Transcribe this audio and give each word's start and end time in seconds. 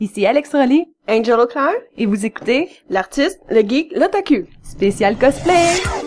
Ici 0.00 0.26
Alex 0.26 0.52
Rolly 0.52 0.86
Angel 1.08 1.38
O'Clair, 1.38 1.74
et 1.98 2.06
vous 2.06 2.24
écoutez 2.24 2.70
l'artiste, 2.88 3.40
le 3.50 3.60
geek, 3.60 3.92
l'otaku. 3.94 4.46
Spécial 4.62 5.16
Cosplay. 5.18 5.99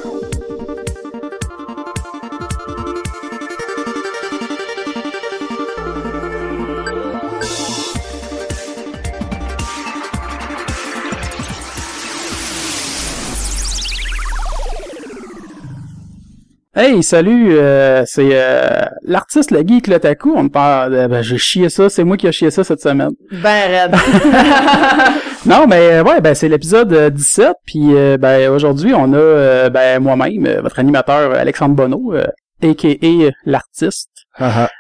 Hey, 16.76 17.04
salut, 17.04 17.56
euh, 17.56 18.04
c'est 18.08 18.30
euh, 18.32 18.82
l'artiste, 19.04 19.52
le 19.52 19.60
geek, 19.62 19.86
le 19.86 20.00
taku. 20.00 20.34
On 20.36 20.50
parle, 20.50 20.96
euh, 20.96 21.08
ben, 21.08 21.22
j'ai 21.22 21.38
chié 21.38 21.70
ça, 21.70 21.88
c'est 21.88 22.04
moi 22.04 22.18
qui 22.18 22.26
ai 22.26 22.32
chié 22.32 22.50
ça 22.50 22.64
cette 22.64 22.82
semaine. 22.82 23.12
Ben 23.32 23.70
raide. 23.70 23.96
Non, 25.46 25.68
mais 25.68 26.00
ouais, 26.00 26.22
ben 26.22 26.34
c'est 26.34 26.48
l'épisode 26.48 26.94
euh, 26.94 27.10
17, 27.10 27.52
puis 27.66 27.94
euh, 27.94 28.18
ben 28.18 28.50
aujourd'hui 28.50 28.94
on 28.96 29.12
a 29.12 29.18
euh, 29.18 29.70
ben 29.70 30.02
moi-même, 30.02 30.46
euh, 30.46 30.62
votre 30.62 30.80
animateur 30.80 31.34
Alexandre 31.34 31.76
Bonneau, 31.76 32.14
euh, 32.14 32.26
a.k.a. 32.64 33.30
l'artiste. 33.46 34.10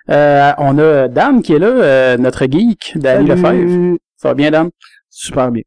Euh, 0.09 0.52
on 0.57 0.80
a 0.80 1.09
Dan 1.09 1.41
qui 1.41 1.53
est 1.53 1.59
là, 1.59 1.67
euh, 1.67 2.17
notre 2.17 2.45
geek, 2.45 2.94
Danny 2.95 3.27
Lefebvre. 3.27 3.97
Ça 4.16 4.30
va 4.30 4.33
bien, 4.35 4.52
Dan? 4.52 4.69
Super 5.09 5.52
bien. 5.52 5.63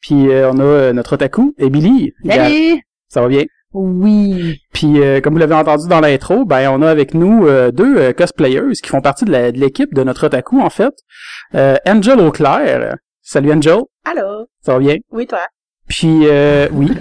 Puis 0.00 0.30
euh, 0.30 0.50
on 0.50 0.58
a 0.58 0.62
euh, 0.64 0.92
notre 0.94 1.12
otaku, 1.12 1.54
et 1.58 1.68
Billy. 1.68 2.14
Salut! 2.26 2.80
Ça 3.08 3.20
va 3.20 3.28
bien? 3.28 3.44
Oui. 3.72 4.58
Puis 4.72 5.00
euh, 5.00 5.20
comme 5.20 5.34
vous 5.34 5.38
l'avez 5.38 5.54
entendu 5.54 5.86
dans 5.88 6.00
l'intro, 6.00 6.44
ben 6.44 6.68
on 6.70 6.82
a 6.82 6.90
avec 6.90 7.14
nous 7.14 7.46
euh, 7.46 7.70
deux 7.70 7.96
euh, 7.98 8.12
cosplayers 8.12 8.72
qui 8.82 8.88
font 8.88 9.00
partie 9.00 9.24
de 9.24 9.30
la- 9.30 9.52
de 9.52 9.58
l'équipe 9.58 9.94
de 9.94 10.02
notre 10.02 10.26
otaku 10.26 10.60
en 10.60 10.70
fait. 10.70 10.92
Euh, 11.54 11.76
Angel 11.86 12.18
Auclair. 12.20 12.96
Salut 13.22 13.52
Angel, 13.52 13.78
Allô? 14.04 14.46
ça 14.60 14.72
va 14.72 14.78
bien? 14.80 14.96
Oui, 15.12 15.26
toi? 15.26 15.40
Puis 15.90 16.20
euh, 16.28 16.68
oui. 16.72 16.88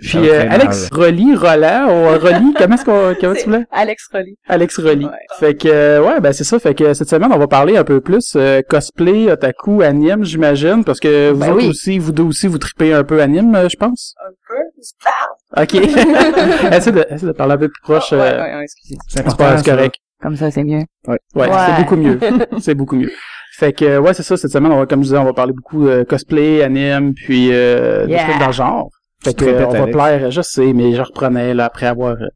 Puis 0.00 0.28
euh, 0.30 0.46
Alex 0.48 0.88
Rolly, 0.92 1.34
Roland, 1.34 1.88
ou 1.88 2.18
Rolly, 2.18 2.54
comment 2.56 2.74
est-ce 2.76 2.84
qu'on 2.84 3.14
comment 3.20 3.34
tu 3.34 3.44
voulais? 3.44 3.66
Alex 3.72 4.08
Rolly. 4.12 4.36
Alex 4.48 4.78
Rolly. 4.78 5.04
Ouais. 5.06 5.10
Fait 5.38 5.54
que 5.54 5.68
euh, 5.68 6.00
ouais, 6.02 6.20
ben 6.20 6.32
c'est 6.32 6.44
ça. 6.44 6.58
Fait 6.60 6.74
que 6.74 6.94
cette 6.94 7.08
semaine, 7.08 7.32
on 7.32 7.38
va 7.38 7.48
parler 7.48 7.76
un 7.76 7.82
peu 7.84 8.00
plus 8.00 8.34
euh, 8.36 8.62
cosplay, 8.68 9.30
otaku, 9.32 9.82
anime, 9.82 10.24
j'imagine, 10.24 10.84
parce 10.84 11.00
que 11.00 11.32
vous 11.32 11.40
Ben 11.40 11.50
autres 11.50 11.62
oui. 11.64 11.68
aussi, 11.70 11.98
vous 11.98 12.12
deux 12.12 12.22
aussi, 12.22 12.46
vous 12.46 12.58
tripez 12.58 12.92
un 12.94 13.02
peu 13.04 13.20
anime, 13.20 13.54
euh, 13.56 13.68
je 13.68 13.76
pense. 13.76 14.14
Un 14.24 14.30
peu? 14.48 15.62
Ok. 15.62 15.74
essaie 16.72 16.92
de, 16.92 17.04
essaie 17.10 17.26
de 17.26 17.32
parler 17.32 17.54
un 17.54 17.58
peu 17.58 17.68
plus 17.68 17.82
proche. 17.82 18.12
ouais, 18.12 18.18
euh, 18.20 18.42
ouais, 18.44 18.54
ouais, 18.54 18.62
excusez. 18.62 18.96
C'est 19.08 19.24
correct. 19.64 19.96
Comme 20.22 20.36
ça, 20.36 20.50
c'est 20.50 20.64
mieux. 20.64 20.82
Ouais, 21.06 21.18
Ouais. 21.34 21.48
c'est 21.66 21.82
beaucoup 21.82 21.96
mieux. 21.96 22.18
c'est 22.60 22.74
beaucoup 22.74 22.96
mieux. 22.96 23.10
Fait 23.58 23.72
que 23.72 23.98
ouais, 23.98 24.14
c'est 24.14 24.22
ça. 24.22 24.36
Cette 24.36 24.52
semaine, 24.52 24.70
on 24.70 24.78
va, 24.78 24.86
comme 24.86 25.00
je 25.00 25.06
disais, 25.08 25.18
on 25.18 25.24
va 25.24 25.32
parler 25.32 25.52
beaucoup 25.52 25.88
euh, 25.88 26.04
cosplay, 26.04 26.62
anime, 26.62 27.12
puis 27.14 27.48
euh, 27.50 28.06
des 28.06 28.16
trucs 28.16 28.38
dans 28.38 28.46
le 28.46 28.52
genre. 28.52 28.88
Fait 29.24 29.34
que 29.34 29.44
euh, 29.44 29.66
on 29.66 29.72
va 29.72 29.86
plaire, 29.88 30.30
je 30.30 30.42
sais, 30.42 30.72
mais 30.72 30.94
je 30.94 31.02
reprenais 31.02 31.54
là 31.54 31.64
après 31.64 31.86
avoir. 31.86 32.12
Euh... 32.12 32.28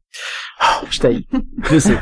oh, 0.61 0.85
je 0.89 0.99
t'haïs. 0.99 1.25
Je 1.71 1.79
sais. 1.79 1.97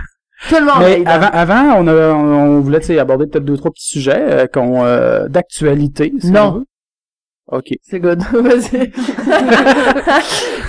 Tout 0.50 0.56
le 0.56 0.66
monde 0.66 0.80
Mais 0.80 1.06
avant, 1.06 1.28
avant, 1.28 1.76
on, 1.78 1.88
a, 1.88 2.14
on, 2.16 2.58
on 2.58 2.60
voulait 2.62 2.80
tu 2.80 2.88
sais, 2.88 2.98
aborder 2.98 3.28
peut-être 3.28 3.46
deux 3.46 3.58
trois 3.58 3.70
petits 3.70 3.90
sujets 3.90 4.18
euh, 4.18 4.48
qu'on 4.48 4.84
euh, 4.84 5.28
d'actualité. 5.28 6.12
si 6.20 6.32
Non. 6.32 6.64
Ok. 7.48 7.68
C'est 7.82 8.00
good. 8.00 8.22
Vas-y. 8.34 8.92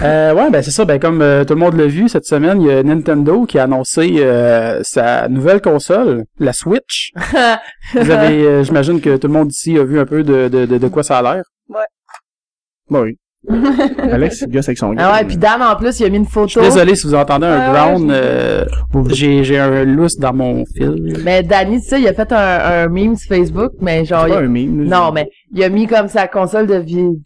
Euh, 0.03 0.35
ouais, 0.35 0.51
ben 0.51 0.63
c'est 0.63 0.73
ça. 0.73 0.85
Ben 0.85 0.99
comme 0.99 1.23
euh, 1.23 1.45
tout 1.45 1.55
le 1.55 1.61
monde 1.61 1.77
l'a 1.77 1.87
vu 1.87 2.09
cette 2.09 2.25
semaine, 2.25 2.61
il 2.61 2.67
y 2.67 2.73
a 2.73 2.83
Nintendo 2.83 3.47
qui 3.47 3.57
a 3.61 3.65
annoncé 3.65 4.17
euh, 4.19 4.81
sa 4.83 5.29
nouvelle 5.29 5.61
console, 5.61 6.25
la 6.41 6.53
Switch. 6.53 7.13
Vous 7.95 8.11
avez, 8.11 8.45
euh, 8.45 8.65
j'imagine 8.65 9.01
que 9.01 9.17
tout 9.17 9.29
le 9.29 9.33
monde 9.33 9.53
ici 9.53 9.79
a 9.79 9.85
vu 9.85 10.01
un 10.01 10.05
peu 10.05 10.25
de, 10.25 10.49
de, 10.49 10.67
de, 10.67 10.79
de 10.79 10.89
quoi 10.89 11.05
ça 11.05 11.19
a 11.19 11.23
l'air. 11.23 11.45
Bon, 12.89 13.03
oui. 13.03 13.17
Alex, 14.13 14.43
il 14.47 14.53
gosse 14.53 14.69
avec 14.69 14.79
son 14.79 14.93
gars. 14.93 15.09
ah 15.11 15.13
ouais, 15.19 15.25
puis 15.27 15.37
Dan, 15.37 15.61
en 15.63 15.75
plus, 15.77 15.99
il 15.99 16.07
a 16.07 16.09
mis 16.11 16.19
une 16.19 16.25
Je 16.27 16.31
photo. 16.31 16.49
suis 16.49 16.61
désolé 16.61 16.95
si 16.95 17.07
vous 17.09 17.15
entendez 17.15 17.47
un 17.47 17.73
ouais, 17.73 17.73
ground. 17.73 18.11
j'ai- 18.11 18.17
euh, 18.17 18.65
j'ai 19.09 19.45
j'ai 19.45 19.59
un 19.59 19.85
lousse 19.85 20.17
dans 20.17 20.33
mon 20.33 20.65
fil. 20.67 21.19
Mais 21.25 21.43
Danny, 21.43 21.81
tu 21.81 21.89
sais, 21.89 22.01
il 22.01 22.07
a 22.07 22.15
fait 22.15 22.31
un, 22.33 22.37
un 22.85 22.89
meme 22.89 23.17
sur 23.17 23.29
Facebook, 23.29 23.73
mais 23.81 24.05
genre... 24.05 24.25
C'est 24.29 24.35
pas 24.35 24.41
il- 24.43 24.45
un 24.45 24.49
meme. 24.49 24.85
Non, 24.85 25.11
mais 25.13 25.29
il 25.53 25.63
a 25.65 25.69
mis 25.69 25.87
comme 25.89 26.07
sa 26.09 26.29
console 26.29 26.67
de 26.69 26.79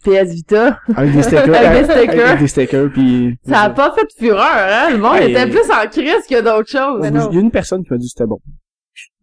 PS 0.03 0.33
Vita. 0.33 0.79
Avec 0.95 1.13
des 1.13 1.21
stickers. 1.23 1.55
Avec 1.55 1.85
des 1.87 1.93
stickers. 1.93 2.27
Avec 2.27 2.39
des 2.39 2.47
stickers, 2.47 2.89
puis... 2.91 3.35
Ça 3.47 3.59
a 3.61 3.69
pas 3.69 3.93
fait 3.93 4.07
fureur, 4.17 4.41
hein? 4.41 4.89
Le 4.91 4.97
monde 4.97 5.13
Ouais. 5.13 5.31
était 5.31 5.47
plus 5.47 5.69
en 5.71 5.87
crise 5.87 6.25
que 6.29 6.41
d'autres 6.41 6.69
choses. 6.69 7.05
Il 7.31 7.35
y 7.35 7.37
a 7.37 7.41
une 7.41 7.51
personne 7.51 7.83
qui 7.83 7.91
m'a 7.93 7.97
dit 7.97 8.05
que 8.07 8.11
c'était 8.17 8.27
bon. 8.27 8.39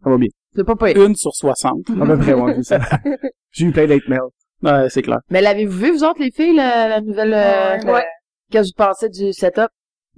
Ça 0.03 0.09
va 0.09 0.17
bien. 0.17 0.29
C'est 0.55 0.63
pas 0.63 0.75
pire. 0.77 1.05
Une 1.05 1.15
sur 1.15 1.31
60. 1.33 1.79
À 2.01 2.05
peu 2.05 2.17
près, 2.17 2.33
ouais, 2.33 2.53
c'est 2.57 2.63
ça. 2.63 2.79
J'ai 3.51 3.65
eu 3.65 3.71
plein 3.71 3.85
d'hate 3.87 4.07
mail. 4.07 4.19
Ouais, 4.65 4.89
c'est 4.89 5.01
clair. 5.01 5.19
Mais 5.29 5.41
l'avez-vous 5.41 5.77
vu, 5.77 5.91
vous 5.91 6.03
autres, 6.03 6.19
les 6.21 6.31
filles, 6.31 6.55
la, 6.55 6.87
la 6.89 7.01
nouvelle... 7.01 7.33
euh, 7.33 7.77
Ouais. 7.91 8.01
le- 8.01 8.51
Qu'est-ce 8.51 8.71
que 8.73 8.83
vous 8.83 8.85
pensez 8.87 9.09
du 9.09 9.33
setup? 9.33 9.67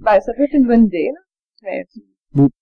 Ben, 0.00 0.20
ça 0.20 0.32
peut 0.36 0.42
être 0.44 0.54
une 0.54 0.66
bonne 0.66 0.84
idée, 0.86 1.08
là. 1.14 1.20
Mais, 1.70 1.84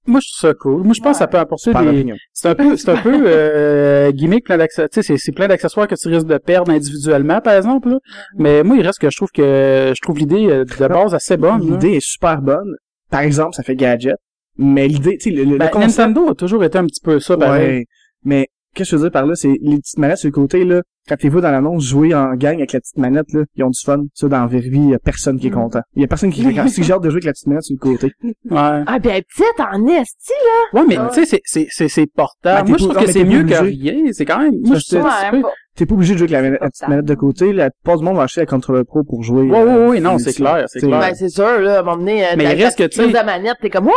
Moi, 0.07 0.21
je 0.25 0.31
trouve 0.33 0.51
ça 0.51 0.55
cool. 0.55 0.83
Moi, 0.85 0.95
je 0.95 1.01
pense 1.03 1.13
que 1.13 1.19
ça 1.19 1.27
peut 1.27 1.39
apporter 1.39 1.73
des... 1.75 2.15
C'est 2.33 2.49
un 2.49 2.55
peu, 2.55 2.77
c'est 2.77 2.89
un 2.89 2.97
peu 3.03 3.25
euh, 3.27 4.11
gimmick, 4.13 4.45
plein 4.45 4.57
d'accessoires. 4.59 4.89
Tu 4.89 5.03
sais, 5.03 5.07
c'est- 5.07 5.19
c'est 5.19 5.33
plein 5.33 5.49
d'accessoires 5.49 5.87
que 5.89 5.95
tu 5.97 6.09
risques 6.09 6.27
de 6.27 6.39
perdre 6.39 6.71
individuellement, 6.73 7.41
par 7.41 7.55
exemple. 7.55 7.91
là. 7.91 7.99
Mais 8.37 8.63
moi, 8.63 8.77
il 8.77 8.87
reste 8.87 9.01
que 9.01 9.11
je 9.11 9.17
trouve 9.17 9.31
que 9.33 9.93
je 9.95 10.01
trouve 10.03 10.19
l'idée 10.19 10.47
euh, 10.49 10.65
de 10.65 10.87
base 10.89 11.15
assez 11.15 11.37
bonne. 11.37 11.59
là. 11.69 11.73
L'idée 11.73 11.97
est 11.97 12.05
super 12.05 12.41
bonne. 12.41 12.75
Par 13.11 13.21
exemple, 13.21 13.55
ça 13.55 13.63
fait 13.63 13.77
gadget. 13.77 14.17
Mais 14.57 14.89
l'idée, 14.89 15.19
tu 15.19 15.31
sais, 15.31 15.37
le, 15.37 15.45
le, 15.45 15.59
Ben, 15.59 15.67
le 15.67 15.71
concept... 15.73 15.99
Nintendo 15.99 16.31
a 16.31 16.35
toujours 16.35 16.65
été 16.65 16.79
un 16.79 16.87
petit 16.87 17.03
peu 17.03 17.21
ça, 17.21 17.37
pareil. 17.37 17.67
Ouais. 17.81 17.85
Mais, 18.25 18.47
qu'est-ce 18.77 18.91
que 18.93 18.97
je 18.97 19.03
veux 19.03 19.09
dire 19.09 19.13
par 19.13 19.27
là, 19.27 19.35
c'est 19.35 19.59
les 19.61 19.79
petites 19.79 19.99
manettes 19.99 20.19
sur 20.19 20.29
le 20.29 20.33
côté, 20.33 20.65
là. 20.65 20.83
Vois 21.29 21.41
dans 21.41 21.53
l'annonce 21.53 21.85
jouer 21.85 22.15
en 22.17 22.35
gang 22.35 22.57
avec 22.57 22.73
la 22.73 22.81
petite 22.81 22.97
manette, 22.99 23.33
là, 23.33 23.43
ils 23.55 23.63
ont 23.63 23.71
du 23.71 23.81
fun. 23.81 24.03
Ça, 24.13 24.27
dans 24.29 24.41
la 24.41 24.47
vraie 24.47 24.59
vie, 24.59 24.89
y 24.91 24.95
a 24.95 24.99
personne 24.99 25.39
qui 25.39 25.47
est 25.47 25.51
content. 25.53 25.81
Il 25.95 26.03
y 26.03 26.05
a 26.05 26.09
personne 26.09 26.33
qui 26.33 26.43
si 26.69 26.83
j'ai 26.83 26.93
hâte 26.93 27.03
de 27.03 27.11
jouer 27.11 27.19
avec 27.19 27.25
la 27.27 27.33
petite 27.33 27.47
manette 27.47 27.63
sur 27.63 27.77
le 27.81 27.91
côté. 27.93 28.07
Ouais. 28.25 28.35
Ah, 28.51 28.97
est 28.97 29.01
petite 29.01 29.61
en 29.61 29.87
esti, 29.87 30.33
Ouais, 30.73 30.83
mais 30.89 30.97
tu 30.97 31.15
sais, 31.15 31.25
c'est- 31.27 31.41
c'est 31.45 31.67
c'est 31.71 31.89
c'est 31.89 32.07
Ben, 32.07 32.11
portable. 32.17 32.65
t'es 32.65 32.69
moi, 32.71 32.79
je 32.79 32.87
pas- 32.89 32.95
trouve 32.95 33.07
que 33.07 33.13
c'est 33.13 33.25
pas 33.25 33.31
mieux 33.31 33.45
que 33.45 33.55
rien. 33.55 34.13
C'est 34.13 34.25
quand 34.25 34.39
même. 34.41 34.55
Moi, 34.65 34.77
je 34.79 34.97
pas- 34.99 35.31
T'es 35.77 35.87
pas 35.87 35.95
obligé 35.95 36.15
de 36.15 36.19
jouer 36.19 36.25
avec 36.25 36.33
la, 36.33 36.43
manette- 36.43 36.61
la 36.63 36.71
petite 36.71 36.89
manette 36.89 37.05
de 37.05 37.15
côté. 37.15 37.53
La 37.53 37.71
plupart 37.71 37.99
du 37.99 38.05
monde 38.05 38.17
va 38.17 38.23
acheter 38.25 38.41
la 38.41 38.47
contrôleur 38.47 38.85
pro 38.87 39.05
pour 39.05 39.23
jouer. 39.23 39.43
Ouais, 39.43 39.59
euh, 39.59 39.65
ouais, 39.85 39.89
ouais, 39.91 40.01
non, 40.01 40.19
c'est 40.19 40.33
clair, 40.33 40.65
c'est 40.69 40.81
clair. 40.81 40.99
Ben, 41.01 41.15
c'est 41.15 41.29
sûr, 41.29 41.61
là, 41.61 41.77
à 41.77 41.81
un 41.81 41.83
moment 41.83 41.99
donné, 41.99 42.25
euh, 42.25 42.31
Mais 42.37 42.45
il 42.57 42.65
reste 42.65 42.79
que, 42.79 42.85
tu 42.85 42.99
de 43.07 43.25
manette, 43.25 43.57
t'es 43.61 43.71
comme, 43.71 43.87
ouais! 43.87 43.93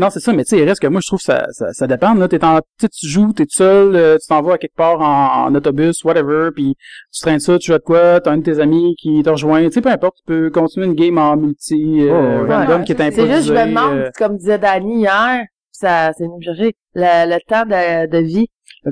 Non, 0.00 0.08
c'est 0.10 0.20
ça, 0.20 0.32
mais 0.32 0.44
tu 0.44 0.50
sais, 0.50 0.58
il 0.58 0.64
reste 0.68 0.80
que 0.80 0.86
moi, 0.86 1.00
je 1.02 1.08
trouve 1.08 1.18
que 1.18 1.24
ça, 1.24 1.46
ça, 1.50 1.72
ça 1.72 1.86
dépend, 1.86 2.14
là. 2.14 2.26
T'es 2.26 2.42
en, 2.44 2.56
tu 2.58 2.62
sais, 2.80 2.88
tu 2.88 3.06
joues, 3.06 3.32
t'es 3.34 3.44
tout 3.44 3.54
seul, 3.56 3.94
euh, 3.94 4.16
tu 4.18 4.26
t'en 4.28 4.40
vas 4.40 4.54
à 4.54 4.58
quelque 4.58 4.74
part 4.74 5.00
en, 5.00 5.46
en 5.48 5.54
autobus, 5.54 6.02
whatever, 6.04 6.48
puis 6.54 6.74
tu 7.12 7.20
traînes 7.20 7.38
ça, 7.38 7.58
tu 7.58 7.66
joues 7.66 7.74
à 7.74 7.78
de 7.78 7.84
quoi, 7.84 8.20
t'as 8.20 8.30
un 8.32 8.38
de 8.38 8.42
tes 8.42 8.58
amis 8.60 8.94
qui 8.98 9.22
te 9.22 9.28
rejoint, 9.28 9.62
tu 9.66 9.72
sais, 9.72 9.80
peu 9.82 9.90
importe, 9.90 10.16
tu 10.16 10.24
peux 10.24 10.50
continuer 10.50 10.86
une 10.86 10.94
game 10.94 11.18
en 11.18 11.36
multi, 11.36 12.00
euh, 12.00 12.40
Oh, 12.42 12.46
ouais. 12.46 12.54
random 12.56 12.78
Ouais, 12.80 12.84
qui 12.84 12.92
est 12.92 12.96
c'est 12.96 13.02
improvisé. 13.02 13.26
C'est 13.28 13.36
juste, 13.36 13.48
je 13.48 13.52
me 13.52 13.66
demande, 13.66 13.92
euh, 13.98 14.10
comme 14.16 14.36
disait 14.38 14.58
Danny 14.58 15.00
hier, 15.00 15.44
ça, 15.70 16.12
c'est 16.16 16.24
venu 16.24 16.36
me 16.38 16.42
chercher, 16.42 16.74
le, 16.94 17.34
le 17.34 17.38
temps 17.46 17.64
de, 17.66 18.06
de 18.10 18.18
vie. 18.24 18.48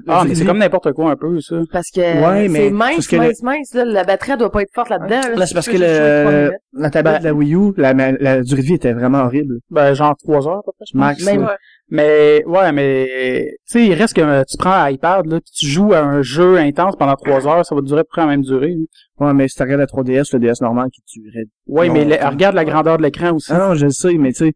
Ah, 0.07 0.25
mais 0.29 0.35
c'est 0.35 0.45
comme 0.45 0.59
n'importe 0.59 0.93
quoi 0.93 1.11
un 1.11 1.17
peu, 1.17 1.41
ça. 1.41 1.57
Parce 1.73 1.91
que 1.91 2.01
Ouais, 2.01 2.49
mais 2.49 2.65
c'est 2.65 2.71
mince, 2.71 3.13
mince, 3.13 3.43
mince, 3.43 3.75
là. 3.75 3.85
La 3.87 4.05
batterie, 4.05 4.33
elle 4.33 4.39
doit 4.39 4.51
pas 4.53 4.63
être 4.63 4.73
forte 4.75 4.91
là-dedans, 4.91 5.21
là. 5.31 5.35
Là, 5.37 5.47
c'est 5.47 5.55
parce 5.55 5.69
que 5.69 5.77
le, 5.79 6.53
la 6.75 6.91
tablette 6.91 7.21
de 7.21 7.25
la 7.25 7.35
Wii 7.35 7.55
U, 7.55 7.73
la, 7.77 7.95
la, 7.95 8.13
la 8.13 8.41
durée 8.43 8.61
de 8.63 8.67
vie 8.67 8.75
était 8.75 8.93
vraiment 8.93 9.21
horrible. 9.21 9.59
Ben, 9.71 9.95
genre 9.95 10.15
trois 10.17 10.47
heures, 10.47 10.59
à 10.59 10.63
peu 10.63 10.73
près, 10.77 10.85
je 10.87 10.93
pense. 10.93 11.01
Max. 11.01 11.25
Même- 11.25 11.43
là. 11.43 11.57
Mais, 11.91 12.45
ouais, 12.45 12.71
mais, 12.73 13.47
tu 13.67 13.79
sais, 13.79 13.87
il 13.87 13.95
reste 13.95 14.15
que 14.15 14.45
tu 14.45 14.59
prends 14.59 14.73
un 14.75 14.91
iPad, 14.91 15.25
là, 15.25 15.41
puis 15.41 15.51
tu 15.55 15.67
joues 15.67 15.95
à 15.95 16.01
un 16.01 16.21
jeu 16.21 16.59
intense 16.59 16.97
pendant 16.97 17.15
trois 17.17 17.47
heures, 17.49 17.65
ça 17.65 17.75
va 17.75 17.81
durer 17.81 18.01
à 18.01 18.05
peu 18.05 18.09
près 18.11 18.21
la 18.21 18.27
même 18.27 18.43
durée. 18.43 18.75
là. 19.19 19.27
Ouais, 19.27 19.33
mais 19.33 19.49
si 19.49 19.57
tu 19.57 19.63
regardes 19.63 19.81
la 19.81 19.87
3DS, 19.87 20.35
le 20.35 20.39
DS 20.39 20.61
normal 20.61 20.91
qui 20.93 21.01
tuerait. 21.07 21.47
Ouais, 21.67 21.89
mais 21.89 22.05
regarde 22.27 22.55
la 22.55 22.67
grandeur 22.67 22.99
de 22.99 23.03
l'écran 23.05 23.33
aussi. 23.33 23.51
Ah 23.55 23.59
non, 23.69 23.75
je 23.75 23.87
le 23.87 23.91
sais, 23.91 24.13
mais 24.19 24.33
tu 24.33 24.45
sais, 24.45 24.53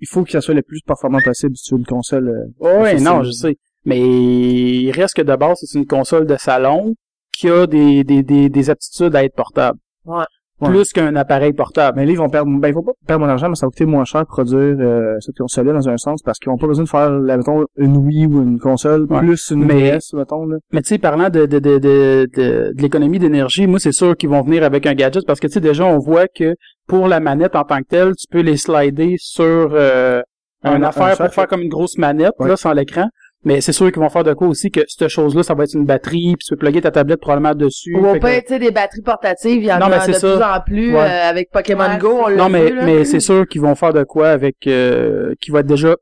il 0.00 0.08
faut 0.08 0.24
que 0.24 0.30
ça 0.30 0.42
soit 0.42 0.52
le 0.52 0.60
plus 0.60 0.80
performant 0.86 1.20
possible 1.24 1.56
si 1.56 1.68
tu 1.70 1.74
veux 1.74 1.78
une 1.80 1.86
console. 1.86 2.28
euh, 2.60 2.80
Ouais, 2.82 3.00
non, 3.00 3.22
je 3.22 3.30
sais. 3.30 3.56
Mais 3.84 4.00
il 4.00 4.90
reste 4.92 5.14
que 5.16 5.22
de 5.22 5.36
base, 5.36 5.58
c'est 5.62 5.78
une 5.78 5.86
console 5.86 6.26
de 6.26 6.36
salon 6.36 6.94
qui 7.36 7.48
a 7.50 7.66
des, 7.66 8.04
des, 8.04 8.22
des, 8.22 8.48
des 8.48 8.70
aptitudes 8.70 9.14
à 9.16 9.24
être 9.24 9.34
portable. 9.34 9.78
Ouais. 10.06 10.24
Ouais. 10.60 10.68
Plus 10.70 10.92
qu'un 10.92 11.16
appareil 11.16 11.52
portable. 11.52 11.98
Mais 11.98 12.06
là, 12.06 12.12
ils 12.12 12.16
vont 12.18 12.30
perdre, 12.30 12.48
ben, 12.60 12.68
ils 12.68 12.74
vont 12.74 12.84
pas 12.84 12.92
perdre 13.08 13.24
mon 13.26 13.30
argent, 13.30 13.48
mais 13.48 13.56
ça 13.56 13.66
va 13.66 13.70
coûter 13.70 13.86
moins 13.86 14.04
cher 14.04 14.20
de 14.22 14.26
produire, 14.28 14.76
euh, 14.78 15.16
cette 15.18 15.36
console-là 15.36 15.72
dans 15.72 15.88
un 15.88 15.96
sens, 15.96 16.22
parce 16.22 16.38
qu'ils 16.38 16.50
ont 16.52 16.56
pas 16.56 16.68
besoin 16.68 16.84
de 16.84 16.88
faire, 16.88 17.10
là, 17.10 17.36
mettons, 17.36 17.64
une 17.76 17.96
Wii 17.96 18.26
ou 18.26 18.40
une 18.40 18.60
console, 18.60 19.06
Ouais. 19.10 19.18
plus 19.18 19.50
une 19.50 19.64
Mais- 19.64 19.90
DS, 19.98 20.12
mettons, 20.14 20.46
là. 20.46 20.58
Mais 20.72 20.80
tu 20.82 20.90
sais, 20.90 20.98
parlant 20.98 21.28
de, 21.28 21.46
de, 21.46 21.58
de, 21.58 21.78
de, 21.78 22.28
de, 22.36 22.72
de 22.72 22.80
l'économie 22.80 23.18
d'énergie, 23.18 23.66
moi, 23.66 23.80
c'est 23.80 23.90
sûr 23.92 24.16
qu'ils 24.16 24.28
vont 24.30 24.42
venir 24.42 24.62
avec 24.62 24.86
un 24.86 24.94
gadget 24.94 25.26
parce 25.26 25.40
que, 25.40 25.48
tu 25.48 25.54
sais, 25.54 25.60
déjà, 25.60 25.84
on 25.86 25.98
voit 25.98 26.28
que 26.28 26.54
pour 26.86 27.08
la 27.08 27.18
manette 27.18 27.56
en 27.56 27.64
tant 27.64 27.78
que 27.78 27.88
telle, 27.88 28.14
tu 28.14 28.26
peux 28.30 28.40
les 28.40 28.56
slider 28.56 29.16
sur 29.18 29.42
euh, 29.72 30.22
Un- 30.62 30.82
affaire 30.84 31.16
pour 31.16 31.34
faire 31.34 31.48
comme 31.48 31.62
une 31.62 31.68
grosse 31.68 31.98
manette, 31.98 32.32
Ouais. 32.38 32.48
là, 32.48 32.56
sans 32.56 32.72
l'écran. 32.72 33.08
Mais 33.44 33.60
c'est 33.60 33.72
sûr 33.72 33.92
qu'ils 33.92 34.00
vont 34.00 34.08
faire 34.08 34.24
de 34.24 34.32
quoi 34.32 34.48
aussi 34.48 34.70
que 34.70 34.80
cette 34.88 35.08
chose-là, 35.08 35.42
ça 35.42 35.54
va 35.54 35.64
être 35.64 35.74
une 35.74 35.84
batterie, 35.84 36.34
puis 36.38 36.46
tu 36.46 36.54
peux 36.54 36.58
plugger 36.58 36.80
ta 36.80 36.90
tablette 36.90 37.20
probablement 37.20 37.54
dessus. 37.54 37.94
Ou 37.94 38.00
que- 38.14 38.18
pire, 38.18 38.40
tu 38.42 38.48
sais, 38.54 38.58
des 38.58 38.70
batteries 38.70 39.02
portatives, 39.02 39.62
il 39.62 39.66
y 39.66 39.72
en 39.72 39.78
Non, 39.78 39.88
mais 39.88 39.96
a 39.96 40.00
c'est 40.00 40.12
de 40.12 40.16
ça. 40.16 40.34
plus 40.36 40.42
en 40.44 40.60
plus 40.60 40.94
Ouais. 40.94 41.00
euh, 41.00 41.28
avec 41.30 41.50
Pokémon 41.50 41.84
Ouais, 41.86 41.98
Go, 41.98 42.20
on 42.24 42.28
l'a 42.28 42.36
Non, 42.36 42.48
mais, 42.48 42.70
vu, 42.70 42.76
là. 42.76 42.84
mais 42.86 43.04
c'est 43.04 43.20
sûr 43.20 43.46
qu'ils 43.46 43.60
vont 43.60 43.74
faire 43.74 43.92
de 43.92 44.02
quoi 44.04 44.30
avec, 44.30 44.66
euh, 44.66 45.34
qui 45.40 45.50
va 45.50 45.60
être 45.60 45.66
déjà 45.66 45.94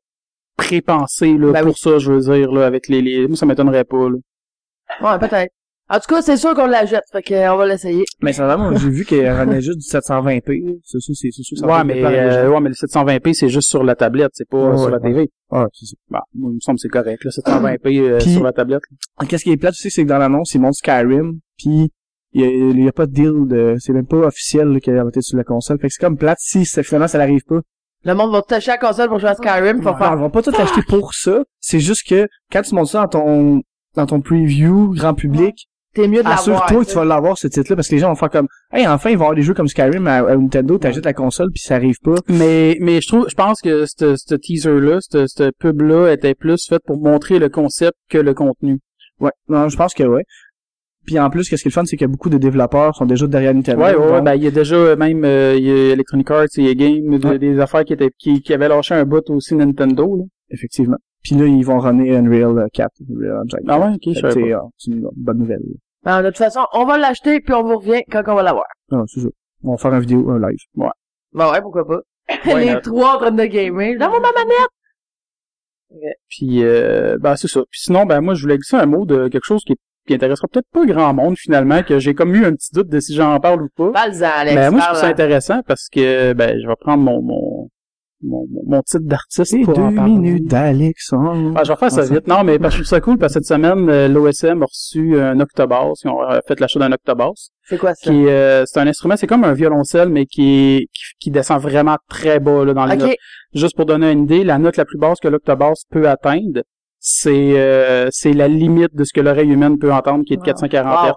pré-pensé 0.56 1.32
là, 1.36 1.52
Ben 1.52 1.64
pour 1.64 1.76
ça, 1.78 1.98
je 1.98 2.12
veux 2.12 2.20
dire, 2.20 2.52
là, 2.52 2.66
avec 2.66 2.88
les, 2.88 3.02
les... 3.02 3.26
Moi, 3.26 3.36
ça 3.36 3.46
m'étonnerait 3.46 3.84
pas. 3.84 4.08
Là. 4.08 4.16
Ouais, 5.00 5.18
peut-être. 5.18 5.50
En 5.94 5.96
tout 6.00 6.06
cas, 6.08 6.22
c'est 6.22 6.38
sûr 6.38 6.54
qu'on 6.54 6.66
la 6.66 6.86
jette, 6.86 7.04
fait 7.12 7.22
que, 7.22 7.34
euh, 7.34 7.52
on 7.52 7.58
va 7.58 7.66
l'essayer. 7.66 8.04
Mais 8.22 8.32
ça 8.32 8.46
vraiment, 8.46 8.74
j'ai 8.74 8.88
vu 8.88 9.04
qu'elle 9.04 9.30
revenait 9.30 9.60
juste 9.60 9.78
du 9.78 9.84
720p. 9.86 10.64
là. 10.64 10.72
C'est 10.84 11.00
ça, 11.00 11.12
c'est 11.14 11.28
c'est 11.30 11.42
sûr. 11.42 11.58
ça 11.58 11.66
Ouais, 11.66 11.84
mais, 11.84 12.02
euh, 12.02 12.48
ouais, 12.48 12.60
mais 12.60 12.70
le 12.70 12.74
720p, 12.74 13.34
c'est 13.34 13.50
juste 13.50 13.68
sur 13.68 13.84
la 13.84 13.94
tablette, 13.94 14.30
c'est 14.32 14.48
pas 14.48 14.70
Ouais, 14.70 14.76
sur 14.78 14.86
ouais, 14.86 14.92
la 14.92 15.00
TV. 15.00 15.28
Ah, 15.50 15.66
c'est 15.74 15.84
ça. 15.84 15.96
Bon, 16.08 16.18
moi, 16.34 16.50
il 16.52 16.54
me 16.54 16.60
semble 16.60 16.78
que 16.78 16.80
c'est 16.82 16.88
correct, 16.88 17.22
là, 17.24 17.30
720p 17.30 18.00
euh, 18.00 18.18
Puis- 18.20 18.32
sur 18.32 18.42
la 18.42 18.52
tablette. 18.52 18.80
Qu'est-ce 19.28 19.44
qui 19.44 19.50
est 19.52 19.56
plate 19.58 19.72
aussi, 19.74 19.90
c'est 19.90 20.04
que 20.04 20.08
dans 20.08 20.16
l'annonce, 20.18 20.54
ils 20.54 20.60
montrent 20.62 20.76
Skyrim, 20.78 21.40
puis 21.58 21.90
il 22.32 22.40
y 22.40 22.44
a, 22.44 22.48
il 22.48 22.82
y 22.82 22.88
a 22.88 22.92
pas 22.92 23.04
de 23.04 23.12
deal 23.12 23.46
de, 23.46 23.76
c'est 23.78 23.92
même 23.92 24.06
pas 24.06 24.16
officiel 24.28 24.68
là, 24.68 24.80
qu'elle 24.80 24.94
va 24.96 25.08
être 25.08 25.20
sur 25.20 25.36
la 25.36 25.44
console. 25.44 25.78
Fait 25.78 25.88
que 25.88 25.92
c'est 25.92 26.00
comme 26.02 26.16
plate 26.16 26.38
si 26.40 26.64
finalement 26.64 27.06
ça 27.08 27.18
n'arrive 27.18 27.42
pas. 27.46 27.60
Le 28.04 28.14
monde 28.14 28.32
va 28.32 28.40
tout 28.40 28.54
acheter 28.54 28.70
la 28.70 28.78
console 28.78 29.08
pour 29.10 29.18
jouer 29.18 29.28
à 29.28 29.34
Skyrim, 29.34 29.82
faut 29.82 29.90
Non, 29.90 29.96
faire 29.98 30.12
ils 30.14 30.18
vont 30.18 30.30
pas 30.30 30.40
tout 30.42 30.54
acheter 30.56 30.80
pour 30.88 31.12
ça. 31.12 31.44
C'est 31.60 31.80
juste 31.80 32.08
que 32.08 32.26
quand 32.50 32.62
tu 32.62 32.74
montes 32.74 32.88
ça 32.88 33.02
dans 33.02 33.08
ton 33.08 33.62
dans 33.94 34.06
ton 34.06 34.22
preview 34.22 34.94
grand 34.94 35.12
public, 35.12 35.68
T'es 35.94 36.08
mieux 36.08 36.18
de 36.22 36.28
l'avoir. 36.28 36.38
assure-toi 36.38 36.84
que 36.84 36.88
tu 36.90 36.94
vas 36.96 37.04
l'avoir 37.04 37.36
ce 37.38 37.48
titre-là 37.48 37.76
parce 37.76 37.88
que 37.88 37.94
les 37.94 38.00
gens 38.00 38.08
vont 38.08 38.14
faire 38.14 38.30
comme 38.30 38.48
Hey, 38.72 38.86
enfin 38.86 39.10
ils 39.10 39.16
vont 39.18 39.24
avoir 39.24 39.34
des 39.36 39.42
jeux 39.42 39.52
comme 39.54 39.68
Skyrim 39.68 40.06
à, 40.06 40.18
à 40.26 40.36
Nintendo, 40.36 40.78
t'achètes 40.78 41.04
la 41.04 41.12
console 41.12 41.50
puis 41.50 41.60
ça 41.62 41.74
arrive 41.76 41.96
pas. 42.02 42.14
Mais, 42.28 42.78
mais 42.80 43.00
je 43.02 43.08
trouve, 43.08 43.28
je 43.28 43.34
pense 43.34 43.60
que 43.60 43.84
ce 43.86 44.16
ce 44.16 44.34
teaser-là, 44.34 44.98
ce 45.00 45.26
ce 45.26 45.50
pub-là 45.58 46.12
était 46.12 46.34
plus 46.34 46.66
fait 46.66 46.80
pour 46.86 46.98
montrer 47.02 47.38
le 47.38 47.48
concept 47.50 47.92
que 48.08 48.18
le 48.18 48.32
contenu. 48.34 48.78
Ouais, 49.20 49.32
non, 49.48 49.68
je 49.68 49.76
pense 49.76 49.92
que 49.94 50.02
ouais. 50.04 50.24
Puis 51.04 51.18
en 51.18 51.30
plus, 51.30 51.48
qu'est-ce 51.48 51.62
qui 51.62 51.68
est 51.68 51.70
le 51.70 51.74
fun, 51.74 51.84
c'est 51.84 51.96
que 51.96 52.04
beaucoup 52.04 52.30
de 52.30 52.38
développeurs 52.38 52.94
sont 52.94 53.06
déjà 53.06 53.26
derrière 53.26 53.52
Nintendo. 53.52 53.82
Ouais, 53.82 53.94
ouais, 53.94 54.04
ouais, 54.06 54.12
donc- 54.12 54.24
ben, 54.24 54.34
il 54.36 54.44
y 54.44 54.46
a 54.46 54.52
déjà 54.52 54.76
euh, 54.76 54.94
même, 54.96 55.24
euh, 55.24 55.56
il 55.58 55.64
y 55.64 55.70
a 55.70 55.92
Electronic 55.94 56.30
Arts 56.30 56.46
et 56.58 56.62
EA 56.70 56.74
Game, 56.74 57.18
de- 57.18 57.26
Ouais. 57.28 57.38
des 57.40 57.58
affaires 57.58 57.84
qui 57.84 57.92
étaient, 57.92 58.10
qui, 58.18 58.40
qui 58.40 58.54
avaient 58.54 58.68
lâché 58.68 58.94
un 58.94 59.04
bout 59.04 59.28
aussi 59.30 59.56
Nintendo, 59.56 60.16
là. 60.16 60.22
effectivement. 60.50 60.96
Puis 61.22 61.36
là, 61.36 61.46
ils 61.46 61.64
vont 61.64 61.78
runner 61.78 62.16
Unreal 62.16 62.68
4, 62.72 62.90
Unreal 63.10 63.42
Engine. 63.44 63.66
Ah 63.68 63.78
ouais, 63.78 63.94
ok, 63.94 64.14
je 64.14 64.30
c'est 64.30 64.52
euh, 64.52 64.58
c'est 64.76 64.90
une 64.90 65.08
bonne 65.16 65.38
nouvelle. 65.38 65.62
Ben, 66.04 66.22
de 66.22 66.28
toute 66.28 66.38
façon, 66.38 66.66
on 66.72 66.84
va 66.84 66.98
l'acheter 66.98 67.40
puis 67.40 67.54
on 67.54 67.62
vous 67.62 67.78
revient 67.78 68.02
quand 68.10 68.22
on 68.26 68.34
va 68.34 68.42
l'avoir. 68.42 68.66
Ah, 68.90 69.02
c'est 69.06 69.20
ça. 69.20 69.28
On 69.62 69.72
va 69.72 69.76
faire 69.76 69.94
une 69.94 70.00
vidéo, 70.00 70.30
un 70.30 70.40
live. 70.40 70.58
Ben 71.32 71.50
ouais, 71.50 71.60
pourquoi 71.60 71.86
pas. 71.86 72.00
Les 72.58 72.80
trois 72.80 73.16
en 73.16 73.18
train 73.18 73.30
de 73.30 73.44
gamer. 73.44 73.96
Dans 73.98 74.10
mon 74.10 74.20
manette! 74.20 74.68
Puis, 76.28 76.64
euh, 76.64 77.18
ben, 77.20 77.36
c'est 77.36 77.48
ça. 77.48 77.60
Puis 77.70 77.80
sinon, 77.82 78.06
ben, 78.06 78.20
moi, 78.20 78.34
je 78.34 78.42
voulais 78.42 78.56
glisser 78.56 78.76
un 78.76 78.86
mot 78.86 79.04
de 79.04 79.28
quelque 79.28 79.44
chose 79.44 79.62
qui, 79.64 79.74
qui 80.06 80.14
intéressera 80.14 80.48
peut-être 80.48 80.68
pas 80.72 80.84
grand 80.86 81.12
monde, 81.14 81.36
finalement, 81.36 81.82
que 81.82 81.98
j'ai 81.98 82.14
comme 82.14 82.34
eu 82.34 82.44
un 82.44 82.52
petit 82.52 82.72
doute 82.72 82.88
de 82.88 82.98
si 82.98 83.14
j'en 83.14 83.38
parle 83.40 83.62
ou 83.62 83.68
pas. 83.76 83.92
Parle-en, 83.92 84.40
Alex. 84.40 84.54
Ben, 84.56 84.70
moi, 84.70 84.80
je 84.80 84.86
trouve 84.86 84.98
ça 84.98 85.06
intéressant 85.06 85.62
parce 85.66 85.88
que, 85.88 86.32
ben, 86.32 86.58
je 86.60 86.66
vais 86.66 86.76
prendre 86.80 87.02
mon, 87.02 87.22
mon, 87.22 87.68
mon, 88.22 88.46
mon- 88.50 88.62
mon 88.66 88.82
titre 88.82 89.04
d'artiste 89.04 89.44
C'est 89.52 89.60
pour 89.60 89.78
en 89.78 89.90
deux 89.90 89.96
parler. 89.96 90.12
minutes 90.12 90.46
d'Alexandre. 90.48 91.52
Ah, 91.56 91.64
je 91.64 91.72
vais 91.72 91.76
faire 91.76 91.90
ça 91.90 92.00
Ah, 92.02 92.06
ça. 92.06 92.14
vite. 92.14 92.26
Non, 92.28 92.44
mais 92.44 92.58
parce 92.58 92.74
que 92.74 92.78
je 92.78 92.82
trouve 92.84 92.96
ça 92.96 93.00
cool 93.00 93.18
parce 93.18 93.32
que 93.34 93.40
cette 93.40 93.46
semaine, 93.48 93.88
euh, 93.88 94.08
l'OSM 94.08 94.62
a 94.62 94.66
reçu 94.66 95.20
un 95.20 95.38
octobas. 95.40 95.90
Ils 96.04 96.08
ont 96.08 96.22
euh, 96.22 96.40
fait 96.46 96.58
l'achat 96.60 96.78
d'un 96.78 96.92
octobas. 96.92 97.30
C'est 97.64 97.78
quoi 97.78 97.94
ça? 97.94 98.10
Qui 98.10 98.26
euh, 98.28 98.64
c'est 98.66 98.80
un 98.80 98.86
instrument, 98.86 99.16
c'est 99.16 99.26
comme 99.26 99.44
un 99.44 99.52
violoncelle, 99.52 100.08
mais 100.08 100.26
qui, 100.26 100.88
qui, 100.92 101.02
qui 101.20 101.30
descend 101.30 101.60
vraiment 101.60 101.96
très 102.08 102.40
bas 102.40 102.64
là, 102.64 102.74
dans 102.74 102.86
les 102.86 102.96
notes. 102.96 103.08
Ok. 103.10 103.16
Juste 103.54 103.76
pour 103.76 103.86
donner 103.86 104.10
une 104.12 104.24
idée, 104.24 104.44
la 104.44 104.58
note 104.58 104.76
la 104.76 104.84
plus 104.84 104.98
basse 104.98 105.18
que 105.20 105.28
l'octobas 105.28 105.72
peut 105.90 106.08
atteindre, 106.08 106.62
c'est 106.98 107.58
euh, 107.58 108.08
c'est 108.10 108.32
la 108.32 108.48
limite 108.48 108.94
de 108.94 109.04
ce 109.04 109.12
que 109.12 109.20
l'oreille 109.20 109.50
humaine 109.50 109.78
peut 109.78 109.92
entendre, 109.92 110.24
qui 110.24 110.34
est 110.34 110.36
de 110.36 110.40
Wow. 110.42 110.46
440 110.46 111.04
Wow. 111.04 111.10
Hz. 111.10 111.14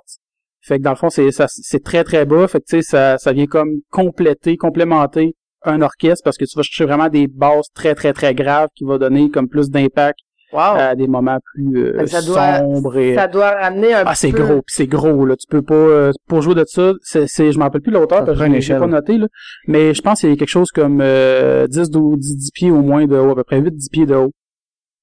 Fait 0.61 0.77
que 0.79 0.83
dans 0.83 0.89
le 0.89 0.95
fond, 0.95 1.09
c'est 1.11 1.31
ça, 1.31 1.45
c'est 1.47 1.83
très 1.83 2.03
très 2.03 2.25
bas. 2.25 2.47
Fait 2.47 2.59
que 2.59 2.65
tu 2.67 2.77
sais, 2.77 2.81
ça, 2.81 3.17
ça 3.19 3.31
vient 3.33 3.45
comme 3.45 3.69
compléter, 3.91 4.57
complémenter 4.57 5.35
un 5.65 5.81
orchestre 5.81 6.23
parce 6.23 6.37
que 6.37 6.45
tu 6.45 6.55
vas 6.55 6.63
chercher 6.63 6.85
vraiment 6.85 7.09
des 7.09 7.27
basses 7.27 7.67
très 7.73 7.95
très 7.95 8.13
très 8.13 8.33
graves 8.35 8.69
qui 8.75 8.83
va 8.85 8.97
donner 8.97 9.29
comme 9.29 9.47
plus 9.47 9.69
d'impact 9.69 10.19
Wow. 10.53 10.59
à 10.77 10.95
des 10.95 11.07
moments 11.07 11.39
plus 11.53 11.85
euh, 11.85 12.05
doit- 12.27 12.59
sombres 12.59 12.97
et 12.97 13.15
Ça 13.15 13.27
doit 13.27 13.49
ramener 13.51 13.93
un 13.93 14.03
ah 14.05 14.15
c'est 14.15 14.31
peu... 14.31 14.43
gros 14.43 14.61
c'est 14.67 14.85
gros 14.87 15.25
là. 15.25 15.35
Tu 15.35 15.47
peux 15.49 15.63
pas 15.63 15.73
euh, 15.73 16.11
pour 16.29 16.41
jouer 16.43 16.55
de 16.55 16.63
ça 16.67 16.93
c'est 17.01 17.25
c'est 17.27 17.51
je 17.51 17.57
m'en 17.57 17.65
rappelle 17.65 17.81
plus 17.81 17.91
l'auteur 17.91 18.23
parce 18.23 18.37
que 18.39 18.45
je 18.61 18.73
l'ai- 18.73 18.79
pas 18.79 18.87
noté 18.87 19.17
là. 19.17 19.27
Mais 19.67 19.93
je 19.93 20.01
pense 20.01 20.21
qu'il 20.21 20.29
y 20.29 20.33
a 20.33 20.35
quelque 20.37 20.47
chose 20.47 20.69
comme 20.71 21.01
euh, 21.01 21.67
10 21.67 21.89
12 21.89 22.19
10, 22.19 22.37
10 22.37 22.51
pieds 22.51 22.71
au 22.71 22.81
moins 22.81 23.05
de 23.05 23.17
haut 23.17 23.31
à 23.31 23.35
peu 23.35 23.43
près 23.43 23.59
8 23.59 23.71
10 23.75 23.89
pieds 23.89 24.05
de 24.05 24.15
haut 24.15 24.31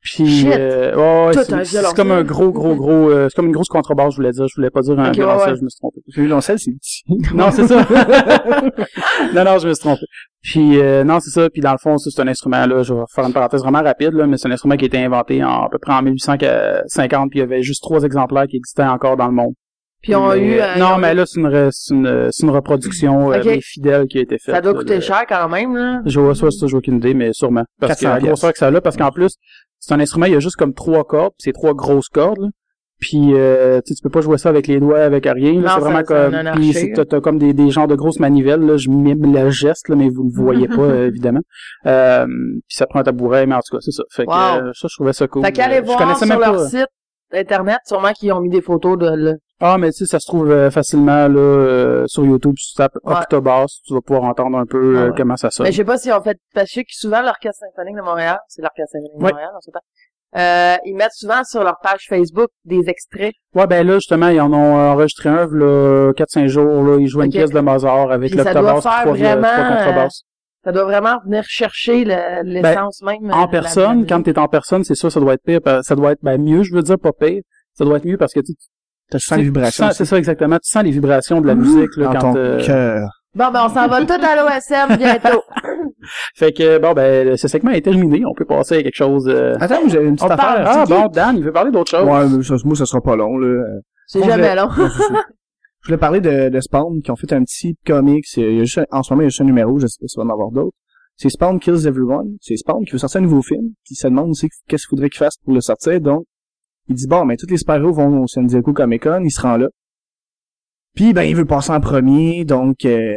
puis 0.02 0.44
euh, 0.46 1.26
ouais, 1.28 1.32
c'est- 1.64 1.94
comme 1.94 2.10
un 2.10 2.25
gros 2.25 2.50
gros 2.50 2.75
gros 2.75 3.08
euh, 3.10 3.28
c'est 3.28 3.37
comme 3.37 3.46
une 3.46 3.52
grosse 3.52 3.69
contrebasse 3.69 4.12
je 4.12 4.16
voulais 4.16 4.32
dire 4.32 4.46
je 4.49 4.54
voulais 4.56 4.70
pas 4.70 4.81
dire 4.81 4.99
un 4.99 5.04
Ok, 5.04 5.08
ouais, 5.10 5.12
violoncelle 5.14 5.52
ouais. 5.52 5.58
je 5.58 5.62
me 5.64 5.69
suis 5.69 5.78
trompé 5.78 6.00
Le 6.08 6.22
violoncelle, 6.22 6.58
c'est 6.58 6.72
petit. 6.72 7.02
non 7.34 7.50
c'est 7.52 7.66
ça 7.69 7.87
non 9.34 9.44
non 9.44 9.58
je 9.58 9.69
me 9.69 9.75
suis 9.75 9.81
trompé 9.82 10.02
puis 10.43 10.78
euh, 10.81 11.04
non 11.04 11.20
c'est 11.20 11.31
ça 11.31 11.49
puis 11.50 11.60
dans 11.60 11.72
le 11.72 11.78
fond 11.78 11.99
ça, 11.99 12.10
c'est 12.10 12.20
un 12.22 12.28
instrument 12.28 12.66
là 12.66 12.82
je 12.82 12.93
vais 12.94 13.00
faire 13.14 13.25
une 13.26 13.32
parenthèse 13.32 13.62
vraiment 13.62 13.82
rapide 13.82 14.12
là 14.14 14.26
mais 14.26 14.37
c'est 14.37 14.49
un 14.49 14.52
instrument 14.52 14.76
qui 14.76 14.84
a 14.84 14.88
été 14.88 14.99
inventé 14.99 15.43
en 15.44 15.64
à 15.64 15.69
peu 15.70 15.78
près 15.78 15.93
en 15.93 16.02
1850 16.02 17.31
puis 17.31 17.38
il 17.38 17.43
y 17.43 17.44
avait 17.44 17.62
juste 17.62 17.82
trois 17.82 18.02
exemplaires 18.02 18.46
qui 18.48 18.56
existaient 18.56 18.82
encore 18.84 19.16
dans 19.16 19.26
le 19.28 19.34
monde 19.34 19.52
Puis 20.02 20.14
on 20.16 20.31
a 20.31 20.34
mais, 20.37 20.43
eu... 20.43 20.52
euh, 20.60 20.64
euh, 20.64 20.78
non, 20.78 20.98
mais 20.98 21.14
là, 21.14 21.25
c'est 21.26 21.38
une, 21.38 21.46
re- 21.48 21.69
c'est 21.70 21.94
une, 21.94 22.28
c'est 22.32 22.43
une 22.44 22.50
reproduction 22.50 23.31
euh, 23.32 23.38
Ok. 23.38 23.44
mais 23.46 23.60
fidèle 23.60 24.06
qui 24.08 24.19
a 24.19 24.22
été 24.22 24.37
faite. 24.38 24.52
Ça 24.56 24.60
doit 24.60 24.75
coûter 24.75 25.00
cher 25.00 25.22
quand 25.28 25.48
même, 25.48 25.76
là. 25.76 26.00
Je 26.06 26.19
vois 26.19 26.34
ça, 26.34 26.50
ça, 26.50 26.66
j'ai 26.66 26.76
aucune 26.76 26.96
idée, 26.96 27.14
mais 27.14 27.32
sûrement. 27.32 27.62
Parce 27.78 27.94
que 28.00 28.06
400 28.06 28.14
la 28.14 28.20
grosseur 28.20 28.52
que 28.52 28.58
ça 28.58 28.66
a, 28.66 28.81
parce 28.81 28.96
qu'en 28.96 29.12
plus, 29.12 29.37
c'est 29.84 29.93
un 29.94 30.00
instrument, 30.00 30.26
il 30.26 30.32
y 30.32 30.37
a 30.37 30.40
juste 30.40 30.56
comme 30.56 30.75
trois 30.75 31.05
cordes, 31.05 31.32
c'est 31.38 31.52
trois 31.52 31.75
grosses 31.75 32.08
cordes, 32.08 32.38
là. 32.40 32.49
Puis, 33.00 33.34
euh, 33.34 33.81
tu 33.84 33.88
sais, 33.88 33.94
tu 33.96 34.02
peux 34.05 34.11
pas 34.11 34.20
jouer 34.20 34.38
ça 34.38 34.49
avec 34.49 34.69
les 34.69 34.79
doigts, 34.79 35.00
avec 35.00 35.25
rien, 35.26 35.55
C'est 35.61 35.81
vraiment 35.81 36.05
comme, 36.05 36.32
puis 36.55 36.93
t'as, 36.94 37.20
comme 37.20 37.37
des, 37.37 37.52
des 37.52 37.69
genres 37.70 37.88
de 37.88 37.96
grosses 37.96 38.20
manivelles, 38.20 38.61
là. 38.61 38.76
Je 38.76 38.88
mime 38.90 39.34
le 39.34 39.50
geste, 39.50 39.88
là, 39.88 39.96
mais 39.96 40.08
vous 40.08 40.23
le 40.23 40.31
voyez 40.32 40.69
pas, 40.69 40.75
euh, 40.82 41.08
évidemment. 41.08 41.40
Euh, 41.87 42.26
puis 42.29 42.76
ça 42.76 42.87
prend 42.87 43.00
un 43.00 43.02
tabouret, 43.02 43.44
mais 43.46 43.56
en 43.56 43.61
tout 43.61 43.76
cas, 43.76 43.81
c'est 43.81 43.90
ça. 43.90 44.05
Fait 44.12 44.25
que, 44.25 44.31
Wow. 44.31 44.67
euh, 44.69 44.70
ça, 44.75 44.87
je 44.88 44.94
trouvais 44.94 45.12
ça 45.12 45.26
cool. 45.26 45.44
Fait 45.44 45.50
qu'allez 45.50 45.79
Euh, 45.79 45.81
je 45.81 45.87
voir 45.87 45.99
connaissais 45.99 46.26
sur 46.26 46.29
même 46.29 46.38
leur 46.40 46.52
pas. 46.55 46.69
site 46.69 46.87
internet, 47.32 47.79
sûrement 47.87 48.12
qu'ils 48.12 48.32
ont 48.32 48.40
mis 48.40 48.50
des 48.50 48.61
photos 48.62 48.96
de... 48.99 49.37
Ah, 49.64 49.79
mais 49.79 49.93
tu 49.93 49.99
sais, 49.99 50.06
ça 50.06 50.19
se 50.19 50.26
trouve 50.26 50.50
euh, 50.50 50.70
facilement 50.73 51.29
là 51.29 51.38
euh, 51.38 52.05
sur 52.09 52.25
YouTube, 52.25 52.55
si 52.59 52.73
tu 52.73 52.76
tapes 52.79 52.97
Ouais. 53.05 53.14
Octobas, 53.14 53.67
tu 53.87 53.94
vas 53.94 54.00
pouvoir 54.00 54.25
entendre 54.25 54.59
un 54.59 54.67
peu 54.67 54.97
Ah 54.97 55.00
euh, 55.03 55.09
ouais. 55.11 55.14
comment 55.17 55.37
ça 55.37 55.50
sonne. 55.53 55.67
Mais 55.67 55.73
je 55.73 55.76
sais 55.76 55.85
pas 55.85 55.99
si 55.99 56.11
on 56.11 56.20
fait... 56.20 56.37
Parce 56.53 56.64
que 56.67 56.70
je 56.70 56.75
sais 56.75 56.82
que 56.85 56.91
souvent, 56.93 57.23
l'Orchestre 57.23 57.64
symphonique 57.75 57.97
de 57.97 58.03
Montréal, 58.03 58.38
c'est 58.49 58.61
l'Orchestre 58.61 58.91
symphonique 58.93 59.12
de 59.19 59.25
Oui. 59.25 59.31
Montréal, 59.31 59.50
en 59.56 59.61
ce 59.61 59.70
temps. 59.70 59.81
Euh, 60.35 60.76
ils 60.87 60.94
mettent 60.97 61.12
souvent 61.12 61.44
sur 61.44 61.62
leur 61.62 61.76
page 61.82 62.06
Facebook 62.09 62.49
des 62.64 62.88
extraits. 62.88 63.35
Ouais, 63.55 63.67
ben 63.67 63.87
là, 63.87 63.94
justement, 63.94 64.29
ils 64.29 64.41
en 64.41 64.53
ont 64.53 64.75
enregistré 64.76 65.29
un, 65.29 65.47
là, 65.53 66.12
4-5 66.15 66.47
jours, 66.49 66.82
là, 66.82 66.97
ils 66.99 67.06
jouaient 67.06 67.26
Ok. 67.26 67.35
une 67.35 67.38
pièce 67.41 67.50
de 67.50 67.61
Mozart 67.61 68.11
avec 68.11 68.35
l'octobas, 68.35 68.81
trois, 68.81 69.05
vraiment, 69.05 69.49
trois. 69.93 70.08
Ça 70.65 70.73
doit 70.73 70.85
vraiment 70.85 71.19
venir 71.25 71.44
chercher 71.47 72.05
le- 72.05 72.43
l'essence 72.44 73.03
même. 73.03 73.31
euh, 73.31 73.35
En 73.35 73.47
personne, 73.49 74.06
quand 74.06 74.23
t'es 74.23 74.38
en 74.38 74.49
personne, 74.49 74.85
c'est 74.85 74.94
sûr, 74.94 75.12
ça 75.12 75.20
doit 75.20 75.35
être 75.35 75.43
pire, 75.44 75.61
ça 75.82 75.94
doit 75.94 76.12
être, 76.12 76.23
ben, 76.23 76.41
mieux, 76.43 76.62
je 76.62 76.75
veux 76.75 76.82
dire, 76.82 76.99
pas 76.99 77.12
pire. 77.12 77.43
Ça 77.75 77.85
doit 77.85 77.97
être 77.99 78.05
mieux 78.05 78.17
parce 78.17 78.32
que 78.32 78.41
tu, 78.41 78.53
T'as 79.12 79.19
tu 79.19 79.26
sens 79.26 79.38
les 79.38 79.44
vibrations. 79.44 79.91
c'est 79.93 80.05
ça 80.05 80.17
exactement, 80.19 80.56
tu 80.56 80.70
sens 80.70 80.82
les 80.82 80.91
vibrations 80.91 81.41
de 81.41 81.46
la 81.46 81.55
musique, 81.55 81.96
là, 81.96 82.06
dans 82.06 82.13
quand, 82.19 82.32
ton 82.32 82.39
euh, 82.39 82.65
cœur. 82.65 83.08
Bon, 83.34 83.51
ben, 83.53 83.67
on 83.67 83.69
s'en 83.69 83.86
va 83.89 84.05
tout 84.05 84.13
à 84.13 84.36
l'OSM 84.36 84.96
bientôt. 84.98 85.43
fait 86.34 86.53
que, 86.53 86.79
bon, 86.79 86.93
ben, 86.93 87.36
ce 87.36 87.48
segment 87.48 87.70
est 87.70 87.81
terminé, 87.82 88.22
on 88.27 88.34
peut 88.34 88.44
passer 88.44 88.77
à 88.79 88.82
quelque 88.82 88.94
chose, 88.96 89.27
euh... 89.29 89.55
Attends, 89.60 89.81
j'ai 89.89 90.03
une 90.03 90.17
petite 90.17 90.31
On 90.31 90.36
parle- 90.36 90.63
affaire. 90.63 90.79
Ah, 90.81 90.84
bon, 90.86 91.06
Dan, 91.08 91.36
il 91.36 91.44
veut 91.44 91.53
parler 91.53 91.70
d'autre 91.70 91.91
chose. 91.91 92.06
Ouais, 92.08 92.29
mais 92.29 92.43
ça, 92.43 92.55
moi, 92.65 92.75
ça 92.77 92.84
sera 92.86 93.01
pas 93.01 93.17
long, 93.17 93.39
là. 93.39 93.63
C'est 94.06 94.22
jamais 94.25 94.55
long. 94.56 94.69
Je 95.84 95.89
voulais 95.89 95.98
parler 95.98 96.20
de, 96.20 96.48
de 96.48 96.60
Spawn, 96.60 97.03
qui 97.03 97.10
ont 97.10 97.17
fait 97.17 97.32
un 97.32 97.43
petit 97.43 97.77
comics. 97.84 98.25
Il 98.36 98.56
y 98.56 98.60
a 98.60 98.65
juste, 98.65 98.79
un- 98.79 98.84
en 98.91 99.03
ce 99.03 99.13
moment, 99.13 99.22
il 99.22 99.25
y 99.25 99.27
a 99.27 99.29
juste 99.31 99.41
un 99.41 99.44
numéro, 99.44 99.79
je 99.81 99.86
sais 99.89 99.96
pas 100.01 100.06
s'il 100.06 100.19
va 100.20 100.25
en 100.27 100.32
avoir 100.32 100.51
d'autres. 100.53 100.77
C'est 101.17 101.29
Spawn 101.29 101.58
Kills 101.58 101.86
Everyone. 101.86 102.36
C'est 102.41 102.56
Spawn 102.56 102.84
qui 102.84 102.93
veut 102.93 102.98
sortir 102.98 103.20
un 103.20 103.25
nouveau 103.25 103.43
film, 103.43 103.69
puis 103.84 103.93
il 103.93 103.96
se 103.96 104.06
demande 104.06 104.31
aussi 104.31 104.48
qu'est-ce 104.69 104.86
qu'il 104.86 104.91
faudrait 104.96 105.10
qu'il 105.10 105.19
fasse 105.19 105.36
pour 105.44 105.53
le 105.55 105.60
sortir. 105.60 106.01
Donc, 106.01 106.25
il 106.89 106.94
dit, 106.96 107.06
bon, 107.06 107.24
mais 107.24 107.36
tous 107.36 107.46
les 107.48 107.56
super-héros 107.56 107.93
vont 107.93 108.22
au 108.22 108.27
San 108.27 108.46
Diego 108.46 108.72
Comic-Con, 108.72 109.22
il 109.24 109.31
se 109.31 109.41
rend 109.41 109.56
là. 109.56 109.69
Puis, 110.94 111.12
ben, 111.12 111.22
il 111.22 111.34
veut 111.36 111.44
passer 111.46 111.70
en 111.72 111.81
premier, 111.81 112.44
donc, 112.44 112.84
euh, 112.84 113.15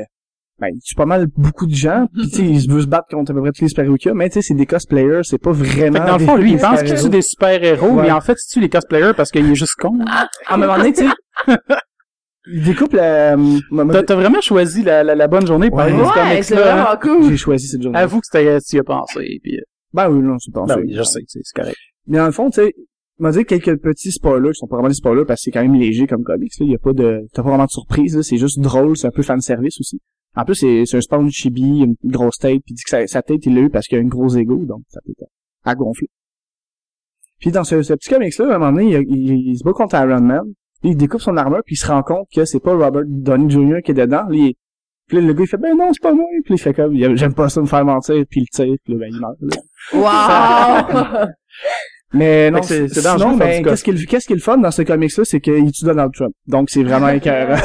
ben, 0.60 0.68
il 0.74 0.80
tue 0.82 0.96
pas 0.96 1.06
mal 1.06 1.28
beaucoup 1.36 1.66
de 1.66 1.74
gens, 1.76 2.08
puis 2.14 2.30
tu 2.30 2.38
sais, 2.38 2.44
il 2.46 2.72
veut 2.72 2.82
se 2.82 2.88
battre 2.88 3.08
contre 3.10 3.32
à 3.32 3.34
peu 3.36 3.42
près 3.42 3.52
tous 3.52 3.64
les 3.64 3.68
super-héros 3.70 3.98
qu'il 3.98 4.08
y 4.10 4.12
a, 4.12 4.14
mais 4.14 4.30
tu 4.30 4.36
sais, 4.36 4.42
c'est 4.42 4.54
des 4.54 4.66
cosplayers, 4.66 5.22
c'est 5.24 5.38
pas 5.42 5.52
vraiment... 5.52 5.98
Fait 5.98 6.04
que 6.04 6.08
dans 6.08 6.18
le 6.18 6.24
fond, 6.26 6.36
lui, 6.38 6.54
il 6.54 6.58
pense 6.58 6.84
qu'il 6.84 6.96
tue 6.96 7.10
des 7.10 7.22
super-héros, 7.22 7.90
Ouais. 7.96 8.04
mais 8.04 8.12
en 8.12 8.22
fait, 8.22 8.34
il 8.42 8.50
tue 8.54 8.62
les 8.62 8.70
cosplayers 8.70 9.14
parce 9.18 9.32
qu'il 9.32 9.50
est 9.52 9.56
juste 9.56 9.76
con. 9.78 10.00
À 10.08 10.28
un 10.54 10.58
moment 10.58 10.78
donné, 10.78 10.94
tu 10.94 11.06
sais, 11.08 11.58
il 12.48 12.64
découpe 12.64 12.94
la... 12.94 13.36
ma- 13.36 14.04
T'as, 14.04 14.16
vraiment 14.16 14.40
choisi 14.40 14.84
la, 14.84 15.04
la, 15.04 15.16
la 15.16 15.28
bonne 15.28 15.46
journée 15.48 15.70
pour 15.70 15.80
Ouais. 15.80 15.92
c'est 16.44 16.56
comics-là, 16.56 16.72
hein? 16.72 16.84
vraiment 16.96 17.02
cool. 17.02 17.30
J'ai 17.32 17.38
choisi 17.38 17.68
cette 17.68 17.82
journée. 17.82 17.98
Avoue 18.00 18.20
que 18.22 18.28
c'était- 18.32 18.62
tu 18.62 18.76
y 18.76 18.80
as 18.80 18.84
pensé, 18.84 19.40
puis... 19.44 19.58
euh, 19.58 19.62
Ben 19.94 20.10
oui, 20.10 20.20
non, 20.20 20.38
c'est 20.40 20.54
pas 20.54 20.64
Ben 20.66 20.80
oui, 20.80 20.94
je 20.96 21.04
sais, 21.04 21.22
c'est 21.28 21.40
c'est 21.44 21.60
correct. 21.62 21.76
Mais 22.08 22.20
dans 22.20 22.28
le 22.28 22.32
fond, 22.32 22.50
tu 22.52 22.62
sais, 22.62 22.74
il 23.20 23.24
m'a 23.24 23.32
dit 23.32 23.46
quelques 23.46 23.78
petits 23.82 24.12
spoilers 24.12 24.50
qui 24.52 24.56
sont 24.60 24.68
pas 24.68 24.76
vraiment 24.78 24.90
des 24.90 24.96
spoilers 24.96 25.26
parce 25.26 25.40
que 25.40 25.44
c'est 25.46 25.52
quand 25.52 25.62
même 25.62 25.76
léger 25.76 26.06
comme 26.08 26.24
comics, 26.24 26.52
là. 26.60 26.66
Il 26.66 26.72
y 26.72 26.76
a 26.76 26.80
pas 26.80 26.94
de, 26.94 27.22
t'as 27.34 27.44
pas 27.44 27.50
vraiment 27.50 27.66
de 27.66 27.70
surprise, 27.72 28.16
là. 28.16 28.24
C'est 28.24 28.38
juste 28.38 28.60
drôle, 28.60 28.98
c'est 28.98 29.08
un 29.08 29.12
peu 29.12 29.24
fan 29.24 29.40
service 29.42 29.80
aussi. 29.80 30.00
En 30.36 30.44
plus, 30.44 30.56
c'est, 30.56 30.84
c'est 30.86 30.98
un 30.98 31.02
spawn 31.02 31.30
chibi, 31.32 31.80
une 31.80 31.96
grosse 32.04 32.38
tête, 32.38 32.62
puis 32.66 32.74
il 32.74 32.76
dit 32.76 32.84
que 32.84 32.90
sa, 32.90 33.08
sa 33.08 33.22
tête, 33.22 33.46
il 33.46 33.56
l'a 33.56 33.62
eu 33.62 33.70
parce 33.70 33.88
qu'il 33.88 33.98
a 33.98 34.02
une 34.02 34.10
grosse 34.10 34.36
ego, 34.36 34.58
donc 34.66 34.82
ça 34.90 35.00
peut 35.06 35.12
être 35.12 35.30
à 35.64 35.76
gonfler. 35.76 36.10
Puis 37.40 37.52
dans 37.52 37.64
ce, 37.64 37.82
ce 37.84 37.94
petit 37.94 38.10
comics-là, 38.10 38.52
à 38.52 38.56
un 38.56 38.60
moment 38.60 38.72
donné, 38.74 38.98
il, 38.98 39.16
il- 39.16 39.48
il 39.52 39.58
se 39.58 39.64
bat 39.64 39.72
contre 39.74 39.96
Iron 39.96 40.20
Man, 40.22 40.44
puis 40.82 40.92
il 40.92 40.98
découpe 40.98 41.22
son 41.22 41.38
armure, 41.38 41.62
puis 41.66 41.76
il 41.76 41.78
se 41.78 41.88
rend 41.88 42.04
compte 42.04 42.28
que 42.34 42.44
c'est 42.44 42.60
pas 42.60 42.74
Robert 42.76 43.04
Downey 43.06 43.50
Jr. 43.50 43.82
qui 43.84 43.92
est 43.92 43.96
dedans. 43.96 44.26
Puis 44.30 45.22
le 45.22 45.34
gars, 45.34 45.44
il 45.44 45.48
fait, 45.48 45.58
ben 45.58 45.78
non, 45.78 45.92
c'est 45.94 46.02
pas 46.02 46.14
moi. 46.14 46.26
Puis 46.44 46.56
il 46.56 46.58
fait 46.60 46.74
comme, 46.74 46.96
j'aime 47.16 47.34
pas 47.34 47.48
ça 47.48 47.62
me 47.62 47.66
faire 47.68 47.86
mentir, 47.86 48.24
puis 48.30 48.42
il 48.42 48.48
tire, 48.50 48.76
puis 48.84 48.94
là, 48.94 49.00
ben, 49.00 49.10
il 49.14 49.20
meurt. 49.22 49.38
là. 49.42 51.24
Wow! 51.24 51.28
Mais 52.14 52.50
non, 52.52 52.62
c'est- 52.62 52.88
sinon, 52.88 53.38
faire 53.38 53.62
ben, 53.62 53.64
qu'est-ce 53.66 53.84
qui, 53.84 54.34
est 54.34 54.36
le 54.36 54.42
fun 54.42 54.58
dans 54.58 54.72
ce 54.72 54.82
comics-là, 54.84 55.26
c'est 55.26 55.42
qu'il 55.42 55.72
tue 55.72 55.84
Donald 55.86 56.14
Trump. 56.14 56.34
Donc, 56.48 56.70
c'est 56.70 56.84
vraiment 56.84 57.10
écœurant. 57.10 57.60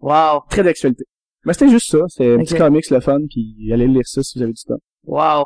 wow! 0.00 0.40
Très 0.48 0.62
d'actualité. 0.62 1.04
Mais 1.44 1.52
c'était 1.52 1.68
juste 1.70 1.90
ça. 1.90 1.98
C'est 2.08 2.34
un 2.34 2.38
petit 2.38 2.54
comics, 2.56 2.88
le 2.90 3.00
fun, 3.00 3.18
puis 3.30 3.70
allez 3.72 3.86
lire 3.86 4.06
ça 4.06 4.22
si 4.22 4.38
vous 4.38 4.42
avez 4.44 4.52
du 4.52 4.62
temps. 4.62 4.78
Wow! 5.04 5.44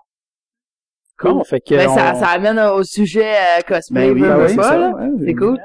Bon, 1.23 1.45
fait 1.45 1.61
que 1.61 1.75
Ben, 1.77 1.89
on- 1.89 1.95
ça, 1.95 2.15
ça 2.15 2.29
amène 2.29 2.59
au 2.59 2.83
sujet 2.83 3.35
euh, 3.35 3.61
cosplay, 3.67 4.09
Ben 4.09 4.13
oui, 4.15 4.21
ben 4.23 4.37
oui, 4.39 4.57
ouais. 4.57 5.25
C'est 5.27 5.35
cool. 5.35 5.59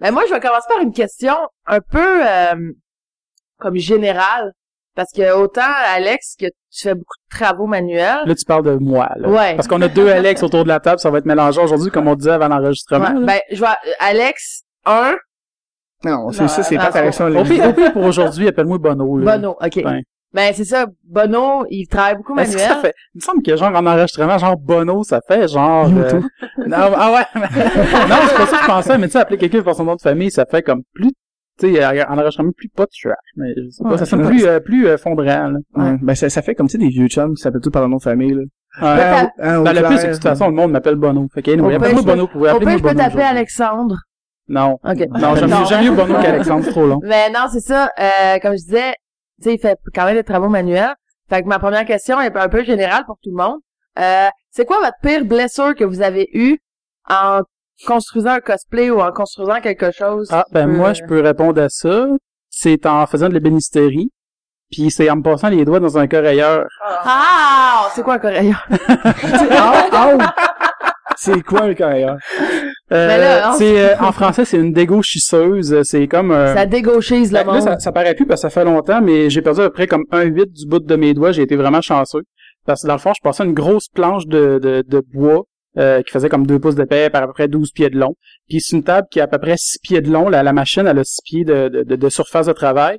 Ben 0.00 0.12
moi, 0.12 0.22
je 0.28 0.32
vais 0.34 0.40
commencer 0.40 0.66
par 0.68 0.80
une 0.80 0.92
question 0.92 1.34
un 1.66 1.80
peu 1.80 2.26
euh, 2.26 2.72
comme 3.58 3.76
générale. 3.76 4.52
Parce 4.98 5.12
que 5.12 5.32
autant, 5.32 5.60
Alex, 5.94 6.34
que 6.36 6.46
tu 6.46 6.82
fais 6.82 6.94
beaucoup 6.94 7.14
de 7.30 7.36
travaux 7.38 7.66
manuels. 7.68 8.22
Là, 8.26 8.34
tu 8.34 8.44
parles 8.44 8.64
de 8.64 8.74
moi, 8.74 9.08
là. 9.14 9.28
Ouais. 9.28 9.54
Parce 9.54 9.68
qu'on 9.68 9.80
a 9.80 9.86
deux 9.86 10.08
Alex 10.08 10.42
autour 10.42 10.64
de 10.64 10.68
la 10.68 10.80
table, 10.80 10.98
ça 10.98 11.08
va 11.08 11.18
être 11.18 11.24
mélangé 11.24 11.60
aujourd'hui, 11.60 11.92
comme 11.92 12.08
on 12.08 12.16
disait 12.16 12.32
avant 12.32 12.48
l'enregistrement. 12.48 13.16
Ouais, 13.20 13.24
ben, 13.24 13.38
je 13.52 13.58
vois 13.58 13.76
Alex, 14.00 14.62
un, 14.86 15.14
Non, 16.04 16.32
c'est 16.32 16.48
ça, 16.48 16.64
c'est 16.64 16.74
pas 16.74 16.86
Alexandre 16.86 17.38
Au 17.38 17.44
pire, 17.44 17.68
au 17.68 17.72
pire, 17.74 17.92
pour 17.92 18.06
aujourd'hui, 18.06 18.48
appelle-moi 18.48 18.78
Bono. 18.78 19.18
Là. 19.18 19.36
Bono, 19.36 19.56
ok. 19.62 19.84
Ben 20.32 20.52
c'est 20.52 20.64
ça, 20.64 20.86
Bono, 21.04 21.64
il 21.70 21.86
travaille 21.86 22.16
beaucoup 22.16 22.34
manuel. 22.34 22.56
que 22.56 22.60
ça 22.60 22.80
fait? 22.80 22.94
Il 23.14 23.18
me 23.18 23.22
semble 23.22 23.42
que 23.42 23.56
genre 23.56 23.72
en 23.72 23.86
enregistrement, 23.86 24.36
genre 24.36 24.56
Bono, 24.56 25.04
ça 25.04 25.20
fait 25.28 25.46
genre. 25.46 25.86
euh, 25.86 25.90
YouTube. 25.90 26.24
Non, 26.66 26.76
ah 26.96 27.12
ouais. 27.12 27.40
non, 27.46 28.16
c'est 28.28 28.36
pas 28.36 28.46
ça 28.46 28.56
que 28.56 28.62
je 28.62 28.66
pensais, 28.66 28.98
mais 28.98 29.06
tu 29.06 29.12
sais, 29.12 29.20
appeler 29.20 29.38
quelqu'un 29.38 29.62
par 29.62 29.76
son 29.76 29.84
nom 29.84 29.94
de 29.94 30.00
famille, 30.00 30.32
ça 30.32 30.44
fait 30.44 30.62
comme 30.62 30.82
plus, 30.92 31.12
tu 31.58 31.74
sais, 31.74 31.84
en 31.84 32.18
enregistrement 32.18 32.52
plus 32.56 32.68
pas 32.68 32.84
de 32.84 32.90
trash. 32.90 33.16
Mais 33.36 33.52
je 33.56 33.70
sais 33.70 33.82
pas, 33.82 33.90
Ouais, 33.90 33.98
ça 33.98 34.06
sonne 34.06 34.26
plus, 34.26 34.46
euh, 34.46 34.60
plus 34.60 34.86
euh, 34.86 34.96
fondrant, 34.96 35.48
là. 35.48 35.58
Ouais. 35.74 35.98
Ben, 36.00 36.14
ça, 36.14 36.28
ça 36.30 36.42
fait 36.42 36.54
comme, 36.54 36.68
tu 36.68 36.72
sais, 36.72 36.78
des 36.78 36.88
vieux 36.88 37.08
chums 37.08 37.34
qui 37.34 37.42
s'appellent 37.42 37.60
tout 37.60 37.70
par 37.70 37.82
leur 37.82 37.88
nom 37.88 37.96
de 37.96 38.02
famille, 38.02 38.34
là. 38.34 38.42
Ouais. 38.80 39.02
Hein, 39.02 39.30
hein, 39.38 39.62
Ben, 39.62 39.72
le 39.72 39.82
plus, 39.82 39.96
c'est 39.96 40.02
que 40.04 40.08
de 40.08 40.14
toute 40.14 40.22
façon, 40.22 40.46
le 40.48 40.54
monde 40.54 40.72
m'appelle 40.72 40.94
Bono. 40.94 41.26
Fait 41.34 41.42
que, 41.42 41.50
anyway, 41.50 41.74
appelle-moi 41.74 42.02
Bono 42.02 42.26
pour 42.28 42.40
Au 42.40 42.44
pire, 42.44 42.54
appeler 42.54 42.72
je 42.78 42.82
peux 42.82 42.88
aujourd'hui. 42.90 43.22
Alexandre. 43.22 43.96
Non. 44.48 44.78
Non, 44.84 45.34
j'aime 45.34 45.50
mieux, 45.50 45.66
j'aime 45.68 45.84
mieux 45.84 45.90
Bono 45.90 46.14
qu'Alexandre, 46.14 46.64
c'est 46.64 46.70
trop 46.70 46.86
long. 46.86 47.00
Mais 47.02 47.30
non, 47.30 47.46
c'est 47.52 47.60
ça. 47.60 47.90
Euh, 47.98 48.38
comme 48.40 48.52
je 48.52 48.64
disais, 48.64 48.92
tu 49.42 49.50
sais, 49.50 49.54
il 49.54 49.58
fait 49.58 49.78
quand 49.94 50.04
même 50.04 50.16
des 50.16 50.24
travaux 50.24 50.48
manuels. 50.48 50.94
Fait 51.28 51.42
que 51.42 51.48
ma 51.48 51.58
première 51.58 51.84
question 51.84 52.20
est 52.20 52.34
un 52.34 52.48
peu 52.48 52.64
générale 52.64 53.04
pour 53.04 53.18
tout 53.22 53.30
le 53.30 53.36
monde. 53.36 53.58
Euh, 53.98 54.28
c'est 54.50 54.64
quoi 54.64 54.78
votre 54.78 54.96
pire 55.02 55.24
blessure 55.24 55.74
que 55.74 55.84
vous 55.84 56.00
avez 56.00 56.28
eue 56.32 56.58
en 57.08 57.40
construisant 57.86 58.30
un 58.32 58.40
cosplay 58.40 58.90
ou 58.90 59.00
en 59.00 59.12
construisant 59.12 59.60
quelque 59.60 59.90
chose? 59.90 60.28
Ah, 60.32 60.44
ben 60.52 60.68
Euh, 60.68 60.72
moi, 60.72 60.92
je 60.92 61.02
peux 61.04 61.20
répondre 61.20 61.60
à 61.62 61.68
ça. 61.68 62.06
C'est 62.50 62.86
en 62.86 63.06
faisant 63.06 63.28
de 63.28 63.34
l'ébénisterie. 63.34 64.10
Puis 64.70 64.90
c'est 64.90 65.08
en 65.08 65.16
me 65.16 65.22
passant 65.22 65.48
les 65.48 65.64
doigts 65.64 65.80
dans 65.80 65.96
un 65.96 66.06
coréeur. 66.06 66.66
Ah! 66.84 67.88
C'est 67.94 68.02
quoi 68.02 68.14
un 68.14 68.18
coréen? 68.18 68.56
Ah, 69.50 69.86
ah! 69.92 70.34
C'est 71.16 71.42
quoi 71.42 71.62
un 71.62 71.74
carrière? 71.74 72.16
Euh, 72.90 73.42
hein. 73.44 73.52
c'est 73.58 73.78
euh, 73.92 73.98
en 74.00 74.12
français, 74.12 74.46
c'est 74.46 74.56
une 74.56 74.72
dégauchisseuse. 74.72 75.82
C'est 75.82 76.08
comme 76.08 76.30
un. 76.30 76.54
Ça 76.54 76.64
dégauchise 76.64 77.30
le 77.32 77.40
Ben, 77.40 77.46
là, 77.46 77.52
monde. 77.52 77.60
ça, 77.62 77.78
ça 77.78 77.92
paraît 77.92 78.14
plus 78.14 78.24
parce 78.24 78.40
que 78.40 78.48
ça 78.48 78.50
fait 78.50 78.64
longtemps, 78.64 79.02
mais 79.02 79.28
j'ai 79.28 79.42
perdu 79.42 79.60
à 79.60 79.64
peu 79.64 79.72
près 79.72 79.86
comme 79.86 80.04
un 80.10 80.22
huit 80.22 80.50
du 80.50 80.66
bout 80.66 80.78
de 80.78 80.96
mes 80.96 81.12
doigts. 81.12 81.32
J'ai 81.32 81.42
été 81.42 81.54
vraiment 81.54 81.82
chanceux. 81.82 82.22
Parce 82.64 82.80
que 82.80 82.86
dans 82.86 82.94
le 82.94 82.98
fond, 82.98 83.12
je 83.14 83.20
passais 83.22 83.44
une 83.44 83.52
grosse 83.52 83.88
planche 83.88 84.26
de, 84.26 84.58
de, 84.58 84.82
de 84.88 85.02
bois 85.12 85.42
euh, 85.76 86.02
qui 86.02 86.10
faisait 86.10 86.28
comme 86.28 86.46
deux 86.46 86.58
pouces 86.58 86.74
d'épais 86.74 87.10
par 87.10 87.22
à 87.22 87.26
peu 87.26 87.32
près 87.32 87.48
12 87.48 87.72
pieds 87.72 87.90
de 87.90 87.98
long. 87.98 88.14
Puis 88.48 88.60
c'est 88.60 88.76
une 88.76 88.82
table 88.84 89.06
qui 89.10 89.20
a 89.20 89.24
à 89.24 89.26
peu 89.26 89.38
près 89.38 89.56
6 89.56 89.78
pieds 89.82 90.00
de 90.00 90.10
long. 90.10 90.28
La, 90.28 90.42
la 90.42 90.52
machine, 90.52 90.86
elle 90.86 90.98
a 90.98 91.04
6 91.04 91.20
pieds 91.24 91.44
de, 91.44 91.68
de, 91.68 91.82
de, 91.82 91.96
de 91.96 92.08
surface 92.08 92.46
de 92.46 92.52
travail. 92.52 92.98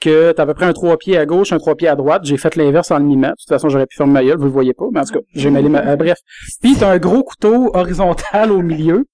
Que 0.00 0.32
t'as 0.32 0.44
à 0.44 0.46
peu 0.46 0.54
près 0.54 0.64
un 0.64 0.72
3 0.72 0.96
pieds 0.96 1.18
à 1.18 1.26
gauche, 1.26 1.52
un 1.52 1.58
3 1.58 1.74
pieds 1.74 1.88
à 1.88 1.94
droite. 1.94 2.22
J'ai 2.24 2.38
fait 2.38 2.56
l'inverse 2.56 2.90
en 2.90 2.98
le 2.98 3.04
mimant. 3.04 3.28
De 3.28 3.34
toute 3.34 3.48
façon, 3.48 3.68
j'aurais 3.68 3.86
pu 3.86 3.96
faire 3.96 4.06
ma 4.06 4.24
gueule, 4.24 4.38
vous 4.38 4.44
le 4.44 4.50
voyez 4.50 4.72
pas, 4.72 4.86
mais 4.92 5.00
en 5.00 5.04
tout 5.04 5.12
cas, 5.12 5.20
j'ai 5.34 5.50
mêlé 5.50 5.68
ma... 5.68 5.86
euh, 5.86 5.96
bref. 5.96 6.16
Puis 6.62 6.74
t'as 6.78 6.90
un 6.90 6.98
gros 6.98 7.22
couteau 7.22 7.70
horizontal 7.76 8.50
au 8.50 8.62
milieu. 8.62 9.04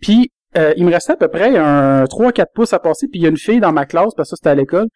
Puis 0.00 0.30
euh, 0.58 0.74
il 0.76 0.84
me 0.84 0.92
restait 0.92 1.12
à 1.14 1.16
peu 1.16 1.28
près 1.28 1.56
un 1.56 2.04
3-4 2.04 2.46
pouces 2.54 2.74
à 2.74 2.78
passer. 2.78 3.06
Puis 3.10 3.20
il 3.20 3.22
y 3.22 3.26
a 3.26 3.30
une 3.30 3.38
fille 3.38 3.60
dans 3.60 3.72
ma 3.72 3.86
classe, 3.86 4.12
parce 4.14 4.28
que 4.28 4.30
ça 4.30 4.36
c'était 4.36 4.50
à 4.50 4.54
l'école, 4.54 4.88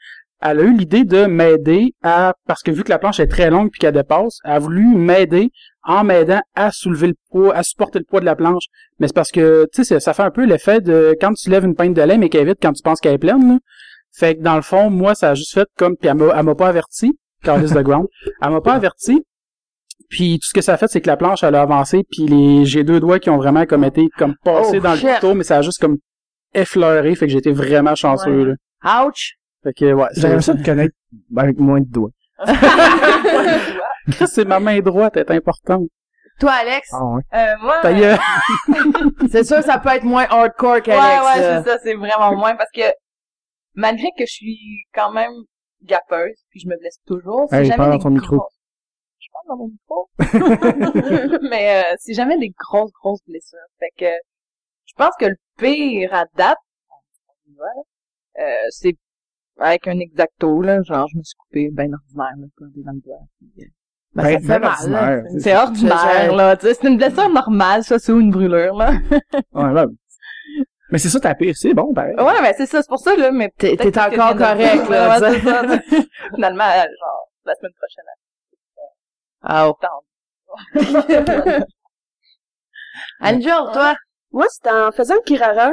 elle 0.43 0.61
a 0.61 0.62
eu 0.62 0.75
l'idée 0.76 1.05
de 1.05 1.26
m'aider 1.26 1.95
à, 2.02 2.35
parce 2.47 2.62
que 2.62 2.71
vu 2.71 2.83
que 2.83 2.90
la 2.90 2.99
planche 2.99 3.21
est 3.21 3.26
très 3.26 3.50
longue 3.50 3.71
puis 3.71 3.79
qu'elle 3.79 3.95
dépasse, 3.95 4.38
elle 4.45 4.52
a 4.52 4.59
voulu 4.59 4.85
m'aider 4.95 5.50
en 5.85 6.05
m'aidant 6.05 6.41
à 6.55 6.71
soulever 6.73 7.09
le 7.09 7.15
poids, 7.31 7.55
à 7.55 7.63
supporter 7.63 7.99
le 7.99 8.05
poids 8.05 8.21
de 8.21 8.25
la 8.27 8.37
planche. 8.37 8.65
Mais 8.99 9.07
c'est 9.07 9.15
parce 9.15 9.31
que, 9.33 9.67
tu 9.73 9.85
sais, 9.85 9.99
ça- 10.01 10.13
fait 10.15 10.23
un 10.23 10.31
peu 10.31 10.45
l'effet 10.45 10.81
de 10.81 11.17
quand 11.21 11.33
tu 11.35 11.49
lèves 11.51 11.65
une 11.65 11.75
pinte 11.75 11.95
de 11.95 12.03
lait 12.03 12.19
mais 12.19 12.29
qu'elle 12.29 12.43
est 12.43 12.45
vide 12.47 12.59
quand 12.61 12.73
tu 12.73 12.83
penses 12.83 13.01
qu'elle 13.01 13.15
est 13.15 13.19
pleine, 13.19 13.49
là. 13.55 13.59
Fait 14.13 14.37
que 14.37 14.43
dans 14.43 14.57
le 14.57 14.63
fond, 14.63 14.91
moi, 14.91 15.15
ça 15.15 15.31
a 15.31 15.35
juste 15.35 15.55
fait 15.55 15.69
comme, 15.79 15.97
puis 15.97 16.09
elle 16.09 16.17
m'a, 16.17 16.35
elle 16.37 16.45
m'a 16.45 16.55
pas 16.55 16.69
averti, 16.69 17.17
Carlis 17.45 17.73
de 17.73 17.81
Ground. 17.81 18.07
Elle 18.43 18.51
m'a 18.51 18.61
pas 18.61 18.75
averti. 18.75 19.23
Puis 20.09 20.41
tout 20.41 20.49
ce 20.49 20.53
que 20.55 20.61
ça 20.61 20.75
a 20.75 20.77
fait, 20.77 20.89
c'est 20.89 21.01
que 21.01 21.07
la 21.07 21.17
planche, 21.17 21.45
elle 21.45 21.55
a 21.55 21.63
avancé, 21.63 22.03
puis 22.11 22.27
les, 22.27 22.65
j'ai 22.65 22.83
deux 22.83 22.99
doigts 22.99 23.21
qui 23.21 23.31
ont 23.31 23.37
vraiment 23.37 23.65
comme 23.67 23.85
été 23.85 24.09
comme 24.19 24.35
passés 24.45 24.79
Oh, 24.79 24.81
dans 24.81 24.97
shit. 24.97 25.05
le 25.09 25.15
couteau, 25.15 25.35
mais 25.35 25.45
ça 25.45 25.59
a 25.59 25.63
juste 25.63 25.79
comme 25.81 25.99
effleuré, 26.53 27.15
fait 27.15 27.27
que 27.27 27.33
j'étais 27.33 27.53
vraiment 27.53 27.95
chanceux, 27.95 28.43
Ouais. 28.43 28.55
là. 28.83 29.07
Ouch! 29.07 29.35
Fait 29.63 29.73
que, 29.73 29.93
ouais. 29.93 30.07
c'est- 30.13 30.23
J'aimerais 30.23 30.43
ça 30.43 30.55
te 30.55 30.65
connaître 30.65 30.95
avec 31.37 31.59
moins 31.59 31.81
de 31.81 31.87
doigts. 31.89 32.11
C'est 34.26 34.45
ma 34.45 34.61
main 34.61 34.81
droite, 34.81 35.17
elle 35.17 35.23
est 35.23 35.31
importante. 35.33 35.88
Toi, 36.38 36.52
Alex, 36.52 36.88
Ah 36.93 37.05
ouais. 37.05 37.23
Euh, 37.35 37.55
moi, 37.61 37.81
Ta 37.83 37.93
gueule. 37.93 38.19
c'est 39.31 39.45
sûr 39.45 39.62
ça 39.62 39.79
peut 39.79 39.90
être 39.90 40.05
moins 40.05 40.25
hardcore 40.31 40.75
ouais, 40.75 40.83
qu'Alex. 40.83 41.02
ouais, 41.37 41.40
là. 41.43 41.62
c'est 41.62 41.71
ça, 41.71 41.79
c'est 41.83 41.95
vraiment 41.95 42.35
moins 42.35 42.57
parce 42.57 42.71
que 42.75 42.81
malgré 43.75 44.09
que 44.17 44.25
je 44.26 44.33
suis 44.33 44.85
quand 44.95 45.12
même 45.12 45.33
gappeuse, 45.83 46.37
puis 46.50 46.61
je 46.61 46.69
me 46.69 46.79
blesse 46.79 46.99
toujours, 47.07 47.47
c'est 47.50 47.59
Hey, 47.59 47.64
jamais 47.67 47.76
parle 47.76 47.90
des 47.93 47.99
dans 47.99 48.02
ton 48.05 48.11
micro. 48.11 48.37
grosses- 48.38 48.59
Je 49.19 49.29
parle 49.33 49.49
dans 49.49 49.57
mon 49.57 49.69
micro. 49.69 50.09
Mais 51.50 51.83
euh, 51.83 51.95
c'est 51.99 52.14
jamais 52.14 52.38
des 52.38 52.50
grosses, 52.59 52.93
grosses 52.93 53.23
blessures. 53.26 53.59
Fait 53.79 53.90
que 53.99 54.11
je 54.87 54.93
pense 54.97 55.12
que 55.19 55.26
le 55.26 55.37
pire 55.59 56.14
à 56.14 56.25
date, 56.37 56.57
euh, 58.38 58.43
c'est 58.71 58.97
avec 59.59 59.87
un 59.88 59.99
exacto, 59.99 60.62
là, 60.62 60.83
genre 60.83 61.07
je 61.12 61.19
me 61.19 61.23
suis 61.23 61.37
coupé 61.37 61.69
ben 61.71 61.93
ordinaire, 61.95 62.33
là, 62.38 62.47
dans 62.76 62.93
le 62.93 63.00
doigt. 63.00 63.21
Euh, 64.19 64.23
Ben, 64.23 64.25
ça 64.25 64.38
Ben, 64.38 64.40
fait 64.40 64.59
ben 64.59 64.90
mal, 64.90 65.23
là. 65.23 65.23
C'est 65.38 65.57
ordinaire, 65.57 66.35
là. 66.35 66.57
C'est 66.61 66.83
une 66.85 66.97
blessure 66.97 67.29
normale, 67.31 67.85
ça, 67.85 67.99
c'est 67.99 68.12
une 68.12 68.31
brûlure, 68.31 68.75
là. 68.76 68.93
Ouais, 69.52 69.71
ouais. 69.71 69.85
Mais 70.90 70.99
c'est 70.99 71.09
ça 71.09 71.21
ta 71.21 71.35
pire, 71.37 71.55
c'est 71.57 71.73
bon, 71.73 71.95
pareil. 71.95 72.17
Ouais, 72.17 72.43
ben 72.43 72.52
c'est 72.57 72.67
ça, 72.67 72.83
c'est 72.83 72.88
pour 72.88 72.99
ça, 72.99 73.14
là, 73.14 73.31
mais 73.31 73.52
T'es, 73.57 73.76
encore 73.99 74.37
correct, 74.37 74.88
là. 74.88 75.21
Ouais, 75.21 75.31
c'est 75.33 75.40
ça. 75.40 75.62
Finalement, 76.35 76.64
genre, 76.64 77.29
la 77.45 77.55
semaine 77.55 77.73
prochaine, 77.79 78.05
Ah, 79.43 79.69
oh. 79.69 79.76
attends. 79.81 80.02
Angel, 83.21 83.73
toi? 83.73 83.95
Moi, 84.33 84.47
c'était 84.50 84.71
en 84.71 84.90
faisant 84.93 85.14
le 85.14 85.21
Kirara. 85.23 85.71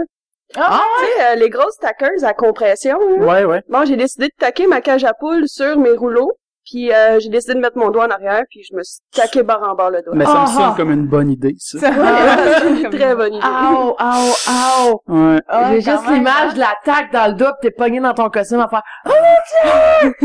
Ah, 0.55 0.79
Tu 0.99 1.05
sais, 1.05 1.25
euh, 1.31 1.35
les 1.35 1.49
grosses 1.49 1.77
tackers 1.77 2.23
à 2.23 2.33
compression. 2.33 2.97
là. 3.19 3.25
Ouais, 3.25 3.45
ouais. 3.45 3.63
Bon, 3.69 3.85
j'ai 3.85 3.97
décidé 3.97 4.27
de 4.27 4.33
taquer 4.39 4.67
ma 4.67 4.81
cage 4.81 5.03
à 5.03 5.13
poule 5.13 5.47
sur 5.47 5.77
mes 5.77 5.91
rouleaux. 5.91 6.31
Puis 6.69 6.91
euh, 6.93 7.17
j'ai 7.21 7.29
décidé 7.29 7.53
de 7.53 7.59
mettre 7.59 7.77
mon 7.77 7.91
doigt 7.91 8.07
en 8.07 8.09
arrière, 8.09 8.43
puis 8.49 8.61
je 8.69 8.75
me 8.75 8.83
suis 8.83 8.99
taqué 9.13 9.41
barre 9.41 9.63
en 9.63 9.73
barre 9.73 9.89
le 9.91 10.01
doigt. 10.01 10.13
Mais 10.15 10.25
ça 10.25 10.33
me 10.33 10.37
Ah, 10.39 10.47
sonne 10.47 10.63
ah. 10.65 10.73
comme 10.75 10.91
une 10.91 11.07
bonne 11.07 11.31
idée, 11.31 11.55
ça. 11.57 11.79
C'est 11.79 12.69
une 12.69 12.89
très 12.89 13.15
bonne 13.15 13.33
idée. 13.35 13.45
Ow, 13.45 13.95
ow, 13.97 14.33
ow. 14.49 15.01
Ouais. 15.07 15.39
Ah, 15.47 15.69
J'ai 15.71 15.81
juste 15.81 16.07
l'image 16.09 16.51
hein. 16.51 16.53
de 16.53 16.59
l'attaque 16.59 17.11
dans 17.13 17.27
le 17.27 17.33
dos 17.35 17.45
pis 17.61 17.69
t'es 17.69 17.71
pogné 17.71 18.01
dans 18.01 18.13
ton 18.13 18.29
costume 18.29 18.59
à 18.59 18.67
faire 18.67 18.81
Ouais, 20.03 20.19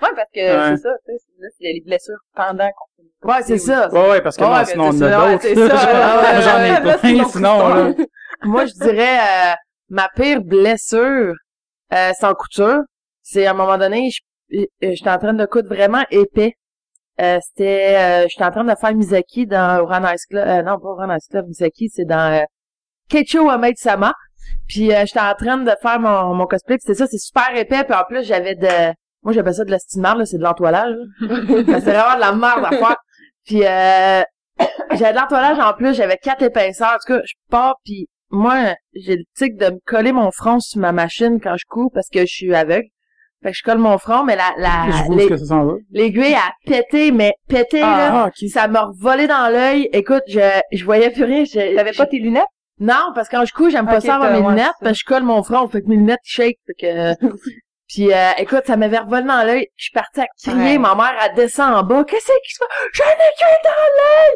parce 0.00 0.28
que 0.34 0.40
Ouais. 0.40 0.76
c'est 0.76 0.82
ça, 0.82 0.90
tu 1.06 1.12
sais, 1.16 1.24
là, 1.40 1.48
il 1.60 1.66
y 1.66 1.70
a 1.70 1.72
les 1.74 1.82
blessures 1.84 2.18
pendant 2.34 2.68
qu'on 2.68 2.86
fait 2.96 3.28
Ouais, 3.28 3.42
c'est 3.42 3.58
ça. 3.58 3.88
Ouais, 3.92 4.10
ouais, 4.10 4.20
parce 4.20 4.36
que 4.36 4.42
non, 4.42 4.64
sinon 4.64 4.84
on 4.88 4.92
c'est 4.92 5.04
a 5.04 5.30
d'autres. 5.30 5.42
c'est 5.42 5.54
J'en 6.42 6.60
ai 6.60 6.96
c'est 7.00 7.14
plein, 7.14 7.24
sinon, 7.28 7.68
là. 7.68 7.92
Moi, 8.44 8.66
je 8.66 8.72
dirais 8.74 9.18
euh, 9.18 9.54
ma 9.90 10.08
pire 10.16 10.40
blessure, 10.42 11.34
euh, 11.92 12.10
c'est 12.18 12.26
en 12.26 12.34
couture. 12.34 12.80
C'est 13.22 13.46
à 13.46 13.52
un 13.52 13.54
moment 13.54 13.78
donné, 13.78 14.10
je- 14.10 14.20
j'étais 14.80 15.10
en 15.10 15.18
train 15.18 15.34
de 15.34 15.46
coudre 15.46 15.68
vraiment 15.68 16.04
épais. 16.10 16.54
Euh, 17.20 17.38
c'était, 17.42 17.96
euh, 17.96 18.26
j'étais 18.28 18.44
en 18.44 18.50
train 18.50 18.64
de 18.64 18.74
faire 18.74 18.94
Misaki 18.94 19.46
dans 19.46 19.80
Oran 19.80 20.12
Ice 20.12 20.26
Club. 20.26 20.46
Euh, 20.46 20.62
non, 20.62 20.78
pas 20.78 20.88
Oran 20.88 21.14
Ice 21.16 21.28
Club, 21.30 21.46
Misaki, 21.46 21.88
c'est 21.90 22.04
dans 22.04 22.40
euh, 22.40 22.44
Keicho 23.08 23.48
Amaid 23.50 23.76
Sama. 23.76 24.14
Puis 24.68 24.92
euh, 24.92 25.04
j'étais 25.06 25.20
en 25.20 25.34
train 25.34 25.58
de 25.58 25.72
faire 25.80 26.00
mon, 26.00 26.34
mon 26.34 26.46
cosplay. 26.46 26.76
Puis 26.76 26.84
c'est 26.86 26.94
ça, 26.94 27.06
c'est 27.06 27.18
super 27.18 27.54
épais. 27.54 27.84
Puis 27.84 27.94
en 27.94 28.04
plus, 28.04 28.24
j'avais 28.24 28.54
de... 28.54 28.92
Moi, 29.22 29.32
j'appelle 29.32 29.54
ça 29.54 29.64
de 29.64 29.70
la 29.70 29.78
marde, 29.96 30.18
là, 30.18 30.26
c'est 30.26 30.38
de 30.38 30.42
l'entoilage. 30.42 30.94
c'est 31.20 31.26
vraiment 31.26 32.16
de 32.16 32.20
la 32.20 32.32
merde 32.32 32.64
à 32.64 32.70
faire. 32.70 32.96
Puis 33.44 33.64
euh, 33.64 34.22
j'avais 34.96 35.12
de 35.12 35.18
l'entoilage 35.18 35.58
en 35.58 35.74
plus, 35.74 35.94
j'avais 35.94 36.16
quatre 36.16 36.42
épaisseurs. 36.42 36.94
En 36.94 36.96
tout 36.96 37.14
cas, 37.14 37.20
je 37.24 37.34
pars, 37.50 37.76
puis 37.84 38.08
moi, 38.30 38.74
j'ai 38.94 39.16
le 39.16 39.24
tic 39.36 39.56
de 39.56 39.66
me 39.66 39.78
coller 39.84 40.12
mon 40.12 40.30
front 40.30 40.58
sur 40.58 40.80
ma 40.80 40.92
machine 40.92 41.38
quand 41.40 41.56
je 41.56 41.64
couds 41.68 41.90
parce 41.92 42.08
que 42.08 42.20
je 42.20 42.32
suis 42.32 42.54
aveugle. 42.54 42.88
Fait 43.42 43.50
que 43.50 43.56
je 43.56 43.62
colle 43.62 43.78
mon 43.78 43.98
front, 43.98 44.22
mais 44.24 44.36
la, 44.36 44.52
la, 44.56 44.86
l'aiguille 45.90 46.34
a 46.34 46.52
pété, 46.66 47.10
mais 47.10 47.32
pété, 47.48 47.80
là. 47.80 48.22
Ah, 48.24 48.26
ok. 48.28 48.48
Ça 48.48 48.68
m'a 48.68 48.82
revolé 48.84 49.26
dans 49.26 49.52
l'œil. 49.52 49.88
Écoute, 49.92 50.22
je, 50.28 50.38
je 50.70 50.84
voyais 50.84 51.10
plus 51.10 51.24
rien. 51.24 51.44
Je- 51.44 51.74
T'avais 51.76 51.92
pas 51.92 52.06
tes 52.06 52.18
lunettes? 52.18 52.44
Non, 52.80 53.12
parce 53.14 53.28
que 53.28 53.36
quand 53.36 53.44
je 53.44 53.52
couds, 53.52 53.70
j'aime 53.70 53.86
pas 53.86 54.00
ça 54.00 54.14
avoir 54.16 54.30
mes 54.32 54.38
ouais, 54.38 54.50
lunettes, 54.50 54.72
parce 54.80 54.92
que 54.92 54.98
je 54.98 55.04
colle 55.04 55.22
mon 55.24 55.42
front, 55.42 55.66
fait 55.68 55.82
que 55.82 55.88
mes 55.88 55.96
lunettes 55.96 56.20
shake, 56.24 56.58
fait 56.66 56.74
que... 56.80 57.26
Puis 57.88 58.10
euh, 58.12 58.30
écoute, 58.38 58.62
ça 58.66 58.76
m'avait 58.78 58.98
revolé 58.98 59.24
dans 59.24 59.44
l'œil. 59.44 59.66
Je 59.76 59.84
suis 59.84 59.92
partie 59.92 60.20
à 60.20 60.26
crier. 60.42 60.56
Ouais. 60.72 60.78
Ma 60.78 60.94
mère, 60.94 61.12
elle 61.22 61.34
descend 61.34 61.74
en 61.74 61.82
bas. 61.82 62.04
Qu'est-ce 62.04 62.24
qui 62.26 62.54
se 62.54 62.58
passe? 62.58 62.68
J'en 62.94 63.04
ai 63.04 63.38
qu'un 63.38 63.68
dans 63.68 63.76
l'œil! 63.98 64.34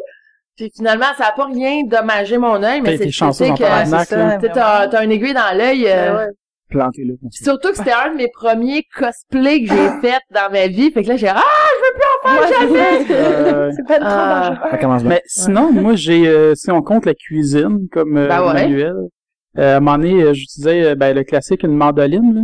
Puis 0.57 0.71
finalement, 0.75 1.05
ça 1.17 1.27
a 1.27 1.31
pas 1.31 1.45
rien 1.45 1.81
dommagé 1.85 2.37
mon 2.37 2.61
œil, 2.61 2.81
mais 2.81 2.91
c'est 2.97 3.05
que 3.05 3.11
sais, 3.33 4.49
t'as 4.53 4.87
t'as 4.89 5.03
une 5.03 5.11
aiguille 5.11 5.33
dans 5.33 5.55
l'œil. 5.57 5.87
euh, 5.87 6.11
Ouais, 6.17 6.25
ouais. 6.25 6.31
Planté 6.69 7.05
là. 7.05 7.13
Puis 7.19 7.43
surtout 7.43 7.69
que 7.69 7.77
c'était 7.77 7.93
un 7.93 8.11
de 8.11 8.17
mes 8.17 8.27
premiers 8.27 8.83
cosplays 8.97 9.63
que 9.63 9.69
j'ai 9.69 9.89
fait 10.01 10.19
dans 10.31 10.51
ma 10.51 10.67
vie. 10.67 10.91
Fait 10.91 11.01
que 11.03 11.07
là, 11.07 11.15
j'ai 11.17 11.29
ah, 11.29 11.35
je 11.39 11.85
veux 11.85 11.93
plus 11.93 12.07
en 12.13 12.37
faire 12.37 12.59
jamais! 12.59 13.05
Euh, 13.11 13.71
C'est 13.75 13.87
pas 13.87 13.99
trop 13.99 14.07
Ah. 14.09 14.49
dangereux. 14.49 14.67
Ça 14.71 14.77
commence 14.77 15.01
bien. 15.03 15.09
Mais 15.11 15.21
sinon, 15.27 15.71
moi, 15.71 15.95
j'ai, 15.95 16.27
euh, 16.27 16.55
si 16.55 16.69
on 16.71 16.81
compte 16.81 17.05
la 17.05 17.13
cuisine 17.13 17.87
comme 17.91 18.17
euh, 18.17 18.27
Ben 18.27 18.41
ouais. 18.45 18.53
manuel, 18.53 18.95
euh, 19.57 19.73
à 19.73 19.77
un 19.77 19.79
moment 19.79 19.97
donné, 19.97 20.21
euh, 20.23 20.33
j'utilisais 20.33 20.83
euh, 20.91 20.95
ben, 20.95 21.15
le 21.15 21.23
classique, 21.23 21.63
une 21.63 21.75
mandoline. 21.75 22.33
Là. 22.35 22.41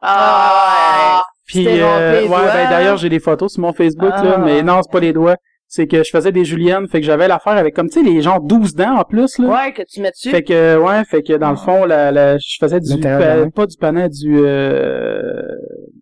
Ah, 0.00 1.22
Puis, 1.46 1.66
euh, 1.68 1.86
rempli 1.86 2.22
les 2.22 2.28
ouais, 2.28 2.52
ben, 2.52 2.70
d'ailleurs, 2.70 2.96
j'ai 2.96 3.08
des 3.08 3.20
photos 3.20 3.52
sur 3.52 3.60
mon 3.62 3.72
Facebook, 3.72 4.08
là, 4.10 4.34
Ah. 4.36 4.38
mais 4.38 4.62
non, 4.62 4.80
c'est 4.82 4.90
pas 4.92 5.00
les 5.00 5.12
doigts. 5.12 5.36
C'est 5.68 5.88
que 5.88 6.04
je 6.04 6.10
faisais 6.10 6.30
des 6.30 6.44
juliennes, 6.44 6.86
fait 6.86 7.00
que 7.00 7.06
j'avais 7.06 7.26
l'affaire 7.26 7.54
avec, 7.54 7.74
comme, 7.74 7.88
tu 7.88 7.98
sais, 8.00 8.08
les 8.08 8.22
gens 8.22 8.38
12 8.38 8.74
dents 8.76 8.98
en 8.98 9.04
plus, 9.04 9.36
là. 9.38 9.48
ouais, 9.48 9.72
que 9.72 9.82
tu 9.82 10.00
mets 10.00 10.10
dessus. 10.12 10.30
Fait 10.30 10.44
que, 10.44 10.78
ouais, 10.78 11.04
fait 11.04 11.22
que 11.22 11.32
dans 11.32 11.50
le 11.50 11.56
fond, 11.56 11.84
la, 11.84 12.12
la, 12.12 12.38
je 12.38 12.56
faisais 12.60 12.78
du, 12.80 13.00
pa- 13.00 13.50
pas 13.50 13.66
du 13.66 13.76
panais, 13.76 14.08
du, 14.08 14.38
euh, 14.38 15.42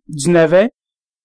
du 0.09 0.31
navet. 0.31 0.71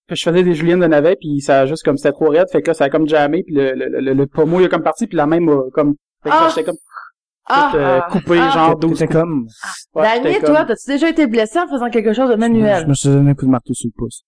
Fait 0.08 0.16
que 0.16 0.20
je 0.20 0.24
faisais 0.24 0.42
des 0.44 0.54
juliennes 0.56 0.80
de 0.80 0.88
navet, 0.88 1.18
puis 1.20 1.42
ça 1.42 1.60
a 1.62 1.66
juste 1.66 1.84
comme, 1.84 1.98
c'était 1.98 2.14
trop 2.14 2.30
raide, 2.30 2.48
fait 2.52 2.62
que 2.62 2.68
là, 2.70 2.74
ça 2.74 2.86
a 2.86 2.90
comme 2.90 3.08
jammé, 3.08 3.44
puis 3.44 3.54
le, 3.54 3.74
le, 3.74 4.00
le, 4.00 4.14
le 4.14 4.26
pommeau, 4.28 4.60
il 4.62 4.66
a 4.66 4.70
comme 4.70 4.84
parti, 4.84 5.06
puis 5.06 5.18
la 5.18 5.28
même, 5.28 5.48
a 5.50 5.62
comme, 5.74 5.96
fait 6.24 6.30
que 6.30 6.36
Ah! 6.36 6.48
j'étais 6.50 6.64
comme, 6.64 6.78
ah, 7.52 7.72
euh, 7.76 8.00
coupé, 8.12 8.38
ah. 8.40 8.50
genre 8.52 8.80
12 8.80 8.98
C'était 8.98 9.14
comme, 9.14 9.48
Ouais, 9.94 10.04
Daniel, 10.04 10.34
j'étais 10.34 10.46
toi, 10.48 10.58
comme- 10.60 10.68
t'as-tu 10.68 10.90
déjà 10.92 11.10
été 11.10 11.28
blessé 11.28 11.60
en 11.60 11.68
faisant 11.68 11.90
quelque 11.90 12.14
chose 12.14 12.30
de 12.30 12.34
je 12.36 12.40
manuel? 12.40 12.88
me 12.88 12.94
suis 12.94 13.10
donné 13.10 13.32
un 13.32 13.34
coup 13.36 13.46
de 13.46 13.52
marteau 13.52 13.74
sur 13.74 13.88
le 13.88 13.94
pouce. 13.98 14.24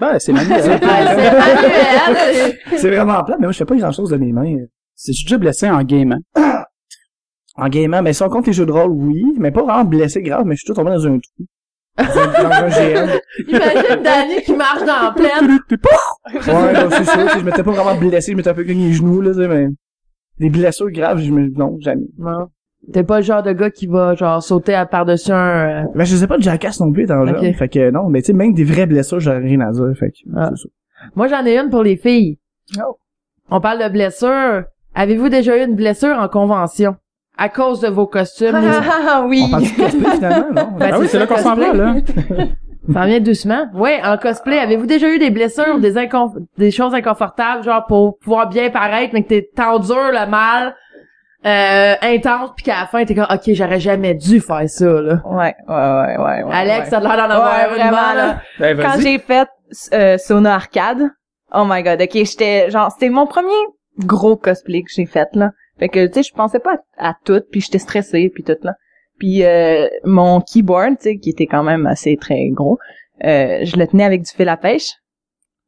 Ben, 0.00 0.18
c'est 0.18 0.32
manuel. 0.32 0.60
C'est 0.62 0.80
manuel! 0.80 2.56
c'est- 2.70 2.78
C'est 2.78 2.90
vraiment 2.90 3.22
plat, 3.24 3.36
mais 3.38 3.46
moi, 3.46 3.52
je 3.52 3.58
fais 3.58 3.64
pas 3.64 3.76
grand 3.76 3.92
chose 3.92 4.10
de 4.10 4.16
mes 4.16 4.32
mains. 4.32 4.56
C'est 4.96 5.12
je 5.12 5.18
suis 5.18 5.24
déjà 5.26 5.38
blessé 5.38 5.70
en 5.70 5.82
game, 5.82 6.18
hein. 6.36 6.64
En 7.56 7.68
gaming, 7.68 8.00
mais 8.02 8.12
si 8.12 8.22
on 8.24 8.28
compte 8.28 8.48
les 8.48 8.52
jeux 8.52 8.66
de 8.66 8.72
rôle, 8.72 8.90
oui, 8.90 9.22
mais 9.38 9.52
pas 9.52 9.62
vraiment 9.62 9.84
blessé 9.84 10.20
grave, 10.22 10.44
mais 10.44 10.56
je 10.56 10.60
suis 10.62 10.66
tout 10.66 10.74
tombé 10.74 10.90
dans 10.90 11.06
un 11.06 11.20
trou. 11.20 11.44
Dans 11.96 12.04
un, 12.50 12.68
GM. 12.68 13.10
Imagine 13.48 14.02
Danny 14.02 14.42
qui 14.42 14.54
marche 14.54 14.80
dans 14.80 15.02
la 15.04 15.12
plaine. 15.12 15.58
Ouais, 16.34 16.88
c'est 16.90 17.04
sais, 17.04 17.38
je 17.38 17.44
m'étais 17.44 17.62
pas 17.62 17.70
vraiment 17.70 17.94
blessé, 17.96 18.32
je 18.32 18.36
m'étais 18.36 18.50
un 18.50 18.54
peu 18.54 18.64
cogné 18.64 18.88
les 18.88 18.94
genoux, 18.94 19.20
là, 19.20 19.30
tu 19.30 19.36
sais, 19.38 19.46
mais 19.46 19.68
des 20.40 20.50
blessures 20.50 20.90
graves, 20.90 21.20
je 21.20 21.30
me, 21.30 21.48
non, 21.50 21.78
jamais. 21.78 22.06
Non. 22.18 22.48
T'es 22.92 23.02
pas 23.02 23.18
le 23.18 23.24
genre 23.24 23.42
de 23.42 23.52
gars 23.52 23.70
qui 23.70 23.86
va, 23.86 24.14
genre, 24.14 24.42
sauter 24.42 24.74
à 24.74 24.84
par-dessus 24.86 25.32
un... 25.32 25.86
Ben, 25.94 26.04
je 26.04 26.16
sais 26.16 26.26
pas 26.26 26.36
de 26.36 26.42
jackass 26.42 26.80
non 26.80 26.92
plus, 26.92 27.04
étant 27.04 27.22
Ok. 27.22 27.40
jeune. 27.40 27.54
Fait 27.54 27.68
que, 27.68 27.90
non, 27.90 28.08
mais 28.08 28.20
tu 28.20 28.26
sais, 28.26 28.32
même 28.32 28.52
des 28.52 28.64
vraies 28.64 28.86
blessures, 28.86 29.20
j'aurais 29.20 29.38
rien 29.38 29.60
à 29.60 29.70
dire, 29.72 29.92
fait 29.98 30.10
que, 30.10 30.16
Ah. 30.36 30.50
c'est 30.54 30.62
ça. 30.62 30.68
Moi, 31.16 31.28
j'en 31.28 31.44
ai 31.46 31.58
une 31.58 31.70
pour 31.70 31.82
les 31.82 31.96
filles. 31.96 32.38
Oh. 32.78 32.96
On 33.50 33.60
parle 33.60 33.82
de 33.82 33.88
blessures. 33.88 34.64
Avez-vous 34.94 35.28
déjà 35.28 35.56
eu 35.56 35.64
une 35.66 35.74
blessure 35.76 36.16
en 36.18 36.28
convention? 36.28 36.96
À 37.36 37.48
cause 37.48 37.80
de 37.80 37.88
vos 37.88 38.06
costumes? 38.06 38.56
les- 38.60 38.68
Ah 39.08 39.24
oui. 39.28 39.42
On 39.46 39.50
parle 39.50 39.62
du 39.64 39.72
cosplay, 39.74 40.10
finalement, 40.14 40.46
non? 40.54 40.68
Ben, 40.78 40.90
ah 40.92 40.98
oui, 41.00 41.06
c'est 41.08 41.18
là 41.18 41.26
qu'on 41.26 41.36
s'en 41.38 41.56
va, 41.56 41.72
là. 41.72 41.94
Ça 42.92 43.06
vient 43.06 43.18
doucement. 43.20 43.64
Oui, 43.74 43.90
en 44.04 44.18
cosplay, 44.18 44.58
avez-vous 44.58 44.84
déjà 44.84 45.08
eu 45.08 45.18
des 45.18 45.30
blessures, 45.30 45.78
des 45.80 45.94
incon- 45.96 46.34
des 46.58 46.70
choses 46.70 46.94
inconfortables, 46.94 47.64
genre 47.64 47.86
pour 47.86 48.18
pouvoir 48.18 48.48
bien 48.50 48.68
paraître, 48.68 49.14
mais 49.14 49.22
que 49.22 49.28
t'es 49.28 49.48
t'endures 49.56 50.10
le 50.12 50.30
mal, 50.30 50.74
euh, 51.46 51.94
intense, 52.02 52.50
puis 52.56 52.64
qu'à 52.64 52.80
la 52.80 52.86
fin, 52.86 53.04
t'es 53.04 53.14
comme, 53.14 53.26
ok, 53.30 53.42
j'aurais 53.52 53.80
jamais 53.80 54.14
dû 54.14 54.40
faire 54.40 54.68
ça, 54.68 54.84
là. 54.86 55.20
Ouais, 55.26 55.54
ouais, 55.68 55.74
ouais, 55.74 56.16
ouais, 56.18 56.42
ouais. 56.44 56.54
Alex, 56.54 56.84
ouais. 56.84 56.90
t'as 56.90 57.00
l'air 57.00 57.16
d'en 57.16 57.34
avoir 57.34 57.54
Ouais, 57.68 57.74
vraiment, 57.74 57.90
là. 58.14 58.14
là. 58.14 58.40
Ben, 58.58 58.78
Quand 58.80 59.00
j'ai 59.00 59.18
fait 59.18 59.48
euh, 59.92 60.16
Sona 60.18 60.54
Arcade, 60.54 61.08
oh 61.52 61.64
my 61.66 61.82
god, 61.82 62.00
ok, 62.00 62.10
j'étais 62.12 62.70
genre, 62.70 62.90
c'était 62.92 63.10
mon 63.10 63.26
premier 63.26 63.52
gros 63.98 64.36
cosplay 64.36 64.82
que 64.82 64.90
j'ai 64.94 65.06
fait 65.06 65.28
là. 65.34 65.50
Fait 65.78 65.88
que 65.88 66.06
tu 66.06 66.14
sais, 66.14 66.22
je 66.22 66.32
pensais 66.34 66.60
pas 66.60 66.76
à, 66.98 67.10
à 67.10 67.14
tout, 67.24 67.42
puis 67.50 67.60
j'étais 67.60 67.78
stressée, 67.78 68.30
puis 68.34 68.42
tout 68.44 68.56
là. 68.62 68.74
Puis 69.18 69.44
euh, 69.44 69.86
mon 70.04 70.40
keyboard, 70.40 70.96
tu 70.98 71.02
sais, 71.10 71.16
qui 71.18 71.30
était 71.30 71.46
quand 71.46 71.62
même 71.62 71.86
assez 71.86 72.16
très 72.16 72.48
gros, 72.50 72.78
euh, 73.24 73.60
je 73.62 73.76
le 73.76 73.86
tenais 73.86 74.04
avec 74.04 74.22
du 74.22 74.30
fil 74.32 74.48
à 74.48 74.56
pêche. 74.56 74.90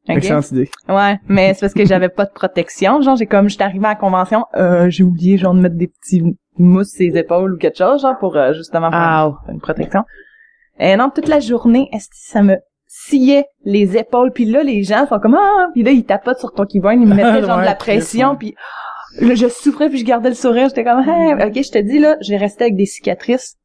Ok? 0.09 0.17
Excellente 0.17 0.51
idée. 0.51 0.69
Ouais, 0.87 1.19
mais 1.27 1.53
c'est 1.53 1.61
parce 1.61 1.73
que 1.73 1.85
j'avais 1.85 2.09
pas 2.09 2.25
de 2.25 2.31
protection. 2.31 3.01
Genre, 3.01 3.15
j'ai 3.15 3.25
comme, 3.25 3.49
j'étais 3.49 3.63
arrivée 3.63 3.85
à 3.85 3.89
la 3.89 3.95
convention, 3.95 4.45
euh, 4.55 4.89
j'ai 4.89 5.03
oublié 5.03 5.37
genre 5.37 5.53
de 5.53 5.59
mettre 5.59 5.75
des 5.75 5.87
petits 5.87 6.23
mousses 6.57 6.91
sur 6.91 7.05
les 7.05 7.17
épaules 7.17 7.53
ou 7.53 7.57
quelque 7.57 7.77
chose, 7.77 8.01
genre 8.01 8.17
pour 8.17 8.35
euh, 8.35 8.53
justement 8.53 8.89
faire 8.89 9.37
une 9.49 9.59
protection. 9.59 10.03
Et 10.79 10.95
non, 10.95 11.09
toute 11.09 11.27
la 11.27 11.39
journée, 11.39 11.89
est-ce 11.91 12.07
que 12.07 12.15
ça 12.15 12.41
me 12.41 12.57
sciait 12.87 13.45
les 13.65 13.97
épaules? 13.97 14.31
Puis 14.31 14.45
là, 14.45 14.63
les 14.63 14.83
gens 14.83 15.07
sont 15.07 15.19
comme 15.19 15.35
ah, 15.35 15.67
puis 15.73 15.83
là 15.83 15.91
ils 15.91 16.05
tapotent 16.05 16.39
sur 16.39 16.53
ton 16.53 16.65
keyboard, 16.65 16.99
ils 17.01 17.07
me 17.07 17.15
mettaient 17.15 17.43
genre 17.45 17.59
de 17.59 17.65
la 17.65 17.75
pression, 17.75 18.35
puis 18.35 18.55
là, 19.19 19.35
je 19.35 19.47
souffrais 19.47 19.89
puis 19.89 19.99
je 19.99 20.05
gardais 20.05 20.29
le 20.29 20.35
sourire. 20.35 20.69
J'étais 20.69 20.83
comme 20.83 20.99
hey, 21.07 21.33
ok, 21.33 21.53
je 21.55 21.71
te 21.71 21.79
dis 21.79 21.99
là, 21.99 22.17
j'ai 22.21 22.37
resté 22.37 22.65
avec 22.65 22.75
des 22.75 22.85
cicatrices. 22.85 23.57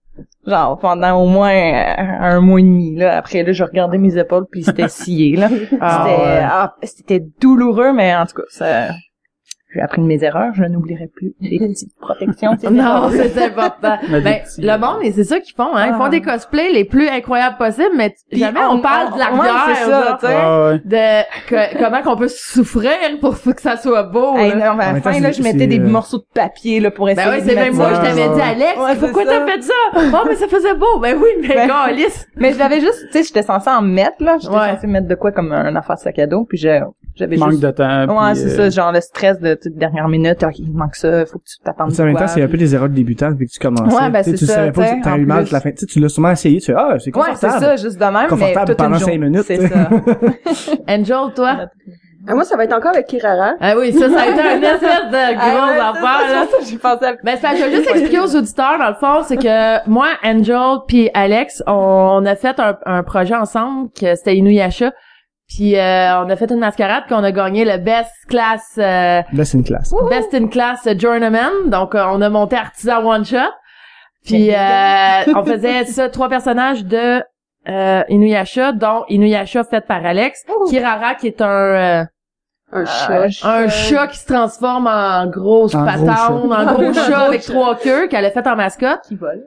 Genre 0.47 0.79
pendant 0.79 1.23
au 1.23 1.27
moins 1.27 1.55
euh, 1.55 1.95
un 1.99 2.41
mois 2.41 2.61
et 2.61 2.65
demi 2.65 2.97
là 2.97 3.17
après 3.17 3.43
là 3.45 3.53
je 3.53 3.65
regardais 3.65 3.99
mes 3.99 4.19
épaules 4.19 4.47
puis 4.51 4.63
c'était 4.65 4.89
scié 4.89 5.37
là 5.37 5.49
Ah, 5.81 6.05
c'était 6.05 6.23
ouais. 6.23 6.41
ah, 6.43 6.75
c'était 6.83 7.27
douloureux 7.41 7.93
mais 7.93 8.15
en 8.15 8.27
tout 8.27 8.35
cas 8.37 8.43
ça 8.49 8.89
j'ai 9.75 9.81
appris 9.81 10.01
de 10.03 10.07
mes 10.07 10.23
erreurs 10.25 10.53
je 10.55 10.65
n'oublierai 10.65 11.07
plus 11.07 11.35
les 11.41 11.59
petites 11.59 11.97
protections 12.01 12.51
Non, 12.71 13.09
c'est 13.11 13.43
important. 13.45 13.97
Ben, 14.11 14.41
le 14.59 14.77
monde, 14.79 14.99
et 15.03 15.13
c'est 15.13 15.25
ça 15.25 15.41
qu'ils 15.41 15.55
font, 15.55 15.75
hein. 15.75 15.87
Ils 15.89 15.93
Ah. 15.95 15.99
font 15.99 16.09
des 16.09 16.21
cosplays 16.21 16.71
les 16.73 16.85
plus 16.85 17.09
incroyables 17.09 17.57
possibles, 17.57 17.95
mais 17.97 18.15
jamais 18.33 18.61
on, 18.69 18.81
parle 18.81 19.13
de 19.15 19.19
la 19.19 19.33
ouais, 19.33 19.41
guerre, 19.41 19.65
c'est 19.77 19.85
ça 19.91 20.05
genre, 20.09 20.19
tu 20.19 20.27
sais 20.27 20.35
Ah, 20.41 20.69
ouais. 20.69 20.79
de 20.85 21.49
que- 21.49 21.79
comment 21.79 22.03
qu'on 22.03 22.17
peut 22.17 22.29
souffrir 22.29 22.93
pour 23.21 23.37
que 23.41 23.61
ça 23.63 23.77
soit 23.77 24.03
beau. 24.05 24.37
Hey, 24.37 24.51
là. 24.51 24.71
non, 24.71 24.75
mais 24.77 24.85
à 24.85 24.93
la 24.93 25.01
fin, 25.01 25.19
là, 25.21 25.31
je 25.33 25.43
mettais 25.43 25.67
des 25.67 25.79
euh, 25.79 25.87
morceaux 25.89 26.19
de 26.19 26.27
papier, 26.35 26.81
là, 26.81 26.91
pour 26.91 27.09
essayer 27.09 27.27
Ben 27.27 27.35
oui, 27.37 27.43
de 27.43 27.49
c'est 27.49 27.55
mettre 27.55 27.67
même 27.69 27.77
moi, 27.77 27.91
je 27.95 28.01
t'avais 28.09 28.35
dit, 28.35 28.41
Alex, 28.41 28.99
pourquoi 29.01 29.25
t'as 29.25 29.47
fait 29.47 29.63
ça? 29.63 29.73
Oh, 30.15 30.25
mais 30.29 30.35
ça 30.35 30.47
faisait 30.49 30.75
beau. 30.75 30.99
Ben 31.01 31.17
oui, 31.17 31.29
mais 31.43 31.55
Ben- 31.55 31.69
câlisse. 31.69 32.27
Mais 32.37 32.53
je 32.53 32.59
l'avais 32.59 32.81
juste, 32.81 33.07
tu 33.07 33.13
sais, 33.19 33.23
j'étais 33.25 33.43
censée 33.43 33.71
en 33.71 33.83
mettre, 33.83 34.17
là. 34.23 34.37
J'étais 34.41 34.55
censée 34.55 34.87
mettre 34.87 35.09
de 35.09 35.15
quoi 35.15 35.33
comme 35.33 35.53
un 35.53 35.75
affaire 35.77 35.99
sac 35.99 36.19
à 36.19 36.27
dos, 36.27 36.45
puis 36.45 36.59
j'ai- 36.59 36.81
j'avais 37.15 37.37
Manque 37.37 37.51
juste... 37.51 37.63
de 37.63 37.71
temps. 37.71 38.07
Ouais, 38.07 38.35
c'est 38.35 38.59
euh, 38.59 38.71
ça, 38.71 38.71
genre 38.71 38.93
le 38.93 39.01
stress 39.01 39.39
de 39.41 39.55
toute 39.55 39.75
dernière 39.77 40.09
minute. 40.09 40.43
Ok, 40.43 40.59
il 40.59 40.73
manque 40.73 40.95
ça, 40.97 41.27
faut 41.27 41.39
que 41.39 41.45
tu 41.45 41.57
t'attendes. 41.65 41.93
Tu 41.93 42.01
en 42.01 42.05
même 42.07 42.17
temps, 42.17 42.27
c'est 42.27 42.43
un 42.43 42.49
peu 42.49 42.57
des 42.57 42.75
erreurs 42.75 42.89
de 42.89 42.95
débutant 42.95 43.31
vu 43.33 43.47
que 43.47 43.53
tu 43.53 43.59
commençais. 43.59 43.95
Ouais, 43.97 44.11
ben, 44.11 44.23
Tu 44.25 44.31
c'est 44.31 44.37
tu 44.37 44.47
ça, 44.47 44.55
savais 44.55 44.73
pas 44.73 44.83
tu 44.85 44.89
sais, 44.89 44.99
que 45.01 45.05
t'as 45.05 45.19
eu 45.19 45.27
mal 45.27 45.47
la 45.51 45.61
fin. 45.61 45.71
Tu 45.71 45.79
sais, 45.79 45.87
tu 45.87 46.01
l'as 46.01 46.09
souvent 46.09 46.31
essayé, 46.31 46.61
tu 46.61 46.67
fais, 46.67 46.75
ah, 46.77 46.89
c'est 46.91 46.95
Ouais, 46.95 46.99
c'est 46.99 47.11
confortable. 47.13 47.61
ça, 47.65 47.77
juste 47.77 47.99
de 47.99 48.05
même, 48.05 48.15
mais 48.15 48.29
Confortable 48.29 48.67
toute 48.69 48.77
pendant 48.79 48.99
une 48.99 49.21
minutes, 49.21 49.45
C'est 49.47 49.59
tu 49.59 49.69
ça. 49.69 49.89
Angel, 50.89 51.35
toi? 51.35 51.67
Ah, 52.29 52.35
moi, 52.35 52.45
ça 52.45 52.57
va 52.57 52.63
être 52.65 52.73
encore 52.73 52.93
avec 52.93 53.09
Kirara. 53.09 53.55
Ah 53.61 53.75
oui, 53.77 53.93
ça, 53.93 54.09
ça 54.09 54.23
a 54.23 54.27
été 54.29 54.41
un 54.41 54.63
espèce 54.75 55.11
de 55.11 55.17
Ah 55.17 55.35
gros 55.35 55.73
ouais, 55.73 55.81
affaire, 55.81 56.21
c'est 56.29 56.33
là. 56.35 56.47
ça, 56.51 56.71
J'ai 56.71 56.79
pensé 56.79 57.05
à... 57.05 57.15
Ben, 57.25 57.37
que 57.37 57.57
je 57.59 57.65
vais 57.65 57.77
juste 57.77 57.91
expliquer 57.91 58.21
aux 58.21 58.37
auditeurs, 58.37 58.79
dans 58.79 58.89
le 58.89 58.95
fond, 58.95 59.25
c'est 59.27 59.37
que 59.37 59.89
moi, 59.91 60.07
Angel 60.23 60.79
puis 60.87 61.11
Alex, 61.15 61.65
on 61.67 62.25
a 62.25 62.37
fait 62.37 62.61
un, 62.61 62.79
un 62.87 63.03
projet 63.03 63.35
ensemble, 63.35 63.89
que 63.91 64.15
c'était 64.15 64.37
Inuyasha. 64.37 64.93
Puis 65.55 65.77
euh, 65.77 66.23
on 66.23 66.31
a 66.31 66.37
fait 66.37 66.51
une 66.51 66.61
mascarade, 66.61 67.05
puis 67.07 67.15
on 67.15 67.25
a 67.25 67.33
gagné 67.33 67.65
le 67.65 67.77
Best 67.79 68.13
Class, 68.29 68.75
euh, 68.79 69.21
Là, 69.33 69.45
c'est 69.45 69.59
une 69.59 69.65
classe. 69.65 69.93
Best 70.09 70.33
in 70.35 70.47
Class 70.49 70.87
Journeyman. 70.99 71.51
Donc, 71.67 71.95
euh, 71.95 72.05
on 72.11 72.21
a 72.23 72.29
monté 72.31 72.57
Artisan 72.57 73.05
One 73.05 73.25
Shot. 73.25 73.39
Puis 74.25 74.51
euh, 74.55 75.23
on 75.35 75.45
faisait 75.45 75.85
ça, 75.87 76.09
trois 76.09 76.29
personnages 76.29 76.85
de 76.85 77.23
euh, 77.69 78.03
Inuyasha, 78.09 78.73
dont 78.73 79.05
Inuyasha 79.09 79.65
fait 79.65 79.81
par 79.87 80.05
Alex. 80.07 80.45
Kirara, 80.69 81.15
qui 81.17 81.27
est 81.27 81.41
un... 81.43 81.47
euh, 81.49 82.05
Un 82.73 82.85
chat. 82.87 83.27
un 83.49 83.69
chat 83.69 84.07
qui 84.07 84.19
se 84.19 84.27
transforme 84.27 84.87
en 84.87 85.27
grosse 85.27 85.75
En 85.75 85.85
gros 85.85 86.07
patente, 86.07 86.17
chat. 86.17 86.31
en 86.33 86.75
gros 86.75 86.83
Un 86.85 86.93
chat 86.95 87.11
gros 87.11 87.25
avec 87.27 87.43
trois 87.43 87.77
queues 87.77 88.07
qu'elle 88.09 88.25
a 88.25 88.31
fait 88.31 88.47
en 88.47 88.57
mascotte, 88.57 89.01
Qui 89.09 89.17
vole. 89.17 89.43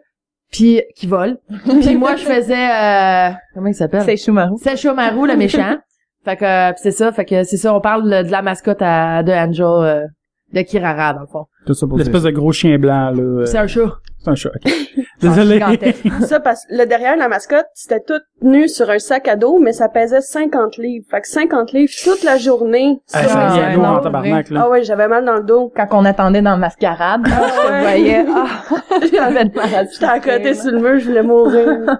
puis 0.51 0.81
qui 0.95 1.07
vole. 1.07 1.37
puis 1.81 1.95
moi 1.95 2.15
je 2.17 2.23
faisais 2.25 2.53
euh, 2.69 3.31
comment 3.53 3.67
il 3.67 3.73
s'appelle? 3.75 4.03
C'est 4.03 4.77
Shomaru 4.77 5.27
le 5.27 5.35
méchant. 5.35 5.77
Fait 6.25 6.35
que 6.37 6.45
euh, 6.45 6.73
c'est 6.77 6.91
ça, 6.91 7.11
fait 7.11 7.25
que 7.25 7.43
c'est 7.43 7.57
ça 7.57 7.73
on 7.73 7.79
parle 7.81 8.03
de 8.25 8.31
la 8.31 8.41
mascotte 8.41 8.81
à, 8.81 9.23
de 9.23 9.31
Angel 9.31 9.65
euh, 9.65 10.05
de 10.53 10.61
Kirara 10.61 11.13
dans 11.13 11.21
le 11.21 11.27
fond. 11.27 11.45
Tout 11.65 11.73
ça 11.73 11.87
pour. 11.87 11.97
L'espèce 11.97 12.23
de 12.23 12.31
gros 12.31 12.51
chien 12.51 12.77
blanc, 12.77 13.11
là. 13.11 13.21
euh, 13.21 13.45
C'est 13.45 13.57
un 13.57 13.67
chat. 13.67 13.91
C'est 14.19 14.29
un 14.31 14.35
chat. 14.35 14.49
Désolé. 15.21 15.59
Ça, 16.21 16.39
parce 16.39 16.65
que 16.65 16.75
le 16.75 16.85
derrière, 16.85 17.15
la 17.15 17.27
mascotte, 17.27 17.67
c'était 17.73 17.99
tout 17.99 18.19
nu 18.41 18.67
sur 18.67 18.89
un 18.89 18.97
sac 18.99 19.27
à 19.27 19.35
dos, 19.35 19.59
mais 19.59 19.71
ça 19.71 19.87
pesait 19.87 20.19
50 20.21 20.77
livres. 20.77 21.05
Fait 21.09 21.21
que 21.21 21.27
50 21.27 21.71
livres 21.73 21.91
toute 22.03 22.23
la 22.23 22.37
journée. 22.37 22.99
Ah, 23.13 23.21
sur 23.21 23.29
ça 23.29 23.39
un 23.47 23.53
vient 23.53 23.55
sac 23.55 23.63
à 23.65 23.73
lourd 23.75 23.83
dos. 23.85 23.91
en 23.91 23.99
tabarnak, 24.01 24.49
là? 24.49 24.61
Ah 24.63 24.69
ouais, 24.69 24.83
j'avais 24.83 25.07
mal 25.07 25.25
dans 25.25 25.35
le 25.37 25.43
dos. 25.43 25.71
Quand 25.75 25.87
on 25.91 26.05
attendait 26.05 26.41
dans 26.41 26.51
la 26.51 26.57
mascarade, 26.57 27.21
je 27.25 27.31
te 27.31 27.71
ouais. 27.71 27.81
voyais. 27.81 28.25
Ah, 28.35 28.99
j'avais 29.11 29.45
de 29.45 29.55
mal 29.55 29.75
à 29.75 29.83
J'étais 29.85 30.05
à 30.05 30.19
côté 30.19 30.53
sur 30.53 30.71
le 30.71 30.79
mur, 30.79 30.99
je 30.99 31.05
voulais 31.05 31.23
mourir. 31.23 31.97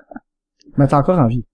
Mais 0.78 0.88
t'es 0.88 0.94
encore 0.96 1.20
en 1.20 1.28
vie. 1.28 1.46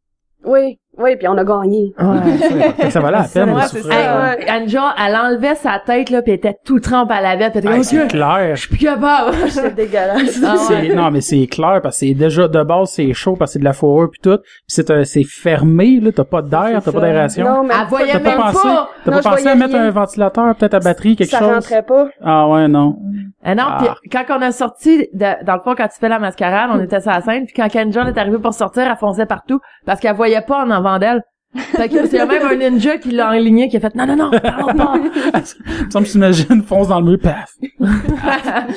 Oui, 0.46 0.80
Oui, 0.98 1.16
puis 1.16 1.28
on 1.28 1.38
a 1.38 1.44
gagné. 1.46 1.94
Ouais. 2.00 2.74
Que 2.78 2.90
ça 2.90 3.00
valait 3.00 3.20
la 3.20 3.24
peine 3.24 3.50
de 3.50 3.56
Ouais, 3.56 3.62
c'est 3.64 3.78
souffrir. 3.80 3.94
ça. 3.94 4.34
Hey, 4.38 4.52
Anja, 4.64 4.94
elle 5.04 5.16
enlevait 5.16 5.56
sa 5.56 5.80
tête, 5.80 6.10
là, 6.10 6.22
pis 6.22 6.32
elle 6.32 6.36
était 6.38 6.58
tout 6.66 6.80
trempe 6.80 7.10
à 7.12 7.22
la 7.22 7.38
vête. 7.38 7.54
Elle 7.56 7.66
était 7.66 7.74
Hey, 7.78 7.84
c'est 7.84 8.08
clair. 8.08 8.56
je 8.56 8.60
suis 8.60 8.70
plus 8.70 8.78
capable. 8.86 9.36
C'est 9.48 9.74
dégueulasse. 9.74 10.42
Ah 10.46 10.56
ouais. 10.70 10.94
Non, 10.94 11.10
mais 11.10 11.22
c'est 11.22 11.48
clair 11.48 11.80
parce 11.82 11.96
que 12.00 12.08
c'est 12.08 12.14
déjà 12.14 12.48
de 12.48 12.64
base 12.64 12.90
c'est 12.92 13.14
chaud 13.14 13.36
parce 13.38 13.52
que 13.52 13.54
c'est 13.54 13.60
de 13.60 13.64
la 13.64 13.74
fourrure 13.74 14.10
puis 14.12 14.20
tout. 14.22 14.38
Puis 14.38 14.48
c'est 14.68 14.92
un- 14.92 15.04
c'est 15.06 15.24
fermé 15.24 16.00
là, 16.02 16.12
t'as 16.14 16.24
pas 16.26 16.42
d'air, 16.42 16.80
C'est 16.80 16.86
t'as 16.86 16.92
pas 16.92 17.00
ça. 17.00 17.06
d'aération. 17.06 17.46
Non, 17.46 17.64
mais 17.64 17.74
Elle 17.82 17.88
voyait 17.88 18.12
T'as 18.12 18.20
même 18.20 18.38
pas 18.38 18.52
pensé, 18.52 18.68
pas. 18.68 18.90
t'as 19.06 19.12
pas 19.12 19.22
pensé 19.30 19.48
à 19.48 19.56
mettre 19.56 19.74
rien. 19.74 19.84
un 19.86 19.90
ventilateur, 19.92 20.56
peut-être 20.56 20.74
à 20.74 20.80
batterie, 20.80 21.16
quelque 21.16 21.30
ça 21.32 21.40
chose? 21.40 21.54
rentrait 21.54 21.84
pas. 21.84 22.08
Ah 22.24 22.48
ouais, 22.50 22.68
non. 22.68 22.98
Ah 23.44 23.56
non, 23.56 23.64
Ah. 23.66 23.96
pis 24.04 24.10
quand 24.10 24.24
on 24.38 24.42
a 24.42 24.52
sorti, 24.52 25.08
de- 25.14 25.46
dans 25.46 25.54
le 25.56 25.62
fond, 25.62 25.74
quand 25.76 25.88
tu 25.88 25.98
fais 26.00 26.10
la 26.10 26.20
mascarade, 26.20 26.70
on 26.74 26.80
était 26.84 27.00
sur 27.02 27.12
la 27.12 27.22
scène, 27.22 27.46
puis 27.46 27.54
quand 27.56 27.70
Kenjon 27.70 28.06
est 28.08 28.18
arrivé 28.18 28.38
pour 28.38 28.54
sortir, 28.54 28.84
elle 28.84 28.98
fonçait 28.98 29.26
partout, 29.26 29.60
parce 29.86 30.00
qu'elle 30.00 30.16
voyait 30.16 30.42
pas 30.42 30.64
en 30.64 30.70
avant 30.86 31.00
d'elle. 31.00 31.24
Fait 31.54 31.90
que 31.90 32.08
c'est 32.08 32.26
même 32.26 32.44
un 32.44 32.56
ninja 32.56 32.98
qui 32.98 33.12
l'a 33.12 33.30
enligné, 33.30 33.68
qui 33.68 33.76
a 33.76 33.82
fait, 33.82 33.94
non, 33.94 34.06
non, 34.06 34.16
non, 34.16 34.32
parlons 34.40 34.74
pas. 34.74 34.94
Me 34.98 36.00
que 36.00 36.10
t'imagines, 36.10 36.64
fonce 36.64 36.88
dans 36.88 37.02
le 37.02 37.06
mur, 37.06 37.20
paf. 37.22 37.52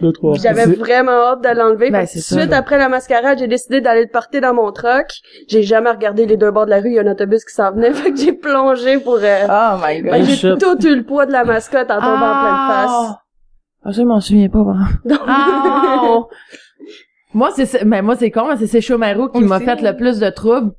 Deux, 0.00 0.12
trois. 0.12 0.32
Puis 0.32 0.42
J'avais 0.42 0.64
vraiment 0.66 1.12
hâte 1.12 1.44
de 1.44 1.50
l'enlever. 1.50 1.90
Ben, 1.90 2.06
ça. 2.06 2.40
suite 2.40 2.52
après 2.54 2.78
la 2.78 2.88
mascarade, 2.88 3.38
j'ai 3.38 3.46
décidé 3.46 3.82
d'aller 3.82 4.02
le 4.02 4.10
porter 4.10 4.40
dans 4.40 4.54
mon 4.54 4.72
truck. 4.72 5.06
J'ai 5.48 5.62
jamais 5.62 5.90
regardé 5.90 6.24
les 6.24 6.38
deux 6.38 6.50
bords 6.50 6.64
de 6.64 6.70
la 6.70 6.80
rue, 6.80 6.88
il 6.88 6.94
y 6.94 6.98
a 6.98 7.02
un 7.02 7.12
autobus 7.12 7.44
qui 7.44 7.52
s'en 7.54 7.72
venait, 7.72 7.92
fait 7.92 8.12
que 8.12 8.16
j'ai 8.16 8.32
plongé 8.32 8.98
pour... 8.98 9.18
Euh... 9.22 9.46
Oh 9.46 9.76
my 9.86 10.00
god. 10.00 10.12
fait 10.12 10.20
que 10.20 10.24
j'ai 10.24 10.34
shit. 10.34 10.58
tout 10.58 10.86
eu 10.86 10.96
le 10.96 11.04
poids 11.04 11.26
de 11.26 11.32
la 11.32 11.44
mascotte 11.44 11.90
en 11.90 12.00
tombant 12.00 12.12
en 12.12 12.40
pleine 12.40 12.68
face. 12.68 13.16
Ah, 13.84 13.90
je 13.90 14.02
m'en 14.02 14.20
souviens 14.20 14.48
pas, 14.48 14.62
vraiment. 14.62 14.86
Ah! 15.28 16.20
moi, 17.34 17.50
c'est, 17.54 17.84
mais 17.84 18.00
moi, 18.00 18.16
c'est 18.16 18.30
con, 18.30 18.46
mais 18.48 18.56
c'est 18.56 18.66
Seshomaru 18.66 19.30
qui 19.30 19.38
Aussi. 19.38 19.46
m'a 19.46 19.60
fait 19.60 19.82
le 19.82 19.94
plus 19.94 20.18
de 20.20 20.30
troubles. 20.30 20.72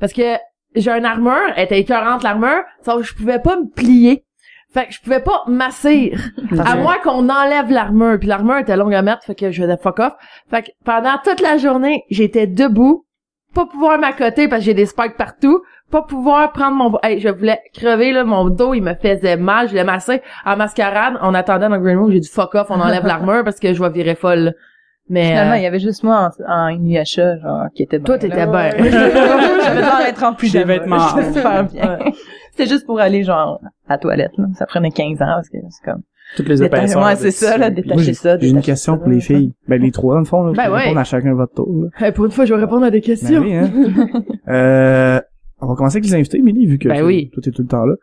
Parce 0.00 0.12
que 0.12 0.36
j'ai 0.74 0.90
une 0.90 1.04
armure, 1.04 1.52
elle 1.56 1.64
était 1.64 1.80
écœurante, 1.80 2.22
l'armure, 2.22 2.62
sauf 2.84 3.00
que 3.00 3.06
je 3.06 3.14
pouvais 3.14 3.38
pas 3.38 3.56
me 3.56 3.68
plier. 3.68 4.24
Fait 4.72 4.86
que 4.86 4.92
je 4.92 5.00
pouvais 5.00 5.20
pas 5.20 5.42
m'assir. 5.46 6.20
À 6.58 6.76
moins 6.76 6.98
qu'on 6.98 7.28
enlève 7.30 7.70
l'armure. 7.70 8.18
Puis 8.18 8.28
l'armure 8.28 8.58
était 8.58 8.76
longue 8.76 8.94
à 8.94 9.02
mettre, 9.02 9.24
fait 9.24 9.34
que 9.34 9.50
je 9.50 9.62
faisais 9.62 9.76
fuck 9.78 10.00
off. 10.00 10.12
Fait 10.50 10.62
que 10.62 10.70
pendant 10.84 11.16
toute 11.24 11.40
la 11.40 11.56
journée, 11.56 12.04
j'étais 12.10 12.46
debout, 12.46 13.06
pas 13.54 13.64
pouvoir 13.64 13.98
m'accoter 13.98 14.48
parce 14.48 14.60
que 14.60 14.66
j'ai 14.66 14.74
des 14.74 14.84
spikes 14.84 15.16
partout, 15.16 15.62
pas 15.90 16.02
pouvoir 16.02 16.52
prendre 16.52 16.76
mon... 16.76 16.98
Hey, 17.02 17.20
je 17.20 17.28
voulais 17.28 17.60
crever, 17.72 18.12
là, 18.12 18.24
mon 18.24 18.50
dos, 18.50 18.74
il 18.74 18.82
me 18.82 18.94
faisait 18.94 19.36
mal, 19.36 19.66
je 19.66 19.70
voulais 19.70 19.84
masser. 19.84 20.20
En 20.44 20.56
mascarade, 20.56 21.14
on 21.22 21.32
attendait 21.32 21.68
dans 21.68 21.78
Green 21.78 21.96
Room, 21.96 22.10
j'ai 22.10 22.20
dit 22.20 22.28
fuck 22.28 22.54
off, 22.54 22.66
on 22.70 22.80
enlève 22.80 23.06
l'armure 23.06 23.44
parce 23.44 23.60
que 23.60 23.72
je 23.72 23.82
vais 23.82 23.90
virer 23.90 24.14
folle. 24.14 24.54
Mais 25.08 25.28
Finalement, 25.28 25.52
euh, 25.52 25.56
il 25.58 25.62
y 25.62 25.66
avait 25.66 25.78
juste 25.78 26.02
moi 26.02 26.30
en, 26.48 26.52
en 26.52 26.68
Inuyasha, 26.68 27.38
genre, 27.38 27.66
qui 27.74 27.84
était 27.84 27.98
bien. 27.98 28.04
toi, 28.06 28.18
t'étais 28.18 28.44
là. 28.44 28.46
bien. 28.46 28.70
J'avais 28.90 29.80
l'air 29.80 29.98
d'être 30.04 30.22
en 30.24 30.34
plus 30.34 30.52
Des 30.52 30.64
vêtements. 30.64 30.98
super 31.32 31.64
bien. 31.64 31.98
C'était 32.50 32.68
juste 32.68 32.86
pour 32.86 32.98
aller, 32.98 33.22
genre, 33.22 33.60
à 33.88 33.92
la 33.94 33.98
toilette, 33.98 34.32
là. 34.38 34.46
Ça 34.58 34.66
prenait 34.66 34.90
15 34.90 35.22
ans, 35.22 35.26
parce 35.26 35.48
que 35.48 35.58
c'est 35.70 35.84
comme... 35.90 36.02
Toutes 36.36 36.48
les 36.48 36.60
ouais, 36.60 36.68
de 36.68 37.16
c'est 37.18 37.30
ça, 37.30 37.56
là, 37.56 37.70
détacher 37.70 37.94
Moi, 37.94 38.02
j'ai 38.02 38.14
ça. 38.14 38.36
j'ai 38.36 38.48
une 38.48 38.60
question 38.60 38.94
ça, 38.94 38.98
pour 38.98 39.08
les 39.08 39.20
filles. 39.20 39.54
Ben, 39.68 39.80
les 39.80 39.92
trois, 39.92 40.14
dans 40.14 40.18
le 40.20 40.24
fond, 40.26 40.42
là. 40.42 40.52
Ben 40.56 40.72
ouais. 40.72 40.80
répondre 40.82 40.98
à 40.98 41.04
chacun 41.04 41.34
votre 41.34 41.54
tour, 41.54 41.84
là. 41.84 42.04
Hey, 42.04 42.10
pour 42.12 42.24
une 42.24 42.32
fois, 42.32 42.44
je 42.46 42.52
vais 42.54 42.60
répondre 42.60 42.84
à 42.84 42.90
des 42.90 42.98
Ben 43.00 43.06
questions. 43.06 43.40
oui, 43.42 43.54
hein. 43.54 43.70
euh, 44.48 45.20
on 45.60 45.68
va 45.68 45.74
commencer 45.76 45.98
avec 45.98 46.06
les 46.06 46.14
invités, 46.16 46.38
Émilie, 46.38 46.66
vu 46.66 46.78
que 46.78 46.88
Ben 46.88 46.98
toi, 46.98 47.06
oui. 47.06 47.30
toi, 47.32 47.40
t'es 47.44 47.52
tout 47.52 47.62
le 47.62 47.68
temps 47.68 47.84
là. 47.86 47.94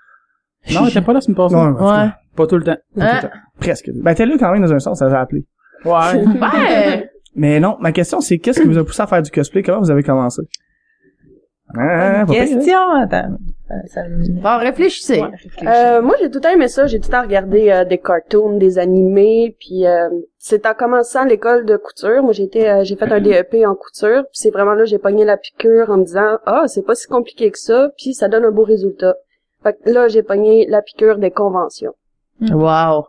Non, 0.74 0.88
t'es 0.90 1.02
pas 1.02 1.12
là, 1.12 1.20
c'est 1.20 1.28
une. 1.32 1.36
Non, 1.38 1.48
cas, 1.76 2.04
Ouais. 2.06 2.10
Pas 2.36 2.48
tout 2.48 2.56
le 2.58 2.64
temps. 2.64 2.78
pas 2.96 3.02
tout 3.02 3.02
Hein? 3.02 3.16
le 3.16 3.22
temps. 3.28 3.34
Presque. 3.60 3.92
Ben, 3.94 4.16
t'es 4.16 4.26
là 4.26 4.36
quand 4.40 4.52
même 4.54 4.62
dans 4.62 4.74
un 4.74 4.80
sens, 4.80 5.00
ça 5.00 5.06
a 5.08 5.20
appelé. 5.22 5.44
Ouais. 5.86 6.26
Ouais. 6.26 7.10
Mais 7.36 7.60
non, 7.60 7.78
ma 7.80 7.92
question, 7.92 8.22
c'est 8.22 8.38
qu'est-ce 8.38 8.62
qui 8.62 8.68
vous 8.68 8.78
a 8.78 8.86
poussé 8.86 9.02
à 9.02 9.08
faire 9.08 9.22
du 9.22 9.32
cosplay? 9.32 9.64
Comment 9.64 9.80
vous 9.80 9.92
avez 9.92 10.04
commencé? 10.04 10.44
Ah, 11.76 12.22
hein? 12.22 12.26
Question, 12.26 12.78
attends. 13.02 13.38
Euh, 13.72 13.76
Ça 13.88 14.04
me... 14.08 14.42
Bon, 14.42 14.58
réfléchissez. 14.60 15.22
Ouais. 15.22 15.68
Euh, 15.68 16.02
moi, 16.04 16.16
j'ai 16.20 16.30
tout 16.30 16.36
le 16.38 16.42
temps 16.42 16.52
aimé 16.52 16.68
ça. 16.68 16.86
J'ai 16.86 17.00
tout 17.00 17.08
le 17.08 17.14
temps 17.14 17.24
regardé 17.24 17.72
euh, 17.72 17.86
des 17.86 17.98
cartoons, 17.98 18.58
des 18.58 18.78
animés, 18.78 19.56
puis 19.60 19.88
euh, 19.88 20.10
c'est 20.38 20.68
en 20.68 20.76
commençant 20.76 21.24
l'école 21.26 21.66
de 21.66 21.76
couture. 21.78 22.22
Moi, 22.22 22.34
j'ai 22.34 22.44
été, 22.44 22.70
euh, 22.70 22.84
j'ai 22.84 22.96
fait 22.96 23.12
un 23.12 23.20
DEP 23.20 23.56
en 23.66 23.74
couture, 23.74 24.24
puis 24.26 24.34
c'est 24.34 24.52
vraiment 24.52 24.74
là 24.74 24.86
j'ai 24.86 25.00
pogné 25.00 25.26
la 25.26 25.38
piqûre 25.38 25.90
en 25.90 25.98
me 25.98 26.04
disant 26.04 26.38
ah 26.46 26.66
c'est 26.68 26.86
pas 26.86 26.94
si 26.94 27.08
compliqué 27.08 27.50
que 27.50 27.58
ça, 27.58 27.90
puis 27.98 28.14
ça 28.14 28.28
donne 28.28 28.46
un 28.46 28.52
beau 28.52 28.64
résultat. 28.64 29.16
Fait 29.64 29.74
que 29.74 29.90
là, 29.90 30.10
j'ai 30.10 30.22
pogné 30.22 30.68
la 30.68 30.82
piqûre 30.82 31.18
des 31.18 31.32
conventions. 31.32 31.94
Wow. 32.52 33.06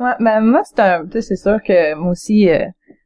Ouais, 0.00 0.12
ben 0.20 0.40
moi 0.40 0.62
c'est 0.64 0.78
un, 0.80 1.04
tu 1.06 1.12
sais, 1.12 1.20
c'est 1.22 1.36
sûr 1.36 1.60
que 1.62 1.94
moi 1.94 2.12
aussi 2.12 2.48
euh, 2.50 2.64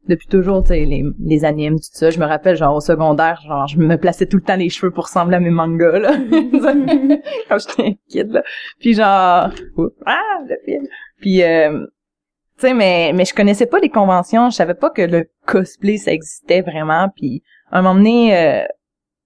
depuis 0.08 0.26
toujours, 0.26 0.62
tu 0.62 0.68
sais, 0.68 0.84
les, 0.84 1.04
les 1.24 1.44
animes, 1.44 1.76
tout 1.76 1.88
ça, 1.92 2.10
je 2.10 2.18
me 2.18 2.26
rappelle 2.26 2.56
genre 2.56 2.74
au 2.76 2.80
secondaire, 2.80 3.40
genre 3.46 3.66
je 3.66 3.78
me 3.78 3.96
plaçais 3.96 4.26
tout 4.26 4.36
le 4.36 4.42
temps 4.42 4.56
les 4.56 4.68
cheveux 4.68 4.90
pour 4.92 5.04
ressembler 5.04 5.36
à 5.36 5.40
mes 5.40 5.50
mangas 5.50 5.98
là, 5.98 6.12
quand 7.48 7.58
j'étais 7.58 7.98
kid 8.08 8.30
là. 8.32 8.42
Puis 8.80 8.94
genre, 8.94 9.50
ah 10.06 10.38
le 10.48 10.56
film. 10.64 10.86
Puis 11.20 11.42
euh, 11.42 11.86
tu 12.58 12.66
sais, 12.68 12.74
mais 12.74 13.12
mais 13.14 13.24
je 13.24 13.34
connaissais 13.34 13.66
pas 13.66 13.78
les 13.78 13.88
conventions, 13.88 14.50
je 14.50 14.56
savais 14.56 14.74
pas 14.74 14.90
que 14.90 15.02
le 15.02 15.28
cosplay 15.46 15.96
ça 15.96 16.12
existait 16.12 16.62
vraiment. 16.62 17.08
Puis 17.16 17.42
à 17.70 17.78
un 17.78 17.82
moment 17.82 17.94
donné, 17.94 18.36
euh, 18.36 18.64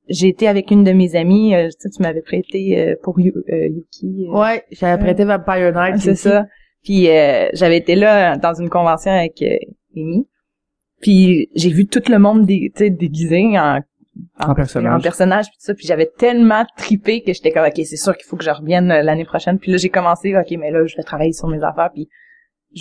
j'ai 0.09 0.29
été 0.29 0.46
avec 0.46 0.70
une 0.70 0.85
de 0.85 0.92
mes 0.92 1.16
amies, 1.16 1.55
euh, 1.57 1.66
tu 1.68 1.74
sais, 1.81 1.88
tu 1.90 2.00
m'avais 2.02 2.22
prêté 2.22 2.79
euh, 2.81 2.94
pour 3.02 3.18
Yu- 3.18 3.33
euh, 3.50 3.66
Yuki. 3.68 4.26
euh, 4.29 4.38
Ouais, 4.40 4.62
j'avais 4.70 5.02
prêté 5.02 5.24
Vampire 5.24 5.72
Night. 5.74 5.98
c'est 5.98 6.12
aussi. 6.12 6.22
ça. 6.29 6.46
Puis 6.87 7.11
euh, 7.11 7.49
j'avais 7.53 7.77
été 7.79 7.96
là 7.96 8.37
dans 8.37 8.55
une 8.55 8.70
convention 8.70 9.11
avec 9.11 9.42
euh, 9.42 9.57
Amy. 9.96 10.29
Puis 11.03 11.51
j'ai 11.57 11.70
vu 11.70 11.87
tout 11.88 12.01
le 12.09 12.18
monde 12.20 12.46
dé, 12.46 12.72
déguisé 12.79 13.59
en, 13.59 13.81
En 14.38 14.55
personnage. 14.55 14.94
en 14.94 15.01
personnage 15.03 15.46
puis 15.46 15.57
tout 15.59 15.64
ça. 15.66 15.75
Puis 15.75 15.85
j'avais 15.88 16.07
tellement 16.07 16.64
tripé 16.77 17.22
que 17.22 17.33
j'étais 17.33 17.51
comme 17.51 17.66
ok 17.66 17.75
c'est 17.85 17.96
sûr 17.96 18.16
qu'il 18.16 18.25
faut 18.27 18.37
que 18.37 18.44
je 18.44 18.51
revienne 18.51 18.92
euh, 18.92 19.03
l'année 19.03 19.25
prochaine. 19.25 19.59
Puis 19.59 19.72
là 19.72 19.79
j'ai 19.79 19.88
commencé 19.88 20.33
ok 20.37 20.57
mais 20.61 20.70
là 20.70 20.87
je 20.87 20.96
vais 20.96 21.03
travailler 21.03 21.33
sur 21.33 21.49
mes 21.49 21.61
affaires. 21.64 21.90
Puis 21.92 22.09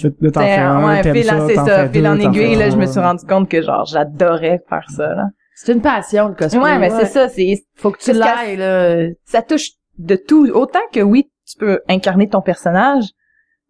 De, 0.03 0.13
de 0.21 0.29
t'en 0.29 0.41
faire 0.41 0.69
un, 0.69 0.87
ouais, 0.87 1.01
fil 1.11 1.23
ça, 1.23 1.47
c'est 1.47 1.55
ça, 1.55 1.87
fais 1.87 1.93
fil 1.93 2.07
en 2.07 2.19
aiguille 2.19 2.55
là 2.57 2.69
je 2.69 2.77
me 2.77 2.85
suis 2.85 2.99
rendu 2.99 3.25
compte 3.25 3.49
que 3.49 3.61
genre 3.63 3.85
j'adorais 3.85 4.61
faire 4.69 4.87
ça 4.95 5.07
là. 5.15 5.25
C'est 5.55 5.73
une 5.73 5.81
passion, 5.81 6.27
le 6.27 6.35
cosplay. 6.35 6.61
Ouais 6.61 6.77
mais 6.77 6.91
c'est 6.91 7.05
ça 7.07 7.27
c'est 7.27 7.63
Faut 7.75 7.89
que 7.89 7.99
tu 7.99 8.13
l'ailles, 8.13 8.57
là. 8.57 9.07
ça 9.23 9.41
touche 9.41 9.71
de 9.97 10.15
tout. 10.15 10.47
Autant 10.53 10.85
que 10.93 10.99
oui, 10.99 11.31
tu 11.49 11.57
peux 11.57 11.79
incarner 11.87 12.27
ton 12.29 12.41
personnage, 12.41 13.05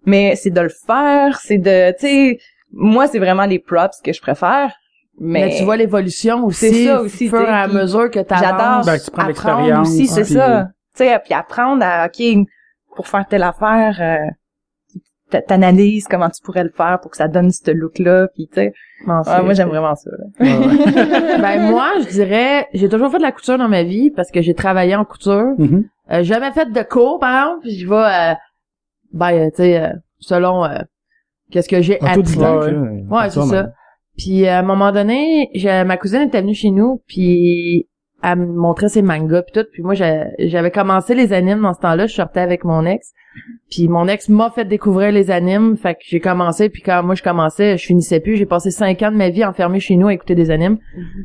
mais 0.05 0.35
c'est 0.35 0.49
de 0.51 0.61
le 0.61 0.69
faire, 0.69 1.39
c'est 1.41 1.57
de, 1.57 1.91
tu 1.99 2.07
sais, 2.07 2.37
moi 2.71 3.07
c'est 3.07 3.19
vraiment 3.19 3.45
les 3.45 3.59
props 3.59 4.01
que 4.03 4.13
je 4.13 4.21
préfère. 4.21 4.73
Mais, 5.17 5.45
Mais, 5.45 5.57
tu 5.57 5.63
vois 5.63 5.77
l'évolution 5.77 6.43
aussi. 6.45 6.69
C'est 6.73 6.85
ça 6.87 7.01
aussi, 7.01 7.27
Au 7.27 7.29
fur 7.29 7.41
et 7.41 7.47
à 7.47 7.67
mesure 7.67 8.11
que 8.11 8.19
t'avances. 8.19 8.41
j'adore 8.43 8.85
Ben, 8.85 8.99
tu 8.99 9.11
prends 9.11 9.21
apprendre 9.21 9.27
l'expérience, 9.27 9.87
aussi, 9.89 10.07
c'est 10.07 10.25
ça. 10.25 10.67
Tu 10.97 11.03
sais, 11.05 11.19
puis 11.23 11.33
apprendre 11.33 11.85
à, 11.85 12.07
ok, 12.07 12.47
pour 12.95 13.07
faire 13.07 13.25
telle 13.25 13.43
affaire, 13.43 13.95
euh, 14.01 14.29
t'a- 15.29 15.41
t'analyses 15.41 16.07
comment 16.09 16.29
tu 16.29 16.41
pourrais 16.43 16.63
le 16.65 16.69
faire 16.69 16.99
pour 17.01 17.11
que 17.11 17.17
ça 17.17 17.27
donne 17.29 17.49
ce 17.51 17.71
look-là, 17.71 18.27
puis 18.33 18.47
tu 18.47 18.55
sais, 18.55 18.73
Bon, 19.07 19.17
ouais, 19.17 19.21
c'est- 19.25 19.41
moi 19.43 19.53
j'aime 19.53 19.69
vraiment 19.69 19.95
ça. 19.95 20.09
Là. 20.39 20.39
ben 21.41 21.61
moi, 21.69 21.91
je 22.01 22.07
dirais, 22.09 22.67
j'ai 22.73 22.89
toujours 22.89 23.09
fait 23.11 23.17
de 23.17 23.23
la 23.23 23.31
couture 23.31 23.57
dans 23.57 23.67
ma 23.69 23.83
vie 23.83 24.11
parce 24.11 24.31
que 24.31 24.41
j'ai 24.41 24.53
travaillé 24.53 24.95
en 24.95 25.05
couture. 25.05 25.53
Euh, 26.11 26.23
jamais 26.23 26.51
fait 26.51 26.71
de 26.71 26.81
cours, 26.83 27.19
par 27.19 27.45
exemple. 27.47 27.61
puis 27.61 27.79
Je 27.79 27.87
vais, 27.87 27.95
euh, 27.95 28.33
ben, 29.15 29.31
euh, 29.33 29.49
tu 29.49 29.55
sais, 29.63 29.81
euh, 29.81 29.89
selon 30.19 30.63
euh, 30.65 30.77
qu'est-ce 31.51 31.67
que 31.69 31.81
j'ai 31.81 31.97
appris. 32.05 32.21
Ouais, 33.09 33.29
c'est 33.29 33.39
ça. 33.47 33.55
même. 33.63 33.71
Puis 34.17 34.47
à 34.47 34.59
un 34.59 34.63
moment 34.63 34.91
donné, 34.91 35.49
j'ai- 35.55 35.83
ma 35.83 35.97
cousine 35.97 36.21
était 36.21 36.41
venue 36.41 36.53
chez 36.53 36.69
nous, 36.71 37.01
puis 37.07 37.87
elle 38.23 38.37
me 38.39 38.45
montrait 38.45 38.89
ses 38.89 39.01
mangas 39.01 39.43
puis 39.43 39.51
tout. 39.53 39.67
Puis 39.73 39.83
moi, 39.83 39.93
j'avais 39.93 40.71
commencé 40.71 41.13
les 41.15 41.33
animes 41.33 41.61
dans 41.61 41.73
ce 41.73 41.79
temps-là. 41.81 42.07
Je 42.07 42.13
sortais 42.13 42.39
avec 42.39 42.63
mon 42.63 42.85
ex. 42.85 43.11
Puis 43.69 43.89
mon 43.89 44.07
ex 44.07 44.29
m'a 44.29 44.49
fait 44.49 44.63
découvrir 44.65 45.11
les 45.11 45.29
animes. 45.29 45.75
Fait 45.75 45.93
que 45.95 45.99
j'ai 46.03 46.21
commencé. 46.21 46.69
Puis 46.69 46.81
quand 46.81 47.03
moi 47.03 47.15
je 47.15 47.21
commençais, 47.23 47.77
je 47.77 47.85
finissais 47.85 48.21
plus. 48.21 48.37
J'ai 48.37 48.45
passé 48.45 48.71
cinq 48.71 49.03
ans 49.03 49.11
de 49.11 49.17
ma 49.17 49.29
vie 49.29 49.43
enfermée 49.43 49.81
chez 49.81 49.97
nous 49.97 50.07
à 50.07 50.13
écouter 50.13 50.33
des 50.35 50.49
animes. 50.49 50.77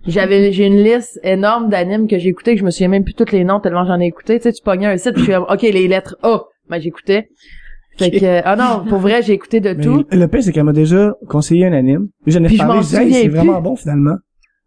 J'avais 0.09 0.51
j'ai 0.51 0.67
une 0.67 0.83
liste 0.83 1.21
énorme 1.23 1.71
d'animes 1.71 2.09
que 2.09 2.19
j'ai 2.19 2.29
écoutés 2.31 2.55
que 2.55 2.61
je 2.61 2.65
me 2.65 2.71
souviens 2.73 2.89
même 2.89 3.05
plus 3.05 3.15
tous 3.15 3.31
les 3.31 3.45
noms 3.45 3.61
tellement 3.61 3.87
j'en 3.87 4.01
ai 4.01 4.07
écouté. 4.07 4.39
Tu 4.39 4.43
sais, 4.43 4.53
tu 4.53 4.63
pognais 4.63 4.87
un 4.89 4.97
site 4.97 5.13
puis 5.13 5.21
je 5.21 5.31
suis 5.31 5.33
comme, 5.33 5.47
ok 5.49 5.63
les 5.63 5.87
lettres 5.87 6.17
A. 6.25 6.43
Ben 6.69 6.81
j'écoutais. 6.81 7.29
Fait 8.05 8.11
que 8.11 8.41
ah 8.45 8.57
non, 8.57 8.85
pour 8.89 8.99
vrai 8.99 9.23
j'ai 9.23 9.33
écouté 9.35 9.61
de 9.61 9.71
Mais 9.75 9.83
tout. 9.83 10.05
Le 10.11 10.27
pire, 10.27 10.43
c'est 10.43 10.53
qu'elle 10.53 10.65
m'a 10.65 10.73
déjà 10.73 11.15
conseillé 11.29 11.67
un 11.67 11.73
anime. 11.73 12.09
Puis 12.25 12.33
j'en 12.33 12.43
ai 12.45 12.47
Puis 12.47 12.57
je 12.57 12.63
parlé, 12.63 12.75
m'en 12.77 12.83
je 12.83 12.87
disais, 12.89 12.99
Hey, 13.03 13.05
souviens 13.09 13.23
c'est 13.23 13.29
plus. 13.29 13.37
vraiment 13.37 13.61
bon, 13.61 13.77
finalement. 13.77 14.17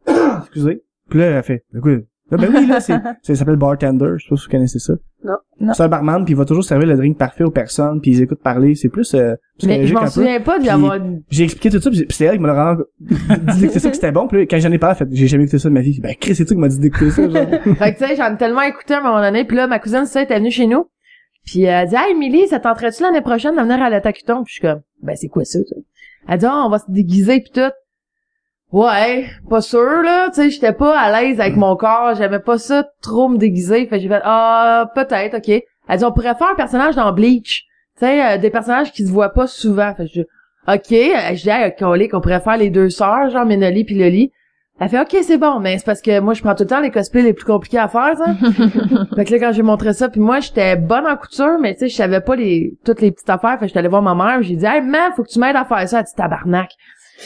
Excusez. 0.42 0.82
Puis 1.10 1.20
là, 1.20 1.26
elle 1.26 1.44
fait, 1.44 1.64
écoute, 1.76 2.04
là, 2.32 2.38
ben 2.38 2.50
oui, 2.54 2.66
là, 2.68 2.80
c'est, 2.80 2.94
ça 3.22 3.36
s'appelle 3.36 3.56
Bartender. 3.58 4.14
Je 4.18 4.24
sais 4.24 4.30
pas 4.30 4.36
si 4.38 4.46
vous 4.46 4.52
connaissez 4.52 4.80
ça. 4.80 4.94
Non. 5.24 5.34
Non. 5.60 5.74
C'est 5.74 5.84
un 5.84 5.88
barman, 5.88 6.26
puis 6.26 6.34
il 6.34 6.38
va 6.38 6.44
toujours 6.44 6.64
servir 6.66 6.88
le 6.88 6.98
drink 6.98 7.18
parfait 7.18 7.44
aux 7.46 7.52
personnes, 7.52 8.02
puis 8.02 8.12
ils 8.12 8.22
écoutent 8.24 8.42
parler. 8.42 8.76
C'est 8.76 8.90
plus, 8.90 9.14
euh, 9.14 9.36
Mais 9.64 9.86
je 9.86 9.94
psychologique 9.94 9.94
m'en 9.94 10.02
un 10.02 10.04
peu. 10.06 10.10
souviens 10.10 10.42
pas 10.42 10.58
d'y 10.58 10.64
Puis- 10.66 10.70
avoir 10.74 10.98
J'ai 11.30 11.44
expliqué 11.46 11.70
tout 11.70 11.80
ça, 11.80 11.90
puis 11.90 12.00
c'est- 12.00 12.06
puis 12.06 12.18
c'est 12.18 12.26
elle 12.26 12.34
qui 12.36 12.40
m'a 12.40 12.54
vraiment 12.54 12.82
dit 13.00 13.60
d'écouter 13.62 13.80
ça, 13.80 13.90
que 13.90 13.96
c'était 13.96 14.12
bon. 14.12 14.28
Puis 14.28 14.40
là, 14.40 14.46
quand 14.50 14.60
j'en 14.60 14.72
ai 14.72 14.78
parlé, 14.80 14.98
elle 15.00 15.08
fait, 15.08 15.16
j'ai 15.16 15.28
jamais 15.28 15.44
écouté 15.44 15.60
ça 15.60 15.70
de 15.70 15.74
ma 15.74 15.82
vie. 15.82 16.00
Ben, 16.02 16.14
Chris, 16.20 16.36
c'est 16.36 16.44
toi 16.46 16.56
qui 16.56 16.60
m'a 16.62 16.68
dit 16.68 16.80
d'écouter 16.80 17.12
ça, 17.12 17.30
genre. 17.30 17.48
Fait 17.78 17.94
que 17.94 18.00
tu 18.00 18.06
sais, 18.08 18.16
j'en 18.18 18.34
ai 18.34 18.38
tellement 18.38 18.62
écouté 18.64 18.96
à 18.96 19.00
un 19.00 19.04
moment 19.04 19.22
donné, 19.22 19.46
puis 19.46 19.56
là, 19.56 19.68
ma 19.68 19.80
cousine, 19.80 20.06
ça, 20.06 20.22
était 20.24 20.38
venue 20.38 20.52
chez 20.52 20.68
nous. 20.68 20.86
Puis 21.46 21.64
elle 21.64 21.90
dit, 21.90 21.96
hey, 21.96 22.12
Emily, 22.12 22.48
ça 22.48 22.60
tenterait-tu 22.60 23.04
l'année 23.04 23.22
prochaine 23.22 23.56
de 23.56 23.62
venir 23.62 23.82
à 23.82 23.90
la 23.90 24.02
Tacuton? 24.02 24.44
Puis 24.44 24.54
je 24.54 24.60
suis 24.60 24.62
comme, 24.62 24.82
ben, 25.02 25.16
c'est 25.16 25.28
quoi 25.28 25.44
ça, 25.46 25.60
ça? 25.60 25.76
Elle 26.28 26.40
dit, 26.40 26.46
Ah, 26.46 26.64
on 26.66 26.70
va 26.70 26.80
se 26.80 26.90
déguiser 26.90 27.42
pis 27.42 27.52
tout. 27.52 27.72
Ouais, 28.72 29.28
pas 29.52 29.62
sûr 29.62 30.02
là, 30.02 30.30
tu 30.30 30.36
sais, 30.36 30.50
j'étais 30.50 30.74
pas 30.74 30.98
à 30.98 31.22
l'aise 31.22 31.40
avec 31.40 31.56
mon 31.56 31.76
corps, 31.76 32.16
j'aimais 32.16 32.40
pas 32.40 32.58
ça 32.58 32.90
trop 33.04 33.30
me 33.30 33.38
déguiser, 33.38 33.86
fait 33.86 34.00
j'ai 34.00 34.08
fait 34.08 34.22
ah 34.24 34.90
peut-être, 34.96 35.38
OK. 35.38 35.64
Elle 35.88 35.98
dit 36.00 36.04
on 36.04 36.12
pourrait 36.12 36.34
faire 36.34 36.50
un 36.50 36.56
personnage 36.56 36.96
dans 36.96 37.12
Bleach. 37.14 37.68
Tu 38.00 38.06
sais, 38.06 38.26
euh, 38.26 38.38
des 38.40 38.50
personnages 38.50 38.92
qui 38.92 39.06
se 39.06 39.12
voient 39.12 39.30
pas 39.30 39.46
souvent. 39.46 39.94
Fait 39.94 40.08
je 40.08 40.22
OK, 40.22 40.90
je 40.90 41.42
dis 41.44 41.50
hey, 41.50 42.10
qu'on 42.10 42.20
pourrait 42.20 42.40
faire 42.40 42.58
les 42.58 42.72
deux 42.72 42.90
sœurs, 42.90 43.30
genre 43.30 43.46
Ménoli 43.46 43.84
puis 43.84 43.94
Loli. 43.94 44.32
Elle 44.84 44.90
fait 44.90 45.00
OK, 45.00 45.16
c'est 45.24 45.38
bon, 45.38 45.62
mais 45.62 45.78
c'est 45.78 45.86
parce 45.86 46.02
que 46.02 46.20
moi 46.20 46.34
je 46.34 46.42
prends 46.42 46.56
tout 46.56 46.64
le 46.64 46.70
temps 46.70 46.82
les 46.82 46.92
cosplays 46.92 47.22
les 47.22 47.32
plus 47.32 47.46
compliqués 47.46 47.78
à 47.78 47.88
faire 47.88 48.18
ça. 48.18 48.34
fait 49.16 49.24
que 49.24 49.32
là 49.32 49.40
quand 49.40 49.52
j'ai 49.54 49.62
montré 49.62 49.94
ça, 49.94 50.10
puis 50.10 50.20
moi 50.20 50.42
j'étais 50.42 50.76
bonne 50.76 51.08
en 51.08 51.16
couture, 51.16 51.58
mais 51.58 51.74
tu 51.74 51.82
sais 51.82 51.88
je 51.88 51.96
savais 51.96 52.20
pas 52.20 52.36
les 52.36 52.74
toutes 52.84 53.00
les 53.00 53.12
petites 53.12 53.30
affaires, 53.30 53.54
fait 53.54 53.60
que 53.60 53.68
j'étais 53.68 53.80
allée 53.80 53.88
voir 53.88 54.02
ma 54.02 54.14
mère, 54.14 54.44
j'ai 54.44 54.58
dit 54.58 54.66
"Hey, 54.66 54.82
man, 54.82 55.14
faut 55.16 55.24
que 55.24 55.30
tu 55.30 55.40
m'aides 55.40 55.56
à 55.56 55.64
faire 55.64 55.88
ça, 55.88 56.04
dit 56.04 56.12
tabarnak." 56.14 56.72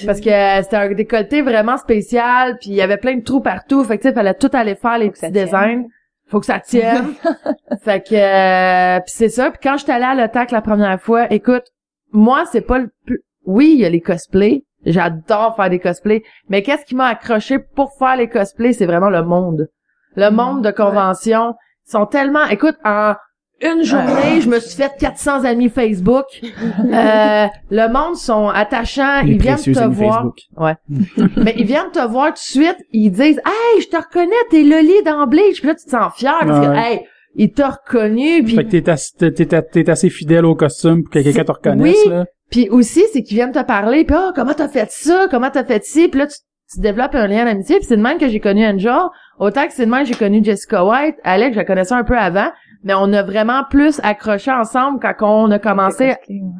Parce 0.06 0.22
que 0.22 0.30
euh, 0.30 0.62
c'était 0.62 0.76
un 0.76 0.94
décolleté 0.94 1.42
vraiment 1.42 1.78
spécial, 1.78 2.58
puis 2.60 2.70
il 2.70 2.76
y 2.76 2.82
avait 2.82 2.98
plein 2.98 3.16
de 3.16 3.24
trous 3.24 3.42
partout, 3.42 3.84
fait 3.84 3.98
que 3.98 4.04
tu 4.04 4.10
sais 4.10 4.14
fallait 4.14 4.36
tout 4.36 4.52
aller 4.54 4.76
faire 4.76 5.00
les 5.00 5.10
petits 5.10 5.32
designs. 5.32 5.86
Faut 6.28 6.40
que 6.40 6.46
ça 6.46 6.60
tienne. 6.60 7.14
fait 7.84 8.08
que 8.08 8.14
euh, 8.14 9.00
puis 9.00 9.14
c'est 9.16 9.30
ça, 9.30 9.50
puis 9.50 9.60
quand 9.64 9.78
j'étais 9.78 9.94
allée 9.94 10.06
à 10.06 10.14
l'OTAC 10.14 10.52
la 10.52 10.62
première 10.62 11.02
fois, 11.02 11.26
écoute, 11.34 11.64
moi 12.12 12.44
c'est 12.52 12.62
pas 12.62 12.78
le 12.78 12.92
plus 13.08 13.24
oui, 13.48 13.72
il 13.74 13.80
y 13.80 13.86
a 13.86 13.90
les 13.90 14.02
cosplays, 14.02 14.66
J'adore 14.88 15.56
faire 15.56 15.70
des 15.70 15.80
cosplays. 15.80 16.24
Mais 16.50 16.64
qu'est-ce 16.64 16.86
qui 16.86 16.96
m'a 16.96 17.08
accroché 17.08 17.60
pour 17.60 17.94
faire 17.98 18.16
les 18.16 18.30
cosplays? 18.30 18.74
C'est 18.74 18.86
vraiment 18.86 19.10
le 19.10 19.24
monde. 19.24 19.70
Le 20.16 20.30
monde 20.30 20.64
de 20.64 20.72
convention. 20.72 21.56
Ils 21.88 21.92
sont 21.92 22.06
tellement... 22.06 22.46
Écoute, 22.46 22.76
en 22.84 23.14
une 23.62 23.84
journée, 23.84 24.40
je 24.42 24.50
me 24.50 24.60
suis 24.60 24.76
fait 24.82 24.92
400 25.00 25.46
amis 25.46 25.70
Facebook. 25.70 26.26
Euh, 26.88 27.48
le 27.70 27.92
monde 27.92 28.16
sont 28.16 28.48
attachants. 28.48 29.22
ils 29.26 29.42
viennent 29.42 29.58
te 29.58 29.88
voir. 29.88 30.32
Ouais. 30.56 30.76
Mais 31.38 31.54
ils 31.58 31.66
viennent 31.66 31.92
te 31.92 32.06
voir 32.08 32.28
tout 32.28 32.34
de 32.34 32.38
suite. 32.38 32.78
Ils 32.92 33.10
disent, 33.10 33.42
hey, 33.46 33.82
je 33.82 33.88
te 33.88 33.98
reconnais, 33.98 34.36
t'es 34.50 34.64
Loli 34.64 35.04
d'emblée. 35.04 35.52
Puis 35.54 35.68
là, 35.68 35.76
tu 35.76 35.86
te 35.86 35.90
sens 35.90 36.14
fier 36.16 36.34
parce 36.40 36.66
que, 36.66 36.74
hey, 36.76 37.02
il 37.36 37.52
t'a 37.52 37.70
reconnu. 37.70 38.44
Puis... 38.44 38.56
Fait 38.56 38.64
que 38.64 38.70
t'es 38.72 38.90
assez, 38.90 39.12
t'es, 39.18 39.90
assez 39.90 40.10
fidèle 40.10 40.46
au 40.46 40.56
costume 40.56 41.04
pour 41.04 41.12
que 41.12 41.20
quelqu'un 41.20 41.44
te 41.44 41.52
reconnaisse. 41.52 42.06
là. 42.06 42.26
Puis 42.50 42.70
aussi, 42.70 43.04
c'est 43.12 43.24
qu'ils 43.24 43.36
viennent 43.36 43.52
te 43.52 43.64
parler, 43.64 44.06
puis 44.06 44.16
oh, 44.18 44.32
comment 44.34 44.54
t'as 44.54 44.70
fait 44.70 44.90
ça, 44.92 45.28
comment 45.30 45.50
t'as 45.52 45.66
fait 45.66 45.84
ci, 45.84 46.08
puis 46.08 46.20
là, 46.20 46.28
tu, 46.28 46.38
tu 46.74 46.82
développes 46.82 47.16
un 47.16 47.28
lien 47.28 47.46
d'amitié, 47.46 47.78
puis 47.78 47.86
c'est 47.86 47.98
de 47.98 48.02
même 48.02 48.18
que 48.18 48.28
j'ai 48.28 48.40
connu 48.40 48.66
Angel, 48.66 48.94
autant 49.40 49.66
que 49.68 49.74
c'est 49.74 49.86
de 49.86 49.92
même 49.92 50.04
que 50.04 50.10
j'ai 50.10 50.16
connu 50.16 50.44
Jessica 50.44 50.86
White, 50.86 51.16
Alex, 51.24 51.54
je 51.54 51.60
la 51.60 51.66
connaissais 51.66 51.94
un 51.94 52.04
peu 52.04 52.18
avant, 52.18 52.50
mais 52.84 52.94
on 52.94 53.12
a 53.14 53.24
vraiment 53.24 53.64
plus 53.70 54.00
accroché 54.04 54.52
ensemble 54.52 55.00
quand 55.02 55.14
on 55.22 55.52
a 55.52 55.60
commencé 55.60 56.14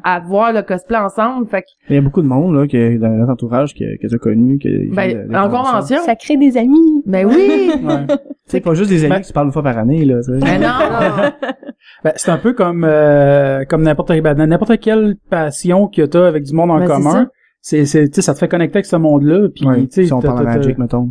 à 0.04 0.20
voir 0.20 0.52
le 0.52 0.62
cosplay 0.62 0.98
ensemble. 0.98 1.46
Fait 1.48 1.64
Il 1.88 1.94
y 1.94 1.98
a 1.98 2.00
beaucoup 2.00 2.22
de 2.22 2.26
monde 2.26 2.54
là 2.54 2.66
qui 2.66 2.98
dans 2.98 3.08
notre 3.08 3.32
entourage 3.32 3.74
que 3.74 3.98
que 4.00 4.14
as 4.14 4.18
connu 4.18 4.58
que 4.58 4.94
ben, 4.94 5.34
en 5.34 5.48
convention, 5.48 5.98
ça 5.98 6.16
crée 6.16 6.36
des 6.36 6.56
amis. 6.56 7.02
Ben 7.06 7.26
oui. 7.26 7.70
C'est 8.46 8.60
pas 8.60 8.74
juste 8.74 8.90
des 8.90 9.04
amis 9.04 9.14
ben, 9.14 9.20
qui 9.20 9.28
se 9.28 9.32
parlent 9.32 9.48
une 9.48 9.52
fois 9.52 9.62
par 9.62 9.78
année 9.78 10.04
là. 10.04 10.16
Ben 10.26 10.60
non. 10.60 11.30
ben, 12.04 12.12
c'est 12.16 12.30
un 12.30 12.38
peu 12.38 12.54
comme 12.54 12.84
euh, 12.84 13.64
comme 13.66 13.82
n'importe 13.82 14.10
ben, 14.20 14.34
n'importe 14.34 14.80
quelle 14.80 15.16
passion 15.28 15.86
que 15.86 16.02
t'as 16.02 16.26
avec 16.26 16.44
du 16.44 16.54
monde 16.54 16.70
en 16.70 16.84
commun. 16.86 17.28
C'est 17.60 17.86
c'est 17.86 18.20
ça 18.20 18.34
te 18.34 18.38
fait 18.38 18.48
connecter 18.48 18.78
avec 18.78 18.86
ce 18.86 18.96
monde-là 18.96 19.48
puis 19.54 19.66
tu 19.66 19.86
sais 19.90 20.04
si 20.06 20.12
on 20.12 20.20
parle 20.20 20.44
Magic 20.44 20.78
mettons. 20.78 21.10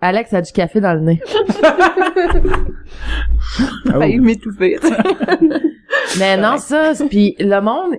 Alex 0.00 0.32
a 0.34 0.42
du 0.42 0.52
café 0.52 0.80
dans 0.80 0.92
le 0.94 1.00
nez. 1.00 1.20
oh. 3.88 3.98
Failli 3.98 4.20
m'étouffer. 4.20 4.78
Mais 6.18 6.36
non, 6.36 6.58
ça, 6.58 6.92
puis 7.08 7.36
le 7.38 7.60
monde, 7.60 7.94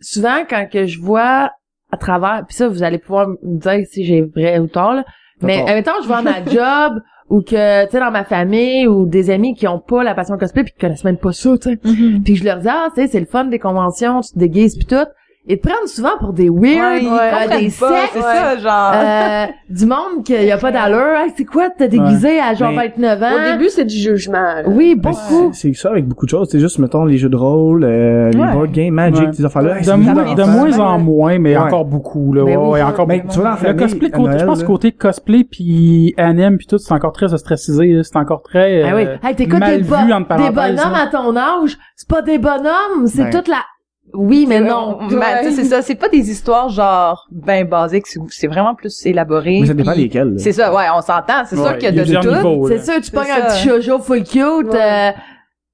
souvent, 0.00 0.44
quand 0.48 0.66
que 0.70 0.86
je 0.86 1.00
vois 1.00 1.50
à 1.92 1.96
travers, 1.96 2.44
puis 2.46 2.56
ça, 2.56 2.68
vous 2.68 2.82
allez 2.82 2.98
pouvoir 2.98 3.28
me 3.28 3.36
dire 3.42 3.86
si 3.88 4.04
j'ai 4.04 4.22
vrai 4.22 4.58
ou 4.58 4.66
tort, 4.66 4.94
là, 4.94 5.04
mais 5.40 5.62
en 5.62 5.66
même 5.66 5.84
temps, 5.84 5.92
je 6.02 6.08
vois 6.08 6.22
ma 6.22 6.44
job, 6.44 7.00
ou 7.30 7.42
que, 7.42 7.84
tu 7.84 7.90
sais, 7.92 8.00
dans 8.00 8.10
ma 8.10 8.24
famille, 8.24 8.88
ou 8.88 9.06
des 9.06 9.30
amis 9.30 9.54
qui 9.54 9.68
ont 9.68 9.78
pas 9.78 10.02
la 10.02 10.14
passion 10.14 10.36
cosplay, 10.36 10.64
puis 10.64 10.72
qui 10.72 10.80
connaissent 10.80 11.04
même 11.04 11.18
pas 11.18 11.32
ça, 11.32 11.56
tu 11.56 11.70
sais. 11.70 11.76
Mm-hmm. 11.76 12.22
Puis 12.24 12.36
je 12.36 12.44
leur 12.44 12.58
dis, 12.58 12.68
ah, 12.68 12.88
tu 12.94 13.00
sais, 13.00 13.06
c'est 13.06 13.20
le 13.20 13.26
fun 13.26 13.44
des 13.44 13.60
conventions, 13.60 14.20
tu 14.20 14.32
te 14.32 14.38
déguises, 14.38 14.76
puis 14.76 14.86
tout 14.86 15.06
ils 15.48 15.58
te 15.58 15.66
prennent 15.66 15.86
souvent 15.86 16.18
pour 16.20 16.34
des 16.34 16.50
weird, 16.50 17.02
euh, 17.04 17.58
des 17.58 17.70
sectes, 17.70 17.90
c'est 18.12 18.20
ça, 18.20 18.58
genre. 18.58 18.92
Euh, 18.94 19.46
du 19.70 19.86
monde 19.86 20.22
qu'il 20.24 20.44
y 20.44 20.50
a 20.50 20.58
pas 20.58 20.70
d'allure. 20.70 21.16
Hey, 21.16 21.32
c'est 21.36 21.46
quoi 21.46 21.70
t'as 21.70 21.88
déguisé 21.88 22.38
à 22.38 22.52
genre 22.54 22.72
29 22.72 23.22
ans? 23.22 23.26
Au 23.34 23.52
début, 23.52 23.70
c'est 23.70 23.86
du 23.86 23.96
jugement. 23.96 24.62
Oui, 24.66 24.94
beaucoup. 24.94 25.50
C'est 25.54 25.72
ça 25.72 25.90
avec 25.90 26.06
beaucoup 26.06 26.26
de 26.26 26.30
choses. 26.30 26.48
C'est 26.50 26.60
juste, 26.60 26.78
mettons, 26.78 27.06
les 27.06 27.16
jeux 27.16 27.30
de 27.30 27.36
rôle, 27.36 27.84
euh, 27.84 28.30
les 28.30 28.52
board 28.52 28.72
games, 28.72 28.92
Magic, 28.92 29.28
ces 29.32 29.44
affaires-là. 29.44 29.80
De, 29.80 29.92
moins, 29.92 30.34
de 30.34 30.44
moins 30.44 30.78
en 30.78 30.98
moins, 30.98 31.38
mais 31.38 31.56
encore 31.56 31.86
beaucoup, 31.86 32.32
là. 32.34 32.44
Ben 32.44 32.58
ouais, 32.58 32.82
encore 32.82 33.06
ben, 33.06 33.22
tu 33.30 33.40
vois, 33.40 33.56
le 33.62 33.74
cosplay, 33.74 34.10
côté, 34.10 34.38
je 34.38 34.44
pense 34.44 34.62
côté 34.62 34.92
cosplay 34.92 35.44
puis 35.44 36.14
anime 36.16 36.58
puis 36.58 36.66
tout, 36.66 36.78
c'est 36.78 36.92
encore 36.92 37.12
très 37.12 37.32
ostracisé, 37.32 38.00
c'est 38.02 38.16
encore 38.16 38.42
très, 38.42 38.82
ah 38.82 38.94
oui. 38.94 39.06
Euh, 39.06 39.16
hey, 39.22 39.34
des 39.34 39.46
bonhommes 39.46 40.26
à 40.30 41.06
ton 41.10 41.36
âge, 41.36 41.78
c'est 41.96 42.08
pas 42.08 42.22
des 42.22 42.38
bonhommes, 42.38 43.06
c'est 43.06 43.24
ben. 43.24 43.30
toute 43.30 43.48
la 43.48 43.62
oui, 44.14 44.46
mais 44.48 44.60
non. 44.60 44.98
Ben, 45.10 45.50
c'est 45.50 45.64
ça, 45.64 45.82
c'est 45.82 45.94
pas 45.94 46.08
des 46.08 46.30
histoires 46.30 46.68
genre 46.68 47.26
ben 47.30 47.66
basiques, 47.66 48.06
c'est 48.06 48.46
vraiment 48.46 48.74
plus 48.74 49.04
élaboré. 49.06 49.58
Mais 49.60 49.66
ça 49.66 49.74
dépend 49.74 49.92
lesquelles. 49.92 50.34
C'est 50.38 50.52
ça, 50.52 50.74
ouais, 50.74 50.86
on 50.94 51.00
s'entend, 51.00 51.44
c'est 51.46 51.56
sûr 51.56 51.76
qu'il 51.78 51.94
y 51.94 52.00
a 52.00 52.04
de 52.04 52.42
tout. 52.42 52.68
C'est 52.68 52.84
sûr, 52.84 53.00
tu 53.00 53.10
pognes 53.10 53.30
un 53.30 53.46
petit 53.46 53.68
shoujo 53.68 53.98
full 53.98 54.24
cute, 54.24 54.74
euh, 54.74 55.10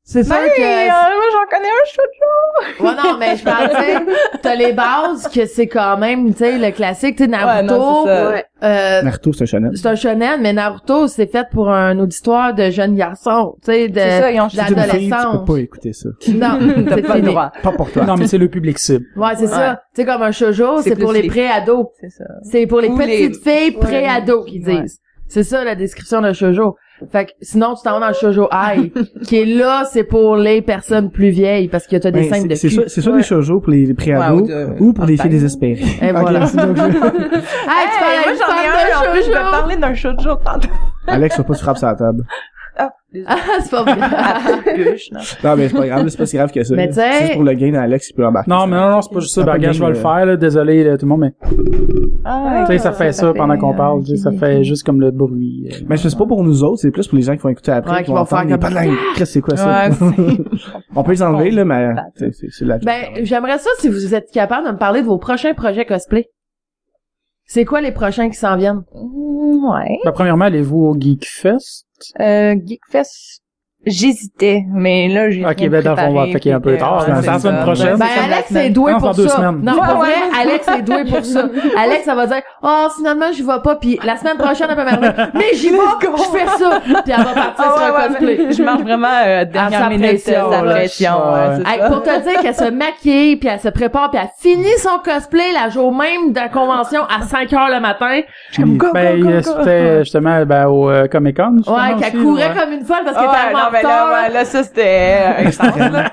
c'est 0.06 0.22
ça 0.22 0.36
que... 0.36 0.60
Euh, 0.60 0.86
moi, 0.86 1.24
j'en 1.32 1.56
connais 1.56 1.68
un 1.70 1.86
shoujo! 1.88 2.84
ouais, 2.84 3.02
non, 3.02 3.18
mais 3.18 3.36
je 3.36 3.42
parle, 3.42 3.70
tu 3.70 3.76
sais, 3.76 4.38
t'as 4.42 4.54
les 4.54 4.74
bases 4.74 5.28
que 5.28 5.46
c'est 5.46 5.66
quand 5.66 5.96
même, 5.96 6.32
tu 6.32 6.40
sais, 6.40 6.58
le 6.58 6.70
classique, 6.72 7.16
tu 7.16 7.24
sais, 7.24 7.28
Naruto. 7.30 8.04
Ouais, 8.04 8.44
euh, 8.62 9.02
Naruto, 9.02 9.32
c'est 9.32 9.44
un 9.44 9.46
shonen. 9.46 9.74
C'est 9.74 9.88
un 9.88 9.94
shonen, 9.94 10.42
mais 10.42 10.52
Naruto, 10.52 11.08
c'est 11.08 11.26
fait 11.26 11.46
pour 11.50 11.70
un 11.70 11.98
auditoire 11.98 12.52
de 12.52 12.68
jeunes 12.68 12.96
garçons, 12.96 13.56
tu 13.64 13.72
sais, 13.72 13.88
de, 13.88 13.94
d'adolescents. 13.94 15.32
Tu 15.32 15.38
peux 15.38 15.52
pas 15.52 15.58
écouter 15.58 15.92
ça. 15.94 16.10
Non, 16.34 16.58
t'as 16.86 17.00
pas 17.00 17.16
le 17.16 17.22
droit. 17.22 17.52
Pas 17.62 17.72
pour 17.72 17.90
toi. 17.90 18.04
Non, 18.04 18.16
mais 18.16 18.26
c'est 18.26 18.38
le 18.38 18.48
public 18.48 18.78
cible. 18.78 19.06
Ouais, 19.16 19.34
c'est 19.38 19.46
ça. 19.46 19.80
Tu 19.94 20.02
sais, 20.02 20.06
comme 20.06 20.22
un 20.22 20.32
shoujo, 20.32 20.82
c'est 20.82 20.96
pour 20.96 21.12
les 21.12 21.26
pré-ados. 21.28 21.86
C'est 21.98 22.10
ça. 22.10 22.24
C'est 22.42 22.66
pour 22.66 22.80
les 22.80 22.90
petites 22.90 23.42
filles 23.42 23.72
pré-ados 23.72 24.44
qui 24.44 24.60
disent. 24.60 25.00
C'est 25.28 25.42
ça, 25.42 25.64
la 25.64 25.74
description 25.74 26.20
de 26.20 26.32
shoujo. 26.32 26.76
Fait 27.10 27.26
que 27.26 27.30
sinon 27.42 27.74
tu 27.74 27.82
t'en 27.82 27.98
vas 27.98 28.00
dans 28.00 28.08
le 28.08 28.14
shoujo 28.14 28.48
high 28.52 28.92
qui 29.24 29.36
est 29.36 29.46
là 29.46 29.84
c'est 29.84 30.04
pour 30.04 30.36
les 30.36 30.62
personnes 30.62 31.10
plus 31.10 31.30
vieilles 31.30 31.66
parce 31.66 31.88
que 31.88 31.96
t'as 31.96 32.12
des 32.12 32.20
ben, 32.20 32.32
scènes 32.32 32.46
de 32.46 32.54
c'est 32.54 32.68
soit 32.68 32.84
c'est 32.86 33.00
soit 33.00 33.16
des 33.16 33.24
shoujo 33.24 33.58
pour 33.58 33.72
les, 33.72 33.92
pré-ados 33.94 34.48
ou, 34.78 34.92
pour 34.92 35.04
des 35.04 35.16
filles 35.16 35.30
désespérées. 35.30 35.82
Et 36.00 36.12
voilà. 36.12 36.44
hey, 36.54 36.54
moi 36.54 38.32
j'en 38.38 38.54
ai 38.54 38.68
un 38.68 39.08
en 39.08 39.12
plus 39.12 39.24
je 39.24 39.28
vais 39.28 39.34
parler 39.34 39.76
d'un 39.76 39.94
shoujo 39.94 40.36
tantôt. 40.36 40.68
Alex 41.08 41.36
faut 41.36 41.42
pas 41.42 41.54
se 41.54 41.62
frapper 41.62 41.80
sur 41.80 41.88
la 41.88 41.94
table. 41.96 42.24
Ah, 42.76 42.90
ah 43.26 43.36
c'est 43.62 43.70
pas 43.70 43.84
grave. 43.84 44.00
non. 45.12 45.20
non, 45.44 45.56
mais 45.56 45.68
c'est 45.68 45.76
pas 45.76 45.86
grave, 45.86 46.08
c'est 46.08 46.18
pas 46.18 46.26
si 46.26 46.36
grave 46.36 46.50
que 46.50 46.64
ça. 46.64 46.74
Mais 46.74 46.90
c'est 46.90 47.20
juste 47.20 47.32
pour 47.34 47.44
le 47.44 47.54
gain 47.54 47.74
Alex, 47.74 48.10
il 48.10 48.14
peut 48.14 48.26
embarquer. 48.26 48.50
Non, 48.50 48.66
mais 48.66 48.76
non, 48.76 48.90
non, 48.90 49.02
c'est 49.02 49.12
pas 49.12 49.20
juste 49.20 49.34
ça. 49.34 49.42
Ben, 49.44 49.72
je 49.72 49.80
vais 49.80 49.88
le 49.88 49.94
faire, 49.94 50.26
là. 50.26 50.36
Désolé, 50.36 50.82
là, 50.82 50.98
tout 50.98 51.06
le 51.06 51.10
monde, 51.10 51.20
mais. 51.20 51.34
Ah, 52.24 52.64
tu 52.66 52.72
sais, 52.72 52.78
ça 52.78 52.92
fait 52.92 53.12
ça, 53.12 53.32
pendant 53.32 53.56
qu'on 53.56 53.74
parle. 53.74 54.04
Ça 54.16 54.32
fait 54.32 54.64
juste 54.64 54.84
comme 54.84 55.00
le 55.00 55.10
bruit. 55.10 55.68
Euh, 55.70 55.84
mais 55.88 55.96
c'est 55.96 56.16
pas 56.16 56.26
pour 56.26 56.42
nous 56.42 56.64
autres, 56.64 56.80
c'est 56.80 56.90
plus 56.90 57.06
pour 57.06 57.16
les 57.16 57.24
gens 57.24 57.36
qui 57.36 57.42
vont 57.42 57.50
écouter 57.50 57.72
après. 57.72 58.02
qui 58.02 58.10
vont 58.10 58.24
faire 58.24 58.46
comme. 58.46 58.58
Pas 58.58 58.70
de 58.70 58.74
la... 58.74 59.26
c'est 59.26 59.40
quoi 59.40 59.56
ça? 59.56 59.88
On 60.96 61.02
peut 61.02 61.12
les 61.12 61.22
enlever, 61.22 61.50
là, 61.50 61.64
mais 61.64 61.90
c'est 62.50 62.64
la 62.64 62.78
Ben, 62.78 63.02
j'aimerais 63.22 63.58
ça 63.58 63.70
si 63.78 63.88
vous 63.88 64.14
êtes 64.14 64.30
capable 64.32 64.66
de 64.66 64.72
me 64.72 64.78
parler 64.78 65.02
de 65.02 65.06
vos 65.06 65.18
prochains 65.18 65.54
projets 65.54 65.84
cosplay. 65.84 66.28
C'est 67.46 67.64
quoi 67.64 67.80
les 67.80 67.92
prochains 67.92 68.30
qui 68.30 68.36
s'en 68.36 68.56
viennent? 68.56 68.84
Ouais. 68.92 69.98
Ben, 70.04 70.12
premièrement, 70.12 70.46
allez-vous 70.46 70.78
au 70.78 70.96
Geek 70.98 71.26
Fest? 71.26 71.86
Euh, 72.20 72.54
Geekfest, 72.56 73.42
J'hésitais, 73.86 74.64
mais 74.72 75.08
là, 75.08 75.30
j'ai 75.30 75.44
Ok, 75.44 75.68
ben, 75.68 75.82
dans 75.82 75.92
on 75.92 76.14
va 76.14 76.26
fait 76.26 76.52
un 76.52 76.60
peu 76.60 76.76
tard. 76.76 77.04
C'est 77.06 77.26
la 77.26 77.38
semaine 77.38 77.62
prochaine. 77.62 77.96
Ben, 77.96 78.06
Alex 78.24 78.52
est 78.52 78.70
doué 78.70 78.92
pour 78.98 79.14
ça. 79.14 79.52
Non, 79.52 79.78
pas 79.78 79.94
vrai, 79.94 80.14
Alex 80.40 80.68
est 80.68 80.82
doué 80.82 81.04
pour 81.04 81.24
ça. 81.24 81.48
Alex, 81.76 82.04
ça 82.04 82.14
va 82.14 82.26
dire, 82.26 82.42
oh, 82.62 82.86
finalement, 82.96 83.32
j'y 83.32 83.42
vais 83.42 83.60
pas, 83.62 83.76
puis 83.76 83.98
la 84.04 84.16
semaine 84.16 84.36
prochaine, 84.36 84.68
elle 84.70 84.76
peut 84.76 84.84
me 84.84 85.38
mais 85.38 85.54
j'y 85.54 85.70
vais, 85.70 85.76
je 85.76 86.38
fais 86.38 86.46
ça, 86.58 86.80
puis 86.80 87.14
elle 87.16 87.24
va 87.24 87.32
partir 87.32 87.64
sur 87.64 87.84
un 87.84 88.08
cosplay. 88.08 88.52
Je 88.52 88.62
marche 88.62 88.82
vraiment, 88.82 89.08
euh, 89.26 89.44
dernière 89.44 89.90
minute, 89.90 90.18
sa 90.20 90.42
pression. 90.62 91.12
Pour 91.88 92.02
te 92.02 92.22
dire 92.22 92.40
qu'elle 92.40 92.54
se 92.54 92.70
maquille, 92.70 93.36
puis 93.36 93.48
elle 93.48 93.60
se 93.60 93.68
prépare, 93.68 94.10
puis 94.10 94.20
elle 94.22 94.30
finit 94.38 94.78
son 94.78 94.98
cosplay 95.04 95.52
la 95.52 95.68
jour 95.68 95.94
même 95.94 96.32
de 96.32 96.38
la 96.38 96.48
convention 96.48 97.02
à 97.04 97.22
5 97.22 97.52
heures 97.52 97.68
le 97.70 97.80
matin. 97.80 98.20
Je 98.50 98.60
comme, 98.60 98.76
go, 98.76 98.86
Ben, 98.92 99.42
c'était 99.42 99.98
justement, 100.00 100.44
ben, 100.44 100.66
au 100.66 100.90
euh, 100.90 101.06
Comic-Con. 101.08 101.62
Ouais, 101.66 102.00
qu'elle 102.00 102.22
courait 102.22 102.52
comme 102.58 102.72
une 102.72 102.84
folle 102.84 103.04
parce 103.04 103.16
qu'elle 103.16 103.28
était 103.28 103.54
mais 103.74 103.82
là, 103.82 104.28
là, 104.28 104.44
ça, 104.44 104.62
c'était 104.62 105.16
euh, 105.38 105.88
là. 105.90 106.10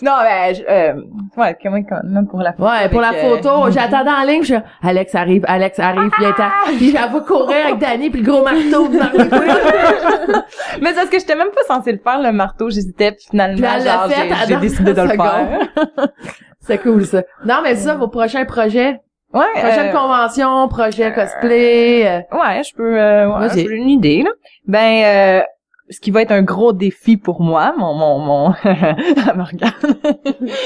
Non, 0.00 0.12
ben, 0.22 0.54
je, 0.54 0.62
euh, 0.68 0.92
ouais, 1.36 1.56
comment, 1.60 1.80
même 2.04 2.28
pour 2.28 2.40
la 2.40 2.52
photo. 2.52 2.68
Ouais, 2.68 2.88
pour 2.88 3.00
la 3.00 3.12
photo, 3.14 3.66
euh, 3.66 3.70
j'attendais 3.72 4.10
en 4.10 4.22
ligne, 4.22 4.44
je 4.44 4.54
Alex 4.80 5.12
arrive, 5.14 5.44
Alex 5.48 5.78
arrive, 5.80 6.10
viens 6.20 6.32
t'en. 6.32 6.50
Puis 6.76 6.92
j'avoue 6.92 7.20
courir 7.22 7.66
avec 7.66 7.78
Danny 7.78 8.08
puis 8.08 8.22
le 8.22 8.30
gros 8.30 8.44
marteau 8.44 8.88
Mais 10.80 10.90
c'est 10.90 10.94
parce 10.94 11.08
que 11.08 11.18
j'étais 11.18 11.34
même 11.34 11.50
pas 11.50 11.74
censée 11.74 11.90
le 11.90 11.98
faire, 11.98 12.22
le 12.22 12.30
marteau, 12.30 12.70
j'hésitais, 12.70 13.12
puis 13.12 13.26
finalement, 13.30 13.68
j'ai 14.46 14.56
décidé 14.56 14.94
de 14.94 15.02
le 15.02 15.08
faire. 15.08 15.68
c'est 16.60 16.78
cool, 16.78 17.04
ça. 17.04 17.22
Non, 17.44 17.56
mais 17.64 17.74
ça, 17.74 17.94
vos 17.94 18.08
prochains 18.08 18.44
projets, 18.44 19.00
Ouais. 19.34 19.44
Prochaine 19.60 19.88
euh, 19.88 19.92
convention, 19.92 20.68
projet 20.68 21.12
cosplay. 21.12 22.06
euh, 22.06 22.20
Ouais, 22.32 22.62
je 22.64 22.74
peux, 22.74 22.98
euh, 22.98 23.28
ouais, 23.38 23.48
j'ai 23.54 23.68
une 23.68 23.90
idée, 23.90 24.22
là. 24.22 24.30
Ben, 24.66 25.04
euh, 25.04 25.42
ce 25.90 26.00
qui 26.00 26.10
va 26.10 26.22
être 26.22 26.32
un 26.32 26.42
gros 26.42 26.72
défi 26.72 27.16
pour 27.16 27.40
moi, 27.42 27.74
mon, 27.78 27.94
mon, 27.94 28.18
mon. 28.18 28.54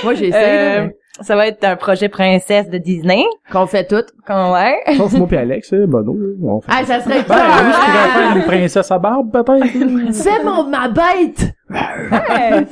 Moi, 0.05 0.15
j'ai 0.15 0.29
essayé, 0.29 0.45
Euh, 0.45 0.85
mais 0.87 0.97
ça 1.21 1.37
va 1.37 1.47
être 1.47 1.63
un 1.65 1.77
projet 1.77 2.09
princesse 2.09 2.69
de 2.71 2.79
Disney. 2.79 3.25
qu'on 3.53 3.67
fait 3.67 3.87
tout. 3.87 4.05
Qu'on, 4.27 4.53
ouais. 4.55 4.81
Sauf 4.97 5.13
moi 5.13 5.29
et 5.33 5.37
Alex, 5.37 5.73
euh, 5.75 5.87
Bono, 5.87 6.17
on 6.43 6.61
fait 6.61 6.73
Ah, 6.75 6.85
ça 6.85 7.01
serait 7.01 7.23
Ben, 7.23 7.37
oui, 7.37 7.73
je 7.73 7.79
pourrais 7.79 8.09
faire 8.09 8.31
pas. 8.33 8.37
une 8.39 8.45
princesse 8.45 8.91
à 8.91 8.99
barbe, 8.99 9.31
peut-être. 9.31 10.13
C'est 10.13 10.43
mon, 10.45 10.65
ma 10.65 10.89
bête! 10.89 11.55
Ouais, 11.71 12.67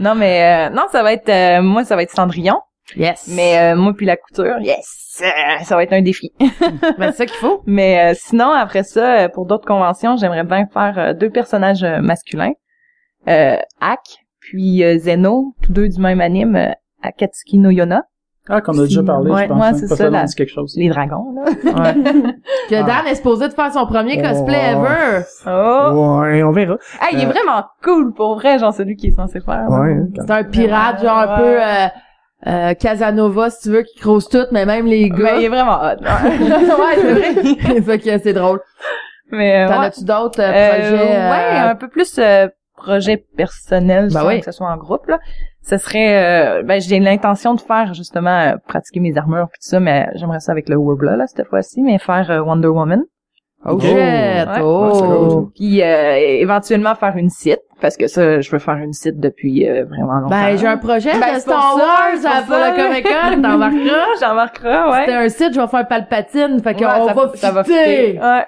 non, 0.00 0.14
mais, 0.14 0.68
euh, 0.68 0.74
non, 0.74 0.84
ça 0.92 1.02
va 1.02 1.12
être, 1.12 1.28
euh, 1.28 1.60
moi, 1.62 1.84
ça 1.84 1.96
va 1.96 2.02
être 2.04 2.12
Cendrillon. 2.14 2.60
Yes. 2.96 3.30
Mais, 3.34 3.58
euh, 3.72 3.76
moi 3.76 3.92
puis 3.96 4.06
la 4.06 4.16
couture, 4.16 4.58
yes! 4.60 5.22
euh, 5.22 5.62
ça 5.64 5.76
va 5.76 5.82
être 5.82 5.92
un 5.92 6.00
défi. 6.02 6.32
Mais 6.98 7.06
c'est 7.10 7.16
ça 7.18 7.26
qu'il 7.26 7.36
faut. 7.36 7.62
Mais 7.66 8.12
euh, 8.12 8.14
sinon, 8.16 8.50
après 8.50 8.82
ça, 8.82 9.20
euh, 9.24 9.28
pour 9.28 9.46
d'autres 9.46 9.66
conventions, 9.66 10.16
j'aimerais 10.16 10.44
bien 10.44 10.66
faire 10.72 10.94
euh, 10.98 11.12
deux 11.14 11.30
personnages 11.30 11.84
masculins. 12.02 12.52
Euh, 13.28 13.56
Ak, 13.80 14.00
puis 14.40 14.82
euh, 14.84 14.96
Zeno, 14.98 15.54
tous 15.62 15.72
deux 15.72 15.88
du 15.88 16.00
même 16.00 16.20
anime, 16.20 16.56
euh, 16.56 16.70
Akatsuki 17.02 17.58
no 17.58 17.68
Yona, 17.70 18.04
Ah, 18.48 18.62
qu'on 18.62 18.78
a 18.78 18.84
déjà 18.84 19.02
parlé, 19.02 19.30
Ouais, 19.30 19.42
je 19.42 19.48
pense. 19.48 19.60
ouais, 19.60 19.66
hein. 19.66 19.74
c'est 19.74 19.86
ça, 19.88 20.08
la- 20.08 20.24
quelque 20.26 20.48
chose. 20.50 20.74
les 20.76 20.88
dragons, 20.88 21.34
là. 21.34 21.42
Ouais. 21.44 21.94
que 22.70 22.74
Dan 22.86 23.06
est 23.06 23.16
supposé 23.16 23.48
de 23.48 23.52
faire 23.52 23.70
son 23.72 23.86
premier 23.86 24.22
cosplay 24.22 24.74
Oh. 24.74 24.84
ever. 24.86 25.24
Oh! 25.46 26.20
Ouais, 26.22 26.42
on 26.42 26.52
verra. 26.52 26.76
Hey, 27.02 27.14
il 27.16 27.20
est 27.20 27.26
vraiment 27.26 27.64
cool, 27.84 28.14
pour 28.14 28.36
vrai, 28.36 28.58
genre 28.58 28.72
celui 28.72 28.96
qui 28.96 29.08
est 29.08 29.16
censé 29.16 29.40
faire. 29.40 29.66
Ouais, 29.68 29.92
hein, 29.92 30.06
quand- 30.16 30.22
C'est 30.26 30.32
un 30.32 30.44
pirate, 30.44 31.02
genre 31.02 31.18
un 31.18 31.36
peu 31.36 31.62
euh, 31.62 31.86
euh, 32.46 32.74
Casanova, 32.74 33.50
si 33.50 33.62
tu 33.62 33.70
veux, 33.70 33.82
qui 33.82 33.98
crouse 33.98 34.28
tout, 34.28 34.46
mais 34.52 34.64
même 34.64 34.86
les 34.86 35.10
gars. 35.10 35.34
Mais 35.34 35.40
il 35.40 35.44
est 35.46 35.48
vraiment 35.48 35.78
hot. 35.80 35.96
ouais, 36.02 36.96
c'est 36.96 37.12
vrai. 37.12 37.80
fait 37.82 37.98
que 37.98 38.18
c'est 38.18 38.32
drôle. 38.32 38.60
Mais, 39.30 39.64
euh, 39.64 39.68
T'en 39.68 39.80
ouais. 39.80 39.86
as-tu 39.86 40.04
d'autres 40.04 40.40
euh, 40.40 40.52
Euh, 40.52 40.68
projets? 40.70 41.16
euh, 41.16 41.30
ouais, 41.30 41.58
un 41.70 41.74
peu 41.74 41.88
plus 41.88 42.18
euh, 42.18 42.48
projet 42.76 43.16
personnel, 43.36 44.08
Ben 44.12 44.24
oui. 44.26 44.38
que 44.40 44.44
ce 44.46 44.52
soit 44.52 44.68
en 44.68 44.76
groupe 44.76 45.06
là. 45.08 45.18
Ce 45.62 45.76
serait, 45.76 46.60
euh, 46.60 46.62
ben 46.62 46.80
j'ai 46.80 46.98
l'intention 46.98 47.54
de 47.54 47.60
faire 47.60 47.92
justement 47.92 48.54
pratiquer 48.68 49.00
mes 49.00 49.18
armures 49.18 49.48
puis 49.52 49.58
tout 49.60 49.68
ça, 49.68 49.80
mais 49.80 50.08
j'aimerais 50.14 50.40
ça 50.40 50.52
avec 50.52 50.68
le 50.70 50.76
Warbler 50.76 51.16
là 51.18 51.26
cette 51.26 51.46
fois-ci, 51.46 51.82
mais 51.82 51.98
faire 51.98 52.42
Wonder 52.46 52.68
Woman. 52.68 53.02
Oh, 53.64 53.78
Oh. 53.80 54.60
Oh! 54.60 55.40
Ouais, 55.40 55.46
Puis 55.54 55.82
euh, 55.82 56.14
éventuellement 56.40 56.94
faire 56.94 57.16
une 57.16 57.28
site 57.28 57.60
parce 57.80 57.96
que 57.96 58.06
ça, 58.06 58.40
je 58.40 58.50
veux 58.50 58.58
faire 58.58 58.76
une 58.76 58.92
site 58.92 59.18
depuis 59.20 59.68
euh, 59.68 59.84
vraiment 59.84 60.20
longtemps. 60.20 60.30
Ben, 60.30 60.56
j'ai 60.56 60.66
un 60.66 60.76
projet 60.78 61.10
Ben, 61.18 61.34
de 61.34 61.40
Star 61.40 61.72
ça, 61.72 61.76
Wars 61.76 62.32
à- 62.36 62.42
pour 62.42 62.54
ça. 62.54 62.70
le 62.70 62.76
Comic 62.76 63.04
Con, 63.04 63.42
t'embarqueras. 63.42 64.06
J'en 64.20 64.34
marquerai, 64.34 64.90
ouais. 64.90 65.00
C'était 65.00 65.12
un 65.16 65.28
site, 65.28 65.54
je 65.54 65.60
vais 65.60 65.66
faire 65.66 65.86
Palpatine, 65.88 66.60
fait 66.62 66.74
qu'on 66.74 66.84
Ouais, 66.84 67.06
ça- 67.08 67.14
va 67.14 67.30
ça 67.34 67.50
va 67.52 67.64
fitter. 67.64 68.18
Ouais. 68.20 68.44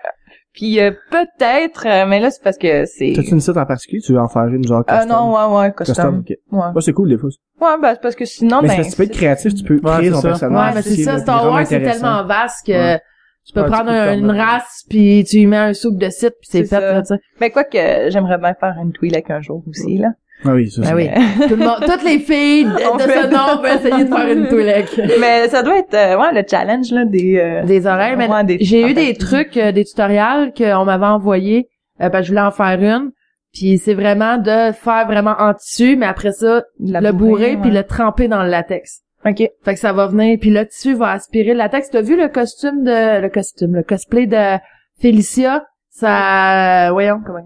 Puis 0.53 0.81
euh, 0.81 0.91
peut-être, 1.11 1.87
euh, 1.87 2.07
mais 2.09 2.19
là 2.19 2.31
c'est 2.31 2.43
parce 2.43 2.59
que 2.59 2.85
c'est. 2.85 3.13
T'as-tu 3.15 3.31
une 3.31 3.41
site 3.41 3.57
en 3.57 3.67
particulier? 3.67 4.01
Tu 4.03 4.13
veux 4.13 4.19
en 4.21 4.29
faire 4.29 4.47
une, 4.47 4.67
genre, 4.67 4.83
Ah 4.89 4.99
custom? 5.01 5.17
non, 5.17 5.33
ouais, 5.57 5.61
ouais, 5.61 5.73
custom. 5.73 5.95
Custom, 5.95 6.19
ok. 6.21 6.37
Ouais. 6.51 6.73
Ouais, 6.75 6.83
c'est 6.83 6.93
cool, 6.93 7.09
des 7.09 7.19
fois. 7.19 7.31
Ouais, 7.61 7.77
ben 7.81 7.91
c'est 7.93 8.01
parce 8.01 8.17
que 8.17 8.25
sinon, 8.25 8.61
mais 8.63 8.69
ben, 8.69 8.83
que 8.85 8.91
tu 8.91 8.97
peux 8.97 9.03
être 9.05 9.13
créatif, 9.13 9.55
tu 9.55 9.63
peux 9.65 9.75
Ouais, 9.83 9.97
créer 9.99 10.11
ton 10.11 10.21
ça. 10.21 10.29
personnage. 10.29 10.69
Ouais, 10.69 10.75
mais 10.75 10.83
c'est 10.83 11.03
ça, 11.03 11.13
là, 11.13 11.19
Star 11.19 11.47
Wars, 11.51 11.67
c'est 11.67 11.81
tellement 11.83 12.25
vaste 12.25 12.67
que 12.67 12.73
Ouais. 12.73 13.01
Tu 13.47 13.53
peux 13.53 13.61
Ouais, 13.61 13.67
tu 13.67 13.73
prendre 13.73 13.89
peux 13.91 13.97
te 13.97 13.99
un- 14.11 14.19
une 14.19 14.31
race 14.31 14.85
puis 14.89 15.25
tu 15.29 15.39
y 15.39 15.47
mets 15.47 15.57
un 15.57 15.75
soupe 15.75 15.99
de 15.99 16.09
site 16.11 16.35
puis 16.41 16.49
c'est 16.51 16.61
fait, 16.61 16.67
ça. 16.67 16.81
là, 16.81 17.01
tu 17.03 17.07
sais. 17.15 17.21
Ben 17.41 17.51
quoi 17.51 17.65
que 17.65 17.79
j'aimerais 18.11 18.39
bien 18.39 18.55
faire 18.55 18.75
une 18.83 18.93
Twi'lek 18.93 19.31
un 19.31 19.41
jour 19.41 19.63
aussi 19.69 19.99
là. 19.99 20.09
Ah 20.45 20.55
oui, 20.55 20.71
ça, 20.71 20.81
Ben 20.81 20.89
c'est 20.89 20.95
oui. 20.95 21.09
Tout 21.49 21.57
le 21.57 21.65
monde, 21.67 21.81
toutes 21.85 22.03
les 22.03 22.19
filles 22.19 22.65
de, 22.65 22.71
On 22.91 22.97
de 22.97 23.03
fait- 23.03 23.23
ce 23.23 23.27
nom 23.27 23.61
vont 23.61 23.65
essayer 23.67 24.05
de 24.05 24.15
faire 24.15 24.29
une 24.33 24.49
Twi'lek. 24.49 25.01
mais 25.21 25.49
ça 25.49 25.63
doit 25.63 25.79
être 25.79 25.93
euh, 25.95 26.19
ouais 26.19 26.33
le 26.33 26.43
challenge 26.49 26.91
là 26.93 27.05
des. 27.05 27.37
euh, 27.39 27.65
Des 27.65 27.87
oreilles, 27.87 28.17
mais 28.17 28.29
ouais, 28.29 28.45
des- 28.45 28.59
j'ai 28.61 28.83
eu 28.83 28.89
fait, 28.89 28.95
des 28.95 29.15
trucs, 29.15 29.57
euh, 29.59 29.71
des 29.73 29.85
tutoriels 29.85 30.53
qu'on 30.57 30.85
m'avait 30.85 31.07
envoyés, 31.07 31.69
euh, 32.01 32.09
que 32.09 32.23
je 32.23 32.29
voulais 32.29 32.41
en 32.41 32.53
faire 32.53 32.81
une. 32.83 33.11
Puis 33.53 33.79
c'est 33.79 33.95
vraiment 33.95 34.39
de 34.39 34.73
faire 34.73 35.07
vraiment 35.09 35.35
en 35.39 35.53
tissu, 35.55 35.97
mais 35.97 36.07
après 36.07 36.33
ça, 36.33 36.63
la 36.79 37.01
le 37.01 37.13
bourrer 37.13 37.57
puis 37.61 37.71
ouais. 37.71 37.77
le 37.79 37.83
tremper 37.83 38.29
dans 38.29 38.43
le 38.45 38.49
latex. 38.49 39.01
Ok. 39.27 39.37
Fait 39.65 39.75
que 39.75 39.79
ça 39.81 39.93
va 39.93 40.07
venir, 40.07 40.39
puis 40.41 40.51
le 40.51 40.67
tissu 40.67 40.95
va 40.95 41.11
aspirer 41.11 41.53
le 41.53 41.59
latex. 41.59 41.91
T'as 41.91 42.01
vu 42.03 42.17
le 42.17 42.29
costume 42.29 42.85
de... 42.85 43.21
le 43.21 43.29
costume, 43.29 43.75
le 43.75 43.83
cosplay 43.83 44.27
de 44.27 44.59
Félicia? 45.01 45.65
Ça... 45.91 46.91
Voyons, 46.93 47.21
comment... 47.25 47.41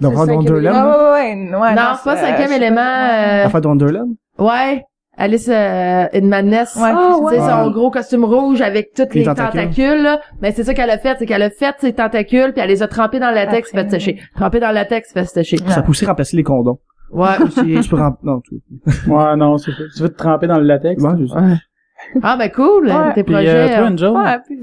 Donc, 0.00 0.12
C'est 0.14 0.18
en 0.20 0.24
cinquième 0.26 0.54
Wonderland, 0.54 0.74
Ah 0.76 1.12
ouais, 1.12 1.34
ouais, 1.34 1.50
ouais, 1.50 1.58
ouais, 1.58 1.74
non, 1.74 1.82
c'est 1.96 2.04
pas 2.04 2.16
euh, 2.16 2.20
cinquième 2.26 2.46
je 2.48 2.52
sais 2.52 2.56
élément. 2.56 2.76
pas. 2.76 3.56
euh, 3.56 3.60
de 3.60 3.66
Wonderland? 3.66 4.08
Ouais. 4.38 4.84
Alice 5.16 5.48
euh, 5.48 6.06
in 6.14 6.20
Madness. 6.22 6.76
Ouais, 6.76 6.92
ouais. 6.92 7.38
son 7.40 7.70
gros 7.72 7.90
costume 7.90 8.24
rouge 8.24 8.60
avec 8.60 8.92
toutes 8.94 9.12
Les 9.14 9.20
les, 9.20 9.26
tentacules. 9.26 9.60
tentacules, 9.62 10.02
là. 10.04 10.20
Mais 10.40 10.52
c'est 10.52 10.62
ça 10.62 10.74
qu'elle 10.74 10.90
a 10.90 10.98
fait, 10.98 11.16
c'est 11.18 11.26
qu'elle 11.26 11.42
a 11.42 11.50
fait 11.50 11.74
ses 11.80 11.92
tentacules, 11.92 12.52
puis 12.52 12.62
elle 12.62 12.68
les 12.70 12.84
a 12.84 12.86
trempés 12.88 13.18
dans 13.18 13.30
le 13.30 13.34
latex, 13.34 13.70
Après. 13.74 13.82
fait 13.84 13.90
sécher. 13.98 14.20
Trempés 14.36 14.60
dans 14.60 14.68
le 14.68 14.74
latex, 14.74 15.12
fait 15.12 15.24
sécher. 15.24 15.56
Ça 15.68 15.82
peut 15.82 15.90
aussi 15.90 16.06
remplacer 16.06 16.36
les 16.36 16.44
condoms. 16.44 16.78
Ouais, 17.10 17.42
aussi. 17.42 17.80
Tu 17.82 17.88
peux 17.88 17.96
rem... 17.96 18.16
Non, 18.22 18.40
tu... 18.40 18.60
Ouais, 19.10 19.36
non, 19.36 19.56
c'est 19.58 19.70
ça. 19.72 19.82
Tu 19.96 20.02
veux 20.02 20.08
te 20.10 20.16
tremper 20.18 20.46
dans 20.46 20.58
le 20.58 20.64
latex? 20.64 21.02
Ouais, 21.02 21.10
je 21.20 21.26
sais. 21.26 21.34
Ouais. 21.34 21.56
Ah, 22.22 22.36
ben 22.36 22.50
cool, 22.50 22.86
Ouais. 22.86 23.14
tes 23.14 23.24
Puis, 23.24 23.32
projets. 23.34 23.48
euh, 23.48 23.68
toi, 23.68 23.76
euh, 23.78 23.88
Angel? 23.88 24.10
Ouais, 24.10 24.38
puis- 24.46 24.62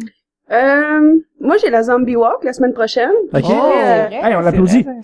Euh, 0.51 1.15
moi, 1.41 1.55
j'ai 1.59 1.69
la 1.71 1.81
Zombie 1.83 2.15
Walk 2.15 2.43
la 2.43 2.53
semaine 2.53 2.73
prochaine. 2.73 3.09
Ok. 3.33 3.43
Oh. 3.45 3.51
Euh, 3.51 4.05
vrai, 4.07 4.19
Hey, 4.23 4.35
on 4.35 4.41
l'applaudit. 4.41 4.85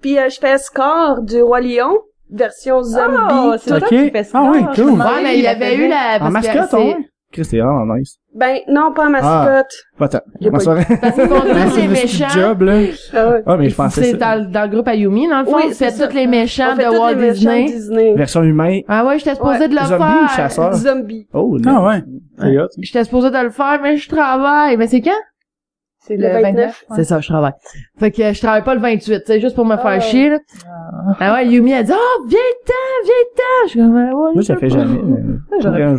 Puis 0.00 0.18
euh, 0.18 0.28
je 0.28 0.38
fais 0.38 0.58
Scar 0.58 1.22
du 1.22 1.40
Roi 1.42 1.60
Lion, 1.60 1.98
version 2.30 2.78
Oh, 2.78 2.82
zombie. 2.82 3.58
c'est 3.58 3.70
toi 3.70 3.78
Ok. 3.78 3.88
qui 3.88 4.10
fais 4.10 4.24
ça. 4.24 4.38
Ah 4.42 4.50
me 4.50 4.74
cool. 4.74 5.00
Ouais, 5.00 5.22
mais 5.22 5.38
il 5.38 5.44
y 5.44 5.46
avait 5.46 5.76
eu 5.76 5.88
la... 5.88 6.18
En 6.20 6.30
mascotte, 6.30 6.70
c'est- 6.70 6.76
ouais. 6.76 6.96
Chris, 7.34 7.44
c'est 7.44 7.58
vraiment 7.58 7.94
nice. 7.96 8.16
Ben, 8.34 8.58
non, 8.68 8.92
pas 8.94 9.06
en 9.06 9.10
mascotte. 9.10 9.72
Pas 9.98 10.08
tant. 10.08 10.20
Ma 10.40 10.50
pas 10.52 10.58
soirée. 10.60 10.84
Parce 11.00 11.14
qu'ils 11.14 11.26
font 11.28 11.40
tous 11.40 11.46
les 11.48 11.70
C'est 11.70 11.82
le 11.82 11.88
méchants. 11.90 12.28
job, 12.28 12.62
là. 12.62 12.72
Ah 13.12 13.28
ouais. 13.30 13.42
Ah, 13.44 13.56
mais 13.56 13.68
je 13.68 13.74
pensais 13.74 14.02
C'est 14.04 14.10
ça. 14.12 14.16
dans, 14.16 14.40
le- 14.44 14.50
dans 14.50 14.62
le 14.62 14.68
groupe 14.68 14.88
Ayumi, 14.88 15.28
dans 15.28 15.40
le 15.40 15.44
fond. 15.44 15.56
Oui, 15.56 15.64
tu 15.68 15.74
fais 15.74 15.90
c'est 15.90 16.08
tous 16.08 16.14
les 16.14 16.26
méchants 16.26 16.74
de 16.76 16.82
Walt 16.98 17.14
Disney. 17.32 17.64
Disney. 17.66 18.14
Version 18.14 18.42
humain. 18.42 18.80
Ah 18.88 19.04
ouais, 19.04 19.18
j'étais 19.18 19.34
supposée 19.34 19.58
Ouais. 19.60 19.68
de 19.68 19.74
le 19.74 19.80
Zombie 19.80 20.02
faire. 20.02 20.22
ou 20.24 20.28
chasseur? 20.36 20.72
Zombie. 20.74 21.28
Oh, 21.34 21.56
Ah 21.66 21.84
ouais. 21.84 22.02
J'étais 22.78 23.04
supposée 23.04 23.30
de 23.30 23.38
le 23.38 23.50
faire, 23.50 23.78
mais 23.82 23.96
je 23.96 24.08
travaille. 24.08 24.76
Mais 24.76 24.86
c'est 24.86 25.00
quand? 25.00 25.10
C'est 26.06 26.16
Le 26.16 26.22
le 26.28 26.32
29. 26.34 26.42
29. 26.42 26.84
ouais. 26.90 26.96
C'est 26.96 27.04
ça, 27.04 27.20
je 27.20 27.28
travaille. 27.28 27.52
Fait 27.98 28.10
que 28.10 28.32
je 28.34 28.38
travaille 28.38 28.62
pas 28.62 28.74
le 28.74 28.80
28, 28.80 29.22
c'est 29.26 29.40
juste 29.40 29.54
pour 29.54 29.64
me 29.64 29.76
faire 29.76 29.86
Ah. 29.86 30.00
chier, 30.00 30.28
là. 30.28 30.38
Ah 31.18 31.32
ouais, 31.32 31.46
Yumi 31.46 31.72
a 31.72 31.82
dit, 31.82 31.92
oh, 31.94 32.24
viens-t'en, 32.28 33.04
viens-t'en. 33.04 33.64
Je 33.64 33.70
suis 33.70 33.80
comme, 33.80 33.96
Ah 33.96 34.14
ouais, 34.14 34.32
Moi, 34.34 34.42
je 34.42 34.42
fait 34.42 34.54
pas. 34.54 34.68
jamais. 34.68 34.98
mais 35.02 35.60
J'aurais 35.62 35.96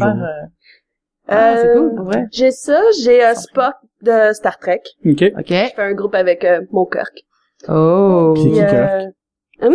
Ah, 1.27 1.55
c'est 1.57 1.67
Euh, 1.69 1.73
cool, 1.79 1.95
pour 1.95 2.05
vrai. 2.05 2.25
J'ai 2.31 2.51
ça, 2.51 2.79
j'ai 3.03 3.23
euh, 3.25 3.33
Spock 3.33 3.73
de 4.01 4.33
Star 4.33 4.59
Trek. 4.59 4.81
Ok. 5.05 5.23
OK. 5.37 5.45
Je 5.49 5.53
fais 5.75 5.81
un 5.81 5.93
groupe 5.93 6.15
avec 6.15 6.43
euh, 6.45 6.61
mon 6.71 6.85
Kirk. 6.85 7.13
Oh. 7.67 8.33
C'est 8.37 8.49
qui, 8.49 8.53
Kirk? 8.55 8.73
euh, 9.63 9.69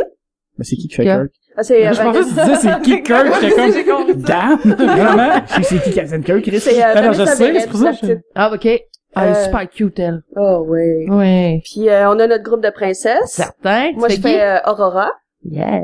Mais 0.59 0.65
c'est 0.65 0.77
qui 0.77 0.89
qui 0.89 0.95
fait 0.95 1.03
Kirk? 1.05 1.19
Kirk? 1.23 1.33
ah, 1.57 1.63
c'est 1.65 1.89
euh, 1.89 1.93
Je 1.93 2.03
pensais 2.03 2.21
que 2.21 2.25
tu 2.25 2.31
disais 2.35 2.55
c'est 2.57 2.83
qui 2.83 3.03
Kirk? 3.03 3.29
J'étais 3.41 3.85
comme, 3.85 4.13
damn! 4.23 4.59
Vraiment? 4.65 5.41
C'est 5.49 5.63
c'est 5.65 5.83
qui 5.83 5.93
Captain 5.93 6.21
Kirk, 6.23 6.43
Chris? 6.43 6.61
c'est 6.61 6.83
euh, 6.85 6.93
Ah 6.95 7.03
non, 7.03 7.13
je 7.13 7.25
sais, 7.25 7.61
c'est 7.61 7.69
pour 7.69 7.79
ça. 7.81 7.93
Ah, 8.35 8.53
OK. 8.55 8.69
Ah, 9.17 9.27
elle 9.27 9.33
est 9.33 9.45
super 9.45 9.69
cute, 9.69 9.99
elle. 9.99 10.23
Oh, 10.37 10.65
oui. 10.69 11.07
Oui. 11.09 11.61
Puis 11.63 11.89
euh, 11.89 12.09
on 12.11 12.19
a 12.21 12.29
notre 12.29 12.45
groupe 12.45 12.63
de 12.63 12.71
princesses. 12.71 13.27
Certain. 13.33 13.91
Moi, 13.97 14.09
je 14.09 14.21
fais 14.21 14.61
Aurora. 14.69 15.11
Yeah. 15.45 15.81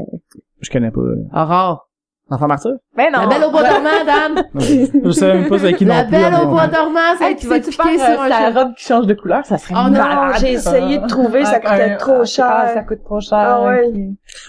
Je 0.61 0.71
connais 0.71 0.93
pas. 0.93 1.01
Aurore. 1.35 1.86
Enfant 2.29 2.49
martyr? 2.49 2.73
Ben 2.97 3.07
non. 3.13 3.21
La 3.21 3.27
belle 3.29 3.45
au 3.45 3.51
bois 3.53 3.63
dormant, 3.63 4.05
Dan. 4.05 4.45
Je 5.05 5.11
savais 5.13 5.35
même 5.35 5.49
pas 5.49 5.59
c'est 5.61 5.75
qui 5.75 5.85
La 5.85 5.99
non 6.03 6.09
plus. 6.09 6.11
belle 6.11 6.35
hein, 6.35 6.41
au 6.43 6.49
bois 6.49 6.67
dormant, 6.67 6.99
celle 7.19 7.29
Hey, 7.29 7.37
qui 7.37 7.43
tu 7.43 7.47
va 7.47 7.61
te 7.61 7.71
piquer 7.71 7.99
sur 7.99 8.21
un 8.21 8.27
euh, 8.27 8.29
ta 8.29 8.49
cheval. 8.49 8.59
robe 8.65 8.75
qui 8.75 8.85
change 8.85 9.07
de 9.07 9.15
couleur? 9.15 9.47
Ça 9.47 9.59
serait 9.59 9.75
Oh 9.77 9.85
non, 9.85 9.91
Non, 9.91 9.99
malade, 9.99 10.37
j'ai 10.41 10.53
essayé 10.55 10.99
de 10.99 11.07
trouver, 11.07 11.45
ça 11.45 11.61
Ah, 11.65 11.71
coûtait 11.71 11.93
un- 11.93 11.97
trop 11.99 12.21
ah, 12.23 12.25
cher. 12.25 12.47
Ah, 12.49 12.69
ça 12.75 12.83
coûte 12.83 13.05
trop 13.05 13.21
cher. 13.21 13.39
Ah 13.39 13.63
ouais. 13.69 13.85
ok. 13.87 13.95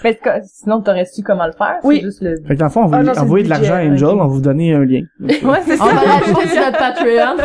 Mais 0.03 0.19
c'est 0.23 0.43
sinon, 0.45 0.81
t'aurais 0.81 1.05
su 1.05 1.21
comment 1.21 1.45
le 1.45 1.51
faire? 1.51 1.77
Oui. 1.83 1.97
C'est 1.97 2.05
juste 2.05 2.21
le... 2.23 2.35
Fait 2.47 2.55
que 2.55 2.59
dans 2.59 2.65
le 2.65 2.71
fond, 2.71 2.81
on 2.85 2.91
Ah 2.93 3.01
c'est 3.13 3.19
envoyer 3.19 3.43
le 3.43 3.49
de 3.49 3.53
l'argent 3.53 3.75
à 3.75 3.83
Angel, 3.83 4.07
on 4.07 4.15
va 4.17 4.25
vous 4.25 4.41
donner 4.41 4.73
un 4.73 4.83
lien. 4.83 5.01
Ouais, 5.19 5.59
c'est 5.65 5.79
On 5.79 5.85
ça. 5.85 5.93
va 5.93 6.01
l'ajouter 6.03 6.47
sur 6.53 6.61
notre 6.65 6.77
Patreon. 6.79 7.37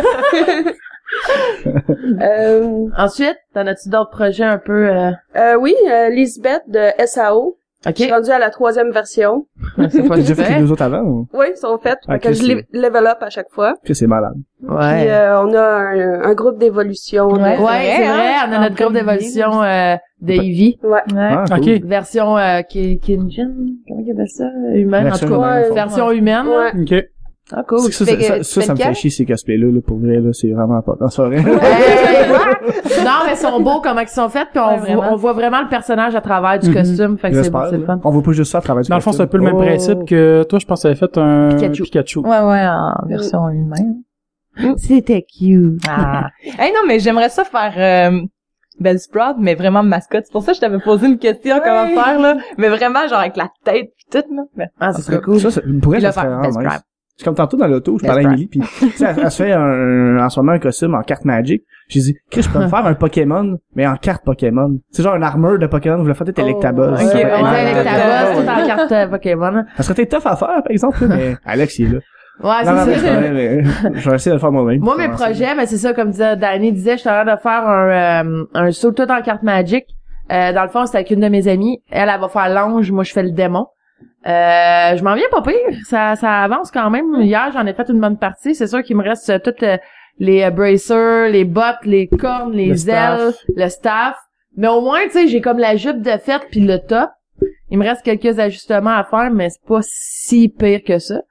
Euh, 2.23 2.87
Ensuite, 2.97 3.37
t'en 3.55 3.67
as-tu 3.67 3.91
d'autres 3.91 4.11
projets 4.11 4.45
un 4.45 4.57
peu, 4.59 4.89
euh... 4.89 5.11
euh, 5.37 5.57
oui, 5.61 5.75
euh, 5.91 6.09
Lisbeth 6.09 6.63
de 6.69 6.89
SAO. 7.07 7.59
Je 7.85 7.91
OK. 7.91 7.97
suis 7.97 8.13
rendue 8.13 8.31
à 8.31 8.39
la 8.39 8.51
troisième 8.51 8.91
version. 8.91 9.47
C'est 9.91 10.07
pas 10.09 10.17
déjà 10.17 10.35
fait 10.35 10.55
les 10.55 10.61
deux 10.61 10.71
autres 10.73 10.83
avant? 10.83 11.03
ou? 11.03 11.27
Oui, 11.35 11.47
ils 11.51 11.57
sont 11.57 11.77
faites. 11.79 11.99
Fait 12.07 12.15
Ok, 12.15 12.21
que 12.21 12.29
je 12.33 12.35
c'est- 12.43 12.55
le- 12.55 12.63
level 12.81 13.07
up 13.07 13.19
à 13.21 13.31
chaque 13.31 13.51
fois. 13.51 13.75
Que 13.85 13.93
c'est 13.95 14.07
malade. 14.07 14.35
Puis 14.61 14.73
Ouais. 14.75 15.11
euh, 15.11 15.43
on 15.43 15.53
a 15.55 15.61
un, 15.61 16.23
un 16.23 16.35
groupe 16.35 16.59
d'évolution. 16.59 17.29
Ouais. 17.33 17.59
Ouais, 17.59 17.97
c'est 17.97 18.07
vrai, 18.07 18.33
je 18.45 18.49
on 18.51 18.53
a 18.53 18.61
notre 18.61 18.77
groupe 18.77 18.93
d'évolution 18.93 19.63
euh, 19.63 19.97
de 20.21 20.33
Eevee. 20.33 20.79
Ouais. 20.85 20.91
Ouais. 20.91 21.01
Ah, 21.17 21.45
cool. 21.49 21.59
Ok. 21.77 21.83
Version 21.85 22.39
euh, 22.39 22.61
Kinjin, 22.71 23.51
comment 23.89 24.01
il 24.07 24.13
appelle 24.13 24.29
ça? 24.29 24.45
Humaine, 24.75 25.05
Version 25.05 25.27
en 25.27 25.31
tout 25.31 25.41
cas. 25.41 25.59
humaine, 25.61 25.75
version 25.75 26.11
humaine. 26.13 26.47
Ouais. 26.47 26.81
Ok. 26.83 27.05
Ah, 27.51 27.63
cool. 27.67 27.81
Ça, 27.81 27.91
ça, 27.91 28.05
ça, 28.07 28.73
me 28.73 28.79
le 28.79 28.85
fait 28.85 28.95
chier 28.95 29.11
ces 29.11 29.27
cosplays-là, 29.27 29.67
là, 29.73 29.81
pour 29.85 29.99
vrai, 29.99 30.21
là, 30.21 30.31
c'est 30.33 30.51
vraiment 30.53 30.81
pas. 30.81 30.95
Vrai. 30.95 31.37
Hey, 31.39 31.43
non, 33.05 33.11
mais 33.27 33.33
ils 33.33 33.37
sont 33.37 33.61
beaux 33.61 33.81
comment 33.83 34.01
ils 34.01 34.09
sont 34.09 34.29
faits, 34.29 34.49
puis 34.53 34.61
on, 34.61 34.69
Ouais, 34.69 34.77
voit, 34.77 34.87
vraiment. 34.87 35.13
on 35.13 35.17
voit 35.17 35.33
vraiment 35.33 35.61
le 35.63 35.69
personnage 35.69 36.15
à 36.15 36.21
travers 36.21 36.59
du 36.61 36.69
Mhm. 36.69 36.75
costume, 36.75 37.19
fait 37.19 37.31
que 37.31 37.43
c'est 37.43 37.51
c'est 37.51 37.77
le 37.77 37.85
fun. 37.85 38.01
On 38.05 38.11
voit 38.11 38.23
pas 38.23 38.33
juste 38.33 38.53
ça 38.53 38.59
à 38.59 38.61
travers 38.61 38.83
du 38.85 38.89
Dans 38.89 38.95
le 38.97 39.03
fond, 39.03 39.13
c'est 39.13 39.23
un 39.23 39.27
peu 39.27 39.39
le 39.39 39.45
même 39.45 39.53
costume. 39.55 39.69
principe 39.75 39.99
Oh. 40.03 40.05
que 40.07 40.43
toi, 40.45 40.59
je 40.61 40.67
pense 40.67 40.79
que 40.81 40.83
t'avais 40.89 40.95
fait 40.95 41.19
un 41.19 41.49
Pikachu. 41.57 41.83
Pikachu. 41.83 42.19
Ouais, 42.21 42.29
ouais, 42.41 42.67
en 42.67 43.07
version 43.09 43.49
humaine. 43.51 44.03
C'était 44.77 45.23
cute. 45.23 45.83
Ah. 45.89 46.29
hey, 46.45 46.73
non, 46.73 46.81
mais 46.87 47.01
j'aimerais 47.01 47.29
ça 47.31 47.45
faire, 47.45 47.73
euh, 47.77 48.21
Belle 48.81 48.99
Sprout, 49.01 49.37
mais 49.39 49.55
vraiment 49.55 49.83
mascotte. 49.83 50.25
C'est 50.27 50.33
pour 50.33 50.43
ça 50.43 50.53
que 50.53 50.57
je 50.57 50.61
t'avais 50.61 50.79
posé 50.79 51.07
une 51.07 51.19
question, 51.19 51.61
comment 51.63 51.89
faire, 51.89 52.19
là. 52.21 52.37
Mais 52.57 52.69
vraiment, 52.69 53.07
genre, 53.09 53.19
avec 53.21 53.37
la 53.37 53.49
tête 53.65 53.91
pis 53.97 54.07
tout, 54.11 54.35
là. 54.35 54.43
Mais- 54.57 54.69
Ah, 54.81 54.93
c'est 54.93 55.03
très 55.03 55.21
cool. 55.21 55.39
Ça, 55.41 55.51
ça, 55.51 55.61
pour 55.83 55.95
elle, 55.95 56.03
Puis 56.03 56.13
ça 56.13 56.23
le 56.25 56.31
faire. 56.69 56.81
C'est 57.17 57.25
comme 57.25 57.35
tantôt 57.35 57.57
dans 57.57 57.67
l'auto, 57.67 57.99
je 58.01 58.07
parlais 58.07 58.25
à. 58.25 58.29
Emily, 58.29 58.47
puis 58.47 58.61
tu 58.79 58.89
sais, 58.91 59.05
elle, 59.05 59.17
elle 59.23 59.31
se 59.31 59.43
fait 59.43 59.53
un, 59.53 60.19
en 60.19 60.29
ce 60.31 60.41
moment 60.41 60.53
un 60.53 60.59
costume 60.59 60.95
en 60.95 61.03
carte 61.03 61.25
Magic. 61.25 61.63
J'ai 61.89 62.01
dit, 62.01 62.17
Chris, 62.31 62.43
je 62.43 62.49
peux 62.49 62.59
me 62.59 62.69
faire 62.69 62.87
un 62.87 62.95
Pokémon, 62.95 63.59
mais 63.77 63.87
en 63.87 63.97
carte 63.97 64.25
Pokémon. 64.25 64.79
C'est 64.91 65.03
genre 65.03 65.15
une 65.17 65.23
armure 65.23 65.59
de 65.59 65.67
Pokémon, 65.67 65.99
vous 65.99 66.07
le 66.07 66.15
faites 66.15 66.37
Electabuzz. 66.39 67.01
ok, 67.05 67.15
ouais, 67.15 67.23
bosse, 67.23 68.45
tout 68.45 68.49
en 68.49 68.67
carte 68.67 68.93
euh, 68.93 69.07
Pokémon. 69.09 69.65
Ça 69.77 69.83
serait 69.83 70.07
tough 70.07 70.23
à 70.25 70.37
faire, 70.37 70.63
par 70.63 70.71
exemple, 70.71 71.05
mais 71.07 71.37
Alex, 71.45 71.79
il 71.79 71.87
est 71.87 71.93
là. 71.95 71.99
Ouais, 72.43 72.85
c'est 72.85 72.97
ça. 72.99 73.21
mais 73.21 73.63
je 73.95 74.09
vais 74.09 74.17
essayer 74.17 74.31
de 74.31 74.37
le 74.37 74.41
faire 74.41 74.51
moi-même. 74.53 74.81
Moi, 74.81 74.97
mes 74.97 75.09
projets, 75.11 75.55
mais 75.55 75.67
c'est 75.67 75.77
ça, 75.77 75.93
comme 75.93 76.11
disait, 76.11 76.37
Danny 76.37 76.73
disait, 76.73 76.93
je 76.97 77.01
suis 77.03 77.11
en 77.11 77.25
train 77.25 77.35
de 77.37 77.41
faire 77.41 77.69
un, 77.69 78.25
euh, 78.25 78.45
un 78.55 78.71
saut 78.73 78.93
tout 78.93 79.09
en 79.11 79.21
carte 79.21 79.43
Magic. 79.43 79.85
Euh, 80.31 80.53
dans 80.53 80.63
le 80.63 80.69
fond, 80.71 80.87
c'est 80.87 80.97
avec 80.97 81.11
une 81.11 81.21
de 81.21 81.29
mes 81.29 81.47
amies. 81.47 81.83
Elle, 81.91 82.09
elle 82.09 82.21
va 82.21 82.29
faire 82.29 82.49
l'ange, 82.49 82.91
moi, 82.91 83.05
je 83.05 83.13
fais 83.13 83.23
le 83.23 83.33
démon. 83.33 83.67
Euh, 84.27 84.97
je 84.97 85.03
m'en 85.03 85.15
viens 85.15 85.29
pas 85.31 85.43
pire. 85.43 85.77
Ça, 85.85 86.15
ça 86.17 86.43
avance 86.43 86.71
quand 86.71 86.91
même. 86.91 87.21
Hier, 87.23 87.51
j'en 87.53 87.67
ai 87.67 87.75
fait 87.75 87.89
une 87.89 88.01
bonne 88.01 88.19
partie. 88.19 88.55
C'est 88.55 88.67
sûr 88.69 88.83
qu'il 88.83 88.97
me 88.97 89.03
reste 89.03 89.29
euh, 89.31 89.39
toutes 89.43 89.63
euh, 89.63 89.77
les 90.19 90.43
euh, 90.45 90.51
bracers, 90.51 91.29
les 91.31 91.45
bottes, 91.45 91.85
les 91.85 92.07
cornes, 92.09 92.53
les 92.53 92.69
Le 92.69 92.77
staff. 92.77 93.21
ailes, 93.21 93.33
le 93.57 93.69
staff. 93.69 94.17
Mais 94.57 94.69
au 94.69 94.81
moins, 94.81 95.01
tu 95.07 95.13
sais, 95.13 95.29
j'ai 95.29 95.41
comme 95.41 95.59
la 95.59 95.77
jupe 95.77 96.03
de 96.03 96.11
fête 96.19 96.43
puis 96.51 96.61
le 96.61 96.79
top. 96.79 97.11
Il 97.71 97.79
me 97.79 97.85
reste 97.85 98.03
quelques 98.03 98.39
ajustements 98.39 98.91
à 98.97 99.03
faire, 99.05 99.31
mais 99.33 99.49
c'est 99.51 99.65
pas 99.67 99.81
si 99.83 100.49
pire 100.49 100.81
que 100.87 100.99
ça. 100.99 101.23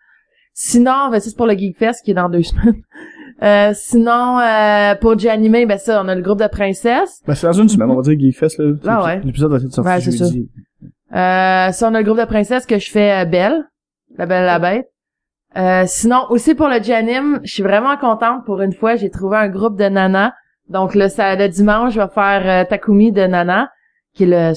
Sinon, 0.54 1.10
ben, 1.12 1.20
c'est 1.20 1.36
pour 1.38 1.46
le 1.48 1.54
Geek 1.54 1.78
Fest 1.78 2.04
qui 2.04 2.12
est 2.12 2.16
dans 2.16 2.30
deux 2.30 2.44
semaines. 2.44 2.82
Euh, 3.44 3.72
sinon, 3.74 4.40
euh, 4.40 4.96
pour 4.96 5.18
Janimé, 5.18 5.66
ben 5.66 5.78
ça, 5.78 6.02
on 6.04 6.08
a 6.08 6.14
le 6.16 6.22
groupe 6.22 6.40
de 6.40 6.48
princesses. 6.48 7.22
Ben, 7.26 7.34
c'est 7.34 7.48
dans 7.48 7.54
une 7.54 7.70
semaine, 7.70 7.90
on 7.90 7.96
va 7.96 8.02
dire 8.02 8.20
Geekfest, 8.20 8.60
là. 8.60 8.74
Ah 8.86 9.04
ouais. 9.06 9.22
L'épisode 9.24 9.52
va 9.52 9.58
être 9.58 9.72
sorti 9.72 10.02
jeudi. 10.12 10.50
Euh, 11.14 11.72
ça, 11.72 11.90
on 11.90 11.94
a 11.94 12.00
le 12.00 12.04
groupe 12.04 12.20
de 12.20 12.26
princesses 12.26 12.66
que 12.66 12.80
je 12.80 12.90
fais 12.90 13.22
euh, 13.22 13.26
Belle, 13.26 13.66
la 14.18 14.26
Belle 14.26 14.44
et 14.44 14.46
la 14.46 14.60
Bête. 14.60 14.88
Euh, 15.58 15.84
sinon, 15.86 16.26
aussi 16.30 16.56
pour 16.56 16.70
le 16.70 16.82
Janim, 16.82 17.42
je 17.44 17.52
suis 17.52 17.64
vraiment 17.64 17.98
contente. 17.98 18.46
Pour 18.46 18.62
une 18.62 18.72
fois, 18.74 18.96
j'ai 18.96 19.10
trouvé 19.10 19.38
un 19.38 19.50
groupe 19.50 19.78
de 19.78 19.86
Nana. 19.86 20.34
Donc 20.70 20.96
le, 20.96 21.10
ça, 21.10 21.36
le 21.36 21.50
dimanche, 21.50 21.94
je 21.94 22.00
vais 22.00 22.08
faire 22.08 22.44
euh, 22.46 22.70
Takumi 22.70 23.12
de 23.12 23.24
Nana, 23.24 23.70
qui 24.14 24.24
est 24.24 24.28
le 24.28 24.54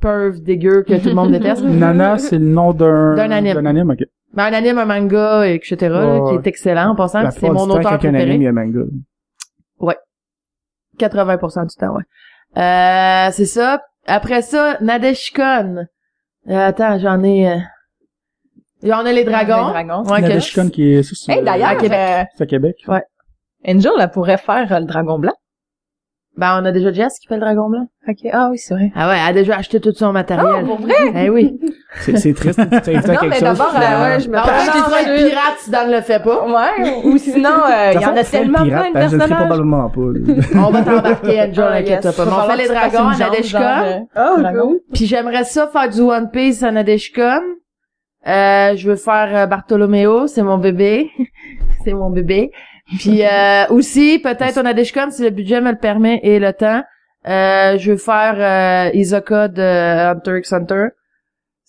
perv 0.00 0.40
dégueu 0.40 0.82
que 0.84 0.94
tout 0.94 1.08
le 1.08 1.14
monde 1.14 1.32
déteste. 1.32 1.62
Nana, 1.64 2.16
c'est 2.16 2.38
le 2.38 2.46
nom 2.46 2.72
d'un... 2.72 3.14
D'un 3.16 3.30
anime. 3.30 3.54
D'un 3.54 3.66
anime, 3.66 3.90
ok. 3.90 4.04
Ben, 4.32 4.44
un 4.44 4.52
anime, 4.54 4.78
un 4.78 4.84
manga, 4.86 5.46
etc., 5.46 5.76
là, 5.88 6.06
Ouais, 6.06 6.18
qui 6.30 6.36
ouais. 6.36 6.42
est 6.42 6.46
excellent 6.46 6.90
en 6.90 6.94
passant. 6.94 7.30
C'est 7.30 7.50
mon 7.50 7.68
auteur 7.68 7.92
anime, 7.92 8.12
préféré. 8.12 8.36
y 8.38 8.46
a 8.46 8.50
un 8.50 8.52
manga. 8.52 8.80
80% 10.98 11.66
du 11.68 11.76
temps, 11.76 11.94
ouais. 11.94 12.02
Euh, 12.56 13.30
c'est 13.32 13.44
ça. 13.46 13.80
Après 14.08 14.42
ça, 14.42 14.76
Nadeshikon. 14.80 15.86
Euh, 16.48 16.66
attends, 16.66 16.98
j'en 16.98 17.22
ai... 17.22 17.48
Euh... 17.50 17.58
J'en 18.82 19.04
ai 19.04 19.12
les 19.12 19.24
dragons. 19.24 19.66
Les 19.68 19.84
dragons. 19.84 20.02
Ouais, 20.10 20.20
Nadeshikon 20.20 20.70
qui 20.70 20.94
est... 20.94 21.02
ça, 21.02 21.12
c'est- 21.14 21.32
Hey, 21.32 21.44
d'ailleurs, 21.44 21.68
à 21.68 21.76
Québec. 21.76 21.98
euh, 21.98 22.24
C'est 22.36 22.42
à 22.44 22.46
Québec. 22.46 22.76
Angel, 23.66 23.92
elle 24.00 24.10
pourrait 24.10 24.38
faire 24.38 24.72
euh, 24.72 24.78
le 24.80 24.86
dragon 24.86 25.18
blanc. 25.18 25.34
Ben, 26.38 26.60
on 26.62 26.64
a 26.64 26.70
déjà 26.70 26.92
Jess 26.92 27.18
qui 27.18 27.26
fait 27.26 27.34
le 27.34 27.40
dragon 27.40 27.68
blanc. 27.68 27.88
Ok, 28.08 28.18
ah 28.32 28.46
oui, 28.52 28.58
c'est 28.58 28.72
vrai. 28.72 28.92
Ah 28.94 29.08
ouais, 29.08 29.16
elle 29.20 29.30
a 29.30 29.32
déjà 29.32 29.56
acheté 29.56 29.80
tout 29.80 29.92
son 29.92 30.12
matériel. 30.12 30.62
Oh, 30.62 30.66
pour 30.66 30.80
vrai? 30.82 30.94
Eh 31.16 31.30
oui. 31.30 31.58
C'est, 32.00 32.16
c'est 32.16 32.32
triste, 32.32 32.60
tu 32.60 32.90
invité 32.90 32.94
à 32.94 33.14
Non, 33.14 33.18
quelque 33.20 33.24
mais 33.24 33.32
chose. 33.34 33.42
d'abord, 33.42 33.74
euh, 33.74 33.80
euh, 33.80 34.04
ouais, 34.14 34.20
je 34.20 34.28
me 34.30 34.36
ouais, 34.36 34.42
je 35.04 35.24
le 35.24 35.28
pirate 35.30 35.54
si 35.58 35.70
Dan 35.70 35.90
le 35.90 36.00
fait 36.00 36.22
pas. 36.22 36.46
Ouais, 36.46 37.00
ou 37.04 37.18
sinon, 37.18 37.50
euh, 37.50 37.92
il 37.94 38.00
y 38.00 38.06
en 38.06 38.16
a 38.16 38.22
tellement 38.22 38.62
pirate, 38.62 38.80
plein 38.80 38.88
de 38.90 38.94
ben, 38.94 39.08
Je 39.10 39.16
personnages. 39.16 39.46
probablement 39.46 39.88
pas. 39.90 40.00
On 40.66 40.70
va 40.70 40.82
t'embarquer, 40.82 41.40
Angel, 41.40 41.64
Ah, 41.68 41.72
inquiète 41.76 42.16
pas. 42.16 42.24
On 42.24 42.48
fait 42.50 42.56
les 42.56 42.68
dragons, 42.68 43.10
euh, 43.10 43.98
Oh, 44.16 44.40
dragon. 44.40 44.60
cool. 44.68 44.80
Puis 44.94 45.06
j'aimerais 45.06 45.42
ça 45.44 45.66
faire 45.66 45.88
du 45.88 46.00
One 46.02 46.30
Piece 46.30 46.62
à 46.62 46.70
Nadeshikon. 46.70 47.40
Euh, 48.28 48.76
je 48.76 48.88
veux 48.88 48.96
faire 48.96 49.28
euh, 49.34 49.46
Bartolomeo, 49.46 50.28
c'est 50.28 50.42
mon 50.42 50.58
bébé. 50.58 51.10
c'est 51.84 51.94
mon 51.94 52.10
bébé. 52.10 52.50
Puis 52.98 53.22
euh, 53.22 53.66
aussi, 53.70 54.18
peut-être 54.18 54.58
au 54.58 54.62
Nadeshikon, 54.62 55.10
si 55.10 55.22
le 55.22 55.30
budget 55.30 55.60
me 55.60 55.70
le 55.72 55.76
permet 55.78 56.20
et 56.22 56.38
le 56.38 56.52
temps, 56.52 56.82
euh, 57.26 57.76
je 57.78 57.90
veux 57.92 57.96
faire 57.98 58.36
euh, 58.38 58.96
Isoka 58.96 59.48
de 59.48 59.60
Hunter 60.10 60.38
x 60.38 60.52
Hunter. 60.52 60.86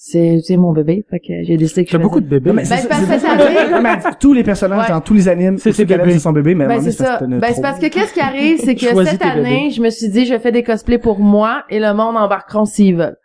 C'est 0.01 0.39
c'est 0.41 0.55
mon 0.55 0.71
bébé, 0.71 1.03
fait 1.09 1.19
que 1.19 1.43
j'ai 1.43 1.57
décidé 1.57 1.83
que 1.83 1.91
T'as 1.91 1.97
beaucoup 1.97 2.21
de 2.21 2.25
bébés. 2.29 2.53
Mais 2.53 2.61
Ben, 2.63 2.77
c'est, 2.77 2.87
parce 2.87 3.05
que 3.05 3.19
ça 3.19 3.31
arrive. 3.31 3.81
Mais 3.83 3.97
tous 4.17 4.33
les 4.33 4.43
personnages 4.45 4.83
Ouais. 4.87 4.93
dans 4.93 5.01
tous 5.01 5.13
les 5.13 5.27
animes, 5.27 5.57
C'est 5.57 5.73
ses 5.73 5.83
bébés. 5.83 6.19
son 6.19 6.31
bébé, 6.31 6.55
mais 6.55 6.63
à 6.63 6.67
un 6.67 6.69
Ben 6.69 6.75
moment 6.75 6.83
donné, 6.85 6.95
c'est 6.95 7.03
ça 7.03 7.19
Ben 7.27 7.53
c'est 7.53 7.61
parce 7.61 7.79
que 7.79 7.87
qu'est-ce 7.87 8.13
qui 8.13 8.21
arrive, 8.21 8.59
c'est 8.59 8.75
que 8.75 8.85
Choisis 8.91 9.11
cette 9.11 9.19
tes 9.21 9.27
année, 9.27 9.63
bébés. 9.63 9.71
je 9.71 9.81
me 9.81 9.89
suis 9.89 10.07
dit, 10.07 10.25
je 10.25 10.39
fais 10.39 10.53
des 10.53 10.63
cosplays 10.63 10.99
pour 10.99 11.19
moi 11.19 11.65
et 11.69 11.81
le 11.81 11.93
monde 11.93 12.15
embarqueront 12.15 12.63
s'ils 12.63 12.95
veulent. 12.95 13.17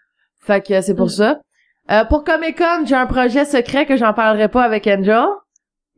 Fait 0.45 0.67
que 0.67 0.81
c'est 0.81 0.97
pour 0.97 1.13
ça. 1.13 1.39
Euh, 1.93 2.05
pour 2.07 2.25
Comic 2.25 2.59
Con, 2.59 2.85
j'ai 2.87 2.97
un 2.97 3.07
projet 3.07 3.45
secret 3.45 3.87
que 3.87 3.97
j'en 3.97 4.13
parlerai 4.13 4.49
pas 4.49 4.65
avec 4.65 4.89
Angel. 4.89 5.27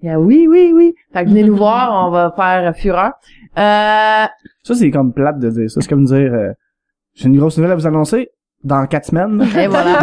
Yeah, 0.02 0.18
oui, 0.20 0.46
oui, 0.48 0.72
oui. 0.74 0.94
Fait 1.12 1.24
que 1.24 1.30
venez 1.30 1.44
nous 1.44 1.56
voir, 1.64 2.06
on 2.06 2.10
va 2.10 2.32
faire 2.36 2.76
fureur. 2.76 3.12
Euh, 3.58 4.26
Ça, 4.62 4.74
c'est 4.74 4.90
comme 4.90 5.12
plate 5.12 5.38
de 5.38 5.50
dire 5.50 5.70
ça. 5.70 5.80
C'est 5.80 5.88
comme 5.88 6.04
dire, 6.04 6.32
euh, 6.34 6.52
j'ai 7.14 7.26
une 7.28 7.38
grosse 7.38 7.56
nouvelle 7.56 7.72
à 7.72 7.76
vous 7.76 7.86
annoncer. 7.86 8.28
Dans 8.64 8.84
quatre 8.86 9.06
semaines. 9.06 9.42
et 9.56 9.66
voilà. 9.68 10.00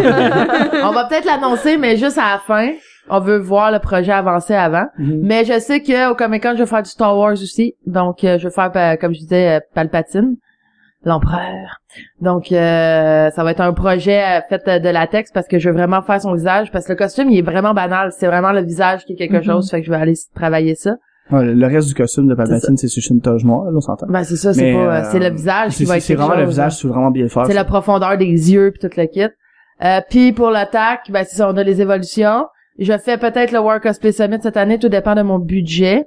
on 0.84 0.92
va 0.94 1.06
peut-être 1.06 1.26
l'annoncer, 1.26 1.78
mais 1.78 1.98
juste 1.98 2.18
à 2.18 2.34
la 2.34 2.40
fin. 2.40 2.72
On 3.10 3.20
veut 3.20 3.38
voir 3.38 3.72
le 3.72 3.80
projet 3.80 4.14
avancer 4.14 4.54
avant. 4.54 4.86
Mhm. 4.98 5.20
Mais 5.24 5.44
je 5.44 5.60
sais 5.60 5.82
que 5.82 6.12
au 6.12 6.16
Comic 6.16 6.42
Con, 6.44 6.54
je 6.54 6.60
vais 6.60 6.66
faire 6.66 6.84
du 6.84 6.90
Star 6.90 7.18
Wars 7.18 7.34
aussi. 7.34 7.76
Donc, 7.86 8.24
euh, 8.24 8.38
je 8.38 8.48
vais 8.48 8.54
faire, 8.54 8.72
euh, 8.76 8.96
comme 8.96 9.14
je 9.14 9.20
disais, 9.20 9.58
euh, 9.58 9.60
Palpatine, 9.74 10.38
l'empereur. 11.06 11.80
Donc, 12.22 12.52
euh, 12.52 13.30
ça 13.32 13.44
va 13.44 13.52
être 13.52 13.62
un 13.62 13.74
projet 13.74 14.22
euh, 14.24 14.40
fait 14.50 14.62
euh, 14.68 14.80
de 14.80 14.90
latex 14.90 15.32
parce 15.32 15.48
que 15.48 15.60
je 15.60 15.70
veux 15.70 15.76
vraiment 15.76 16.02
faire 16.02 16.22
son 16.22 16.34
visage. 16.34 16.72
Parce 16.72 16.86
que 16.86 16.94
le 16.94 16.98
costume, 16.98 17.30
il 17.30 17.38
est 17.40 17.44
vraiment 17.44 17.74
banal. 17.74 18.12
C'est 18.18 18.28
vraiment 18.28 18.52
le 18.52 18.62
visage 18.62 19.06
qui 19.06 19.14
est 19.14 19.16
quelque 19.16 19.38
Mhm. 19.38 19.44
chose. 19.44 19.70
Fait 19.72 19.82
que 19.82 19.86
je 19.86 19.92
vais 19.92 19.98
aller 19.98 20.14
travailler 20.36 20.76
ça. 20.76 20.96
Ouais, 21.32 21.46
le 21.46 21.68
reste 21.68 21.88
du 21.88 21.94
costume 21.94 22.28
de 22.28 22.36
Palpatine, 22.36 22.76
c'est 22.76 22.90
sur 22.90 23.02
une 23.14 23.22
toge 23.22 23.46
noire, 23.46 23.64
là, 23.66 23.72
on 23.78 23.80
s'entend. 23.82 24.08
Ben, 24.10 24.24
c'est 24.26 24.36
ça. 24.36 24.54
C'est 24.54 24.74
pas, 24.74 24.80
euh, 24.98 25.04
c'est 25.10 25.20
le 25.20 25.30
visage 25.30 25.72
qui 25.76 25.86
va 25.86 25.96
être 25.98 26.04
c'est 26.04 26.16
vraiment 26.16 26.36
le 26.36 26.46
visage, 26.46 26.74
c'est 26.78 26.88
vraiment 26.88 27.12
bien 27.12 27.28
faire. 27.30 27.46
C'est 27.46 27.54
la 27.54 27.64
profondeur 27.64 28.18
des 28.18 28.26
yeux 28.26 28.72
puis 28.72 28.80
tout 28.90 28.96
le 29.00 29.06
kit. 29.06 29.28
Euh, 29.84 30.02
puis 30.10 30.34
pour 30.34 30.50
l'attaque, 30.52 31.10
ben 31.10 31.24
c'est 31.28 31.38
ça, 31.38 31.50
on 31.50 31.56
a 31.58 31.64
les 31.64 31.82
évolutions. 31.82 32.46
Je 32.78 32.98
fais 32.98 33.18
peut-être 33.18 33.52
le 33.52 33.60
War 33.60 33.80
Cosplay 33.80 34.12
Summit 34.12 34.38
cette 34.42 34.58
année, 34.58 34.80
tout 34.80 34.90
dépend 34.90 35.16
de 35.16 35.22
mon 35.22 35.40
budget. 35.40 36.06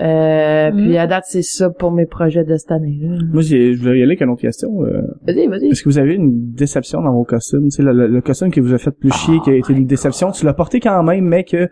Euh. 0.00 0.70
Puis 0.72 0.96
à 0.96 1.06
date, 1.06 1.24
c'est 1.26 1.42
ça 1.42 1.70
pour 1.70 1.90
mes 1.90 2.06
projets 2.06 2.44
de 2.44 2.56
cette 2.56 2.70
année. 2.70 2.98
là. 3.02 3.18
Moi, 3.32 3.42
j'ai, 3.42 3.74
je 3.74 3.80
voulais 3.80 3.98
y 3.98 4.02
aller 4.02 4.10
avec 4.12 4.20
une 4.20 4.30
autre 4.30 4.42
question. 4.42 4.68
Euh, 4.84 5.02
Vas-y, 5.26 5.46
vas-y. 5.48 5.66
Est-ce 5.70 5.82
que 5.82 5.88
vous 5.88 5.98
avez 5.98 6.14
une 6.14 6.52
déception 6.52 7.00
dans 7.02 7.12
vos 7.12 7.24
costumes? 7.24 7.64
Tu 7.64 7.70
sais, 7.70 7.82
le, 7.82 7.92
le- 7.92 8.06
le 8.06 8.20
costume 8.20 8.50
qui 8.50 8.60
vous 8.60 8.72
a 8.74 8.78
fait 8.78 8.92
plus 8.92 9.12
chier, 9.12 9.40
qui 9.40 9.50
a 9.50 9.54
été 9.54 9.72
une 9.72 9.86
déception, 9.86 10.30
tu 10.30 10.44
l'as 10.46 10.54
porté 10.54 10.78
quand 10.80 11.02
même, 11.02 11.24
mais 11.24 11.42
que 11.44 11.68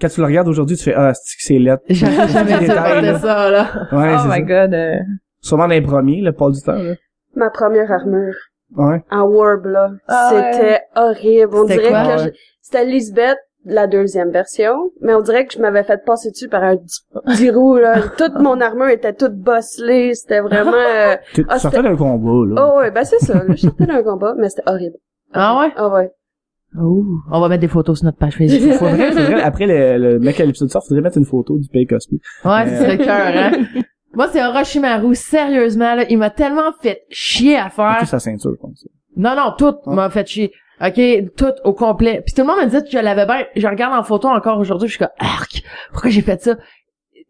quand 0.00 0.08
tu 0.08 0.20
le 0.20 0.26
regardes 0.26 0.48
aujourd'hui, 0.48 0.76
tu 0.76 0.84
fais 0.84 0.94
ah, 0.94 1.12
c'est 1.14 1.36
que 1.36 1.42
c'est 1.42 1.58
lettre? 1.58 1.82
J'aurais 1.90 2.28
jamais 2.28 2.60
là. 3.02 3.18
ça, 3.18 3.50
là. 3.50 3.66
Ouais, 3.92 4.14
Oh 4.14 4.18
c'est 4.22 4.28
my 4.40 4.48
ça. 4.48 4.66
god. 4.66 4.74
euh, 4.74 4.94
Sûrement 5.40 5.64
dans 5.68 5.74
les 5.74 5.82
premiers, 5.82 6.20
le 6.22 6.32
pas 6.32 6.50
du 6.50 6.60
temps. 6.62 6.72
Là. 6.72 6.94
Ma 7.36 7.50
première 7.50 7.90
armure 7.92 8.34
Ouais. 8.76 9.02
en 9.10 9.22
Warb, 9.22 9.66
là. 9.66 9.90
Ah 10.08 10.30
ouais. 10.34 10.52
C'était 10.52 10.80
horrible. 10.96 11.54
On 11.54 11.66
C'était 11.66 11.80
dirait 11.80 11.88
quoi? 11.90 12.02
que 12.04 12.08
Ah 12.20 12.24
ouais. 12.24 12.32
c'était 12.60 12.84
Lisbeth, 12.84 13.38
la 13.68 13.86
deuxième 13.86 14.30
version, 14.30 14.90
mais 15.00 15.14
on 15.14 15.20
dirait 15.20 15.46
que 15.46 15.52
je 15.54 15.58
m'avais 15.60 15.84
fait 15.84 16.04
passer 16.04 16.30
dessus 16.30 16.48
par 16.48 16.62
un 16.64 16.76
dix- 16.76 17.06
dix 17.36 17.50
roues, 17.50 17.76
là. 17.76 18.00
Toute 18.18 18.34
mon 18.40 18.60
armure 18.60 18.88
était 18.88 19.12
toute 19.14 19.34
bosselée. 19.36 20.14
C'était 20.14 20.40
vraiment... 20.40 20.72
euh, 20.74 21.16
Tu 21.34 21.44
Ah, 21.48 21.58
sortais 21.58 21.82
d'un 21.82 21.96
combat, 21.96 22.54
là. 22.54 22.68
Oh 22.74 22.78
ouais, 22.78 22.90
ben 22.90 23.04
c'est 23.04 23.18
ça. 23.20 23.34
là. 23.34 23.44
Je 23.48 23.56
sortais 23.56 23.86
d'un 23.86 24.02
combat, 24.02 24.34
mais 24.36 24.48
c'était 24.48 24.68
horrible. 24.68 24.96
Ah 25.32 25.60
ouais? 25.60 25.72
Ah 25.76 25.88
ouais. 25.88 26.10
Ouh. 26.78 27.20
On 27.30 27.40
va 27.40 27.48
mettre 27.48 27.60
des 27.62 27.68
photos 27.68 27.98
sur 27.98 28.04
notre 28.06 28.18
page 28.18 28.36
Facebook. 28.36 28.72
Faudrait, 28.78 29.12
faudrait, 29.12 29.42
après 29.42 29.66
le, 29.66 29.96
le 30.12 30.18
mec 30.18 30.38
à 30.40 30.44
l'épisode 30.44 30.68
sort, 30.70 30.84
faudrait 30.86 31.02
mettre 31.02 31.16
une 31.18 31.24
photo 31.24 31.58
du 31.58 31.68
Pay 31.68 31.86
Cosplay. 31.86 32.18
Ouais, 32.44 32.66
c'est 32.66 32.96
le 32.96 33.04
cœur, 33.04 33.32
hein. 33.34 33.52
Moi, 34.14 34.28
c'est 34.32 34.44
Orochimaru. 34.44 35.14
Sérieusement, 35.14 35.94
là, 35.94 36.04
il 36.10 36.18
m'a 36.18 36.30
tellement 36.30 36.72
fait 36.80 37.02
chier 37.10 37.56
à 37.56 37.70
faire. 37.70 37.96
Plus 37.98 38.06
sa 38.06 38.18
ceinture, 38.18 38.52
je 38.54 38.60
pense. 38.60 38.86
Non, 39.16 39.34
non, 39.36 39.52
tout 39.56 39.74
Ouais. 39.86 39.94
m'a 39.94 40.10
fait 40.10 40.26
chier. 40.26 40.52
OK, 40.84 41.00
tout 41.36 41.52
au 41.64 41.72
complet. 41.72 42.22
Puis 42.24 42.34
tout 42.34 42.42
le 42.42 42.46
monde 42.46 42.58
me 42.64 42.66
dit 42.70 42.84
que 42.84 42.90
je 42.90 42.98
l'avais 43.02 43.26
bien. 43.26 43.44
Je 43.56 43.66
regarde 43.66 43.94
en 43.98 44.02
photo 44.04 44.28
encore 44.28 44.58
aujourd'hui, 44.58 44.88
je 44.88 44.92
suis 44.92 44.98
comme 44.98 45.08
arc. 45.18 45.62
Pourquoi 45.92 46.10
j'ai 46.10 46.22
fait 46.22 46.40
ça? 46.40 46.56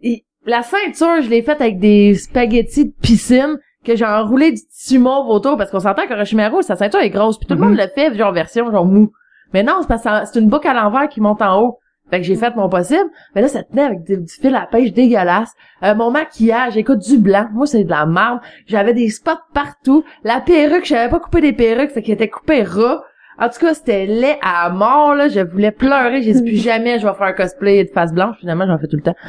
Et 0.03 0.25
La 0.47 0.63
ceinture, 0.63 1.23
je 1.23 1.29
l'ai 1.31 1.43
faite 1.43 1.61
avec 1.61 1.79
des 1.79 2.15
spaghettis 2.15 2.87
de 2.87 2.93
piscine 3.03 3.59
que 3.85 3.97
j'ai 3.97 4.05
enroulé 4.05 4.53
du 4.53 4.61
tissu 4.67 4.99
mauve 4.99 5.29
autour 5.29 5.57
parce 5.57 5.71
qu'on 5.71 5.81
s'entend 5.81 6.07
qu'Orochimaru, 6.07 6.63
sa 6.63 6.77
ceinture 6.77 7.01
est 7.01 7.11
grosse. 7.11 7.39
Puis 7.39 7.47
tout 7.47 7.55
le 7.55 7.61
Mhm. 7.61 7.69
monde 7.69 7.77
le 7.79 7.87
fait 7.89 8.15
genre 8.17 8.33
version 8.33 8.71
genre 8.71 8.85
mou. 8.85 9.13
Mais 9.55 9.63
non, 9.63 9.79
c'est 9.81 9.89
parce 9.89 10.03
que 10.05 10.11
c'est 10.33 10.41
une 10.41 10.49
boucle 10.49 10.69
à 10.69 10.75
l'envers 10.75 11.09
qui 11.09 11.21
monte 11.21 11.41
en 11.43 11.61
haut. 11.63 11.79
Fait 12.11 12.19
que 12.21 12.25
j'ai 12.25 12.37
fait 12.37 12.55
mon 12.57 12.71
possible, 12.71 13.05
mais 13.35 13.43
là, 13.43 13.49
ça 13.49 13.63
tenait 13.63 13.83
avec 13.83 14.03
du, 14.05 14.17
du 14.17 14.33
fil 14.33 14.55
à 14.57 14.67
pêche 14.67 14.93
dégueulasse. 14.95 15.53
Euh, 15.83 15.95
mon 15.95 16.11
maquillage, 16.11 16.75
écoute, 16.79 17.01
du 17.01 17.19
blanc. 17.19 17.47
Moi, 17.53 17.67
c'est 17.67 17.85
de 17.85 17.91
la 17.91 18.07
merde. 18.07 18.39
J'avais 18.67 18.95
des 18.95 19.11
spots 19.11 19.33
partout. 19.53 20.05
La 20.25 20.41
perruque, 20.41 20.85
je 20.85 20.95
savais 20.95 21.11
pas 21.11 21.21
couper 21.21 21.43
des 21.43 21.53
perruques, 21.53 21.91
fait 21.91 22.01
qu'elle 22.03 22.15
était 22.15 22.29
coupée 22.31 22.63
ras. 22.63 23.03
En 23.41 23.49
tout 23.49 23.61
cas, 23.61 23.72
c'était 23.74 24.07
laid 24.07 24.36
à 24.43 24.68
mort, 24.70 25.14
là. 25.14 25.28
Je 25.28 25.41
voulais 25.41 25.70
pleurer. 25.70 26.22
J'ai 26.22 26.32
dit 26.32 26.43
plus 26.43 26.57
jamais 26.62 26.99
je 26.99 27.07
vais 27.07 27.12
faire 27.14 27.26
un 27.28 27.32
cosplay 27.32 27.84
de 27.84 27.91
face 27.91 28.12
blanche. 28.12 28.36
Finalement, 28.41 28.66
j'en 28.66 28.78
fais 28.78 28.89
tout 28.89 28.97
le 28.97 29.03
temps. 29.03 29.14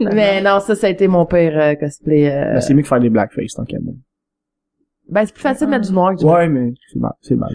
mais, 0.00 0.14
mais 0.14 0.40
non, 0.42 0.60
ça, 0.60 0.74
ça 0.74 0.86
a 0.86 0.90
été 0.90 1.08
mon 1.08 1.26
pire 1.26 1.58
euh, 1.58 1.74
cosplay. 1.74 2.30
euh, 2.30 2.54
Ben, 2.54 2.60
c'est 2.60 2.74
mieux 2.74 2.82
que 2.82 2.88
faire 2.88 3.00
des 3.00 3.10
blackface, 3.10 3.54
tant 3.54 3.64
qu'à 3.64 3.78
moi. 3.82 3.94
Ben, 5.08 5.24
c'est 5.26 5.32
plus 5.34 5.42
facile 5.42 5.66
de 5.66 5.70
mettre 5.70 5.86
du 5.86 5.92
noir 5.92 6.12
que 6.14 6.18
du. 6.18 6.24
Ouais, 6.24 6.48
mais 6.48 6.72
c'est 6.92 6.98
mal, 6.98 7.12
c'est 7.20 7.36
mal. 7.36 7.52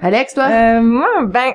Alex, 0.00 0.34
toi? 0.34 0.48
Euh, 0.50 0.80
moi, 0.82 1.06
ben, 1.26 1.52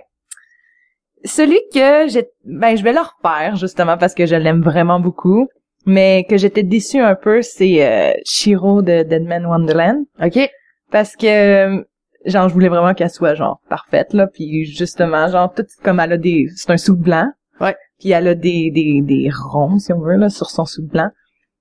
celui 1.25 1.59
que 1.73 2.07
j'ai, 2.07 2.27
ben, 2.45 2.75
je 2.75 2.83
vais 2.83 2.93
le 2.93 2.99
refaire, 2.99 3.55
justement, 3.55 3.97
parce 3.97 4.13
que 4.13 4.25
je 4.25 4.35
l'aime 4.35 4.61
vraiment 4.61 4.99
beaucoup. 4.99 5.47
Mais 5.85 6.25
que 6.29 6.37
j'étais 6.37 6.63
déçue 6.63 6.99
un 7.01 7.15
peu, 7.15 7.41
c'est 7.41 7.85
euh, 7.85 8.13
Shiro 8.23 8.81
de 8.81 9.03
Dead 9.03 9.23
Man 9.25 9.45
Wonderland. 9.45 10.05
OK. 10.23 10.49
Parce 10.91 11.17
que, 11.17 11.85
genre, 12.25 12.49
je 12.49 12.53
voulais 12.53 12.69
vraiment 12.69 12.93
qu'elle 12.93 13.09
soit, 13.09 13.35
genre, 13.35 13.59
parfaite, 13.69 14.13
là. 14.13 14.27
Puis, 14.27 14.65
justement, 14.65 15.27
genre, 15.27 15.53
tout 15.53 15.65
comme 15.83 15.99
elle 15.99 16.13
a 16.13 16.17
des... 16.17 16.47
C'est 16.55 16.71
un 16.71 16.77
sou 16.77 16.95
blanc. 16.95 17.27
Ouais. 17.59 17.75
Puis, 17.99 18.11
elle 18.11 18.27
a 18.27 18.35
des, 18.35 18.71
des, 18.71 19.01
des 19.01 19.29
ronds, 19.31 19.79
si 19.79 19.93
on 19.93 19.99
veut, 19.99 20.15
là, 20.17 20.29
sur 20.29 20.49
son 20.49 20.65
sou 20.65 20.85
blanc. 20.85 21.09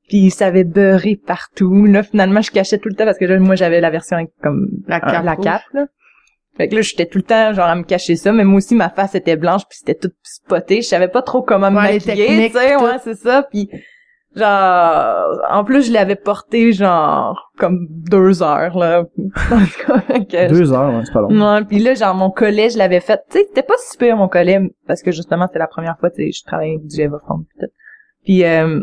Puis, 0.09 0.31
ça 0.31 0.47
avait 0.47 0.65
beurré 0.65 1.17
partout. 1.17 1.85
Là, 1.87 2.03
finalement, 2.03 2.43
je 2.43 2.51
cachais 2.51 2.79
tout 2.79 2.89
le 2.89 2.95
temps 2.95 3.05
parce 3.05 3.19
que 3.19 3.39
moi, 3.39 3.55
j'avais 3.55 3.81
la 3.81 3.91
version 3.91 4.17
avec, 4.17 4.31
comme, 4.43 4.69
La 4.87 5.01
cape 5.01 5.25
la 5.25 5.37
cape, 5.37 5.63
là. 5.73 5.87
Fait 6.57 6.69
que 6.69 6.75
là, 6.75 6.83
j'étais 6.83 7.07
tout 7.07 7.19
le 7.19 7.25
temps, 7.25 7.53
genre, 7.55 7.67
à 7.67 7.75
me 7.75 7.83
cacher 7.83 8.17
ça. 8.17 8.31
Mais 8.31 8.45
moi 8.45 8.59
aussi, 8.59 8.75
ma 8.75 8.91
face 8.91 9.15
était 9.15 9.37
blanche 9.37 9.63
puis 9.69 9.79
c'était 9.79 9.95
tout 9.95 10.13
spoté. 10.23 10.83
Je 10.83 10.87
savais 10.87 11.09
pas 11.09 11.23
trop 11.23 11.41
comment 11.43 11.71
me 11.71 11.79
Ouais, 11.79 11.95
maquiller, 11.95 12.49
tu 12.49 12.59
sais. 12.59 12.77
Ouais, 12.77 12.99
c'est 13.03 13.15
ça. 13.15 13.47
Puis, 13.51 13.71
genre, 14.35 15.41
en 15.51 15.65
plus, 15.65 15.87
je 15.87 15.93
l'avais 15.93 16.17
porté, 16.17 16.73
genre, 16.73 17.53
comme 17.59 17.87
deux 17.91 18.43
heures, 18.43 18.77
là. 18.77 19.05
En 19.51 19.59
tout 19.61 19.87
cas, 19.87 20.01
fait 20.01 20.25
que 20.25 20.49
Deux 20.49 20.73
heures, 20.73 20.95
ouais, 20.95 21.03
c'est 21.05 21.13
pas 21.13 21.21
long. 21.21 21.55
Ouais, 21.55 21.65
puis 21.65 21.79
là, 21.79 21.95
genre, 21.95 22.15
mon 22.15 22.31
collet, 22.31 22.71
je 22.71 22.79
l'avais 22.79 23.01
fait. 23.01 23.21
Tu 23.31 23.39
sais, 23.39 23.45
c'était 23.49 23.63
pas 23.63 23.75
super, 23.91 24.17
mon 24.17 24.29
collet, 24.29 24.61
parce 24.87 25.03
que 25.03 25.13
justement, 25.13 25.47
c'était 25.47 25.59
la 25.59 25.67
première 25.67 25.99
fois, 25.99 26.11
tu 26.11 26.25
sais, 26.25 26.33
je 26.33 26.45
travaillais 26.45 26.75
avec 26.75 26.87
du 26.87 26.97
pis 26.97 27.09
tout. 27.09 27.67
Puis, 28.25 28.45
euh, 28.45 28.81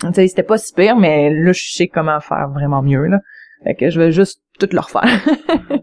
tu 0.00 0.12
sais, 0.14 0.28
c'était 0.28 0.42
pas 0.42 0.58
super, 0.58 0.96
mais 0.96 1.30
là, 1.32 1.52
je 1.52 1.72
sais 1.72 1.88
comment 1.88 2.20
faire 2.20 2.48
vraiment 2.48 2.82
mieux, 2.82 3.06
là. 3.06 3.20
Fait 3.64 3.74
que 3.74 3.90
je 3.90 4.00
vais 4.00 4.12
juste 4.12 4.42
tout 4.58 4.68
le 4.72 4.80
refaire. 4.80 5.04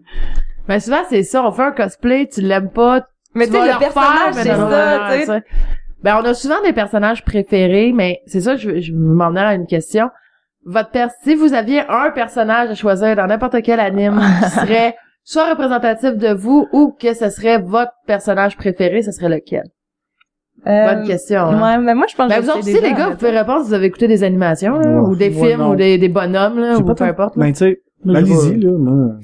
Ben, 0.68 0.82
souvent, 0.82 1.04
c'est 1.10 1.24
ça. 1.24 1.44
On 1.46 1.52
fait 1.54 1.64
un 1.64 1.72
cosplay, 1.72 2.28
tu 2.28 2.42
l'aimes 2.42 2.70
pas, 2.70 3.08
mais 3.34 3.46
tu 3.46 3.54
sais, 3.54 3.60
le 3.60 3.80
personnage, 3.80 4.36
mais 4.36 4.44
c'est 4.44 4.58
non, 4.58 4.70
ça, 4.70 5.40
Ben, 6.04 6.20
on 6.22 6.26
a 6.26 6.34
souvent 6.34 6.62
des 6.64 6.74
personnages 6.74 7.24
préférés, 7.26 7.92
mais 7.94 8.22
c'est 8.28 8.42
ça, 8.42 8.56
je, 8.56 8.80
je 8.80 8.94
m'en 8.94 9.36
à 9.36 9.56
une 9.56 9.66
question. 9.68 10.10
Votre 10.66 10.92
per 10.92 11.08
si 11.24 11.34
vous 11.36 11.54
aviez 11.54 11.82
un 11.90 12.12
personnage 12.12 12.70
à 12.70 12.76
choisir 12.76 13.16
dans 13.16 13.28
n'importe 13.28 13.62
quel 13.64 13.80
anime 13.80 14.20
qui 14.44 14.50
serait 14.50 14.96
soit 15.24 15.50
représentatif 15.50 16.16
de 16.18 16.34
vous 16.34 16.68
ou 16.72 16.96
que 17.00 17.14
ce 17.14 17.30
serait 17.30 17.58
votre 17.60 17.92
personnage 18.06 18.58
préféré, 18.58 19.02
ce 19.02 19.12
serait 19.12 19.30
lequel? 19.30 19.64
Euh, 20.66 20.94
Bonne 20.96 21.08
question. 21.08 21.40
hein. 21.40 21.62
Ouais, 21.78 21.84
mais 21.84 21.94
moi, 21.96 22.06
je 22.10 22.16
pense 22.16 22.30
Ben, 22.30 22.38
que 22.38 22.42
vous 22.44 22.50
autres 22.50 22.60
aussi, 22.60 22.74
les 22.82 22.94
gars, 22.94 23.10
vous 23.10 23.16
pouvez 23.18 23.32
répondre 23.38 23.62
si 23.64 23.68
vous 23.70 23.74
avez 23.74 23.86
écouté 23.88 24.08
des 24.08 24.24
animations, 24.24 24.78
là, 24.80 24.90
Ouais. 25.02 25.10
ou 25.10 25.16
des 25.16 25.30
films, 25.32 25.62
ou 25.62 25.76
des, 25.76 25.98
des 25.98 26.10
bonhommes, 26.10 26.60
là, 26.60 26.78
ou 26.78 26.84
peu 26.94 27.04
importe. 27.04 27.36
là. 27.38 27.46
Ben, 27.46 27.52
tu 27.52 27.60
sais, 27.60 27.82
allez-y, 28.08 28.60
là, 28.60 28.72
moi. 28.78 29.16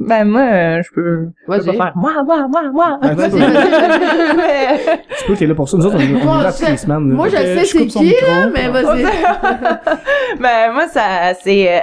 Ben, 0.00 0.24
moi, 0.24 0.40
euh, 0.42 0.82
je 0.82 0.90
peux, 0.94 1.28
je 1.48 1.58
peux 1.70 1.76
pas 1.76 1.84
faire 1.86 1.92
moi, 1.96 2.22
moi, 2.24 2.48
moi, 2.48 2.62
moi. 2.72 2.98
Ben, 3.02 3.14
Vas-y, 3.14 3.30
tu 3.30 3.38
vas-y, 3.38 3.70
peux-. 3.70 4.36
Mais- 4.36 4.78
tu 5.18 5.24
peux, 5.26 5.36
t'es 5.36 5.46
là 5.46 5.54
pour 5.54 5.68
ça. 5.68 5.76
Nous 5.76 5.86
autres, 5.86 5.96
on, 5.98 6.00
on 6.20 6.24
Moi, 6.24 6.40
est 6.40 6.42
là 6.44 6.50
je 6.50 6.56
toutes 6.58 6.68
les 6.68 6.76
sais- 6.76 6.84
semaines. 6.84 7.00
Moi, 7.10 7.28
je 7.28 7.36
sais 7.36 7.58
je 7.60 7.64
c'est 7.64 7.86
qui, 7.86 8.02
micro. 8.04 8.26
là, 8.26 8.46
mais 8.52 8.68
vas-y. 8.68 9.02
ben 10.40 10.72
moi 10.72 10.88
ça 10.88 11.34
c'est 11.40 11.76
euh, 11.78 11.80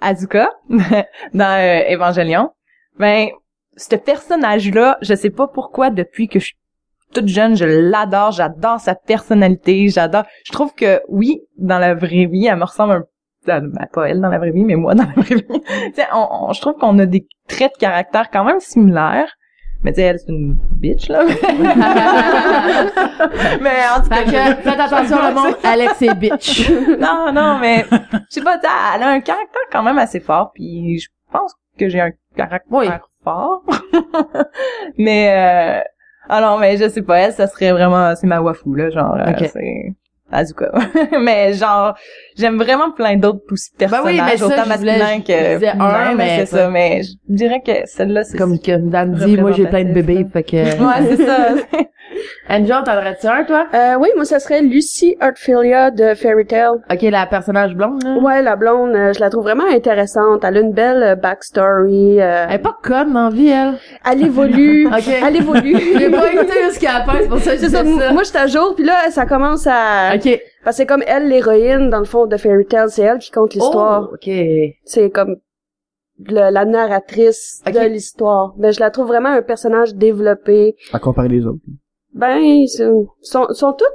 Azuka 0.00 0.50
dans 1.34 1.60
euh, 1.60 1.94
Evangelion. 1.94 2.50
Ben 2.98 3.28
ce 3.76 3.96
personnage 3.96 4.70
là, 4.70 4.98
je 5.02 5.14
sais 5.14 5.30
pas 5.30 5.48
pourquoi 5.48 5.90
depuis 5.90 6.28
que 6.28 6.38
je 6.38 6.46
suis 6.46 6.56
toute 7.12 7.28
jeune, 7.28 7.56
je 7.56 7.64
l'adore, 7.64 8.32
j'adore 8.32 8.80
sa 8.80 8.94
personnalité, 8.96 9.88
j'adore. 9.88 10.24
Je 10.44 10.52
trouve 10.52 10.74
que 10.74 11.00
oui, 11.08 11.40
dans 11.58 11.78
la 11.78 11.94
vraie 11.94 12.26
vie, 12.26 12.46
elle 12.46 12.56
me 12.56 12.64
ressemble 12.64 12.92
un 12.92 13.04
ben, 13.46 13.70
pas 13.92 14.08
elle 14.08 14.20
dans 14.20 14.28
la 14.28 14.38
vraie 14.38 14.50
vie, 14.50 14.64
mais 14.64 14.76
moi 14.76 14.94
dans 14.94 15.04
la 15.04 15.22
vraie 15.22 15.36
vie. 15.36 15.44
on, 16.12 16.26
on- 16.48 16.52
je 16.52 16.60
trouve 16.60 16.74
qu'on 16.74 16.98
a 16.98 17.06
des 17.06 17.26
traits 17.48 17.72
de 17.74 17.78
caractère 17.78 18.30
quand 18.30 18.44
même 18.44 18.60
similaires. 18.60 19.32
Mais 19.82 19.92
tu 19.92 19.96
sais, 19.96 20.02
elle, 20.02 20.18
c'est 20.18 20.30
une 20.32 20.56
bitch, 20.76 21.08
là. 21.10 21.24
mais 23.60 23.70
en 23.94 24.00
tout 24.02 24.08
cas, 24.08 24.24
que, 24.24 24.62
faites 24.62 24.80
attention 24.80 25.16
le 25.28 25.34
monde, 25.34 25.56
Alex 25.64 26.00
est 26.02 26.14
bitch. 26.14 26.70
non, 26.98 27.30
non, 27.32 27.58
mais 27.58 27.84
je 27.90 27.96
sais 28.30 28.40
pas, 28.42 28.58
elle 28.96 29.02
a 29.02 29.08
un 29.08 29.20
caractère 29.20 29.60
quand 29.70 29.82
même 29.82 29.98
assez 29.98 30.20
fort, 30.20 30.52
puis 30.54 30.98
je 30.98 31.08
pense 31.30 31.54
que 31.78 31.88
j'ai 31.88 32.00
un 32.00 32.12
caractère 32.36 32.70
Oui. 32.70 32.86
fort. 33.22 33.62
mais 34.98 35.30
euh, 35.32 35.80
alors, 36.28 36.58
mais 36.58 36.76
je 36.76 36.88
sais 36.88 37.02
pas, 37.02 37.18
elle, 37.18 37.32
ça 37.32 37.46
serait 37.46 37.72
vraiment, 37.72 38.14
c'est 38.16 38.26
ma 38.26 38.40
wafou 38.40 38.74
là, 38.74 38.88
genre, 38.90 39.14
euh, 39.16 39.30
Ok. 39.32 39.50
c'est 39.52 39.94
Azuka. 40.34 40.70
mais 41.20 41.54
genre, 41.54 41.94
j'aime 42.36 42.56
vraiment 42.56 42.90
plein 42.90 43.16
d'autres 43.16 43.40
aussi 43.50 43.70
Ben 43.78 43.86
oui, 44.04 44.16
personnages, 44.16 44.30
mais 44.32 44.36
ça, 44.36 44.46
autant 44.46 44.68
masculins 44.68 45.20
que 45.20 45.54
disais 45.54 45.68
un, 45.68 46.14
mais 46.14 46.38
c'est 46.40 46.56
ça. 46.56 46.70
Mais 46.70 47.02
je 47.02 47.12
dirais 47.28 47.62
que 47.64 47.72
celle-là, 47.86 48.24
c'est 48.24 48.36
Comme 48.36 48.58
que 48.58 48.76
Dan 48.76 49.14
dit, 49.14 49.36
moi, 49.36 49.52
j'ai 49.52 49.66
plein 49.66 49.84
de 49.84 49.92
bébés, 49.92 50.26
fait 50.32 50.42
que... 50.42 50.56
Ouais, 50.56 51.16
c'est 51.16 51.24
ça. 51.24 51.54
Angel, 52.48 52.76
t'en 52.84 52.96
aurais-tu 52.96 53.26
un, 53.26 53.44
toi? 53.44 53.66
Euh, 53.74 53.94
oui, 53.98 54.08
moi, 54.16 54.24
ça 54.24 54.38
serait 54.38 54.62
Lucy 54.62 55.16
Artfilia 55.20 55.90
de 55.90 56.14
Fairy 56.14 56.46
Tail. 56.46 56.70
Ok, 56.90 57.02
la 57.02 57.26
personnage 57.26 57.74
blonde, 57.74 58.02
là. 58.02 58.16
Ouais, 58.18 58.42
la 58.42 58.56
blonde, 58.56 58.94
euh, 58.94 59.12
je 59.12 59.20
la 59.20 59.30
trouve 59.30 59.44
vraiment 59.44 59.66
intéressante. 59.66 60.44
Elle 60.44 60.56
a 60.56 60.60
une 60.60 60.72
belle 60.72 61.02
euh, 61.02 61.14
backstory. 61.16 62.20
euh, 62.20 62.46
Elle 62.48 62.54
est 62.56 62.58
pas 62.58 62.76
conne 62.82 63.12
dans 63.12 63.28
la 63.28 63.34
vie, 63.34 63.48
elle. 63.48 63.74
elle 64.10 64.22
évolue. 64.26 64.86
Ok. 64.94 65.08
Elle 65.26 65.36
évolue. 65.36 65.76
J'ai 65.98 66.10
pas 66.10 66.32
écouté 66.32 66.52
ce 66.72 66.78
qu'elle 66.78 66.88
a 66.90 67.04
fait, 67.04 67.22
c'est 67.22 67.28
pour 67.28 67.38
ça 67.38 67.50
que 67.52 67.56
je 67.58 67.62
C'est 67.64 67.70
ça, 67.70 67.84
ça. 67.84 68.12
Moi, 68.12 68.22
à 68.34 68.46
jour, 68.46 68.74
puis 68.74 68.84
là, 68.84 69.10
ça 69.10 69.26
commence 69.26 69.66
à... 69.66 70.14
Ok. 70.14 70.40
Parce 70.64 70.76
que 70.76 70.82
c'est 70.82 70.86
comme 70.86 71.02
elle, 71.06 71.28
l'héroïne, 71.28 71.90
dans 71.90 71.98
le 71.98 72.04
fond, 72.04 72.26
de 72.26 72.36
Fairy 72.36 72.64
Tail. 72.66 72.86
C'est 72.88 73.02
elle 73.02 73.18
qui 73.18 73.30
compte 73.30 73.54
l'histoire. 73.54 74.08
Oh, 74.10 74.14
ok. 74.14 74.30
C'est 74.84 75.10
comme 75.10 75.36
le- 76.26 76.50
la 76.50 76.64
narratrice 76.64 77.60
de 77.66 77.86
l'histoire. 77.88 78.54
Mais 78.58 78.72
je 78.72 78.80
la 78.80 78.90
trouve 78.90 79.06
vraiment 79.08 79.28
un 79.30 79.42
personnage 79.42 79.94
développé. 79.94 80.76
À 80.92 80.98
comparer 80.98 81.28
les 81.28 81.44
autres. 81.44 81.58
Ben, 82.14 82.66
c'est- 82.66 82.88
sont, 83.22 83.46
sont 83.52 83.72
toutes... 83.72 83.88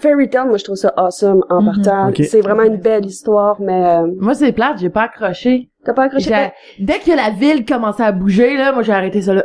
Fairy 0.00 0.28
Tail, 0.28 0.48
moi, 0.48 0.56
je 0.56 0.64
trouve 0.64 0.76
ça 0.76 0.92
awesome 0.96 1.44
en 1.50 1.62
Mhm. 1.62 1.66
partant. 1.82 2.12
C'est 2.24 2.40
vraiment 2.40 2.64
une 2.64 2.78
belle 2.78 3.06
histoire, 3.06 3.60
mais... 3.60 3.84
euh, 3.98 4.06
Moi, 4.18 4.34
c'est 4.34 4.50
plate, 4.52 4.78
j'ai 4.78 4.90
pas 4.90 5.02
accroché. 5.02 5.70
T'as 5.84 5.92
pas 5.92 6.04
accroché? 6.04 6.30
Dès 6.80 6.98
que 6.98 7.12
la 7.14 7.30
ville 7.30 7.64
commençait 7.64 8.02
à 8.02 8.10
bouger, 8.10 8.56
là, 8.56 8.72
moi, 8.72 8.82
j'ai 8.82 8.92
arrêté 8.92 9.22
ça 9.22 9.34
là. 9.34 9.44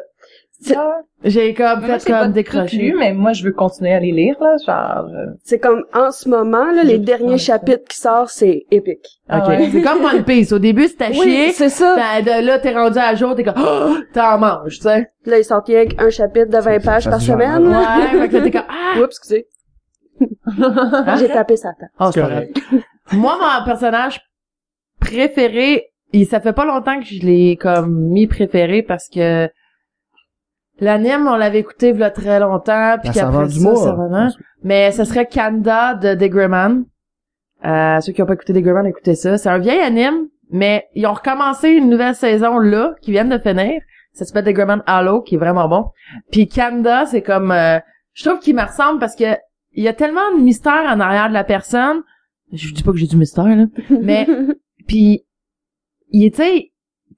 J'ai 1.24 1.53
comme 1.53 1.82
fait 1.84 2.05
comme 2.05 2.34
lu, 2.74 2.95
mais 2.97 3.14
moi, 3.14 3.34
je 3.34 3.43
veux 3.43 3.51
continuer 3.51 3.93
à 3.93 3.99
les 3.99 4.12
lire, 4.12 4.36
là, 4.41 4.55
genre... 4.66 5.05
euh, 5.14 5.32
C'est 5.43 5.60
comme, 5.60 5.84
en 5.93 6.12
ce 6.12 6.28
moment, 6.30 6.66
là, 6.72 6.84
les 6.84 6.97
derniers 6.97 7.38
chapitres 7.38 7.84
qui 7.89 7.97
sortent, 7.97 8.30
c'est 8.30 8.66
épique. 8.72 9.05
Ok. 9.32 9.41
Ah. 9.47 9.57
C'est 9.72 9.82
comme 9.82 10.03
One 10.03 10.24
Piece. 10.24 10.51
Au 10.51 10.60
début, 10.60 10.88
c'était 10.88 11.14
chier. 11.14 11.24
Oui, 11.47 11.51
c'est 11.53 11.70
ça. 11.70 11.95
Ben, 11.95 12.24
de 12.24 12.45
là, 12.45 12.60
t'es 12.60 12.74
rendu 12.74 12.97
à 12.97 13.16
jour, 13.16 13.36
t'es 13.36 13.43
comme, 13.43 13.55
oh, 13.57 13.95
t'en 14.14 14.38
manges, 14.38 14.76
tu 14.78 14.82
sais. 14.84 15.10
Là, 15.26 15.38
ils 15.39 15.43
sortent 15.45 15.68
rien 15.68 15.86
qu'un 15.86 16.10
chapitre 16.10 16.47
de 16.49 16.57
20 16.57 16.80
Ça- 16.80 16.91
pages 16.91 17.10
par 17.10 17.22
semaine. 17.22 17.68
Ouais, 17.68 18.20
fait 18.20 18.30
que 18.30 18.38
t'es 18.43 18.51
comme, 18.51 18.68
ah! 18.70 18.99
Oups, 18.99 19.05
excusez. 19.18 19.47
J'ai 21.20 21.28
tapé 21.30 21.55
sa 21.55 21.70
tête. 21.74 21.89
Oh, 21.99 22.10
c'est 22.14 22.22
correct. 22.22 22.60
Moi, 23.14 23.38
mon 23.39 23.66
personnage 23.66 24.20
préféré, 24.99 25.86
et 26.12 26.26
ça 26.26 26.39
fait 26.39 26.53
pas 26.53 26.66
longtemps 26.66 26.99
que 26.99 27.05
je 27.05 27.22
l'ai 27.26 27.55
comme 27.55 28.10
mis 28.10 28.28
préféré 28.28 28.84
parce 28.84 29.07
que 29.10 29.47
l'anime, 30.82 31.27
on 31.27 31.36
l'avait 31.36 31.59
écouté 31.59 31.89
il 31.89 31.99
y 31.99 32.03
a 32.03 32.11
très 32.11 32.39
longtemps, 32.39 32.97
puis 33.01 33.11
qu'après 33.11 33.47
du 33.47 33.59
ça, 33.59 33.75
ça 33.75 33.91
revenait. 33.93 34.30
Mais 34.63 34.91
ce 34.91 35.03
serait 35.03 35.25
Kanda 35.25 35.95
de 35.95 36.15
Degreman. 36.15 36.86
Euh, 37.65 37.99
ceux 37.99 38.13
qui 38.13 38.21
ont 38.21 38.25
pas 38.25 38.34
écouté 38.34 38.53
Degreman, 38.53 38.86
écoutez 38.86 39.15
ça. 39.15 39.38
C'est 39.38 39.49
un 39.49 39.57
vieil 39.59 39.80
anime, 39.80 40.27
mais 40.51 40.88
ils 40.95 41.05
ont 41.05 41.13
recommencé 41.13 41.69
une 41.69 41.89
nouvelle 41.89 42.15
saison 42.15 42.59
là, 42.59 42.95
qui 43.01 43.11
vient 43.11 43.25
de 43.25 43.38
finir. 43.38 43.82
Ça 44.13 44.25
s'appelle 44.25 44.45
Degreman 44.45 44.84
Halo, 44.86 45.21
qui 45.21 45.36
est 45.36 45.38
vraiment 45.38 45.67
bon. 45.67 45.86
Puis 46.32 46.47
Kanda, 46.47 47.05
c'est 47.05 47.21
comme... 47.21 47.51
euh, 47.51 47.80
je 48.13 48.27
trouve 48.27 48.39
qu'il 48.39 48.55
me 48.55 48.63
ressemble 48.63 48.99
parce 48.99 49.15
que 49.15 49.38
il 49.73 49.84
y 49.84 49.88
a 49.88 49.93
tellement 49.93 50.36
de 50.36 50.41
mystère 50.41 50.84
en 50.88 50.99
arrière 50.99 51.30
de 51.30 51.34
la 51.34 51.43
personne. 51.43 52.01
Je 52.51 52.73
dis 52.73 52.84
pas 52.84 52.91
que 52.91 52.97
j'ai 52.97 53.07
du 53.07 53.17
mystère, 53.17 53.45
là. 53.45 53.65
Mais, 54.01 54.27
puis, 54.88 55.25
il 56.09 56.25
est, 56.25 56.32
tu 56.32 56.41
sais, 56.41 56.71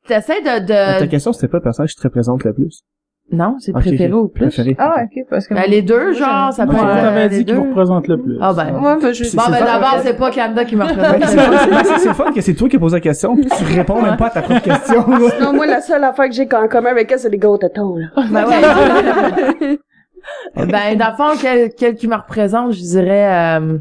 t'essaies 0.06 0.42
de, 0.42 0.68
Ta 0.68 1.02
de... 1.02 1.06
question, 1.06 1.32
c'était 1.32 1.48
pas 1.48 1.58
le 1.58 1.64
personnage 1.64 1.92
qui 1.92 2.02
te 2.02 2.04
représente 2.04 2.44
le 2.44 2.54
plus. 2.54 2.84
Non, 3.32 3.56
c'est 3.60 3.74
Ok, 3.74 3.82
préféré 3.82 4.12
ok. 4.12 4.20
au 4.24 4.28
plus. 4.28 4.42
Préféré. 4.48 4.76
Ah, 4.78 5.04
ok, 5.04 5.24
parce 5.30 5.48
que... 5.48 5.54
Ben, 5.54 5.64
les 5.70 5.82
deux, 5.82 6.14
genre, 6.14 6.52
ça 6.52 6.68
peut 6.68 6.74
être... 6.76 7.30
les 7.30 7.30
dit 7.40 7.46
qu'il 7.46 7.56
vous 7.56 7.62
deux. 7.64 7.70
représente 7.70 8.08
le 8.10 8.18
plus. 8.22 8.38
Ah 8.42 8.52
ben. 8.54 8.74
Ouais, 8.80 8.98
ben, 9.02 9.14
je... 9.14 9.24
Bon, 9.36 9.44
ben 9.50 9.64
d'abord, 9.64 10.00
c'est 10.04 10.18
pas 10.18 10.32
Kanda 10.32 10.66
qui 10.66 10.76
me 10.76 10.86
c'est 10.86 10.92
représente. 10.94 11.20
ben, 11.70 11.84
c'est- 11.98 12.14
fun 12.14 12.32
que 12.34 12.42
c'est 12.42 12.54
toi 12.54 12.68
qui 12.68 12.78
poses 12.78 12.94
la 12.94 13.00
question, 13.00 13.36
puis 13.36 13.46
tu 13.46 13.64
réponds 13.76 14.02
même 14.02 14.18
pas 14.18 14.28
à 14.28 14.30
ta 14.32 14.42
propre 14.42 14.62
question. 14.62 15.08
là. 15.10 15.18
non, 15.42 15.54
moi, 15.54 15.66
la 15.66 15.80
seule 15.82 16.04
affaire 16.04 16.28
que 16.28 16.34
j'ai 16.34 16.48
en 16.54 16.68
commun 16.68 16.90
avec 16.92 17.10
elle, 17.12 17.20
c'est 17.20 17.30
les 17.30 17.38
gros 17.38 17.58
tétons, 17.58 17.96
là. 17.96 18.08
Ben 18.30 18.46
ouais. 18.48 19.78
Ben, 20.56 20.98
dans 20.98 21.10
le 21.10 21.16
fond, 21.16 21.38
quel, 21.42 21.70
quel 21.78 21.96
qui 21.96 22.08
me 22.08 22.16
représente, 22.16 22.74
je 22.74 22.80
dirais... 22.82 23.58
Euh, 23.60 23.78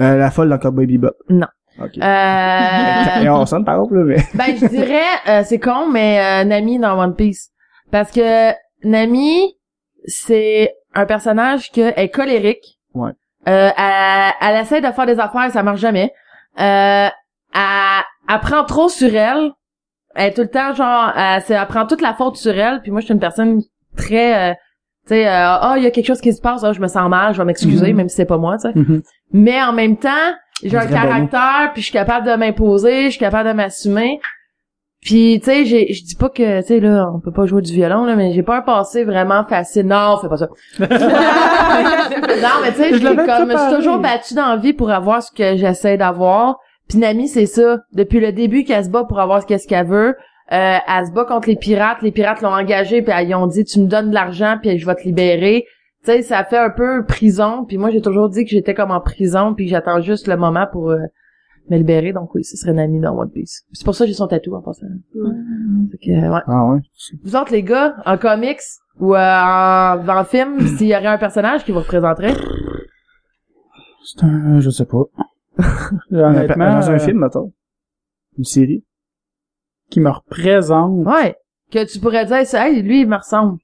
Euh, 0.00 0.16
la 0.16 0.30
folle 0.30 0.48
dans 0.48 0.58
Cowboy 0.58 0.86
Bebop. 0.86 1.14
Non. 1.28 1.46
Ok. 1.82 1.98
euh, 1.98 3.22
Et 3.24 3.28
on 3.28 3.44
sonne 3.46 3.64
par 3.64 3.74
exemple, 3.76 3.96
là, 3.98 4.04
mais... 4.04 4.16
ben, 4.34 4.56
je 4.60 4.66
dirais, 4.66 5.02
euh, 5.28 5.42
c'est 5.44 5.58
con, 5.58 5.88
mais 5.92 6.20
euh, 6.20 6.44
Nami 6.44 6.78
dans 6.78 6.98
One 6.98 7.14
Piece. 7.14 7.50
Parce 7.94 8.10
que 8.10 8.50
Nami, 8.82 9.54
c'est 10.04 10.74
un 10.94 11.06
personnage 11.06 11.70
qui 11.70 11.80
est 11.80 12.08
colérique. 12.12 12.80
Ouais. 12.92 13.12
Euh, 13.46 13.70
elle, 13.78 14.32
elle 14.40 14.60
essaie 14.62 14.80
de 14.80 14.90
faire 14.90 15.06
des 15.06 15.20
affaires, 15.20 15.48
ça 15.52 15.62
marche 15.62 15.78
jamais. 15.78 16.12
Euh, 16.58 17.06
elle, 17.06 18.02
elle 18.28 18.40
prend 18.40 18.64
trop 18.64 18.88
sur 18.88 19.14
elle. 19.14 19.52
Elle 20.16 20.30
est 20.30 20.34
tout 20.34 20.40
le 20.40 20.50
temps 20.50 20.74
genre, 20.74 21.12
elle, 21.16 21.40
elle 21.48 21.66
prend 21.68 21.86
toute 21.86 22.00
la 22.00 22.14
faute 22.14 22.34
sur 22.36 22.58
elle. 22.58 22.80
Puis 22.82 22.90
moi, 22.90 22.98
je 23.00 23.04
suis 23.04 23.14
une 23.14 23.20
personne 23.20 23.62
très, 23.96 24.50
euh, 24.50 24.54
tu 25.06 25.10
sais, 25.10 25.28
euh, 25.28 25.30
ah, 25.60 25.74
il 25.76 25.84
y 25.84 25.86
a 25.86 25.92
quelque 25.92 26.08
chose 26.08 26.20
qui 26.20 26.32
se 26.32 26.40
passe, 26.40 26.64
ah, 26.64 26.72
je 26.72 26.80
me 26.80 26.88
sens 26.88 27.08
mal, 27.08 27.32
je 27.32 27.38
vais 27.38 27.44
m'excuser, 27.44 27.90
Mhm. 27.92 27.96
même 27.96 28.08
si 28.08 28.16
c'est 28.16 28.26
pas 28.26 28.38
moi, 28.38 28.56
tu 28.56 28.62
sais. 28.62 28.72
Mhm. 28.76 29.02
Mais 29.34 29.62
en 29.62 29.72
même 29.72 29.98
temps, 29.98 30.32
j'ai 30.64 30.76
un 30.76 30.88
caractère, 30.88 31.70
puis 31.72 31.80
je 31.82 31.90
suis 31.90 31.92
capable 31.92 32.26
de 32.26 32.34
m'imposer, 32.34 33.04
je 33.04 33.10
suis 33.10 33.20
capable 33.20 33.50
de 33.50 33.54
m'assumer. 33.54 34.18
Puis 35.04 35.38
tu 35.38 35.50
sais, 35.50 35.64
j'ai 35.66 35.92
je 35.92 36.02
dis 36.02 36.14
pas 36.16 36.30
que 36.30 36.62
tu 36.62 36.66
sais 36.66 36.80
là, 36.80 37.10
on 37.14 37.20
peut 37.20 37.30
pas 37.30 37.44
jouer 37.44 37.60
du 37.60 37.72
violon 37.72 38.06
là, 38.06 38.16
mais 38.16 38.32
j'ai 38.32 38.42
pas 38.42 38.56
un 38.56 38.62
passé 38.62 39.04
vraiment 39.04 39.44
facile. 39.44 39.86
Non, 39.86 40.16
fais 40.16 40.28
pas 40.28 40.38
ça. 40.38 40.48
non, 40.80 40.86
mais 42.62 42.72
tu 42.72 42.78
sais, 42.78 42.94
Je 42.94 43.04
comme 43.04 43.18
je 43.18 43.22
préparé. 43.22 43.58
suis 43.68 43.76
toujours 43.76 43.98
battue 43.98 44.34
dans 44.34 44.48
la 44.48 44.56
vie 44.56 44.72
pour 44.72 44.90
avoir 44.90 45.22
ce 45.22 45.30
que 45.30 45.56
j'essaie 45.56 45.98
d'avoir. 45.98 46.58
Puis 46.88 46.98
Nami, 46.98 47.28
c'est 47.28 47.46
ça. 47.46 47.78
Depuis 47.92 48.18
le 48.18 48.32
début 48.32 48.64
qu'elle 48.64 48.84
se 48.84 48.90
bat 48.90 49.04
pour 49.04 49.20
avoir 49.20 49.42
ce 49.42 49.46
qu'est-ce 49.46 49.68
qu'elle 49.68 49.86
veut, 49.86 50.16
euh, 50.52 50.76
elle 50.86 51.06
se 51.06 51.12
bat 51.12 51.24
contre 51.24 51.48
les 51.48 51.56
pirates. 51.56 52.00
Les 52.02 52.10
pirates 52.12 52.40
l'ont 52.40 52.54
engagée, 52.54 53.02
puis 53.02 53.14
ils 53.22 53.34
ont 53.34 53.46
dit 53.46 53.64
tu 53.64 53.80
me 53.80 53.86
donnes 53.86 54.08
de 54.08 54.14
l'argent, 54.14 54.56
puis 54.60 54.78
je 54.78 54.86
vais 54.86 54.94
te 54.94 55.02
libérer. 55.02 55.66
Tu 56.04 56.12
sais, 56.12 56.22
ça 56.22 56.44
fait 56.44 56.58
un 56.58 56.70
peu 56.70 57.04
prison. 57.06 57.64
Puis 57.66 57.76
moi, 57.78 57.90
j'ai 57.90 58.02
toujours 58.02 58.28
dit 58.28 58.44
que 58.44 58.50
j'étais 58.50 58.74
comme 58.74 58.90
en 58.90 59.00
prison, 59.00 59.54
puis 59.54 59.68
j'attends 59.68 60.00
juste 60.00 60.28
le 60.28 60.36
moment 60.36 60.66
pour 60.70 60.90
euh, 60.90 60.98
me 61.70 61.76
libérer. 61.76 62.12
Donc 62.12 62.34
oui, 62.34 62.44
ce 62.44 62.56
serait 62.56 62.72
Nami 62.72 63.00
dans 63.00 63.16
One 63.16 63.30
Piece. 63.30 63.64
C'est 63.72 63.84
pour 63.84 63.94
ça 63.94 64.04
que 64.04 64.08
j'ai 64.08 64.14
son 64.14 64.26
tatou 64.28 64.54
en 64.54 64.62
passant. 64.62 64.86
Fait 65.90 65.98
que, 65.98 66.10
ouais. 66.10 66.40
Ah 66.46 66.66
ouais. 66.66 66.80
Vous 67.22 67.36
autres, 67.36 67.52
les 67.52 67.62
gars, 67.62 67.96
en 68.04 68.18
comics 68.18 68.60
ou 69.00 69.14
euh, 69.14 69.18
en, 69.18 70.06
en 70.08 70.24
film, 70.24 70.60
s'il 70.76 70.86
y 70.88 70.94
aurait 70.94 71.06
un 71.06 71.18
personnage 71.18 71.64
qui 71.64 71.72
vous 71.72 71.80
représenterait? 71.80 72.34
C'est 74.04 74.24
un, 74.24 74.60
je 74.60 74.70
sais 74.70 74.84
pas. 74.86 75.04
Honnêtement, 76.12 76.80
Dans 76.80 76.90
un 76.90 76.94
euh, 76.94 76.98
film, 76.98 77.18
mettons. 77.20 77.52
Une 78.36 78.44
série. 78.44 78.84
qui 79.90 80.00
me 80.00 80.10
représente. 80.10 81.06
Ouais. 81.06 81.36
Que 81.70 81.90
tu 81.90 81.98
pourrais 82.00 82.26
dire, 82.26 82.44
ça, 82.46 82.68
hey, 82.68 82.82
lui, 82.82 83.00
il 83.02 83.08
me 83.08 83.16
ressemble. 83.16 83.58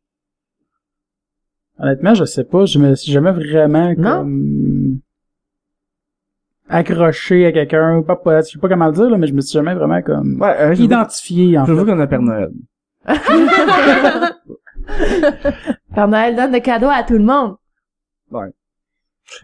Honnêtement, 1.78 2.14
je 2.14 2.24
sais 2.24 2.44
pas. 2.44 2.64
Je 2.66 2.78
me 2.78 2.94
suis 2.94 3.11
jamais 3.12 3.32
vraiment 3.32 3.92
Non? 3.96 4.98
Accroché 6.70 7.46
à 7.46 7.52
quelqu'un. 7.52 8.02
Pas, 8.02 8.16
pas, 8.16 8.40
je 8.42 8.48
sais 8.52 8.58
pas 8.58 8.68
comment 8.68 8.86
le 8.86 8.92
dire, 8.92 9.10
là, 9.10 9.18
mais 9.18 9.26
je 9.26 9.34
me 9.34 9.40
suis 9.40 9.52
jamais 9.52 9.74
vraiment 9.74 10.00
comme 10.02 10.40
Ouais, 10.40 10.56
euh, 10.60 10.74
identifié 10.74 11.58
en 11.58 11.64
je 11.66 11.72
veux 11.72 11.84
fait. 11.84 11.90
qu'on 11.92 12.00
a 12.00 12.06
Père 12.06 12.22
Noël. 12.22 12.50
Père 15.94 16.08
Noël 16.08 16.36
donne 16.36 16.52
des 16.52 16.60
cadeaux 16.60 16.88
à 16.90 17.02
tout 17.02 17.14
le 17.18 17.24
monde. 17.24 17.56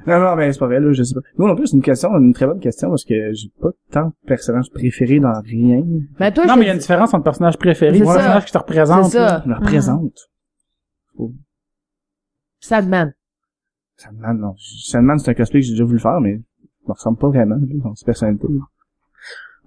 Non, 0.04 0.18
non, 0.18 0.34
mais 0.34 0.52
c'est 0.52 0.58
pas 0.58 0.66
vrai, 0.66 0.80
là, 0.80 0.90
je 0.92 1.00
sais 1.04 1.14
pas. 1.14 1.20
Moi 1.36 1.48
non 1.48 1.54
plus, 1.54 1.68
c'est 1.68 1.76
une 1.76 1.82
question, 1.82 2.10
une 2.18 2.32
très 2.32 2.46
bonne 2.46 2.58
question, 2.58 2.88
parce 2.88 3.04
que 3.04 3.32
j'ai 3.32 3.50
pas 3.60 3.68
tant 3.92 4.06
de 4.06 4.12
personnages 4.26 4.68
préférés 4.74 5.20
dans 5.20 5.40
rien. 5.42 5.84
Mais 6.18 6.32
toi, 6.32 6.44
Non, 6.44 6.56
mais 6.56 6.62
il 6.64 6.66
y 6.66 6.70
a 6.70 6.72
une 6.72 6.80
différence 6.80 7.14
entre 7.14 7.22
personnage 7.22 7.56
préféré 7.56 7.96
et 7.96 8.00
personnage 8.00 8.46
qui 8.46 8.52
te 8.52 8.58
représente. 8.58 9.04
C'est 9.12 9.18
ça. 9.18 9.44
me 9.46 9.54
représente. 9.54 10.28
Sadman. 12.58 13.14
Sandman, 13.96 14.38
non. 14.38 14.54
Sandman, 14.58 15.18
c'est 15.18 15.30
un 15.30 15.34
cosplay 15.34 15.60
que 15.60 15.66
j'ai 15.66 15.72
déjà 15.72 15.84
voulu 15.84 16.00
faire, 16.00 16.20
mais 16.20 16.40
me 16.88 16.92
ressemble 16.94 17.18
pas 17.18 17.28
vraiment, 17.28 17.56
là, 17.56 17.66
dans 17.84 17.94
sa 17.94 18.04
personnalité. 18.06 18.46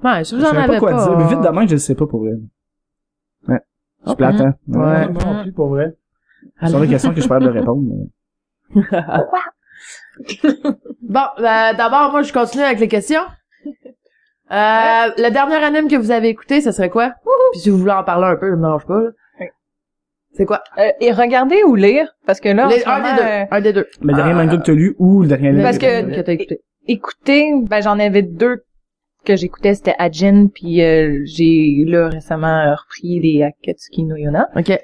Ouais, 0.04 0.24
si 0.24 0.36
vous 0.36 0.42
Je 0.42 0.46
en 0.46 0.52
sais 0.52 0.58
avez 0.58 0.68
pas 0.74 0.80
quoi 0.80 0.92
pas. 0.92 1.04
dire, 1.08 1.18
mais 1.18 1.28
vite 1.28 1.42
demain, 1.42 1.66
je 1.68 1.72
le 1.74 1.78
sais 1.78 1.96
pas 1.96 2.08
pour 2.08 2.22
vrai. 2.22 2.34
Ouais. 3.48 3.60
C'est 4.06 4.12
Ok. 4.12 4.18
plate, 4.18 4.42
hein? 4.42 4.56
Ouais. 4.68 5.08
Moi 5.10 5.24
non 5.26 5.42
plus, 5.44 5.52
pour 5.52 5.68
vrai. 5.70 5.96
C'est 6.62 6.68
sur 6.70 6.80
des 6.80 6.88
questions 6.88 7.14
que 7.14 7.18
je 7.22 7.28
capable 7.28 7.46
de 7.46 7.50
répondre. 7.52 7.82
mais- 7.86 8.82
Bon, 11.02 11.22
euh, 11.40 11.74
d'abord, 11.78 12.12
moi, 12.12 12.22
je 12.22 12.32
continue 12.34 12.64
avec 12.64 12.80
les 12.80 12.88
questions. 12.88 13.22
Euh, 13.66 15.12
le 15.18 15.30
dernier 15.32 15.56
anime 15.56 15.88
que 15.88 15.96
vous 15.96 16.12
avez 16.12 16.30
écouté, 16.30 16.60
ce 16.62 16.72
serait 16.72 16.90
quoi? 16.90 17.14
Puis 17.52 17.62
si 17.62 17.70
vous 17.70 17.78
voulez 17.78 17.92
en 17.92 18.04
parler 18.04 18.26
un 18.28 18.36
peu, 18.36 18.50
je 18.50 18.56
me 18.56 18.62
dérange 18.62 18.86
pas, 18.86 19.00
là. 19.00 19.10
Ouais. 19.40 19.52
C'est 20.34 20.46
quoi? 20.46 20.64
Euh, 20.78 20.90
et 21.00 21.12
regarder 21.12 21.64
ou 21.64 21.76
lire, 21.76 22.08
parce 22.26 22.40
que 22.40 22.50
là, 22.50 22.66
en 22.66 22.70
Les- 22.70 22.80
ce 22.80 22.90
un 22.90 22.98
moment, 22.98 23.16
des 23.16 23.22
deux. 23.22 23.28
euh, 23.28 23.46
Un 23.52 23.62
des 23.62 23.74
deux. 23.74 23.88
Le 24.02 24.14
dernier 24.14 24.32
Ah. 24.32 24.36
manga 24.36 24.58
que 24.58 24.64
t'as 24.64 24.74
lu 24.74 24.96
ou 25.00 25.22
le 25.22 25.28
dernier 25.28 25.52
Le 25.52 25.62
Parce 25.62 25.78
anime 25.84 26.10
que- 26.12 26.16
que 26.16 26.22
t'as 26.22 26.32
écouté. 26.34 26.62
Écouter, 26.92 27.52
ben 27.64 27.82
j'en 27.82 28.00
avais 28.00 28.22
deux 28.24 28.64
que 29.26 29.36
j'écoutais, 29.36 29.74
c'était 29.76 29.96
Ajin, 30.00 30.48
puis 30.54 30.82
euh, 30.84 31.22
j'ai 31.26 31.84
là 31.86 32.08
récemment 32.10 32.72
repris 32.76 33.20
les 33.20 33.44
Akatsuki 33.44 34.04
no 34.06 34.16
Yona. 34.16 34.48
OK. 34.56 34.78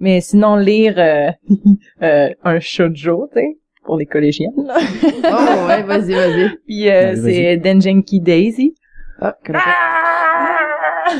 Mais 0.00 0.20
sinon 0.20 0.56
lire 0.56 0.94
euh, 0.98 1.30
euh, 2.02 2.28
un 2.44 2.60
shoujo, 2.60 3.28
tu 3.32 3.40
sais, 3.40 3.46
pour 3.84 3.96
les 3.96 4.06
collégiennes. 4.06 4.52
là. 4.66 4.76
Oh, 5.28 5.66
ouais, 5.68 5.82
vas-y, 5.82 6.12
vas-y. 6.12 6.50
Puis 6.66 6.90
euh, 6.90 7.14
c'est 7.16 7.56
Denjenki 7.56 8.20
Daisy. 8.20 8.74
Ah. 9.20 9.34
Ah! 9.54 10.56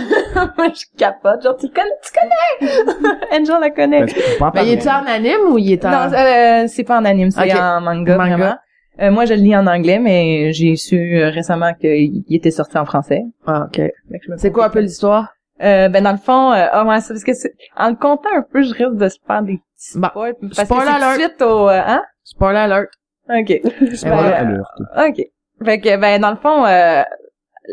je 0.74 0.84
capote, 0.99 1.43
genre 1.43 1.57
tu 1.57 1.68
connais, 1.68 1.89
tu 2.03 2.12
connais. 2.12 3.39
Angel 3.39 3.57
la 3.61 3.70
connaît. 3.70 4.05
Ben, 4.05 4.12
pas 4.39 4.47
en 4.49 4.51
Ben, 4.51 4.62
il 4.64 4.72
est 4.72 4.87
en 4.89 5.07
anime 5.07 5.53
ou 5.53 5.59
il 5.59 5.72
est 5.72 5.84
en... 5.84 5.91
Non, 5.91 6.12
euh, 6.12 6.66
c'est 6.68 6.84
pas 6.84 6.99
en 6.99 7.05
anime, 7.05 7.30
c'est 7.30 7.51
Ok. 7.53 7.59
en 7.59 7.80
manga, 7.80 8.16
Manga. 8.16 8.37
vraiment. 8.37 8.55
Euh, 9.01 9.11
moi, 9.11 9.24
je 9.26 9.34
le 9.34 9.40
lis 9.40 9.55
en 9.57 9.66
anglais, 9.66 9.99
mais 9.99 10.53
j'ai 10.53 10.76
su 10.76 10.97
euh, 11.18 11.28
récemment 11.30 11.74
qu'il 11.74 12.24
était 12.30 12.51
sorti 12.51 12.78
en 12.78 12.84
français. 12.86 13.22
Ah, 13.47 13.64
OK. 13.66 13.76
Fait 13.76 13.92
que 14.18 14.24
je 14.26 14.30
me 14.32 14.36
C'est 14.38 14.51
quoi 14.51 14.66
un 14.66 14.70
peu 14.70 14.80
l'histoire? 14.80 15.28
Euh, 15.62 15.88
ben 15.88 16.03
dans 16.05 16.12
le 16.12 16.18
fond, 16.18 16.53
euh, 16.53 16.66
ah 16.70 16.84
ouais, 16.86 17.01
c'est 17.01 17.14
parce 17.14 17.24
que 17.24 17.32
c'est, 17.32 17.55
en 17.78 17.88
le 17.88 17.97
comptant 17.97 18.28
un 18.34 18.42
peu, 18.42 18.62
je 18.62 18.74
risque 18.74 18.97
de 18.97 19.09
se 19.09 19.16
faire 19.26 19.42
des 19.42 19.57
petits 19.59 19.99
Bon. 19.99 20.09
spoils, 20.09 20.34
parce 20.40 20.64
Spoiler 20.68 20.84
que 20.84 20.90
c'est 20.99 21.05
alert. 21.05 21.18
suite 21.30 21.42
au, 21.42 21.68
euh, 21.70 21.80
hein? 21.86 22.03
Spoiler 22.24 22.59
alert. 22.59 22.88
Ok. 23.30 23.61
Ben, 24.03 24.11
là, 24.11 24.36
alors. 24.38 24.66
Ok. 25.09 25.22
Fait 25.64 25.80
que, 25.80 25.97
ben, 25.97 26.20
dans 26.20 26.30
le 26.30 26.36
fond, 26.36 26.66
euh, 26.66 27.03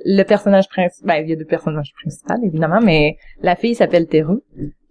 le 0.05 0.23
personnage 0.23 0.67
principal, 0.69 1.07
ben, 1.07 1.23
il 1.25 1.29
y 1.29 1.33
a 1.33 1.35
deux 1.35 1.45
personnages 1.45 1.91
principaux, 2.01 2.41
évidemment, 2.45 2.79
mais 2.81 3.17
la 3.41 3.55
fille 3.57 3.75
s'appelle 3.75 4.07
Teru. 4.07 4.39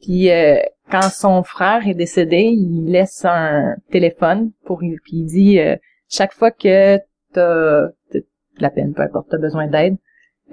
Puis, 0.03 0.31
euh, 0.31 0.57
quand 0.91 1.03
son 1.11 1.43
frère 1.45 1.89
est 1.89 1.95
décédé, 1.95 2.41
il 2.43 2.91
laisse 2.91 3.25
un 3.25 3.75
téléphone 3.91 4.51
pour, 4.67 4.79
puis 4.81 5.01
il 5.13 5.25
dit, 5.25 5.59
euh, 5.61 5.77
chaque 6.13 6.33
fois 6.33 6.51
que 6.51 6.99
t'as, 7.33 7.87
de 8.13 8.25
la 8.59 8.71
peine, 8.71 8.93
peu 8.95 9.03
importe, 9.03 9.29
t'as 9.31 9.39
besoin 9.39 9.67
d'aide, 9.67 9.97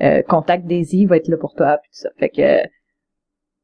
euh, 0.02 0.22
contacte 0.24 0.66
Daisy, 0.66 1.02
il 1.02 1.08
va 1.08 1.18
être 1.18 1.28
là 1.28 1.38
pour 1.38 1.54
toi, 1.54 1.78
puis 1.82 1.92
tout 1.92 2.00
ça. 2.00 2.10
Fait 2.18 2.30
que, 2.30 2.68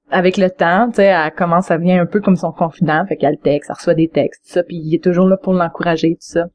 avec 0.09 0.37
le 0.37 0.49
temps, 0.49 0.89
tu 0.89 0.97
sais, 0.97 1.05
elle 1.05 1.31
commence 1.31 1.71
à 1.71 1.77
venir 1.77 2.01
un 2.01 2.05
peu 2.05 2.19
comme 2.19 2.35
son 2.35 2.51
confident, 2.51 3.05
fait 3.07 3.15
qu'elle 3.15 3.39
texte, 3.39 3.69
elle 3.69 3.75
reçoit 3.77 3.93
des 3.93 4.09
textes, 4.09 4.43
tout 4.45 4.51
ça, 4.51 4.63
puis 4.63 4.75
il 4.75 4.93
est 4.93 5.03
toujours 5.03 5.27
là 5.27 5.37
pour 5.37 5.53
l'encourager, 5.53 6.15
tout 6.15 6.27
ça. 6.27 6.47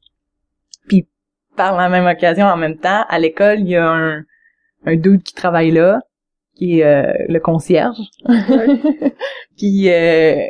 Puis 0.87 1.07
par 1.57 1.75
la 1.75 1.89
même 1.89 2.05
occasion, 2.05 2.45
en 2.45 2.57
même 2.57 2.77
temps, 2.77 3.03
à 3.09 3.19
l'école, 3.19 3.59
il 3.59 3.69
y 3.69 3.75
a 3.75 3.89
un, 3.89 4.23
un 4.85 4.95
dude 4.95 5.23
qui 5.23 5.33
travaille 5.33 5.71
là, 5.71 6.01
qui 6.55 6.79
est 6.79 6.85
euh, 6.85 7.11
le 7.27 7.39
concierge. 7.39 7.97
puis 9.57 9.89
euh, 9.89 10.45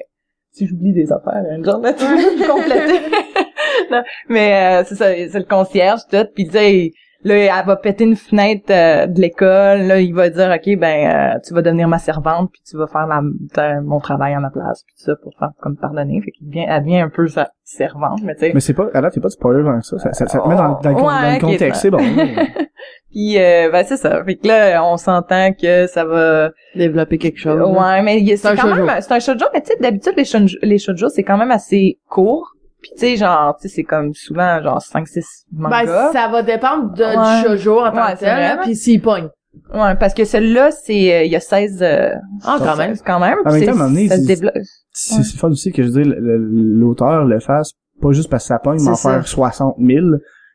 si 0.51 0.67
j'oublie 0.67 0.93
des 0.93 1.11
affaires, 1.11 1.43
un 1.49 1.63
genre 1.63 1.79
de 1.79 2.47
compléter. 2.47 3.45
non, 3.91 4.03
mais 4.29 4.81
euh, 4.81 4.83
c'est 4.85 4.95
ça, 4.95 5.05
c'est 5.07 5.39
le 5.39 5.45
concierge 5.45 6.01
tout, 6.11 6.25
puis 6.35 6.45
tu 6.45 6.51
sais, 6.51 6.91
là 7.23 7.35
elle 7.35 7.65
va 7.67 7.75
péter 7.75 8.03
une 8.03 8.15
fenêtre 8.15 8.71
euh, 8.71 9.05
de 9.05 9.21
l'école, 9.21 9.81
là 9.83 9.99
il 9.99 10.13
va 10.13 10.29
dire 10.29 10.49
OK 10.55 10.77
ben 10.79 11.35
euh, 11.35 11.39
tu 11.45 11.53
vas 11.53 11.61
devenir 11.61 11.87
ma 11.87 11.99
servante 11.99 12.49
puis 12.51 12.61
tu 12.67 12.77
vas 12.77 12.87
faire 12.87 13.05
la, 13.07 13.21
ta- 13.53 13.79
mon 13.81 13.99
travail 13.99 14.33
à 14.33 14.39
ma 14.39 14.49
place 14.49 14.83
puis 14.85 14.95
tout 14.97 15.03
ça 15.05 15.13
pour 15.21 15.31
faire 15.37 15.49
comme 15.61 15.77
pardonner, 15.77 16.19
fait 16.25 16.31
qu'il 16.31 16.47
devient 16.47 16.65
elle 16.67 16.81
devient 16.81 16.99
un 17.01 17.09
peu 17.09 17.27
sa 17.27 17.51
servante, 17.63 18.21
mais 18.23 18.33
tu 18.35 18.41
sais 18.41 18.51
Mais 18.53 18.59
c'est 18.59 18.73
pas, 18.73 18.87
alors 18.93 19.11
t'es 19.11 19.19
pas 19.21 19.27
de 19.27 19.33
spoiler 19.33 19.63
dans 19.63 19.79
ça. 19.81 19.97
Ça, 19.99 20.13
ça, 20.13 20.27
ça 20.27 20.39
te 20.39 20.47
met 20.47 20.55
dans, 20.55 20.79
dans, 20.81 20.89
le, 20.89 20.95
con- 20.95 21.07
Ouais, 21.07 21.21
dans 21.21 21.29
le 21.29 21.35
ok, 21.35 21.41
contexte, 21.41 21.81
c'est 21.81 21.91
bon. 21.91 21.99
Puis 23.11 23.37
euh, 23.37 23.69
ben 23.71 23.85
c'est 23.85 23.97
ça. 23.97 24.23
Fait 24.23 24.35
que 24.35 24.47
là, 24.47 24.83
on 24.85 24.97
s'entend 24.97 25.51
que 25.53 25.85
ça 25.87 26.05
va. 26.05 26.51
Développer 26.75 27.17
quelque 27.17 27.37
chose. 27.39 27.59
Ouais, 27.61 28.01
mais 28.01 28.23
C'est 28.37 28.55
quand 28.55 28.69
shoujo. 28.69 28.85
même 28.85 29.01
c'est 29.01 29.11
un 29.13 29.19
shoujo, 29.19 29.45
mais 29.53 29.61
tu 29.61 29.67
sais 29.67 29.77
d'habitude 29.81 30.13
les 30.15 30.23
shoujo, 30.25 30.57
les 30.61 30.77
shoujo 30.77 31.09
c'est 31.09 31.23
quand 31.23 31.37
même 31.37 31.51
assez 31.51 31.99
court. 32.09 32.53
Puis 32.81 32.91
tu 32.93 32.99
sais 32.99 33.15
genre 33.17 33.55
tu 33.57 33.67
sais 33.67 33.75
c'est 33.75 33.83
comme 33.83 34.13
souvent 34.13 34.61
genre 34.61 34.81
5 34.81 35.07
6 35.07 35.45
Ben, 35.51 35.69
mangas. 35.69 36.11
ça 36.13 36.27
va 36.29 36.41
dépendre 36.43 36.93
de, 36.93 37.03
Ouais. 37.03 37.41
du 37.43 37.47
shoujo 37.57 37.79
en 37.79 37.91
tant 37.91 38.05
Ouais, 38.07 38.13
que 38.15 38.19
tel, 38.19 38.59
puis 38.63 38.75
s'il 38.75 39.01
pogne. 39.01 39.29
Ouais, 39.73 39.95
parce 39.95 40.13
que 40.13 40.23
celui-là 40.25 40.71
c'est 40.71 41.13
euh, 41.13 41.23
il 41.23 41.31
y 41.31 41.35
a 41.35 41.39
16 41.39 41.81
euh, 41.83 42.09
Ah, 42.43 42.57
quand 42.59 42.75
même. 42.77 42.95
16 42.95 43.03
quand 43.05 43.19
même. 43.19 43.37
En 43.45 43.51
même 43.51 43.65
temps, 43.65 43.71
à 43.71 43.73
un 43.73 43.77
moment 43.77 43.89
donné, 43.89 44.03
c'est- 44.07 44.09
ça 44.09 44.15
se 44.15 44.21
c'est- 44.21 44.27
développe. 44.27 44.53
C'est 44.93 45.23
c'est 45.23 45.33
le 45.35 45.39
fun 45.39 45.49
aussi 45.49 45.71
que 45.71 45.83
je 45.83 45.89
le- 45.99 46.37
l'auteur 46.79 47.25
le 47.25 47.39
fasse 47.39 47.73
pas 48.01 48.11
juste 48.13 48.29
parce 48.31 48.45
que 48.45 48.47
ça 48.47 48.59
pogne, 48.59 48.81
mais 48.81 48.89
en 48.91 48.95
ça. 48.95 49.11
faire 49.13 49.27
60 49.27 49.75
000. 49.79 50.05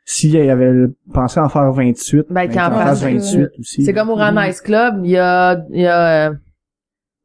S'il 0.05 0.37
avait 0.51 0.87
pensé 1.13 1.39
en 1.41 1.49
faire 1.49 1.71
28, 1.73 2.27
Ben, 2.31 2.49
qu'il 2.49 2.61
en 2.61 2.71
fasse 2.71 3.01
fasse 3.01 3.03
28 3.03 3.49
aussi. 3.59 3.85
C'est 3.85 3.93
comme 3.93 4.11
au 4.11 4.15
Run 4.15 4.45
Ice 4.47 4.61
Club, 4.61 5.01
il 5.05 5.11
y 5.11 5.17
a, 5.19 5.61
il 5.71 5.81
y 5.81 5.87
a 5.87 6.29
euh, 6.31 6.35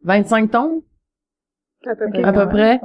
25 0.04 0.50
tomes, 0.52 0.82
À 1.88 1.96
peu 1.96 2.10
près. 2.10 2.24
à 2.24 2.34
peu 2.34 2.48
près. 2.50 2.82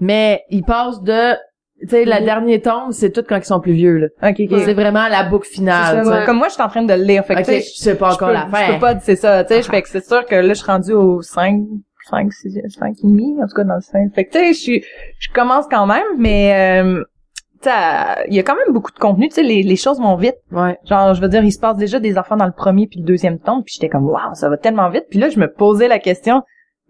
Mais 0.00 0.42
ils 0.50 0.62
passent 0.64 1.02
de, 1.02 1.34
tu 1.80 1.88
sais, 1.88 2.04
le 2.04 2.24
dernier 2.24 2.60
tome, 2.60 2.90
c'est 2.92 3.10
tout 3.12 3.22
quand 3.28 3.36
ils 3.36 3.44
sont 3.44 3.60
plus 3.60 3.72
vieux, 3.72 3.98
là. 3.98 4.06
Ok, 4.22 4.36
ok. 4.50 4.58
C'est 4.64 4.74
vraiment 4.74 5.06
la 5.08 5.22
boucle 5.24 5.46
finale, 5.48 6.04
ça. 6.04 6.24
Comme 6.26 6.38
moi, 6.38 6.48
je 6.48 6.54
suis 6.54 6.62
en 6.62 6.68
train 6.68 6.82
de 6.82 6.92
le 6.94 7.02
lire. 7.02 7.24
Fait 7.24 7.34
que, 7.34 7.40
Ok, 7.40 7.46
tu 7.46 7.52
sais, 7.52 7.60
je 7.60 7.78
sais 7.82 7.94
pas 7.96 8.10
je 8.10 8.14
encore 8.14 8.30
la 8.30 8.46
Je 8.46 8.50
fin. 8.50 8.72
peux 8.74 8.78
pas, 8.80 8.98
c'est 9.00 9.16
ça, 9.16 9.44
tu 9.44 9.54
sais, 9.54 9.62
je 9.62 9.68
fais 9.70 9.82
que 9.82 9.88
c'est 9.88 10.04
sûr 10.04 10.24
que 10.26 10.34
là, 10.34 10.48
je 10.48 10.54
suis 10.54 10.66
rendue 10.66 10.92
au 10.92 11.22
5, 11.22 11.62
5, 12.10 12.32
6, 12.32 12.58
5 12.68 12.94
et 12.98 13.06
demi, 13.06 13.36
en 13.42 13.46
tout 13.46 13.54
cas, 13.54 13.64
dans 13.64 13.74
le 13.76 13.80
5. 13.80 14.12
Fait 14.14 14.24
que, 14.24 14.32
tu 14.32 14.38
sais, 14.38 14.52
je 14.52 14.58
suis, 14.58 14.84
je 15.18 15.28
commence 15.32 15.66
quand 15.70 15.86
même, 15.86 16.04
mais, 16.18 16.80
euh, 16.82 17.04
il 18.28 18.34
y 18.34 18.38
a 18.38 18.42
quand 18.44 18.54
même 18.56 18.72
beaucoup 18.72 18.92
de 18.92 18.98
contenu, 18.98 19.28
tu 19.28 19.34
sais, 19.36 19.42
les, 19.42 19.62
les 19.62 19.76
choses 19.76 19.98
vont 20.00 20.14
vite. 20.16 20.36
Ouais. 20.52 20.78
Genre, 20.84 21.14
je 21.14 21.20
veux 21.20 21.28
dire, 21.28 21.42
il 21.44 21.52
se 21.52 21.58
passe 21.58 21.76
déjà 21.76 21.98
des 22.00 22.16
enfants 22.16 22.36
dans 22.36 22.46
le 22.46 22.52
premier 22.52 22.86
puis 22.86 23.00
le 23.00 23.04
deuxième 23.06 23.38
tome, 23.40 23.62
puis 23.64 23.74
j'étais 23.74 23.88
comme, 23.88 24.08
waouh, 24.08 24.34
ça 24.34 24.48
va 24.48 24.56
tellement 24.56 24.88
vite. 24.90 25.04
Puis 25.10 25.18
là, 25.18 25.28
je 25.28 25.38
me 25.40 25.52
posais 25.52 25.88
la 25.88 25.98
question, 25.98 26.42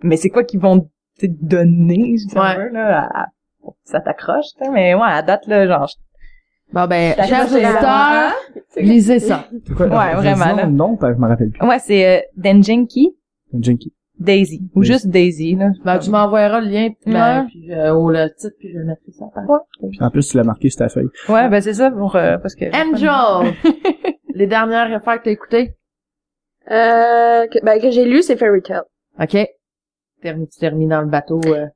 mais 0.03 0.16
c'est 0.16 0.28
quoi 0.28 0.45
qu'ils 0.45 0.61
vont 0.61 0.89
te 1.18 1.26
donner, 1.26 2.16
si 2.18 2.39
Ouais. 2.39 2.57
veut, 2.57 2.68
là, 2.68 3.09
à- 3.12 3.26
pour 3.72 3.82
que 3.84 3.90
ça 3.90 4.00
t'accroche, 4.00 4.46
mais 4.72 4.94
ouais, 4.94 5.00
à 5.02 5.22
date, 5.22 5.46
là, 5.46 5.66
genre, 5.66 5.88
Bon, 6.72 6.86
ben, 6.86 7.14
chers 7.26 7.50
auditeurs, 7.50 8.32
C'est- 8.68 8.82
lisez 8.82 9.20
ça. 9.20 9.46
Quoi? 9.74 9.86
Ouais, 9.86 10.14
vraiment, 10.16 10.54
là. 10.54 10.64
le 10.66 10.70
nom, 10.72 10.96
parce 10.96 11.12
que 11.12 11.16
je 11.18 11.22
me 11.22 11.28
rappelle 11.28 11.50
plus. 11.50 11.66
ouais, 11.66 11.78
c'est 11.78 12.06
euh, 12.18 12.20
Denjinki 12.36 13.16
Jinky. 13.54 13.94
Daisy, 14.18 14.60
ou 14.74 14.80
Daisy. 14.80 14.92
juste 14.92 15.06
Daisy, 15.06 15.54
là. 15.54 15.70
Ben, 15.84 15.98
tu 15.98 16.10
m'envoieras 16.10 16.60
le 16.60 16.66
lien, 16.68 16.88
puis 16.90 17.12
ben, 17.12 17.40
Ouais. 17.42 17.46
puis, 17.48 17.72
euh, 17.72 17.94
ou 17.94 18.10
le 18.10 18.28
titre, 18.36 18.54
puis 18.58 18.70
je 18.72 18.78
le 18.78 18.84
mettrai 18.84 19.12
ça. 19.12 19.26
par- 19.34 19.44
Puis 19.80 19.98
en 20.02 20.10
plus, 20.10 20.28
tu 20.28 20.36
l'as 20.36 20.44
marqué 20.44 20.68
sur 20.68 20.78
ta 20.80 20.88
feuille. 20.90 21.08
Ouais, 21.28 21.48
ben 21.48 21.60
c'est 21.62 21.74
ça, 21.74 21.90
pour, 21.90 22.16
euh, 22.16 22.36
parce 22.36 22.54
que... 22.54 22.64
Angel! 22.66 23.54
Les 24.34 24.46
dernières 24.46 24.92
affaires 24.94 25.18
que 25.20 25.24
t'as 25.24 25.30
écoutées? 25.30 25.74
Euh, 26.70 27.46
que, 27.46 27.64
ben, 27.64 27.80
que 27.80 27.90
j'ai 27.90 28.04
lu, 28.04 28.22
c'est 28.22 28.36
Fairy 28.36 28.60
Tail. 28.60 28.82
OK. 29.20 29.36
Tu 30.22 30.58
termines 30.58 30.88
dans 30.88 31.00
le 31.00 31.06
bateau. 31.08 31.40
euh. 31.46 31.66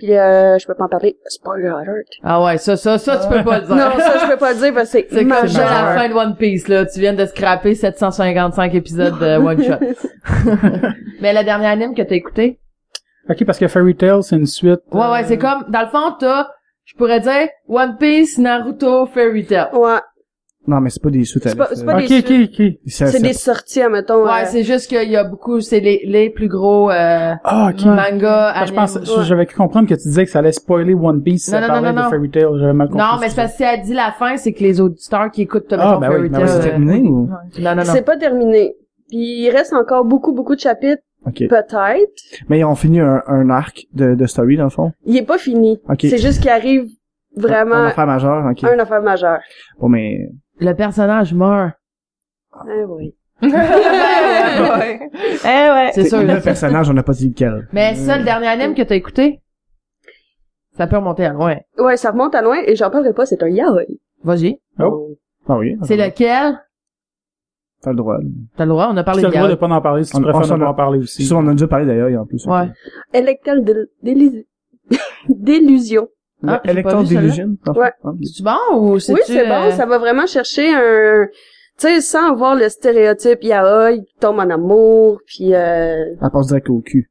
Puis, 0.00 0.16
euh, 0.16 0.58
je 0.58 0.66
peux 0.66 0.74
pas 0.74 0.84
en 0.84 0.88
parler. 0.88 1.16
Spoiler 1.26 1.68
alert. 1.68 2.06
Ah 2.24 2.42
ouais, 2.42 2.56
ça, 2.58 2.76
ça, 2.76 2.96
ça, 2.98 3.18
tu 3.18 3.28
peux 3.28 3.44
pas 3.44 3.60
le 3.60 3.66
dire. 3.66 3.76
Non, 3.76 3.90
ça, 3.98 4.18
je 4.24 4.30
peux 4.30 4.36
pas 4.38 4.52
le 4.54 4.58
dire 4.58 4.72
parce 4.74 4.90
que 4.90 4.98
C'est 4.98 5.06
comme 5.08 5.18
c'est 5.18 5.24
majeur. 5.28 5.64
la 5.70 5.94
fin 5.98 6.08
de 6.08 6.14
One 6.14 6.36
Piece, 6.36 6.68
là. 6.68 6.86
Tu 6.86 7.00
viens 7.00 7.12
de 7.12 7.26
scraper 7.26 7.74
755 7.74 8.74
épisodes 8.74 9.18
de 9.18 9.36
One 9.38 9.62
Shot. 9.62 9.78
Mais 11.20 11.32
la 11.32 11.44
dernière 11.44 11.70
anime 11.70 11.94
que 11.94 12.02
t'as 12.02 12.14
écouté? 12.14 12.58
Ok, 13.28 13.44
parce 13.44 13.58
que 13.58 13.68
Fairy 13.68 13.94
Tail, 13.94 14.22
c'est 14.22 14.36
une 14.36 14.46
suite. 14.46 14.80
Ouais, 14.92 15.00
ouais, 15.00 15.20
euh, 15.22 15.24
c'est 15.26 15.38
comme, 15.38 15.64
dans 15.68 15.82
le 15.82 15.88
fond, 15.88 16.14
t'as, 16.18 16.48
je 16.86 16.94
pourrais 16.96 17.20
dire, 17.20 17.48
One 17.68 17.96
Piece, 17.98 18.38
Naruto, 18.38 19.06
Fairy 19.06 19.44
Tail. 19.44 19.68
Ouais. 19.74 19.98
Non, 20.70 20.80
mais 20.80 20.88
c'est 20.90 21.02
pas 21.02 21.10
des 21.10 21.22
à 21.22 21.24
C'est 21.24 21.56
pas- 21.56 21.68
c'est 21.74 21.84
pas 21.84 21.96
Ok, 21.98 22.06
des 22.08 22.18
ok, 22.20 22.48
ok. 22.60 22.72
C'est 22.86 23.20
des 23.22 23.32
sorties, 23.32 23.82
admettons. 23.82 24.24
Ouais, 24.24 24.42
euh, 24.42 24.46
c'est 24.46 24.62
juste 24.62 24.86
qu'il 24.88 25.10
y 25.10 25.16
a 25.16 25.24
beaucoup, 25.24 25.60
c'est 25.60 25.80
les, 25.80 26.00
les 26.04 26.30
plus 26.30 26.46
gros, 26.48 26.90
euh, 26.90 27.34
Ah, 27.42 27.70
ok. 27.74 27.84
mangas, 27.86 28.52
Ah, 28.54 28.64
je 28.66 28.72
pense, 28.72 28.98
je- 29.02 29.22
j'avais 29.24 29.46
cru 29.46 29.56
comprendre 29.56 29.88
que 29.88 29.94
tu 29.94 30.02
disais 30.08 30.24
que 30.24 30.30
ça 30.30 30.38
allait 30.38 30.52
spoiler 30.52 30.94
One 30.94 31.22
Piece 31.22 31.46
si 31.46 31.50
Non, 31.50 31.60
ça 31.60 31.66
parlait 31.66 31.92
non, 31.92 32.04
de. 32.04 32.08
Fairy 32.08 32.30
Tail. 32.30 32.46
J'avais 32.58 32.72
mal 32.72 32.88
compris. 32.88 33.04
Non, 33.04 33.18
mais 33.20 33.28
c'est 33.30 33.36
parce 33.36 33.50
que 33.52 33.56
si 33.58 33.62
elle 33.64 33.82
dit 33.82 33.94
la 33.94 34.12
fin, 34.12 34.36
c'est 34.36 34.52
que 34.52 34.62
les 34.62 34.80
auditeurs 34.80 35.30
qui 35.32 35.42
écoutent, 35.42 35.66
Ah, 35.72 35.76
mettons, 35.76 35.98
ben 36.00 36.08
oui, 36.08 36.14
Fairy 36.16 36.28
ben 36.28 36.38
Tail. 36.38 36.44
oui, 36.44 36.50
C'est 36.52 36.58
euh, 36.58 36.70
terminé 36.70 37.00
ou? 37.00 37.26
Non, 37.26 37.36
non, 37.60 37.74
non. 37.76 37.82
C'est 37.92 38.02
pas 38.02 38.16
terminé. 38.16 38.74
Puis 39.08 39.18
il 39.42 39.50
reste 39.50 39.72
encore 39.72 40.04
beaucoup, 40.04 40.32
beaucoup 40.32 40.54
de 40.54 40.60
chapitres, 40.60 41.02
Ok. 41.26 41.42
peut-être. 41.48 42.22
Mais 42.48 42.60
ils 42.60 42.64
ont 42.64 42.76
fini 42.76 43.00
un, 43.00 43.22
un 43.26 43.50
arc 43.50 43.86
de, 43.92 44.14
de 44.14 44.26
story, 44.26 44.56
dans 44.56 44.64
le 44.64 44.70
fond? 44.70 44.92
Il 45.04 45.16
est 45.16 45.26
pas 45.26 45.38
fini. 45.38 45.80
Ok. 45.88 45.98
C'est 46.02 46.18
juste 46.18 46.40
qu'il 46.40 46.50
arrive 46.50 46.84
Un 47.36 47.40
vraiment 47.40 47.84
affaire 47.86 48.06
majeure, 48.06 48.44
ok. 48.50 48.64
un 48.64 48.78
affaire 48.78 49.02
majeure. 49.02 49.38
Bon, 49.80 49.88
mais, 49.88 50.28
Le 50.60 50.72
personnage 50.74 51.34
meurt. 51.34 51.72
Ah 52.52 52.64
oui. 52.88 53.14
ouais. 53.42 53.50
Eh 55.44 55.46
ouais. 55.46 55.90
C'est 55.94 56.08
sûr. 56.08 56.22
le 56.22 56.40
personnage, 56.40 56.90
on 56.90 56.92
n'a 56.92 57.02
pas 57.02 57.12
dit 57.14 57.30
lequel. 57.30 57.68
Mais 57.72 57.94
ça, 57.94 58.18
le 58.18 58.24
dernier 58.24 58.48
anime 58.48 58.74
que 58.74 58.82
t'as 58.82 58.96
écouté, 58.96 59.40
ça 60.72 60.86
peut 60.86 60.96
remonter 60.96 61.24
à 61.24 61.32
loin. 61.32 61.56
Ouais, 61.78 61.96
ça 61.96 62.10
remonte 62.10 62.34
à 62.34 62.42
loin 62.42 62.58
et 62.66 62.76
j'en 62.76 62.90
parlerai 62.90 63.14
pas, 63.14 63.24
c'est 63.24 63.42
un 63.42 63.48
yaoi. 63.48 63.84
Vas-y. 64.22 64.60
Oh. 64.78 65.16
Ah 65.48 65.56
oui. 65.56 65.76
C'est 65.82 65.96
lequel? 65.96 66.60
T'as 67.80 67.90
le 67.90 67.96
droit. 67.96 68.18
T'as 68.56 68.64
le 68.66 68.70
droit, 68.70 68.88
on 68.92 68.96
a 68.98 69.04
parlé 69.04 69.22
de 69.22 69.26
le 69.26 69.32
droit 69.32 69.44
de 69.44 69.52
yaoi. 69.52 69.58
pas 69.58 69.74
en 69.74 69.80
parler 69.80 70.04
si 70.04 70.12
tu 70.12 70.20
préfères 70.20 70.58
ne 70.58 70.64
pas 70.64 70.70
en 70.70 70.74
parler 70.74 70.98
aussi. 70.98 71.24
Ça, 71.24 71.36
on 71.36 71.38
en 71.38 71.48
a 71.48 71.52
déjà 71.52 71.68
parlé 71.68 71.86
d'ailleurs, 71.86 72.20
en 72.20 72.26
plus. 72.26 72.44
Ouais. 72.44 72.68
Electal 73.14 73.64
d'illusion. 75.28 76.08
Ah, 76.46 76.60
celle-là. 76.64 77.02
Delusion? 77.02 77.56
Ouais. 77.74 77.92
Ah, 78.04 78.10
C'est 78.22 78.42
bon 78.42 78.76
ou 78.78 78.98
c'est 78.98 79.12
Oui, 79.12 79.20
c'est 79.26 79.46
bon, 79.46 79.70
ça 79.72 79.86
va 79.86 79.98
vraiment 79.98 80.26
chercher 80.26 80.74
un... 80.74 81.26
Tu 81.78 81.86
sais, 81.86 82.00
sans 82.00 82.32
avoir 82.32 82.54
le 82.54 82.68
stéréotype 82.68 83.42
yaoi 83.42 83.98
qui 83.98 84.14
tombe 84.20 84.38
en 84.38 84.50
amour, 84.50 85.20
puis 85.26 85.54
euh... 85.54 86.14
Elle 86.20 86.30
passe 86.32 86.48
direct 86.48 86.68
au 86.68 86.80
cul. 86.80 87.10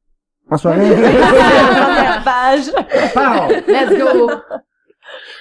En 0.50 0.56
soirée. 0.56 0.80
Let's 3.68 3.98
go! 3.98 4.30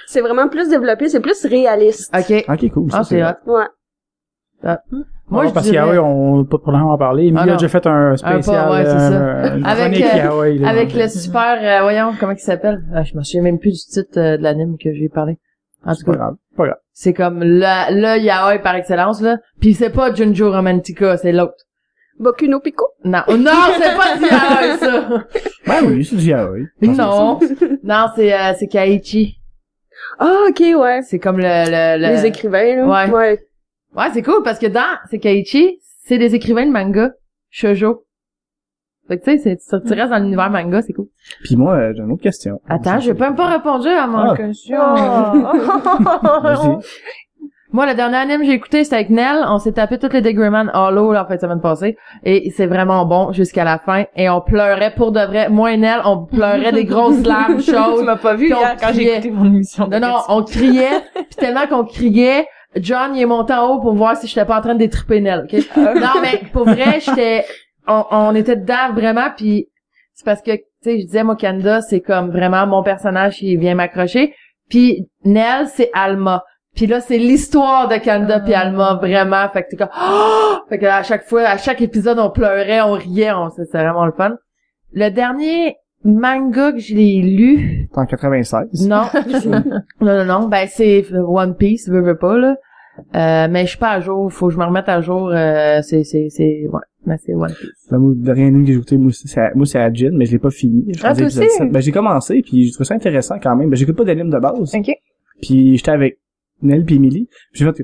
c'est 0.08 0.22
vraiment 0.22 0.48
plus 0.48 0.70
développé, 0.70 1.10
c'est 1.10 1.20
plus 1.20 1.46
réaliste. 1.46 2.12
OK. 2.16 2.46
ok, 2.48 2.72
cool. 2.72 2.90
Ah, 2.92 2.98
ça, 2.98 3.04
c'est 3.04 3.24
hot. 3.24 3.36
Ouais. 3.46 3.66
Moi, 5.32 5.46
je 5.48 5.54
parce 5.54 5.66
dirais, 5.70 5.86
qu'il 5.86 5.94
y 5.96 5.98
a, 5.98 6.04
on 6.04 6.44
pas 6.44 6.58
de 6.58 6.62
problème 6.62 6.82
à 6.84 6.86
en 6.88 6.98
parler. 6.98 7.28
Emilie 7.28 7.38
Ah, 7.50 7.54
a 7.54 7.56
déjà 7.56 7.68
fait 7.70 7.86
un 7.86 8.18
spécial, 8.18 8.72
ouais, 8.72 8.84
c'est 8.86 8.92
euh, 8.92 9.62
Avec, 9.64 10.02
euh, 10.02 10.56
là. 10.60 10.70
avec 10.70 10.94
le 10.96 11.08
super, 11.08 11.58
euh, 11.62 11.84
voyons, 11.84 12.14
comment 12.20 12.32
il 12.34 12.40
s'appelle? 12.40 12.82
Ah, 12.94 13.04
je 13.04 13.16
me 13.16 13.22
souviens 13.24 13.44
même 13.44 13.60
plus 13.60 13.86
du 13.86 13.94
titre 13.94 14.18
euh, 14.20 14.38
de 14.38 14.44
l'anime 14.44 14.78
que 14.84 14.92
j'ai 14.94 15.08
parlé. 15.08 15.38
En 15.86 15.94
C'est 15.94 16.00
tout 16.04 16.08
pas 16.08 16.12
cas, 16.14 16.18
grave. 16.18 16.36
Pas 16.58 16.66
grave. 16.66 16.78
c'est 16.94 17.14
comme 17.14 17.40
le, 17.44 17.62
le 18.02 18.20
yaoi 18.22 18.58
par 18.60 18.76
excellence, 18.76 19.22
là. 19.22 19.38
Puis 19.62 19.76
c'est 19.76 19.92
pas 19.92 20.14
Junjo 20.14 20.52
Romantica, 20.52 21.16
c'est 21.18 21.32
l'autre. 21.32 21.54
Boku 22.20 22.48
no 22.48 22.60
Pico? 22.60 22.86
Non, 23.06 23.20
oh, 23.30 23.38
non, 23.38 23.52
c'est 23.80 23.96
pas 23.96 24.18
du 24.18 24.24
yaoi, 24.26 24.78
ça! 24.80 25.24
Ben 25.68 25.88
oui, 25.88 26.04
c'est 26.04 26.16
du 26.18 26.26
yaoi. 26.26 26.58
non. 26.82 27.40
Non, 27.84 28.08
c'est, 28.16 28.34
euh, 28.34 28.54
c'est 28.58 28.68
Kaichi. 28.68 29.38
Ah, 30.18 30.46
ok, 30.50 30.60
ouais. 30.80 31.02
C'est 31.04 31.20
comme 31.20 31.38
le, 31.38 31.44
le, 31.44 32.02
le... 32.02 32.08
Les 32.16 32.26
écrivains, 32.26 32.76
là. 32.78 32.86
Ouais. 33.08 33.12
ouais. 33.14 33.40
Ouais, 33.96 34.06
c'est 34.14 34.22
cool 34.22 34.44
parce 34.44 34.60
que 34.60 34.68
dans 34.68 34.98
c'est 35.10 35.20
Kaichi, 35.20 35.80
c'est 36.06 36.18
des 36.18 36.36
écrivains 36.36 36.66
de 36.66 36.72
manga 36.72 37.12
shoujo. 37.50 38.04
Fait 39.08 39.18
que 39.18 39.24
tu 39.24 39.32
sais, 39.32 39.38
c'est- 39.58 39.58
tu 39.82 39.88
tu 39.88 39.94
restes 40.00 40.12
dans 40.12 40.20
l'univers 40.20 40.52
manga, 40.52 40.82
c'est 40.84 40.94
cool. 40.94 41.08
Puis 41.44 41.56
moi, 41.56 41.74
euh, 41.76 41.94
j'ai 41.96 42.04
une 42.04 42.12
autre 42.12 42.22
question. 42.22 42.62
Attends, 42.70 43.00
j'ai 43.00 43.14
même 43.16 43.36
pas 43.36 43.48
répondu 43.48 43.88
à 43.88 44.06
mon 44.06 44.20
Ah. 44.20 44.38
question. 44.38 44.78
Vas-y. 46.44 46.78
Moi, 47.72 47.86
le 47.86 47.94
dernier 47.94 48.18
anime 48.18 48.40
que 48.42 48.46
j'ai 48.48 48.54
écouté, 48.54 48.84
c'était 48.84 48.96
avec 48.96 49.10
Nell. 49.12 49.46
On 49.48 49.60
s'est 49.60 49.74
tapé 49.74 50.00
toutes 50.00 50.14
les 50.14 50.22
Degreman 50.22 50.72
Hollow, 50.74 51.12
là, 51.14 51.24
en 51.24 51.28
fait, 51.28 51.36
la 51.36 51.40
semaine 51.42 51.62
passée. 51.62 51.98
Et 52.24 52.50
c'est 52.50 52.66
vraiment 52.66 53.06
bon 53.06 53.32
jusqu'à 53.32 53.64
la 53.64 53.78
fin. 53.78 54.06
Et 54.16 54.28
on 54.28 54.42
pleurait 54.42 54.94
pour 54.96 55.12
de 55.12 55.20
vrai. 55.20 55.50
Moi 55.50 55.74
et 55.74 55.78
Nell, 55.78 56.02
on 56.04 56.26
pleurait 56.26 56.72
des 56.72 56.86
grosses 56.86 57.24
larmes 57.26 57.58
tu 57.58 57.72
chaudes. 57.72 58.06
m'as 58.06 58.16
pas 58.16 58.34
vu 58.34 58.48
hier 58.48 58.76
quand 58.82 58.90
j'ai 58.92 59.12
écouté 59.14 59.30
mon 59.30 59.46
émission. 59.46 59.88
de 59.88 59.98
Non, 59.98 60.08
non, 60.08 60.18
on 60.30 60.44
criait. 60.44 61.00
Puis 61.14 61.36
tellement 61.38 61.68
qu'on 61.68 61.84
criait, 61.86 62.48
John, 62.76 63.16
il 63.16 63.22
est 63.22 63.26
monté 63.26 63.54
en 63.54 63.68
haut 63.68 63.80
pour 63.80 63.94
voir 63.94 64.16
si 64.16 64.28
j'étais 64.28 64.46
pas 64.46 64.60
en 64.60 64.62
train 64.62 64.74
de 64.74 64.80
détriper 64.80 65.22
Nell, 65.22 65.46
ok? 65.46 65.78
non, 65.78 66.22
mais 66.22 66.42
pour 66.54 66.66
vrai, 66.66 67.00
j'étais... 67.00 67.46
On, 67.88 68.06
on 68.12 68.36
était 68.36 68.56
dedans 68.56 68.94
vraiment, 68.94 69.30
puis 69.36 69.68
c'est 70.14 70.26
parce 70.26 70.42
que, 70.42 70.52
tu 70.52 70.64
sais, 70.84 71.00
je 71.00 71.06
disais, 71.06 71.24
moi, 71.24 71.36
Canada, 71.36 71.82
c'est 71.82 72.02
comme 72.02 72.30
vraiment 72.30 72.68
mon 72.68 72.84
personnage 72.84 73.38
qui 73.38 73.56
vient 73.56 73.74
m'accrocher. 73.74 74.36
Puis 74.70 75.10
Nell, 75.24 75.68
c'est 75.68 75.90
Alma. 75.94 76.44
Puis 76.76 76.88
là, 76.88 77.02
c'est 77.02 77.18
l'histoire 77.18 77.88
de 77.88 77.96
Canada 77.98 78.40
puis 78.40 78.54
Alma, 78.54 78.96
vraiment. 78.96 79.50
Fait 79.50 79.64
que 79.64 79.70
t'es 79.70 79.78
comme... 79.78 79.90
Oh! 80.00 80.58
Fait 80.70 80.78
que 80.78 80.86
à 80.86 81.04
chaque 81.04 81.24
fois, 81.24 81.44
à 81.44 81.58
chaque 81.58 81.82
épisode, 81.82 82.20
on 82.20 82.30
pleurait, 82.30 82.82
on 82.82 82.94
riait, 82.94 83.32
on... 83.32 83.50
c'est 83.50 83.66
c'est 83.66 83.78
vraiment 83.78 84.06
le 84.06 84.12
fun. 84.12 84.36
Le 84.92 85.10
dernier 85.10 85.78
manga 86.04 86.72
que 86.72 86.80
je 86.80 86.96
l'ai 86.96 87.22
lu, 87.22 87.88
T'es 87.92 88.00
en 88.00 88.06
96. 88.06 88.88
non. 88.88 89.04
non, 90.02 90.16
non, 90.18 90.26
non. 90.26 90.48
Ben, 90.48 90.68
c'est 90.70 91.06
One 91.14 91.56
Piece, 91.56 91.90
veux, 91.90 92.02
veux 92.02 92.18
pas, 92.18 92.38
là. 92.38 92.56
Euh, 93.16 93.48
mais 93.50 93.64
je 93.64 93.70
suis 93.70 93.78
pas 93.78 93.92
à 93.92 94.00
jour. 94.02 94.32
Faut 94.32 94.48
que 94.48 94.54
je 94.54 94.58
me 94.60 94.66
remette 94.66 94.90
à 94.90 95.00
jour. 95.02 95.30
Euh, 95.34 95.80
c'est, 95.82 96.04
c'est, 96.04 96.28
c'est, 96.30 96.68
ouais. 96.68 96.82
Mais 97.06 97.16
c'est 97.26 97.34
One 97.34 97.48
Piece. 97.60 97.88
Ben, 97.90 97.98
moi, 97.98 98.14
dernier 98.16 98.48
anime 98.48 98.62
que 98.66 98.68
j'ai 98.72 98.78
écouté, 98.78 98.98
moi, 98.98 99.12
c'est 99.14 99.40
à- 99.40 99.52
moi, 99.56 99.66
c'est 99.66 99.80
mais 100.12 100.26
je 100.26 100.32
l'ai 100.34 100.40
pas 100.40 100.50
fini. 100.52 100.86
Je 100.94 101.02
Ah, 101.04 101.16
toi 101.16 101.26
aussi? 101.28 101.50
7. 101.50 101.72
Ben, 101.72 101.80
j'ai 101.82 101.92
commencé, 101.92 102.42
puis 102.42 102.68
je 102.68 102.74
trouve 102.74 102.86
ça 102.86 102.96
intéressant 102.96 103.40
quand 103.42 103.56
même. 103.56 103.70
Ben, 103.70 103.76
j'écoute 103.78 103.96
pas 103.96 104.04
d'anime 104.04 104.30
de 104.30 104.38
base. 104.40 104.76
Ok. 104.76 104.92
Puis 105.42 105.78
j'étais 105.78 105.92
avec 105.92 106.20
Nell 106.62 106.84
puis 106.84 106.96
Emily. 106.96 107.30
J'ai 107.54 107.66
fait 107.66 107.84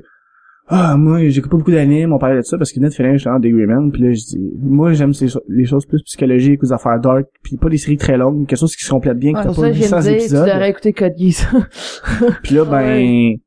ah, 0.68 0.96
moi, 0.96 1.28
j'écoute 1.28 1.50
pas 1.50 1.56
beaucoup 1.58 1.70
d'animes, 1.70 2.12
on 2.12 2.18
parlait 2.18 2.36
de 2.36 2.42
ça, 2.42 2.58
parce 2.58 2.72
que 2.72 2.80
Nell 2.80 2.90
fait 2.90 3.12
justement 3.12 3.38
des 3.38 3.50
Greyman. 3.50 3.90
Puis 3.92 4.02
là, 4.02 4.12
je 4.12 4.18
dis, 4.24 4.50
moi, 4.58 4.92
j'aime 4.94 5.12
les 5.48 5.64
choses 5.64 5.86
plus 5.86 6.02
psychologiques 6.02 6.62
ou 6.62 6.66
des 6.66 6.72
affaires 6.72 6.98
dark, 7.00 7.26
puis 7.42 7.56
pas 7.56 7.68
des 7.68 7.78
séries 7.78 7.96
très 7.96 8.16
longues, 8.16 8.46
quelque 8.46 8.58
chose 8.58 8.74
qui 8.74 8.82
se 8.84 8.90
complète 8.90 9.18
bien, 9.18 9.32
que 9.32 9.38
Ouais, 9.38 9.44
t'as 9.44 9.48
pas 9.50 9.54
ça, 9.54 9.72
je 9.72 9.78
viens 9.78 9.86
800 9.86 9.96
de 9.96 10.02
dire, 10.02 10.10
tu 10.12 10.18
épisodes. 10.18 10.46
devrais 10.46 10.70
écouter 10.70 10.92
Code 10.92 11.12
Geass. 11.16 11.46
Puis 12.42 12.54
là, 12.56 12.64
ben, 12.64 12.76
Ouais. 12.82 13.40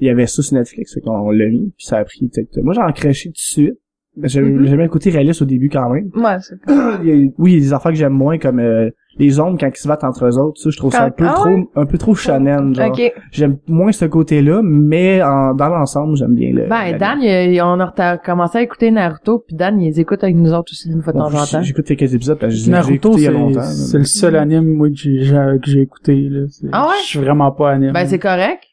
il 0.00 0.06
y 0.06 0.08
avait 0.08 0.26
ça 0.26 0.42
sur 0.42 0.54
Netflix, 0.56 0.94
fait 0.94 1.00
qu'on 1.00 1.30
l'a 1.30 1.46
mis, 1.48 1.72
puis 1.76 1.86
ça 1.86 1.96
a 1.98 2.04
pris 2.04 2.28
peut-être... 2.28 2.56
Moi, 2.62 2.74
j'ai 2.74 2.80
encraché 2.82 3.28
tout 3.30 3.32
de 3.32 3.38
suite, 3.38 3.74
Ben, 3.74 3.76
J'aime 4.22 4.64
j'aime 4.66 4.76
bien 4.76 4.84
le 4.84 4.88
côté 4.90 5.10
réaliste 5.10 5.42
au 5.42 5.44
début 5.44 5.68
quand 5.68 5.90
même. 5.90 6.10
Ouais, 6.14 6.36
c'est 6.40 6.54
oui, 7.38 7.52
il 7.52 7.54
y 7.54 7.56
a 7.56 7.60
des 7.60 7.72
affaires 7.72 7.92
que 7.92 7.98
j'aime 7.98 8.12
moins 8.14 8.38
comme 8.38 8.58
euh, 8.60 8.90
les 9.18 9.38
hommes 9.40 9.56
quand 9.58 9.68
ils 9.68 9.76
se 9.76 9.88
battent 9.88 10.04
entre 10.04 10.26
eux 10.26 10.38
autres. 10.38 10.60
Ça, 10.60 10.70
je 10.70 10.76
trouve 10.76 10.92
ça 10.92 11.04
un 11.04 11.10
Quand- 11.10 11.16
peu 11.16 11.26
ah 11.28 11.32
trop, 11.34 11.48
ouais? 11.48 11.66
un 11.74 11.86
peu 11.86 11.98
trop 11.98 12.14
shonen. 12.14 12.74
Genre. 12.74 12.88
Ok. 12.90 13.12
J'aime 13.32 13.56
moins 13.66 13.92
ce 13.92 14.04
côté-là, 14.04 14.60
mais 14.62 15.22
en, 15.22 15.54
dans 15.54 15.68
l'ensemble, 15.68 16.16
j'aime 16.16 16.34
bien 16.34 16.52
le. 16.52 16.66
Ben, 16.68 16.92
le- 16.92 16.98
Dan, 16.98 17.18
il- 17.22 17.60
on 17.62 17.80
a 17.80 18.18
commencé 18.18 18.58
à 18.58 18.62
écouter 18.62 18.90
Naruto, 18.90 19.44
puis 19.46 19.56
Dan, 19.56 19.80
il 19.80 19.86
les 19.86 20.00
écoute 20.00 20.22
avec 20.22 20.36
nous 20.36 20.52
autres 20.52 20.72
aussi 20.72 20.90
une 20.90 21.02
fois 21.02 21.12
de 21.12 21.18
temps 21.18 21.26
en 21.34 21.44
temps. 21.46 21.62
J'écoute 21.62 21.84
quelques 21.86 22.14
épisodes 22.14 22.38
parce 22.38 22.54
que 22.64 22.70
Naruto, 22.70 23.10
écoutés 23.10 23.22
il 23.22 23.24
y 23.24 23.28
a 23.28 23.30
longtemps. 23.32 23.62
c'est 23.62 23.98
le 23.98 24.04
seul 24.04 24.36
anime 24.36 24.74
moi, 24.74 24.88
que 24.88 24.94
j'ai 24.96 25.20
j'ai- 25.24 25.34
que 25.62 25.70
j'ai 25.70 25.80
écouté. 25.80 26.28
Là. 26.30 26.46
Ah 26.72 26.86
ouais? 26.88 26.94
Je 27.02 27.06
suis 27.06 27.18
vraiment 27.18 27.50
pas 27.52 27.70
anime. 27.72 27.92
Ben, 27.92 28.06
c'est 28.06 28.18
correct. 28.18 28.64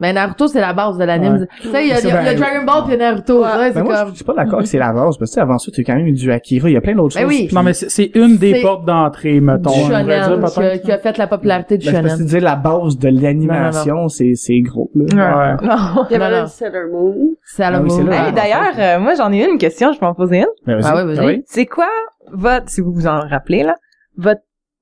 Mais 0.00 0.12
Naruto, 0.12 0.46
c'est 0.46 0.60
la 0.60 0.72
base 0.72 0.96
de 0.98 1.04
l'anime. 1.04 1.34
Ouais. 1.40 1.46
Tu 1.60 1.68
sais, 1.70 1.82
il 1.84 1.88
y 1.88 1.92
a, 1.92 2.00
y 2.00 2.06
a- 2.06 2.08
y 2.08 2.10
a 2.10 2.22
ben- 2.22 2.38
Dragon 2.38 2.64
Ball 2.64 2.84
puis 2.84 2.94
il 2.94 2.98
y 2.98 3.02
a 3.02 3.10
Naruto. 3.10 3.42
Ouais, 3.42 3.48
Ben 3.50 3.72
c'est 3.74 3.82
moi, 3.82 3.98
comme... 4.00 4.08
je 4.10 4.14
suis 4.16 4.24
pas 4.24 4.34
d'accord 4.34 4.58
que 4.60 4.64
c'est 4.64 4.78
la 4.78 4.92
base, 4.92 5.18
parce 5.18 5.18
que 5.18 5.24
tu 5.26 5.32
sais, 5.32 5.40
avant 5.40 5.58
ça, 5.58 5.70
tu 5.70 5.80
as 5.80 5.84
quand 5.84 5.94
même 5.94 6.06
eu 6.06 6.12
du 6.12 6.32
Akira, 6.32 6.68
il 6.70 6.72
y 6.72 6.76
a 6.76 6.80
plein 6.80 6.94
d'autres 6.94 7.14
Ben 7.16 7.22
choses. 7.22 7.28
oui. 7.30 7.48
Non, 7.52 7.62
mais 7.62 7.74
c'est 7.74 8.10
une 8.14 8.36
des 8.38 8.62
portes 8.62 8.84
d'entrée, 8.86 9.40
mettons. 9.40 9.70
du 9.72 9.78
on 9.80 9.88
devrait 9.88 10.04
dire, 10.04 10.24
shonen 10.24 10.40
qui 10.40 10.46
a, 10.46 10.50
peut-être. 10.62 10.82
qui 10.84 10.92
a 10.92 10.98
fait 10.98 11.18
la 11.18 11.26
popularité 11.26 11.78
du 11.78 11.86
Ben, 11.86 11.92
parce 11.92 12.02
que 12.04 12.08
shonen. 12.10 12.18
tu 12.18 12.24
disais 12.24 12.40
la 12.40 12.56
base 12.56 12.98
de 12.98 13.08
l'animation, 13.08 14.08
c'est 14.08 14.32
c'est 14.34 14.60
gros. 14.60 14.90
Là. 14.94 15.56
Ouais. 15.60 15.66
Non. 15.66 16.04
Il 16.10 16.12
y 16.12 16.16
avait 16.16 16.24
Non, 16.30 16.36
le 16.36 16.40
non. 16.42 16.46
Sailor 16.48 16.90
Moon. 16.90 17.14
La 17.58 17.66
Ah 17.68 17.80
oui, 17.82 17.90
c'est 17.90 17.96
mode. 18.02 18.08
là. 18.10 18.26
Hey, 18.28 18.32
d'ailleurs, 18.32 18.72
euh, 18.78 19.00
moi, 19.00 19.14
j'en 19.16 19.30
ai 19.32 19.44
une 19.48 19.58
question, 19.58 19.92
je 19.92 19.98
peux 19.98 20.06
en 20.06 20.14
poser 20.14 20.38
une? 20.38 20.46
Ben, 20.66 20.80
Ah 20.82 20.94
ouais, 21.04 21.14
vas-y. 21.14 21.42
C'est 21.46 21.66
quoi 21.66 21.88
votre, 22.32 22.68
si 22.68 22.80
vous 22.80 22.92
vous 22.92 23.06
en 23.06 23.20
rappelez, 23.20 23.62
là, 23.64 23.74
votre 24.16 24.40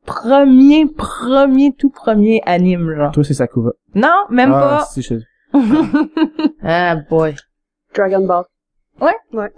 premier, 0.09 0.87
premier, 0.87 1.73
tout 1.73 1.91
premier 1.91 2.43
anime, 2.47 2.95
genre? 2.95 3.13
Toi, 3.13 3.25
c'est 3.25 3.35
Sakura. 3.35 3.73
Non, 3.95 4.25
même 4.31 4.53
ah, 4.53 4.61
pas. 4.61 4.85
si, 4.87 5.03
je... 5.03 5.15
Ah, 6.63 6.97
boy. 7.09 7.35
Dragon 7.95 8.27
Ball. 8.27 8.45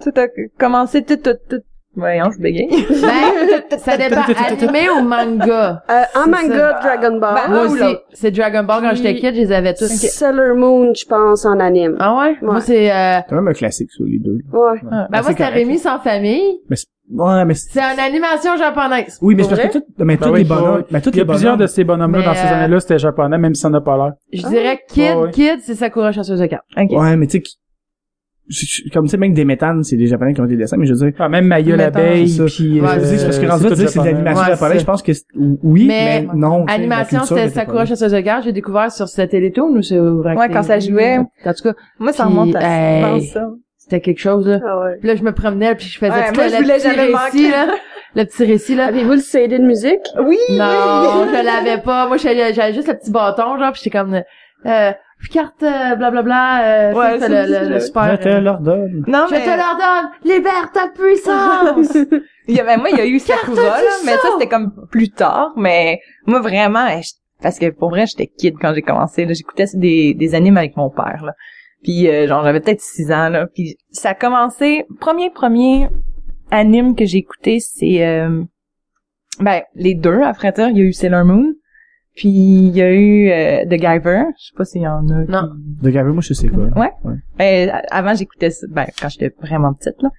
Tout 0.02 0.12
a 0.16 0.26
commencé 0.58 1.02
tout, 1.04 1.16
tout, 1.16 1.36
tout. 1.48 1.62
Voyons, 1.96 2.30
je 2.30 2.38
bégaye. 2.40 2.68
Ben, 3.02 3.78
ça 3.78 3.96
dépend. 3.96 4.20
Animé 4.48 4.88
ou 4.90 5.02
manga? 5.02 5.82
Euh, 5.90 6.02
en 6.14 6.28
manga, 6.28 6.78
Dragon 6.80 7.18
Ball. 7.18 7.34
Ben, 7.34 7.50
Moi 7.50 7.58
Ah, 7.62 7.66
aussi. 7.66 7.96
C'est 8.12 8.30
Dragon 8.30 8.62
Ball. 8.62 8.80
Quand 8.82 8.94
j'étais 8.94 9.14
kid, 9.16 9.34
je 9.34 9.40
les 9.40 9.52
avais 9.52 9.74
tous. 9.74 9.86
Sailor 9.88 10.56
Moon, 10.56 10.92
je 10.94 11.04
pense, 11.04 11.44
en 11.44 11.58
anime. 11.58 11.96
Ah 11.98 12.16
ouais? 12.18 12.36
Moi, 12.42 12.60
c'est... 12.60 12.90
Euh... 12.92 13.18
C'est 13.28 13.34
même 13.34 13.48
un 13.48 13.52
classique, 13.52 13.90
ça, 13.90 14.04
les 14.06 14.18
deux. 14.20 14.38
Ouais. 14.52 14.78
Ben, 14.82 14.90
Ben, 14.90 15.06
moi, 15.10 15.22
c'est 15.22 15.28
c'était. 15.30 15.46
Rémi 15.46 15.78
sans 15.78 15.98
famille. 15.98 16.60
Mais 16.70 16.76
c'est- 16.76 16.86
ouais, 17.12 17.44
mais 17.44 17.54
c'est... 17.54 17.70
C'est 17.72 17.80
une 17.80 17.98
animation 17.98 18.56
japonaise. 18.56 19.18
Oui, 19.20 19.34
mais 19.34 19.42
c'est 19.42 19.48
parce 19.56 19.62
que 19.62 19.78
tout, 19.78 19.84
mais 19.98 20.16
Ben 20.16 20.26
tous 20.26 20.32
oui, 20.32 20.38
les 20.40 20.44
bonhommes, 20.48 20.84
mais 20.92 21.00
tous 21.00 21.10
Il 21.10 21.16
y 21.16 21.20
a 21.20 21.24
les 21.24 21.28
plusieurs 21.28 21.56
de 21.56 21.66
ces 21.66 21.82
bonhommes-là 21.82 22.18
Mais, 22.20 22.24
dans 22.24 22.34
ces 22.34 22.46
euh, 22.46 22.54
années-là, 22.54 22.80
c'était 22.80 22.98
japonais, 23.00 23.36
même 23.38 23.54
si 23.56 23.62
ça 23.62 23.68
n'a 23.68 23.80
pas 23.80 23.96
l'air. 23.96 24.12
Je 24.32 24.46
dirais 24.46 24.80
kid, 24.88 25.02
Ouais, 25.02 25.14
ouais. 25.14 25.30
kid, 25.32 25.58
c'est 25.62 25.74
Sakura 25.74 26.12
chasseuse 26.12 26.38
de 26.38 26.46
cartes. 26.46 26.64
Ok. 26.76 26.90
Ouais, 26.92 27.16
mais 27.16 27.26
tu 27.26 27.38
sais, 27.38 27.42
comme 28.92 29.04
tu 29.04 29.10
sais, 29.10 29.16
même 29.16 29.32
des 29.34 29.44
méthanes, 29.44 29.82
c'est 29.84 29.96
des 29.96 30.06
japonais 30.06 30.34
qui 30.34 30.40
ont 30.40 30.46
des 30.46 30.56
dessins, 30.56 30.76
mais 30.76 30.86
je 30.86 30.92
veux 30.94 31.10
dire, 31.10 31.12
Ah, 31.18 31.28
même 31.28 31.46
Maya 31.46 31.76
l'abeille, 31.76 32.36
puis... 32.46 32.80
Ouais, 32.80 32.88
euh, 32.88 33.00
c'est 33.04 33.24
parce 33.24 33.38
que 33.38 33.46
rendu 33.46 33.68
là, 33.68 33.74
c'est 33.88 33.98
de 33.98 34.04
l'animation 34.04 34.42
Ouais, 34.42 34.48
japonaise, 34.50 34.80
je 34.80 34.84
pense 34.86 35.02
que 35.02 35.12
c'est- 35.12 35.24
oui, 35.36 35.86
Mais- 35.86 36.26
mais, 36.26 36.34
non. 36.34 36.64
Animation, 36.66 37.24
c'était 37.24 37.48
Sakura 37.48 37.84
chasseuse 37.86 38.12
de. 38.12 38.42
J'ai 38.44 38.52
découvert 38.52 38.90
sur 38.90 39.08
cette 39.08 39.30
Télétoon 39.30 39.76
ou 39.76 39.82
c'est 39.82 39.98
au 39.98 40.22
Ouais, 40.22 40.48
quand 40.52 40.62
ça 40.62 40.78
jouait. 40.80 41.18
En 41.18 41.24
tout 41.54 41.62
cas, 41.62 41.74
Moi, 41.98 42.12
ça 42.12 42.24
remonte 42.24 42.54
à 42.56 42.60
hey. 42.62 43.02
je 43.02 43.06
pense 43.08 43.32
ça. 43.32 43.48
c'était 43.78 44.00
quelque 44.00 44.20
chose, 44.20 44.46
là. 44.48 44.60
Ah 44.66 44.80
ouais. 44.80 44.96
Puis 44.98 45.08
là, 45.08 45.16
je 45.16 45.22
me 45.22 45.32
promenais, 45.32 45.74
puis 45.74 45.86
je 45.86 45.98
faisais 45.98 46.10
moi, 46.10 46.20
le 46.30 46.34
je 46.50 46.56
voulais 46.56 46.74
petit 46.74 46.82
jamais 46.82 47.02
récit, 47.02 47.12
manquer. 47.12 47.50
là. 47.50 47.66
Le 48.16 48.24
petit 48.24 48.44
récit, 48.44 48.74
là. 48.74 48.86
Avez-vous 48.86 49.12
le 49.12 49.18
CD 49.18 49.58
de 49.60 49.64
musique? 49.64 50.00
Oui! 50.26 50.36
Non, 50.50 51.26
je 51.28 51.44
l'avais 51.44 51.80
pas. 51.80 52.08
Moi, 52.08 52.16
j'avais 52.16 52.52
j'avais 52.52 52.72
juste 52.72 52.88
le 52.88 52.94
petit 52.94 53.10
bâton, 53.12 53.56
genre, 53.58 53.70
puis 53.72 53.82
j'étais 53.84 53.96
comme, 53.96 54.14
euh, 54.66 54.90
carte, 55.28 55.62
euh, 55.62 55.94
blablabla, 55.96 56.90
euh, 56.90 56.94
Ouais, 56.94 57.14
tu 57.14 57.20
sais, 57.20 57.28
ça, 57.28 57.28
le, 57.46 57.52
ça, 57.52 57.62
le, 57.64 57.68
le 57.68 57.74
je- 57.78 57.84
super. 57.84 58.10
Je 58.16 58.22
te 58.22 58.28
euh, 58.28 58.40
leur 58.40 58.60
donne. 58.60 59.04
Non, 59.06 59.26
je 59.28 59.34
mais... 59.34 59.44
te 59.44 59.50
l'ordonne, 59.50 60.10
libère 60.24 60.70
ta 60.72 60.88
puissance! 60.88 61.96
Il 62.48 62.56
y 62.56 62.60
avait, 62.60 62.76
moi, 62.78 62.88
il 62.90 62.96
y 62.98 63.00
a 63.00 63.06
eu 63.06 63.18
Sakura, 63.20 63.54
là, 63.62 63.90
mais 64.04 64.12
ça, 64.16 64.28
c'était 64.32 64.48
comme 64.48 64.72
plus 64.90 65.10
tard, 65.10 65.52
mais 65.56 66.00
moi, 66.26 66.40
vraiment, 66.40 66.84
eh, 66.88 67.02
je- 67.02 67.12
parce 67.42 67.58
que 67.60 67.70
pour 67.70 67.90
vrai, 67.90 68.06
j'étais 68.06 68.26
kid 68.26 68.54
quand 68.60 68.74
j'ai 68.74 68.82
commencé, 68.82 69.24
là, 69.24 69.34
j'écoutais 69.34 69.66
des, 69.74 70.14
des 70.14 70.34
animes 70.34 70.56
avec 70.56 70.76
mon 70.76 70.90
père, 70.90 71.22
là. 71.24 71.32
Puis, 71.84 72.08
euh, 72.08 72.26
genre, 72.26 72.42
j'avais 72.42 72.60
peut-être 72.60 72.80
6 72.80 73.12
ans, 73.12 73.28
là, 73.28 73.46
puis 73.54 73.76
ça 73.92 74.10
a 74.10 74.14
commencé, 74.14 74.84
premier, 75.00 75.30
premier 75.30 75.88
anime 76.50 76.96
que 76.96 77.04
j'ai 77.04 77.18
écouté, 77.18 77.60
c'est, 77.60 78.04
euh, 78.04 78.42
ben, 79.38 79.62
les 79.74 79.94
deux, 79.94 80.20
à 80.22 80.32
vrai 80.32 80.50
dire, 80.52 80.68
il 80.70 80.78
y 80.78 80.80
a 80.80 80.84
eu 80.84 80.92
Sailor 80.92 81.24
Moon, 81.24 81.52
puis 82.16 82.28
il 82.28 82.76
y 82.76 82.82
a 82.82 82.90
eu 82.92 83.30
euh, 83.30 83.64
The 83.66 83.80
Giver, 83.80 84.22
je 84.38 84.46
sais 84.46 84.52
pas 84.56 84.64
s'il 84.64 84.82
y 84.82 84.88
en 84.88 85.08
a. 85.08 85.24
qui- 85.24 85.30
Non. 85.30 85.42
De 85.82 85.90
Gabriel, 85.90 86.12
moi, 86.14 86.22
je 86.26 86.34
sais 86.34 86.48
quoi. 86.48 86.64
Ouais. 86.76 86.92
Ben, 87.38 87.70
a- 87.70 87.82
avant, 87.90 88.14
j'écoutais 88.14 88.50
ça, 88.50 88.66
ben, 88.70 88.86
quand 89.00 89.08
j'étais 89.08 89.34
vraiment 89.40 89.72
petite, 89.74 90.02
là. 90.02 90.10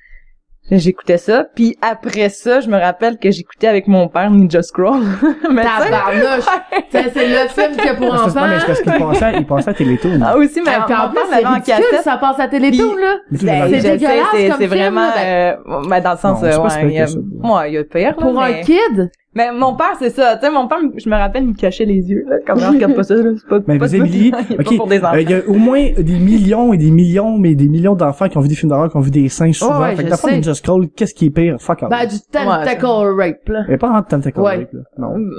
J'écoutais 0.73 1.17
ça, 1.17 1.47
puis 1.53 1.75
après 1.81 2.29
ça, 2.29 2.61
je 2.61 2.69
me 2.69 2.77
rappelle 2.77 3.17
que 3.17 3.29
j'écoutais 3.29 3.67
avec 3.67 3.87
mon 3.87 4.07
père 4.07 4.29
Ninja 4.31 4.61
Scroll. 4.61 5.01
mais 5.51 5.63
Tabarnouche! 5.63 6.45
C'est 6.89 7.09
c'est 7.11 7.27
le 7.27 7.49
film 7.49 7.75
qu'il 7.75 7.85
y 7.85 7.89
a 7.89 7.95
pour 7.95 8.09
Parce 8.09 8.21
que- 8.21 8.29
enfants. 8.29 8.41
non, 8.41 8.47
mais 8.47 8.59
c'est 8.59 8.65
parce 8.67 8.81
qu'il 8.81 8.93
pensait, 8.93 9.33
il 9.39 9.45
pensait 9.47 9.69
à 9.69 9.73
Télétoon. 9.73 10.19
Ah 10.23 10.37
aussi, 10.37 10.61
mais 10.61 10.71
Ah, 10.73 10.83
en 10.83 11.09
plus, 11.09 11.15
père 11.15 11.23
c'est 11.25 11.31
l'avait 11.35 11.45
en 11.47 11.53
ridicule, 11.55 11.73
cassette. 11.89 12.03
ça 12.03 12.17
passe 12.17 12.39
à 12.39 12.47
Télétoon, 12.47 12.95
là. 12.95 13.15
Ben, 13.31 13.37
c'est 13.69 13.81
dégueulasse 13.81 14.27
c'est, 14.31 14.47
comme 14.47 14.57
c'est 14.59 14.67
film, 14.67 14.69
vraiment, 14.69 15.07
là, 15.07 15.25
euh, 15.25 15.55
ben, 15.89 15.99
dans 15.99 16.11
le 16.11 16.17
sens, 16.17 16.41
euh, 16.43 16.51
pas 16.51 16.63
ouais, 16.63 16.69
il 16.87 16.91
y 16.93 16.99
a, 16.99 17.05
que 17.05 17.11
ça. 17.11 17.17
ouais, 17.19 17.71
il 17.71 17.73
y 17.73 17.77
a 17.77 17.83
pire, 17.83 18.07
là, 18.07 18.13
Pour 18.13 18.33
mais, 18.39 18.59
un 18.59 18.61
kid? 18.61 19.11
Mais 19.34 19.51
mon 19.53 19.75
père, 19.75 19.93
c'est 19.99 20.09
ça, 20.09 20.36
tu 20.38 20.45
sais, 20.45 20.51
mon 20.51 20.67
père, 20.67 20.79
je 20.97 21.09
me 21.09 21.15
rappelle, 21.15 21.43
il 21.43 21.49
me 21.49 21.53
cachait 21.53 21.86
les 21.86 22.09
yeux, 22.09 22.25
là, 22.27 22.38
comme, 22.45 22.59
on 22.61 22.71
regarde 22.71 22.95
pas 22.95 23.03
ça, 23.03 23.15
là, 23.15 23.32
c'est 23.38 23.47
pas, 23.47 23.59
Mais 23.67 23.77
pas, 23.77 23.86
vous 23.88 23.95
Émilie, 23.95 24.32
il 24.49 24.53
est 24.53 24.57
pas 24.57 24.63
ok, 24.69 24.77
pour 24.77 24.88
des 24.88 24.99
enfants. 24.99 25.13
euh, 25.15 25.21
il 25.21 25.29
y 25.29 25.34
a 25.34 25.41
au 25.47 25.53
moins 25.53 25.91
des 25.97 26.19
millions 26.19 26.73
et 26.73 26.77
des 26.77 26.91
millions, 26.91 27.38
mais 27.38 27.55
des 27.55 27.67
millions 27.69 27.95
d'enfants 27.95 28.27
qui 28.27 28.38
ont 28.38 28.41
vu 28.41 28.49
des 28.49 28.55
films 28.55 28.69
d'horreur, 28.71 28.89
qui 28.91 28.97
ont 28.97 29.01
vu 29.01 29.11
des 29.11 29.29
singes 29.29 29.57
souvent. 29.59 29.79
ouais, 29.82 29.95
fait 29.95 30.03
que. 30.03 30.32
Ninja 30.36 30.53
Scroll, 30.53 30.89
qu'est-ce 30.89 31.13
qui 31.13 31.27
est 31.27 31.29
pire? 31.29 31.55
Fuck 31.61 31.84
off. 31.84 31.89
Ben, 31.89 32.05
du 32.07 32.15
tentacle 32.32 32.86
rape, 32.86 33.47
là. 33.49 33.63
Il 33.69 33.77
pas 33.77 33.88
vraiment 33.88 34.01
de 34.01 34.07
tentacle 34.07 34.39
Ouais. 34.41 34.57
rape, 34.57 34.73
là. 34.73 34.82
Non. 34.97 35.17
Mm, 35.17 35.32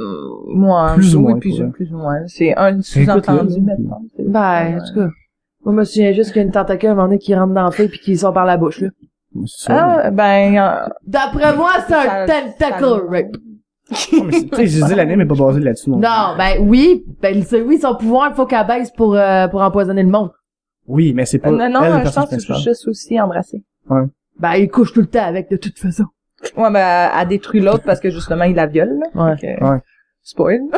Moi, 0.55 0.93
Plus 0.95 1.14
ou 1.14 1.18
oui, 1.18 1.24
moins, 1.24 1.38
plus, 1.38 1.51
pour 1.51 1.59
vrai. 1.61 1.70
plus 1.72 1.93
ou 1.93 1.97
moins. 1.99 2.18
C'est 2.26 2.55
un 2.57 2.80
sous-entendu, 2.80 3.61
maintenant. 3.61 4.01
C'est- 4.16 4.24
Ben, 4.28 4.78
en 4.80 4.86
tout 4.86 5.01
cas. 5.01 5.09
Moi, 5.64 5.74
je 5.74 5.78
me 5.78 5.84
souviens 5.84 6.12
juste 6.12 6.32
qu'il 6.32 6.40
y 6.40 6.45
a 6.45 6.47
une 6.47 6.53
tentacule, 6.53 6.88
à 6.88 6.93
un 6.93 6.95
moment 6.95 7.07
donné, 7.09 7.18
qui 7.18 7.34
rentre 7.34 7.53
dans 7.55 7.66
le 7.66 7.70
feu 7.70 7.86
puis 7.88 8.01
qui 8.01 8.16
sort 8.16 8.32
par 8.32 8.47
la 8.47 8.57
bouche, 8.57 8.80
là. 8.80 8.88
C'est 9.47 9.66
ça. 9.66 10.01
Ah, 10.05 10.11
ben, 10.11 10.57
euh, 10.59 10.88
D'après 11.07 11.55
moi, 11.57 11.70
c'est 11.86 11.95
un 11.95 12.26
tentacle 12.26 12.84
rape. 13.09 13.36
Non, 14.12 14.24
mais 14.24 14.32
c'est- 14.32 14.49
Tu 14.51 14.57
sais, 14.57 14.66
je 14.66 14.82
disais 14.82 14.95
l'anime 14.95 15.20
est 15.20 15.26
pas 15.26 15.34
basé 15.34 15.61
là-dessus, 15.61 15.90
non. 15.90 15.99
Non, 15.99 16.34
ben 16.38 16.57
oui, 16.61 17.05
ben 17.20 17.43
c'est 17.43 17.61
oui, 17.62 17.78
son 17.78 17.95
pouvoir, 17.97 18.30
il 18.30 18.34
faut 18.34 18.47
qu'elle 18.47 18.66
baisse 18.66 18.90
pour, 18.97 19.14
euh, 19.16 19.49
pour 19.49 19.61
empoisonner 19.62 20.03
le 20.03 20.09
monde. 20.11 20.30
Oui, 20.88 21.12
mais 21.14 21.26
c'est 21.26 21.38
pas, 21.38 21.51
non, 21.51 21.68
non, 21.70 21.80
elle, 21.84 21.93
le 22.03 22.07
je 22.07 22.12
pense 22.12 22.28
que 22.30 22.38
suis 22.38 22.55
juste 22.64 22.88
aussi 22.88 23.20
embrassée. 23.20 23.62
Ben, 24.38 24.55
il 24.57 24.68
couche 24.68 24.93
tout 24.93 25.01
le 25.01 25.07
temps 25.07 25.24
avec, 25.24 25.51
de 25.51 25.57
toute 25.57 25.78
façon. 25.78 26.05
Ouais, 26.57 26.70
ben, 26.72 27.11
elle 27.20 27.28
détruit 27.28 27.61
l'autre 27.61 27.84
parce 27.84 28.01
que 28.01 28.11
justement, 28.11 28.45
il 28.45 28.57
la 28.57 28.66
viole, 28.66 28.99
là. 29.14 29.24
Ouais. 29.40 29.59
Ouais. 29.61 29.78
Spoil. 30.22 30.61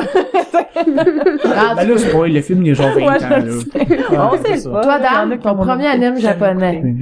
Ah, 0.77 1.73
Ben 1.75 1.87
là, 1.87 1.97
c'est 1.97 2.11
pas, 2.11 2.27
le 2.27 2.41
film, 2.41 2.63
il 2.65 2.71
a 2.71 2.73
genre 2.73 2.89
20 2.89 2.95
Ouais, 2.95 3.07
ans, 3.07 3.17
je 3.19 3.29
là. 3.29 3.39
le 3.39 3.51
sais. 3.51 3.77
Ouais, 3.79 4.17
On 4.17 4.31
c'est 4.43 4.47
sait 4.53 4.57
ça. 4.57 4.69
pas. 4.71 4.81
Toi, 4.81 4.99
Dan, 4.99 5.39
ton 5.39 5.55
premier 5.55 5.87
anime 5.87 6.17
japonais. 6.17 6.81
Mais 6.83 6.93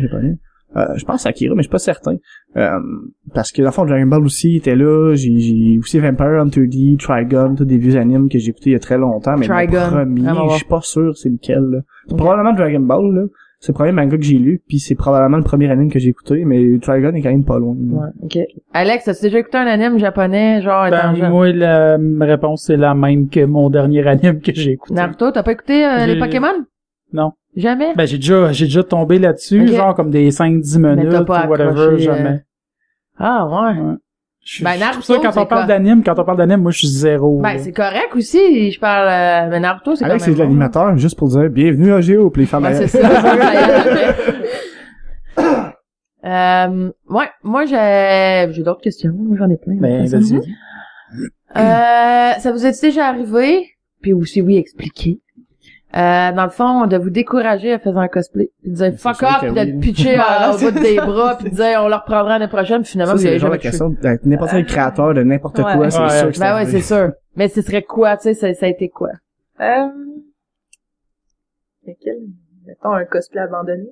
Euh, 0.76 0.86
je 0.96 1.06
pense 1.06 1.26
à 1.26 1.30
Akira, 1.30 1.54
mais 1.56 1.62
je 1.62 1.68
suis 1.68 1.72
pas 1.72 1.78
certain. 1.78 2.16
Euh, 2.58 2.70
parce 3.34 3.52
que 3.52 3.62
dans 3.62 3.68
le 3.68 3.74
fond, 3.74 3.86
Dragon 3.86 4.08
Ball 4.08 4.24
aussi 4.24 4.58
était 4.58 4.76
là. 4.76 5.14
J'ai, 5.16 5.38
j'ai 5.38 5.78
aussi 5.80 6.00
Vampire 6.00 6.42
Hunter 6.42 6.66
D, 6.68 6.96
Trigun, 7.00 7.56
tous 7.56 7.66
des 7.66 7.78
vieux 7.78 7.96
animes 7.98 8.28
que 8.30 8.40
j'ai 8.40 8.50
écoutés 8.50 8.72
il 8.72 8.74
y 8.74 8.76
a 8.76 8.80
très 8.80 8.98
longtemps. 8.98 9.36
Mais 9.38 9.46
Trigun, 9.48 9.86
le 9.86 9.92
premier, 9.92 10.22
bon. 10.34 10.50
je 10.50 10.56
suis 10.56 10.66
pas 10.66 10.82
sûr 10.82 11.16
c'est 11.18 11.30
lequel. 11.30 11.62
là. 11.72 11.80
Probablement 12.18 12.54
Dragon 12.54 12.80
Ball, 12.80 13.14
là. 13.14 13.22
C'est 13.60 13.72
le 13.72 13.76
premier 13.76 13.94
manga 13.94 14.18
que 14.18 14.24
j'ai 14.24 14.38
lu, 14.40 14.62
puis 14.68 14.80
c'est 14.80 14.94
probablement 14.96 15.38
le 15.38 15.44
premier 15.44 15.70
anime 15.72 15.90
que 15.90 15.98
j'ai 15.98 16.10
écouté, 16.10 16.44
mais 16.44 16.78
Trigun 16.82 17.14
est 17.14 17.22
quand 17.22 17.30
même 17.30 17.46
pas 17.46 17.60
loin. 17.60 17.74
là. 17.80 17.98
Ouais, 17.98 18.08
ok. 18.24 18.38
Alex, 18.74 19.08
as-tu 19.08 19.22
déjà 19.22 19.40
écouté 19.40 19.58
un 19.58 19.68
anime 19.68 20.00
japonais, 20.00 20.62
genre, 20.62 20.86
étant 20.88 21.14
Ben, 21.14 21.16
jeune? 21.16 21.30
moi, 21.32 21.50
la 21.54 21.98
réponse 22.26 22.66
c'est 22.66 22.76
la 22.76 22.94
même 22.94 23.30
que 23.30 23.46
mon 23.46 23.70
dernier 23.70 24.06
anime 24.06 24.42
que 24.42 24.52
j'ai 24.54 24.72
écouté. 24.72 24.94
Naruto, 24.96 25.32
t'as 25.32 25.44
pas 25.44 25.54
écouté 25.54 25.86
euh, 25.86 26.06
les 26.08 26.20
Pokémon? 26.20 26.66
Non. 27.14 27.32
Jamais? 27.56 27.94
Ben, 27.96 28.06
j'ai 28.08 28.18
déjà, 28.18 28.52
j'ai 28.52 28.66
déjà 28.66 28.84
tombé 28.84 29.20
là-dessus, 29.20 29.68
genre 29.68 29.94
comme 29.96 30.10
des 30.10 30.32
5-10 30.32 30.80
Mais 30.80 30.96
minutes 30.96 31.26
pas 31.26 31.46
ou 31.46 31.50
whatever, 31.50 31.80
euh, 31.82 31.98
jamais. 31.98 32.40
Ah, 33.18 33.46
ouais. 33.48 33.80
Ouais. 33.80 33.96
Je- 34.44 34.64
Ben, 34.64 34.74
je- 34.74 34.80
Naruto, 34.80 35.02
c'est 35.02 35.14
pour 35.16 35.24
ça, 35.24 35.32
quand 35.32 35.42
on 35.42 35.46
parle 35.46 35.68
d'anime, 35.68 36.04
quand 36.04 36.18
on 36.20 36.24
parle 36.26 36.38
d'anime, 36.38 36.62
moi, 36.62 36.72
je 36.72 36.80
suis 36.80 36.88
zéro. 36.88 37.40
Ben, 37.42 37.58
c'est 37.60 37.72
correct 37.72 38.10
aussi, 38.16 38.72
je 38.72 38.80
parle, 38.80 39.08
euh, 39.08 39.50
mais 39.52 39.60
Naruto, 39.60 39.96
c'est 39.96 40.04
Alex, 40.04 40.24
c'est 40.26 40.34
de 40.34 40.40
l'animateur, 40.40 40.98
juste 40.98 41.18
pour 41.18 41.30
dire 41.30 41.50
bienvenue 41.50 41.94
à 41.94 42.02
Géo, 42.02 42.30
puis 42.30 42.42
les 42.42 42.48
femmes 42.48 42.64
Ben, 42.64 42.74
c'est 42.76 42.88
ça. 42.88 43.00
je 43.08 44.24
euh, 46.26 46.92
ouais, 47.10 47.30
moi, 47.44 47.66
j'ai, 47.66 48.48
j'ai 48.52 48.64
d'autres 48.64 48.82
questions. 48.82 49.14
Moi, 49.16 49.38
J'en 49.38 49.50
ai 49.50 49.58
plein. 49.58 49.76
Ben, 49.76 50.06
vas-y. 50.08 50.36
Euh, 51.56 52.40
ça 52.40 52.52
vous 52.52 52.66
est 52.66 52.82
déjà 52.82 53.08
arrivé? 53.08 53.70
Puis 54.02 54.12
aussi, 54.14 54.42
oui, 54.42 54.58
expliquer. 54.58 55.20
Euh, 55.96 56.32
dans 56.32 56.46
le 56.46 56.50
fond, 56.50 56.88
de 56.88 56.98
vous 56.98 57.12
décourager 57.12 57.76
en 57.76 57.78
faisant 57.78 58.00
un 58.00 58.08
cosplay. 58.08 58.50
Puis 58.64 58.72
de 58.72 58.76
dire 58.76 58.94
fuck 58.98 59.22
off, 59.22 59.40
puis 59.42 59.52
de 59.52 59.60
oui. 59.60 59.80
pitcher 59.80 60.16
Voilà, 60.16 60.50
euh, 60.50 60.54
au 60.68 60.72
bout 60.72 60.80
des 60.80 60.96
bras, 60.98 61.38
puis 61.38 61.52
de 61.52 61.56
dire 61.56 61.82
on 61.84 61.88
le 61.88 61.94
reprendra 61.96 62.30
l'année 62.40 62.48
prochaine, 62.50 62.82
puis 62.82 62.92
finalement, 62.94 63.12
Ça, 63.12 63.16
vous 63.18 63.22
c'est 63.22 63.28
avez 63.28 63.36
le 63.36 63.42
genre 63.42 63.50
de 63.52 63.56
jamais 63.58 63.62
question 63.62 63.96
n'importe 64.26 64.52
quel 64.52 64.66
créateur 64.66 65.14
de 65.14 65.22
n'importe 65.22 65.60
Ouais. 65.60 65.76
quoi, 65.76 65.92
c'est 65.92 66.00
Ouais. 66.02 66.10
sûr 66.10 66.32
que 66.32 66.40
Ben 66.40 66.56
ouais, 66.56 66.66
c'est 66.66 66.82
sûr. 66.82 67.12
Mais 67.36 67.48
ce 67.48 67.62
serait 67.62 67.84
quoi, 67.84 68.18
tu 68.18 68.24
sais, 68.24 68.34
ça, 68.34 68.54
ça 68.56 68.66
a 68.66 68.70
été 68.70 68.90
quoi? 68.90 69.10
Euh... 69.62 69.88
Lequel? 71.86 72.18
Mettons 72.66 72.94
un 72.94 73.06
cosplay 73.06 73.42
abandonné. 73.42 73.86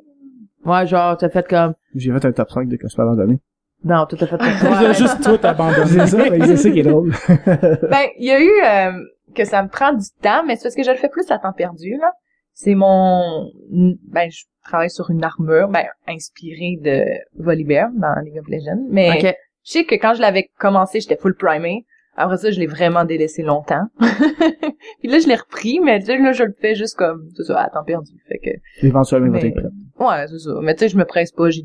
Ouais, 0.66 0.88
genre, 0.88 1.18
t'as 1.18 1.30
fait 1.30 1.47
comme, 1.47 1.74
J'ai 1.93 2.12
fait 2.12 2.26
un 2.26 2.32
top 2.32 2.49
5 2.49 2.68
de 2.68 2.78
cosplay 2.78 3.04
abandonné. 3.04 3.39
Non, 3.84 4.05
tout 4.05 4.17
à 4.19 4.27
fait. 4.27 4.36
As 4.41 4.93
juste 4.93 5.23
tout 5.23 5.39
abandonné. 5.45 5.86
C'est 5.86 6.07
ça, 6.07 6.29
mais 6.29 6.45
c'est 6.45 6.57
ça 6.57 6.69
qui 6.69 6.79
est 6.79 6.84
drôle. 6.84 7.13
Ben, 7.27 8.07
il 8.17 8.25
y 8.25 8.32
a 8.32 8.39
eu 8.39 8.51
euh, 8.63 9.03
que 9.36 9.43
ça 9.43 9.63
me 9.63 9.69
prend 9.69 9.93
du 9.93 10.05
temps, 10.21 10.43
mais 10.45 10.55
c'est 10.55 10.63
parce 10.63 10.75
que 10.75 10.84
je 10.84 10.91
le 10.91 10.97
fais 10.97 11.09
plus 11.09 11.29
à 11.32 11.39
temps 11.39 11.53
perdu, 11.53 11.97
là. 11.99 12.11
C'est 12.53 12.75
mon... 12.75 13.49
Ben, 13.69 14.29
je 14.29 14.43
travaille 14.63 14.89
sur 14.89 15.09
une 15.09 15.23
armure, 15.23 15.69
ben, 15.69 15.86
inspirée 16.07 16.77
de 16.82 17.05
Volibear 17.41 17.89
dans 17.93 18.13
League 18.23 18.38
of 18.39 18.47
Legends, 18.47 18.86
mais 18.89 19.19
je 19.63 19.71
sais 19.71 19.86
que 19.86 19.95
quand 19.95 20.13
je 20.13 20.21
l'avais 20.21 20.49
commencé, 20.59 20.99
j'étais 20.99 21.17
full 21.17 21.36
primé. 21.36 21.86
Après 22.22 22.38
ça, 22.38 22.51
je 22.51 22.59
l'ai 22.59 22.67
vraiment 22.67 23.03
délaissé 23.05 23.41
longtemps. 23.43 23.84
Puis 23.99 25.09
là, 25.09 25.19
je 25.19 25.28
l'ai 25.28 25.36
repris, 25.36 25.80
mais 25.80 25.99
tu 25.99 26.05
sais, 26.07 26.17
là, 26.17 26.32
je 26.32 26.43
le 26.43 26.53
fais 26.53 26.76
juste 26.76 26.97
comme, 26.97 27.28
c'est 27.36 27.43
ça, 27.43 27.59
à 27.61 27.69
temps 27.69 27.84
perdu. 27.84 28.11
Fait 28.28 28.38
que, 28.39 28.86
Éventuellement, 28.86 29.28
il 29.28 29.32
va 29.34 29.39
Mais- 29.39 29.47
être 29.49 29.53
prêt. 29.55 30.05
ouais, 30.05 30.28
c'est 30.28 30.39
ça. 30.39 30.51
Mais 30.61 30.74
tu 30.76 30.80
sais, 30.80 30.89
je 30.89 30.97
me 30.97 31.05
presse 31.05 31.32
pas, 31.32 31.49
j'ai 31.49 31.63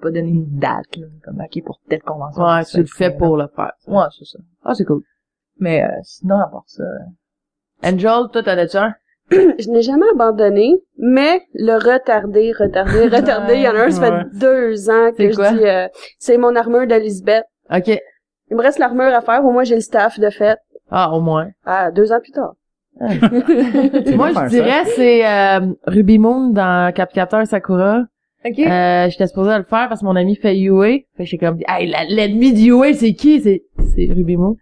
pas 0.00 0.10
donné 0.10 0.28
une 0.30 0.58
date, 0.58 0.96
là, 0.96 1.06
comme, 1.24 1.40
ok, 1.40 1.64
pour 1.64 1.80
telle 1.88 2.02
convention. 2.02 2.42
Ouais, 2.42 2.64
tu 2.64 2.78
le 2.78 2.86
fais 2.86 3.08
là. 3.10 3.16
pour 3.16 3.36
le 3.36 3.46
faire. 3.54 3.72
Ouais, 3.86 4.04
c'est 4.18 4.24
ça. 4.26 4.38
Ah, 4.64 4.74
c'est 4.74 4.84
cool. 4.84 5.02
Mais 5.58 5.82
euh, 5.84 5.88
sinon, 6.02 6.36
à 6.36 6.48
part 6.48 6.64
ça... 6.66 6.84
Angel, 7.82 8.28
toi, 8.32 8.42
t'en 8.42 8.58
as-tu 8.58 8.76
un? 8.76 8.94
Je 9.30 9.70
n'ai 9.70 9.82
jamais 9.82 10.06
abandonné, 10.12 10.74
mais 10.98 11.40
le 11.54 11.74
retarder, 11.74 12.52
retarder, 12.52 13.08
retarder. 13.16 13.54
Il 13.54 13.62
y 13.62 13.68
en 13.68 13.74
a 13.74 13.84
un, 13.84 13.90
ça 13.90 14.00
fait 14.02 14.10
Ouais. 14.10 14.24
deux 14.34 14.90
ans 14.90 15.10
C'est 15.16 15.26
que 15.26 15.30
je 15.32 15.36
quoi? 15.36 15.52
dis, 15.52 15.64
euh, 15.64 15.88
c'est 16.18 16.36
mon 16.38 16.54
armure 16.56 16.86
d'Elisabeth. 16.86 17.44
Ok. 17.74 17.98
Il 18.50 18.56
me 18.56 18.62
reste 18.62 18.78
l'armure 18.78 19.14
à 19.14 19.20
faire, 19.20 19.44
au 19.44 19.52
moins 19.52 19.64
j'ai 19.64 19.74
le 19.76 19.80
staff 19.80 20.18
de 20.20 20.30
fait. 20.30 20.58
Ah, 20.90 21.12
au 21.12 21.20
moins. 21.20 21.48
Ah, 21.64 21.90
deux 21.90 22.12
ans 22.12 22.20
plus 22.22 22.32
tard. 22.32 22.52
Moi, 23.00 23.10
je 24.32 24.48
dirais, 24.48 24.84
c'est 24.94 25.26
euh, 25.26 25.60
Ruby 25.86 26.18
Moon 26.18 26.50
dans 26.50 26.92
Capcateur 26.94 27.46
Sakura. 27.46 28.02
Ok. 28.44 28.58
Euh, 28.58 29.08
j'étais 29.08 29.26
supposée 29.26 29.56
le 29.56 29.64
faire 29.64 29.88
parce 29.88 30.00
que 30.00 30.04
mon 30.06 30.16
ami 30.16 30.36
fait 30.36 30.56
UA. 30.58 30.84
Fait 30.84 31.04
que 31.20 31.24
j'ai 31.24 31.38
comme 31.38 31.56
dit, 31.56 31.64
hey, 31.66 31.88
la- 31.88 32.04
l'ennemi 32.04 32.52
de 32.52 32.60
UA, 32.68 32.92
c'est 32.94 33.14
qui? 33.14 33.40
C'est, 33.40 33.64
c'est 33.96 34.06
Ruby 34.12 34.36
Moon. 34.36 34.56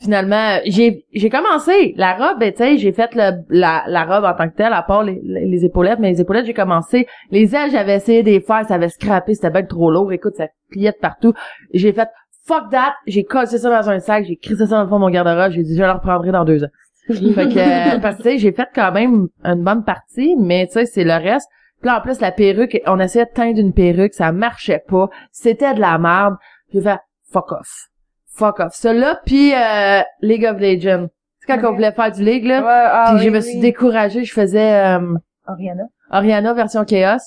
Finalement, 0.00 0.58
j'ai, 0.66 1.06
j'ai 1.14 1.30
commencé. 1.30 1.94
La 1.96 2.14
robe, 2.16 2.40
ben, 2.40 2.50
tu 2.52 2.58
sais, 2.58 2.76
j'ai 2.76 2.92
fait 2.92 3.14
le, 3.14 3.30
la, 3.48 3.84
la 3.86 4.04
robe 4.04 4.24
en 4.24 4.34
tant 4.34 4.48
que 4.50 4.56
telle, 4.56 4.72
à 4.72 4.82
part 4.82 5.04
les, 5.04 5.20
les, 5.22 5.46
les 5.46 5.64
épaulettes, 5.64 6.00
mais 6.00 6.10
les 6.10 6.20
épaulettes, 6.20 6.44
j'ai 6.46 6.52
commencé. 6.52 7.06
Les 7.30 7.54
ailes, 7.54 7.70
j'avais 7.70 7.94
essayé 7.96 8.22
de 8.24 8.30
les 8.30 8.40
faire, 8.40 8.66
ça 8.66 8.74
avait 8.74 8.88
scrappé, 8.88 9.34
c'était 9.34 9.50
bien 9.50 9.62
trop 9.62 9.90
lourd. 9.90 10.12
Écoute, 10.12 10.34
ça 10.36 10.48
pliait 10.70 10.90
de 10.90 10.96
partout. 11.00 11.32
J'ai 11.72 11.92
fait, 11.92 12.08
fuck 12.46 12.70
that, 12.70 12.94
j'ai 13.06 13.24
cassé 13.24 13.58
ça 13.58 13.70
dans 13.70 13.90
un 13.90 14.00
sac, 14.00 14.24
j'ai 14.24 14.36
crissé 14.36 14.66
ça 14.66 14.76
dans 14.76 14.82
le 14.82 14.88
fond 14.88 14.96
de 14.96 15.00
mon 15.00 15.10
garde-robe, 15.10 15.52
j'ai 15.52 15.62
dit, 15.62 15.76
je 15.76 15.82
le 15.82 15.90
reprendrai 15.90 16.32
dans 16.32 16.44
deux 16.44 16.64
ans. 16.64 16.70
fait 17.08 17.14
que, 17.14 17.96
euh, 17.96 17.98
parce 18.00 18.16
que, 18.16 18.22
tu 18.22 18.28
sais, 18.30 18.38
j'ai 18.38 18.52
fait 18.52 18.68
quand 18.74 18.92
même 18.92 19.28
une 19.44 19.62
bonne 19.62 19.84
partie, 19.84 20.36
mais 20.36 20.66
tu 20.66 20.74
sais, 20.74 20.86
c'est 20.86 21.04
le 21.04 21.12
reste. 21.12 21.48
Puis 21.80 21.90
là, 21.90 21.98
en 21.98 22.00
plus, 22.00 22.20
la 22.20 22.32
perruque, 22.32 22.80
on 22.86 22.98
essayait 22.98 23.26
de 23.26 23.30
teindre 23.30 23.58
une 23.58 23.74
perruque, 23.74 24.14
ça 24.14 24.32
marchait 24.32 24.82
pas. 24.88 25.10
C'était 25.30 25.74
de 25.74 25.80
la 25.80 25.98
merde. 25.98 26.36
J'ai 26.72 26.80
fait, 26.80 26.98
fuck 27.30 27.52
off. 27.52 27.88
Fuck 28.32 28.60
off. 28.60 28.72
Celui-là, 28.72 29.20
puis 29.26 29.52
euh, 29.54 30.00
League 30.22 30.46
of 30.46 30.58
Legends. 30.58 31.08
C'est 31.40 31.46
quand 31.46 31.68
on 31.68 31.74
voulait 31.74 31.92
faire 31.92 32.10
du 32.10 32.24
League, 32.24 32.46
là? 32.46 32.62
Ouais, 32.62 32.68
ah, 32.70 33.12
puis 33.14 33.26
je 33.26 33.30
me 33.30 33.36
oui. 33.36 33.42
suis 33.42 33.60
découragée. 33.60 34.24
Je 34.24 34.32
faisais 34.32 34.96
euh, 34.96 35.14
Oriana. 35.46 35.84
Oriana 36.10 36.54
version 36.54 36.86
Chaos. 36.86 37.18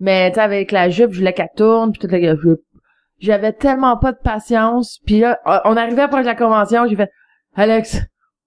Mais 0.00 0.30
tu 0.30 0.36
sais, 0.36 0.40
avec 0.40 0.72
la 0.72 0.88
jupe, 0.88 1.12
je 1.12 1.18
voulais 1.18 1.34
qu'elle 1.34 1.50
tourne, 1.54 1.92
puis 1.92 2.00
toute 2.00 2.12
la 2.12 2.34
jupe. 2.34 2.60
J'avais 3.20 3.52
tellement 3.52 3.96
pas 3.96 4.12
de 4.12 4.18
patience. 4.22 5.00
Puis 5.06 5.20
là, 5.20 5.38
on 5.64 5.76
arrivait 5.76 6.02
après 6.02 6.22
la 6.22 6.34
convention, 6.34 6.86
j'ai 6.86 6.96
fait, 6.96 7.10
Alex, 7.56 8.00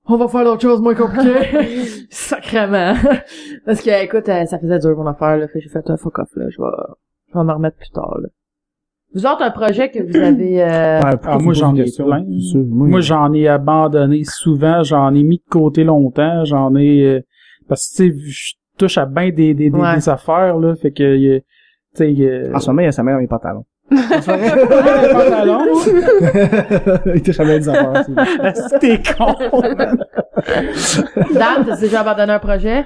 on 0.06 0.18
va 0.18 0.28
faire 0.28 0.44
d'autres 0.46 0.62
choses 0.62 0.82
moins 0.82 0.96
compliquées. 0.96 1.84
Sacrément. 2.10 2.94
Parce 3.66 3.82
que, 3.82 4.04
écoute, 4.04 4.28
euh, 4.30 4.46
ça 4.46 4.60
faisait 4.60 4.80
dur 4.80 4.96
mon 4.98 5.08
affaire, 5.08 5.38
là. 5.38 5.48
Fait 5.48 5.60
que 5.60 5.64
j'ai 5.66 5.70
fait 5.70 5.90
un 5.90 5.98
fuck 5.98 6.20
off, 6.20 6.30
là. 6.36 6.46
Je 6.50 6.62
vais, 6.62 6.68
je 7.34 7.38
vais 7.38 7.44
m'en 7.44 7.54
remettre 7.56 7.78
plus 7.78 7.90
tard, 7.90 8.18
là. 8.22 8.30
Vous 9.14 9.26
autres, 9.26 9.42
un 9.42 9.52
projet 9.52 9.92
que 9.92 10.00
vous 10.00 10.16
avez, 10.16 10.64
euh... 10.64 11.02
Ah, 11.04 11.18
tu 11.18 11.44
moi, 11.44 11.54
j'en 11.54 11.76
ai 11.76 11.84
plein. 11.84 12.24
Moi, 12.56 13.02
j'en 13.02 13.34
ai 13.34 13.46
abandonné 13.50 14.24
souvent, 14.24 14.84
j'en 14.84 15.14
ai 15.14 15.24
mis 15.24 15.40
de 15.40 15.50
côté 15.50 15.84
longtemps, 15.84 16.46
j'en 16.46 16.74
ai 16.78 17.04
euh, 17.06 17.22
parce 17.68 17.90
que 17.90 18.04
tu 18.04 18.12
sais, 18.12 18.30
je 18.32 18.54
touche 18.78 18.98
à 18.98 19.06
bien 19.06 19.26
des, 19.32 19.54
des, 19.54 19.70
des, 19.70 19.78
Ouais. 19.78 19.96
des 19.96 20.08
affaires 20.08 20.58
là, 20.58 20.76
fait 20.78 20.92
que 20.92 21.04
euh, 21.04 21.40
tu 21.40 21.46
sais 21.96 22.16
euh, 22.22 22.54
En 22.56 22.60
ce 22.62 22.70
moment, 22.70 22.84
il 22.84 22.86
y 22.86 22.88
a 22.88 22.94
sa 22.94 23.04
main 23.04 23.14
dans 23.16 23.20
mes 23.20 23.28
pantalons. 23.28 23.66
Pantalon, 23.92 25.60
il 27.16 27.22
bien 27.46 27.60
des 27.60 27.70
affaires. 27.70 28.04
c'est- 28.54 28.80
t'es 28.80 29.02
con. 29.18 29.36
Dan, 31.34 31.66
t'as 31.66 31.78
déjà 31.80 32.02
abandonné 32.02 32.34
un 32.34 32.40
projet? 32.40 32.86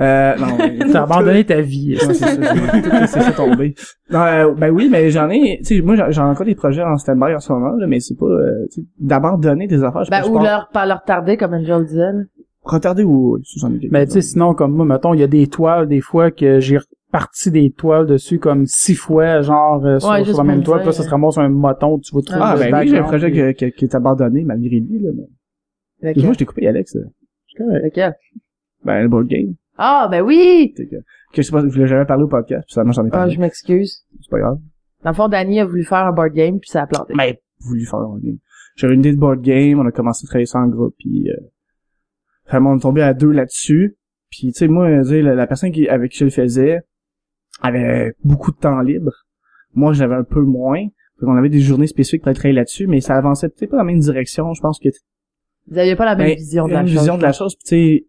Euh, 0.00 0.34
non. 0.36 0.46
T'as 0.92 1.02
abandonné 1.02 1.44
ta 1.44 1.60
vie. 1.60 1.94
Ouais, 2.00 2.14
c'est 2.14 2.14
ça, 2.14 2.36
tout 2.36 2.90
laissé 3.00 3.20
ça 3.20 3.32
tomber. 3.32 3.74
Non, 4.10 4.20
euh, 4.20 4.54
ben 4.56 4.70
oui, 4.70 4.88
mais 4.90 5.10
j'en 5.10 5.28
ai, 5.28 5.58
tu 5.66 5.76
sais, 5.76 5.82
moi, 5.82 5.96
j'en- 5.96 6.10
j'ai 6.10 6.20
encore 6.20 6.46
des 6.46 6.54
projets 6.54 6.82
en 6.84 6.96
stand-by 6.96 7.34
en 7.34 7.40
ce 7.40 7.52
moment, 7.52 7.72
là, 7.76 7.86
mais 7.88 7.98
c'est 7.98 8.14
pas, 8.16 8.26
euh, 8.26 8.66
tu 8.72 8.80
sais, 8.82 8.86
d'abandonner 9.00 9.66
des 9.66 9.82
affaires, 9.82 10.04
je 10.04 10.10
Ben, 10.10 10.22
ou 10.28 10.38
leur, 10.38 10.68
pas 10.72 10.86
leur 10.86 11.02
tarder, 11.02 11.36
comme 11.36 11.54
Angel 11.54 11.84
disait, 11.84 12.12
là. 12.12 12.20
Retarder 12.62 13.02
ou, 13.02 13.34
oui, 13.36 13.40
ça, 13.44 13.66
j'en 13.66 13.74
ai 13.74 13.78
des 13.78 13.88
Mais 13.90 14.06
tu 14.06 14.12
sais, 14.12 14.20
sinon, 14.20 14.54
comme 14.54 14.72
moi, 14.72 14.84
mettons, 14.84 15.14
il 15.14 15.20
y 15.20 15.24
a 15.24 15.26
des 15.28 15.46
toiles, 15.48 15.88
des 15.88 16.00
fois, 16.00 16.30
que 16.30 16.60
j'ai 16.60 16.78
reparti 17.08 17.50
des 17.50 17.70
toiles 17.72 18.06
dessus 18.06 18.38
comme 18.38 18.66
six 18.66 18.94
fois, 18.94 19.42
genre, 19.42 19.84
euh, 19.84 19.98
sur, 19.98 20.08
Ouais, 20.10 20.16
sur 20.18 20.26
juste 20.26 20.38
la 20.38 20.44
même 20.44 20.62
toile, 20.62 20.78
puis 20.80 20.86
là, 20.86 20.92
ça 20.92 21.02
se 21.02 21.08
ramasse 21.10 21.38
un 21.38 21.48
moton, 21.48 21.98
tu 21.98 22.14
vas 22.14 22.22
trouver 22.22 22.40
Ah, 22.42 22.56
ben 22.56 22.74
oui, 22.78 22.88
j'ai 22.88 22.98
un 22.98 23.02
projet 23.04 23.52
que, 23.52 23.66
qui 23.70 23.84
est 23.84 23.94
abandonné, 23.94 24.44
malgré 24.44 24.80
lui, 24.80 24.98
là, 25.00 25.10
mais. 26.02 26.14
Moi, 26.22 26.32
je 26.32 26.38
t'ai 26.38 26.44
coupé, 26.46 26.66
Alex. 26.68 26.94
là. 26.94 27.02
Lequel? 27.82 28.14
Ben, 28.84 29.02
le 29.02 29.08
board 29.08 29.26
game. 29.26 29.54
Ah, 29.76 30.08
ben 30.10 30.22
oui! 30.22 30.72
Que, 30.76 30.82
que 30.84 30.96
je 31.36 31.42
sais 31.42 31.50
pas, 31.52 31.60
je 31.60 31.66
voulais 31.72 31.86
jamais 31.86 32.04
parler 32.04 32.24
au 32.24 32.28
podcast, 32.28 32.64
puis 32.66 32.74
ça, 32.74 32.84
moi, 32.84 32.92
j'en 32.92 33.04
ai 33.04 33.08
Ah, 33.08 33.18
parlé. 33.18 33.34
je 33.34 33.40
m'excuse. 33.40 34.04
C'est 34.20 34.30
pas 34.30 34.38
grave. 34.38 34.58
Dans 35.02 35.10
le 35.10 35.16
fond, 35.16 35.28
Danny 35.28 35.60
a 35.60 35.64
voulu 35.64 35.84
faire 35.84 36.06
un 36.06 36.12
board 36.12 36.32
game, 36.32 36.58
puis 36.60 36.70
ça 36.70 36.82
a 36.82 36.86
planté. 36.86 37.14
Mais, 37.16 37.40
voulu 37.60 37.84
faire 37.84 37.98
un 38.00 38.08
board 38.08 38.22
game. 38.22 38.38
J'avais 38.76 38.94
une 38.94 39.00
idée 39.00 39.12
de 39.12 39.18
board 39.18 39.40
game, 39.40 39.78
on 39.80 39.86
a 39.86 39.90
commencé 39.92 40.24
à 40.24 40.28
travailler 40.28 40.46
ça 40.46 40.60
en 40.60 40.68
groupe, 40.68 40.94
puis, 40.98 41.28
euh, 41.30 41.36
vraiment, 42.48 42.70
on 42.72 42.76
est 42.76 42.80
tombé 42.82 43.02
à 43.02 43.14
deux 43.14 43.30
là-dessus. 43.32 43.96
Puis, 44.30 44.48
tu 44.52 44.58
sais, 44.58 44.68
moi, 44.68 44.88
la, 44.90 45.34
la 45.34 45.46
personne 45.46 45.72
qui, 45.72 45.88
avec 45.88 46.12
qui 46.12 46.18
je 46.18 46.24
le 46.24 46.30
faisais 46.30 46.80
avait 47.62 48.12
beaucoup 48.24 48.52
de 48.52 48.56
temps 48.56 48.80
libre. 48.80 49.12
Moi, 49.74 49.92
j'avais 49.92 50.14
un 50.14 50.24
peu 50.24 50.40
moins. 50.42 50.84
On 51.22 51.36
avait 51.36 51.48
des 51.48 51.60
journées 51.60 51.86
spécifiques 51.88 52.22
pour 52.22 52.32
travailler 52.32 52.54
là-dessus, 52.54 52.86
mais 52.86 53.00
ça 53.00 53.16
avançait 53.16 53.48
peut-être 53.48 53.70
pas 53.70 53.76
dans 53.78 53.82
la 53.84 53.90
même 53.92 53.98
direction. 54.00 54.52
Je 54.54 54.60
pense 54.60 54.78
que 54.78 54.88
Vous 55.68 55.78
aviez 55.78 55.96
pas 55.96 56.04
la 56.04 56.14
même 56.14 56.28
Ben, 56.28 56.36
vision 56.36 56.68
de 56.68 56.72
la 56.72 56.80
une 56.82 56.86
chose. 56.88 56.96
vision 56.98 57.16
de 57.18 57.22
la 57.22 57.32
chose, 57.32 57.56
puis 57.56 57.64
tu 57.64 57.68
sais, 57.68 58.06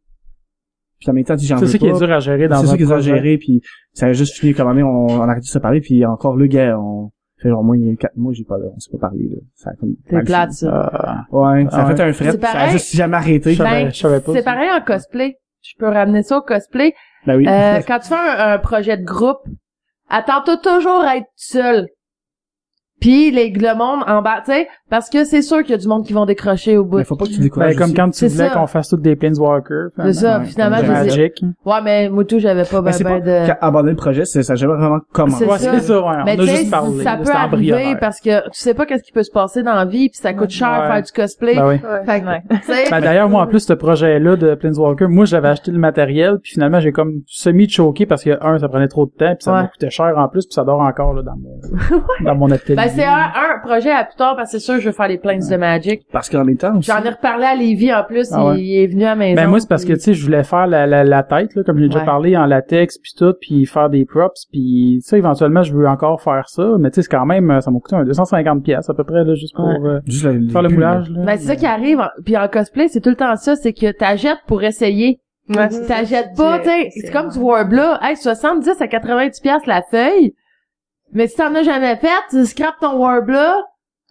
puis 0.99 1.09
en 1.09 1.13
même 1.13 1.23
temps, 1.23 1.35
tu 1.37 1.45
C'est 1.45 1.55
ça 1.67 1.77
qui 1.77 1.87
est 1.87 1.97
dur 1.97 2.11
à 2.11 2.19
gérer 2.19 2.47
dans 2.47 2.61
C'est 2.61 2.67
ça 2.67 2.77
qui 2.77 2.83
est 2.83 2.85
dur 2.85 2.95
à 2.95 2.99
gérer, 3.01 3.37
puis 3.37 3.61
ça 3.93 4.07
a 4.07 4.13
juste 4.13 4.35
fini 4.37 4.53
comme 4.53 4.67
année, 4.67 4.83
on, 4.83 5.07
on 5.07 5.21
a 5.21 5.23
arrêté 5.25 5.41
de 5.41 5.45
se 5.45 5.57
parler, 5.59 5.81
puis 5.81 6.05
encore 6.05 6.35
le 6.35 6.45
gars, 6.47 6.77
on 6.79 7.09
fait 7.41 7.49
genre 7.49 7.63
moins 7.63 7.77
il 7.77 7.87
y 7.87 7.91
a 7.91 7.95
quatre 7.95 8.17
mois, 8.17 8.33
j'ai 8.33 8.43
pas, 8.43 8.57
on 8.57 8.79
s'est 8.79 8.91
pas 8.91 8.97
parlé, 8.97 9.27
là. 9.29 9.37
Ça 9.55 9.69
a 9.71 9.73
comme 9.75 9.95
C'est 10.09 10.23
plate, 10.25 10.51
ça. 10.51 11.25
Euh, 11.31 11.35
Ouais, 11.37 11.63
ça 11.63 11.69
Ah 11.71 11.87
a 11.87 11.95
fait 11.95 12.01
un 12.03 12.13
fret, 12.13 12.31
ça 12.31 12.33
a 12.33 12.37
pareil. 12.37 12.71
juste 12.73 12.95
jamais 12.95 13.15
arrêté. 13.17 13.55
Ben, 13.55 13.89
je 13.91 13.97
savais 13.97 14.19
pas 14.19 14.33
c'est 14.33 14.43
pareil 14.43 14.69
en 14.71 14.81
cosplay. 14.85 15.37
Je 15.61 15.73
peux 15.79 15.87
ramener 15.87 16.21
ça 16.23 16.37
au 16.37 16.41
cosplay. 16.41 16.93
Ben. 17.25 17.47
Euh, 17.47 17.81
quand 17.87 17.99
tu 17.99 18.07
fais 18.09 18.15
un, 18.15 18.53
un 18.53 18.57
projet 18.59 18.97
de 18.97 19.03
groupe, 19.03 19.43
attends-toi 20.09 20.57
toujours 20.57 21.01
à 21.01 21.17
être 21.17 21.29
seul. 21.35 21.87
Puis 22.99 23.31
les, 23.31 23.49
le 23.51 23.77
monde 23.77 24.03
en 24.07 24.21
bas, 24.21 24.41
tu 24.45 24.51
sais, 24.51 24.67
parce 24.89 25.09
que 25.09 25.23
c'est 25.23 25.41
sûr 25.41 25.59
qu'il 25.61 25.71
y 25.71 25.73
a 25.73 25.77
du 25.77 25.87
monde 25.87 26.05
qui 26.05 26.13
vont 26.13 26.25
décrocher 26.25 26.77
au 26.77 26.83
bout. 26.83 26.97
Mais 26.97 27.03
faut 27.03 27.15
pas 27.15 27.25
que 27.25 27.31
tu 27.31 27.39
décourages. 27.39 27.75
Ben, 27.75 27.85
comme 27.85 27.93
quand 27.93 28.09
tu 28.09 28.27
voulais 28.27 28.49
qu'on 28.49 28.67
fasse 28.67 28.89
toutes 28.89 29.01
des 29.01 29.15
Planeswalkers. 29.15 29.89
C'est 29.97 30.13
ça, 30.13 30.39
Ouais, 30.39 30.45
finalement, 30.45 30.77
je 30.83 30.91
Magic. 30.91 31.43
Ouais, 31.65 31.81
mais 31.83 32.09
Moutou, 32.09 32.39
j'avais 32.39 32.63
pas 32.65 32.81
Ben, 32.81 32.91
ben, 32.91 33.03
ben 33.03 33.19
pas 33.19 33.19
de... 33.21 33.57
abandonner 33.61 33.91
le 33.91 33.97
projet, 33.97 34.25
c'est- 34.25 34.43
ça 34.43 34.53
a 34.53 34.55
jamais 34.55 34.73
vraiment 34.75 34.99
commencé. 35.13 35.45
C'est 35.45 35.51
Ouais, 35.51 35.57
ça. 35.59 35.71
c'est 35.73 35.79
ça, 35.87 35.99
ouais. 36.01 36.23
Mais 36.25 36.35
on 36.37 36.41
a 36.41 36.43
tu 36.43 36.47
sais, 36.47 36.55
juste 36.57 36.71
parlé. 36.71 37.03
ça 37.03 37.17
peut 37.23 37.31
arriver 37.31 37.95
parce 37.99 38.19
que 38.19 38.43
tu 38.45 38.59
sais 38.59 38.73
pas 38.73 38.85
qu'est-ce 38.85 39.03
qui 39.03 39.11
peut 39.11 39.23
se 39.23 39.31
passer 39.31 39.63
dans 39.63 39.75
la 39.75 39.85
vie, 39.85 40.09
puis 40.09 40.19
ça 40.19 40.33
coûte 40.33 40.49
cher 40.49 40.69
Ouais. 40.81 40.87
faire 40.93 41.03
du 41.03 41.11
cosplay. 41.11 41.55
Ben 41.55 41.67
oui. 41.67 41.75
Ouais. 41.75 42.05
Fait 42.05 42.21
que, 42.21 42.89
Ben, 42.91 43.01
d'ailleurs, 43.01 43.29
moi, 43.29 43.43
en 43.43 43.47
plus, 43.47 43.59
ce 43.61 43.73
projet-là 43.73 44.35
de 44.35 44.55
Planeswalker, 44.55 45.07
moi, 45.07 45.25
j'avais 45.25 45.47
acheté 45.49 45.71
le 45.71 45.79
matériel, 45.79 46.39
puis 46.41 46.53
finalement, 46.53 46.79
j'ai 46.79 46.91
comme 46.91 47.21
semi-choqué 47.27 48.05
parce 48.05 48.23
que, 48.23 48.37
un, 48.41 48.57
ça 48.59 48.67
prenait 48.69 48.87
trop 48.87 49.05
de 49.05 49.11
temps, 49.11 49.35
puis 49.35 49.43
ça 49.43 49.53
Ouais. 49.53 49.63
me 49.63 49.67
coûtait 49.67 49.89
cher 49.89 50.13
en 50.17 50.27
plus, 50.27 50.45
puis 50.45 50.53
ça 50.53 50.63
dort 50.63 50.81
encore, 50.81 51.13
là, 51.13 51.21
dans 51.23 51.35
mon, 51.37 51.59
dans 52.25 52.35
mon 52.35 52.51
atelier. 52.51 52.75
Ben 52.89 53.01
c'est 53.01 53.05
un, 53.05 53.31
un 53.55 53.59
projet 53.63 53.91
à 53.91 54.03
plus 54.03 54.15
tard 54.15 54.35
parce 54.35 54.51
que 54.51 54.57
c'est 54.59 54.63
sûr 54.65 54.75
que 54.75 54.81
je 54.81 54.87
veux 54.89 54.93
faire 54.95 55.07
les 55.07 55.17
plains 55.17 55.37
de 55.37 55.55
Magic. 55.57 56.01
Parce 56.11 56.29
qu'en 56.29 56.43
même 56.43 56.57
temps, 56.57 56.77
aussi, 56.77 56.91
J'en 56.91 57.03
ai 57.03 57.09
reparlé 57.09 57.45
à 57.45 57.55
Lévi 57.55 57.93
en 57.93 58.03
plus, 58.03 58.29
Ah 58.33 58.47
ouais. 58.47 58.61
il, 58.61 58.83
est 58.83 58.87
venu 58.87 59.03
à 59.05 59.09
la 59.09 59.15
maison. 59.15 59.35
Ben 59.41 59.47
moi 59.47 59.59
c'est 59.59 59.69
parce 59.69 59.85
que 59.85 59.93
tu 59.93 59.99
sais 59.99 60.13
je 60.13 60.23
voulais 60.23 60.43
faire 60.43 60.67
la, 60.67 60.85
la, 60.87 61.03
la 61.03 61.23
tête 61.23 61.55
là 61.55 61.63
comme 61.63 61.77
j'ai 61.79 61.87
déjà 61.87 61.99
Ouais. 61.99 62.05
parlé 62.05 62.35
en 62.37 62.45
latex 62.45 62.97
puis 62.97 63.11
tout 63.17 63.33
puis 63.39 63.65
faire 63.65 63.89
des 63.89 64.05
props 64.05 64.45
puis 64.51 64.99
ça 65.03 65.17
éventuellement 65.17 65.63
je 65.63 65.73
veux 65.73 65.87
encore 65.87 66.21
faire 66.21 66.47
ça 66.49 66.63
mais 66.79 66.89
tu 66.91 66.95
sais 66.95 67.01
c'est 67.03 67.09
quand 67.17 67.25
même 67.25 67.59
ça 67.61 67.71
m'a 67.71 67.79
coûté 67.79 67.95
un 67.95 68.03
250 68.05 68.63
pièces 68.63 68.89
à 68.89 68.93
peu 68.93 69.03
près 69.03 69.23
là 69.23 69.33
juste 69.35 69.55
pour 69.55 69.65
Ouais. 69.67 69.75
euh, 69.83 69.99
juste 70.05 70.51
faire 70.51 70.61
le 70.61 70.69
moulage 70.69 71.09
là. 71.09 71.21
Ben, 71.25 71.37
c'est 71.37 71.47
ça 71.47 71.55
qui 71.55 71.65
arrive. 71.65 71.99
en- 71.99 72.09
Puis 72.25 72.37
en 72.37 72.47
cosplay, 72.47 72.87
c'est 72.87 73.01
tout 73.01 73.09
le 73.09 73.15
temps 73.15 73.35
ça, 73.35 73.55
c'est 73.55 73.73
que 73.73 73.91
t'achètes 73.91 74.39
pour 74.47 74.63
essayer. 74.63 75.19
Ouais. 75.49 75.67
T'achètes 75.87 76.29
pas, 76.37 76.59
tu 76.59 76.65
sais, 76.69 76.89
C'est- 76.91 77.07
c'est 77.07 77.11
comme 77.11 77.29
du 77.29 77.39
Warbler. 77.39 77.93
Hey, 78.01 78.15
70 78.15 78.69
à 78.81 78.87
90 78.87 79.39
pièces 79.41 79.65
la 79.65 79.81
feuille. 79.89 80.33
Mais 81.13 81.27
si 81.27 81.35
t'en 81.37 81.53
as 81.55 81.63
jamais 81.63 81.95
fait, 81.97 82.07
tu 82.29 82.45
scrapes 82.45 82.79
ton 82.81 82.97
Warbler, 82.97 83.51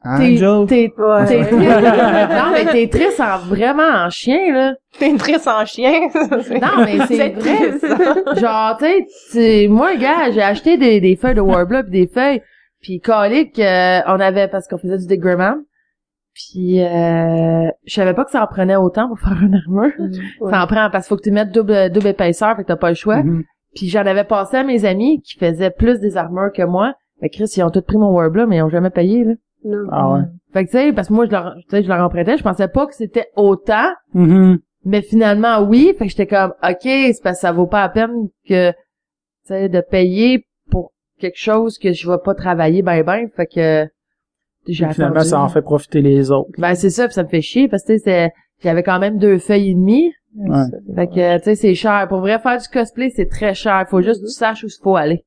T'es, 0.03 0.11
Angel. 0.41 0.67
t'es, 0.69 0.93
Ouais. 0.97 1.27
t'es 1.27 1.45
triste. 1.45 1.61
non, 1.61 2.51
mais 2.53 2.65
t'es 2.71 2.89
triste 2.89 3.21
en 3.21 3.39
vraiment 3.39 3.83
en 4.07 4.11
chien, 4.11 4.53
là. 4.53 4.75
T'es 4.99 5.17
triste 5.17 5.49
en 5.49 5.65
chien. 5.65 6.09
Non, 6.15 6.85
mais 6.85 6.99
c'est 7.09 7.31
vrai. 7.31 8.37
Genre, 8.41 8.77
tu 8.79 8.85
sais, 8.85 9.07
c'est- 9.31 9.69
moi, 9.69 9.97
gars, 9.97 10.31
j'ai 10.31 10.43
acheté 10.43 10.77
des, 10.77 11.01
des 11.01 11.17
feuilles 11.17 11.35
de 11.35 11.41
Warbler 11.41 11.83
pis 11.85 11.91
des 11.91 12.07
feuilles. 12.07 12.43
Puis, 12.81 13.01
colique, 13.01 13.59
euh, 13.59 14.01
on 14.07 14.21
avait, 14.21 14.47
parce 14.47 14.69
qu'on 14.69 14.79
faisait 14.79 14.99
du 14.99 15.07
dégrammant. 15.09 15.57
Puis, 16.33 16.81
euh, 16.81 17.69
je 17.85 17.95
savais 17.95 18.15
pas 18.15 18.25
que 18.25 18.31
ça 18.31 18.45
en 18.45 18.47
prenait 18.47 18.77
autant 18.77 19.09
pour 19.09 19.19
faire 19.19 19.37
une 19.43 19.57
armure. 19.57 19.91
Ouais. 20.41 20.51
Ça 20.53 20.63
en 20.63 20.67
prend, 20.69 20.89
parce 20.91 21.07
qu'il 21.07 21.09
faut 21.09 21.17
que 21.17 21.25
tu 21.29 21.33
mettes 21.33 21.51
double, 21.51 21.91
double 21.91 22.07
épaisseur, 22.07 22.55
fait 22.55 22.63
que 22.63 22.69
t'as 22.69 22.77
pas 22.77 22.91
le 22.91 22.95
choix. 22.95 23.25
Mhm. 23.25 23.43
Puis, 23.79 23.89
j'en 23.89 24.05
avais 24.07 24.24
passé 24.24 24.57
à 24.57 24.64
mes 24.64 24.85
amis 24.85 25.20
qui 25.22 25.39
faisaient 25.39 25.70
plus 25.70 26.01
des 26.01 26.16
armures 26.16 26.53
que 26.53 26.62
moi. 26.62 26.95
Fait 27.20 27.29
que 27.29 27.37
Chris, 27.37 27.53
ils 27.57 27.62
ont 27.62 27.70
tous 27.70 27.83
pris 27.83 27.97
mon 27.97 28.11
Warbler, 28.12 28.47
mais 28.47 28.57
ils 28.57 28.62
ont 28.62 28.68
jamais 28.68 28.91
payé, 28.91 29.24
là. 29.24 29.35
Non. 29.64 29.89
Ah 29.91 30.12
ouais. 30.12 30.20
Fait 30.53 30.64
que, 30.64 30.70
tu 30.70 30.79
sais, 30.79 30.93
parce 30.93 31.09
que 31.09 31.12
moi, 31.14 31.26
je 31.26 31.31
leur, 31.33 31.55
tu 31.55 31.62
sais, 31.70 31.83
je 31.83 31.89
leur 31.89 32.01
empruntais, 32.05 32.37
je 32.39 32.43
pensais 32.43 32.68
pas 32.68 32.87
que 32.87 32.95
c'était 32.95 33.26
autant. 33.37 33.89
Mhm. 34.14 34.59
Mais 34.85 35.03
finalement, 35.03 35.61
oui. 35.62 35.95
Fait 35.99 36.05
que 36.07 36.11
j'étais 36.11 36.26
comme, 36.26 36.53
OK, 36.62 36.79
c'est 36.83 37.22
parce 37.22 37.37
que 37.39 37.41
ça 37.41 37.53
vaut 37.53 37.66
pas 37.66 37.83
la 37.83 37.89
peine 37.89 38.29
que, 38.49 38.70
tu 38.70 38.76
sais, 39.45 39.68
de 39.68 39.81
payer 39.81 40.45
pour 40.70 40.93
quelque 41.20 41.39
chose 41.39 41.79
que 41.79 41.93
je 41.93 42.09
vais 42.11 42.18
pas 42.24 42.35
travailler 42.35 42.83
ben 42.83 43.03
ben. 43.03 43.29
Fait 43.37 43.47
que, 43.47 43.87
j'ai 44.68 44.89
Finalement, 44.93 45.20
ça 45.24 45.41
en 45.41 45.49
fait 45.49 45.62
profiter 45.62 46.03
les 46.03 46.31
autres. 46.31 46.51
Ben, 46.59 46.74
c'est 46.74 46.91
ça, 46.91 47.09
pis 47.09 47.14
ça 47.14 47.22
me 47.24 47.29
fait 47.29 47.41
chier 47.43 47.68
parce 47.68 47.83
que, 47.83 47.93
tu 47.95 47.99
sais, 47.99 48.05
c'est- 48.05 48.33
j'avais 48.62 48.83
quand 48.83 48.99
même 48.99 49.18
deux 49.18 49.39
feuilles 49.39 49.70
et 49.70 49.74
demie. 49.74 50.12
Ouais. 50.39 50.95
Fait 50.95 51.07
que, 51.09 51.39
tu 51.39 51.45
sais, 51.45 51.55
c'est 51.55 51.74
cher. 51.74 52.07
Pour 52.09 52.20
vrai, 52.20 52.39
faire 52.39 52.59
du 52.59 52.68
cosplay, 52.68 53.11
c'est 53.11 53.28
très 53.28 53.55
cher. 53.55 53.84
Faut 53.89 54.01
juste 54.03 54.20
que 54.22 54.26
tu 54.26 54.32
saches 54.32 54.62
où 54.64 54.66
il 54.66 54.82
faut 54.82 54.97
aller. 54.97 55.24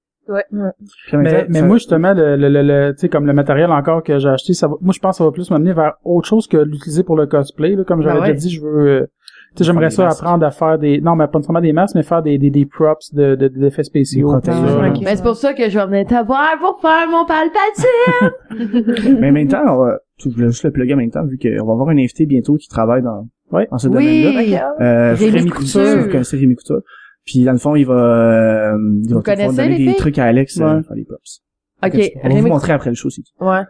Même 0.51 0.71
Mais, 1.13 1.45
mais 1.49 1.61
moi, 1.61 1.75
justement, 1.77 2.13
le, 2.13 2.37
le, 2.37 2.47
le, 2.47 2.61
le- 2.61 2.93
tu 2.93 2.99
sais, 3.01 3.09
comme 3.09 3.25
le 3.25 3.33
matériel 3.33 3.69
encore 3.71 4.01
que 4.03 4.17
j'ai 4.19 4.29
acheté, 4.29 4.53
ça 4.53 4.67
va, 4.67 4.75
moi, 4.79 4.93
je 4.95 4.99
pense 4.99 5.15
que 5.15 5.17
ça 5.17 5.23
va 5.25 5.31
plus 5.31 5.49
m'amener 5.51 5.73
vers 5.73 5.93
autre 6.05 6.27
chose 6.27 6.47
que 6.47 6.57
l'utiliser 6.57 7.03
pour 7.03 7.17
le 7.17 7.25
cosplay, 7.25 7.75
là. 7.75 7.83
Comme 7.83 8.01
j'avais 8.01 8.15
Ben 8.15 8.21
ouais. 8.21 8.33
déjà 8.33 8.39
dit, 8.39 8.49
je 8.51 8.61
veux, 8.61 8.87
euh, 8.87 9.07
tu 9.55 9.57
sais, 9.57 9.63
j'aimerais 9.65 9.89
ça 9.89 10.05
masques. 10.05 10.21
apprendre 10.23 10.45
à 10.45 10.51
faire 10.51 10.77
des, 10.77 11.01
non, 11.01 11.15
mais 11.17 11.27
pas 11.27 11.39
nécessairement 11.39 11.59
des 11.59 11.73
masques, 11.73 11.95
mais 11.95 12.03
faire 12.03 12.21
des, 12.21 12.37
des, 12.37 12.49
des 12.51 12.65
props 12.65 13.13
de, 13.13 13.35
de, 13.35 13.49
d'effets 13.49 13.83
spéciaux. 13.83 14.39
Des 14.39 14.49
Ah. 14.51 14.89
Ben, 15.03 15.15
c'est 15.17 15.23
pour 15.23 15.35
ça 15.35 15.53
que 15.53 15.69
je 15.69 15.77
vais 15.77 15.85
venir 15.87 16.05
te 16.07 16.25
voir 16.25 16.51
pour 16.61 16.79
faire 16.79 17.07
mon 17.09 17.25
palpatine. 17.25 19.17
Mais 19.19 19.29
en 19.29 19.33
même 19.33 19.47
temps, 19.49 19.63
on 19.67 19.77
va, 19.83 19.97
je 20.17 20.29
voulais 20.29 20.47
juste 20.47 20.63
le 20.63 20.71
plugger 20.71 20.93
en 20.93 20.97
même 20.97 21.11
temps, 21.11 21.25
vu 21.25 21.37
qu'on 21.37 21.65
va 21.65 21.73
avoir 21.73 21.89
un 21.89 21.97
invité 21.97 22.25
bientôt 22.25 22.55
qui 22.55 22.69
travaille 22.69 23.01
dans, 23.01 23.27
Ouais. 23.51 23.67
dans 23.71 23.77
ce 23.77 23.87
domaine-là. 23.87 24.39
oui. 24.39 24.55
Euh, 24.81 25.13
Rémi 25.15 25.31
Rémi 25.31 25.49
Couture. 25.49 25.81
Couture. 25.81 25.97
Vous 26.03 26.09
connaissez 26.09 26.37
Rémi 26.37 26.55
Couture. 26.55 26.81
Puis 27.25 27.43
dans 27.43 27.51
le 27.51 27.57
fond, 27.59 27.75
il 27.75 27.85
va, 27.85 27.93
euh, 27.93 28.77
il 29.03 29.09
va 29.09 29.15
Vous 29.17 29.21
connaissez, 29.21 29.55
donner 29.55 29.77
les 29.77 29.85
des 29.87 29.95
trucs 29.95 30.17
à 30.17 30.25
Alex, 30.25 30.59
euh, 30.59 30.63
Ouais. 30.77 30.83
faire 30.83 30.95
les 30.95 31.05
props. 31.05 31.41
OK. 31.83 32.11
On 32.23 32.29
va 32.29 32.41
vous 32.41 32.47
montrer 32.47 32.73
après 32.73 32.89
le 32.89 32.95
show 32.95 33.07
aussi. 33.07 33.23
Ouais. 33.39 33.61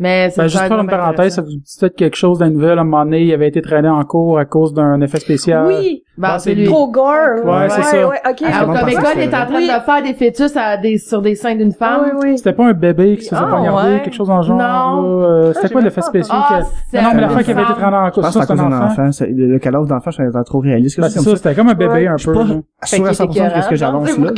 Mais 0.00 0.28
c'est 0.30 0.40
Ben, 0.40 0.48
juste 0.48 0.64
faire 0.66 0.80
une 0.80 0.88
parenthèse, 0.88 1.34
ça 1.34 1.42
vous 1.42 1.48
dit 1.50 1.62
peut-être 1.80 1.94
quelque 1.94 2.16
chose 2.16 2.38
d'un 2.40 2.50
nouvelle, 2.50 2.78
à 2.78 2.80
un 2.80 2.84
moment 2.84 3.04
donné, 3.04 3.22
il 3.22 3.32
avait 3.32 3.46
été 3.46 3.62
traîné 3.62 3.88
en 3.88 4.02
cours 4.04 4.38
à 4.38 4.44
cause 4.44 4.74
d'un 4.74 5.00
effet 5.00 5.20
spécial. 5.20 5.66
Oui! 5.68 6.02
Ben, 6.16 6.28
Ah, 6.34 6.38
c'est 6.38 6.50
c'est 6.50 6.54
lui. 6.54 6.66
Trop 6.66 6.88
gore! 6.88 7.44
Ouais, 7.44 7.68
c'est 7.70 7.82
ça. 7.82 8.08
Ouais, 8.08 8.20
ok. 8.28 8.42
Ah, 8.46 8.58
Alors, 8.60 8.74
Con 8.80 8.86
que 8.86 9.18
est 9.18 9.26
en 9.28 9.30
train 9.46 9.56
Oui. 9.56 9.66
de 9.66 9.72
faire 9.84 10.02
des 10.02 10.14
fœtus 10.14 10.56
à 10.56 10.76
des, 10.76 10.96
sur 10.98 11.20
des 11.20 11.34
seins 11.34 11.56
d'une 11.56 11.72
Ah, 11.80 11.84
femme. 11.84 12.00
oui, 12.04 12.10
oui. 12.30 12.38
C'était 12.38 12.52
pas 12.52 12.66
un 12.66 12.72
bébé 12.72 13.16
qui 13.16 13.24
se 13.24 13.30
faisait 13.30 13.40
Ah, 13.44 13.50
poignarder, 13.50 13.94
ouais. 13.94 14.00
quelque 14.02 14.14
chose 14.14 14.30
en 14.30 14.40
genre, 14.42 14.56
Non. 14.56 15.22
euh, 15.24 15.52
c'était 15.54 15.66
j'ai 15.68 15.72
quoi 15.72 15.82
l'effet 15.82 16.00
pas 16.02 16.06
spécial 16.06 16.38
Ah, 16.40 16.60
que... 16.92 16.96
Non, 17.02 17.08
mais 17.14 17.20
l'affaire 17.20 17.42
qui 17.42 17.50
avait 17.50 17.62
été 17.62 17.72
femme. 17.72 17.80
traînée 17.80 17.96
en 17.96 18.06
Je 18.06 18.10
cours, 18.12 18.22
pense 18.22 18.34
que 18.38 18.44
c'est 18.44 18.52
un 18.52 18.56
cause 18.56 18.74
enfant. 18.74 19.10
Le, 19.26 19.46
le 19.48 19.58
cadavre 19.58 19.86
d'enfant, 19.86 20.10
je 20.12 20.22
trouvais 20.22 20.44
trop 20.44 20.58
réaliste. 20.60 21.00
Ben, 21.00 21.08
c'est 21.08 21.18
ça, 21.18 21.24
comme 21.24 21.36
c'était 21.36 21.54
comme 21.56 21.68
un 21.68 21.74
bébé 21.74 22.06
un 22.06 22.16
Je 22.16 22.22
suis 22.22 22.32
peu. 22.32 22.38
pas 22.38 22.44
là. 22.44 22.54
Fait 22.84 22.96
sûr 22.96 23.06
à 23.06 23.10
qu'il 23.10 23.42
100% 23.42 23.56
de 23.56 23.62
ce 23.62 23.68
que 23.68 23.74
j'avoue 23.76 24.04
là. 24.24 24.30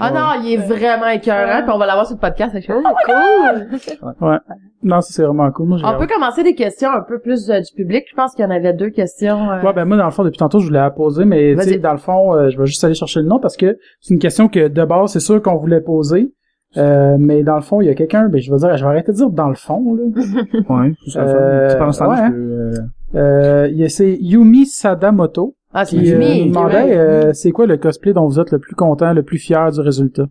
Ah 0.00 0.10
non, 0.12 0.42
il 0.44 0.52
est 0.52 0.56
vraiment 0.58 1.08
écœurant, 1.08 1.62
puis 1.62 1.70
on 1.74 1.78
va 1.78 1.86
l'avoir 1.86 2.06
sur 2.06 2.14
le 2.16 2.20
podcast. 2.20 2.52
fait 2.52 2.72
Oh, 2.72 2.82
cool! 3.04 4.28
Ouais. 4.28 4.36
Non, 4.82 5.00
ça, 5.00 5.08
c'est 5.12 5.22
vraiment 5.24 5.50
cool. 5.50 5.66
Moi, 5.68 5.78
On 5.84 5.98
peut 5.98 6.06
commencer 6.06 6.44
des 6.44 6.54
questions 6.54 6.90
un 6.90 7.00
peu 7.00 7.18
plus 7.18 7.50
euh, 7.50 7.58
du 7.60 7.72
public. 7.74 8.04
Je 8.08 8.14
pense 8.14 8.34
qu'il 8.34 8.44
y 8.44 8.46
en 8.46 8.50
avait 8.50 8.72
deux 8.72 8.90
questions. 8.90 9.50
euh, 9.50 9.60
Ouais, 9.62 9.72
ben 9.72 9.84
moi, 9.84 9.96
dans 9.96 10.04
le 10.04 10.10
fond, 10.12 10.22
depuis 10.22 10.36
tantôt, 10.38 10.60
je 10.60 10.66
voulais 10.66 10.78
la 10.78 10.90
poser, 11.16 11.24
mais 11.26 11.56
tu 11.64 11.78
dans 11.78 11.92
le 11.92 11.98
fond, 11.98 12.34
euh, 12.34 12.50
je 12.50 12.58
vais 12.58 12.66
juste 12.66 12.82
aller 12.84 12.94
chercher 12.94 13.20
le 13.20 13.26
nom 13.26 13.38
parce 13.38 13.56
que 13.56 13.78
c'est 14.00 14.14
une 14.14 14.20
question 14.20 14.48
que 14.48 14.68
de 14.68 14.84
base, 14.84 15.12
c'est 15.12 15.20
sûr 15.20 15.40
qu'on 15.42 15.56
voulait 15.56 15.80
poser. 15.80 16.32
Euh, 16.76 17.16
mais 17.18 17.42
dans 17.42 17.54
le 17.54 17.62
fond, 17.62 17.80
il 17.80 17.86
y 17.86 17.90
a 17.90 17.94
quelqu'un, 17.94 18.28
ben 18.28 18.38
je 18.40 18.50
vais 18.52 18.58
dire, 18.58 18.76
je 18.76 18.84
vais 18.84 18.90
arrêter 18.90 19.12
de 19.12 19.16
dire 19.16 19.30
dans 19.30 19.48
le 19.48 19.54
fond, 19.54 19.94
là. 19.94 20.02
Ouais, 20.68 20.92
c'est 21.04 21.12
ça. 21.12 21.20
Euh, 21.22 21.68
ce 21.70 21.76
temps-là, 21.76 22.10
ouais, 22.10 22.16
je 22.16 22.22
hein. 22.22 22.32
euh, 22.34 22.72
Euh, 23.14 23.68
il 23.70 23.78
y 23.78 23.84
a 23.84 23.88
c'est 23.88 24.16
Yumi 24.20 24.66
Sadamoto 24.66 25.54
Ah, 25.72 25.84
c'est 25.86 25.96
euh, 25.96 26.04
Jimmy. 26.04 26.42
nous 26.42 26.48
demandait 26.48 26.96
euh, 26.96 27.32
c'est 27.32 27.50
quoi 27.52 27.66
le 27.66 27.76
cosplay 27.78 28.12
dont 28.12 28.26
vous 28.26 28.40
êtes 28.40 28.50
le 28.50 28.58
plus 28.58 28.74
content, 28.74 29.12
le 29.14 29.22
plus 29.22 29.38
fier 29.38 29.70
du 29.70 29.80
résultat? 29.80 30.26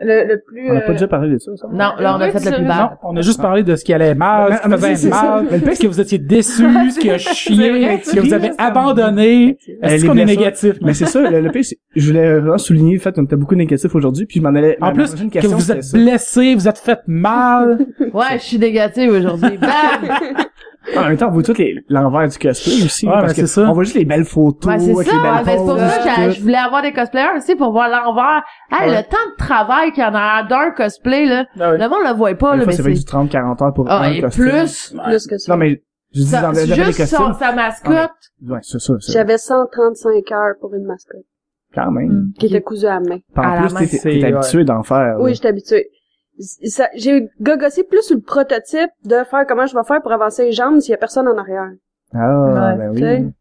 Le, 0.00 0.26
le 0.26 0.40
plus... 0.40 0.70
On 0.70 0.74
n'a 0.74 0.80
pas 0.80 0.90
euh, 0.90 0.92
déjà 0.92 1.08
parlé 1.08 1.32
de 1.32 1.38
ça, 1.38 1.50
ça? 1.56 1.66
Non, 1.68 1.92
là, 1.98 2.16
on 2.16 2.20
a 2.20 2.30
fait 2.30 2.44
le 2.44 2.56
plus 2.56 2.62
Non, 2.62 2.68
bas. 2.68 2.98
on 3.02 3.16
a 3.16 3.20
juste 3.20 3.40
parlé 3.40 3.62
de 3.64 3.74
ce 3.74 3.84
qui 3.84 3.92
allait 3.92 4.14
mal, 4.14 4.60
ce 4.62 4.68
qui 4.68 4.76
faisait 4.80 5.08
mal, 5.10 5.46
Mais 5.50 5.58
le 5.58 5.64
pire, 5.64 5.76
ce 5.76 5.82
que 5.82 5.86
vous 5.88 6.00
étiez 6.00 6.18
déçu, 6.18 6.62
ce 6.90 6.98
qui 6.98 7.10
a 7.10 7.18
chié, 7.18 8.00
ce 8.04 8.14
que 8.14 8.20
vous 8.20 8.32
avez 8.32 8.50
abandonné. 8.58 9.58
Est-ce 9.82 10.06
qu'on 10.06 10.16
est 10.16 10.24
négatif? 10.24 10.76
Mais 10.82 10.94
c'est 10.94 11.06
ça, 11.06 11.28
le, 11.28 11.50
pire, 11.50 11.64
c'est, 11.64 11.78
je 11.96 12.06
voulais 12.06 12.38
vraiment 12.38 12.58
souligner 12.58 12.94
le 12.94 13.00
fait 13.00 13.14
qu'on 13.14 13.24
était 13.24 13.36
beaucoup 13.36 13.56
négatif 13.56 13.94
aujourd'hui, 13.94 14.26
puis 14.26 14.40
je 14.40 14.44
m'en 14.44 14.54
allais, 14.54 14.76
En 14.80 14.92
plus, 14.92 15.14
que 15.14 15.46
vous 15.46 15.72
êtes 15.72 15.92
blessé, 15.92 16.54
vous 16.54 16.68
êtes 16.68 16.78
fait 16.78 17.00
mal. 17.06 17.78
Ouais, 18.12 18.38
je 18.38 18.44
suis 18.44 18.58
négative 18.58 19.10
aujourd'hui. 19.10 19.58
Bam! 19.58 20.08
En 20.96 21.04
même 21.08 21.16
temps, 21.16 21.28
on 21.28 21.32
voit 21.32 21.42
tout 21.42 21.54
les, 21.58 21.84
l'envers 21.88 22.28
du 22.28 22.38
cosplay 22.38 22.84
aussi, 22.84 23.06
Ouais, 23.06 23.12
parce 23.12 23.24
mais 23.36 23.42
que 23.42 23.46
c'est 23.46 23.60
ça. 23.60 23.68
on 23.68 23.72
voit 23.72 23.84
juste 23.84 23.96
les 23.96 24.04
belles 24.04 24.24
photos, 24.24 24.72
Ouais, 24.72 24.78
c'est 24.78 24.94
ça. 24.94 25.00
les 25.02 25.06
belles 25.06 25.30
ouais, 25.32 25.44
ben, 25.44 25.50
c'est 25.52 25.56
pour 25.56 25.78
ça 25.78 26.16
que 26.26 26.30
je 26.30 26.40
voulais 26.40 26.56
avoir 26.56 26.82
des 26.82 26.92
cosplayers 26.92 27.36
aussi 27.36 27.56
pour 27.56 27.72
voir 27.72 27.88
l'envers. 27.88 28.42
Hey, 28.70 28.90
Ouais. 28.90 28.96
le 28.96 29.02
temps 29.02 29.16
de 29.32 29.36
travail 29.44 29.92
qu'il 29.92 30.02
y 30.02 30.06
en 30.06 30.14
a 30.14 30.42
d'un 30.44 30.70
cosplay, 30.70 31.26
là. 31.26 31.44
Ah 31.60 31.72
oui. 31.72 31.78
Le 31.78 31.88
monde 31.88 32.00
le 32.08 32.14
voit 32.16 32.34
pas, 32.34 32.52
Des 32.52 32.58
là, 32.58 32.64
fois, 32.64 32.72
mais 32.72 32.76
ça 32.76 32.82
fait 32.82 32.94
c'est... 32.94 33.04
du 33.04 33.04
30-40 33.04 33.62
heures 33.62 33.74
pour 33.74 33.86
Ah, 33.88 34.00
un 34.02 34.12
et 34.12 34.20
costume. 34.20 34.44
plus. 34.44 34.94
Plus 35.04 35.26
que 35.26 35.38
ça. 35.38 35.52
Non, 35.52 35.58
mais, 35.58 35.82
je 36.14 36.20
dis 36.20 36.26
Ça- 36.26 36.52
juste 36.54 37.04
son- 37.06 37.16
costumes. 37.18 37.34
sa 37.38 37.52
mascotte. 37.52 38.10
Ouais, 38.46 38.58
c'est 38.62 38.80
ça, 38.80 38.94
c'est 39.00 39.12
J'avais 39.12 39.36
135 39.38 40.32
heures 40.32 40.54
pour 40.60 40.74
une 40.74 40.84
mascotte, 40.84 41.24
quand 41.74 41.90
même. 41.90 42.28
qui 42.38 42.46
était 42.46 42.62
cousue 42.62 42.86
à 42.86 42.94
la 42.94 43.00
main. 43.00 43.18
En 43.36 43.66
plus, 43.76 44.00
t'es, 44.00 44.24
habitué 44.24 44.64
d'en 44.64 44.82
faire. 44.82 45.16
Oui, 45.20 45.34
j'étais 45.34 45.48
habituée. 45.48 45.88
Ça- 46.38 46.88
J'ai 46.94 47.28
gogossé 47.40 47.84
plus 47.84 48.02
sur 48.02 48.16
le 48.16 48.22
prototype 48.22 48.90
de 49.04 49.16
faire 49.24 49.44
comment 49.46 49.66
je 49.66 49.74
vais 49.76 49.84
faire 49.84 50.00
pour 50.02 50.12
avancer 50.12 50.44
les 50.44 50.52
jambes 50.52 50.80
s'il 50.80 50.92
y 50.92 50.94
a 50.94 50.98
personne 50.98 51.26
en 51.28 51.36
arrière. 51.36 51.70
Ah, 52.14 52.18
Ouais, 52.74 52.78
ben 52.78 52.90
oui. 52.94 53.32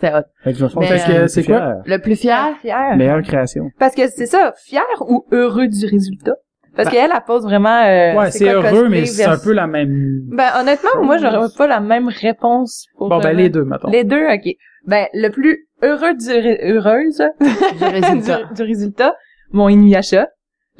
C'est 0.00 0.14
hot. 0.14 0.22
Fait 0.44 0.54
que 0.54 1.12
euh, 1.12 1.26
c'est 1.26 1.44
quoi? 1.44 1.74
Le 1.84 1.98
plus 1.98 2.16
fier? 2.16 2.56
Fier. 2.62 2.96
Meilleure 2.96 3.20
création. 3.22 3.70
Parce 3.78 3.94
que 3.94 4.08
c'est 4.08 4.26
ça, 4.26 4.54
fier 4.56 4.82
ou 5.06 5.26
heureux 5.32 5.66
du 5.66 5.84
résultat? 5.86 6.36
Parce 6.74 6.88
qu'elle, 6.88 7.10
elle 7.14 7.20
pose 7.26 7.42
vraiment... 7.42 7.82
euh, 7.84 8.16
Ouais, 8.16 8.30
c'est 8.30 8.48
heureux, 8.48 8.88
mais 8.88 9.04
c'est 9.04 9.24
un 9.24 9.36
peu 9.36 9.52
la 9.52 9.66
même. 9.66 10.20
Ben, 10.30 10.48
honnêtement, 10.60 11.02
moi, 11.02 11.18
j'aurais 11.18 11.48
pas 11.58 11.66
la 11.66 11.80
même 11.80 12.08
réponse 12.08 12.86
pour... 12.96 13.08
Bon, 13.08 13.18
ben 13.18 13.36
les 13.36 13.48
deux, 13.50 13.64
mettons. 13.64 13.90
Les 13.90 14.04
deux, 14.04 14.24
ok. 14.24 14.54
Ben, 14.86 15.06
le 15.12 15.28
plus 15.30 15.66
heureux 15.82 16.14
du... 16.14 16.28
ré- 16.30 16.60
heureuse 16.62 17.20
Du 17.40 17.84
résultat. 17.84 18.42
du, 18.48 18.54
du 18.54 18.62
résultat, 18.62 19.16
mon 19.52 19.68
Inuyasha. 19.68 20.28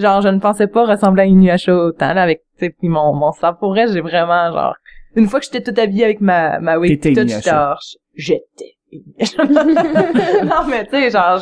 Genre, 0.00 0.20
je 0.22 0.28
ne 0.28 0.38
pensais 0.40 0.66
pas 0.66 0.84
ressembler 0.86 1.22
à 1.22 1.26
Inuyasha 1.26 1.74
autant, 1.74 2.12
là, 2.14 2.22
avec, 2.22 2.40
tu 2.58 2.66
sais, 2.66 2.70
puis 2.78 2.88
mon, 2.88 3.12
mon 3.14 3.32
sang. 3.32 3.54
Pour 3.54 3.70
vrai, 3.70 3.86
j'ai 3.92 4.00
vraiment, 4.00 4.50
genre, 4.52 4.74
une 5.16 5.28
fois 5.28 5.40
que 5.40 5.46
j'étais 5.46 5.62
toute 5.62 5.78
habillée 5.78 6.04
avec 6.04 6.20
ma, 6.20 6.58
ma 6.58 6.78
wig, 6.78 7.00
toute, 7.02 7.12
Inuyasha. 7.16 7.76
j'étais 8.16 8.76
Inuyasha. 8.92 9.44
non, 10.44 10.64
mais 10.68 10.84
tu 10.86 10.90
sais, 10.92 11.10
genre, 11.10 11.40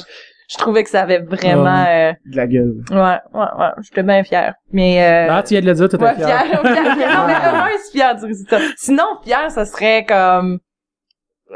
je, 0.51 0.57
trouvais 0.59 0.83
que 0.83 0.91
ça 0.91 1.03
avait 1.03 1.19
vraiment, 1.21 1.85
euh, 1.89 2.13
De 2.27 2.37
la 2.37 2.47
gueule. 2.47 2.75
ouais, 2.91 2.97
ouais, 2.97 3.19
ouais, 3.59 3.71
j'étais 3.83 4.03
bien 4.03 4.23
fière. 4.25 4.55
Mais, 4.73 5.03
euh, 5.03 5.33
Ah, 5.33 5.43
tu 5.43 5.55
viens 5.55 5.61
de 5.61 5.67
le 5.67 5.75
dire, 5.75 5.89
t'étais 5.89 6.05
ouais, 6.05 6.15
fier. 6.15 6.27
fière, 6.27 6.61
fière, 6.63 6.95
fière. 6.97 7.21
Non, 7.21 7.27
mais 7.65 7.79
fière 7.93 8.17
du 8.17 8.25
résultat. 8.25 8.59
Sinon, 8.77 9.05
fière, 9.25 9.51
ça 9.51 9.65
serait 9.67 10.05
comme, 10.07 10.59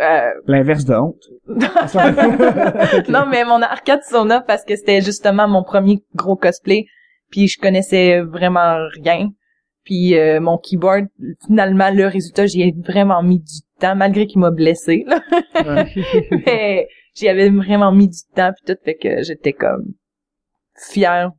euh, 0.01 0.31
L'inverse 0.47 0.85
de 0.85 0.95
honte. 0.95 1.23
non, 3.09 3.27
mais 3.31 3.45
mon 3.45 3.63
arcade 3.63 4.03
Sona 4.03 4.41
parce 4.41 4.65
que 4.65 4.77
c'était 4.77 5.01
justement 5.01 5.49
mon 5.49 5.63
premier 5.63 6.03
gros 6.15 6.37
cosplay, 6.37 6.87
puis 7.31 7.49
je 7.49 7.59
connaissais 7.61 8.21
vraiment 8.21 8.77
rien. 9.03 9.31
Puis 9.85 10.17
euh, 10.17 10.41
mon 10.41 10.59
keyboard, 10.59 11.07
finalement, 11.47 11.91
le 11.91 12.07
résultat, 12.07 12.47
j'y 12.47 12.63
ai 12.63 12.75
vraiment 12.87 13.23
mis 13.23 13.41
du 13.41 13.61
temps, 13.81 13.97
malgré 13.97 14.27
qu'il 14.27 14.41
m'a 14.41 14.51
blessé. 14.51 15.05
mais 16.47 16.89
j'y 17.15 17.29
avais 17.29 17.51
vraiment 17.51 17.93
mis 17.93 18.09
du 18.09 18.21
temps, 18.35 18.53
puis 18.53 18.75
tout, 18.75 18.81
fait 18.85 18.95
que 18.95 19.23
j'étais 19.23 19.53
comme 19.53 19.95
fière, 20.77 21.33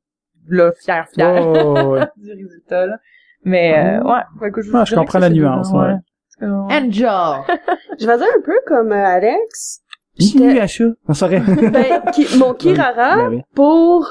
là, 0.48 0.72
fière, 0.84 1.08
fière 1.14 1.48
Oh, 1.48 1.94
ouais. 1.94 2.06
du 2.18 2.32
résultat. 2.32 2.86
Là. 2.86 2.98
Mais 3.46 3.78
euh, 3.78 4.04
ouais, 4.04 4.52
que 4.52 4.62
je, 4.62 4.96
comprends 4.96 5.20
la 5.20 5.30
nuance, 5.30 5.72
ouais. 5.72 5.96
Angel. 6.42 7.10
Je 8.00 8.06
vais 8.08 8.18
dire 8.18 8.28
un 8.38 8.42
peu 8.42 8.60
comme 8.68 8.92
euh, 8.92 9.06
Alex. 9.06 9.80
J'étais- 10.18 10.40
Inuyasha. 10.44 10.86
On 11.08 11.14
saurait. 11.14 11.40
Ben, 11.40 12.02
qui- 12.14 12.38
mon 12.38 12.54
Kirara, 12.54 13.16
Ben 13.18 13.28
oui. 13.30 13.42
pour... 13.56 14.10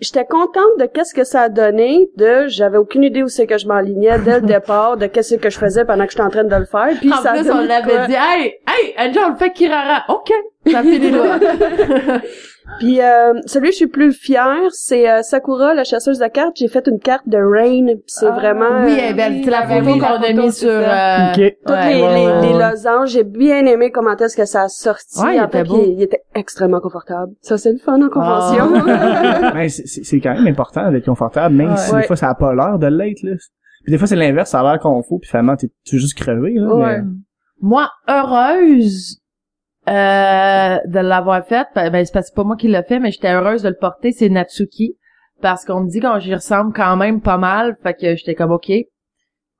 J'étais 0.00 0.24
contente 0.24 0.80
de 0.80 0.86
qu'est-ce 0.86 1.14
que 1.14 1.22
ça 1.22 1.42
a 1.42 1.48
donné, 1.48 2.10
de 2.16 2.48
j'avais 2.48 2.76
aucune 2.76 3.04
idée 3.04 3.22
où 3.22 3.28
c'est 3.28 3.46
que 3.46 3.56
je 3.56 3.68
m'enlignais 3.68 4.18
dès 4.18 4.40
le 4.40 4.46
départ, 4.48 4.96
de 4.96 5.06
qu'est-ce 5.06 5.36
que 5.36 5.48
je 5.48 5.56
faisais 5.56 5.84
pendant 5.84 6.06
que 6.06 6.10
j'étais 6.10 6.24
en 6.24 6.30
train 6.30 6.42
de 6.42 6.56
le 6.56 6.64
faire. 6.64 6.88
Puis 6.98 7.12
en 7.12 7.18
ça 7.22 7.32
plus, 7.34 7.48
on 7.48 7.60
l'avait 7.60 8.08
dit, 8.08 8.14
hey, 8.18 8.54
hey, 8.66 8.94
Angel, 8.98 9.36
fais 9.38 9.52
Kirara. 9.52 10.02
OK. 10.08 10.32
Ça 10.68 10.82
finit 10.82 11.10
là. 11.12 11.38
Puis 12.78 13.00
euh, 13.00 13.34
celui 13.46 13.66
que 13.68 13.72
je 13.72 13.76
suis 13.78 13.86
plus 13.86 14.12
fière, 14.12 14.68
c'est 14.70 15.10
euh, 15.10 15.22
Sakura, 15.22 15.74
la 15.74 15.84
chasseuse 15.84 16.18
de 16.18 16.26
cartes. 16.28 16.56
J'ai 16.56 16.68
fait 16.68 16.86
une 16.86 16.98
carte 17.00 17.28
de 17.28 17.36
Rain. 17.38 17.86
puis 17.86 18.02
C'est 18.06 18.26
Ah, 18.26 18.30
vraiment 18.30 18.84
Oui, 18.84 18.92
euh, 18.92 18.96
elle 18.98 19.10
est 19.10 19.14
belle. 19.14 19.40
C'est 19.44 19.50
la 19.50 19.62
photo 19.66 19.84
oui, 19.92 19.98
qu'on 19.98 20.06
a 20.06 20.20
photo, 20.20 20.42
mis 20.42 20.52
c'est 20.52 20.60
sur... 20.60 20.70
euh, 20.70 21.30
Ok. 21.32 21.54
toutes 21.66 21.74
Ouais, 21.76 21.94
les, 21.94 22.02
ouais, 22.02 22.14
les, 22.14 22.26
ouais, 22.26 22.40
les 22.42 22.52
losanges. 22.70 23.08
J'ai 23.10 23.24
bien 23.24 23.64
aimé 23.66 23.90
comment 23.90 24.16
est-ce 24.16 24.36
que 24.36 24.44
ça 24.44 24.62
a 24.62 24.68
sorti. 24.68 25.20
Ouais, 25.20 25.36
il 25.36 25.40
en 25.40 25.46
était 25.46 25.64
beau. 25.64 25.82
il, 25.84 25.94
il 25.94 26.02
était 26.02 26.22
extrêmement 26.34 26.80
confortable. 26.80 27.32
Ça, 27.40 27.58
c'est 27.58 27.72
le 27.72 27.78
fun 27.78 28.00
en 28.00 28.08
convention. 28.08 28.72
Ben, 29.54 29.68
c'est- 29.68 29.86
c'est 29.86 30.04
c'est 30.04 30.20
quand 30.20 30.34
même 30.34 30.46
important 30.46 30.90
d'être 30.90 31.06
confortable, 31.06 31.54
même 31.54 31.70
Ouais. 31.72 31.76
si 31.76 31.92
Ouais. 31.92 32.00
des 32.02 32.06
fois 32.06 32.16
ça 32.16 32.28
a 32.30 32.34
pas 32.34 32.54
l'air 32.54 32.78
de 32.78 32.86
l'être, 32.86 33.22
là. 33.22 33.32
Puis 33.84 33.90
des 33.90 33.98
fois 33.98 34.06
c'est 34.06 34.16
l'inverse, 34.16 34.50
ça 34.50 34.60
a 34.60 34.62
l'air 34.62 34.78
confort, 34.80 35.18
puis 35.20 35.28
finalement 35.28 35.56
t'es 35.56 35.68
tu 35.84 35.96
es 35.96 35.98
juste 35.98 36.16
crevé, 36.16 36.54
là. 36.54 36.74
Ouais. 36.74 37.02
mais- 37.02 37.08
Moi, 37.60 37.88
heureuse 38.08 39.18
euh, 39.88 40.78
de 40.86 40.98
l'avoir 41.00 41.44
faite, 41.44 41.68
ben 41.74 41.90
ben, 41.90 42.04
c'est 42.04 42.12
parce 42.12 42.26
que 42.26 42.28
c'est 42.28 42.36
pas 42.36 42.44
moi 42.44 42.56
qui 42.56 42.68
l'ai 42.68 42.82
fait, 42.82 43.00
mais 43.00 43.10
j'étais 43.10 43.32
heureuse 43.32 43.62
de 43.62 43.68
le 43.68 43.76
porter, 43.76 44.12
c'est 44.12 44.28
Natsuki. 44.28 44.96
Parce 45.40 45.64
qu'on 45.64 45.80
me 45.80 45.88
dit 45.88 45.98
qu'on 45.98 46.20
j'y 46.20 46.34
ressemble 46.34 46.72
quand 46.72 46.96
même 46.96 47.20
pas 47.20 47.36
mal, 47.36 47.76
fait 47.82 47.94
que 47.94 48.14
j'étais 48.14 48.36
comme 48.36 48.52
ok, 48.52 48.70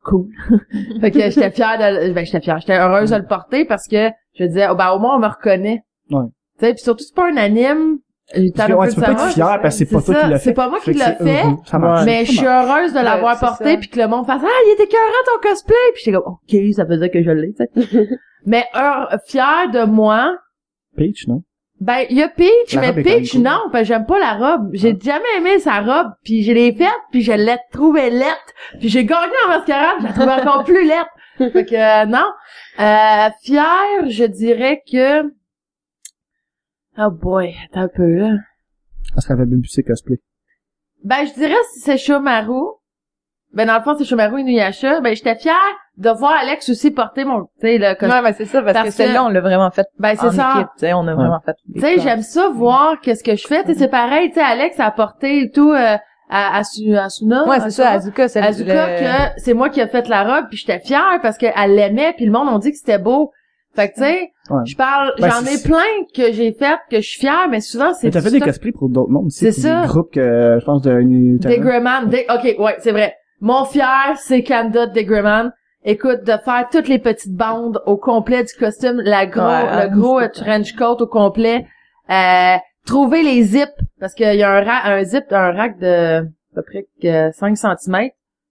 cool. 0.05 0.29
fait 1.01 1.11
que 1.11 1.19
j'étais 1.19 1.51
fière 1.51 1.77
de 1.77 2.13
ben 2.13 2.25
j'étais 2.25 2.41
fière, 2.41 2.61
j'étais 2.61 2.79
heureuse 2.79 3.11
de 3.11 3.17
le 3.17 3.27
porter 3.27 3.65
parce 3.65 3.89
que 3.89 4.11
je 4.35 4.45
disais 4.45 4.69
oh, 4.71 4.77
ben 4.77 4.93
au 4.93 5.01
moins 5.01 5.17
on 5.17 5.19
me 5.19 5.27
reconnaît. 5.27 5.83
Ouais. 6.11 6.27
Tu 6.61 6.67
sais, 6.67 6.75
puis 6.75 6.83
surtout 6.85 7.03
c'est 7.03 7.17
pas 7.17 7.29
un 7.29 7.37
anime. 7.37 7.99
Ouais, 8.37 8.87
peu 8.87 8.93
tu 8.93 8.95
peux 8.97 9.03
pas 9.03 9.13
être 9.13 9.63
parce 9.63 9.79
que 9.79 9.85
c'est 9.85 9.87
pas 9.87 10.01
c'est 10.01 10.13
toi 10.13 10.23
qui 10.23 10.31
l'a 10.31 10.39
c'est 10.39 10.45
fait. 10.51 10.55
pas 10.55 10.69
moi 10.69 10.79
qui 10.81 10.85
Fait 10.87 10.93
que 10.95 10.99
l'a 10.99 11.17
c'est 11.19 11.25
fait. 11.25 11.79
marche. 11.79 12.05
Mais 12.07 12.25
je 12.25 12.33
suis 12.33 12.47
heureuse 12.47 12.93
de 12.93 13.01
l'avoir 13.01 13.37
c'est 13.39 13.47
porté 13.47 13.77
puis 13.79 13.89
que 13.89 13.99
le 14.01 14.09
monde 14.09 14.27
fasse 14.27 14.41
ah 14.45 14.49
il 14.67 14.73
était 14.75 14.85
écœurant 14.85 15.03
ton 15.27 15.49
cosplay 15.49 15.75
puis 15.95 16.03
j'étais 16.05 16.17
comme 16.19 16.33
ok 16.35 16.75
ça 16.75 16.87
faisait 16.87 17.11
que 17.11 17.23
je 17.23 17.31
l'ai 17.31 17.53
tu 17.53 17.65
sais. 17.83 18.09
mais 18.47 18.65
heure, 18.77 19.15
fière 19.27 19.71
de 19.73 19.85
moi 19.85 20.37
Peach, 20.97 21.27
non? 21.29 21.43
ben 21.81 22.05
il 22.11 22.17
y 22.19 22.23
a 22.23 22.29
Peach 22.29 22.75
La 22.75 22.93
mais 22.93 23.03
Peach 23.03 23.33
cool. 23.33 23.43
non 23.43 23.59
parce 23.73 23.83
que 23.83 23.89
j'aime 23.89 24.07
pas 24.07 24.19
la 24.19 24.35
robe 24.35 24.71
j'ai 24.73 24.97
jamais 25.03 25.25
aimé 25.39 25.59
sa 25.59 25.81
robe 25.81 26.13
puis 26.25 26.43
je 26.45 26.53
l'ai 26.53 26.73
faite 26.73 26.89
puis 27.11 27.23
je 27.23 27.33
l'ai 27.33 27.57
trouvée 27.73 28.11
laite 28.11 28.55
puis 28.79 28.89
j'ai 28.89 29.05
gagné 29.05 29.33
en 29.47 29.49
mascarade 29.49 29.97
je 30.01 30.07
la 30.07 30.13
trouvais 30.13 30.33
encore 30.49 30.65
plus 30.65 30.85
laite 30.87 31.53
fait 31.53 31.65
que 31.65 31.75
euh, 31.75 32.07
non 32.07 32.25
euh, 32.79 33.31
fière 33.43 34.09
je 34.09 34.25
dirais 34.25 34.81
que 34.91 35.23
oh 36.99 37.11
boy 37.11 37.55
attends 37.71 37.83
un 37.83 37.89
peu 37.89 38.07
là 38.15 38.31
Parce 39.15 39.27
qu'elle 39.27 39.37
avait 39.37 39.47
même 39.47 39.61
plus 39.61 39.69
ses 39.71 39.83
cosplays. 39.83 40.21
Ben, 41.05 41.27
je 41.27 41.35
dirais 41.35 41.55
si 41.75 41.81
c'est 41.81 41.99
Shomaru. 41.99 42.61
Ben, 43.55 43.67
dans 43.67 43.77
le 43.77 43.83
fond, 43.83 43.95
c'est 43.99 44.05
Shomaru 44.05 44.41
Inuyasha. 44.41 45.01
Ben, 45.01 45.15
j'étais 45.15 45.35
fière 45.35 45.55
de 45.99 46.09
voir 46.11 46.33
Alex 46.41 46.71
aussi 46.71 46.91
porter 46.91 47.25
mon, 47.25 47.43
tu 47.45 47.51
sais, 47.61 47.77
le 47.79 47.95
costume. 47.95 48.09
Ouais, 48.11 48.23
mais 48.23 48.33
c'est 48.33 48.47
ça, 48.47 48.63
parce, 48.63 48.73
Parce 48.73 48.87
que 48.89 48.95
celle-là, 48.95 49.25
on 49.25 49.29
l'a 49.29 49.41
vraiment 49.43 49.71
fait 49.71 49.87
Ben, 49.99 50.15
c'est 50.17 50.31
ça. 50.31 50.53
équipe, 50.55 50.69
tu 50.77 50.81
sais, 50.81 50.93
on 50.95 51.07
a 51.07 51.15
vraiment 51.15 51.41
fait 51.45 51.55
Tu 51.75 51.81
sais, 51.81 51.99
j'aime 51.99 52.23
ça 52.23 52.49
voir 52.49 52.99
qu'est-ce 53.01 53.23
que 53.23 53.37
je 53.37 53.47
fais. 53.47 53.63
Tu 53.65 53.73
sais, 53.73 53.79
c'est 53.81 53.89
pareil, 53.89 54.29
tu 54.29 54.37
sais, 54.37 54.41
Alex 54.43 54.81
a 54.81 54.91
porté 54.91 55.43
et 55.43 55.51
tout, 55.51 55.71
euh, 55.71 55.97
à, 56.31 56.57
à, 56.57 56.65
Su- 56.65 56.97
à 56.97 57.11
Suna. 57.11 57.47
Ouais, 57.47 57.61
c'est 57.61 57.71
ça, 57.73 57.91
Azuka. 57.91 58.23
Azuka, 58.25 58.29
c'est 58.29 58.41
Azuka, 58.41 58.87
le- 58.87 59.01
que 59.35 59.41
c'est 59.43 59.53
moi 59.53 59.69
qui 59.69 59.81
ai 59.81 59.87
fait 59.87 60.09
la 60.09 60.23
robe, 60.25 60.47
puis 60.49 60.57
j'étais 60.57 60.79
fière 60.81 61.19
parce 61.21 61.37
qu'elle 61.37 61.75
l'aimait, 61.75 62.15
puis 62.17 62.25
le 62.25 62.33
monde 62.33 62.49
on 62.49 62.59
dit 62.59 62.71
que 62.71 62.79
c'était 62.79 62.99
beau. 62.99 63.33
Fait 63.75 63.89
que, 63.89 63.95
tu 63.95 64.01
sais, 64.03 64.33
Ouais. 64.51 64.61
je 64.67 64.77
parle, 64.77 65.13
Ben, 65.19 65.31
j'en 65.31 65.45
ai 65.47 65.63
plein 65.63 66.05
que 66.15 66.33
j'ai 66.33 66.53
fait, 66.53 66.77
que 66.91 66.97
je 66.97 67.09
suis 67.09 67.21
fière, 67.21 67.49
mais 67.51 67.61
souvent, 67.61 67.95
c'est 67.95 68.09
Mais 68.09 68.11
t'as 68.13 68.21
fait 68.21 68.31
des 68.31 68.41
cosplays 68.41 68.73
pour 68.73 68.89
d'autres 68.91 69.11
mondes, 69.11 69.31
C'est 69.31 69.51
c'est 69.53 69.63
ça. 69.63 69.83
Des 69.83 69.89
groupes 69.89 70.13
que, 70.13 70.59
je 70.61 70.65
pense, 70.65 70.83
de 70.83 71.01
Des 71.39 71.59
Greyman, 71.59 72.09
des- 72.09 72.27
ok, 72.29 72.59
ouais, 72.59 72.77
c'est 72.81 72.93
vrai. 72.93 73.15
Mon 73.41 73.65
fier, 73.65 74.15
c'est 74.19 74.43
Kanda 74.43 74.87
de 74.87 75.01
Greyman. 75.01 75.53
Écoute, 75.85 76.23
de 76.25 76.33
faire 76.45 76.69
toutes 76.71 76.87
les 76.89 76.99
petites 76.99 77.35
bandes 77.35 77.81
au 77.87 77.97
complet 77.97 78.45
du 78.45 78.53
costume, 78.59 79.01
la 79.01 79.27
gros, 79.27 79.43
Ouais, 79.43 79.89
le 79.89 79.97
gros 79.99 80.21
euh, 80.21 80.29
trench 80.29 80.75
coat 80.77 80.97
au 81.01 81.07
complet, 81.07 81.67
euh, 82.11 82.57
trouver 82.87 83.23
les 83.23 83.43
zips, 83.43 83.69
parce 83.99 84.15
qu'il 84.15 84.33
y 84.35 84.43
a 84.43 84.51
un, 84.51 84.63
ra- 84.63 84.83
un 84.93 85.03
zip, 85.03 85.25
un 85.33 85.51
rack 85.53 85.79
de 85.81 86.19
à 86.21 86.55
peu 86.55 86.63
près 86.63 86.87
que 87.03 87.33
5 87.33 87.57
cm 87.57 88.11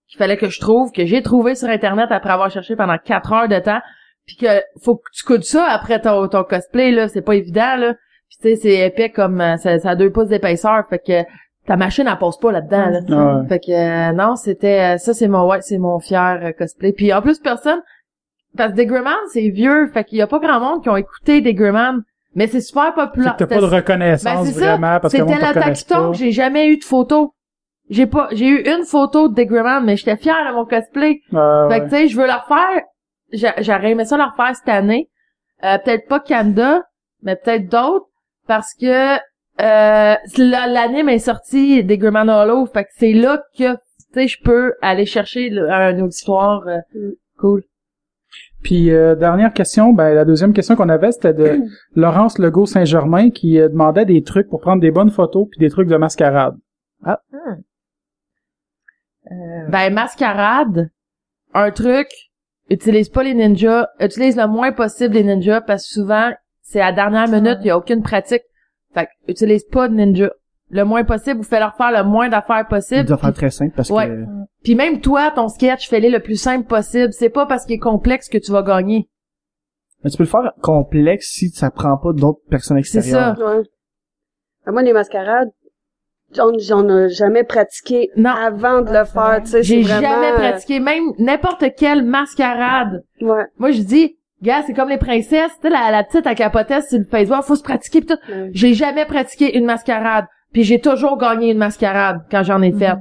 qu'il 0.09 0.17
fallait 0.17 0.35
que 0.35 0.49
je 0.49 0.59
trouve, 0.59 0.91
que 0.91 1.05
j'ai 1.05 1.21
trouvé 1.21 1.55
sur 1.55 1.69
Internet 1.69 2.07
après 2.09 2.31
avoir 2.31 2.49
cherché 2.51 2.75
pendant 2.75 2.97
4 2.97 3.31
heures 3.31 3.47
de 3.47 3.59
temps, 3.59 3.79
puis 4.35 4.45
que 4.47 4.61
faut 4.81 4.95
que 4.95 5.09
tu 5.13 5.23
coudes 5.23 5.43
ça 5.43 5.65
après 5.65 5.99
ton, 6.01 6.27
ton 6.27 6.43
cosplay, 6.43 6.91
là, 6.91 7.07
c'est 7.07 7.21
pas 7.21 7.35
évident, 7.35 7.75
là. 7.77 7.93
Puis 8.29 8.37
tu 8.41 8.49
sais, 8.49 8.55
c'est 8.55 8.85
épais 8.87 9.09
comme, 9.09 9.41
euh, 9.41 9.57
ça, 9.57 9.77
ça 9.79 9.89
a 9.91 9.95
deux 9.95 10.11
pouces 10.11 10.29
d'épaisseur, 10.29 10.83
fait 10.89 10.99
que 10.99 11.23
ta 11.67 11.75
machine, 11.75 12.07
elle 12.09 12.17
passe 12.17 12.37
pas 12.37 12.51
là-dedans, 12.51 12.89
là. 12.89 12.99
Ah 13.09 13.39
ouais. 13.41 13.47
Fait 13.47 13.59
que 13.59 13.71
euh, 13.71 14.13
non, 14.13 14.35
c'était 14.35 14.95
euh, 14.95 14.97
ça 14.97 15.13
c'est 15.13 15.27
mon 15.27 15.47
ouais, 15.47 15.61
c'est 15.61 15.77
mon 15.77 15.99
fier 15.99 16.39
euh, 16.43 16.51
cosplay. 16.53 16.93
Puis 16.93 17.13
en 17.13 17.21
plus 17.21 17.39
personne 17.39 17.81
parce 18.57 18.71
que 18.71 18.77
Degreman 18.77 19.15
c'est 19.31 19.49
vieux, 19.49 19.87
fait 19.93 20.03
qu'il 20.03 20.17
y 20.17 20.21
a 20.21 20.27
pas 20.27 20.39
grand 20.39 20.59
monde 20.59 20.83
qui 20.83 20.89
ont 20.89 20.97
écouté 20.97 21.41
Degreman, 21.41 22.01
mais 22.35 22.47
c'est 22.47 22.61
super 22.61 22.93
populaire. 22.93 23.35
t'as 23.37 23.47
pas 23.47 23.59
de 23.59 23.65
reconnaissance 23.65 24.45
Ben, 24.45 24.53
ça. 24.53 24.75
vraiment 24.77 24.99
parce 24.99 25.13
que 25.13 25.19
C'était 25.19 25.39
pas. 25.39 26.09
que 26.09 26.13
j'ai 26.13 26.31
jamais 26.31 26.67
eu 26.69 26.77
de 26.77 26.83
photo. 26.83 27.33
J'ai 27.89 28.07
pas 28.07 28.29
j'ai 28.31 28.47
eu 28.47 28.61
une 28.65 28.85
photo 28.85 29.27
de 29.27 29.35
Degreman, 29.35 29.83
mais 29.85 29.97
j'étais 29.97 30.15
fière 30.15 30.47
de 30.49 30.55
mon 30.55 30.65
cosplay. 30.65 31.21
Fait 31.29 31.37
ouais. 31.37 31.79
que 31.81 31.83
tu 31.85 31.89
sais, 31.91 32.07
je 32.07 32.17
veux 32.17 32.25
le 32.25 32.33
refaire. 32.33 32.83
J'a- 33.33 33.61
J'aurais 33.61 33.91
aimé 33.91 34.05
ça 34.05 34.17
le 34.17 34.23
refaire 34.23 34.55
cette 34.55 34.69
année. 34.69 35.09
Euh, 35.63 35.77
peut-être 35.77 36.07
pas 36.07 36.19
Canada, 36.19 36.83
mais 37.21 37.35
peut-être 37.35 37.69
d'autres 37.69 38.07
parce 38.47 38.73
que 38.73 39.15
euh, 39.15 39.19
la- 39.59 40.67
l'anime 40.67 41.09
est 41.09 41.19
sorti 41.19 41.83
des 41.83 41.97
Grumman 41.97 42.29
Hollow, 42.29 42.65
fait 42.65 42.85
que 42.85 42.89
c'est 42.97 43.13
là 43.13 43.43
que 43.57 43.73
tu 43.73 43.79
sais 44.13 44.27
je 44.27 44.41
peux 44.43 44.73
aller 44.81 45.05
chercher 45.05 45.49
le- 45.49 45.69
un 45.69 45.99
auditoire 46.01 46.67
euh, 46.67 46.77
Mm. 46.95 47.11
cool. 47.37 47.63
Puis 48.63 48.91
euh, 48.91 49.15
dernière 49.15 49.53
question, 49.53 49.93
ben 49.93 50.13
la 50.13 50.25
deuxième 50.25 50.53
question 50.53 50.75
qu'on 50.75 50.89
avait 50.89 51.11
c'était 51.11 51.33
de 51.33 51.61
Laurence 51.95 52.37
Legault 52.39 52.65
Saint-Germain 52.65 53.29
qui 53.29 53.59
euh, 53.59 53.69
demandait 53.69 54.05
des 54.05 54.23
trucs 54.23 54.49
pour 54.49 54.61
prendre 54.61 54.81
des 54.81 54.91
bonnes 54.91 55.11
photos 55.11 55.47
puis 55.49 55.59
des 55.59 55.69
trucs 55.69 55.87
de 55.87 55.97
mascarade. 55.97 56.55
Euh, 57.07 57.15
Ben 59.69 59.93
mascarade, 59.93 60.89
un 61.53 61.71
truc, 61.71 62.07
utilise 62.73 63.09
pas 63.09 63.23
les 63.23 63.33
ninjas, 63.33 63.87
utilise 63.99 64.35
le 64.37 64.47
moins 64.47 64.71
possible 64.71 65.13
les 65.15 65.23
ninjas 65.23 65.61
parce 65.61 65.85
que 65.87 65.93
souvent 65.93 66.31
c'est 66.61 66.81
à 66.81 66.87
la 66.91 66.93
dernière 66.93 67.27
minute, 67.27 67.57
il 67.61 67.67
y 67.67 67.69
a 67.69 67.77
aucune 67.77 68.01
pratique. 68.01 68.43
Fait 68.93 69.05
que 69.05 69.11
utilise 69.31 69.63
pas 69.65 69.87
de 69.89 69.93
ninja. 69.93 70.31
Le 70.69 70.83
moins 70.85 71.03
possible, 71.03 71.37
vous 71.37 71.43
faites 71.43 71.59
leur 71.59 71.75
faire 71.75 71.91
le 71.91 72.07
moins 72.07 72.29
d'affaires 72.29 72.65
C'est 72.69 72.75
possible. 72.75 73.05
des 73.05 73.11
affaires 73.11 73.33
très 73.33 73.49
simples 73.49 73.73
parce 73.75 73.89
Ouais. 73.89 74.07
que 74.07 74.25
Puis 74.63 74.75
même 74.75 75.01
toi, 75.01 75.31
ton 75.35 75.49
sketch, 75.49 75.89
fais-le 75.89 76.09
le 76.09 76.19
plus 76.21 76.37
simple 76.39 76.65
possible. 76.65 77.11
C'est 77.11 77.29
pas 77.29 77.45
parce 77.45 77.65
qu'il 77.65 77.75
est 77.75 77.79
complexe 77.79 78.29
que 78.29 78.37
tu 78.37 78.51
vas 78.53 78.63
gagner. 78.63 79.09
mais 80.03 80.09
tu 80.09 80.17
peux 80.17 80.23
le 80.23 80.29
faire 80.29 80.51
complexe 80.61 81.27
si 81.31 81.49
ça 81.49 81.71
prend 81.71 81.97
pas 81.97 82.13
d'autres 82.13 82.39
personnes 82.49 82.77
C'est 82.83 82.97
extérieures. 82.99 83.37
ça. 83.37 83.45
Ouais. 83.57 83.63
À 84.65 84.71
moi, 84.71 84.81
les 84.81 84.93
mascarades, 84.93 85.49
j'en, 86.35 86.51
j'en 86.59 86.87
ai 86.89 87.09
jamais 87.09 87.43
pratiqué 87.43 88.09
Non. 88.15 88.29
avant 88.31 88.81
de 88.81 88.91
le 88.91 89.05
faire, 89.05 89.39
tu 89.43 89.51
sais. 89.51 89.63
J'ai 89.63 89.81
vraiment, 89.81 90.01
jamais 90.01 90.33
pratiqué, 90.33 90.79
même 90.79 91.03
n'importe 91.19 91.65
quelle 91.77 92.03
mascarade. 92.03 93.03
euh, 93.21 93.25
Ouais. 93.25 93.43
Moi, 93.57 93.71
je 93.71 93.81
dis, 93.81 94.17
gars, 94.41 94.61
c'est 94.65 94.73
comme 94.73 94.89
les 94.89 94.97
princesses, 94.97 95.51
tu 95.61 95.67
sais, 95.67 95.69
la, 95.69 95.91
la 95.91 96.03
petite 96.03 96.27
à 96.27 96.35
capotesse 96.35 96.89
sur 96.89 96.99
le 96.99 97.05
Facebook, 97.05 97.43
faut 97.43 97.55
se 97.55 97.63
pratiquer 97.63 98.01
pis 98.01 98.07
tout. 98.07 98.17
Ouais. 98.29 98.49
J'ai 98.53 98.73
jamais 98.73 99.05
pratiqué 99.05 99.57
une 99.57 99.65
mascarade. 99.65 100.25
Puis 100.53 100.63
j'ai 100.63 100.81
toujours 100.81 101.17
gagné 101.17 101.51
une 101.51 101.57
mascarade 101.57 102.21
quand 102.29 102.43
j'en 102.43 102.61
ai 102.61 102.71
fait. 102.73 102.93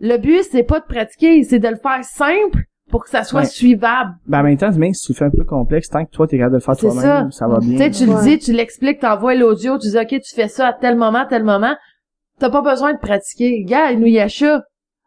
Le 0.00 0.16
but, 0.16 0.42
c'est 0.50 0.62
pas 0.62 0.80
de 0.80 0.84
pratiquer, 0.86 1.42
c'est 1.44 1.58
de 1.58 1.68
le 1.68 1.76
faire 1.76 2.02
simple 2.04 2.64
pour 2.90 3.02
que 3.04 3.10
ça 3.10 3.22
soit 3.24 3.40
Ouais. 3.40 3.46
suivable. 3.46 4.12
Ben, 4.26 4.40
en 4.40 4.42
même 4.44 4.56
temps, 4.56 4.70
même 4.72 4.94
si 4.94 5.06
tu 5.06 5.12
le 5.12 5.16
fais 5.16 5.24
un 5.24 5.30
peu 5.30 5.44
complexe, 5.44 5.88
tant 5.90 6.04
que 6.04 6.10
toi, 6.10 6.26
t'es 6.26 6.36
capable 6.38 6.52
de 6.52 6.56
le 6.58 6.62
faire 6.62 6.74
C'est 6.76 6.86
toi-même, 6.88 7.32
ça. 7.32 7.48
va 7.48 7.58
Tu 7.60 7.66
bien. 7.68 7.78
sais, 7.78 7.90
tu 7.90 8.06
le 8.06 8.22
dis, 8.22 8.38
tu 8.38 8.52
l'expliques, 8.52 9.00
t'envoies 9.00 9.34
l'audio, 9.34 9.76
tu 9.78 9.88
dis, 9.88 9.98
OK, 9.98 10.08
tu 10.08 10.34
fais 10.34 10.48
ça 10.48 10.68
à 10.68 10.72
tel 10.72 10.96
moment, 10.96 11.26
tel 11.28 11.42
moment. 11.44 11.74
T'as 12.38 12.50
pas 12.50 12.62
besoin 12.62 12.92
de 12.92 12.98
pratiquer. 12.98 13.64
Gars, 13.64 13.92
Inuyasha, 13.92 14.62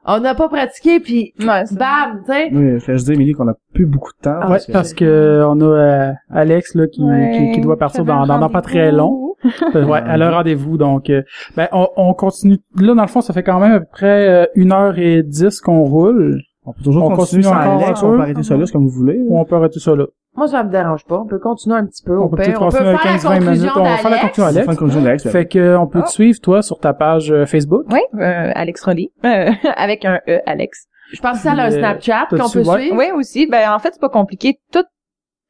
on 0.05 0.19
n'a 0.19 0.33
pas 0.33 0.49
pratiqué, 0.49 0.99
puis 0.99 1.33
ouais, 1.39 1.63
bam, 1.71 2.23
tu 2.25 2.31
sais. 2.33 2.49
Oui, 2.51 2.79
je 2.79 3.03
dire, 3.03 3.13
Émilie, 3.15 3.33
qu'on 3.33 3.47
a 3.47 3.53
plus 3.73 3.85
beaucoup 3.85 4.11
de 4.17 4.23
temps. 4.23 4.39
Ah, 4.41 4.49
ouais, 4.51 4.57
parce 4.71 4.93
que 4.93 5.05
euh, 5.05 5.47
on 5.47 5.59
a 5.61 5.65
euh, 5.65 6.11
Alex 6.31 6.73
là 6.75 6.87
qui, 6.87 7.03
Ouais, 7.03 7.31
qui, 7.37 7.51
qui 7.53 7.61
doit 7.61 7.77
partir 7.77 8.05
dans, 8.05 8.21
un 8.21 8.25
dans, 8.25 8.39
dans 8.39 8.49
pas 8.49 8.61
très 8.61 8.91
long. 8.91 9.25
Euh, 9.73 9.85
ouais, 9.85 9.99
a 9.99 10.15
un 10.15 10.31
rendez-vous 10.31 10.77
donc 10.77 11.09
euh, 11.09 11.21
ben 11.55 11.69
on, 11.71 11.87
on 11.95 12.13
continue 12.13 12.57
là 12.75 12.93
dans 12.93 13.03
le 13.03 13.07
fond 13.07 13.21
ça 13.21 13.31
fait 13.31 13.41
quand 13.41 13.57
même 13.61 13.71
à 13.71 13.79
peu 13.79 13.85
près 13.89 14.27
euh, 14.27 14.45
une 14.55 14.73
heure 14.73 14.99
et 14.99 15.23
dix 15.23 15.61
qu'on 15.61 15.83
roule. 15.85 16.41
On 16.65 16.73
peut 16.73 16.83
toujours 16.83 17.05
On 17.05 17.15
continuer 17.15 17.43
continue 17.43 17.43
sans 17.43 17.51
encore 17.73 17.83
Alex, 17.85 18.03
on 18.03 18.09
peu. 18.09 18.15
peut 18.17 18.21
arrêter 18.23 18.43
ça 18.43 18.57
là, 18.57 18.65
c'est 18.65 18.73
comme 18.73 18.83
vous 18.83 18.89
voulez. 18.89 19.17
Ou 19.25 19.39
on 19.39 19.45
peut 19.45 19.55
arrêter 19.55 19.79
ça 19.79 19.95
là. 19.95 20.07
Moi, 20.39 20.47
ça 20.47 20.63
me 20.63 20.71
dérange 20.71 21.03
pas. 21.05 21.17
On 21.19 21.27
peut 21.27 21.37
continuer 21.39 21.75
un 21.75 21.85
petit 21.85 22.01
peu. 22.03 22.17
On 22.17 22.23
au 22.23 22.29
peut 22.29 22.37
pire. 22.37 22.45
peut-être 22.45 22.61
on 22.61 22.69
peut 22.69 22.77
faire 22.77 22.95
15-20 22.95 23.29
la 23.29 23.35
conclusion 23.39 23.51
minutes. 23.51 23.71
On 23.75 23.83
va 23.83 23.97
faire 23.97 24.09
la 24.09 24.17
d'Alex. 24.17 24.21
conclusion 24.21 24.43
On 24.43 24.47
Alex. 24.47 24.65
fait 24.65 24.71
une 24.71 24.77
conclusion 24.77 25.01
d'Alex. 25.01 25.29
Fait 25.29 25.45
que 25.45 25.75
on 25.77 25.87
peut 25.87 25.99
Oh. 26.01 26.05
te 26.07 26.09
suivre 26.11 26.39
toi 26.41 26.61
sur 26.61 26.79
ta 26.79 26.93
page 26.93 27.31
euh, 27.31 27.45
Facebook. 27.45 27.83
Oui, 27.91 27.99
euh, 28.21 28.51
Alex 28.55 28.81
Rolly, 28.83 29.11
euh, 29.25 29.51
avec 29.75 30.05
un 30.05 30.19
E, 30.27 30.39
Alex. 30.45 30.85
Je 31.13 31.19
pense 31.21 31.37
que 31.37 31.43
ça 31.43 31.51
a 31.51 31.55
un 31.55 31.67
euh, 31.71 31.77
Snapchat 31.77 32.27
qu'on 32.29 32.49
peut 32.49 32.63
ouais? 32.63 32.79
suivre. 32.81 32.95
Oui, 32.97 33.05
aussi. 33.15 33.47
Ben, 33.47 33.71
en 33.71 33.79
fait, 33.79 33.89
c'est 33.93 33.99
pas 34.01 34.09
compliqué. 34.09 34.59
Tout, 34.71 34.83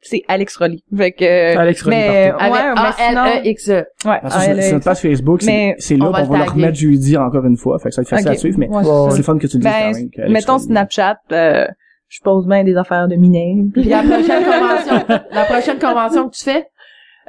c'est 0.02 0.24
Alex 0.30 0.56
Rolly. 0.56 0.84
Fait 0.96 1.12
que... 1.12 1.58
Alex 1.58 1.82
Rolly 1.84 1.98
mais, 1.98 2.30
partout. 2.30 2.44
Avec 2.46 2.54
ouais, 2.56 2.74
mais 2.76 2.92
sinon... 3.10 3.22
A-L-E-X-E. 3.22 3.74
Ouais, 4.06 4.20
Parce 4.22 4.36
que 4.38 4.42
sur- 4.42 4.52
ALEX. 4.52 4.66
sur 4.68 4.74
notre 4.76 4.86
page 4.86 5.00
Facebook, 5.02 5.42
c'est 5.42 5.52
Mais 5.52 5.76
c'est 5.78 5.98
là 5.98 6.06
qu'on 6.06 6.18
le 6.18 6.24
va 6.24 6.38
le 6.46 6.52
remettre 6.52 6.78
jeudi 6.78 7.18
encore 7.18 7.46
une 7.46 7.58
fois. 7.58 7.78
Fait 7.80 7.90
que 7.90 7.96
ça 7.96 8.02
va 8.02 8.04
être 8.04 8.10
facile 8.10 8.30
à 8.30 8.36
suivre, 8.36 8.58
mais 8.58 8.70
Ouais, 8.70 8.84
c'est 8.84 9.12
c'est 9.12 9.18
le 9.18 9.24
fun 9.24 9.38
que 9.38 9.48
tu 9.48 9.58
le 9.58 9.64
dises 9.64 9.72
Ben, 9.72 9.92
quand 9.92 10.00
même. 10.00 10.10
qu'Alex 10.12 10.32
mettons 10.34 10.58
Snapchat, 10.60 11.18
euh, 11.34 11.66
je 12.10 12.20
pose 12.24 12.46
bien 12.48 12.64
des 12.64 12.76
affaires 12.76 13.08
de 13.08 13.16
minets. 13.16 13.56
Puis 13.74 13.84
la 13.86 14.02
prochaine 14.04 14.44
convention, 14.44 15.06
la 15.32 15.46
prochaine 15.46 15.80
convention 15.80 16.30
que 16.30 16.36
tu 16.36 16.44
fais, 16.44 16.66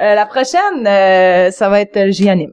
Euh, 0.01 0.15
la 0.15 0.24
prochaine, 0.24 0.86
euh, 0.86 1.51
ça 1.51 1.69
va 1.69 1.82
être 1.82 1.94
euh, 1.98 2.11
J-Anime. 2.11 2.52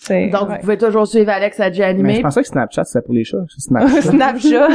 C'est- 0.00 0.28
Donc, 0.30 0.48
ouais. 0.48 0.56
vous 0.56 0.60
pouvez 0.62 0.76
toujours 0.78 1.06
suivre 1.06 1.30
Alex 1.30 1.60
à 1.60 1.70
Mais 1.70 2.14
je 2.16 2.20
pensais 2.22 2.42
que 2.42 2.48
Snapchat, 2.48 2.82
c'était 2.84 3.04
pour 3.04 3.14
les 3.14 3.22
chats. 3.24 3.38
Snapchat. 3.56 4.02
Snapchat. 4.10 4.68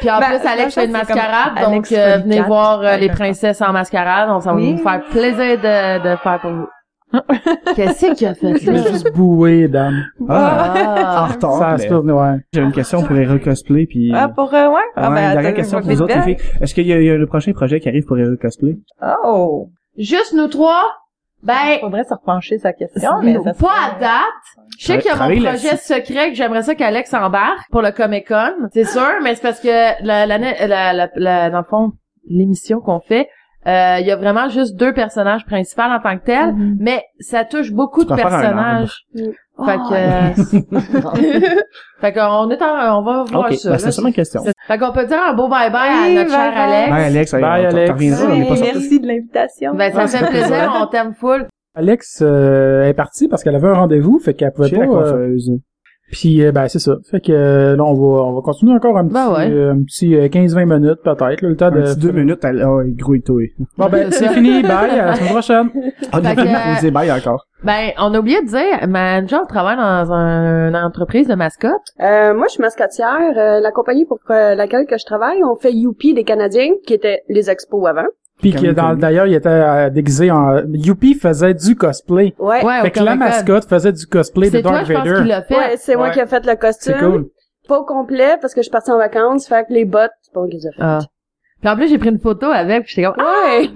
Puis 0.00 0.10
en 0.10 0.20
Ben, 0.20 0.26
plus, 0.38 0.46
Alex 0.46 0.74
fait 0.74 0.84
une 0.84 0.92
mascarade. 0.92 1.54
Donc, 1.72 1.90
euh, 1.90 2.18
venez 2.18 2.42
voir 2.42 2.82
euh, 2.82 2.96
les 2.98 3.08
princesses 3.08 3.60
en 3.62 3.72
mascarade. 3.72 4.28
Donc, 4.28 4.42
ça 4.42 4.50
va 4.52 4.56
Oui. 4.58 4.74
vous 4.74 4.82
faire 4.82 5.02
plaisir 5.10 5.56
de, 5.58 6.02
de 6.12 6.16
faire 6.16 6.38
pour 6.40 6.50
vous. 6.52 6.66
Qu'est-ce 7.74 8.12
qu'il 8.14 8.26
a 8.26 8.34
fait, 8.34 8.56
Je 8.58 8.70
là? 8.70 8.82
vais 8.82 8.90
juste 8.90 9.12
boué, 9.14 9.68
Dan. 9.68 10.04
Ah, 10.28 10.74
en 10.74 10.82
Ah. 11.04 11.26
retard. 11.32 11.58
Ça 11.58 11.78
se 11.78 11.88
peut, 11.88 11.96
ouais. 11.98 12.36
J'avais 12.52 12.66
une 12.66 12.72
question 12.72 13.02
pour 13.02 13.16
Hero 13.16 13.38
Cosplay, 13.38 13.86
puis... 13.86 14.12
Ah, 14.14 14.28
pour, 14.28 14.52
euh, 14.54 14.68
ouais? 14.68 14.80
Ah, 14.96 15.08
Ouais, 15.08 15.14
ben, 15.14 15.32
dernière 15.32 15.38
attends, 15.46 15.56
question 15.56 15.80
pour 15.80 15.90
vous 15.90 16.02
autres, 16.02 16.14
les 16.16 16.22
filles. 16.36 16.46
Est-ce 16.60 16.74
qu'il 16.74 16.86
y, 16.86 16.92
a- 16.92 17.00
il 17.00 17.06
y 17.06 17.10
a 17.10 17.16
le 17.16 17.26
prochain 17.26 17.52
projet 17.52 17.80
qui 17.80 17.88
arrive 17.88 18.04
pour 18.04 18.18
Hero 18.18 18.36
Cosplay? 18.40 18.76
Oh! 19.24 19.70
Juste 19.96 20.34
nous 20.34 20.48
trois? 20.48 20.82
Ben, 21.42 21.78
Faudrait 21.80 22.02
se 22.04 22.12
repencher 22.14 22.58
sa 22.58 22.72
question, 22.72 23.10
mais 23.22 23.38
ça 23.38 23.54
pas 23.54 23.68
à 23.96 24.00
date. 24.00 24.66
Je 24.78 24.86
sais 24.86 24.98
qu'il 24.98 25.08
y 25.10 25.14
a 25.14 25.16
mon 25.16 25.36
projet 25.40 25.76
secret 25.76 26.30
que 26.30 26.34
j'aimerais 26.34 26.62
ça 26.64 26.74
qu'Alex 26.74 27.14
embarque 27.14 27.60
pour 27.70 27.80
le 27.80 27.92
Comic 27.92 28.26
Con. 28.26 28.52
C'est 28.72 28.84
sûr, 28.84 29.06
mais 29.22 29.36
c'est 29.36 29.42
parce 29.42 29.60
que 29.60 29.68
la, 30.04 30.26
la, 30.26 30.36
la, 30.38 30.66
la, 30.92 31.08
la- 31.14 31.50
dans 31.50 31.58
le 31.58 31.64
fond, 31.64 31.92
l'émission 32.28 32.80
qu'on 32.80 32.98
fait, 33.00 33.28
euh, 33.66 33.96
il 34.00 34.06
y 34.06 34.10
a 34.10 34.16
vraiment 34.16 34.48
juste 34.48 34.76
deux 34.76 34.92
personnages 34.94 35.44
principaux 35.44 35.82
en 35.82 36.00
tant 36.00 36.16
que 36.18 36.24
tels, 36.24 36.54
Mhm. 36.54 36.76
mais 36.80 37.02
ça 37.20 37.44
touche 37.44 37.72
beaucoup 37.72 38.04
Tu 38.04 38.10
de 38.12 38.16
personnages. 38.16 39.04
arbre. 39.16 39.32
Fait 39.66 39.76
que, 39.76 40.58
fait 42.00 42.12
qu'on 42.12 42.50
est 42.50 42.62
en, 42.62 42.98
on 43.00 43.02
va 43.02 43.24
voir 43.24 43.52
ça. 43.54 43.70
ben, 43.70 43.78
c'est 43.78 43.90
ça 43.92 44.02
ma 44.02 44.12
question. 44.12 44.42
Fait 44.66 44.78
qu'on 44.78 44.92
peut 44.92 45.06
dire 45.06 45.20
un 45.20 45.34
beau 45.34 45.48
bye 45.48 45.70
bye 45.70 45.90
Oui, 45.90 46.16
à 46.18 46.22
notre 46.22 46.30
cher 46.30 46.52
bye 46.54 46.90
bye. 46.90 47.04
Alex. 47.04 47.32
Bye 47.32 47.42
Alex, 47.44 47.64
Bye, 47.64 47.66
Alex. 47.66 48.22
on 48.22 48.54
pas 48.54 48.60
merci 48.60 49.00
de 49.00 49.06
l'invitation. 49.06 49.74
Ben, 49.74 49.92
ça 49.92 50.06
fait 50.06 50.26
plaisir, 50.26 50.72
on 50.80 50.86
t'aime 50.86 51.12
full. 51.14 51.46
Alex 51.74 52.20
euh, 52.22 52.84
est 52.84 52.94
partie 52.94 53.28
parce 53.28 53.42
qu'elle 53.44 53.54
avait 53.56 53.68
un 53.68 53.74
rendez-vous, 53.74 54.18
fait 54.18 54.34
qu'elle 54.34 54.52
pouvait 54.52 54.68
Chez 54.68 54.76
pas. 54.76 54.84
la 54.84 54.88
euh, 54.90 54.92
coiffeuse. 54.92 55.50
Puis 56.10 56.42
euh, 56.42 56.52
ben 56.52 56.68
c'est 56.68 56.78
ça. 56.78 56.96
Fait 57.10 57.20
que 57.20 57.32
euh, 57.32 57.76
là 57.76 57.84
on 57.84 57.94
va 57.94 58.22
on 58.24 58.32
va 58.34 58.40
continuer 58.42 58.72
encore 58.72 58.96
un 58.96 59.04
petit 59.04 59.14
Ben 59.14 59.30
ouais. 59.32 59.50
euh, 59.50 59.72
un 59.72 59.82
petit 59.82 60.14
euh, 60.16 60.28
15-20 60.28 60.78
minutes 60.78 61.00
peut-être, 61.04 61.42
là, 61.42 61.48
le 61.48 61.56
temps 61.56 61.66
Un 61.66 61.70
de 61.72 61.82
petit 61.82 61.98
deux 61.98 62.12
minutes, 62.12 62.40
elle, 62.44 62.64
oh, 62.66 62.80
grouille-toi. 62.84 63.42
Bon 63.76 63.88
ben 63.88 64.08
c'est 64.10 64.28
fini, 64.28 64.62
bye, 64.62 64.98
à 64.98 65.06
la 65.06 65.14
semaine 65.16 65.30
prochaine. 65.32 65.70
Ah, 66.12 66.20
Fait 66.22 66.34
que, 66.36 66.90
bye 66.90 67.12
encore. 67.12 67.44
Ben, 67.64 67.90
on 67.98 68.14
a 68.14 68.18
oublié 68.20 68.40
de 68.40 68.46
dire, 68.46 68.86
ma 68.88 69.26
job 69.26 69.40
travaille 69.48 69.76
dans 69.76 70.12
un- 70.12 70.68
une 70.68 70.76
entreprise 70.76 71.26
de 71.26 71.34
mascotte. 71.34 71.72
Euh, 72.00 72.32
moi, 72.32 72.44
je 72.46 72.52
suis 72.52 72.62
mascotière. 72.62 73.32
Euh, 73.36 73.58
la 73.58 73.72
compagnie 73.72 74.04
pour 74.06 74.20
laquelle 74.28 74.86
que 74.86 74.96
je 74.96 75.04
travaille, 75.04 75.42
on 75.42 75.56
fait 75.56 75.72
Youpi 75.72 76.14
des 76.14 76.22
Canadiens, 76.22 76.70
qui 76.86 76.94
étaient 76.94 77.22
les 77.28 77.50
expos 77.50 77.84
avant. 77.88 78.06
Puis 78.40 78.52
d'ailleurs 78.52 79.26
il 79.26 79.34
était 79.34 79.48
euh, 79.48 79.90
déguisé 79.90 80.30
en 80.30 80.62
Youpi 80.72 81.14
faisait 81.14 81.54
du 81.54 81.74
cosplay. 81.76 82.34
Ouais. 82.38 82.64
Ouais, 82.64 82.82
fait 82.82 82.90
que 82.92 83.00
la 83.00 83.16
mascotte 83.16 83.64
faisait 83.68 83.92
du 83.92 84.06
cosplay 84.06 84.46
de 84.48 84.56
C'est 84.56 84.62
toi, 84.62 84.72
Darth 84.82 84.88
Vader. 84.88 85.14
qui 85.22 85.28
l'a 85.28 85.42
fait. 85.42 85.56
Ouais, 85.56 85.76
c'est 85.76 85.96
moi 85.96 86.10
qui 86.10 86.20
ai 86.20 86.26
fait 86.26 86.44
le 86.46 86.54
costume. 86.56 86.94
C'est 86.98 87.04
cool. 87.04 87.26
Pas 87.68 87.78
au 87.80 87.84
complet, 87.84 88.36
parce 88.40 88.54
que 88.54 88.60
je 88.60 88.64
suis 88.64 88.70
partie 88.72 88.90
en 88.90 88.96
vacances, 88.98 89.46
fait 89.46 89.66
que 89.66 89.72
les 89.74 89.84
bottes, 89.84 90.10
c'est 90.22 90.32
pas 90.32 90.40
moi 90.40 90.48
qui 90.48 90.56
les 90.56 90.66
ai 90.66 90.70
faites. 90.72 90.80
Ah. 90.80 91.00
Puis 91.60 91.68
en 91.68 91.76
plus, 91.76 91.88
j'ai 91.88 91.98
pris 91.98 92.08
une 92.08 92.18
photo 92.20 92.46
avec, 92.46 92.84
puis 92.84 92.94
j'étais 92.94 93.06
comme, 93.08 93.16
ah! 93.18 93.58
Ouais. 93.58 93.68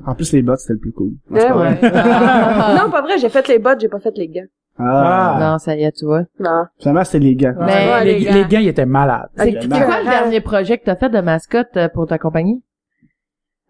En 0.06 0.14
plus, 0.14 0.32
les 0.32 0.42
bottes, 0.42 0.58
c'était 0.58 0.72
le 0.72 0.78
plus 0.80 0.92
cool. 0.92 1.10
Non, 1.30 1.36
Ouais, 1.36 1.40
c'est 1.40 1.48
pas 1.48 1.54
vrai. 1.54 1.68
ouais. 1.68 1.78
Ah. 1.92 2.76
non, 2.82 2.90
pas 2.90 3.02
vrai, 3.02 3.18
j'ai 3.18 3.28
fait 3.28 3.46
les 3.46 3.58
bottes, 3.60 3.78
j'ai 3.80 3.88
pas 3.88 4.00
fait 4.00 4.16
les 4.16 4.26
gants. 4.28 4.46
Ah. 4.80 5.36
Non, 5.40 5.58
ça 5.58 5.76
y 5.76 5.82
est, 5.84 5.92
tu 5.92 6.04
vois. 6.06 6.22
Non. 6.40 6.64
Finalement, 6.80 7.04
c'était 7.04 7.18
les 7.18 7.34
gants. 7.36 7.54
Ouais, 7.58 7.66
Mais- 7.66 8.04
les, 8.04 8.18
les 8.18 8.24
gars. 8.24 8.32
les 8.32 8.44
gars 8.46 8.60
ils 8.60 8.68
étaient 8.68 8.86
malades. 8.86 9.28
C'est 9.36 9.50
c'est 9.60 9.68
quoi 9.68 10.00
le 10.02 10.08
dernier 10.08 10.40
projet 10.40 10.78
que 10.78 10.84
t'as 10.84 10.96
fait 10.96 11.10
de 11.10 11.20
mascotte 11.20 11.76
euh, 11.76 11.88
pour 11.88 12.06
ta 12.06 12.16
compagnie? 12.18 12.62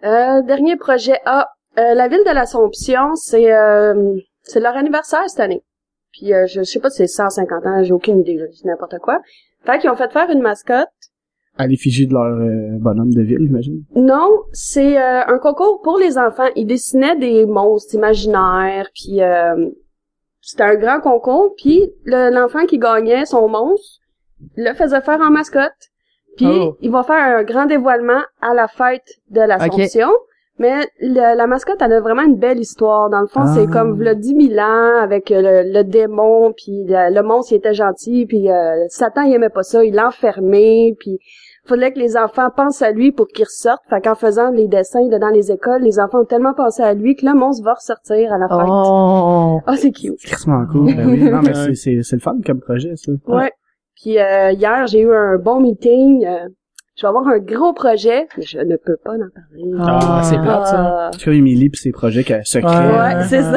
Euh, 0.04 0.42
dernier 0.42 0.76
projet 0.76 1.18
A. 1.24 1.48
Euh, 1.78 1.94
la 1.94 2.08
ville 2.08 2.22
de 2.26 2.32
l'Assomption, 2.34 3.14
c'est 3.14 3.52
euh, 3.52 4.16
c'est 4.42 4.60
leur 4.60 4.76
anniversaire 4.76 5.28
cette 5.28 5.40
année. 5.40 5.62
Puis 6.12 6.32
euh, 6.32 6.46
je, 6.46 6.60
je 6.60 6.64
sais 6.64 6.80
pas 6.80 6.90
si 6.90 6.98
c'est 6.98 7.06
150 7.06 7.66
ans, 7.66 7.82
j'ai 7.82 7.92
aucune 7.92 8.20
idée, 8.20 8.38
c'est 8.54 8.66
n'importe 8.66 8.98
quoi. 8.98 9.20
Fait 9.64 9.78
qu'ils 9.78 9.90
ont 9.90 9.96
fait 9.96 10.10
faire 10.10 10.30
une 10.30 10.40
mascotte. 10.40 10.88
À 11.56 11.66
l'effigie 11.66 12.06
de 12.06 12.14
leur 12.14 12.22
euh, 12.24 12.78
bonhomme 12.78 13.12
de 13.12 13.22
ville, 13.22 13.38
j'imagine. 13.40 13.82
Non, 13.96 14.30
c'est 14.52 14.96
euh, 15.00 15.24
un 15.26 15.38
concours 15.38 15.80
pour 15.82 15.98
les 15.98 16.16
enfants. 16.16 16.48
Ils 16.54 16.66
dessinaient 16.66 17.16
des 17.16 17.46
monstres 17.46 17.94
imaginaires, 17.96 18.88
puis 18.94 19.20
euh, 19.22 19.68
c'était 20.40 20.62
un 20.62 20.76
grand 20.76 21.00
concours. 21.00 21.54
Puis 21.56 21.90
le- 22.04 22.30
l'enfant 22.32 22.64
qui 22.66 22.78
gagnait 22.78 23.26
son 23.26 23.48
monstre 23.48 24.00
le 24.56 24.72
faisait 24.74 25.00
faire 25.00 25.20
en 25.20 25.30
mascotte. 25.30 25.72
Puis 26.38 26.46
Oh. 26.48 26.76
il 26.80 26.90
va 26.90 27.02
faire 27.02 27.38
un 27.38 27.42
grand 27.42 27.66
dévoilement 27.66 28.22
à 28.40 28.54
la 28.54 28.66
fête 28.68 29.04
de 29.30 29.40
l'Assomption. 29.40 30.08
Mais 30.60 30.88
le- 31.00 31.36
la 31.36 31.46
mascotte, 31.46 31.80
elle 31.82 31.92
a 31.92 32.00
vraiment 32.00 32.22
une 32.22 32.34
belle 32.36 32.58
histoire. 32.58 33.10
Dans 33.10 33.20
le 33.20 33.28
fond, 33.28 33.42
Ah. 33.44 33.52
c'est 33.54 33.68
comme 33.68 34.00
le 34.02 34.16
10 34.16 34.48
000 34.54 34.60
ans 34.60 35.00
avec 35.00 35.30
le, 35.30 35.62
le 35.72 35.84
démon, 35.84 36.52
puis 36.52 36.84
le, 36.84 37.14
le 37.14 37.22
monstre, 37.22 37.52
il 37.52 37.56
était 37.56 37.74
gentil, 37.74 38.26
puis 38.26 38.50
euh, 38.50 38.84
Satan, 38.88 39.22
il 39.22 39.34
aimait 39.34 39.50
pas 39.50 39.62
ça, 39.62 39.84
il 39.84 39.94
l'enfermait, 39.94 40.96
puis 40.98 41.20
fallait 41.64 41.92
que 41.92 41.98
les 42.00 42.16
enfants 42.16 42.48
pensent 42.56 42.82
à 42.82 42.90
lui 42.90 43.12
pour 43.12 43.28
qu'il 43.28 43.44
ressorte. 43.44 43.82
Fait 43.88 44.00
qu'en 44.00 44.16
faisant 44.16 44.50
les 44.50 44.66
dessins 44.66 45.06
de 45.06 45.16
dans 45.18 45.28
les 45.28 45.52
écoles, 45.52 45.82
les 45.82 46.00
enfants 46.00 46.22
ont 46.22 46.24
tellement 46.24 46.54
pensé 46.54 46.82
à 46.82 46.92
lui 46.94 47.14
que 47.14 47.24
le 47.26 47.34
monstre 47.34 47.62
va 47.64 47.74
ressortir 47.74 48.32
à 48.32 48.38
la 48.38 48.48
fête. 48.48 48.66
Oh! 48.68 49.60
Ah, 49.66 49.76
c'est 49.76 49.92
cute. 49.92 50.14
C'est 50.18 50.44
cool. 50.44 50.86
Ben 50.96 51.06
oui. 51.08 51.22
Non, 51.30 51.40
mais 51.42 51.54
c'est, 51.54 51.74
c'est, 51.74 52.02
c'est 52.02 52.16
le 52.16 52.20
fun 52.22 52.36
comme 52.44 52.58
projet, 52.60 52.94
ça. 52.96 53.12
Ouais. 53.28 53.52
Puis 54.00 54.18
euh, 54.18 54.52
hier, 54.52 54.86
j'ai 54.86 55.00
eu 55.00 55.12
un 55.12 55.38
bon 55.38 55.60
meeting. 55.60 56.24
euh, 56.26 56.48
je 56.96 57.02
vais 57.02 57.08
avoir 57.08 57.28
un 57.28 57.38
gros 57.38 57.72
projet, 57.72 58.26
mais 58.36 58.42
je 58.44 58.58
ne 58.58 58.76
peux 58.76 58.96
pas 59.04 59.12
en 59.12 59.18
parler. 59.32 59.72
Ah, 59.78 60.20
c'est 60.24 60.38
plate, 60.38 60.66
ça. 60.66 60.76
Ah. 60.78 61.10
Tu 61.16 61.26
vois, 61.30 61.34
Emily 61.38 61.70
pis 61.70 61.78
ses 61.78 61.92
projets 61.92 62.24
que- 62.24 62.42
secrets. 62.42 62.68
Ouais. 62.88 63.14
Ouais, 63.16 63.24
c'est 63.28 63.42
ça. 63.42 63.56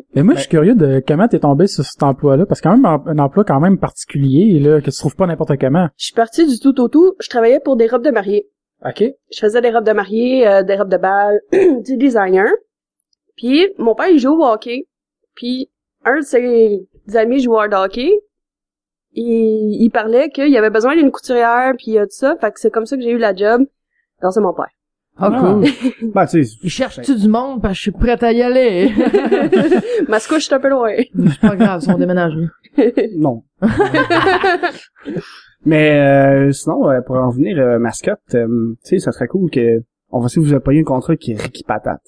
Mais 0.16 0.24
moi, 0.24 0.34
je 0.34 0.40
suis 0.40 0.48
curieux 0.48 0.74
de 0.74 1.00
comment 1.06 1.28
t'es 1.28 1.38
tombé 1.38 1.68
sur 1.68 1.84
cet 1.84 2.02
emploi-là, 2.02 2.46
parce 2.46 2.60
que 2.60 2.68
quand 2.68 2.76
même 2.76 2.84
un, 2.84 3.00
un 3.06 3.18
emploi 3.20 3.44
quand 3.44 3.60
même 3.60 3.78
particulier, 3.78 4.58
là, 4.58 4.80
que 4.80 4.90
tu 4.90 4.98
trouves 4.98 5.14
pas 5.14 5.26
n'importe 5.28 5.56
comment. 5.60 5.86
Je 5.96 6.06
suis 6.06 6.14
partie 6.14 6.48
du 6.48 6.58
tout 6.58 6.80
au 6.80 6.88
tout. 6.88 7.14
Je 7.20 7.28
travaillais 7.28 7.60
pour 7.60 7.76
des 7.76 7.86
robes 7.86 8.02
de 8.04 8.10
mariée. 8.10 8.48
OK. 8.84 9.04
Je 9.32 9.38
faisais 9.38 9.60
des 9.60 9.70
robes 9.70 9.86
de 9.86 9.92
mariée, 9.92 10.48
euh, 10.48 10.62
des 10.64 10.74
robes 10.76 10.90
de 10.90 10.96
bal, 10.96 11.38
du 11.52 11.96
designer. 11.96 12.48
Puis 13.36 13.68
mon 13.78 13.94
père, 13.94 14.08
il 14.08 14.18
joue 14.18 14.34
au 14.34 14.44
hockey. 14.44 14.88
Puis 15.36 15.70
un 16.04 16.16
de 16.16 16.22
ses 16.22 16.88
amis 17.14 17.38
joueurs 17.40 17.68
de 17.68 17.76
hockey, 17.76 18.10
il, 19.20 19.82
il 19.82 19.90
parlait 19.90 20.30
qu'il 20.30 20.56
avait 20.56 20.70
besoin 20.70 20.96
d'une 20.96 21.10
couturière, 21.10 21.74
puis 21.76 21.98
euh, 21.98 22.04
tout 22.04 22.12
ça. 22.12 22.36
Fait 22.40 22.50
que 22.52 22.60
c'est 22.60 22.70
comme 22.70 22.86
ça 22.86 22.96
que 22.96 23.02
j'ai 23.02 23.10
eu 23.10 23.18
la 23.18 23.34
job. 23.34 23.64
Non, 24.22 24.30
c'est 24.30 24.40
mon 24.40 24.52
père. 24.52 24.70
Oh, 25.20 25.30
cool. 25.30 25.64
Ben, 26.14 26.26
tu 26.26 26.44
sais, 26.44 26.56
Il 26.62 26.70
cherche-tu 26.70 27.16
du 27.16 27.28
monde 27.28 27.60
parce 27.60 27.72
que 27.72 27.76
je 27.76 27.82
suis 27.82 27.90
prête 27.90 28.22
à 28.22 28.32
y 28.32 28.40
aller? 28.42 28.92
Ma 30.08 30.20
couche 30.20 30.48
est 30.48 30.54
un 30.54 30.60
peu 30.60 30.68
loin. 30.68 30.92
c'est 30.96 31.40
pas 31.40 31.56
grave, 31.56 31.80
son 31.80 31.98
déménagement. 31.98 32.46
non. 33.16 33.42
Mais 35.64 35.98
euh, 35.98 36.52
sinon, 36.52 36.88
euh, 36.88 37.00
pour 37.00 37.16
en 37.16 37.30
venir 37.30 37.58
euh, 37.58 37.78
mascotte, 37.78 38.20
euh, 38.34 38.76
tu 38.84 38.90
sais, 38.90 38.98
ça 39.00 39.12
serait 39.12 39.26
cool 39.26 39.50
que 39.50 39.82
on 40.10 40.20
va 40.20 40.26
essayer 40.26 40.40
de 40.42 40.48
vous 40.48 40.54
appuyer 40.54 40.80
un 40.80 40.84
contrat 40.84 41.16
qui 41.16 41.32
est 41.32 41.40
Ricky 41.40 41.64
Patate. 41.64 42.00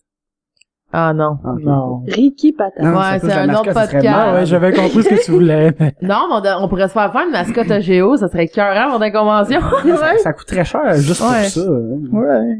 Ah 0.92 1.12
non. 1.14 1.38
Ah. 1.44 1.54
Non. 1.60 2.02
Ricky 2.08 2.52
Patate. 2.52 2.82
Non, 2.82 2.98
Ouais, 2.98 3.18
c'est 3.20 3.32
un 3.32 3.46
la 3.46 3.60
autre 3.60 3.72
podcast. 3.72 4.06
Ah 4.08 4.26
bon. 4.32 4.34
ouais, 4.38 4.46
j'avais 4.46 4.72
compris 4.72 5.02
ce 5.04 5.08
que 5.08 5.24
tu 5.24 5.30
voulais. 5.30 5.72
mais- 5.78 5.94
Non, 6.02 6.26
mais 6.42 6.50
on, 6.50 6.64
on 6.64 6.68
pourrait 6.68 6.88
se 6.88 6.92
faire 6.92 7.12
faire 7.12 7.22
une 7.26 7.30
mascotte 7.32 7.70
à 7.70 7.78
Géo, 7.80 8.16
ça 8.16 8.28
serait 8.28 8.44
écœurant 8.46 8.90
pour 8.90 8.98
des 8.98 9.12
conventions. 9.12 9.60
ça, 9.96 10.18
ça 10.18 10.32
coûte 10.32 10.46
très 10.46 10.64
cher 10.64 10.94
juste 10.96 11.20
Ouais. 11.20 11.42
pour 11.42 11.50
ça. 11.50 11.60
hein. 11.60 11.98
Ouais. 12.12 12.58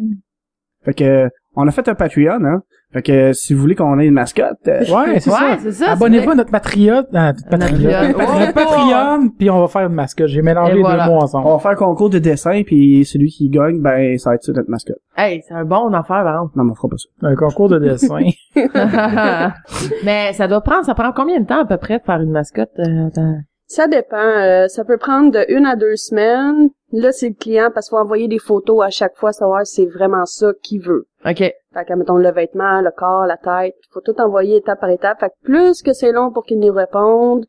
Fait 0.85 0.95
que 0.95 1.29
on 1.57 1.67
a 1.67 1.71
fait 1.73 1.89
un 1.89 1.95
Patreon, 1.95 2.45
hein. 2.45 2.63
Fait 2.93 3.03
que 3.03 3.33
si 3.33 3.55
vous 3.55 3.61
voulez 3.61 3.77
qu'on 3.77 3.99
ait 4.01 4.07
une 4.07 4.15
mascotte, 4.15 4.59
euh, 4.67 4.81
Ouais, 4.81 5.21
c'est 5.21 5.31
ouais, 5.31 5.37
ça. 5.37 5.57
c'est 5.63 5.71
ça. 5.73 5.93
Abonnez-vous 5.93 6.31
à 6.31 6.35
notre 6.35 6.51
Patriote, 6.51 7.07
euh, 7.15 7.19
notre 7.33 7.49
Patriote, 7.49 8.17
notre 8.19 8.53
Patreon, 8.53 9.29
puis 9.39 9.49
on 9.49 9.61
va 9.61 9.69
faire 9.69 9.87
une 9.87 9.95
mascotte. 9.95 10.27
J'ai 10.27 10.43
mélangé 10.43 10.73
Et 10.73 10.75
les 10.77 10.81
voilà. 10.81 11.07
deux 11.07 11.13
mots 11.13 11.19
ensemble. 11.23 11.47
on 11.47 11.53
va 11.53 11.59
faire 11.61 11.71
un 11.71 11.75
concours 11.77 12.11
de 12.11 12.19
dessin 12.19 12.63
puis 12.67 13.05
celui 13.05 13.29
qui 13.31 13.49
gagne, 13.49 13.81
ben 13.81 14.19
ça 14.19 14.31
va 14.31 14.35
être 14.37 14.43
ça 14.43 14.53
notre 14.53 14.69
mascotte. 14.71 14.99
Hey, 15.17 15.41
c'est 15.47 15.55
un 15.55 15.65
bon 15.65 15.89
affaire, 15.93 16.25
par 16.25 16.35
exemple. 16.35 16.53
Non, 16.57 16.65
mais 16.65 16.73
on 16.73 16.75
fera 16.75 16.89
pas 16.89 16.97
ça. 16.97 17.29
Un 17.29 17.35
concours 17.37 17.69
de 17.69 17.79
dessin. 17.79 18.19
mais 20.05 20.33
ça 20.33 20.49
doit 20.49 20.61
prendre, 20.61 20.85
ça 20.85 20.95
prend 20.95 21.13
combien 21.13 21.41
de 21.41 21.47
temps 21.47 21.61
à 21.63 21.65
peu 21.67 21.77
près 21.77 21.99
de 21.99 22.05
faire 22.05 22.21
une 22.21 22.31
mascotte? 22.33 22.71
euh, 22.81 23.09
dans- 23.15 23.41
Ça 23.71 23.87
dépend. 23.87 24.17
euh, 24.17 24.67
ça 24.67 24.85
peut 24.85 24.97
prendre 24.99 25.31
de 25.31 25.45
une 25.49 25.65
à 25.65 25.77
deux 25.77 25.95
semaines. 25.95 26.71
Là, 26.93 27.13
c'est 27.13 27.29
le 27.29 27.35
client 27.37 27.71
parce 27.73 27.89
qu'il 27.89 27.97
faut 27.97 28.03
envoyer 28.03 28.27
des 28.27 28.41
photos 28.41 28.85
à 28.85 28.91
chaque 28.91 29.15
fois, 29.15 29.31
savoir 29.33 29.65
si 29.65 29.83
c'est 29.85 29.89
vraiment 29.89 30.27
ça 30.27 30.49
qu'il 30.61 30.83
veut. 30.83 31.07
OK. 31.25 31.37
Fait 31.39 31.85
que, 31.87 31.95
mettons, 31.95 32.17
le 32.17 32.33
vêtement, 32.33 32.81
le 32.81 32.91
corps, 32.91 33.27
la 33.27 33.37
tête, 33.37 33.77
faut 33.93 34.01
tout 34.01 34.21
envoyer 34.21 34.57
étape 34.57 34.81
par 34.81 34.91
étape. 34.91 35.21
Fait 35.21 35.29
que 35.29 35.35
plus 35.45 35.83
que 35.83 35.93
c'est 35.93 36.11
long 36.11 36.33
pour 36.33 36.43
qu'ils 36.47 36.59
nous 36.59 36.73
répondent, 36.73 37.47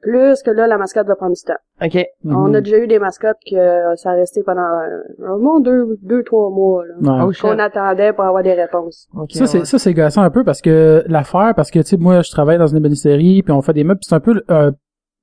plus 0.00 0.42
que 0.44 0.52
là, 0.52 0.68
la 0.68 0.78
mascotte 0.78 1.08
va 1.08 1.16
prendre 1.16 1.34
du 1.34 1.42
temps. 1.42 1.58
OK. 1.84 2.06
On 2.24 2.54
a 2.54 2.60
déjà 2.60 2.78
eu 2.78 2.86
des 2.86 3.00
mascottes 3.00 3.38
que 3.44 3.56
euh, 3.56 3.96
ça 3.96 4.10
a 4.10 4.14
resté 4.14 4.44
pendant 4.44 4.60
euh, 4.62 5.34
au 5.34 5.38
moins 5.40 5.58
deux, 5.58 5.98
deux, 6.02 6.22
trois 6.22 6.50
mois, 6.50 6.84
là. 6.86 6.94
Ouais. 7.24 7.24
Oh. 7.28 7.32
Qu'on 7.42 7.58
attendait 7.58 8.12
pour 8.12 8.24
avoir 8.24 8.44
des 8.44 8.54
réponses. 8.54 9.08
OK, 9.16 9.32
Ça, 9.32 9.46
c'est, 9.46 9.64
ça, 9.64 9.78
c'est 9.80 9.92
gossant 9.92 10.22
un 10.22 10.30
peu 10.30 10.44
parce 10.44 10.60
que 10.60 11.02
l'affaire, 11.08 11.52
parce 11.56 11.72
que, 11.72 11.80
tu 11.80 11.84
sais, 11.86 11.96
moi, 11.96 12.22
je 12.22 12.30
travaille 12.30 12.58
dans 12.58 12.68
une 12.68 12.76
ébénisterie, 12.78 13.42
puis 13.42 13.52
on 13.52 13.60
fait 13.62 13.72
des 13.72 13.82
meubles, 13.82 13.98
puis 13.98 14.06
c'est 14.08 14.14
un 14.14 14.20
peu 14.20 14.40
euh, 14.50 14.70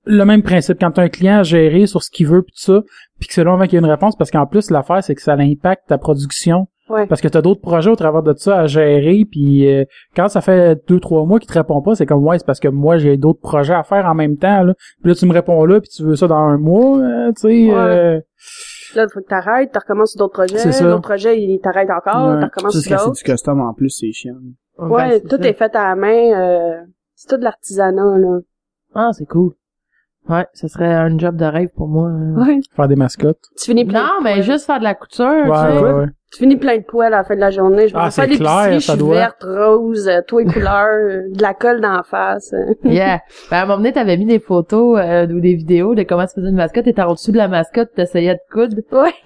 le 0.06 0.24
même 0.24 0.44
principe. 0.44 0.80
Quand 0.80 0.92
t'as 0.92 1.04
un 1.04 1.10
client 1.10 1.40
à 1.40 1.44
gérer 1.44 1.86
sur 1.88 2.02
ce 2.04 2.10
qu'il 2.12 2.28
veut, 2.28 2.42
puis 2.44 2.54
tout 2.54 2.62
ça, 2.74 2.82
puis 3.20 3.28
que 3.28 3.34
c'est 3.34 3.44
long 3.44 3.54
avant 3.54 3.66
qu'il 3.66 3.74
y 3.74 3.76
ait 3.76 3.80
une 3.86 3.90
réponse, 3.92 4.16
parce 4.16 4.32
qu'en 4.32 4.46
plus, 4.48 4.70
l'affaire, 4.72 5.04
c'est 5.04 5.16
que 5.16 5.22
ça 5.22 5.34
impacte 5.34 5.88
ta 5.88 5.98
production 5.98 6.68
Ouais. 6.90 7.06
Parce 7.06 7.22
que 7.22 7.28
t'as 7.28 7.44
d'autres 7.44 7.62
projets 7.62 7.92
au 7.92 7.96
travers 7.96 8.24
de 8.24 8.34
ça 8.36 8.62
à 8.62 8.66
gérer, 8.66 9.24
puis 9.30 9.72
euh, 9.72 9.84
quand 10.16 10.28
ça 10.28 10.42
fait 10.42 10.76
deux, 10.88 11.00
trois 11.00 11.24
mois 11.24 11.38
qu'il 11.38 11.48
te 11.48 11.54
répond 11.54 11.84
pas, 11.84 11.94
c'est 11.94 12.08
comme, 12.08 12.26
ouais, 12.26 12.40
c'est 12.40 12.46
parce 12.48 12.60
que 12.60 12.68
moi, 12.68 12.98
j'ai 12.98 13.16
d'autres 13.16 13.42
projets 13.42 13.76
à 13.76 13.84
faire 13.84 14.08
en 14.08 14.16
même 14.16 14.38
temps, 14.38 14.64
là. 14.64 14.74
Puis 15.00 15.10
là, 15.12 15.14
tu 15.14 15.28
me 15.28 15.32
réponds 15.34 15.64
là, 15.66 15.80
puis 15.82 15.90
tu 15.96 16.02
veux 16.04 16.16
ça 16.16 16.26
dans 16.28 16.36
un 16.38 16.58
mois, 16.58 16.98
euh, 16.98 17.32
tu 17.34 17.42
sais. 17.42 17.48
Ouais. 17.48 17.74
euh, 17.76 18.20
Là, 18.96 19.04
il 19.04 19.08
faut 19.14 19.20
que 19.20 19.28
t'arrêtes, 19.28 19.72
tu 19.72 19.78
recommences 19.78 20.14
sur 20.14 20.18
d'autres 20.18 20.34
projets. 20.34 20.58
C'est 20.58 20.72
ça. 20.72 20.86
L'autre 20.86 21.02
projet, 21.04 21.40
il 21.40 21.60
t'arrête 21.60 21.90
encore, 21.92 22.28
Ouais. 22.32 22.40
tu 22.40 22.46
recommences 22.46 22.74
Ça, 22.74 22.80
sur 22.82 22.90
c'est 22.90 22.98
c'est 22.98 23.06
d'autres. 23.06 23.18
du 23.18 23.24
custom 23.24 23.62
en 23.62 23.74
plus, 23.76 23.90
c'est 23.92 24.12
chiant. 24.12 24.34
Ouais, 24.80 25.20
Ben, 25.20 25.22
tout 25.30 25.38
ça. 25.44 25.48
est 25.48 25.54
fait 25.54 25.76
à 25.76 25.90
la 25.90 25.96
main. 25.96 26.42
Euh, 26.42 26.82
c'est 27.14 27.30
tout 27.30 27.38
de 27.38 27.44
l'artisanat, 27.44 28.18
là. 28.18 28.40
Ah, 28.96 29.10
c'est 29.14 29.28
cool. 29.28 29.52
Ouais, 30.30 30.46
ce 30.54 30.68
serait 30.68 30.94
un 30.94 31.18
job 31.18 31.36
de 31.36 31.46
rêve 31.46 31.70
pour 31.76 31.88
moi. 31.88 32.10
Ouais. 32.38 32.60
faire 32.76 32.88
des 32.88 32.96
mascottes. 32.96 33.40
Tu 33.58 33.66
finis 33.66 33.86
plein 33.86 34.02
Non, 34.04 34.20
de 34.20 34.24
mais 34.26 34.34
poils. 34.34 34.44
juste 34.44 34.66
faire 34.68 34.78
de 34.80 34.84
la 34.84 34.94
couture, 34.94 35.26
Ouais, 35.26 35.44
tu 35.44 35.78
sais. 35.78 35.84
ouais, 35.84 35.92
ouais. 35.94 36.06
Tu 36.32 36.38
finis 36.44 36.58
plein 36.58 36.78
de 36.78 36.84
poils 36.84 37.08
à 37.12 37.18
la 37.18 37.24
fin 37.24 37.34
de 37.34 37.40
la 37.40 37.50
journée. 37.50 37.88
Je 37.88 37.94
vais 37.96 38.00
Ah, 38.04 38.12
faire 38.12 38.26
l'épicerie, 38.28 38.76
je 38.76 38.80
ça 38.86 38.94
suis 38.94 39.00
doit. 39.00 39.16
verte, 39.16 39.44
rose, 39.44 40.08
euh, 40.08 40.22
toi 40.28 40.44
et 40.44 40.46
couleur, 40.46 40.86
euh, 40.88 41.22
de 41.34 41.42
la 41.42 41.56
colle 41.56 41.82
d'en 41.82 42.04
face. 42.04 42.54
Yeah. 42.84 43.22
Ben, 43.50 43.58
à 43.58 43.62
un 43.64 43.66
moment 43.66 43.78
donné, 43.78 43.92
t'avais 43.94 44.16
mis 44.16 44.28
des 44.28 44.38
photos 44.40 45.00
euh, 45.04 45.26
ou 45.26 45.40
des 45.40 45.56
vidéos 45.56 45.96
de 45.96 46.04
comment 46.04 46.28
se 46.28 46.36
faisait 46.36 46.50
une 46.50 46.56
mascotte. 46.56 46.86
T'étais 46.86 47.02
en 47.02 47.14
dessous 47.14 47.32
de 47.32 47.38
la 47.38 47.48
mascotte, 47.48 47.90
t'essayais 47.96 48.36
de 48.36 48.40
coudre. 48.54 48.76
Ouais. 48.92 49.14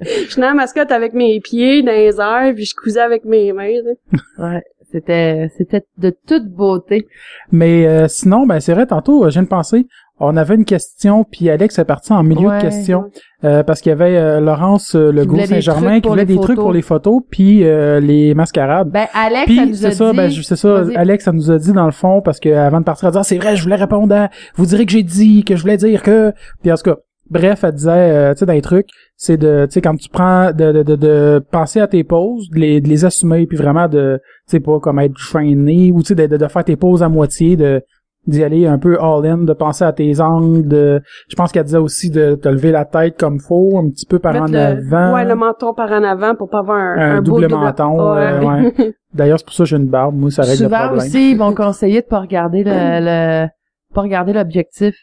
Je 0.00 0.34
tenais 0.34 0.46
la 0.46 0.54
mascotte 0.54 0.90
avec 0.90 1.12
mes 1.12 1.40
pieds 1.40 1.82
dans 1.82 1.92
les 1.92 2.18
airs, 2.18 2.54
puis 2.54 2.64
je 2.64 2.74
cousais 2.74 3.00
avec 3.00 3.26
mes 3.26 3.52
mains. 3.52 3.68
là. 3.84 4.18
ouais. 4.38 4.62
C'était, 4.92 5.50
c'était 5.56 5.82
de 5.98 6.14
toute 6.26 6.48
beauté. 6.48 7.06
Mais 7.50 7.86
euh, 7.86 8.08
sinon, 8.08 8.46
ben 8.46 8.60
c'est 8.60 8.74
vrai, 8.74 8.86
tantôt, 8.86 9.24
euh, 9.24 9.28
je 9.30 9.34
viens 9.34 9.42
de 9.42 9.48
penser, 9.48 9.86
on 10.20 10.36
avait 10.36 10.54
une 10.54 10.64
question, 10.64 11.24
puis 11.24 11.50
Alex 11.50 11.78
est 11.78 11.84
parti 11.84 12.12
en 12.12 12.22
milieu 12.22 12.48
Ouais. 12.48 12.58
de 12.58 12.62
questions, 12.62 13.04
euh, 13.44 13.62
parce 13.64 13.80
qu'il 13.80 13.90
y 13.90 13.92
avait 13.92 14.16
euh, 14.16 14.40
Laurence 14.40 14.94
euh, 14.94 15.10
voulait 15.10 15.42
des 15.42 15.46
Saint-Germain 15.54 16.00
qui 16.00 16.08
voulait 16.08 16.26
des 16.26 16.38
trucs 16.38 16.58
pour 16.58 16.72
les 16.72 16.82
photos, 16.82 17.22
puis 17.30 17.64
euh, 17.64 17.98
les 17.98 18.34
mascarades. 18.34 18.88
Ben, 18.90 19.06
Alex, 19.14 19.40
ça 19.40 19.46
Puis 19.46 19.66
nous 19.66 19.86
a 19.86 19.90
c'est 19.90 19.96
ça, 19.96 20.12
ben 20.12 20.30
c'est 20.30 20.56
ça. 20.56 20.84
Alex, 20.94 21.24
ça 21.24 21.32
nous 21.32 21.50
a 21.50 21.58
dit 21.58 21.72
dans 21.72 21.86
le 21.86 21.92
fond 21.92 22.20
parce 22.20 22.38
que 22.38 22.50
avant 22.50 22.78
de 22.80 22.84
partir, 22.84 23.08
elle 23.08 23.12
disait 23.12 23.20
Ah, 23.20 23.24
c'est 23.24 23.38
vrai, 23.38 23.56
je 23.56 23.62
voulais 23.62 23.74
répondre. 23.76 24.14
À... 24.14 24.28
Vous 24.54 24.66
direz 24.66 24.86
que 24.86 24.92
j'ai 24.92 25.02
dit, 25.02 25.42
que 25.44 25.56
je 25.56 25.62
voulais 25.62 25.76
dire 25.76 26.02
que. 26.02 26.32
Puis 26.62 26.70
en 26.70 26.76
tout 26.76 26.82
cas, 26.90 26.96
bref, 27.32 27.64
elle 27.64 27.72
disait, 27.72 27.90
euh, 27.90 28.32
tu 28.34 28.40
sais, 28.40 28.46
dans 28.46 28.52
les 28.52 28.62
trucs, 28.62 28.88
c'est 29.16 29.36
de, 29.36 29.66
tu 29.66 29.72
sais, 29.72 29.80
quand 29.80 29.96
tu 29.96 30.08
prends, 30.08 30.52
de, 30.52 30.72
de, 30.72 30.82
de, 30.82 30.96
de 30.96 31.42
penser 31.50 31.80
à 31.80 31.86
tes 31.86 32.04
pauses, 32.04 32.48
de 32.50 32.58
les, 32.60 32.80
de 32.80 32.88
les 32.88 33.04
assumer, 33.04 33.46
puis 33.46 33.56
vraiment 33.56 33.88
de, 33.88 34.20
tu 34.46 34.52
sais, 34.52 34.60
pas 34.60 34.78
comme 34.80 34.98
être 34.98 35.14
traîné 35.14 35.90
ou 35.92 36.02
tu 36.02 36.08
sais, 36.08 36.14
de, 36.14 36.26
de, 36.26 36.36
de 36.36 36.46
faire 36.48 36.64
tes 36.64 36.76
pauses 36.76 37.02
à 37.02 37.08
moitié, 37.08 37.56
de 37.56 37.82
d'y 38.24 38.44
aller 38.44 38.68
un 38.68 38.78
peu 38.78 38.96
all-in, 39.00 39.38
de 39.38 39.52
penser 39.52 39.82
à 39.84 39.92
tes 39.92 40.20
angles, 40.20 40.68
de, 40.68 41.02
je 41.28 41.34
pense 41.34 41.50
qu'elle 41.50 41.64
disait 41.64 41.78
aussi 41.78 42.08
de 42.08 42.36
te 42.36 42.48
lever 42.48 42.70
la 42.70 42.84
tête 42.84 43.18
comme 43.18 43.40
faut, 43.40 43.76
un 43.78 43.90
petit 43.90 44.06
peu 44.06 44.20
par 44.20 44.36
en 44.36 44.46
le, 44.46 44.56
avant. 44.56 45.14
ouais, 45.14 45.24
le 45.24 45.34
menton 45.34 45.74
par 45.74 45.90
en 45.90 46.04
avant 46.04 46.36
pour 46.36 46.48
pas 46.48 46.60
avoir 46.60 46.78
un, 46.78 47.16
Un 47.16 47.20
beau 47.20 47.40
double 47.40 47.52
menton, 47.52 48.14
euh, 48.14 48.40
ouais. 48.42 48.94
D'ailleurs, 49.12 49.40
c'est 49.40 49.44
pour 49.44 49.54
ça 49.54 49.64
que 49.64 49.70
j'ai 49.70 49.76
une 49.76 49.88
barbe, 49.88 50.14
moi, 50.14 50.30
ça 50.30 50.42
règle 50.42 50.52
le 50.62 50.68
Souvent 50.68 50.86
problème. 50.86 50.98
aussi, 51.04 51.32
ils 51.32 51.36
vont 51.36 51.52
conseiller 51.52 52.00
de 52.02 52.06
pas 52.06 52.20
regarder 52.20 52.62
le, 52.62 52.70
le 52.72 53.48
pas 53.92 54.02
regarder 54.02 54.32
l'objectif. 54.32 54.94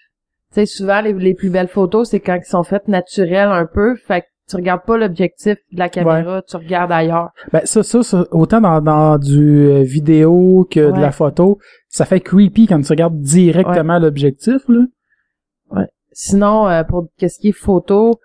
Tu 0.53 0.61
sais, 0.61 0.65
souvent 0.65 1.01
les, 1.01 1.13
les 1.13 1.33
plus 1.35 1.49
belles 1.49 1.67
photos, 1.67 2.09
c'est 2.09 2.19
quand 2.19 2.35
ils 2.35 2.49
sont 2.49 2.63
faites 2.63 2.87
naturelles 2.87 3.49
un 3.49 3.65
peu, 3.65 3.95
fait 3.95 4.21
que 4.21 4.25
tu 4.49 4.55
regardes 4.55 4.83
pas 4.83 4.97
l'objectif 4.97 5.57
de 5.71 5.77
la 5.77 5.89
caméra, 5.89 6.41
tu 6.41 6.57
regardes 6.57 6.91
ailleurs. 6.91 7.29
Ben 7.53 7.61
ça, 7.65 7.83
ça, 7.83 8.01
ça, 8.01 8.25
autant 8.31 8.59
dans, 8.61 8.81
dans 8.81 9.17
du 9.19 9.67
euh, 9.67 9.83
vidéo 9.83 10.67
que 10.71 10.79
de 10.79 10.91
Ouais. 10.93 11.01
la 11.01 11.11
photo, 11.11 11.59
ça 11.87 12.05
fait 12.05 12.19
creepy 12.19 12.65
quand 12.65 12.81
tu 12.81 12.87
regardes 12.91 13.19
directement 13.21 13.99
l'objectif 13.99 14.61
là. 14.67 14.81
Sinon, 16.11 16.67
euh, 16.67 16.83
pour 16.83 17.07
qu'est-ce 17.17 17.37
qui 17.39 17.49
est 17.49 17.51
photo, 17.53 18.19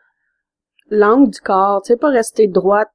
L'angle 0.90 1.30
du 1.30 1.40
corps, 1.40 1.82
tu 1.82 1.88
sais, 1.92 1.96
pas 1.98 2.08
rester 2.08 2.46
droite, 2.46 2.88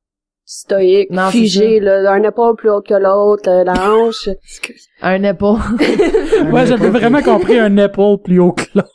stoïque, 0.46 1.10
Non, 1.12 1.30
figé, 1.30 1.80
là, 1.80 2.12
un 2.12 2.24
épaule 2.24 2.56
plus 2.56 2.70
haute 2.70 2.86
que 2.88 2.94
l'autre, 2.96 3.50
euh, 3.50 3.64
la 3.64 3.74
hanche. 3.92 4.30
un 5.02 5.24
épaule. 5.24 5.60
Ouais, 6.52 6.66
j'avais 6.66 6.90
vraiment 6.90 7.22
compris 7.22 7.58
un 7.60 7.76
épaule 7.78 8.18
plus 8.22 8.40
haut 8.40 8.52
que 8.54 8.64
l'autre. 8.76 8.90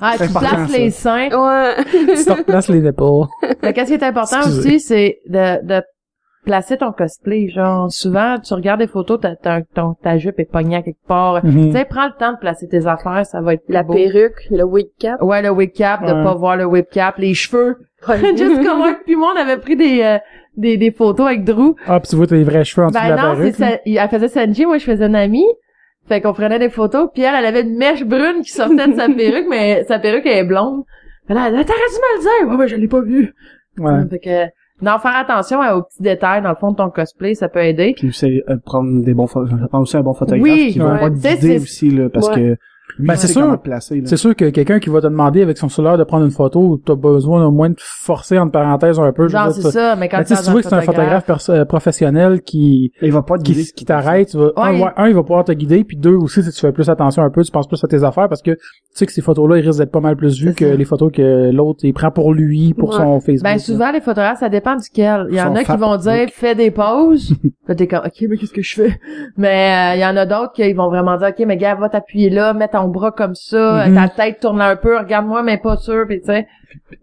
Ah, 0.00 0.14
tu 0.18 0.28
places 0.32 0.72
les 0.76 0.90
seins. 0.90 1.28
Ouais. 1.30 1.74
tu 1.90 2.24
te 2.24 2.32
replaces 2.32 2.68
les 2.68 2.86
épaules. 2.86 3.26
Mais 3.62 3.72
qu'est-ce 3.72 3.88
qui 3.88 3.94
est 3.94 4.02
important 4.02 4.38
Excusez. 4.38 4.58
aussi, 4.68 4.80
c'est 4.80 5.18
de, 5.28 5.64
de 5.66 5.82
placer 6.44 6.76
ton 6.76 6.92
cosplay. 6.92 7.48
Genre, 7.48 7.90
souvent, 7.90 8.36
tu 8.38 8.54
regardes 8.54 8.80
des 8.80 8.86
photos, 8.86 9.20
ta, 9.20 9.34
ta, 9.36 9.62
ton- 9.62 9.94
ta 10.02 10.16
jupe 10.18 10.38
est 10.38 10.50
pognée 10.50 10.76
à 10.76 10.82
quelque 10.82 11.04
part. 11.08 11.44
Mhm. 11.44 11.66
Tu 11.66 11.72
sais, 11.72 11.84
prends 11.84 12.06
le 12.06 12.12
temps 12.18 12.32
de 12.32 12.38
placer 12.38 12.68
tes 12.68 12.86
affaires, 12.86 13.26
ça 13.26 13.40
va 13.40 13.54
être 13.54 13.64
plus 13.64 13.72
La 13.72 13.82
beau. 13.82 13.94
perruque, 13.94 14.46
le 14.50 14.62
wig 14.64 14.88
cap. 14.98 15.20
Ouais, 15.22 15.42
le 15.42 15.50
wig 15.50 15.72
cap, 15.72 16.02
de 16.06 16.12
Ouais. 16.12 16.22
pas 16.24 16.34
voir 16.34 16.56
le 16.56 16.64
wig 16.66 16.86
cap, 16.90 17.16
les 17.18 17.34
cheveux. 17.34 17.76
Ouais. 18.08 18.18
Jessica 18.36 18.76
White 18.76 18.98
puis 19.04 19.16
moi, 19.16 19.32
on 19.36 19.40
avait 19.40 19.56
pris 19.56 19.74
des, 19.74 20.02
euh, 20.02 20.18
des, 20.56 20.76
des 20.76 20.92
photos 20.92 21.26
avec 21.26 21.42
Drew. 21.44 21.74
Ah, 21.86 21.98
puis 21.98 22.08
tu 22.10 22.16
vois 22.16 22.26
tes 22.28 22.42
vrais 22.44 22.62
cheveux 22.64 22.86
en 22.86 22.90
dessous 22.90 23.00
Ben 23.02 23.10
de 23.10 23.16
la 23.16 23.22
non, 23.22 23.34
c'est 23.34 23.36
perruque. 23.38 23.58
là. 23.58 23.68
ça. 23.68 24.04
Elle 24.04 24.08
faisait 24.10 24.28
Sanji, 24.28 24.66
moi 24.66 24.78
je 24.78 24.84
faisais 24.84 25.08
Nami. 25.08 25.44
Fait 26.08 26.20
qu'on 26.20 26.32
prenait 26.32 26.58
des 26.58 26.70
photos, 26.70 27.08
puis 27.12 27.22
elle, 27.22 27.34
elle 27.36 27.46
avait 27.46 27.62
une 27.62 27.76
mèche 27.76 28.04
brune 28.04 28.42
qui 28.42 28.50
sortait 28.52 28.86
de 28.88 28.94
sa 28.94 29.08
perruque, 29.16 29.46
mais 29.50 29.84
sa 29.84 29.98
perruque 29.98 30.22
elle 30.26 30.38
est 30.38 30.44
blonde. 30.44 30.84
Fait 31.26 31.34
là, 31.34 31.46
elle 31.48 31.56
a, 31.56 31.64
t'aurais 31.64 31.78
dû 31.78 31.96
me 31.96 32.16
le 32.16 32.22
dire! 32.22 32.50
Ouais, 32.52 32.56
ben 32.58 32.66
je 32.68 32.76
l'ai 32.76 32.86
pas 32.88 33.00
vu. 33.00 33.34
Ouais. 33.78 34.06
Fait 34.08 34.18
que, 34.20 34.44
non, 34.84 34.98
faire 34.98 35.16
attention 35.16 35.58
aux 35.74 35.82
petits 35.82 36.02
détails 36.02 36.42
dans 36.42 36.50
le 36.50 36.54
fond 36.54 36.70
de 36.70 36.76
ton 36.76 36.90
cosplay, 36.90 37.34
ça 37.34 37.48
peut 37.48 37.64
aider. 37.64 37.94
Puis 37.96 38.12
c'est 38.12 38.44
euh, 38.48 38.56
prendre 38.64 39.02
des 39.02 39.14
bons 39.14 39.26
photos, 39.26 39.50
ça 39.58 39.66
prend 39.68 39.80
aussi 39.80 39.96
un 39.96 40.02
bon 40.02 40.14
photographe 40.14 40.42
Oui, 40.42 40.70
qui 40.72 40.78
va 40.78 40.84
ouais. 40.86 40.90
avoir 40.92 41.10
d'idées 41.10 41.36
c'est- 41.40 41.56
aussi 41.58 41.90
là 41.90 42.08
parce 42.08 42.28
Ouais. 42.28 42.34
que 42.36 42.56
Ben, 42.98 43.14
il 43.14 43.18
c'est 43.18 43.26
sûr. 43.28 43.58
C'est 44.04 44.16
sûr 44.16 44.34
que 44.34 44.50
quelqu'un 44.50 44.78
qui 44.78 44.88
va 44.88 45.00
te 45.00 45.06
demander 45.06 45.42
avec 45.42 45.58
son 45.58 45.68
cellulaire 45.68 45.98
de 45.98 46.04
prendre 46.04 46.24
une 46.24 46.30
photo, 46.30 46.80
t'as 46.84 46.94
besoin 46.94 47.44
au 47.46 47.50
moins 47.50 47.70
de 47.70 47.76
forcer 47.78 48.38
entre 48.38 48.52
parenthèses 48.52 48.98
un 48.98 49.12
peu. 49.12 49.28
Genre, 49.28 49.50
c'est 49.52 49.70
ça, 49.70 49.96
mais 49.96 50.08
quand 50.08 50.18
Mais 50.18 50.24
tu 50.24 50.34
sais, 50.34 50.40
si 50.40 50.44
tu 50.46 50.50
vois 50.52 50.62
que 50.62 50.68
c'est 50.68 50.74
un 50.74 50.80
photographe 50.80 51.24
euh, 51.50 51.64
professionnel 51.64 52.42
qui 52.42 52.92
Il 53.02 53.12
va 53.12 53.22
pas 53.22 53.38
te 53.38 53.42
guider. 53.42 53.64
qui 53.64 53.84
t'arrête, 53.84 54.28
tu 54.28 54.38
vas, 54.38 54.50
un, 54.56 54.72
Ouais. 54.74 54.82
ouais, 54.84 54.90
un, 54.96 55.08
il 55.08 55.14
va 55.14 55.22
pouvoir 55.22 55.44
te 55.44 55.52
guider, 55.52 55.84
puis 55.84 55.96
deux, 55.96 56.14
aussi, 56.14 56.42
si 56.42 56.50
tu 56.50 56.60
fais 56.60 56.72
plus 56.72 56.88
attention 56.88 57.22
un 57.22 57.30
peu, 57.30 57.42
tu 57.42 57.50
penses 57.52 57.68
plus 57.68 57.82
à 57.82 57.88
tes 57.88 58.02
affaires, 58.04 58.28
parce 58.28 58.42
que 58.42 58.52
tu 58.52 58.58
sais 58.94 59.06
que 59.06 59.12
ces 59.12 59.22
photos-là, 59.22 59.58
ils 59.58 59.66
risquent 59.66 59.78
d'être 59.80 59.92
pas 59.92 60.00
mal 60.00 60.16
plus 60.16 60.40
vues 60.40 60.54
que 60.54 60.68
ça. 60.70 60.74
les 60.74 60.84
photos 60.84 61.12
que 61.12 61.50
l'autre, 61.50 61.80
il 61.82 61.92
prend 61.92 62.10
pour 62.10 62.32
lui, 62.32 62.72
pour 62.74 62.90
Ouais. 62.90 62.96
son 62.96 63.20
Facebook. 63.20 63.44
Ben 63.44 63.58
souvent 63.58 63.90
les 63.92 64.00
photographes, 64.00 64.40
ça 64.40 64.48
dépend 64.48 64.76
duquel. 64.76 65.26
Il 65.30 65.36
y 65.36 65.40
en 65.42 65.54
a 65.54 65.64
qui 65.64 65.76
vont 65.76 65.96
dire 65.96 66.28
fais 66.32 66.54
des 66.54 66.70
pauses. 66.70 67.34
là 67.68 67.74
t'es 67.74 67.86
comme 67.86 68.00
ok 68.06 68.26
mais 68.30 68.36
qu'est-ce 68.36 68.52
que 68.52 68.62
je 68.62 68.74
fais? 68.74 68.98
Mais 69.36 69.94
euh, 69.94 69.96
il 69.96 70.00
y 70.00 70.06
en 70.06 70.16
a 70.16 70.24
d'autres 70.24 70.52
qui 70.52 70.72
vont 70.72 70.88
vraiment 70.88 71.16
dire 71.16 71.28
ok 71.28 71.44
mais 71.46 71.56
gars 71.56 71.74
va 71.74 71.88
t'appuyer 71.88 72.30
là, 72.30 72.54
mets 72.54 72.68
ton 72.68 72.85
bras 72.88 73.12
comme 73.12 73.34
ça, 73.34 73.86
Mhm. 73.88 73.94
ta 73.94 74.08
tête 74.08 74.40
tourne 74.40 74.60
un 74.60 74.76
peu, 74.76 74.96
regarde-moi 74.98 75.42
mais 75.42 75.58
pas 75.58 75.76
sûr 75.76 76.04
puis 76.06 76.20
tu 76.20 76.26
sais. 76.26 76.46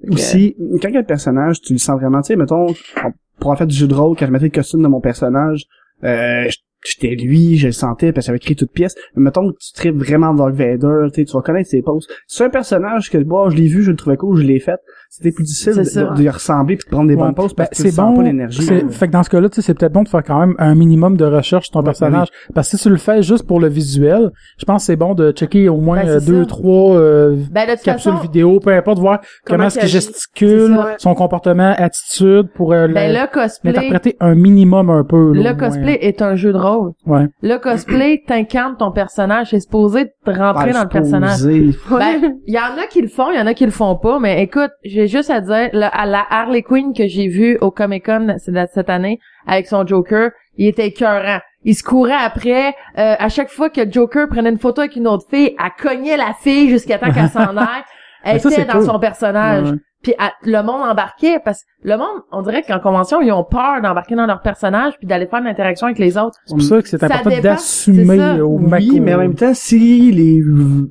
Aussi, 0.10 0.55
quand 0.81 0.88
il 0.89 0.93
y 0.93 0.97
a 0.97 1.01
le 1.01 1.05
personnage, 1.05 1.61
tu 1.61 1.73
le 1.73 1.80
sens 1.80 1.99
vraiment, 1.99 2.22
tu 2.22 2.27
sais, 2.27 2.35
mettons, 2.35 2.68
on- 2.72 3.11
pour 3.39 3.51
en 3.51 3.55
faire 3.55 3.68
du 3.68 3.76
jeu 3.76 3.88
de 3.88 3.93
rôle, 3.93 4.15
quand 4.18 4.26
je 4.26 4.31
mettais 4.31 4.45
le 4.45 4.51
costume 4.51 4.84
de 4.84 4.88
mon 4.88 5.01
personnage, 5.01 5.64
euh, 6.03 6.47
j'étais 6.85 7.15
lui, 7.15 7.57
je 7.57 7.68
le 7.68 7.72
sentais, 7.73 8.11
parce 8.11 8.26
que 8.26 8.27
j'avais 8.27 8.38
écrit 8.38 8.55
toute 8.55 8.72
pièce. 8.72 8.95
Mais 9.15 9.23
mettons 9.23 9.51
que 9.51 9.57
tu 9.60 9.72
tripes 9.73 9.95
vraiment 9.95 10.34
Dark 10.34 10.53
Vader, 10.53 11.07
tu 11.14 11.22
sais, 11.22 11.26
tu 11.26 11.34
vas 11.34 11.41
connaître 11.41 11.69
ses 11.69 11.81
poses. 11.81 12.07
C'est 12.27 12.43
un 12.43 12.49
personnage 12.49 13.10
que, 13.10 13.18
bon, 13.18 13.49
je 13.49 13.57
l'ai 13.57 13.68
vu, 13.68 13.81
je 13.84 13.91
le 13.91 13.97
trouvais 13.97 14.18
cool, 14.18 14.38
je 14.41 14.43
l'ai 14.45 14.60
fait. 14.60 14.80
C'était 15.15 15.31
plus 15.31 15.44
difficile 15.44 15.73
de, 15.73 16.15
de 16.18 16.23
y 16.23 16.30
ressembler 16.30 16.76
puis 16.76 16.85
de 16.85 16.90
prendre 16.95 17.07
des 17.07 17.14
Ouais. 17.15 17.22
bonnes 17.22 17.35
poses 17.35 17.53
parce 17.53 17.69
Ben, 17.69 17.76
que 17.76 17.81
c'est 17.84 17.91
sens 17.91 18.10
bon, 18.11 18.15
pas 18.18 18.23
l'énergie. 18.23 18.64
Fait 18.90 19.07
que 19.07 19.11
dans 19.11 19.22
ce 19.22 19.30
cas-là, 19.30 19.48
tu 19.48 19.56
sais, 19.57 19.61
c'est 19.61 19.73
peut-être 19.76 19.94
bon 19.94 20.02
de 20.02 20.07
faire 20.10 20.23
quand 20.23 20.40
même 20.40 20.56
un 20.57 20.73
minimum 20.73 21.18
de 21.18 21.26
recherche 21.26 21.65
sur 21.65 21.73
ton 21.73 21.80
Ouais, 21.80 21.85
personnage. 21.85 22.30
Parce 22.56 22.72
que 22.72 22.77
si 22.77 22.84
tu 22.84 22.90
le 22.90 22.98
fais 22.98 23.22
juste 23.22 23.45
pour 23.45 23.60
le 23.60 23.68
visuel, 23.68 24.31
je 24.57 24.65
pense 24.65 24.81
que 24.81 24.85
c'est 24.88 24.95
bon 24.95 25.14
de 25.14 25.31
checker 25.31 25.69
au 25.69 25.77
moins 25.77 26.02
Ben, 26.02 26.10
euh, 26.10 26.19
deux, 26.19 26.41
ça. 26.44 26.48
trois 26.49 26.95
euh, 26.98 27.35
Ben 27.52 27.68
de 27.68 27.80
capsules 27.84 28.11
façon, 28.14 28.23
vidéo, 28.23 28.60
peu 28.60 28.73
importe, 28.73 28.98
voir 28.98 29.19
comment, 29.45 29.57
Comment 29.57 29.68
est-ce 29.68 29.77
il 29.77 29.81
qu'il 29.81 29.90
gesticule, 29.90 30.77
son 30.98 31.14
comportement, 31.14 31.76
attitude, 31.77 32.48
pour 32.56 32.73
euh, 32.73 32.88
ben 32.88 33.14
le- 33.14 33.19
le 33.19 33.27
cosplay, 33.31 33.72
l'interpréter 33.72 34.18
un 34.19 34.34
minimum 34.34 34.90
un 34.90 35.03
peu. 35.03 35.34
là, 35.34 35.52
le 35.52 35.56
moins. 35.56 35.69
cosplay 35.69 35.99
est 36.02 36.23
un 36.23 36.35
jeu 36.35 36.53
de 36.53 36.57
rôle. 36.57 36.94
Ouais. 37.06 37.27
Le 37.44 37.57
cosplay 37.57 38.23
t'incarne 38.27 38.77
ton 38.77 38.91
personnage, 38.91 39.52
c'est 39.52 39.60
supposé 39.60 40.07
te 40.26 40.31
rentrer 40.31 40.65
Ouais, 40.69 40.73
dans 40.73 40.84
le 40.84 40.90
personnage. 40.90 41.44
Ben, 41.44 42.35
il 42.48 42.53
y 42.53 42.57
en 42.57 42.81
a 42.81 42.88
qui 42.90 43.02
le 43.02 43.07
font, 43.10 43.30
il 43.31 43.38
y 43.38 43.40
en 43.41 43.45
a 43.45 43.53
qui 43.53 43.65
le 43.65 43.72
font 43.72 43.95
pas, 43.95 44.18
mais 44.19 44.41
écoute, 44.41 44.72
j'ai 44.84 45.03
juste 45.08 45.30
à 45.30 45.42
dire, 45.42 45.70
à 45.74 46.06
la 46.06 46.26
Harley 46.30 46.62
Quinn 46.62 46.94
que 46.94 47.08
j'ai 47.08 47.28
vue 47.28 47.58
au 47.62 47.72
Comic 47.72 48.06
Con 48.06 48.36
cette 48.38 48.90
année 48.90 49.20
avec 49.48 49.68
son 49.68 49.86
Joker, 49.86 50.32
il 50.58 50.68
était 50.68 50.88
écœurant. 50.88 51.40
Il 51.64 51.76
se 51.76 51.84
courait 51.84 52.14
après. 52.14 52.76
euh, 52.98 53.16
à 53.18 53.30
chaque 53.30 53.50
fois 53.50 53.70
que 53.70 53.90
Joker 53.90 54.28
prenait 54.28 54.50
une 54.50 54.60
photo 54.60 54.82
avec 54.82 54.96
une 54.96 55.08
autre 55.08 55.26
fille, 55.30 55.56
elle 55.58 55.72
cognait 55.82 56.18
la 56.18 56.34
fille 56.34 56.70
jusqu'à 56.70 56.98
temps 57.00 57.12
qu'elle 57.12 57.30
s'en 57.30 57.56
aille. 57.58 57.84
Elle 58.24 58.40
ça, 58.42 58.50
était 58.52 58.66
dans 58.66 58.74
cool. 58.74 58.86
son 58.86 59.00
personnage. 59.00 59.64
Ouais, 59.66 59.72
ouais. 59.72 59.78
Puis 60.04 60.14
à- 60.20 60.34
le 60.44 60.62
monde 60.62 60.82
embarquait 60.88 61.40
parce 61.44 61.64
que 61.64 61.88
le 61.88 61.98
monde, 61.98 62.22
on 62.32 62.42
dirait 62.42 62.62
qu'en 62.62 62.80
convention, 62.80 63.22
ils 63.22 63.32
ont 63.32 63.44
peur 63.46 63.82
d'embarquer 63.82 64.16
dans 64.16 64.26
leur 64.26 64.42
personnage 64.42 64.94
puis 65.00 65.08
d'aller 65.08 65.26
faire 65.28 65.40
une 65.40 65.48
interaction 65.48 65.88
avec 65.88 65.98
les 65.98 66.18
autres. 66.18 66.38
C'est 66.46 66.56
pour 66.56 66.62
ça 66.64 66.82
que 66.82 66.88
c'est 66.90 67.02
important 67.04 67.30
d'assumer 67.42 68.42
au 68.42 68.60
Oui, 68.60 69.00
mais 69.00 69.14
en 69.14 69.20
même 69.20 69.36
temps, 69.36 69.54
si 69.54 70.12
les, 70.12 70.44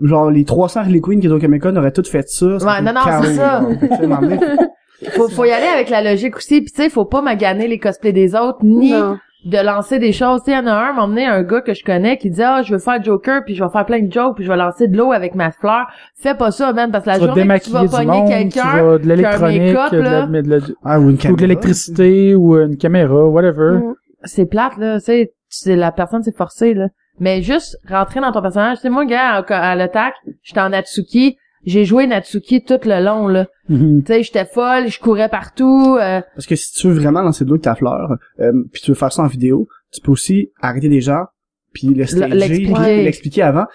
genre, 0.02 0.30
les 0.30 0.44
300 0.44 0.80
Harley 0.80 1.00
Quinn 1.00 1.20
qui 1.20 1.26
étaient 1.26 1.34
au 1.34 1.38
Comic 1.38 1.62
Con 1.62 1.76
auraient 1.76 1.92
toutes 1.92 2.08
fait 2.08 2.26
ça, 2.28 2.58
ça 2.58 2.66
Ouais, 2.66 2.80
non, 2.82 2.92
non, 2.94 3.00
c'est 3.22 3.34
ça. 3.34 3.62
Faut, 5.16 5.28
faut 5.28 5.44
y 5.44 5.50
aller 5.50 5.66
avec 5.66 5.90
la 5.90 6.00
logique 6.00 6.36
aussi. 6.36 6.60
Puis 6.60 6.70
tu 6.70 6.80
sais, 6.80 6.88
faut 6.88 7.04
pas 7.04 7.20
maganer 7.22 7.66
les 7.66 7.80
cosplays 7.80 8.12
des 8.12 8.36
autres, 8.36 8.58
ni 8.62 8.92
Non. 8.92 9.18
De 9.44 9.58
lancer 9.58 9.98
des 9.98 10.12
choses. 10.12 10.40
Tu 10.44 10.52
sais, 10.52 10.52
il 10.52 10.54
y 10.54 10.58
en 10.58 10.66
a 10.68 10.72
un, 10.74 10.92
m'a 10.92 11.02
emmené 11.02 11.26
un 11.26 11.42
gars 11.42 11.60
que 11.60 11.74
je 11.74 11.84
connais 11.84 12.16
qui 12.16 12.30
dit 12.30 12.42
ah 12.42 12.62
je 12.62 12.72
veux 12.72 12.78
faire 12.78 13.02
Joker 13.02 13.42
puis 13.44 13.54
je 13.54 13.64
vais 13.64 13.70
faire 13.70 13.84
plein 13.84 14.00
de 14.02 14.12
jokes 14.12 14.36
puis 14.36 14.44
je 14.44 14.50
vais 14.50 14.56
lancer 14.56 14.86
de 14.88 14.96
l'eau 14.96 15.12
avec 15.12 15.34
ma 15.34 15.50
fleur. 15.50 15.86
Fais 16.14 16.34
pas 16.34 16.50
ça, 16.50 16.72
man, 16.72 16.90
parce 16.92 17.04
que 17.04 17.10
la 17.10 17.18
Tu 17.18 17.24
journée 17.26 17.46
que 17.58 17.64
tu 17.64 17.70
vas 17.70 17.84
pogner 17.88 18.24
quelqu'un 18.28 18.82
vas 18.82 18.98
de 18.98 19.06
l'électronique, 19.08 19.60
de 19.92 19.98
la- 19.98 20.26
de 20.60 20.76
Ah, 20.84 21.00
ou 21.00 21.10
une 21.10 21.16
ou 21.30 21.36
de 21.36 21.40
l'électricité, 21.40 22.34
ou 22.34 22.56
une 22.58 22.76
caméra, 22.76 23.24
whatever. 23.26 23.78
Mm. 23.78 23.94
c'est 24.24 24.46
plate 24.46 24.76
là, 24.78 24.98
tu 25.00 25.06
sais, 25.06 25.32
c'est 25.48 25.76
la 25.76 25.90
personne 25.92 26.22
s'est 26.22 26.32
forcée 26.32 26.74
là. 26.74 26.88
Mais 27.20 27.42
juste 27.42 27.76
rentrer 27.88 28.20
dans 28.20 28.32
ton 28.32 28.40
personnage, 28.42 28.76
tu 28.78 28.82
sais 28.82 28.88
moi 28.90 29.04
gars 29.04 29.42
à, 29.48 29.70
à 29.70 29.74
l'attaque, 29.74 30.14
j'étais 30.42 30.60
en 30.60 30.70
Natsuki, 30.70 31.36
j'ai 31.64 31.84
joué 31.84 32.06
Natsuki 32.06 32.64
tout 32.64 32.78
le 32.84 33.04
long 33.04 33.28
là. 33.28 33.46
Mhm. 33.68 34.02
Tu 34.04 34.12
sais, 34.12 34.22
j'étais 34.22 34.44
folle, 34.44 34.88
je 34.88 34.98
courais 34.98 35.28
partout. 35.28 35.96
euh, 36.00 36.20
Parce 36.34 36.46
que 36.46 36.56
si 36.56 36.72
tu 36.72 36.88
veux 36.88 36.94
vraiment 36.94 37.22
lancer 37.22 37.44
de 37.44 37.48
l'eau 37.50 37.54
avec 37.54 37.64
ta 37.64 37.74
fleur, 37.74 38.16
euh, 38.40 38.52
puis 38.72 38.82
tu 38.82 38.90
veux 38.90 38.94
faire 38.96 39.12
ça 39.12 39.22
en 39.22 39.26
vidéo, 39.28 39.68
tu 39.92 40.00
peux 40.00 40.10
aussi 40.12 40.50
arrêter 40.60 40.88
des 40.88 41.00
gens, 41.00 41.24
puis 41.72 41.88
le 41.88 42.04
stager, 42.06 42.66
l'expliquer. 43.04 43.42
avant. 43.42 43.66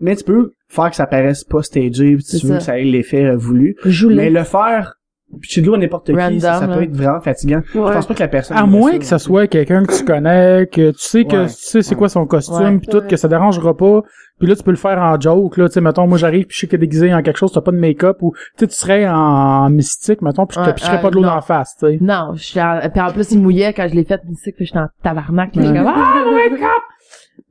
Mais 0.00 0.16
tu 0.16 0.24
peux 0.24 0.52
faire 0.68 0.90
que 0.90 0.96
ça 0.96 1.06
paraisse 1.06 1.44
pas 1.44 1.62
stagé, 1.62 2.14
puis 2.16 2.22
C'est 2.24 2.38
tu 2.38 2.46
veux 2.46 2.52
ça. 2.54 2.58
que 2.58 2.64
ça 2.64 2.78
ait 2.78 2.84
l'effet 2.84 3.24
euh, 3.24 3.36
voulu. 3.36 3.76
Mais 4.08 4.30
le 4.30 4.44
faire, 4.44 4.94
puis 5.40 5.60
de 5.62 5.66
l'eau 5.66 5.74
à 5.74 5.78
n'importe 5.78 6.06
qui, 6.14 6.40
ça, 6.40 6.60
ça 6.60 6.66
peut 6.66 6.74
là. 6.74 6.82
être 6.82 6.96
vraiment 6.96 7.20
fatigant. 7.20 7.60
Je 7.72 7.78
Ouais. 7.78 7.92
pense 7.92 8.06
pas 8.06 8.14
que 8.14 8.20
la 8.20 8.28
personne... 8.28 8.56
À 8.56 8.66
moins 8.66 8.92
ça, 8.92 8.98
que 8.98 9.04
ça 9.04 9.18
soit 9.18 9.46
quelqu'un 9.46 9.84
que 9.84 9.96
tu 9.96 10.04
connais, 10.04 10.66
que 10.66 10.90
tu 10.90 10.98
sais 10.98 11.24
que 11.24 11.36
Ouais. 11.36 11.46
tu 11.46 11.52
sais 11.54 11.82
c'est 11.82 11.94
quoi 11.94 12.08
son 12.08 12.26
costume, 12.26 12.78
puis 12.80 12.88
tout, 12.88 13.00
que 13.02 13.16
ça 13.16 13.28
dérangera 13.28 13.76
pas. 13.76 14.02
Puis 14.38 14.48
là, 14.48 14.56
tu 14.56 14.62
peux 14.64 14.72
le 14.72 14.76
faire 14.76 14.98
en 15.00 15.20
joke, 15.20 15.56
là, 15.56 15.68
tu 15.68 15.74
sais, 15.74 15.80
mettons, 15.80 16.06
moi 16.08 16.18
j'arrive 16.18 16.46
puis 16.46 16.54
je 16.56 16.60
sais 16.60 16.66
que 16.66 16.76
déguisé 16.76 17.14
en 17.14 17.22
quelque 17.22 17.36
chose, 17.38 17.52
t'as 17.52 17.60
pas 17.60 17.70
de 17.70 17.76
make-up, 17.76 18.16
ou 18.22 18.32
tu 18.34 18.40
sais, 18.56 18.66
tu 18.66 18.74
serais 18.74 19.06
en 19.08 19.70
mystique, 19.70 20.20
mettons, 20.20 20.46
puis 20.46 20.56
je 20.58 20.64
te 20.64 20.68
Ouais, 20.68 20.74
picherais 20.74 20.96
euh, 20.96 21.00
pas 21.00 21.10
de 21.10 21.14
l'eau 21.14 21.22
dans 21.22 21.34
la 21.36 21.42
face, 21.42 21.76
tu 21.78 21.86
sais. 21.86 21.98
Non, 22.00 22.32
je 22.34 22.42
suis 22.42 22.60
en... 22.60 22.80
puis 22.92 23.00
en 23.00 23.10
plus 23.12 23.30
il 23.30 23.40
mouillait 23.40 23.72
quand 23.72 23.86
je 23.88 23.94
l'ai 23.94 24.04
fait 24.04 24.20
musique, 24.28 24.56
puis 24.56 24.66
j'étais 24.66 24.80
en 24.80 24.88
tabarnak, 25.04 25.54
là, 25.54 25.62
j'étais 25.62 25.78
comme 25.78 25.86
ah 25.86 26.24
god. 26.50 26.58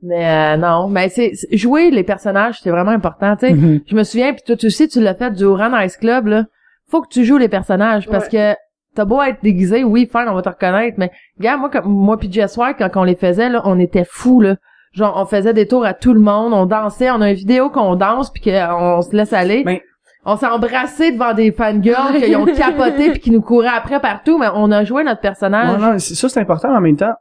Mais 0.02 0.28
euh, 0.28 0.56
non, 0.58 0.88
mais 0.88 1.08
c'est 1.08 1.32
jouer 1.52 1.90
les 1.90 2.02
personnages, 2.04 2.60
c'est 2.62 2.70
vraiment 2.70 2.90
important, 2.90 3.36
tu 3.36 3.46
sais. 3.46 3.54
Mhm. 3.54 3.80
Je 3.86 3.94
me 3.96 4.02
souviens 4.04 4.32
puis 4.34 4.42
toi 4.44 4.56
aussi 4.62 4.88
tu 4.88 5.00
l'as 5.00 5.14
fait 5.14 5.30
durant 5.32 5.70
Nice 5.70 5.96
Club 5.96 6.26
là. 6.26 6.44
Faut 6.92 7.00
que 7.02 7.08
tu 7.08 7.24
joues 7.24 7.38
les 7.38 7.48
personnages 7.48 8.06
parce 8.08 8.28
que 8.28 8.54
t'as 8.94 9.04
beau 9.06 9.20
être 9.22 9.42
déguisé, 9.42 9.82
oui, 9.82 10.06
fine, 10.12 10.26
on 10.28 10.34
va 10.34 10.42
te 10.42 10.48
reconnaître, 10.50 10.96
mais 10.98 11.10
gars, 11.40 11.56
moi 11.56 11.70
comme 11.70 11.86
moi 11.90 12.18
puis 12.18 12.30
Jess 12.30 12.56
White 12.58 12.76
quand 12.78 12.90
on 12.96 13.04
les 13.04 13.16
faisait 13.16 13.48
là, 13.48 13.62
on 13.64 13.78
était 13.80 14.04
fous 14.08 14.40
là. 14.42 14.56
Genre 14.92 15.14
on 15.16 15.24
faisait 15.24 15.54
des 15.54 15.66
tours 15.66 15.86
à 15.86 15.94
tout 15.94 16.12
le 16.12 16.20
monde, 16.20 16.52
on 16.52 16.66
dansait, 16.66 17.10
on 17.10 17.20
a 17.22 17.30
une 17.30 17.34
vidéo 17.36 17.70
qu'on 17.70 17.96
danse 17.96 18.30
puis 18.30 18.42
qu'on 18.42 19.00
se 19.02 19.16
laisse 19.16 19.32
aller. 19.32 19.62
Mais- 19.64 19.82
On 20.26 20.36
s'est 20.36 20.46
embrassé 20.46 21.10
devant 21.10 21.34
des 21.34 21.50
fangirls 21.50 22.20
qui 22.22 22.36
ont 22.36 22.44
capoté 22.44 23.10
puis 23.10 23.18
qui 23.20 23.30
nous 23.32 23.40
couraient 23.40 23.68
après 23.76 23.98
partout, 23.98 24.38
mais 24.38 24.46
on 24.54 24.70
a 24.70 24.84
joué 24.84 25.02
notre 25.02 25.20
personnage. 25.22 25.80
Non, 25.80 25.98
c'est- 25.98 26.14
ça 26.14 26.28
c'est 26.28 26.38
important, 26.40 26.68
mais 26.70 26.76
en 26.76 26.80
même 26.82 26.96
temps, 26.96 27.14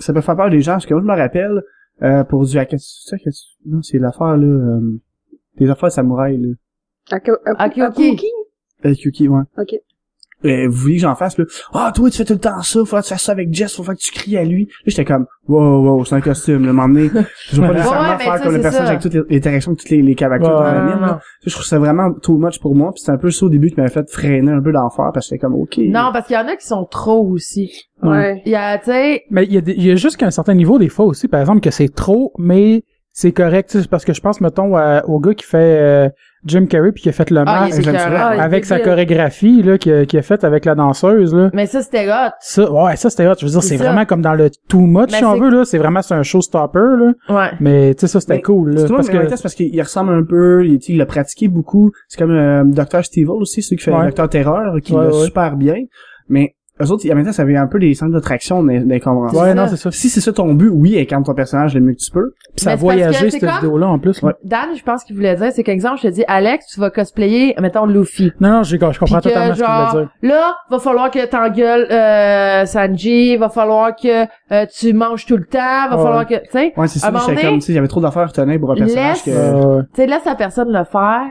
ça 0.00 0.12
peut 0.12 0.20
faire 0.20 0.36
peur 0.36 0.50
des 0.50 0.60
gens, 0.60 0.72
parce 0.72 0.84
que 0.84 0.92
moi 0.94 1.02
je 1.02 1.06
me 1.06 1.16
rappelle, 1.16 1.62
euh, 2.02 2.24
pour 2.24 2.44
du 2.44 2.58
Akatsu, 2.58 2.84
c'est 3.04 3.10
ça, 3.10 3.16
Akatsu? 3.16 3.44
non, 3.66 3.80
c'est 3.82 3.98
l'affaire, 3.98 4.36
là, 4.36 4.44
euh, 4.46 4.80
des 5.58 5.70
affaires 5.70 5.88
de 5.90 5.94
samouraï, 5.94 6.36
là. 6.38 6.48
Akuki? 7.58 8.16
Kyuki, 8.90 9.28
ouais. 9.28 9.42
Ok. 9.58 9.74
Euh, 10.44 10.66
vous 10.68 10.74
voulez 10.76 10.94
que 10.96 11.02
j'en 11.02 11.14
fasse, 11.14 11.38
là? 11.38 11.44
Ah, 11.72 11.92
toi, 11.94 12.10
tu 12.10 12.16
fais 12.18 12.24
tout 12.24 12.32
le 12.32 12.40
temps 12.40 12.60
ça, 12.62 12.80
faut 12.84 12.96
que 12.96 13.02
tu 13.02 13.08
fasses 13.10 13.22
ça 13.22 13.30
avec 13.30 13.54
Jess, 13.54 13.76
faut 13.76 13.84
que 13.84 13.92
tu 13.94 14.10
cries 14.10 14.36
à 14.36 14.42
lui. 14.42 14.64
Là, 14.64 14.70
j'étais 14.86 15.04
comme, 15.04 15.26
wow, 15.46 15.84
wow, 15.98 16.04
c'est 16.04 16.16
un 16.16 16.20
costume, 16.20 16.66
là, 16.66 16.72
m'emmener. 16.72 17.10
Je 17.52 17.60
veux 17.60 17.68
pas 17.68 17.74
nécessairement 17.74 18.08
ouais, 18.10 18.16
mais 18.18 18.24
faire 18.24 18.38
ça, 18.38 18.42
comme 18.42 18.48
le 18.50 18.56
c'est 18.56 18.62
personnage 18.62 18.88
avec 18.88 19.00
toutes 19.02 19.14
les 19.30 19.36
interactions 19.36 19.74
toutes 19.76 19.90
les, 19.90 20.02
les 20.02 20.14
caractères 20.16 20.50
Ouais, 20.50 20.56
dans 20.56 20.72
la 20.72 20.82
mine, 20.82 20.94
non, 20.96 21.00
là. 21.06 21.20
Je 21.46 21.52
trouve 21.52 21.64
ça 21.64 21.78
vraiment 21.78 22.12
too 22.14 22.38
much 22.38 22.58
pour 22.58 22.74
moi, 22.74 22.90
puis 22.92 22.98
c'était 23.02 23.12
un 23.12 23.18
peu 23.18 23.30
ça 23.30 23.46
au 23.46 23.50
début 23.50 23.70
qui 23.70 23.76
m'avait 23.76 23.88
fait 23.92 24.10
freiner 24.10 24.50
un 24.50 24.60
peu 24.60 24.72
d'en 24.72 24.90
faire, 24.90 25.12
parce 25.14 25.26
que 25.28 25.36
j'étais 25.36 25.38
comme, 25.46 25.54
ok. 25.54 25.78
Non, 25.78 26.10
parce 26.12 26.26
qu'il 26.26 26.34
y 26.34 26.38
en 26.40 26.48
a 26.48 26.56
qui 26.56 26.66
sont 26.66 26.86
trop 26.86 27.24
aussi. 27.24 27.70
Ouais. 28.02 28.42
Il 28.44 28.50
y 28.50 28.56
a, 28.56 28.78
tu 28.78 28.86
sais, 28.86 29.22
Mais 29.30 29.44
il 29.44 29.52
y, 29.52 29.58
a 29.58 29.60
des- 29.60 29.74
il 29.74 29.86
y 29.86 29.92
a 29.92 29.94
juste 29.94 30.16
qu'à 30.16 30.26
un 30.26 30.32
certain 30.32 30.54
niveau, 30.54 30.80
des 30.80 30.88
fois 30.88 31.04
aussi, 31.04 31.28
par 31.28 31.38
exemple, 31.40 31.60
que 31.60 31.70
c'est 31.70 31.94
trop, 31.94 32.32
mais 32.36 32.82
c'est 33.12 33.30
correct, 33.30 33.70
tu 33.70 33.80
sais, 33.80 33.86
parce 33.88 34.04
que 34.04 34.12
je 34.12 34.20
pense, 34.20 34.40
mettons, 34.40 34.74
à- 34.76 35.04
au 35.06 35.20
gars 35.20 35.34
qui 35.34 35.44
fait 35.46 35.58
euh, 35.80 36.08
Jim 36.44 36.66
Carrey 36.66 36.92
puis 36.92 37.02
qui 37.02 37.08
a 37.08 37.12
fait 37.12 37.30
le 37.30 37.40
ah, 37.40 37.44
masque. 37.44 37.82
Ah, 37.86 38.28
avec 38.42 38.64
sa 38.64 38.80
chorégraphie 38.80 39.62
là 39.62 39.78
qu'il 39.78 39.92
a, 39.92 40.06
qu'il 40.06 40.18
a 40.18 40.22
fait 40.22 40.44
avec 40.44 40.64
la 40.64 40.74
danseuse 40.74 41.34
là. 41.34 41.50
Mais 41.52 41.66
ça, 41.66 41.82
c'était 41.82 42.08
hot. 42.08 42.30
Ça, 42.40 42.70
ouais, 42.70 42.96
ça 42.96 43.10
c'était 43.10 43.26
hot. 43.26 43.34
Je 43.38 43.46
veux 43.46 43.52
dire, 43.52 43.62
C'est 43.62 43.76
vraiment 43.76 44.04
comme 44.04 44.22
dans 44.22 44.34
le 44.34 44.50
too 44.68 44.80
much 44.80 45.10
Mais 45.12 45.18
si 45.18 45.24
on 45.24 45.36
veut 45.38 45.50
là. 45.50 45.64
C'est 45.64 45.78
vraiment 45.78 46.02
c'est 46.02 46.14
un 46.14 46.22
showstopper 46.22 46.78
là. 46.78 47.12
Ouais. 47.28 47.50
Mais 47.60 47.94
tu 47.94 48.00
sais 48.00 48.08
ça 48.08 48.20
c'était 48.20 48.40
cool 48.42 48.74
là, 48.74 48.80
C'est 48.82 48.88
parce 48.88 49.08
parce 49.08 49.08
que... 49.08 49.36
c'est 49.36 49.42
parce 49.42 49.54
qu'il 49.54 49.74
il 49.74 49.80
ressemble 49.82 50.12
un 50.12 50.24
peu, 50.24 50.66
il, 50.66 50.78
tu 50.78 50.86
sais, 50.86 50.92
il 50.92 50.98
l'a 50.98 51.06
pratiqué 51.06 51.48
beaucoup. 51.48 51.92
C'est 52.08 52.18
comme 52.18 52.30
euh, 52.30 52.64
Dr. 52.64 53.04
Steve 53.04 53.30
aussi, 53.30 53.62
celui 53.62 53.76
qui 53.76 53.84
fait 53.84 53.92
Ouais. 53.92 54.10
Dr. 54.10 54.28
Terreur, 54.28 54.74
qui 54.82 54.94
Ouais, 54.94 55.04
l'a 55.04 55.10
ouais. 55.10 55.24
super 55.24 55.56
bien. 55.56 55.76
Mais 56.28 56.54
eux 56.80 56.90
autres, 56.90 57.10
en 57.10 57.14
même 57.14 57.24
temps, 57.26 57.32
ça 57.32 57.42
avait 57.42 57.56
un 57.56 57.66
peu 57.66 57.78
des 57.78 57.94
centres 57.94 58.12
d'attraction 58.12 58.62
des, 58.64 58.98
conventions. 59.00 59.38
ouais 59.40 59.54
non 59.54 59.66
c'est 59.68 59.76
ça. 59.76 59.90
Si 59.90 60.08
c'est 60.08 60.20
ça 60.20 60.32
ton 60.32 60.54
but, 60.54 60.70
oui, 60.72 60.98
incarne 60.98 61.22
ton 61.22 61.34
personnage 61.34 61.74
le 61.74 61.80
mieux 61.80 61.92
que 61.92 61.98
tu 61.98 62.10
peux. 62.10 62.32
Puis 62.56 62.64
ça 62.64 62.70
a 62.70 62.72
c'est 62.76 62.80
voyagé 62.80 63.30
c'est 63.30 63.30
cette 63.38 63.40
comme- 63.40 63.54
vidéo 63.60 63.78
là 63.78 63.88
en 63.88 63.98
plus. 63.98 64.20
Ouais. 64.22 64.32
Dan, 64.44 64.70
je 64.76 64.82
pense 64.82 65.04
qu'il 65.04 65.14
voulait 65.16 65.36
dire, 65.36 65.50
c'est 65.52 65.62
qu'exemple, 65.62 65.98
je 66.02 66.08
te 66.08 66.12
dis, 66.12 66.24
Alex, 66.28 66.66
tu 66.72 66.80
vas 66.80 66.90
cosplayer, 66.90 67.54
mettons, 67.60 67.86
Luffy. 67.86 68.32
Non 68.40 68.50
non, 68.50 68.62
j'ai- 68.62 68.78
je 68.78 68.98
comprends 68.98 69.20
Puis 69.20 69.30
que, 69.30 69.34
totalement 69.34 69.54
ce 69.54 69.58
qu'il 69.60 69.66
genre, 69.66 69.90
voulait 69.90 70.04
dire. 70.22 70.30
là, 70.34 70.56
va 70.70 70.78
falloir 70.78 71.10
que 71.10 71.26
t'engueules 71.26 71.86
euh, 71.90 72.66
Sanji, 72.66 73.36
va 73.36 73.48
falloir 73.48 73.94
que 73.94 74.22
euh, 74.52 74.66
tu 74.74 74.92
manges 74.94 75.26
tout 75.26 75.36
le 75.36 75.44
temps, 75.44 75.58
va 75.90 75.96
Ouais. 75.96 76.02
falloir 76.02 76.26
que, 76.26 76.34
tu 76.34 76.50
sais, 76.52 76.72
Ouais, 76.76 76.88
c'est 76.88 76.98
ça, 76.98 77.08
un 77.08 77.10
moment 77.10 77.24
j'étais 77.24 77.34
donné, 77.36 77.48
comme, 77.48 77.58
tu 77.60 77.66
sais, 77.66 77.72
il 77.72 77.76
y 77.76 77.78
avait 77.78 77.88
trop 77.88 78.00
d'affaires 78.00 78.22
à 78.22 78.26
retenir 78.26 78.58
pour 78.60 78.72
un 78.72 78.76
personnage 78.76 79.24
laisse- 79.26 79.36
que... 79.36 79.40
Euh, 79.40 79.82
tu 79.94 80.00
sais, 80.02 80.06
laisse 80.06 80.24
la 80.24 80.34
personne 80.34 80.68
le 80.72 80.84
faire, 80.84 81.22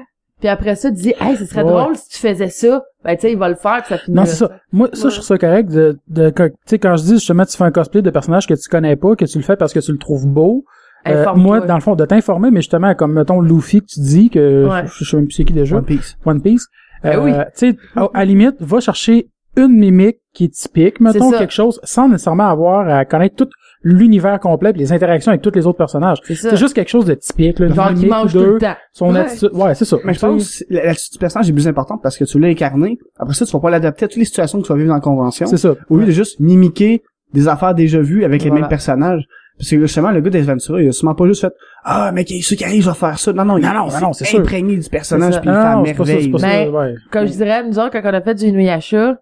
puis 0.42 0.50
après 0.50 0.76
ça, 0.76 0.90
tu 0.90 0.98
dis, 0.98 1.14
hey, 1.22 1.38
ce 1.38 1.46
serait 1.46 1.64
Ouais. 1.64 1.72
drôle 1.72 1.96
si 1.96 2.10
tu 2.10 2.18
faisais 2.18 2.50
ça. 2.50 2.84
Ben, 3.06 3.16
tu 3.16 3.22
sais, 3.22 3.32
il 3.32 3.38
va 3.38 3.48
le 3.48 3.56
faire, 3.56 3.78
puis 3.84 3.90
ça 3.90 3.98
finit. 3.98 4.18
Non, 4.18 4.26
c'est 4.26 4.36
ça. 4.36 4.52
Moi, 4.74 4.90
ça, 4.92 5.08
je 5.08 5.14
trouve 5.16 5.26
ça 5.26 5.38
correct 5.38 5.70
de, 5.72 5.98
de, 6.10 6.30
tu 6.30 6.44
sais, 6.66 6.80
quand 6.80 6.98
je 6.98 7.04
dis 7.04 7.14
justement, 7.14 7.46
tu 7.46 7.56
fais 7.56 7.64
un 7.64 7.72
cosplay 7.72 8.02
de 8.02 8.10
personnage 8.10 8.46
que 8.48 8.54
tu 8.56 8.68
connais 8.70 8.96
pas, 8.98 9.16
que 9.16 9.24
tu 9.26 9.38
le 9.38 9.44
fais 9.46 9.56
parce 9.56 9.72
que 9.74 9.80
tu 9.80 9.92
le 9.94 9.98
trouves 9.98 10.28
beau. 10.28 10.66
euh, 11.08 11.26
moi, 11.36 11.62
dans 11.62 11.76
le 11.76 11.82
fond, 11.82 11.96
de 11.96 12.06
t'informer, 12.06 12.52
mais 12.52 12.60
justement, 12.62 12.94
comme, 12.94 13.14
mettons, 13.14 13.40
Luffy 13.42 13.80
que 13.82 13.86
tu 13.88 14.00
dis, 14.02 14.30
que 14.30 14.68
Ouais. 14.68 14.84
je, 14.88 15.06
je 15.06 15.10
sais 15.10 15.16
même 15.18 15.26
plus 15.28 15.34
c'est 15.36 15.46
qui 15.46 15.54
déjà. 15.54 15.78
One 15.78 15.86
Piece. 15.86 16.18
One 16.26 16.42
Piece. 16.42 16.68
Ben 17.04 17.18
Euh, 17.18 17.24
oui. 17.24 17.32
Tu 17.58 17.72
sais, 17.72 17.78
à, 17.96 18.02
à 18.14 18.20
la 18.20 18.26
limite, 18.26 18.56
va 18.60 18.80
chercher 18.82 19.30
une 19.58 19.76
mimique 19.78 20.18
qui 20.34 20.46
est 20.46 20.54
typique, 20.54 21.00
mettons, 21.00 21.32
quelque 21.32 21.52
chose, 21.54 21.80
sans 21.84 22.08
nécessairement 22.08 22.48
avoir 22.50 22.88
à 22.88 23.04
connaître 23.06 23.36
tout 23.36 23.50
l'univers 23.84 24.40
complet, 24.40 24.72
puis 24.74 24.82
les 24.82 24.94
interactions 24.94 25.32
avec 25.32 25.42
tous 25.42 25.52
les 25.56 25.66
autres 25.66 25.78
personnages. 25.78 26.20
C'est 26.24 26.36
ça. 26.36 26.52
C'est 26.52 26.58
juste 26.58 26.74
quelque 26.76 26.90
chose 26.90 27.06
de 27.06 27.16
typique, 27.16 27.58
là, 27.60 27.68
Genre, 27.70 27.94
qui 27.94 28.06
mange 28.06 28.32
tout 28.32 28.40
le 28.40 28.58
temps. 28.60 28.76
son 28.94 29.12
Ouais. 29.14 29.20
attitude. 29.22 29.50
Ouais, 29.54 29.74
c'est 29.76 29.86
ça. 29.86 29.98
Mais 30.04 30.14
je 30.14 30.20
pense 30.20 30.60
que 30.60 30.74
l'attitude 30.74 31.14
du 31.14 31.18
personnage 31.20 31.50
est 31.50 31.54
plus 31.54 31.68
importante 31.68 32.00
parce 32.04 32.18
que 32.18 32.24
tu 32.26 32.40
l'as 32.40 32.50
incarné. 32.50 33.00
Après 33.18 33.34
ça, 33.34 33.46
tu 33.46 33.52
vas 33.52 33.60
pas 33.60 33.70
l'adapter 33.72 34.06
à 34.06 34.08
toutes 34.08 34.18
les 34.20 34.26
situations 34.26 34.62
que 34.62 34.68
tu 34.68 34.72
vas 34.72 34.78
vivre 34.78 34.90
dans 34.90 34.96
la 34.96 35.02
convention. 35.02 35.48
C'est 35.48 35.58
ça. 35.58 35.74
Au 35.90 35.98
lieu 35.98 36.06
de 36.06 36.12
juste 36.12 36.40
mimiquer 36.40 37.02
des 37.34 37.48
affaires 37.48 37.74
déjà 37.74 38.00
vues 38.02 38.24
avec 38.24 38.44
les 38.44 38.50
Voilà. 38.50 38.62
mêmes 38.64 38.70
personnages. 38.70 39.24
Parce 39.58 39.70
que 39.70 39.80
justement, 39.80 40.12
le 40.12 40.22
gars 40.22 40.30
d'Adventura, 40.32 40.82
il 40.82 40.88
a 40.90 40.92
sûrement 40.92 41.14
pas 41.16 41.26
juste 41.28 41.42
fait 41.42 41.54
Ah, 41.84 42.12
mais 42.14 42.26
ceux 42.42 42.56
qui 42.56 42.64
arrivent, 42.64 42.84
je 42.84 42.90
vais 42.90 42.96
faire 42.96 43.18
ça. 43.20 43.32
Non, 43.34 43.46
non, 43.46 43.58
Non, 43.60 43.74
non, 43.74 43.88
il 43.96 44.02
non, 44.02 44.14
c'est 44.14 44.26
sûr. 44.26 44.40
imprégné 44.40 44.78
du 44.78 44.90
personnage 44.90 45.40
puis 45.42 45.50
il 45.50 45.54
fait 45.54 45.58
à 45.60 45.76
non, 45.76 45.86
c'est 45.86 45.94
pas 45.94 46.06
ça, 46.06 46.06
c'est 46.06 46.14
merveille. 46.14 46.32
pas 46.32 46.38
ça, 46.40 46.48
Mais- 46.48 46.68
ouais. 46.70 46.96
Comme 47.12 47.26
je 47.28 47.32
dirais, 47.32 47.64
nous 47.68 47.80
autres, 47.80 47.92
quand 47.92 48.02
on 48.04 48.14
a 48.14 48.22
fait 48.22 48.36
du 48.36 48.46
Inuyasha, 48.46 48.98
euh, 49.08 49.16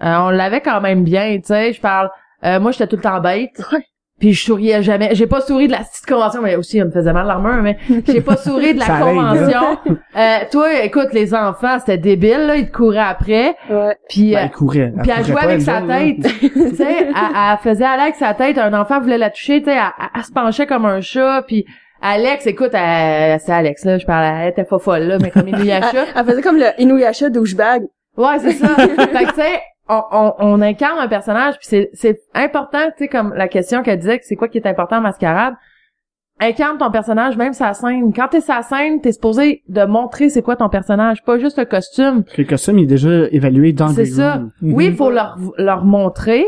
on 0.00 0.30
l'avait 0.30 0.60
quand 0.60 0.80
même 0.80 1.04
bien, 1.04 1.36
tu 1.36 1.42
sais. 1.46 1.72
Je 1.72 1.80
parle, 1.80 2.08
euh, 2.44 2.60
moi, 2.60 2.70
j'étais 2.72 2.86
tout 2.86 2.96
le 2.96 3.02
temps 3.02 3.20
bête. 3.20 3.50
Ouais. 3.72 3.84
Puis 4.20 4.34
je 4.34 4.44
souriais 4.44 4.82
jamais. 4.84 5.14
J'ai 5.16 5.26
pas 5.26 5.40
souri 5.40 5.66
de 5.66 5.72
la 5.72 5.78
petite 5.78 6.06
convention, 6.06 6.42
mais 6.42 6.54
aussi, 6.54 6.78
elle 6.78 6.86
me 6.86 6.90
faisait 6.92 7.12
mal 7.12 7.26
l'armure, 7.26 7.60
mais 7.60 7.76
j'ai 8.06 8.20
pas 8.20 8.36
souri 8.36 8.72
de 8.74 8.78
la 8.78 8.84
Ça 8.86 8.96
hein. 8.98 9.00
convention. 9.00 9.78
Euh, 10.16 10.36
toi, 10.52 10.82
écoute, 10.84 11.08
les 11.12 11.34
enfants, 11.34 11.78
c'était 11.80 11.98
débile, 11.98 12.46
là. 12.46 12.54
Ils 12.56 12.66
te 12.68 12.72
couraient 12.76 12.98
après. 13.00 13.56
Ouais. 13.68 13.96
Puis, 14.08 14.32
Ben, 14.34 14.48
euh, 14.48 14.90
puis 15.02 15.10
elle 15.18 15.24
jouait 15.24 15.40
avec 15.42 15.60
sa 15.62 15.82
tête. 15.82 16.18
tu 16.40 16.76
sais, 16.76 16.98
elle, 17.08 17.14
elle 17.16 17.58
faisait 17.64 17.84
aller 17.84 18.02
avec 18.02 18.14
sa 18.14 18.32
tête. 18.34 18.58
Un 18.58 18.72
enfant 18.74 19.00
voulait 19.00 19.18
la 19.18 19.30
toucher, 19.30 19.58
tu 19.60 19.64
sais. 19.70 19.72
Elle, 19.76 19.82
elle- 19.98 20.08
elle 20.14 20.24
se 20.24 20.30
penchait 20.32 20.66
comme 20.66 20.86
un 20.86 21.00
chat, 21.00 21.42
puis 21.48 21.64
Alex, 22.00 22.46
écoute, 22.46 22.70
elle- 22.74 23.40
c'est 23.40 23.52
Alex, 23.52 23.84
là. 23.84 23.98
Je 23.98 24.06
parle, 24.06 24.24
elle 24.42 24.48
était 24.50 24.62
pas 24.64 24.78
folle, 24.78 25.02
là, 25.02 25.18
mais 25.20 25.30
comme 25.30 25.48
Inuyasha. 25.48 25.88
Elle, 25.94 26.06
elle 26.14 26.24
faisait 26.26 26.42
comme 26.42 26.58
le 26.58 26.66
Inuyasha 26.78 27.28
douchebag. 27.28 27.82
Ouais, 28.16 28.38
c'est 28.40 28.52
ça. 28.52 28.68
fait 28.76 28.86
que 29.24 29.28
tu 29.30 29.34
sais, 29.36 29.60
on, 29.88 30.02
on, 30.12 30.34
on 30.38 30.60
incarne 30.62 30.98
un 30.98 31.08
personnage, 31.08 31.58
puis 31.58 31.66
c'est 31.68 31.90
c'est 31.92 32.20
important, 32.34 32.78
tu 32.96 33.04
sais, 33.04 33.08
comme 33.08 33.34
la 33.34 33.48
question 33.48 33.82
qu'elle 33.82 33.98
disait, 33.98 34.18
que 34.18 34.24
c'est 34.24 34.36
quoi 34.36 34.48
qui 34.48 34.58
est 34.58 34.66
important 34.66 34.98
en 34.98 35.00
mascarade. 35.02 35.54
Incarne 36.40 36.78
ton 36.78 36.90
personnage, 36.90 37.36
même 37.36 37.52
sa 37.52 37.72
scène. 37.72 38.12
Quand 38.12 38.26
t'es 38.28 38.40
sa 38.40 38.62
scène, 38.62 39.00
t'es 39.00 39.12
supposé 39.12 39.62
de 39.68 39.84
montrer 39.84 40.28
c'est 40.28 40.42
quoi 40.42 40.56
ton 40.56 40.68
personnage, 40.68 41.22
pas 41.22 41.38
juste 41.38 41.58
le 41.58 41.66
costume. 41.66 42.24
Le 42.36 42.44
costume, 42.44 42.78
il 42.78 42.84
est 42.84 42.86
déjà 42.86 43.10
évalué 43.30 43.72
dans 43.72 43.88
le 43.88 43.92
C'est 43.92 44.06
ça. 44.06 44.38
Greyhound. 44.38 44.50
Oui, 44.62 44.84
il 44.86 44.90
Mhm. 44.92 44.96
faut 44.96 45.10
leur, 45.10 45.36
leur 45.58 45.84
montrer, 45.84 46.44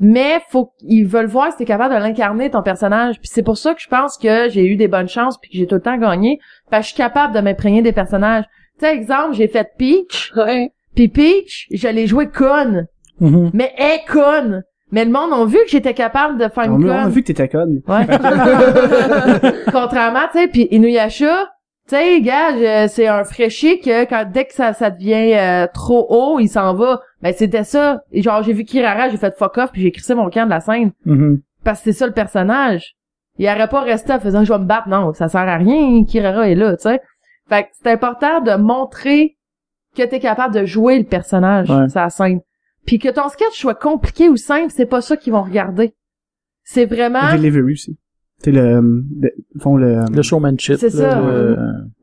mais 0.00 0.40
faut 0.48 0.72
ils 0.80 1.04
veulent 1.04 1.26
voir 1.26 1.52
si 1.52 1.58
t'es 1.58 1.64
capable 1.64 1.94
de 1.94 2.00
l'incarner 2.00 2.50
ton 2.50 2.62
personnage. 2.62 3.20
Puis 3.20 3.28
c'est 3.30 3.42
pour 3.44 3.56
ça 3.58 3.74
que 3.74 3.80
je 3.80 3.88
pense 3.88 4.16
que 4.18 4.48
j'ai 4.48 4.66
eu 4.66 4.76
des 4.76 4.88
bonnes 4.88 5.08
chances 5.08 5.38
puis 5.38 5.50
que 5.50 5.58
j'ai 5.58 5.66
tout 5.66 5.76
le 5.76 5.82
temps 5.82 5.98
gagné, 5.98 6.40
parce 6.70 6.80
que 6.86 6.88
je 6.88 6.94
suis 6.94 7.02
capable 7.02 7.32
de 7.34 7.40
m'imprégner 7.40 7.82
des 7.82 7.92
personnages. 7.92 8.46
Tu 8.80 8.86
sais, 8.86 8.94
exemple, 8.94 9.34
j'ai 9.34 9.46
fait 9.48 9.68
Peach, 9.78 10.32
Ouais. 10.36 10.72
Puis 10.94 11.08
Peach, 11.08 11.66
je 11.72 11.88
l'ai 11.88 12.06
joué 12.06 12.28
conne. 12.28 12.86
Mhm. 13.20 13.50
Mais 13.54 13.72
elle 13.76 14.00
conne. 14.08 14.62
Mais 14.92 15.04
le 15.04 15.10
monde 15.12 15.32
a 15.32 15.44
vu 15.44 15.58
que 15.64 15.68
j'étais 15.70 15.94
capable 15.94 16.36
de 16.38 16.48
faire 16.48 16.64
On 16.68 16.80
une 16.80 16.90
a 16.90 17.02
conne. 17.04 17.12
vu 17.12 17.22
que 17.22 17.26
t'étais 17.28 17.48
conne. 17.48 17.80
Ouais. 17.86 18.06
Contrairement, 19.72 20.26
tu 20.32 20.38
sais, 20.40 20.48
puis 20.48 20.68
Inuyasha, 20.70 21.48
Tu 21.88 21.96
sais, 21.96 22.20
gars, 22.20 22.86
c'est 22.88 23.06
un 23.08 23.24
fraîchier 23.24 23.80
que 23.80 24.04
quand 24.04 24.24
dès 24.32 24.44
que 24.44 24.54
ça, 24.54 24.72
ça 24.72 24.90
devient 24.90 25.34
euh, 25.34 25.66
trop 25.72 26.06
haut, 26.08 26.38
il 26.40 26.48
s'en 26.48 26.74
va. 26.74 27.00
Ben 27.22 27.32
c'était 27.36 27.64
ça. 27.64 28.00
Et 28.12 28.22
genre 28.22 28.42
j'ai 28.42 28.52
vu 28.52 28.64
Kirara, 28.64 29.08
j'ai 29.10 29.16
fait 29.16 29.36
fuck 29.36 29.58
off 29.58 29.70
puis 29.72 29.82
j'ai 29.82 29.90
crissé 29.92 30.14
mon 30.14 30.30
camp 30.30 30.44
de 30.46 30.50
la 30.50 30.60
scène 30.60 30.92
Mhm. 31.04 31.40
parce 31.64 31.80
que 31.80 31.84
c'est 31.92 31.98
ça 31.98 32.06
le 32.06 32.12
personnage. 32.12 32.94
Il 33.38 33.46
aurait 33.48 33.68
pas 33.68 33.80
resté 33.82 34.12
en 34.12 34.20
faisant 34.20 34.44
je 34.44 34.52
vais 34.52 34.58
me 34.58 34.64
battre, 34.64 34.88
non, 34.88 35.12
ça 35.14 35.28
sert 35.28 35.40
à 35.40 35.56
rien, 35.56 36.04
Kirara 36.04 36.48
est 36.48 36.54
là, 36.54 36.76
tu 36.76 36.82
sais. 36.82 37.00
Fait 37.48 37.64
que 37.64 37.68
c'est 37.82 37.90
important 37.90 38.40
de 38.40 38.54
montrer 38.54 39.36
que 39.96 40.02
t'es 40.02 40.20
capable 40.20 40.54
de 40.54 40.64
jouer 40.64 40.98
le 40.98 41.04
personnage 41.04 41.68
Ouais. 41.70 41.88
sur 41.88 42.00
la 42.00 42.10
scène. 42.10 42.40
Puis 42.86 42.98
que 42.98 43.08
ton 43.08 43.28
sketch 43.28 43.58
soit 43.58 43.74
compliqué 43.74 44.28
ou 44.28 44.36
simple, 44.36 44.70
c'est 44.70 44.86
pas 44.86 45.00
ça 45.00 45.16
qu'ils 45.16 45.32
vont 45.32 45.42
regarder. 45.42 45.92
C'est 46.64 46.86
vraiment 46.86 47.32
Le 47.32 47.38
delivery 47.38 47.72
aussi. 47.72 47.98
C'est 48.38 48.52
le, 48.52 48.80
le, 49.20 49.30
ils 49.54 49.60
font 49.60 49.76
le, 49.76 50.00
Le 50.14 50.22
showmanship. 50.22 50.76
C'est 50.76 50.94
là, 50.94 51.10
ça. 51.10 51.20
le- 51.20 51.56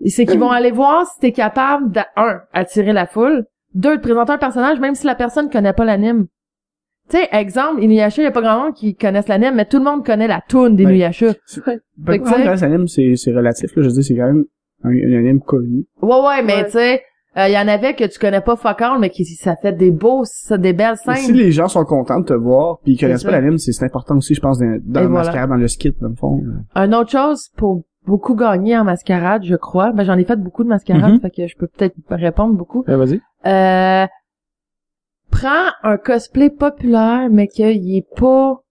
c'est 0.06 0.26
qu'ils 0.26 0.40
vont 0.40 0.52
aller 0.52 0.72
voir 0.72 1.06
si 1.08 1.20
t'es 1.20 1.32
capable 1.32 1.92
de 1.92 2.02
un 2.16 2.42
attirer 2.54 2.94
la 2.94 3.08
foule, 3.08 3.46
deux 3.74 3.98
de 3.98 4.02
présenter 4.02 4.34
un 4.34 4.38
personnage 4.38 4.80
même 4.80 4.94
si 4.96 5.06
la 5.08 5.16
personne 5.16 5.50
connaît 5.50 5.74
pas 5.74 5.86
l'anime. 5.86 6.28
Tu 7.10 7.18
sais, 7.18 7.28
exemple, 7.32 7.82
Inuyasha, 7.82 8.22
y 8.22 8.26
a 8.26 8.32
pas 8.32 8.42
grand 8.42 8.66
monde 8.66 8.74
qui 8.76 8.94
connaisse 8.96 9.30
l'anime, 9.30 9.56
mais 9.56 9.66
tout 9.66 9.78
le 9.78 9.86
monde 9.86 10.06
connaît 10.06 10.28
la 10.28 10.42
toune 10.48 10.76
d'Inuyasha. 10.76 11.34
Ben, 11.98 12.20
quand 12.22 12.38
l'anime, 12.38 12.88
c'est, 12.88 13.16
c'est 13.16 13.32
relatif, 13.34 13.74
là. 13.76 13.82
Je 13.84 13.88
veux 13.88 13.94
dire, 13.94 14.04
c'est 14.04 14.16
quand 14.16 14.26
même 14.28 14.44
un, 14.84 14.90
un 14.90 15.18
anime 15.20 15.40
connu. 15.40 15.86
Ouais, 16.02 16.16
ouais, 16.22 16.44
mais 16.44 16.56
Ouais. 16.58 16.66
tu 16.66 16.72
sais, 16.72 17.02
il 17.38 17.52
y 17.54 17.58
en 17.58 17.68
avait 17.68 17.94
que 17.94 18.04
tu 18.06 18.18
connais 18.18 18.42
pas 18.42 18.56
fuck 18.56 18.82
all, 18.82 19.00
mais 19.00 19.10
qui 19.10 19.24
ça 19.26 19.56
fait 19.56 19.74
des 19.74 19.92
beaux, 19.92 20.24
ça, 20.26 20.58
des 20.58 20.74
belles 20.74 20.98
scènes. 20.98 21.16
si 21.18 21.34
les 21.34 21.52
gens 21.52 21.68
sont 21.68 21.86
contents 21.86 22.20
de 22.20 22.26
te 22.26 22.34
voir, 22.34 22.80
puis 22.84 22.94
ils 22.94 23.00
connaissent 23.00 23.24
pas 23.24 23.32
ça. 23.32 23.40
l'anime, 23.40 23.58
c'est, 23.58 23.84
important 23.86 24.18
aussi, 24.18 24.34
je 24.34 24.42
pense, 24.42 24.58
dans, 24.60 24.66
le 24.66 24.82
voilà. 25.08 25.08
mascarade, 25.10 25.50
dans 25.50 25.56
le 25.56 25.68
skit, 25.68 25.96
dans 26.02 26.10
le 26.10 26.16
fond. 26.16 26.42
Un 26.74 26.94
autre 26.94 27.12
chose 27.12 27.50
pour 27.56 27.84
beaucoup 28.08 28.36
gagner 28.36 28.78
en 28.78 28.86
mascarade, 28.86 29.44
je 29.44 29.56
crois. 29.56 29.92
Ben 29.92 30.04
j'en 30.04 30.18
ai 30.18 30.24
fait 30.24 30.38
beaucoup 30.38 30.64
de 30.64 30.70
mascarades, 30.70 31.14
Mhm. 31.14 31.20
fait 31.20 31.30
que 31.30 31.48
je 31.48 31.56
peux 31.58 31.68
peut-être 31.68 31.96
répondre 32.10 32.56
beaucoup. 32.56 32.84
Ouais, 32.88 32.96
vas-y. 32.96 33.22
Euh, 33.46 34.08
prends 35.30 35.72
un 35.84 35.98
cosplay 35.98 36.50
populaire, 36.50 37.28
mais 37.30 37.48
qu'il 37.48 37.96
est 37.96 38.08
pas 38.16 38.62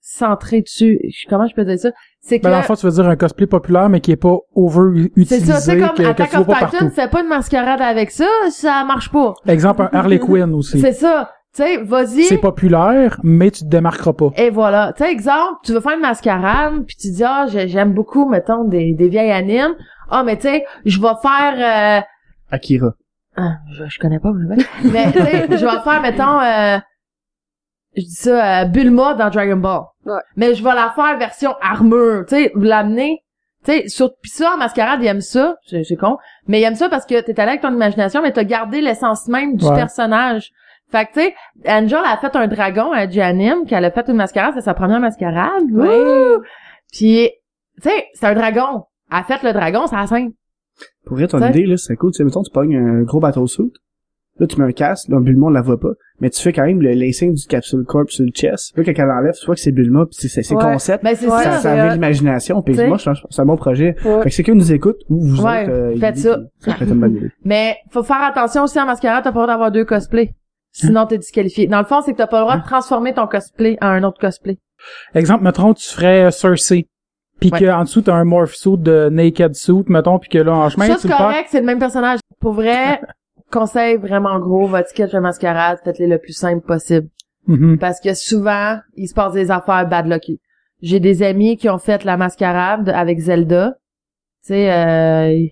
centré 0.00 0.62
dessus. 0.62 1.00
Comment 1.28 1.48
je 1.48 1.54
peux 1.54 1.64
dire 1.64 1.78
ça? 1.78 1.90
C'est 2.28 2.38
que 2.40 2.44
Ben, 2.44 2.50
dans 2.50 2.56
le 2.58 2.62
fond, 2.64 2.74
tu 2.74 2.86
veux 2.86 2.92
dire 2.92 3.08
un 3.08 3.14
cosplay 3.16 3.46
populaire, 3.46 3.88
mais 3.88 4.00
qui 4.00 4.10
est 4.10 4.16
pas 4.16 4.36
over 4.54 5.04
c'est 5.16 5.20
utilisé, 5.20 5.52
ça, 5.52 5.60
c'est 5.60 5.78
comme 5.78 5.90
que, 5.90 6.02
Attack 6.02 6.34
of 6.34 6.46
pas 6.46 6.54
Titan, 6.54 6.68
partout. 6.70 6.90
fais 6.90 7.08
pas 7.08 7.22
de 7.22 7.28
mascarade 7.28 7.80
avec 7.80 8.10
ça, 8.10 8.26
ça 8.50 8.82
marche 8.84 9.10
pas. 9.12 9.34
Exemple, 9.46 9.82
un 9.82 9.96
Harley 9.96 10.18
Quinn 10.18 10.52
aussi. 10.54 10.80
C'est 10.80 10.92
ça. 10.92 11.30
Tu 11.54 11.62
sais, 11.62 11.76
vas-y. 11.84 12.24
C'est 12.24 12.38
populaire, 12.38 13.18
mais 13.22 13.50
tu 13.50 13.62
te 13.64 13.68
démarqueras 13.68 14.12
pas. 14.12 14.30
Et 14.36 14.50
voilà. 14.50 14.92
Tu 14.96 15.04
sais, 15.04 15.10
exemple, 15.12 15.60
tu 15.64 15.72
veux 15.72 15.80
faire 15.80 15.94
une 15.94 16.00
mascarade, 16.02 16.84
puis 16.86 16.96
tu 16.96 17.10
dis, 17.12 17.24
ah, 17.24 17.46
j'ai- 17.48 17.68
j'aime 17.68 17.94
beaucoup, 17.94 18.28
mettons, 18.28 18.64
des, 18.64 18.92
des 18.92 19.08
vieilles 19.08 19.30
animes. 19.32 19.74
Ah, 20.10 20.22
mais 20.24 20.36
tu 20.36 20.48
sais, 20.48 20.64
je 20.84 21.00
vais 21.00 21.14
faire... 21.22 22.00
euh, 22.00 22.54
Akira. 22.54 22.90
Ah, 23.36 23.52
je, 23.72 23.84
je 23.88 23.98
connais 23.98 24.18
pas 24.18 24.32
vraiment. 24.32 24.54
Mais 24.84 25.12
tu 25.12 25.18
sais, 25.18 25.46
je 25.50 25.64
vais 25.64 25.80
faire, 25.84 26.00
mettons, 26.02 26.40
euh, 26.40 26.78
je 27.96 28.02
dis 28.02 28.10
ça, 28.14 28.62
euh, 28.62 28.64
Bulma 28.66 29.14
dans 29.14 29.30
Dragon 29.30 29.56
Ball. 29.56 29.82
Ouais. 30.04 30.20
Mais 30.36 30.54
je 30.54 30.62
vais 30.62 30.74
la 30.74 30.92
faire 30.94 31.18
version 31.18 31.54
armure, 31.60 32.24
tu 32.28 32.36
sais, 32.36 32.52
l'amener. 32.54 33.22
Tu 33.64 33.72
sais, 33.72 33.88
sur 33.88 34.10
pis 34.22 34.30
ça 34.30 34.52
en 34.54 34.58
mascarade, 34.58 35.00
ils 35.02 35.06
aiment 35.06 35.20
ça, 35.20 35.56
c'est 35.66 35.96
con, 35.96 36.18
mais 36.46 36.60
ils 36.60 36.64
aiment 36.64 36.76
ça 36.76 36.88
parce 36.88 37.04
que 37.06 37.20
t'es 37.20 37.38
allé 37.40 37.50
avec 37.50 37.62
ton 37.62 37.72
imagination, 37.72 38.22
mais 38.22 38.30
t'as 38.32 38.44
gardé 38.44 38.80
l'essence 38.80 39.26
même 39.26 39.56
du 39.56 39.64
Ouais. 39.66 39.74
personnage. 39.74 40.50
Fait 40.92 41.04
que 41.06 41.12
tu 41.14 41.20
sais, 41.20 41.34
Angel 41.66 41.98
a 42.04 42.16
fait 42.18 42.36
un 42.36 42.46
dragon 42.46 42.92
à 42.92 43.08
Janim, 43.10 43.64
qu'elle 43.66 43.84
a 43.84 43.90
fait 43.90 44.06
une 44.08 44.14
mascarade, 44.14 44.52
c'est 44.54 44.60
sa 44.60 44.74
première 44.74 45.00
mascarade. 45.00 45.64
Ouais. 45.72 45.88
Wouh! 45.88 46.42
Puis, 46.92 47.30
tu 47.82 47.88
sais, 47.88 48.06
c'est 48.14 48.26
un 48.26 48.34
dragon. 48.34 48.84
Elle 49.10 49.18
a 49.18 49.22
fait 49.24 49.42
le 49.42 49.52
dragon, 49.52 49.86
c'est 49.88 49.96
la 49.96 50.06
scène. 50.06 50.30
Pour 51.04 51.16
vrai, 51.16 51.26
ton 51.26 51.44
idée, 51.44 51.66
là, 51.66 51.76
c'est 51.76 51.96
cool. 51.96 52.12
Tu 52.12 52.18
sais, 52.18 52.24
mettons, 52.24 52.42
tu 52.42 52.52
pognes 52.52 52.76
un 52.76 53.02
gros 53.02 53.18
bateau 53.18 53.46
suit. 53.48 53.72
Là, 54.38 54.46
tu 54.46 54.60
mets 54.60 54.66
un 54.66 54.72
casque. 54.72 55.08
Là, 55.08 55.18
Bulma, 55.20 55.46
on 55.46 55.50
la 55.50 55.62
voit 55.62 55.80
pas. 55.80 55.92
Mais 56.20 56.30
tu 56.30 56.40
fais 56.42 56.52
quand 56.52 56.64
même 56.66 56.80
le 56.82 56.92
lacing 56.92 57.34
du 57.34 57.46
capsule 57.46 57.84
corp 57.84 58.10
sur 58.10 58.24
le 58.24 58.30
chest. 58.30 58.76
Là, 58.76 58.84
quand 58.84 58.92
elle 58.96 59.10
enlève, 59.10 59.32
tu 59.34 59.46
vois 59.46 59.54
que 59.54 59.60
c'est 59.60 59.72
Bulma, 59.72 60.06
pis 60.06 60.16
c'est, 60.18 60.28
c'est, 60.28 60.42
c'est 60.42 60.54
Ouais. 60.54 60.62
concept. 60.62 61.02
Ben 61.04 61.14
c'est 61.16 61.26
Ouais, 61.26 61.42
ça. 61.42 61.52
ça, 61.52 61.58
ça 61.60 61.72
avait 61.72 61.90
hot. 61.90 61.92
l'imagination. 61.94 62.62
T'sais? 62.62 62.86
moi, 62.86 62.96
je 62.98 63.04
pense 63.04 63.20
que 63.20 63.26
c'est 63.30 63.42
un 63.42 63.46
bon 63.46 63.56
projet. 63.56 63.96
Ouais. 64.04 64.22
Fait 64.22 64.28
que 64.30 64.34
c'est 64.34 64.42
quelqu'un 64.42 64.58
nous 64.58 64.72
écoute, 64.72 64.96
ou 65.08 65.20
vous 65.20 65.42
Ouais, 65.44 65.62
autres, 65.64 65.72
euh, 65.72 65.96
faites 65.96 66.16
il- 66.16 66.22
ça. 66.22 66.38
Ça 66.58 66.84
une 66.84 67.00
bonne 67.00 67.16
idée. 67.16 67.30
Mais 67.44 67.76
faut 67.90 68.02
faire 68.02 68.22
attention 68.22 68.64
aussi 68.64 68.78
en 68.80 68.86
mascarade, 68.86 69.24
t'as 69.24 69.32
pas 69.32 69.38
le 69.40 69.44
droit 69.44 69.46
d'avoir 69.54 69.70
deux 69.72 69.84
cosplays. 69.84 70.34
Sinon, 70.72 71.06
t'es 71.06 71.16
disqualifié. 71.18 71.66
Dans 71.66 71.78
le 71.78 71.86
fond, 71.86 72.02
c'est 72.02 72.12
que 72.12 72.18
t'as 72.18 72.26
pas 72.26 72.38
le 72.40 72.44
droit 72.44 72.58
de 72.58 72.64
transformer 72.64 73.14
ton 73.14 73.26
cosplay 73.26 73.78
en 73.80 73.86
un 73.86 74.02
autre 74.04 74.18
cosplay. 74.20 74.58
Exemple, 75.14 75.44
mettons, 75.44 75.72
tu 75.72 75.88
ferais 75.88 76.26
euh, 76.26 76.30
Cersei. 76.30 76.86
Puis 77.40 77.50
Ouais. 77.52 77.64
qu'en 77.64 77.82
dessous, 77.84 78.00
t'as 78.02 78.14
un 78.14 78.24
morph 78.24 78.54
suit 78.54 78.78
de 78.78 79.08
naked 79.10 79.54
suit, 79.54 79.84
mettons, 79.88 80.18
puis 80.18 80.28
que 80.30 80.38
là, 80.38 80.52
en 80.54 80.68
chemin, 80.70 80.86
ça, 80.86 80.94
tu 80.94 81.00
c'est 81.02 81.08
correct, 81.08 81.48
c'est 81.50 81.60
le 81.60 81.66
même 81.66 81.78
personnage. 81.78 82.18
Pour 82.40 82.52
vrai, 82.52 83.00
conseil 83.50 83.96
vraiment 83.96 84.38
gros, 84.38 84.66
votre 84.66 84.88
sketch 84.88 85.12
de 85.12 85.18
mascarade, 85.18 85.78
faites-les 85.84 86.06
le 86.06 86.18
plus 86.18 86.32
simple 86.32 86.64
possible. 86.66 87.08
Mhm. 87.46 87.78
Parce 87.78 88.00
que 88.00 88.14
souvent, 88.14 88.78
il 88.96 89.08
se 89.08 89.14
passe 89.14 89.32
des 89.32 89.50
affaires 89.50 89.88
bad 89.88 90.06
lucky. 90.06 90.40
J'ai 90.82 91.00
des 91.00 91.22
amis 91.22 91.56
qui 91.56 91.68
ont 91.68 91.78
fait 91.78 92.04
la 92.04 92.16
mascarade 92.16 92.88
avec 92.88 93.18
Zelda. 93.18 93.76
Tu 94.44 94.54
sais, 94.54 94.72
euh, 94.72 95.46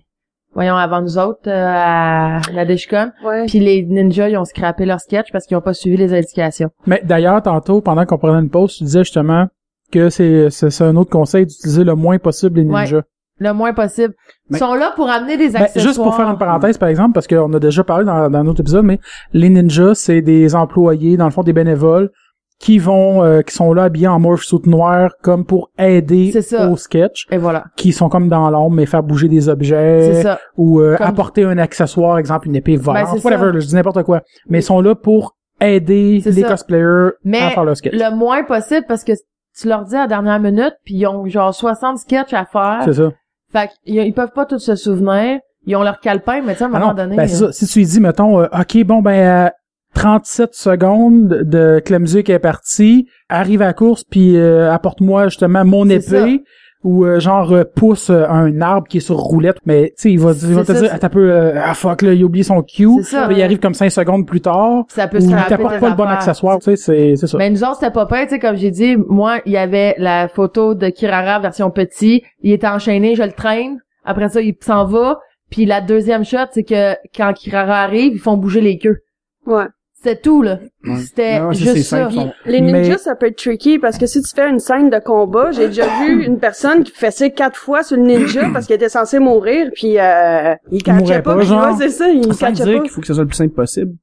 voyons, 0.53 0.75
avant 0.75 1.01
nous 1.01 1.17
autres, 1.17 1.47
euh, 1.49 1.65
à 1.67 2.39
la 2.53 2.65
Deshcon. 2.65 3.11
Ouais. 3.25 3.45
Puis 3.47 3.59
les 3.59 3.83
ninjas, 3.83 4.29
ils 4.29 4.37
ont 4.37 4.45
scrappé 4.45 4.85
leur 4.85 4.99
sketch 4.99 5.31
parce 5.31 5.45
qu'ils 5.45 5.57
ont 5.57 5.61
pas 5.61 5.73
suivi 5.73 5.97
les 5.97 6.13
indications. 6.13 6.69
Mais 6.85 7.01
d'ailleurs, 7.03 7.41
tantôt, 7.41 7.81
pendant 7.81 8.05
qu'on 8.05 8.17
prenait 8.17 8.39
une 8.39 8.49
pause, 8.49 8.75
tu 8.75 8.83
disais 8.83 9.03
justement 9.03 9.47
que 9.91 10.09
c'est, 10.09 10.49
c'est, 10.49 10.69
c'est 10.69 10.83
un 10.83 10.95
autre 10.95 11.09
conseil 11.09 11.45
d'utiliser 11.45 11.83
le 11.83 11.95
moins 11.95 12.19
possible 12.19 12.59
les 12.59 12.65
ninjas. 12.65 13.03
Le 13.39 13.51
moins 13.53 13.73
possible. 13.73 14.13
Ils 14.49 14.57
sont 14.57 14.73
là 14.75 14.93
pour 14.95 15.09
amener 15.09 15.35
des 15.37 15.49
Ben, 15.49 15.63
accessoires. 15.63 15.85
juste 15.85 15.97
pour 16.01 16.15
faire 16.15 16.29
une 16.29 16.37
parenthèse, 16.37 16.77
par 16.77 16.89
exemple, 16.89 17.13
parce 17.13 17.27
qu'on 17.27 17.51
a 17.53 17.59
déjà 17.59 17.83
parlé 17.83 18.05
dans, 18.05 18.29
dans 18.29 18.39
un 18.39 18.47
autre 18.47 18.61
épisode, 18.61 18.85
mais 18.85 18.99
les 19.33 19.49
ninjas, 19.49 19.95
c'est 19.95 20.21
des 20.21 20.55
employés, 20.55 21.17
dans 21.17 21.25
le 21.25 21.31
fond, 21.31 21.43
des 21.43 21.51
bénévoles, 21.53 22.11
qui 22.57 22.79
vont, 22.79 23.21
euh, 23.21 23.41
qui 23.41 23.53
sont 23.53 23.73
là 23.73 23.83
habillés 23.83 24.07
en 24.07 24.17
morph 24.19 24.43
suit 24.43 24.61
noir, 24.65 25.11
comme 25.21 25.43
pour 25.45 25.69
aider 25.77 26.31
au 26.69 26.77
sketch, 26.77 27.25
Et 27.29 27.37
voilà. 27.37 27.65
qui 27.75 27.91
sont 27.91 28.07
comme 28.07 28.29
dans 28.29 28.49
l'ombre, 28.49 28.73
mais 28.77 28.85
faire 28.85 29.03
bouger 29.03 29.27
des 29.27 29.49
objets, 29.49 30.21
ça. 30.23 30.39
ou 30.55 30.79
euh, 30.79 30.95
Comme- 30.95 31.05
apporter 31.07 31.43
un 31.43 31.57
accessoire, 31.57 32.17
exemple 32.17 32.47
une 32.47 32.55
épée 32.55 32.77
volante, 32.77 33.03
Ben, 33.11 33.17
c'est 33.19 33.25
whatever, 33.25 33.51
ça. 33.51 33.59
je 33.59 33.67
dis 33.67 33.75
n'importe 33.75 34.03
quoi. 34.03 34.21
Mais 34.47 34.59
ils 34.59 34.63
sont 34.63 34.79
là 34.79 34.95
pour 34.95 35.35
aider 35.59 36.21
les 36.25 36.31
ça. 36.41 36.47
cosplayers 36.47 37.09
Mais 37.25 37.39
à 37.41 37.49
faire 37.49 37.65
leur 37.65 37.75
sketch. 37.75 37.93
Le 37.93 38.15
moins 38.15 38.43
possible 38.43 38.85
parce 38.87 39.03
que 39.03 39.11
tu 39.57 39.67
leur 39.67 39.83
dis 39.83 39.95
à 39.95 40.01
la 40.01 40.07
dernière 40.07 40.39
minute, 40.39 40.73
puis 40.85 40.95
ils 40.95 41.07
ont 41.07 41.25
genre 41.27 41.53
60 41.53 41.97
sketchs 41.97 42.33
à 42.33 42.45
faire. 42.45 42.81
C'est 42.85 42.93
ça. 42.93 43.11
Fait 43.51 43.69
qu'ils 43.85 43.95
ils 43.95 44.13
peuvent 44.13 44.33
pas 44.33 44.45
tous 44.45 44.59
se 44.59 44.75
souvenir. 44.75 45.39
Ils 45.67 45.75
ont 45.75 45.83
leur 45.83 45.99
calepin, 45.99 46.41
mais 46.41 46.53
tu 46.53 46.59
sais, 46.59 46.63
à 46.65 46.67
un 46.67 46.71
Ah 46.73 46.79
moment 46.79 46.91
non, 46.91 46.93
donné... 46.93 47.15
ben 47.15 47.23
euh, 47.23 47.27
ça. 47.27 47.51
Si 47.51 47.65
tu 47.67 47.79
lui 47.79 47.85
dis, 47.85 47.99
mettons, 47.99 48.39
euh, 48.41 48.47
OK, 48.53 48.83
bon, 48.83 49.01
ben, 49.01 49.47
euh, 49.47 49.49
37 49.95 50.53
secondes 50.53 51.27
de 51.29 51.81
que 51.83 51.91
la 51.93 51.99
musique 51.99 52.29
est 52.29 52.39
partie, 52.39 53.07
arrive 53.29 53.61
à 53.61 53.67
la 53.67 53.73
course, 53.73 54.03
puis 54.03 54.35
euh, 54.37 54.71
apporte-moi 54.71 55.29
justement 55.29 55.63
mon 55.65 55.89
épée, 55.89 56.43
ou 56.85 57.03
euh, 57.03 57.19
genre 57.19 57.51
euh, 57.51 57.63
pousse 57.63 58.11
euh, 58.11 58.25
un 58.29 58.61
arbre 58.61 58.87
qui 58.87 58.97
est 58.97 59.01
sur 59.01 59.17
roulette. 59.17 59.57
Mais, 59.65 59.87
tu 59.97 60.03
sais, 60.03 60.11
il 60.11 60.19
va, 60.19 60.33
il 60.33 60.53
va 60.53 60.61
te 60.61 60.71
ça, 60.71 60.79
dire, 60.79 60.93
un 60.93 61.09
peu, 61.09 61.31
euh, 61.31 61.59
ah 61.61 61.73
fuck, 61.73 62.03
là, 62.03 62.13
il 62.13 62.21
a 62.21 62.25
oublié 62.25 62.43
son 62.43 62.61
cue. 62.61 62.87
C'est 62.97 63.15
ça. 63.15 63.27
Puis 63.27 63.37
il 63.37 63.43
arrive 63.43 63.59
comme 63.59 63.73
5 63.73 63.89
secondes 63.89 64.27
plus 64.27 64.39
tard, 64.39 64.83
ça 64.87 65.07
peut 65.07 65.17
ou 65.17 65.27
il 65.27 65.35
t'apporte 65.49 65.79
pas 65.79 65.89
le 65.89 65.95
bon 65.95 66.05
accessoire. 66.05 66.59
Tu 66.59 66.65
sais, 66.65 66.75
c'est 66.75 67.15
c'est 67.15 67.25
ça. 67.25 67.39
Mais 67.39 67.49
nous 67.49 67.63
autres, 67.63 67.77
c'était 67.79 67.91
pas 67.91 68.05
pire, 68.05 68.21
tu 68.23 68.29
sais, 68.29 68.39
comme 68.39 68.55
j'ai 68.55 68.69
dit, 68.69 68.97
moi, 68.97 69.39
il 69.47 69.51
y 69.51 69.57
avait 69.57 69.95
la 69.97 70.27
photo 70.27 70.75
de 70.75 70.89
Kirara 70.89 71.39
version 71.39 71.71
petit, 71.71 72.23
il 72.41 72.51
était 72.51 72.67
enchaîné, 72.67 73.15
je 73.15 73.23
le 73.23 73.31
traîne, 73.31 73.79
après 74.03 74.29
ça, 74.29 74.41
il 74.41 74.53
s'en 74.61 74.85
va, 74.85 75.19
puis 75.49 75.65
la 75.65 75.81
deuxième 75.81 76.23
shot, 76.23 76.37
c'est 76.51 76.63
que 76.63 76.93
quand 77.17 77.33
Kirara 77.33 77.81
arrive, 77.81 78.13
ils 78.13 78.19
font 78.19 78.37
bouger 78.37 78.61
les 78.61 78.77
queues. 78.77 78.99
Ouais. 79.47 79.65
C'était 80.05 80.21
tout, 80.21 80.41
là. 80.43 80.59
Ouais. 80.85 80.97
C'était 80.97 81.41
juste 81.53 81.83
ça. 81.83 82.09
Les 82.45 82.61
ninjas, 82.61 82.79
Mais- 82.89 82.97
ça 82.97 83.15
peut 83.15 83.25
être 83.25 83.37
tricky 83.37 83.79
parce 83.79 83.97
que 83.97 84.05
si 84.05 84.21
tu 84.21 84.29
fais 84.35 84.47
une 84.49 84.59
scène 84.59 84.89
de 84.91 84.99
combat, 84.99 85.49
j'ai 85.51 85.67
déjà 85.67 85.85
vu 86.05 86.23
une 86.27 86.37
personne 86.37 86.83
qui 86.83 86.91
fessait 86.91 87.31
quatre 87.31 87.55
fois 87.57 87.81
sur 87.81 87.97
le 87.97 88.03
ninja 88.03 88.49
parce 88.53 88.67
qu'il 88.67 88.75
était 88.75 88.89
censé 88.89 89.17
mourir, 89.19 89.71
puis 89.73 89.97
euh, 89.99 90.53
il 90.71 90.83
catchait 90.83 91.21
pas. 91.23 91.35
pas, 91.35 91.41
genre. 91.43 91.65
ouais, 91.65 91.73
c'est 91.79 91.89
ça, 91.89 92.07
il 92.09 92.23
Sans 92.33 92.37
catchait 92.47 92.63
dire 92.65 92.75
pas. 92.77 92.81
qu'il 92.83 92.91
faut 92.91 93.01
que 93.01 93.07
ce 93.07 93.13
soit 93.15 93.23
le 93.23 93.27
plus 93.29 93.35
simple 93.37 93.55
possible. 93.55 93.93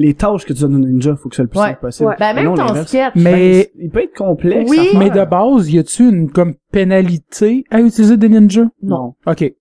Les 0.00 0.14
tâches 0.14 0.44
que 0.46 0.52
tu 0.52 0.60
donnes 0.62 0.76
au 0.76 0.78
ninja, 0.78 1.16
faut 1.16 1.28
que 1.28 1.34
ce 1.34 1.42
soit 1.42 1.44
le 1.44 1.48
plus 1.50 1.58
Ouais. 1.58 1.66
simple 1.70 1.80
possible. 1.80 2.08
Ouais. 2.10 2.14
Ben, 2.20 2.32
même 2.34 2.44
Non, 2.44 2.54
ton 2.54 2.84
sketch. 2.84 3.12
Mais, 3.16 3.32
Ben, 3.32 3.64
il 3.82 3.90
peut 3.90 4.02
être 4.04 4.14
complexe. 4.16 4.70
Oui. 4.70 4.90
à 4.94 4.98
mais 4.98 5.10
de 5.10 5.24
base, 5.24 5.72
y 5.72 5.78
a-tu 5.80 6.08
une 6.08 6.30
comme 6.30 6.54
pénalité 6.70 7.64
à 7.70 7.80
utiliser 7.80 8.16
des 8.16 8.28
ninjas? 8.28 8.68
Non. 8.80 9.14
OK. 9.26 9.52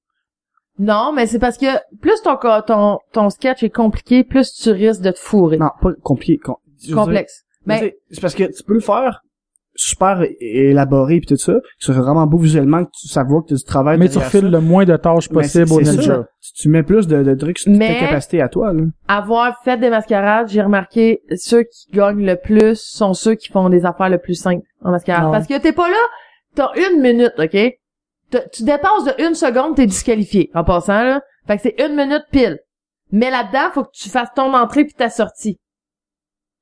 Non, 0.79 1.11
mais 1.13 1.25
c'est 1.25 1.39
parce 1.39 1.57
que 1.57 1.65
plus 2.01 2.21
ton, 2.21 2.37
ton, 2.65 2.99
ton 3.11 3.29
sketch 3.29 3.63
est 3.63 3.69
compliqué, 3.69 4.23
plus 4.23 4.51
tu 4.53 4.69
risques 4.71 5.01
de 5.01 5.11
te 5.11 5.19
fourrer. 5.19 5.57
Non, 5.57 5.69
pas 5.81 5.89
compliqué. 6.03 6.37
com- 6.37 6.55
dire, 6.79 6.95
Complexe. 6.95 7.43
mais 7.65 7.75
Mais, 7.75 7.79
tu 7.79 7.85
sais, 7.87 7.97
c'est 8.11 8.21
parce 8.21 8.35
que 8.35 8.43
tu 8.55 8.63
peux 8.63 8.73
le 8.75 8.79
faire 8.79 9.21
super 9.79 10.23
élaboré 10.39 11.17
puis 11.19 11.27
tout 11.27 11.37
ça, 11.37 11.53
que 11.53 11.59
ce 11.79 11.93
soit 11.93 12.01
vraiment 12.01 12.25
beau 12.25 12.37
visuellement, 12.39 12.83
que 12.83 12.89
tu 12.99 13.07
savoir 13.07 13.43
que 13.43 13.53
tu 13.53 13.63
travailles 13.63 13.99
Mais 13.99 14.09
tu 14.09 14.17
refiles 14.17 14.49
le 14.49 14.59
moins 14.59 14.85
de 14.85 14.95
tâches 14.97 15.25
c'est- 15.27 15.33
possible 15.33 15.71
aux 15.71 15.83
c'est 15.83 15.91
ninjas. 15.97 16.15
ça. 16.15 16.25
Tu, 16.55 16.69
mets 16.69 16.81
plus 16.83 17.05
de, 17.07 17.21
de 17.21 17.35
trucs 17.35 17.59
sur 17.59 17.71
Mais- 17.71 17.93
tes 17.93 17.99
capacités 17.99 18.41
à 18.41 18.49
toi, 18.49 18.73
là. 18.73 18.83
avoir 19.07 19.55
fait 19.63 19.77
des 19.77 19.89
mascarades, 19.91 20.47
j'ai 20.49 20.61
remarqué, 20.63 21.21
ceux 21.35 21.63
qui 21.63 21.91
gagnent 21.91 22.25
le 22.25 22.35
plus 22.37 22.79
sont 22.81 23.13
ceux 23.13 23.35
qui 23.35 23.49
font 23.51 23.69
des 23.69 23.85
affaires 23.85 24.09
le 24.09 24.17
plus 24.17 24.33
simples 24.35 24.65
en 24.83 24.89
mascarade. 24.91 25.25
Ah. 25.27 25.31
Parce 25.31 25.45
que 25.47 25.59
t'es 25.59 25.73
pas 25.73 25.89
là, 25.89 25.95
t'as 26.55 26.69
une 26.89 26.99
minute, 27.01 27.33
OK? 27.37 27.57
Tu 28.51 28.63
dépasses 28.63 29.05
de 29.05 29.23
une 29.25 29.35
seconde, 29.35 29.75
t'es 29.75 29.85
disqualifié, 29.85 30.49
en 30.53 30.63
passant, 30.63 31.03
là. 31.03 31.21
Fait 31.47 31.55
que 31.57 31.61
c'est 31.63 31.75
une 31.85 31.95
minute 31.95 32.23
pile. 32.31 32.59
Mais 33.11 33.29
là-dedans, 33.31 33.71
faut 33.73 33.83
que 33.83 33.91
tu 33.93 34.09
fasses 34.09 34.29
ton 34.35 34.53
entrée 34.53 34.83
puis 34.83 34.93
ta 34.93 35.09
sortie. 35.09 35.57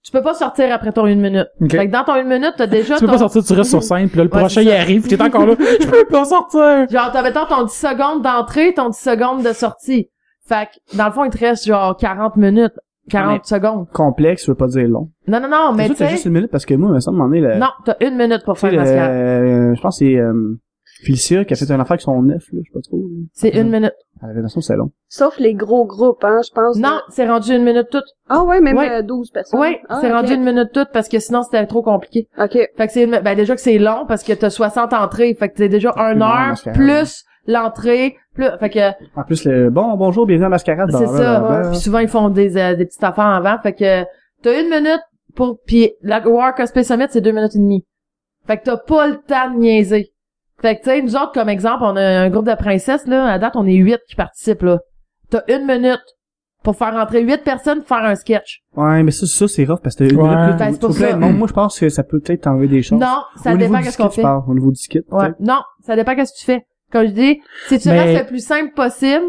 Tu 0.04 0.12
peux 0.12 0.22
pas 0.22 0.36
sortir 0.36 0.72
après 0.72 0.92
ton 0.92 1.08
une 1.08 1.20
minute. 1.20 1.48
Ok. 1.60 1.72
Fait 1.72 1.88
que 1.88 1.92
dans 1.92 2.04
ton 2.04 2.16
une 2.18 2.28
minute, 2.28 2.54
t'as 2.56 2.68
déjà 2.68 2.94
Tu 2.96 3.00
peux 3.02 3.08
ton... 3.08 3.14
pas 3.14 3.18
sortir, 3.18 3.44
tu 3.44 3.54
restes 3.54 3.72
sur 3.72 3.82
scène, 3.84 4.08
puis 4.08 4.18
là, 4.20 4.26
le 4.26 4.30
Ouais, 4.32 4.40
prochain, 4.40 4.62
il 4.62 4.72
arrive, 4.72 5.08
t'es 5.08 5.20
encore 5.20 5.48
là. 5.48 5.56
Je 5.60 5.88
peux 5.90 6.06
pas 6.06 6.26
sortir! 6.26 6.88
Genre, 6.90 7.10
t'as, 7.12 7.24
mettons, 7.24 7.46
ton 7.48 7.64
10 7.64 7.74
secondes 7.74 8.22
d'entrée, 8.22 8.76
ton 8.76 8.90
10 8.90 8.98
secondes 9.00 9.44
de 9.44 9.52
sortie. 9.54 10.10
Fait 10.48 10.68
que, 10.68 10.96
dans 10.98 11.08
le 11.08 11.12
fond, 11.12 11.24
il 11.24 11.32
te 11.32 11.40
reste, 11.40 11.66
genre, 11.66 11.98
40 11.98 12.36
minutes. 12.38 12.74
40 13.10 13.30
Ah, 13.30 13.34
mais- 13.34 13.40
secondes. 13.48 13.88
Complexe, 13.94 14.46
je 14.46 14.52
veux 14.52 14.56
pas 14.56 14.68
dire 14.68 14.88
long. 14.88 15.10
Non, 15.28 15.40
non, 15.40 15.48
non, 15.50 15.74
mais 15.74 15.90
tu 15.90 15.96
sais... 15.96 16.10
juste 16.10 16.26
une 16.26 16.34
minute 16.34 16.52
parce 16.52 16.66
que 16.68 16.76
moi, 16.76 16.90
il 16.90 16.94
me 16.96 17.00
semble, 17.00 17.18
m'en 17.18 17.32
est 17.32 17.58
Non, 17.58 17.70
t'as 17.84 17.96
une 18.02 18.16
minute 18.16 18.44
pour 18.46 18.60
faire 18.60 18.70
le 18.72 18.78
le- 18.78 18.84
mascara. 18.84 19.08
euh, 19.10 19.74
je 19.76 19.82
pense 19.82 19.98
que 20.00 20.06
c'est, 20.06 20.18
euh, 20.18 20.60
Felicia 21.06 21.46
qui 21.46 21.54
a 21.54 21.56
fait 21.56 21.70
un 21.72 21.80
affaire 21.80 21.92
avec 21.94 22.02
son 22.02 22.22
neuf, 22.22 22.44
là, 22.52 22.60
je 22.64 22.68
sais 22.70 22.74
pas 22.74 22.82
trop. 22.82 23.02
C'est 23.34 23.50
une 23.50 23.70
minute. 23.70 23.94
Elle 24.22 24.30
avait 24.30 24.36
l'impression 24.36 24.62
que 24.62 24.66
c'est 24.66 24.76
long. 24.76 24.92
Sauf 25.08 25.38
les 25.40 25.54
gros 25.54 25.86
groupes, 25.86 26.24
hein, 26.24 26.40
je 26.46 26.52
pense. 26.54 26.78
Non, 26.78 27.00
c'est 27.10 27.28
rendu 27.28 27.54
une 27.54 27.64
minute 27.64 27.88
toute. 27.92 28.06
Ah 28.30 28.44
ouais, 28.44 28.60
même 28.62 28.76
Ouais. 28.78 28.90
euh, 28.90 29.02
12 29.02 29.30
personnes. 29.32 29.60
Oui, 29.60 29.78
Ah, 29.90 30.00
c'est 30.02 30.12
rendu 30.12 30.34
une 30.34 30.44
minute 30.44 30.72
toute 30.74 30.90
parce 30.94 31.08
que 31.10 31.20
sinon 31.20 31.44
c'était 31.44 31.66
trop 31.68 31.82
compliqué. 31.84 32.28
OK. 32.40 32.52
Fait 32.54 32.88
que 32.88 32.92
c'est 32.92 33.04
une- 33.04 33.20
ben 33.24 33.36
déjà 33.36 33.56
que 33.56 33.62
c'est 33.62 33.78
long 33.78 34.06
parce 34.08 34.24
que 34.24 34.34
t'as 34.34 34.50
60 34.50 34.94
entrées, 34.94 35.34
fait 35.36 35.50
que 35.50 35.56
t'es 35.56 35.70
déjà 35.70 35.94
une 35.98 36.22
heure 36.22 36.56
plus 36.74 37.24
l'entrée, 37.48 38.16
plus 38.34 38.46
fait 38.60 38.70
que 38.70 39.20
En 39.20 39.24
plus, 39.24 39.46
le 39.46 39.70
bon, 39.70 39.96
bonjour, 39.98 40.26
bienvenue 40.26 40.46
à 40.48 40.50
Mascarade. 40.50 40.90
c'est 40.92 41.06
ça. 41.08 41.70
Puis 41.72 41.80
souvent 41.80 42.00
ils 42.00 42.08
font 42.08 42.30
des 42.30 42.58
euh, 42.58 42.76
des 42.76 42.86
petites 42.86 43.04
affaires 43.04 43.26
avant, 43.26 43.58
fait 43.62 43.74
que 43.74 44.04
t'as 44.42 44.62
une 44.62 44.70
minute 44.70 45.02
pour 45.36 45.60
puis 45.68 45.92
la 46.02 46.26
War 46.28 46.56
Cosplay 46.56 46.84
Summit 46.84 47.06
c'est 47.10 47.22
deux 47.22 47.32
minutes 47.32 47.56
et 47.56 47.60
demie. 47.60 47.86
Fait 48.48 48.58
que 48.58 48.64
t'as 48.64 48.78
pas 48.78 49.08
le 49.08 49.18
temps 49.18 49.52
de 49.54 49.60
niaiser. 49.60 50.12
Fait 50.66 50.78
que 50.78 50.84
tu 50.84 50.90
sais 50.90 51.02
nous 51.04 51.16
autres 51.16 51.32
comme 51.34 51.50
exemple 51.50 51.84
on 51.84 51.96
a 51.96 52.02
un 52.22 52.30
groupe 52.32 52.48
de 52.48 52.56
princesses 52.56 53.06
là, 53.06 53.26
à 53.34 53.38
date 53.38 53.54
on 53.56 53.68
est 53.68 53.76
huit 53.76 54.00
qui 54.10 54.16
participent 54.16 54.64
là. 54.64 54.80
T'as 55.30 55.42
une 55.48 55.66
minute 55.68 56.02
pour 56.64 56.76
faire 56.76 56.94
rentrer 56.96 57.22
huit 57.22 57.44
personnes 57.44 57.80
pour 57.80 57.88
faire 57.90 58.04
un 58.06 58.16
sketch. 58.16 58.62
Ouais, 58.76 59.04
mais 59.04 59.12
ça, 59.12 59.28
ça, 59.28 59.48
c'est 59.48 59.66
rough 59.66 59.82
parce 59.84 59.96
que 59.96 60.04
une 60.06 60.20
Ouais. 60.20 60.28
minute, 60.36 60.58
Ben, 60.58 60.70
plus 60.70 60.80
trop 60.80 60.92
plein 60.94 61.12
ça. 61.12 61.18
monde. 61.18 61.38
Moi, 61.38 61.48
je 61.48 61.54
pense 61.54 61.80
que 61.80 61.90
ça 61.90 62.02
peut 62.04 62.20
peut-être 62.20 62.42
t'enlever 62.42 62.68
des 62.68 62.82
choses. 62.82 63.00
Non, 63.00 63.22
ça 63.44 63.54
au 63.54 63.58
dépend 63.58 63.82
qu'est-ce 63.84 63.98
qu'on 64.00 64.08
tu 64.10 64.16
fait. 64.16 64.22
parles, 64.24 64.42
au 64.48 64.54
niveau 64.56 64.72
du 64.72 64.82
skit. 64.82 65.02
Ouais. 65.12 65.30
Non, 65.40 65.60
ça 65.86 65.96
dépend 65.96 66.16
qu'est-ce 66.16 66.34
que 66.34 66.40
tu 66.40 66.46
fais. 66.46 66.66
Comme 66.92 67.06
je 67.06 67.12
dis, 67.12 67.40
si 67.68 67.78
tu 67.80 67.90
Mais- 67.90 68.02
restes 68.02 68.22
le 68.24 68.28
plus 68.30 68.44
simple 68.44 68.74
possible, 68.74 69.24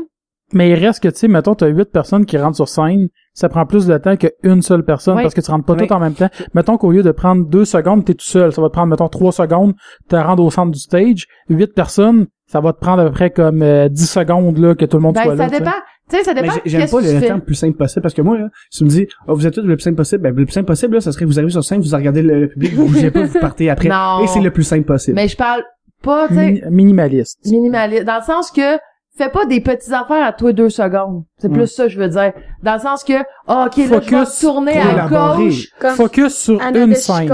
Mais 0.53 0.71
il 0.71 0.75
reste 0.75 1.03
que, 1.03 1.09
tu 1.09 1.17
sais, 1.19 1.29
mettons, 1.29 1.55
t'as 1.55 1.67
huit 1.67 1.91
personnes 1.91 2.25
qui 2.25 2.39
rentrent 2.39 2.57
sur 2.57 2.69
scène, 2.69 3.09
ça 3.35 3.49
prend 3.49 3.67
plus 3.67 3.87
de 3.87 3.99
temps 3.99 4.17
qu'une 4.17 4.63
seule 4.63 4.85
personne 4.85 5.17
Oui. 5.17 5.23
parce 5.23 5.35
que 5.35 5.41
tu 5.41 5.51
rentres 5.51 5.65
pas 5.65 5.73
Oui. 5.75 5.81
toutes 5.81 5.93
en 5.93 5.99
même 5.99 6.15
temps. 6.15 6.29
Mettons 6.55 6.77
qu'au 6.79 6.93
lieu 6.93 7.03
de 7.03 7.11
prendre 7.11 7.45
deux 7.47 7.65
secondes, 7.65 8.05
t'es 8.05 8.15
tout 8.15 8.25
seul. 8.25 8.53
Ça 8.53 8.63
va 8.63 8.69
te 8.69 8.73
prendre, 8.73 8.89
mettons, 8.89 9.09
trois 9.09 9.33
secondes, 9.33 9.75
te 10.09 10.15
rendre 10.17 10.45
au 10.45 10.51
centre 10.51 10.71
du 10.71 10.79
stage. 10.79 11.27
Huit 11.49 11.75
personnes, 11.75 12.27
ça 12.47 12.61
va 12.61 12.73
te 12.73 12.79
prendre 12.79 13.03
à 13.03 13.07
peu 13.07 13.11
près 13.11 13.31
comme 13.31 13.61
euh, 13.63 13.89
10 13.89 14.07
secondes, 14.09 14.59
là, 14.59 14.75
que 14.77 14.85
tout 14.85 14.97
le 14.99 15.03
monde 15.03 15.17
ben 15.17 15.25
soit 15.25 15.37
ça 15.37 15.49
là. 15.49 15.59
dépend. 15.59 15.71
Tu 16.09 16.17
sais, 16.17 16.23
ça 16.23 16.35
dépend 16.35 16.53
j'ai- 16.53 16.61
j'aime 16.79 16.89
pas 16.89 17.01
le 17.01 17.07
fais. 17.19 17.29
temps 17.29 17.35
le 17.35 17.41
plus 17.41 17.55
simple 17.57 17.77
possible 17.77 18.03
parce 18.03 18.15
que 18.15 18.23
moi, 18.23 18.39
là, 18.39 18.49
si 18.71 18.79
tu 18.79 18.85
me 18.85 18.89
dis, 18.91 19.09
oh, 19.27 19.35
vous 19.35 19.45
êtes 19.49 19.55
tous 19.55 19.63
le 19.63 19.75
plus 19.75 19.83
simple 19.83 19.97
possible, 19.97 20.23
ben, 20.23 20.33
le 20.37 20.45
plus 20.45 20.53
simple 20.53 20.67
possible, 20.69 20.95
là, 20.95 21.01
ça 21.01 21.11
serait 21.11 21.25
que 21.25 21.29
vous 21.31 21.39
arrivez 21.41 21.51
sur 21.51 21.65
scène, 21.65 21.81
vous 21.81 21.97
regardez 21.97 22.23
le, 22.23 22.43
le 22.43 22.49
public, 22.49 22.75
vous 22.75 22.87
bougez 22.87 23.11
pas, 23.11 23.25
vous 23.25 23.41
partez 23.41 23.69
après. 23.69 23.89
Non. 23.89 24.23
Et 24.23 24.29
c'est 24.29 24.41
le 24.41 24.53
plus 24.53 24.63
simple 24.63 24.85
possible. 24.85 25.17
Mais 25.17 25.27
je 25.27 25.37
parle 25.37 25.63
pas, 26.05 26.29
tu 26.29 26.35
sais, 26.35 26.47
Mini- 26.53 26.61
minimaliste. 26.71 27.41
minimaliste. 27.45 28.05
Dans 28.05 28.19
le 28.19 28.23
sens 28.25 28.53
que, 28.53 28.77
fais 29.17 29.31
pas 29.31 29.45
des 29.47 29.61
petites 29.61 29.93
affaires 29.93 30.25
à 30.27 30.33
toi 30.33 30.53
deux 30.53 30.69
secondes. 30.71 31.25
C'est 31.39 31.49
plus 31.51 31.67
ça, 31.67 31.89
je 31.89 31.99
veux 31.99 32.09
dire. 32.09 32.33
Dans 32.63 32.75
le 32.75 32.81
sens 32.81 33.05
que, 33.05 33.15
ah, 33.47 33.67
ok, 33.67 33.77
là, 33.77 33.85
je 33.85 33.89
vais 33.89 34.01
Focus 34.01 34.41
tourner 34.41 34.79
à 34.79 35.09
gauche. 35.09 35.69
Comme 35.79 35.95
Focus 35.95 36.35
sur 36.37 36.61
Anna 36.63 36.85
une 36.85 36.95
scène. 36.95 37.31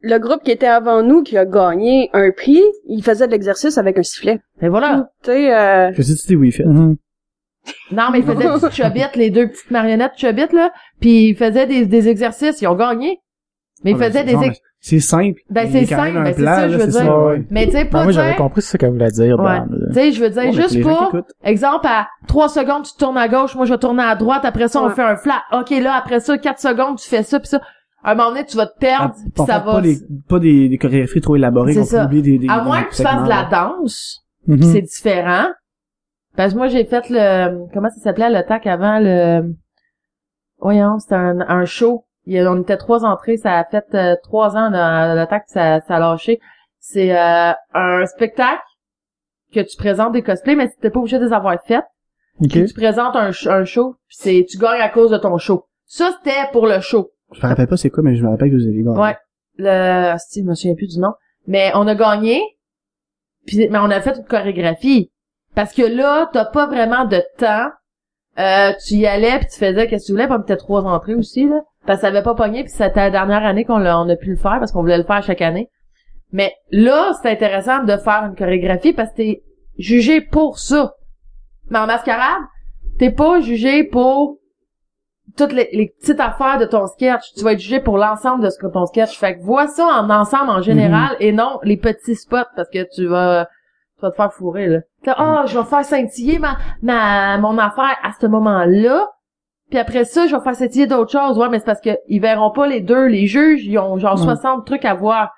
Le 0.00 0.18
groupe 0.18 0.44
qui 0.44 0.52
était 0.52 0.66
avant 0.68 1.02
nous, 1.02 1.24
qui 1.24 1.36
a 1.36 1.44
gagné 1.44 2.08
un 2.12 2.30
prix, 2.30 2.62
il 2.86 3.02
faisait 3.02 3.26
de 3.26 3.32
l'exercice 3.32 3.78
avec 3.78 3.98
un 3.98 4.02
sifflet. 4.04 4.40
Et 4.62 4.68
voilà. 4.68 5.10
Tu 5.24 5.30
sais, 5.32 5.52
euh, 5.52 5.90
Je 5.92 6.02
sais, 6.02 6.12
tu 6.14 6.18
sais, 6.20 6.34
oui, 6.36 6.52
fait. 6.52 6.64
Mhm. 6.64 6.96
Non, 7.92 8.04
mais 8.12 8.20
ils 8.20 8.24
faisaient 8.24 8.44
des 8.44 8.60
petites 8.60 8.72
chobittes, 8.82 9.16
les 9.16 9.30
deux 9.30 9.48
petites 9.48 9.70
marionnettes 9.72 10.12
chobittes, 10.16 10.52
là. 10.52 10.70
Puis 11.00 11.30
ils 11.30 11.36
faisaient 11.36 11.66
des, 11.66 11.84
des 11.84 12.08
exercices. 12.08 12.60
Ils 12.62 12.68
ont 12.68 12.76
gagné. 12.76 13.20
Mais 13.84 13.90
ils 13.90 13.94
Ah, 13.96 13.98
ben, 13.98 14.04
faisaient 14.06 14.24
des 14.24 14.34
non, 14.34 14.42
ex- 14.42 14.58
mais 14.62 14.67
C'est 14.80 15.00
simple. 15.00 15.40
Ben, 15.50 15.68
c'est 15.70 15.86
simple, 15.86 16.22
ben, 16.22 16.32
c'est 16.36 16.44
ça, 16.44 16.68
je 16.68 16.76
veux 16.76 16.86
dire. 16.86 16.92
ça. 16.92 17.18
Ouais. 17.26 17.44
Mais 17.50 17.66
tu 17.66 17.72
sais, 17.72 17.84
Ben, 17.84 17.90
pas 17.90 18.02
moi, 18.04 18.12
j'avais 18.12 18.36
compris 18.36 18.62
ce 18.62 18.76
qu'elle 18.76 18.92
voulait 18.92 19.10
dire. 19.10 19.38
Ouais. 19.40 19.58
Tu 19.88 19.94
sais, 19.94 20.12
je 20.12 20.22
veux 20.22 20.30
dire, 20.30 20.42
mais 20.44 20.52
juste 20.52 20.82
pas, 20.82 21.10
exemple, 21.42 21.86
à 21.88 22.06
3 22.28 22.48
secondes, 22.48 22.84
tu 22.84 22.92
tournes 22.96 23.18
à 23.18 23.26
gauche, 23.28 23.56
moi, 23.56 23.64
je 23.66 23.72
vais 23.72 23.78
tourner 23.78 24.04
à 24.04 24.14
droite, 24.14 24.44
après 24.44 24.68
ça, 24.68 24.80
on 24.82 24.90
fait 24.90 25.02
un 25.02 25.16
flat. 25.16 25.42
OK, 25.52 25.70
là, 25.70 25.94
après 25.94 26.20
ça, 26.20 26.38
4 26.38 26.60
secondes, 26.60 26.96
tu 26.98 27.08
fais 27.08 27.22
ça, 27.24 27.40
puis 27.40 27.48
ça. 27.48 27.60
À 28.04 28.12
un 28.12 28.14
moment 28.14 28.28
donné, 28.30 28.44
tu 28.44 28.56
vas 28.56 28.66
te 28.66 28.78
perdre, 28.78 29.14
Ah, 29.16 29.20
puis 29.24 29.32
on 29.42 29.46
ça 29.46 29.58
fait 29.60 29.66
va... 29.66 29.72
Pas 29.72 29.80
des, 29.80 29.98
pas 30.28 30.38
des, 30.38 30.68
des 30.68 30.78
chorégraphies 30.78 31.20
trop 31.20 31.34
élaborées 31.34 31.72
C'est 31.74 31.80
qu'on 31.80 32.02
peut 32.02 32.04
oublier 32.06 32.22
des, 32.22 32.38
des 32.38 32.48
À 32.48 32.62
moins 32.62 32.82
que 32.84 32.94
tu 32.94 33.02
fasses 33.02 33.24
de 33.24 33.28
la 33.28 33.48
danse, 33.50 34.24
Mhm. 34.46 34.62
c'est 34.62 34.82
différent. 34.82 35.46
Parce 36.36 36.52
que 36.52 36.58
moi, 36.58 36.68
j'ai 36.68 36.84
fait 36.84 37.10
le... 37.10 37.66
Comment 37.74 37.90
ça 37.90 38.00
s'appelait, 38.00 38.30
le 38.30 38.46
tac 38.46 38.64
avant, 38.68 39.00
le... 39.00 39.52
Voyons, 40.60 40.98
c'était 41.00 41.16
un, 41.16 41.40
un 41.40 41.64
show. 41.64 42.04
Il 42.28 42.34
y 42.34 42.38
a- 42.38 42.50
on 42.52 42.60
était 42.60 42.76
trois 42.76 43.04
entrées, 43.04 43.36
ça 43.38 43.58
a 43.58 43.64
fait 43.64 43.86
euh, 43.94 44.14
trois 44.22 44.54
ans, 44.56 44.68
le, 44.70 45.18
le 45.20 45.26
tac, 45.26 45.44
ça, 45.46 45.80
ça 45.80 45.96
a 45.96 45.98
lâché. 45.98 46.40
C'est 46.78 47.16
euh, 47.18 47.52
un 47.74 48.06
spectacle 48.06 48.62
que 49.52 49.60
tu 49.60 49.76
présentes 49.78 50.12
des 50.12 50.22
cosplays, 50.22 50.54
mais 50.54 50.68
t'es 50.80 50.90
pas 50.90 50.98
obligé 51.00 51.18
de 51.18 51.24
les 51.24 51.32
avoir 51.32 51.56
faites. 51.66 51.84
OK. 52.40 52.50
Puis 52.50 52.66
tu 52.66 52.74
présentes 52.74 53.16
un, 53.16 53.30
un 53.46 53.64
show, 53.64 53.96
puis 54.06 54.16
c'est 54.20 54.46
tu 54.48 54.58
gagnes 54.58 54.80
à 54.82 54.88
cause 54.90 55.10
de 55.10 55.16
ton 55.16 55.38
show. 55.38 55.66
Ça 55.86 56.12
c'était 56.18 56.50
pour 56.52 56.66
le 56.66 56.80
show. 56.80 57.10
Je 57.32 57.40
me 57.44 57.48
rappelle 57.48 57.66
pas 57.66 57.76
c'est 57.78 57.90
quoi, 57.90 58.02
mais 58.02 58.14
je 58.14 58.22
me 58.24 58.28
rappelle 58.30 58.50
que 58.50 58.56
vous 58.56 58.66
avez 58.66 58.82
gagné. 58.82 58.98
Ouais. 58.98 59.16
Le 59.56 60.16
si, 60.18 60.42
je 60.42 60.46
me 60.48 60.54
souviens 60.54 60.74
plus 60.76 60.86
du 60.88 61.00
nom, 61.00 61.14
mais 61.46 61.72
on 61.74 61.86
a 61.88 61.94
gagné. 61.94 62.40
Puis 63.46 63.68
mais 63.70 63.78
on 63.78 63.90
a 63.90 64.00
fait 64.00 64.16
une 64.18 64.24
chorégraphie 64.24 65.10
parce 65.54 65.72
que 65.72 65.82
là, 65.82 66.28
t'as 66.32 66.44
pas 66.44 66.66
vraiment 66.66 67.06
de 67.06 67.22
temps. 67.38 67.70
Euh, 68.38 68.72
tu 68.86 68.94
y 68.94 69.06
allais 69.06 69.38
puis 69.40 69.48
tu 69.48 69.58
faisais 69.58 69.88
qu'est-ce 69.88 70.04
que 70.04 70.06
tu 70.08 70.12
voulais, 70.12 70.28
puis 70.28 70.36
peut-être 70.46 70.60
trois 70.64 70.84
entrées 70.84 71.14
aussi 71.14 71.46
là. 71.48 71.62
Parce 71.88 72.00
que 72.00 72.02
ça 72.02 72.08
avait 72.08 72.22
pas 72.22 72.34
pogné 72.34 72.64
puis 72.64 72.70
c'était 72.70 73.00
la 73.00 73.10
dernière 73.10 73.46
année 73.46 73.64
qu'on 73.64 73.80
on 73.80 74.08
a 74.10 74.16
pu 74.16 74.28
le 74.28 74.36
faire 74.36 74.58
parce 74.58 74.72
qu'on 74.72 74.82
voulait 74.82 74.98
le 74.98 75.04
faire 75.04 75.22
chaque 75.22 75.40
année. 75.40 75.70
Mais 76.32 76.52
là, 76.70 77.12
c'est 77.14 77.30
intéressant 77.30 77.82
de 77.82 77.96
faire 77.96 78.26
une 78.26 78.36
chorégraphie 78.36 78.92
parce 78.92 79.10
que 79.12 79.16
t'es 79.16 79.42
jugé 79.78 80.20
pour 80.20 80.58
ça. 80.58 80.92
Mais 81.70 81.78
en 81.78 81.86
mascarade, 81.86 82.42
t'es 82.98 83.10
pas 83.10 83.40
jugé 83.40 83.84
pour 83.84 84.36
toutes 85.38 85.54
les, 85.54 85.70
les 85.72 85.94
petites 85.98 86.20
affaires 86.20 86.58
de 86.58 86.66
ton 86.66 86.86
sketch. 86.88 87.32
Tu 87.34 87.42
vas 87.42 87.54
être 87.54 87.60
jugé 87.60 87.80
pour 87.80 87.96
l'ensemble 87.96 88.44
de 88.44 88.50
ce 88.50 88.58
que 88.58 88.66
ton 88.66 88.84
sketch. 88.84 89.18
Fait 89.18 89.38
que 89.38 89.42
vois 89.42 89.66
ça 89.66 89.86
en 89.86 90.10
ensemble 90.10 90.50
en 90.50 90.60
général 90.60 91.16
et 91.20 91.32
non 91.32 91.58
les 91.62 91.78
petits 91.78 92.16
spots 92.16 92.50
parce 92.54 92.68
que 92.68 92.86
tu 92.94 93.06
vas, 93.06 93.46
tu 93.96 94.02
vas 94.02 94.10
te 94.10 94.16
faire 94.16 94.34
fourrer, 94.34 94.66
là. 94.66 94.80
Ah, 95.06 95.44
je 95.46 95.58
vais 95.58 95.64
faire 95.64 95.86
scintiller 95.86 96.38
ma, 96.38 96.58
ma, 96.82 97.38
mon 97.38 97.56
affaire 97.56 97.96
à 98.02 98.10
ce 98.20 98.26
moment-là. 98.26 99.08
Puis 99.70 99.78
après 99.78 100.04
ça, 100.04 100.26
je 100.26 100.34
vais 100.34 100.42
faire 100.42 100.54
scintiller 100.56 100.86
d'autres 100.86 101.12
choses. 101.12 101.36
Ouais, 101.38 101.48
mais 101.50 101.58
c'est 101.58 101.64
parce 101.66 101.80
que 101.80 101.90
ils 102.08 102.20
verront 102.20 102.50
pas 102.50 102.66
les 102.66 102.80
deux. 102.80 103.06
Les 103.06 103.26
juges, 103.26 103.64
ils 103.64 103.78
ont 103.78 103.98
genre 103.98 104.18
Ouais. 104.18 104.24
60 104.24 104.66
trucs 104.66 104.84
à 104.84 104.94
voir. 104.94 105.30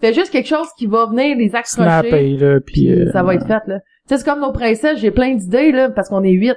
Fais 0.00 0.12
juste 0.12 0.30
quelque 0.30 0.46
chose 0.48 0.68
qui 0.76 0.86
va 0.86 1.06
venir 1.06 1.36
les 1.36 1.54
accrocher. 1.56 1.82
Snapper, 1.82 2.36
là, 2.36 2.60
puis... 2.60 2.86
Puis 2.86 2.92
euh, 2.92 3.10
ça 3.12 3.22
va 3.22 3.34
être 3.34 3.46
fait, 3.46 3.62
là. 3.66 3.80
Tu 3.80 4.14
sais, 4.14 4.18
c'est 4.18 4.24
comme 4.24 4.40
nos 4.40 4.52
princesses, 4.52 4.98
j'ai 5.00 5.10
plein 5.10 5.34
d'idées, 5.34 5.72
là, 5.72 5.90
parce 5.90 6.08
qu'on 6.08 6.22
est 6.22 6.32
huit. 6.32 6.56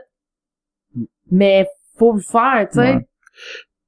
Mais 1.31 1.65
faut 1.97 2.13
le 2.13 2.21
faire, 2.21 2.67
tu 2.71 2.79
sais. 2.79 2.95
Ouais. 2.95 3.07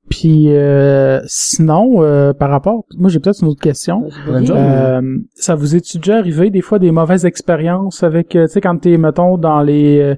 Puis 0.10 0.48
euh, 0.50 1.22
sinon, 1.26 2.04
euh, 2.04 2.34
par 2.34 2.50
rapport, 2.50 2.84
moi 2.98 3.10
j'ai 3.10 3.20
peut-être 3.20 3.42
une 3.42 3.48
autre 3.48 3.62
question. 3.62 4.10
Euh, 4.28 5.02
ça 5.34 5.56
vous 5.56 5.76
est-tu 5.76 5.98
déjà 5.98 6.18
arrivé 6.18 6.50
des 6.50 6.62
fois 6.62 6.78
des 6.78 6.92
mauvaises 6.92 7.26
expériences 7.26 8.04
avec, 8.04 8.36
euh, 8.36 8.46
tu 8.46 8.54
sais, 8.54 8.62
quand 8.62 8.78
t'es, 8.78 8.98
mettons, 8.98 9.38
dans 9.38 9.62
les, 9.62 10.00
euh, 10.02 10.16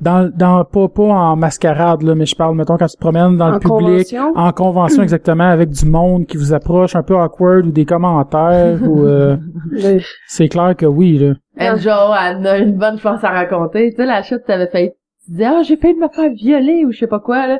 dans, 0.00 0.30
dans 0.34 0.64
pas 0.64 0.88
pas 0.88 1.02
en 1.02 1.36
mascarade 1.36 2.02
là, 2.02 2.14
mais 2.14 2.26
je 2.26 2.36
parle, 2.36 2.56
mettons, 2.56 2.76
quand 2.76 2.86
tu 2.86 2.96
te 2.96 3.00
promènes 3.00 3.36
dans 3.36 3.48
en 3.48 3.52
le 3.54 3.58
public, 3.58 4.08
convention? 4.08 4.32
en 4.36 4.52
convention 4.52 5.02
exactement, 5.04 5.44
avec 5.48 5.70
du 5.70 5.84
monde 5.84 6.26
qui 6.26 6.36
vous 6.36 6.52
approche 6.54 6.94
un 6.94 7.02
peu 7.02 7.16
awkward 7.16 7.66
ou 7.66 7.72
des 7.72 7.84
commentaires 7.84 8.78
ou 8.88 9.04
euh, 9.04 9.36
c'est 10.28 10.48
clair 10.48 10.74
que 10.76 10.86
oui 10.86 11.18
là. 11.18 11.34
Angel, 11.58 11.92
elle 11.92 12.46
a 12.46 12.58
une 12.58 12.76
bonne 12.78 12.98
chose 12.98 13.18
à 13.22 13.30
raconter. 13.30 13.90
Tu 13.90 13.96
sais, 13.96 14.06
la 14.06 14.22
chute, 14.22 14.42
t'avais 14.46 14.68
fait, 14.68 14.94
tu 15.24 15.32
disais, 15.32 15.44
ah, 15.44 15.62
j'ai 15.62 15.76
failli 15.76 15.94
me 15.94 16.08
faire 16.08 16.30
violer 16.32 16.84
ou 16.84 16.92
je 16.92 16.98
sais 16.98 17.06
pas 17.08 17.20
quoi, 17.20 17.46
là. 17.46 17.58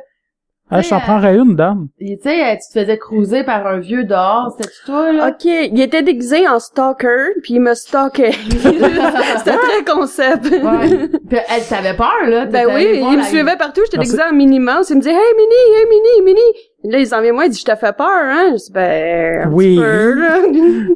Ah, 0.74 0.82
je 0.82 0.90
t'en 0.90 0.96
euh, 0.96 1.00
prendrais 1.00 1.36
une, 1.36 1.54
dame. 1.54 1.88
Tu 1.98 2.16
sais, 2.22 2.42
euh, 2.44 2.52
tu 2.56 2.72
te 2.72 2.80
faisais 2.80 2.98
cruiser 2.98 3.44
par 3.44 3.66
un 3.66 3.78
vieux 3.78 4.04
dehors. 4.04 4.54
C'était 4.58 4.70
toi, 4.84 5.12
là? 5.12 5.28
Ok, 5.28 5.44
il 5.44 5.80
était 5.80 6.02
déguisé 6.02 6.48
en 6.48 6.58
stalker, 6.58 7.34
puis 7.42 7.54
il 7.54 7.60
me 7.60 7.74
stalkait. 7.74 8.32
C'était 8.32 9.56
très 9.56 9.84
concept. 9.86 10.46
Ouais. 10.50 11.08
Puis 11.28 11.38
elle 11.48 11.62
t'avait 11.68 11.94
peur, 11.96 12.12
là. 12.28 12.46
Ben 12.46 12.66
oui, 12.74 12.86
il 12.94 13.04
me 13.10 13.16
la- 13.18 13.22
suivait 13.24 13.56
partout, 13.56 13.82
j'étais 13.84 13.98
Merci. 13.98 14.12
déguisé 14.12 14.28
en 14.28 14.34
Minnie 14.34 14.60
Mouse, 14.60 14.90
il 14.90 14.96
me 14.96 15.00
disait 15.00 15.12
«Hey 15.14 15.34
Minnie, 15.36 15.78
hey 15.78 15.86
Minnie, 15.88 16.24
Minnie!» 16.24 16.58
Là, 16.92 16.98
il 16.98 17.06
s'en 17.06 17.20
vient 17.22 17.32
moi, 17.32 17.46
il 17.46 17.50
dit 17.50 17.58
«Je 17.66 17.72
te 17.72 17.76
fais 17.76 17.92
peur, 17.92 18.06
hein?» 18.08 18.50
Je 18.52 18.64
dis 18.66 18.72
«Ben, 18.74 19.46
un 19.46 19.52
Oui. 19.52 19.76
petit 19.76 19.80
peu, 19.80 20.14
là. 20.20 20.38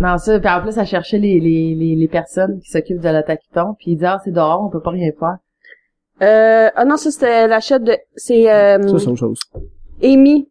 Non, 0.00 0.18
ça, 0.18 0.40
puis 0.40 0.48
en 0.50 0.60
plus, 0.62 0.76
elle 0.78 0.86
cherchait 0.86 1.18
les, 1.18 1.38
les, 1.38 1.74
les, 1.76 1.94
les 1.94 2.08
personnes 2.08 2.58
qui 2.60 2.70
s'occupent 2.70 3.00
de 3.02 3.08
la 3.08 3.22
taquiton, 3.22 3.74
puis 3.78 3.92
il 3.92 3.96
dit, 3.98 4.06
ah, 4.06 4.18
c'est 4.24 4.32
dehors, 4.32 4.64
on 4.66 4.70
peut 4.70 4.80
pas 4.80 4.90
rien 4.90 5.10
faire. 5.16 5.36
Euh, 6.22 6.70
ah 6.74 6.84
non, 6.84 6.96
ça 6.96 7.10
c'était 7.10 7.48
la 7.48 7.60
chute 7.60 7.82
de... 7.82 7.96
C'est 8.14 8.50
euh, 8.50 8.80
Ça, 8.88 8.98
c'est 8.98 9.08
autre 9.08 9.16
chose. 9.18 9.40
Amy. 10.02 10.48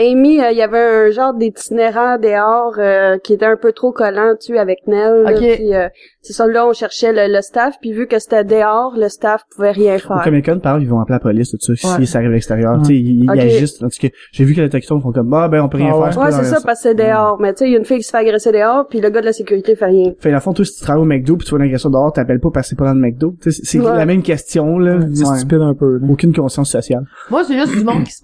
Amy, 0.00 0.40
euh, 0.40 0.52
il 0.52 0.56
y 0.58 0.62
avait 0.62 0.78
un 0.78 1.10
genre 1.10 1.34
d'itinérant 1.34 2.18
dehors 2.18 2.74
euh, 2.78 3.18
qui 3.18 3.32
était 3.32 3.46
un 3.46 3.56
peu 3.56 3.72
trop 3.72 3.90
collant, 3.90 4.34
tu 4.40 4.52
sais, 4.52 4.58
avec 4.58 4.86
Nell. 4.86 5.22
là, 5.24 5.32
Ok. 5.32 5.38
puis, 5.56 5.74
euh, 5.74 5.88
c'est 6.20 6.32
ça, 6.32 6.46
là, 6.46 6.66
on 6.68 6.72
cherchait 6.72 7.12
le, 7.12 7.34
le 7.34 7.42
staff, 7.42 7.74
puis 7.80 7.92
vu 7.92 8.06
que 8.06 8.18
c'était 8.20 8.44
dehors, 8.44 8.94
le 8.96 9.08
staff 9.08 9.42
pouvait 9.54 9.72
rien 9.72 9.96
Au 9.96 9.98
faire. 9.98 10.20
Comic 10.22 10.44
Con, 10.44 10.60
par 10.60 10.76
exemple, 10.76 10.82
ils 10.84 10.88
vont 10.90 11.00
appeler 11.00 11.14
la 11.14 11.20
police, 11.20 11.50
tout 11.50 11.74
ça, 11.74 11.88
Ouais. 11.88 12.00
si 12.00 12.06
ça 12.06 12.18
arrive 12.18 12.30
à 12.30 12.34
l'extérieur. 12.34 12.72
Ouais. 12.74 12.78
Tu 12.82 12.84
sais, 12.86 12.94
ils, 12.94 13.24
ils 13.24 13.30
Ok. 13.30 13.38
agissent. 13.38 13.78
Tandis 13.78 13.98
que 13.98 14.06
j'ai 14.32 14.44
vu 14.44 14.54
que 14.54 14.60
les 14.60 14.68
Tokyo 14.70 15.00
font 15.00 15.10
comme, 15.10 15.34
ah, 15.34 15.48
ben, 15.48 15.62
on 15.62 15.68
peut 15.68 15.78
rien 15.78 15.90
Ah 15.92 15.96
ouais. 15.98 16.04
faire. 16.04 16.12
c'est 16.12 16.18
Ouais, 16.20 16.30
c'est 16.30 16.50
dans 16.50 16.56
ça, 16.58 16.60
parce 16.64 16.82
que 16.82 16.88
c'est 16.90 16.94
dehors. 16.94 17.38
Mais 17.40 17.52
tu 17.54 17.58
sais, 17.58 17.66
il 17.66 17.72
y 17.72 17.74
a 17.74 17.78
une 17.78 17.84
fille 17.84 17.98
qui 17.98 18.04
se 18.04 18.10
fait 18.10 18.18
agresser 18.18 18.52
dehors, 18.52 18.86
puis 18.88 19.00
le 19.00 19.10
gars 19.10 19.20
de 19.20 19.26
la 19.26 19.32
sécurité 19.32 19.74
fait 19.74 19.86
rien. 19.86 20.12
Fait, 20.20 20.30
la 20.30 20.40
fond, 20.40 20.52
toi, 20.52 20.64
si 20.64 20.74
tu 20.76 20.82
travailles 20.82 21.02
au 21.02 21.06
McDo 21.06 21.36
pis 21.36 21.44
tu 21.44 21.50
vois 21.50 21.58
une 21.58 21.64
agression 21.64 21.90
dehors, 21.90 22.12
t'appelles 22.12 22.38
pas 22.40 22.50
parce 22.54 22.66
que 22.66 22.70
c'est 22.70 22.76
pas 22.78 22.84
dans 22.86 22.94
le 22.94 23.00
McDo. 23.00 23.34
Tu 23.42 23.50
sais, 23.50 23.62
c'est 23.64 23.80
Ouais. 23.80 23.96
la 23.96 24.06
même 24.06 24.22
question, 24.22 24.78
là. 24.78 24.98
C'est 25.12 25.24
stupide 25.24 25.60
un 25.60 25.74
peu, 25.74 25.98
là. 25.98 26.06
Aucune 26.08 26.32
conscience 26.32 26.70
sociale. 26.70 27.04
Moi, 27.30 27.42
c'est 27.44 27.58
juste 27.58 27.76
du 27.76 27.82
monde 27.84 28.04
qui 28.04 28.12
se 28.12 28.22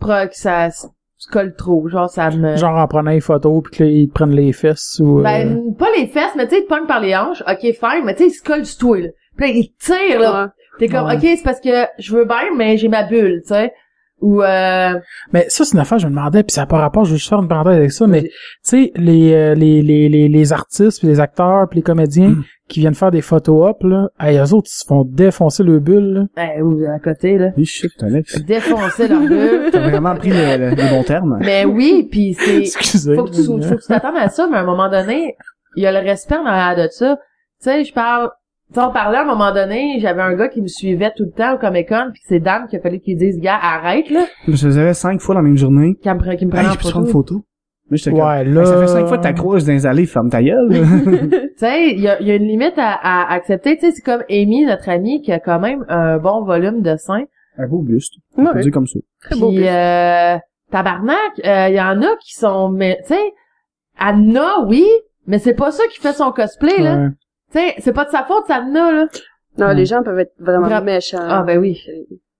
pro... 1.31 1.41
qui 1.41 1.47
ça 1.47 1.51
se 1.51 1.53
colle 1.53 1.55
trop. 1.57 1.89
Genre, 1.89 2.11
ça 2.11 2.31
me... 2.31 2.57
Genre 2.57 2.77
en 2.77 2.87
prenant 2.89 3.11
une 3.11 3.21
photo 3.21 3.61
puis 3.63 3.77
que 3.79 3.85
là, 3.85 3.91
ils 3.91 4.09
te 4.09 4.15
prennent 4.15 4.35
les 4.35 4.53
fesses 4.53 5.01
ou... 5.03 5.21
euh, 5.21 5.23
Ben, 5.23 5.61
pas 5.79 5.89
les 5.97 6.07
fesses, 6.07 6.35
mais 6.37 6.47
tu 6.47 6.55
sais, 6.55 6.61
ils 6.61 6.65
te 6.65 6.69
pognent 6.69 6.87
par 6.87 7.01
les 7.01 7.15
hanches. 7.17 7.43
Ok, 7.49 7.61
fine, 7.61 8.05
mais 8.05 8.15
tu 8.15 8.25
sais, 8.25 8.29
ils 8.29 8.33
se 8.33 8.43
collent 8.43 8.67
sur 8.67 8.79
toi, 8.79 9.01
là. 9.01 9.09
Puis 9.37 9.47
là, 9.47 9.53
ils 9.55 9.69
te 9.73 9.85
tirent, 9.85 10.21
là. 10.21 10.45
Ouais. 10.45 10.51
T'es 10.79 10.89
comme, 10.89 11.07
Ouais. 11.07 11.15
ok, 11.17 11.21
c'est 11.23 11.45
parce 11.45 11.61
que 11.61 11.87
je 11.99 12.17
veux 12.17 12.25
bien, 12.25 12.55
mais 12.57 12.77
j'ai 12.77 12.89
ma 12.89 13.05
bulle, 13.05 13.43
tu 13.43 13.55
sais. 13.55 13.73
Ou, 14.25 14.43
euh... 14.43 14.99
Mais 15.35 15.45
ça, 15.49 15.65
c'est 15.67 15.75
une 15.75 15.81
affaire, 15.81 15.99
je 15.99 16.07
me 16.07 16.11
demandais, 16.13 16.43
puis 16.43 16.53
ça 16.55 16.63
n'a 16.63 16.67
pas 16.67 16.79
rapport, 16.79 17.05
je 17.05 17.11
veux 17.11 17.17
juste 17.19 17.29
faire 17.29 17.41
une 17.43 17.49
parenthèse 17.49 17.77
avec 17.77 17.93
ça, 17.93 18.07
mais 18.07 18.23
tu 18.23 18.31
sais, 18.63 18.93
les, 18.97 19.35
euh, 19.35 19.55
les, 19.55 19.83
les, 19.83 20.09
les, 20.09 20.29
les 20.29 20.53
artistes, 20.55 21.01
puis 21.01 21.09
les 21.09 21.21
acteurs, 21.21 21.69
puis 21.69 21.81
les 21.81 21.83
comédiens 21.83 22.31
Mm. 22.31 22.45
qui 22.71 22.81
viennent 22.81 22.95
faire 22.95 23.11
des 23.11 23.21
photos 23.21 23.69
up, 23.69 23.77
là, 23.83 24.09
hey, 24.19 24.39
eux 24.39 24.55
autres, 24.55 24.69
ils 24.73 24.79
se 24.79 24.85
font 24.89 25.05
défoncer 25.05 25.63
le 25.63 25.79
bulle, 25.79 26.15
là. 26.15 26.23
Ben, 26.57 26.63
ou 26.63 26.83
à 26.87 26.99
côté, 27.01 27.37
là. 27.37 27.51
Oui, 27.59 27.67
shit, 27.67 27.91
Alex. 28.03 28.41
Défoncer 28.45 29.09
leur 29.09 29.21
bulle. 29.21 29.69
T'as 29.73 29.89
vraiment 29.91 30.15
pris 30.17 30.31
le, 30.31 30.71
le- 30.71 30.91
bons 30.91 31.03
termes. 31.05 31.37
mais 31.41 31.67
oui, 31.67 32.09
puis 32.11 32.35
c'est... 32.39 32.57
Excusez. 32.61 33.15
faut 33.17 33.25
que 33.25 33.31
tu 33.35 33.45
faut 33.45 33.59
que 33.59 33.81
tu 33.83 33.87
t'attendes 33.89 34.17
à 34.17 34.31
ça, 34.31 34.47
mais 34.51 34.57
à 34.57 34.61
un 34.61 34.65
moment 34.65 34.89
donné, 34.89 35.37
il 35.77 35.83
y 35.83 35.87
a 35.87 35.93
le 35.93 35.99
respect 35.99 36.37
en 36.37 36.47
arrière 36.47 36.83
de 36.87 36.91
ça. 36.91 37.17
Tu 37.63 37.71
sais, 37.71 37.85
je 37.85 37.93
parle, 37.93 38.31
on 38.81 38.91
parlait 38.93 39.19
à 39.19 39.23
un 39.23 39.27
moment 39.27 39.53
donné, 39.53 39.99
j'avais 40.01 40.23
un 40.23 40.35
gars 40.35 40.49
qui 40.49 40.61
me 40.63 40.67
suivait 40.69 41.13
tout 41.17 41.25
le 41.25 41.31
temps 41.31 41.55
au 41.55 41.59
Comic 41.59 41.89
Con, 41.89 42.11
puis 42.13 42.23
c'est 42.27 42.41
Dan 42.41 42.67
qui 42.69 42.77
a 42.77 42.81
fallu 42.81 43.01
qu'il 43.01 43.17
dise, 43.17 43.39
gars, 43.41 43.59
arrête 43.61 44.11
là, 44.11 44.25
Je 44.47 44.53
me 44.53 44.57
faisais 44.57 44.95
cinq 44.95 45.21
fois 45.21 45.35
la 45.35 45.43
même 45.43 45.57
journée. 45.57 45.95
qui 46.03 46.09
me, 46.09 46.35
qui 46.37 46.47
me 46.47 46.51
Hey, 46.57 46.63
prenait 46.63 46.69
en 46.69 46.75
prendre 46.91 47.09
photo? 47.09 47.45
Mais 47.91 47.99
j'étais 47.99 48.17
Ouais, 48.21 48.45
là... 48.45 48.65
ça 48.65 48.81
fait 48.81 48.87
cinq 48.87 49.07
fois 49.07 49.19
que 49.19 49.23
t'accroches 49.23 49.65
dans 49.65 49.73
les 49.73 49.87
allées, 49.87 50.07
ferme 50.07 50.31
ta 50.31 50.43
gueule. 50.43 50.69
Tu 51.31 51.61
sais, 51.61 51.91
il 51.93 52.01
y 52.01 52.09
a, 52.09 52.21
y 52.23 52.31
a 52.31 52.35
une 52.35 52.47
limite 52.49 52.79
à, 52.79 52.93
à 52.95 53.33
accepter. 53.33 53.77
Tu 53.77 53.83
sais, 53.87 53.93
c'est 53.93 54.03
comme 54.03 54.23
Amy, 54.31 54.65
notre 54.65 54.89
amie, 54.89 55.21
qui 55.23 55.31
a 55.33 55.39
quand 55.39 55.61
même 55.61 55.85
un 55.89 56.19
bon 56.19 56.43
volume 56.45 56.81
de 56.83 56.97
seins. 56.97 57.25
Un 57.59 57.69
beau 57.69 57.83
buste. 57.83 58.15
On 58.37 58.45
Ouais. 58.47 58.71
comme 58.73 58.87
ça. 58.89 58.99
Très 59.21 59.37
beau 59.39 59.51
buste. 59.51 59.63
euh, 59.69 60.37
tabarnak, 60.73 61.41
euh, 61.45 61.69
il 61.69 61.75
y 61.77 61.81
en 61.81 62.03
a 62.03 62.17
qui 62.17 62.33
sont, 62.35 62.71
mais 62.71 62.99
tu 63.07 63.15
sais, 63.15 63.21
Anna, 63.99 64.65
oui, 64.67 64.85
mais 65.27 65.39
c'est 65.39 65.55
pas 65.55 65.71
ça 65.71 65.85
qui 65.93 66.01
fait 66.01 66.13
son 66.13 66.33
cosplay 66.33 66.79
là. 66.81 67.11
Tu 67.55 67.61
sais, 67.61 67.75
c'est 67.79 67.93
pas 67.93 68.05
de 68.05 68.11
sa 68.11 68.25
faute, 68.25 68.45
c'est 68.47 68.53
Anna 68.53 68.93
là. 68.93 69.07
Non, 69.59 69.69
les 69.73 69.85
gens 69.87 70.03
peuvent 70.03 70.19
être 70.19 70.33
vraiment 70.39 70.67
Vra- 70.69 70.83
méchants. 70.83 71.19
Ah 71.21 71.43
ben 71.47 71.59
oui. 71.59 71.79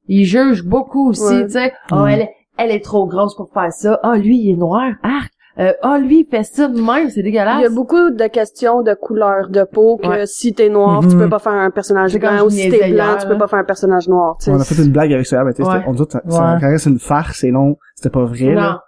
Il 0.09 0.25
juge 0.25 0.65
beaucoup 0.65 1.11
aussi, 1.11 1.23
Ouais. 1.23 1.45
tu 1.47 1.53
sais. 1.53 1.73
Oh, 1.93 2.05
elle, 2.07 2.23
est- 2.23 2.31
elle 2.59 2.71
est 2.73 2.83
trop 2.85 3.07
grosse 3.07 3.37
pour 3.37 3.51
faire 3.53 3.73
ça. 3.73 4.01
Ah, 4.03 4.17
lui, 4.17 4.37
il 4.39 4.51
est 4.53 4.57
noir. 4.57 4.91
Arc. 5.03 5.31
Euh, 5.61 5.73
ah, 5.83 5.99
lui, 6.01 6.21
il 6.23 6.27
fait 6.27 6.43
ça 6.43 6.67
de 6.67 6.81
même, 6.81 7.11
c'est 7.11 7.23
dégueulasse. 7.23 7.59
Il 7.61 7.63
y 7.63 7.67
a 7.67 7.71
beaucoup 7.71 8.11
de 8.11 8.27
questions 8.27 8.83
de 8.83 8.93
couleur 8.95 9.49
de 9.51 9.63
peau 9.63 9.99
que 9.99 10.09
Ouais. 10.09 10.27
si 10.27 10.53
t'es 10.53 10.69
noir, 10.69 11.01
tu 11.09 11.17
peux 11.17 11.29
pas 11.29 11.39
faire 11.39 11.53
un 11.53 11.71
personnage 11.71 12.19
blanc, 12.19 12.45
ou 12.45 12.51
si 12.51 12.69
t'es 12.69 12.91
blanc, 12.93 13.17
tu 13.21 13.29
peux 13.29 13.39
pas 13.39 13.47
faire 13.47 13.61
un 13.61 13.65
personnage 13.65 14.09
noir, 14.09 14.37
tu 14.41 14.47
sais. 14.47 14.51
On 14.51 14.59
a 14.59 14.65
fait 14.65 14.83
une 14.83 14.91
blague 14.91 15.13
avec 15.13 15.27
ça, 15.27 15.45
mais 15.45 15.53
tu 15.55 15.63
sais, 15.63 15.69
Ouais. 15.71 15.85
on 15.87 15.93
dit 15.93 16.05
que 16.05 16.11
ça, 16.11 16.23
ça 16.29 16.55
Ouais. 16.55 16.59
quand 16.61 16.75
c'est 16.77 16.91
une 16.91 16.99
farce, 16.99 17.39
c'est 17.39 17.53
non, 17.53 17.77
c'était 17.95 18.11
pas 18.11 18.25
vrai, 18.25 18.47
non. 18.47 18.55
là. 18.61 18.83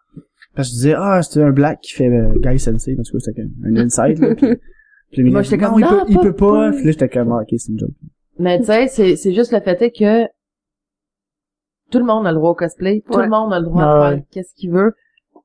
Parce 0.56 0.66
que 0.68 0.72
je 0.72 0.76
disais, 0.78 0.94
ah, 0.98 1.22
c'était 1.22 1.42
un 1.44 1.50
black 1.52 1.78
qui 1.82 1.92
fait 1.92 2.08
euh, 2.08 2.32
Guy 2.40 2.58
Sensei, 2.58 2.96
parce 2.96 3.12
que 3.12 3.18
c'était 3.20 3.42
un 3.64 3.76
inside, 3.76 4.18
là, 4.18 4.34
puis 5.22 5.30
Moi, 5.30 5.42
j'étais 5.42 5.56
non, 5.56 5.70
comme, 5.70 5.78
il 5.80 5.86
peut, 5.86 5.96
non, 5.96 6.04
il 6.08 6.14
pas- 6.16 6.22
peut 6.22 6.32
pas, 6.36 6.70
puis 6.72 6.84
là, 6.84 6.90
j'étais 6.92 7.08
comme, 7.08 7.32
ah, 7.32 7.42
ok, 7.42 7.48
c'est 7.58 7.72
une 7.72 7.78
joke. 7.78 7.90
Mais 8.38 8.58
tu 8.58 8.66
sais, 8.66 8.86
c'est, 8.88 9.16
c'est 9.16 9.32
juste 9.32 9.52
le 9.52 9.60
fait 9.60 9.80
est 9.82 9.90
que 9.92 10.24
tout 11.90 11.98
le 11.98 12.04
monde 12.04 12.26
a 12.26 12.30
le 12.32 12.36
droit 12.36 12.50
au 12.50 12.54
cosplay. 12.54 13.02
Tout 13.06 13.16
Ouais. 13.18 13.24
le 13.24 13.30
monde 13.30 13.52
a 13.52 13.58
le 13.60 13.64
droit 13.64 13.82
Ah 13.84 13.94
de 13.94 14.00
ouais. 14.00 14.16
faire 14.16 14.24
qu'est-ce 14.30 14.54
qu'il 14.54 14.70
veut. 14.72 14.92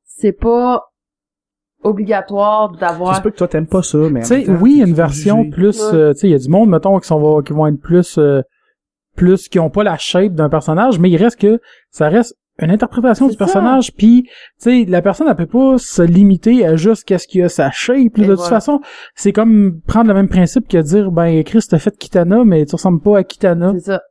C'est 0.04 0.34
pas 0.34 0.84
obligatoire 1.84 2.74
Je 2.76 2.80
d'avoir... 2.80 3.16
sais 3.16 3.22
pas 3.22 3.32
que 3.32 3.38
toi 3.38 3.48
t'aimes 3.48 3.68
pas 3.68 3.82
ça, 3.84 3.98
mais. 3.98 4.22
Tu 4.22 4.28
sais, 4.28 4.50
oui, 4.50 4.82
une 4.86 4.94
version 4.94 5.38
jugé. 5.44 5.50
plus, 5.52 5.80
Ouais. 5.92 5.96
euh, 5.96 6.14
tu 6.14 6.20
sais, 6.20 6.28
il 6.28 6.32
y 6.32 6.36
a 6.36 6.40
du 6.40 6.50
monde, 6.50 6.70
mettons, 6.70 7.00
qui 7.00 7.08
sont, 7.08 7.42
qui 7.42 7.54
vont 7.54 7.68
être 7.68 7.80
plus, 7.80 8.18
euh, 8.18 8.42
plus, 9.16 9.48
qui 9.48 9.60
ont 9.60 9.70
pas 9.70 9.84
la 9.84 9.98
shape 9.98 10.34
d'un 10.34 10.50
personnage, 10.50 11.00
mais 11.00 11.10
il 11.10 11.18
reste 11.18 11.40
que, 11.40 11.60
ça 11.90 12.10
reste 12.10 12.36
une 12.66 12.72
interprétation 12.72 13.28
du 13.28 13.38
personnage, 13.38 13.94
puis, 13.96 14.24
tu 14.24 14.30
sais, 14.58 14.86
la 14.88 15.02
personne, 15.02 15.28
elle 15.30 15.36
peut 15.36 15.46
pas 15.46 15.78
se 15.78 16.02
limiter 16.02 16.66
à 16.66 16.76
juste 16.76 17.04
qu'est-ce 17.06 17.28
qu'il 17.28 17.42
y 17.42 17.44
a 17.44 17.50
sa 17.50 17.72
shape, 17.72 18.18
là. 18.18 18.24
Et 18.24 18.28
de 18.28 18.36
toute 18.36 18.46
façon, 18.46 18.80
c'est 19.16 19.34
comme 19.34 19.82
prendre 19.88 20.08
le 20.08 20.14
même 20.14 20.30
principe 20.30 20.68
que 20.68 20.78
dire, 20.78 21.12
ben, 21.12 21.44
Chris, 21.44 21.64
t'as 21.70 21.80
fait 21.80 21.96
Kitana, 21.98 22.44
mais 22.46 22.66
tu 22.66 22.76
ressembles 22.76 23.02
pas 23.02 23.20
à 23.20 23.24
Kitana. 23.24 23.74
C'est 23.76 23.86
ça. 23.92 24.02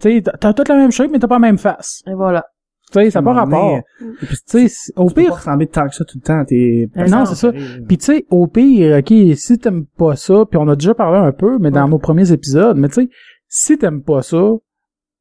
Tu 0.00 0.10
sais, 0.16 0.22
t'as- 0.40 0.52
toute 0.52 0.68
la 0.68 0.76
même 0.76 0.90
shape, 0.90 1.10
mais 1.12 1.18
t'as 1.18 1.28
pas 1.28 1.36
la 1.36 1.40
même 1.40 1.58
face. 1.58 2.02
Et 2.06 2.14
voilà. 2.14 2.44
Tu 2.92 3.00
sais, 3.00 3.10
ça 3.10 3.20
n'a 3.20 3.24
pas 3.24 3.38
À 3.40 3.42
un 3.42 3.46
moment 3.46 3.56
rapport. 3.72 3.80
donné, 4.00 4.14
Tu 4.48 4.68
sais, 4.68 4.92
au 4.96 5.08
Tu 5.08 5.14
peux 5.14 5.22
pas 5.22 5.26
pire, 5.28 5.34
ressembler 5.36 5.66
tant 5.66 5.88
que 5.88 5.94
ça 5.94 6.04
tout 6.04 6.18
le 6.18 6.26
temps, 6.26 6.44
t'es... 6.44 6.88
Non, 6.94 7.06
non, 7.20 7.24
c'est 7.24 7.34
ça. 7.34 7.50
Puis 7.88 7.98
tu 7.98 8.04
sais, 8.04 8.26
au 8.30 8.46
pire, 8.46 8.98
ok, 8.98 9.36
si 9.36 9.58
t'aimes 9.58 9.86
pas 9.96 10.14
ça, 10.16 10.44
puis 10.48 10.58
on 10.58 10.68
a 10.68 10.76
déjà 10.76 10.94
parlé 10.94 11.18
un 11.18 11.32
peu, 11.32 11.58
mais 11.58 11.70
dans 11.70 11.84
Ouais. 11.84 11.90
nos 11.90 11.98
premiers 11.98 12.30
épisodes, 12.30 12.76
mais 12.76 12.88
tu 12.88 12.94
sais, 13.02 13.08
si 13.48 13.78
t'aimes 13.78 14.02
pas 14.02 14.22
ça, 14.22 14.42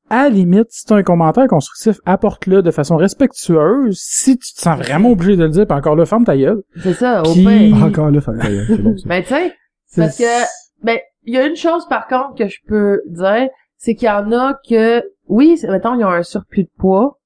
à 0.09 0.23
la 0.23 0.30
limite, 0.30 0.67
si 0.69 0.85
t'as 0.85 0.95
un 0.97 1.03
commentaire 1.03 1.47
constructif, 1.47 1.97
apporte-le 2.05 2.61
de 2.61 2.71
façon 2.71 2.97
respectueuse. 2.97 3.97
Si 3.99 4.38
tu 4.38 4.53
te 4.53 4.59
sens 4.61 4.77
vraiment 4.77 5.09
obligé 5.09 5.35
de 5.35 5.43
le 5.43 5.49
dire, 5.49 5.65
puis 5.67 5.77
encore 5.77 5.95
là, 5.95 6.05
ferme 6.05 6.25
ta 6.25 6.38
gueule. 6.38 6.61
C'est 6.81 6.93
ça, 6.93 7.21
au 7.23 7.34
pire. 7.34 7.84
Encore 7.84 8.11
là, 8.11 8.21
ferme 8.21 8.38
ta 8.39 8.49
gueule, 8.49 8.65
c'est 8.67 8.77
bon, 8.81 8.97
ça. 8.97 9.03
Mais 9.07 9.21
tu 9.23 9.30
sais, 9.30 9.53
Parce 9.97 10.17
que, 10.17 10.84
ben, 10.84 10.97
il 11.23 11.34
y 11.34 11.38
a 11.38 11.45
une 11.47 11.55
chose 11.55 11.88
par 11.88 12.07
contre 12.07 12.35
que 12.35 12.47
je 12.47 12.57
peux 12.67 13.01
dire, 13.07 13.47
c'est 13.77 13.95
qu'il 13.95 14.07
y 14.07 14.11
en 14.11 14.31
a 14.31 14.55
que, 14.69 15.03
oui, 15.27 15.57
c'est- 15.57 15.69
mettons, 15.69 15.95
ils 15.97 16.03
ont 16.03 16.09
un 16.09 16.23
surplus 16.23 16.63
de 16.63 16.71
poids, 16.77 17.19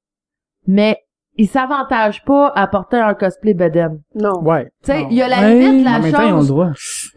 mais 0.67 0.97
ils 1.35 1.47
s'avantagent 1.47 2.23
pas 2.25 2.51
à 2.55 2.67
porter 2.67 2.97
un 2.97 3.13
cosplay 3.13 3.53
beden. 3.53 4.01
Non. 4.15 4.41
Ouais. 4.43 4.65
Tu 4.83 4.91
sais, 4.91 5.05
il 5.09 5.17
y 5.17 5.21
a 5.21 5.27
la 5.27 5.39
Ouais, 5.41 5.59
limite 5.59 5.87
En 5.87 5.91
la 5.91 5.99
même 5.99 6.11
temps, 6.11 6.21
ils 6.21 6.25
ont 6.25 6.35
le 6.35 6.37
chose. 6.39 6.47
droit. 6.47 6.69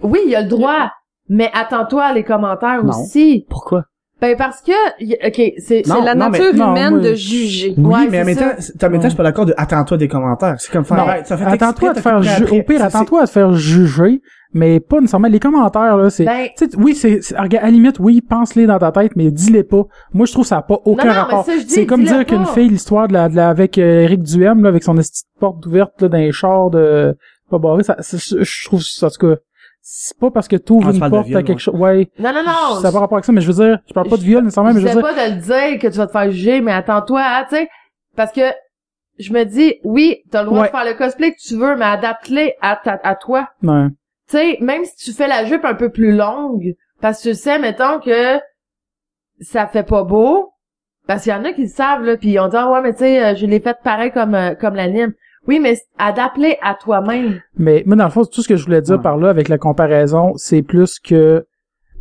Oui, 0.02 0.20
il 0.24 0.30
y 0.30 0.36
a 0.36 0.42
le 0.42 0.48
droit, 0.48 0.90
mais 1.28 1.50
attends-toi 1.54 2.04
à 2.04 2.12
les 2.12 2.24
commentaires 2.24 2.82
Non. 2.84 2.90
aussi. 2.90 3.46
Pourquoi? 3.48 3.84
Ben, 4.20 4.36
parce 4.36 4.60
que, 4.60 4.72
ok, 5.28 5.52
c'est, 5.58 5.86
la 5.86 6.14
non, 6.14 6.28
mais- 6.30 6.38
nature 6.38 6.54
non, 6.54 6.70
humaine 6.72 6.90
moi, 6.96 7.00
de 7.00 7.14
juger. 7.14 7.74
Oui, 7.78 7.84
Ouais, 7.84 8.08
mais 8.10 8.22
en 8.22 8.24
même 8.26 8.36
temps, 8.36 8.44
en 8.44 8.90
même 8.90 8.98
temps, 9.00 9.04
je 9.04 9.08
suis 9.08 9.16
pas 9.16 9.22
d'accord 9.22 9.46
de 9.46 9.54
attends-toi 9.56 9.96
des 9.96 10.08
commentaires. 10.08 10.56
C'est 10.58 10.70
comme 10.70 10.84
faire, 10.84 10.98
Non. 10.98 11.06
ça 11.24 11.36
fait 11.38 11.44
Attends-toi 11.44 11.90
à 11.90 11.92
te 11.94 11.98
exprès, 11.98 12.22
faire 12.22 12.22
ju- 12.22 12.58
au 12.58 12.62
pire, 12.62 12.84
attends-toi 12.84 13.22
à 13.22 13.26
te 13.26 13.30
faire 13.30 13.52
juger, 13.54 14.20
mais 14.52 14.78
pas 14.80 15.00
nécessairement 15.00 15.28
les 15.28 15.40
commentaires, 15.40 15.96
là, 15.96 16.10
c'est, 16.10 16.24
ben, 16.26 16.48
oui, 16.76 16.94
c'est, 16.94 17.20
à 17.34 17.46
la 17.46 17.70
limite, 17.70 17.98
oui, 17.98 18.20
pense-les 18.20 18.66
dans 18.66 18.78
ta 18.78 18.92
tête, 18.92 19.12
mais 19.16 19.30
dis-les 19.30 19.64
pas. 19.64 19.84
Moi, 20.12 20.26
je 20.26 20.32
trouve 20.32 20.44
ça 20.44 20.56
n'a 20.56 20.62
pas 20.62 20.78
aucun 20.84 21.04
Non, 21.04 21.10
non, 21.10 21.14
mais 21.16 21.20
rapport. 21.22 21.44
ça, 21.46 21.52
je 21.58 21.62
dis, 21.64 21.70
C'est 21.70 21.86
comme 21.86 22.04
dire 22.04 22.26
qu'une 22.26 22.44
fille, 22.46 22.68
l'histoire 22.68 23.08
de 23.08 23.14
la, 23.14 23.28
de 23.28 23.36
la, 23.36 23.48
avec 23.48 23.78
euh, 23.78 24.00
Eric 24.02 24.22
Duhem, 24.22 24.62
là, 24.62 24.68
avec 24.68 24.82
son 24.82 24.98
esti 24.98 25.22
de 25.34 25.40
porte 25.40 25.64
ouverte, 25.64 26.02
là, 26.02 26.08
dans 26.08 26.18
les 26.18 26.32
chars 26.32 26.68
de, 26.70 27.16
pas 27.50 27.58
barré, 27.58 27.82
ça, 27.84 27.96
ça- 28.00 28.16
je 28.18 28.66
trouve 28.66 28.82
ça, 28.82 29.06
en 29.06 29.10
tout 29.10 29.28
cas, 29.28 29.36
c'est 29.82 30.18
pas 30.18 30.30
parce 30.30 30.46
que 30.48 30.56
tu 30.56 30.72
ouvres 30.72 30.88
Ah, 30.90 30.92
une 31.04 31.10
porte 31.10 31.26
viol, 31.26 31.38
à 31.38 31.42
quelque 31.42 31.58
chose, 31.58 31.74
ouais. 31.74 32.10
non, 32.18 32.32
non, 32.32 32.42
non. 32.44 32.76
ça 32.80 32.88
n'a 32.88 32.92
pas 32.92 33.00
rapport 33.00 33.16
avec 33.18 33.24
ça, 33.24 33.32
mais 33.32 33.40
je 33.40 33.50
veux 33.50 33.64
dire, 33.64 33.78
je 33.88 33.92
parle 33.94 34.08
pas 34.08 34.16
de 34.16 34.22
viol 34.22 34.42
nécessairement, 34.44 34.72
mais 34.74 34.80
je 34.80 34.86
je 34.86 34.92
veux 34.92 35.00
sais 35.00 35.00
dire, 35.00 35.14
pas 35.16 35.28
de 35.28 35.34
le 35.34 35.40
dire 35.40 35.78
que 35.80 35.86
tu 35.88 35.96
vas 35.98 36.06
te 36.06 36.12
faire 36.12 36.30
juger, 36.30 36.60
mais 36.60 36.72
attends-toi, 36.72 37.20
à, 37.22 37.44
tu 37.44 37.56
sais, 37.56 37.68
parce 38.16 38.30
que 38.32 38.42
je 39.18 39.32
me 39.32 39.44
dis, 39.44 39.76
oui, 39.84 40.22
t'as 40.30 40.42
le 40.42 40.46
droit 40.46 40.60
Ouais. 40.60 40.66
de 40.66 40.70
faire 40.70 40.84
le 40.84 40.94
cosplay 40.94 41.32
que 41.32 41.40
tu 41.40 41.54
veux, 41.56 41.76
mais 41.76 41.84
adapte-les 41.86 42.54
à, 42.60 42.76
ta- 42.82 43.00
à 43.02 43.14
toi. 43.16 43.48
ouais. 43.62 43.88
Tu 44.28 44.36
sais, 44.36 44.58
même 44.60 44.84
si 44.84 44.94
tu 44.96 45.12
fais 45.12 45.26
la 45.28 45.44
jupe 45.44 45.64
un 45.64 45.74
peu 45.74 45.90
plus 45.90 46.12
longue, 46.14 46.74
parce 47.00 47.22
que 47.22 47.30
tu 47.30 47.34
sais, 47.34 47.58
mettons 47.58 47.98
que 47.98 48.38
ça 49.40 49.66
fait 49.66 49.82
pas 49.82 50.04
beau, 50.04 50.52
parce 51.06 51.24
qu'il 51.24 51.32
y 51.32 51.34
en 51.34 51.44
a 51.44 51.52
qui 51.52 51.62
le 51.62 51.68
savent, 51.68 52.04
là, 52.04 52.16
puis 52.16 52.30
ils 52.30 52.38
ont 52.38 52.48
dit, 52.48 52.56
ah 52.56 52.70
ouais, 52.70 52.80
mais 52.82 52.92
tu 52.92 53.00
sais, 53.00 53.24
euh, 53.24 53.34
je 53.34 53.46
l'ai 53.46 53.60
fait 53.60 53.76
pareil 53.82 54.12
comme, 54.12 54.34
euh, 54.34 54.54
comme 54.54 54.74
l'anime. 54.74 55.12
Oui, 55.48 55.58
mais 55.58 55.76
adapte-les 55.98 56.58
à 56.62 56.74
toi-même. 56.74 57.40
Mais 57.56 57.82
moi, 57.86 57.96
dans 57.96 58.04
le 58.04 58.10
fond, 58.10 58.24
tout 58.24 58.42
ce 58.42 58.48
que 58.48 58.56
je 58.56 58.64
voulais 58.64 58.82
dire 58.82 58.96
Ouais. 58.96 59.02
par 59.02 59.16
là 59.16 59.30
avec 59.30 59.48
la 59.48 59.58
comparaison, 59.58 60.32
c'est 60.36 60.62
plus 60.62 60.98
que 60.98 61.46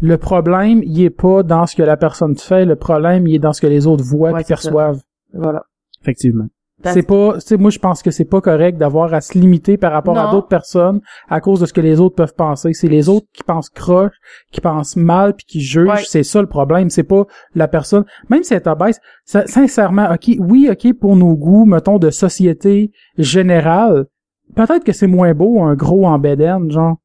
le 0.02 0.18
problème, 0.18 0.82
il 0.84 1.02
est 1.04 1.10
pas 1.10 1.44
dans 1.44 1.66
ce 1.66 1.76
que 1.76 1.84
la 1.84 1.98
personne 1.98 2.38
fait, 2.38 2.66
le 2.66 2.76
problème, 2.76 3.28
il 3.28 3.36
est 3.36 3.40
dans 3.40 3.54
ce 3.54 3.62
que 3.62 3.68
les 3.68 3.88
autres 3.88 4.04
voient 4.04 4.32
Ouais, 4.32 4.42
et 4.42 4.44
ça. 4.44 4.48
perçoivent. 4.50 5.02
Voilà. 5.34 5.64
Effectivement. 6.02 6.48
C'est 6.86 7.04
pas, 7.04 7.34
tu 7.34 7.42
sais, 7.42 7.58
moi, 7.58 7.72
je 7.72 7.80
pense 7.80 8.02
que 8.02 8.10
c'est 8.10 8.26
pas 8.26 8.40
correct 8.40 8.78
d'avoir 8.78 9.14
à 9.14 9.22
se 9.22 9.38
limiter 9.38 9.78
par 9.78 9.92
rapport 9.92 10.18
à 10.18 10.32
d'autres 10.32 10.48
personnes 10.48 11.02
à 11.28 11.42
cause 11.42 11.60
de 11.60 11.66
ce 11.66 11.74
que 11.74 11.82
les 11.82 12.00
autres 12.00 12.16
peuvent 12.16 12.36
penser. 12.36 12.74
C'est 12.74 12.88
les 12.88 13.10
autres 13.10 13.28
qui 13.34 13.44
pensent 13.44 13.70
croche, 13.70 14.16
qui 14.52 14.62
pensent 14.62 14.96
mal 14.96 15.36
puis 15.36 15.46
qui 15.46 15.62
jugent. 15.62 15.90
Ouais. 15.90 16.04
C'est 16.08 16.24
ça 16.24 16.42
le 16.42 16.48
problème. 16.48 16.90
C'est 16.90 17.04
pas 17.04 17.26
la 17.54 17.68
personne. 17.68 18.06
Même 18.30 18.44
si 18.44 18.54
elle 18.54 18.62
t'abaisse, 18.62 19.00
sincèrement, 19.26 20.10
ok, 20.12 20.36
oui, 20.40 20.70
ok, 20.72 20.94
pour 20.94 21.16
nos 21.16 21.36
goûts, 21.36 21.66
mettons, 21.66 22.00
de 22.00 22.10
société 22.10 22.92
générale, 23.18 24.06
peut-être 24.56 24.84
que 24.84 24.94
c'est 24.94 25.08
moins 25.08 25.34
beau 25.34 25.62
un 25.62 25.76
gros 25.76 26.08
en 26.08 26.18
bédaine, 26.18 26.72
genre. 26.72 26.98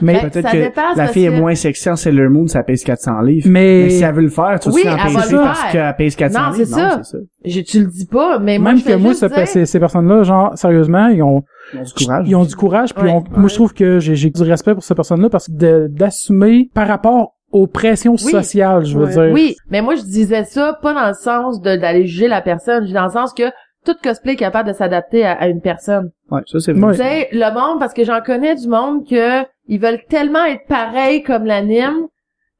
Mais, 0.00 0.14
Ben, 0.14 0.30
Peut-être 0.30 0.50
que 0.50 0.56
dépasse 0.56 0.96
la 0.96 1.06
fille 1.06 1.26
est 1.26 1.30
que- 1.30 1.38
moins 1.38 1.54
sexy 1.54 1.88
en 1.88 1.94
Sailor 1.96 2.28
Moon, 2.28 2.46
ça 2.48 2.62
pèse 2.64 2.82
400 2.82 3.20
livres. 3.20 3.48
mais, 3.48 3.82
Mais 3.84 3.90
si 3.90 4.02
elle 4.02 4.14
veut 4.14 4.22
le 4.22 4.28
faire, 4.28 4.58
tu 4.60 4.68
Oui, 4.70 4.82
vas 4.84 4.94
en 4.94 4.96
le 4.96 5.12
parce 5.42 5.72
qu'elle 5.72 5.94
pèse 5.96 6.16
400 6.16 6.40
Non, 6.42 6.52
livres. 6.52 6.66
ça. 6.66 7.00
c'est 7.04 7.10
ça. 7.12 7.18
Je, 7.44 7.60
tu 7.60 7.80
le 7.80 7.86
dis 7.86 8.06
pas, 8.06 8.38
mais 8.40 8.58
moi, 8.58 8.72
même 8.72 8.80
je 8.80 8.84
que 8.84 8.94
moi, 8.94 9.10
juste 9.10 9.20
ça- 9.20 9.28
dire- 9.28 9.46
ces, 9.46 9.64
ces 9.64 9.78
personnes-là, 9.78 10.24
genre, 10.24 10.58
sérieusement, 10.58 11.06
ils 11.06 11.22
ont, 11.22 11.42
Ils 11.72 11.78
ont 11.78 11.82
du 11.84 11.92
courage. 12.04 12.28
ils 12.28 12.34
ont 12.36 12.44
du 12.44 12.56
courage, 12.56 12.94
puis 12.94 13.04
Ouais. 13.04 13.12
on- 13.12 13.38
moi, 13.38 13.48
je 13.48 13.54
trouve 13.54 13.72
que 13.74 14.00
j'ai 14.00 14.16
j'ai 14.16 14.30
du 14.30 14.42
respect 14.42 14.74
pour 14.74 14.82
ces 14.82 14.94
personnes-là 14.96 15.30
parce 15.30 15.46
que 15.46 15.86
d'assumer 15.88 16.68
par 16.74 16.88
rapport 16.88 17.34
aux 17.52 17.68
pressions 17.68 18.12
Oui. 18.14 18.32
sociales, 18.32 18.84
je 18.84 18.98
veux 18.98 19.04
Ouais. 19.06 19.12
dire. 19.12 19.32
Oui, 19.32 19.54
mais 19.70 19.80
moi 19.80 19.94
je 19.94 20.02
disais 20.02 20.42
ça 20.44 20.76
pas 20.82 20.92
dans 20.94 21.06
le 21.06 21.14
sens 21.14 21.60
de 21.60 21.76
d'aller 21.76 22.04
juger 22.06 22.26
la 22.28 22.42
personne, 22.42 22.82
je 22.82 22.88
dis 22.88 22.92
dans 22.92 23.04
le 23.04 23.10
sens 23.12 23.32
que 23.32 23.44
tout 23.84 23.94
cosplay 24.02 24.32
est 24.32 24.36
capable 24.36 24.68
de 24.68 24.74
s'adapter 24.74 25.24
à, 25.24 25.32
à 25.34 25.46
une 25.46 25.60
personne. 25.60 26.10
Ouais, 26.30 26.40
ça 26.46 26.58
c'est 26.60 26.72
vrai. 26.72 26.92
Tu 26.92 26.98
sais, 27.02 27.28
le 27.32 27.54
monde, 27.54 27.78
parce 27.78 27.94
que 27.94 28.04
j'en 28.04 28.20
connais 28.20 28.54
du 28.56 28.68
monde 28.68 29.06
que 29.08 29.44
ils 29.68 29.80
veulent 29.80 30.02
tellement 30.08 30.44
être 30.44 30.66
pareils 30.66 31.22
comme 31.22 31.44
l'anime 31.44 32.06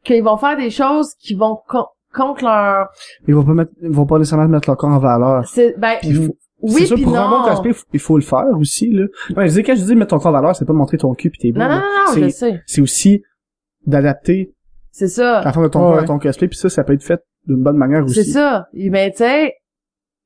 qu'ils 0.05 0.23
vont 0.23 0.37
faire 0.37 0.57
des 0.57 0.71
choses 0.71 1.15
qui 1.19 1.35
vont 1.35 1.59
con- 1.69 1.87
contre 2.15 2.45
leur... 2.45 2.89
Ils 3.27 3.35
vont 3.35 3.45
pas 3.45 3.53
mettre, 3.55 3.73
ils 3.83 3.91
vont 3.91 4.07
pas 4.07 4.19
nécessairement 4.19 4.49
mettre 4.49 4.69
leur 4.69 4.77
corps 4.77 4.91
en 4.91 4.99
valeur. 4.99 5.47
C'est, 5.49 5.75
ben, 5.79 5.97
Puis 6.01 6.11
il 6.11 6.27
faut- 6.27 6.37
oui, 6.63 6.73
c'est 6.79 6.87
sûr, 6.87 6.95
puis 6.97 7.05
pour 7.05 7.13
non. 7.15 7.21
un 7.23 7.31
bon 7.31 7.49
cosplay, 7.49 7.73
il 7.93 8.01
faut- 8.01 8.17
le 8.17 8.23
faire 8.23 8.47
aussi, 8.59 8.91
là. 8.93 9.05
Ouais, 9.37 9.49
je 9.49 9.55
dis, 9.55 9.63
quand 9.63 9.75
je 9.75 9.83
dis 9.85 9.95
mettre 9.97 10.11
ton 10.11 10.19
corps 10.19 10.29
en 10.29 10.33
valeur, 10.33 10.55
c'est 10.57 10.65
pas 10.65 10.73
de 10.73 10.79
montrer 10.79 10.97
ton 10.97 11.13
cul 11.15 11.29
pis 11.31 11.39
tes 11.39 11.53
beau, 11.53 11.59
Non, 11.61 11.69
non, 11.69 11.75
non, 11.75 11.81
non, 11.81 12.13
C'est- 12.15 12.23
je 12.23 12.29
sais. 12.29 12.63
C'est 12.67 12.81
aussi 12.81 13.23
d'adapter 13.87 14.53
C'est 14.93 15.09
ça. 15.09 15.43
la 15.45 15.53
forme 15.53 15.67
de 15.67 15.71
ton 15.71 15.81
Ouais, 15.81 15.85
corps 15.87 15.97
à 15.99 16.01
ouais. 16.03 16.07
ton 16.07 16.19
cosplay 16.19 16.49
pis 16.49 16.57
ça, 16.57 16.69
ça 16.69 16.85
peut 16.85 16.93
être 16.95 17.03
fait 17.05 17.21
d'une 17.47 17.63
bonne 17.63 17.77
manière 17.77 18.05
aussi. 18.05 18.15
C'est 18.25 18.31
ça. 18.31 18.69
Mais 18.73 19.11
tu 19.11 19.19
sais, 19.19 19.55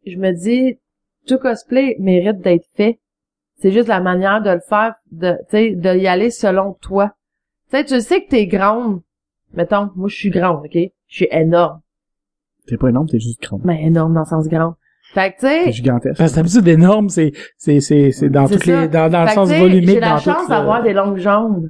je 0.07 0.17
me 0.17 0.31
dis, 0.33 0.79
tout 1.27 1.39
cosplay 1.39 1.97
mérite 1.99 2.41
d'être 2.41 2.67
fait. 2.77 2.99
C'est 3.61 3.73
juste 3.73 3.89
la 3.89 4.01
manière 4.01 4.43
de 4.43 4.51
le 4.51 4.61
faire, 4.61 4.95
de, 5.13 5.33
tu 5.51 5.57
sais, 5.57 5.71
de 5.73 5.95
y 5.97 6.07
aller 6.07 6.31
selon 6.31 6.75
toi. 6.81 7.13
Tu 7.71 7.77
sais, 7.77 7.85
tu 7.85 8.01
sais 8.01 8.23
que 8.25 8.29
t'es 8.31 8.47
grande. 8.47 9.01
Mettons, 9.55 9.91
moi 9.97 10.09
je 10.09 10.17
suis 10.17 10.31
grande, 10.31 10.65
ok? 10.65 10.73
Je 11.09 11.15
suis 11.15 11.29
énorme. 11.31 11.81
T'es 12.67 12.77
pas 12.77 12.89
énorme, 12.89 13.09
t'es 13.09 13.19
juste 13.19 13.43
grand. 13.43 13.61
Mais 13.65 13.83
énorme 13.85 14.15
dans 14.15 14.21
le 14.21 14.27
sens 14.27 14.49
grand. 14.49 14.75
Fait 15.13 15.33
que 15.33 15.41
tu 15.41 15.47
sais, 15.47 15.73
gigantesque. 15.73 16.19
Parce 16.19 16.31
que 16.31 16.37
d'habitude, 16.37 16.69
énorme, 16.69 17.09
c'est, 17.09 17.33
c'est, 17.57 17.81
c'est, 17.81 18.13
c'est 18.13 18.29
dans 18.31 18.47
C'est 18.47 18.55
toutes 18.55 18.65
ça. 18.67 18.83
les, 18.83 18.89
dans, 18.89 19.11
dans 19.11 19.23
le 19.23 19.29
fait 19.29 19.35
sens 19.35 19.51
volumique, 19.53 19.89
j'ai 19.91 20.01
la 20.01 20.11
dans 20.11 20.19
chance 20.19 20.49
d'avoir 20.49 20.83
des 20.83 20.93
longues 20.93 21.19
jambes. 21.19 21.69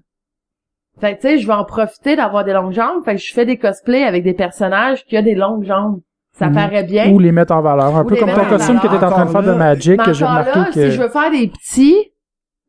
Fait 1.00 1.16
que 1.16 1.22
tu 1.22 1.28
sais, 1.28 1.38
je 1.38 1.46
vais 1.46 1.54
en 1.54 1.64
profiter 1.64 2.16
d'avoir 2.16 2.44
des 2.44 2.52
longues 2.52 2.72
jambes. 2.72 3.02
Fait 3.04 3.14
que 3.14 3.20
je 3.22 3.32
fais 3.32 3.46
des 3.46 3.56
cosplays 3.56 4.04
avec 4.04 4.24
des 4.24 4.34
personnages 4.34 5.06
qui 5.06 5.16
ont 5.16 5.22
des 5.22 5.34
longues 5.34 5.64
jambes. 5.64 6.00
Ça 6.40 6.48
paraît 6.48 6.84
bien. 6.84 7.10
Ou 7.10 7.18
les 7.18 7.32
mettre 7.32 7.52
en 7.52 7.60
valeur. 7.60 7.94
Un 7.94 8.02
Ou 8.02 8.08
peu 8.08 8.16
comme 8.16 8.32
ton 8.32 8.46
costume 8.46 8.80
que 8.80 8.86
t'es 8.88 9.04
en 9.04 9.10
train 9.10 9.26
de 9.26 9.30
faire 9.30 9.42
de. 9.42 9.52
Magic, 9.52 9.98
Mais 9.98 10.04
que 10.04 10.12
j'ai 10.14 10.24
remarqué 10.24 10.58
là, 10.58 10.64
que... 10.66 10.72
si 10.72 10.90
je 10.92 11.02
veux 11.02 11.08
faire 11.10 11.30
des 11.30 11.48
petits, 11.48 12.12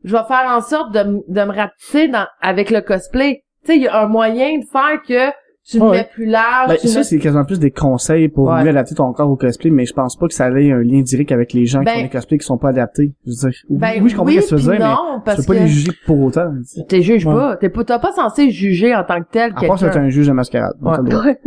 je 0.04 0.12
vais 0.12 0.24
faire 0.28 0.46
en 0.50 0.60
sorte 0.60 0.94
de, 0.94 1.24
de 1.28 1.42
me 1.44 1.56
rapetisser 1.56 2.10
dans, 2.10 2.28
avec 2.42 2.70
le 2.70 2.82
cosplay. 2.82 3.44
Tu 3.64 3.72
sais, 3.72 3.78
il 3.78 3.84
y 3.84 3.88
a 3.88 4.02
un 4.02 4.08
moyen 4.08 4.58
de 4.58 4.66
faire 4.66 5.02
que 5.08 5.32
tu 5.70 5.78
le 5.78 5.84
Ouais. 5.86 5.98
mets 5.98 6.10
plus 6.12 6.26
large. 6.26 6.70
Ben, 6.70 6.78
tu 6.82 6.88
ça, 6.88 7.00
mets- 7.00 7.04
c'est 7.04 7.20
quasiment 7.20 7.46
plus 7.46 7.60
des 7.60 7.72
conseils 7.72 8.28
pour 8.30 8.48
Ouais. 8.50 8.64
mieux 8.64 8.70
adapter 8.70 8.96
ton 8.96 9.14
corps 9.14 9.30
au 9.30 9.36
cosplay, 9.36 9.70
mais 9.70 9.86
je 9.86 9.94
pense 9.94 10.16
pas 10.18 10.28
que 10.28 10.34
ça 10.34 10.50
ait 10.50 10.72
un 10.72 10.82
lien 10.82 11.02
direct 11.02 11.32
avec 11.32 11.54
les 11.54 11.66
gens 11.66 11.84
Ben- 11.84 11.92
qui 11.92 11.98
font 11.98 12.04
des 12.04 12.10
cosplays 12.10 12.38
qui 12.40 12.46
sont 12.46 12.58
pas 12.58 12.70
adaptés. 12.70 13.14
Je 13.26 13.32
veux 13.32 13.50
dire, 13.50 13.60
Ben 13.70 13.92
oui, 14.02 14.10
je 14.10 14.16
comprends 14.16 14.32
ce 14.34 14.40
que 14.40 14.46
tu 14.48 14.56
veux 14.56 14.62
dire, 14.62 14.72
mais 14.72 14.80
non, 14.80 14.96
tu 15.18 15.22
parce 15.26 15.38
peux 15.46 15.54
pas 15.54 15.60
que 15.60 15.64
les 15.64 15.68
juger 15.68 15.92
pour 16.06 16.20
autant. 16.22 16.52
t'es 16.90 17.02
juges 17.02 17.26
Ouais. 17.26 17.34
pas. 17.36 17.58
T'es 17.58 17.70
pas, 17.70 17.84
t'as 17.84 18.00
pas 18.00 18.12
censé 18.12 18.50
juger 18.50 18.96
en 18.96 19.04
tant 19.04 19.20
que 19.22 19.28
tel 19.32 19.54
À 19.56 19.68
part 19.68 19.78
si 19.78 19.86
t'es 19.86 19.92
quelqu'un. 19.92 20.06
un 20.06 20.10
juge 20.10 20.28
de 20.28 20.32
mascarade. 20.34 20.74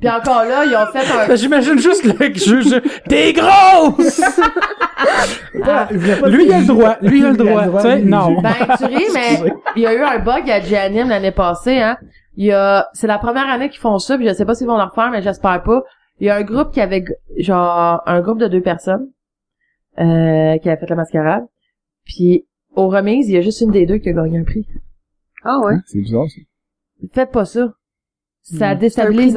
Puis 0.00 0.08
encore 0.10 0.44
là, 0.44 0.64
ils 0.64 0.74
ont 0.74 0.86
fait 0.92 1.06
un... 1.12 1.26
Ben, 1.28 1.36
J'imagine 1.36 1.78
juste 1.78 2.04
le 2.04 2.14
juge. 2.34 2.80
T'es 3.08 3.32
grosse! 3.32 4.20
Ah. 5.64 5.88
Lui, 5.92 6.46
il 6.46 6.52
a 6.52 6.60
le 6.60 6.66
droit. 6.66 6.96
Lui, 7.02 7.18
il 7.18 7.24
a 7.26 7.30
le 7.30 7.36
droit. 7.36 7.64
Tu 7.76 7.80
sais, 7.82 8.00
non. 8.02 8.40
Ben, 8.40 8.50
tu 8.78 8.84
ris, 8.86 9.04
mais 9.14 9.52
il 9.76 9.82
y 9.82 9.86
a 9.86 9.94
eu 9.94 10.02
un 10.02 10.18
bug 10.18 10.48
à 10.50 10.60
Giannim 10.60 11.08
l'année 11.08 11.30
passée, 11.30 11.78
hein. 11.78 11.96
Il 12.36 12.46
y 12.46 12.52
a, 12.52 12.88
c'est 12.92 13.06
la 13.06 13.18
première 13.18 13.48
année 13.48 13.68
qu'ils 13.68 13.80
font 13.80 13.98
ça, 13.98 14.16
puis 14.16 14.26
je 14.26 14.32
sais 14.32 14.44
pas 14.44 14.54
s'ils 14.54 14.66
vont 14.66 14.76
le 14.76 14.84
refaire, 14.84 15.10
mais 15.10 15.22
j'espère 15.22 15.62
pas. 15.62 15.82
Il 16.18 16.26
y 16.26 16.30
a 16.30 16.36
un 16.36 16.42
groupe 16.42 16.72
qui 16.72 16.80
avait, 16.80 17.04
genre, 17.38 18.02
un 18.06 18.20
groupe 18.20 18.38
de 18.38 18.48
deux 18.48 18.62
personnes, 18.62 19.10
euh, 19.98 20.56
qui 20.58 20.70
a 20.70 20.76
fait 20.76 20.88
la 20.88 20.96
mascarade. 20.96 21.46
Puis, 22.04 22.46
aux 22.74 22.88
remises, 22.88 23.28
il 23.28 23.34
y 23.34 23.38
a 23.38 23.42
juste 23.42 23.60
une 23.60 23.70
des 23.70 23.86
deux 23.86 23.98
qui 23.98 24.08
a 24.08 24.12
gagné 24.12 24.38
un 24.38 24.44
prix. 24.44 24.66
Ah 25.44 25.58
ouais? 25.64 25.74
C'est 25.86 26.00
bizarre, 26.00 26.28
ça. 26.28 26.40
Faites 27.12 27.32
pas 27.32 27.44
ça. 27.44 27.74
Ça 28.42 28.74
prix 28.74 28.80
déstabilise 28.80 29.36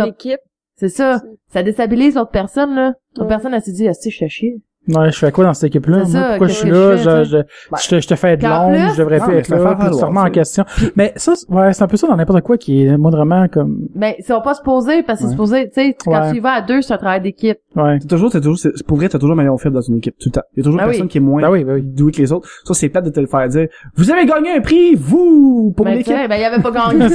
c'est 0.75 0.89
ça. 0.89 1.21
Ça 1.47 1.63
déstabilise 1.63 2.15
l'autre 2.15 2.31
personne, 2.31 2.75
là. 2.75 2.95
L'autre 3.15 3.29
personne, 3.29 3.53
elle 3.53 3.61
s'est 3.61 3.71
dit, 3.71 3.87
ah, 3.87 3.93
si, 3.93 4.11
je 4.11 4.17
fais 4.17 4.29
chier. 4.29 4.61
Ouais, 4.87 5.11
je 5.11 5.17
fais 5.17 5.31
quoi 5.31 5.45
dans 5.45 5.53
cette 5.53 5.63
équipe-là? 5.69 6.05
C'est 6.05 6.11
Moi, 6.11 6.21
ça, 6.21 6.27
pourquoi 6.29 6.47
je 6.47 6.53
suis 6.53 6.69
là? 6.69 6.95
je 6.95 7.03
fais, 7.03 7.25
Je, 7.25 7.37
je, 7.37 7.37
je, 7.83 7.89
te, 7.89 7.99
je 8.01 8.07
te 8.07 8.15
fais 8.15 8.37
de 8.37 8.43
l'ombre, 8.43 8.69
plus- 8.75 8.93
je 8.93 8.97
devrais 8.99 9.15
être 9.15 9.49
là, 9.49 9.57
faire 9.57 9.77
puis 9.77 9.87
remets 10.03 10.19
en 10.19 10.29
question. 10.29 10.63
Mais 10.95 11.13
ça, 11.15 11.33
c'est- 11.35 11.49
ouais, 11.51 11.73
c'est 11.73 11.83
un 11.83 11.87
peu 11.87 11.97
ça 11.97 12.07
dans 12.07 12.15
n'importe 12.15 12.41
quoi 12.41 12.57
qui 12.57 12.85
est, 12.85 12.95
moi, 12.97 13.09
vraiment 13.09 13.47
comme, 13.47 13.79
Ben, 13.95 14.13
ils 14.19 14.23
sont 14.23 14.41
pas 14.41 14.53
supposés, 14.53 15.01
parce 15.01 15.17
que 15.19 15.23
c'est 15.23 15.25
Ouais. 15.25 15.31
supposé, 15.31 15.69
tu 15.69 15.81
sais, 15.81 15.95
quand 16.05 16.11
Ouais. 16.11 16.31
tu 16.31 16.37
y 16.37 16.39
vas 16.39 16.51
à 16.53 16.61
deux, 16.61 16.81
c'est 16.81 16.93
un 16.93 16.97
travail 16.97 17.21
d'équipe. 17.21 17.57
ouais. 17.75 17.99
T'as 17.99 18.07
toujours, 18.07 18.31
t'as 18.31 18.39
toujours, 18.39 18.59
c'est- 18.59 18.85
pour 18.85 18.97
vrai, 18.97 19.09
t'as 19.09 19.17
toujours 19.19 19.35
meilleur 19.35 19.59
film 19.59 19.73
dans 19.73 19.81
une 19.81 19.97
équipe, 19.97 20.15
tout 20.19 20.29
le 20.29 20.33
temps. 20.33 20.43
Il 20.53 20.59
y 20.59 20.61
a 20.61 20.63
toujours 20.63 20.77
Ben 20.77 20.83
une 20.83 20.89
oui. 20.89 20.93
personne 20.95 21.07
qui 21.09 21.17
est 21.17 21.21
moins 21.21 21.41
Ben 21.41 21.49
oui, 21.49 21.63
ben 21.63 21.73
oui. 21.75 21.81
douée 21.81 22.11
que 22.11 22.17
les 22.21 22.31
autres. 22.31 22.47
Ça, 22.65 22.73
c'est 22.73 22.89
plate 22.89 23.05
de 23.05 23.09
te 23.09 23.19
le 23.19 23.27
faire 23.27 23.47
dire. 23.47 23.67
Vous 23.95 24.11
avez 24.11 24.25
gagné 24.25 24.51
un 24.55 24.61
prix, 24.61 24.93
vous, 24.95 25.73
pour 25.75 25.85
Ben, 25.85 25.95
l'équipe. 25.95 26.13
ben, 26.13 26.35
il 26.37 26.43
avait 26.43 26.61
pas 26.61 26.71
gagné. 26.71 27.07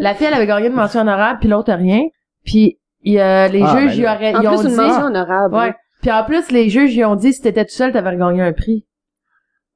La 0.00 0.14
fille, 0.14 0.26
elle 0.26 0.34
avait 0.34 0.46
gagné 0.46 0.66
une 0.68 0.74
mention 0.74 1.00
honorable, 1.02 1.38
puis 1.40 1.48
l'autre 1.48 1.72
rien. 1.72 2.02
Puis 2.44 2.78
il 3.04 3.12
y 3.14 3.20
a- 3.20 3.48
les 3.48 3.62
Ah, 3.62 3.76
juges, 3.78 3.96
ben 3.96 4.02
ils, 4.02 4.04
auraient, 4.06 4.34
En 4.36 4.40
ils 4.42 4.48
ont 4.48 4.56
plus, 4.58 4.64
une 4.64 4.70
dit... 4.70 4.76
mention 4.76 5.06
honorable. 5.06 5.54
Ouais. 5.54 5.74
Puis 6.02 6.10
en 6.10 6.24
plus, 6.24 6.50
les 6.50 6.68
juges, 6.68 6.94
ils 6.94 7.04
ont 7.04 7.14
dit, 7.16 7.32
si 7.32 7.40
t'étais 7.40 7.64
tout 7.64 7.72
seul, 7.72 7.92
t'avais 7.92 8.16
gagné 8.16 8.42
un 8.42 8.52
prix. 8.52 8.84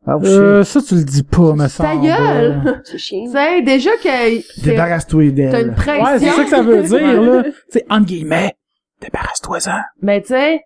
Ah, 0.08 0.16
Euh, 0.22 0.62
ça, 0.62 0.80
tu 0.82 0.94
le 0.96 1.02
dis 1.04 1.22
pas, 1.24 1.52
me 1.54 1.62
Ta 1.64 1.68
semble. 1.68 2.02
gueule! 2.06 2.80
C'est 2.84 2.98
chiant. 2.98 3.24
tu 3.24 3.30
sais, 3.32 3.62
déjà 3.62 3.90
que 3.96 4.02
c'est- 4.08 4.64
Débarrasse-toi 4.64 5.22
t'as 5.22 5.28
une 5.28 5.34
d'elle. 5.34 5.72
pression. 5.74 6.04
Ouais, 6.04 6.18
c'est 6.20 6.30
ça 6.30 6.44
que 6.44 6.50
ça 6.50 6.62
veut 6.62 6.82
dire, 6.82 7.22
là. 7.22 7.42
Sais, 7.70 7.84
entre 7.90 8.06
guillemets, 8.06 8.54
débarrasse-toi-en. 9.00 9.80
Mais 10.02 10.20
tu 10.20 10.28
sais, 10.28 10.62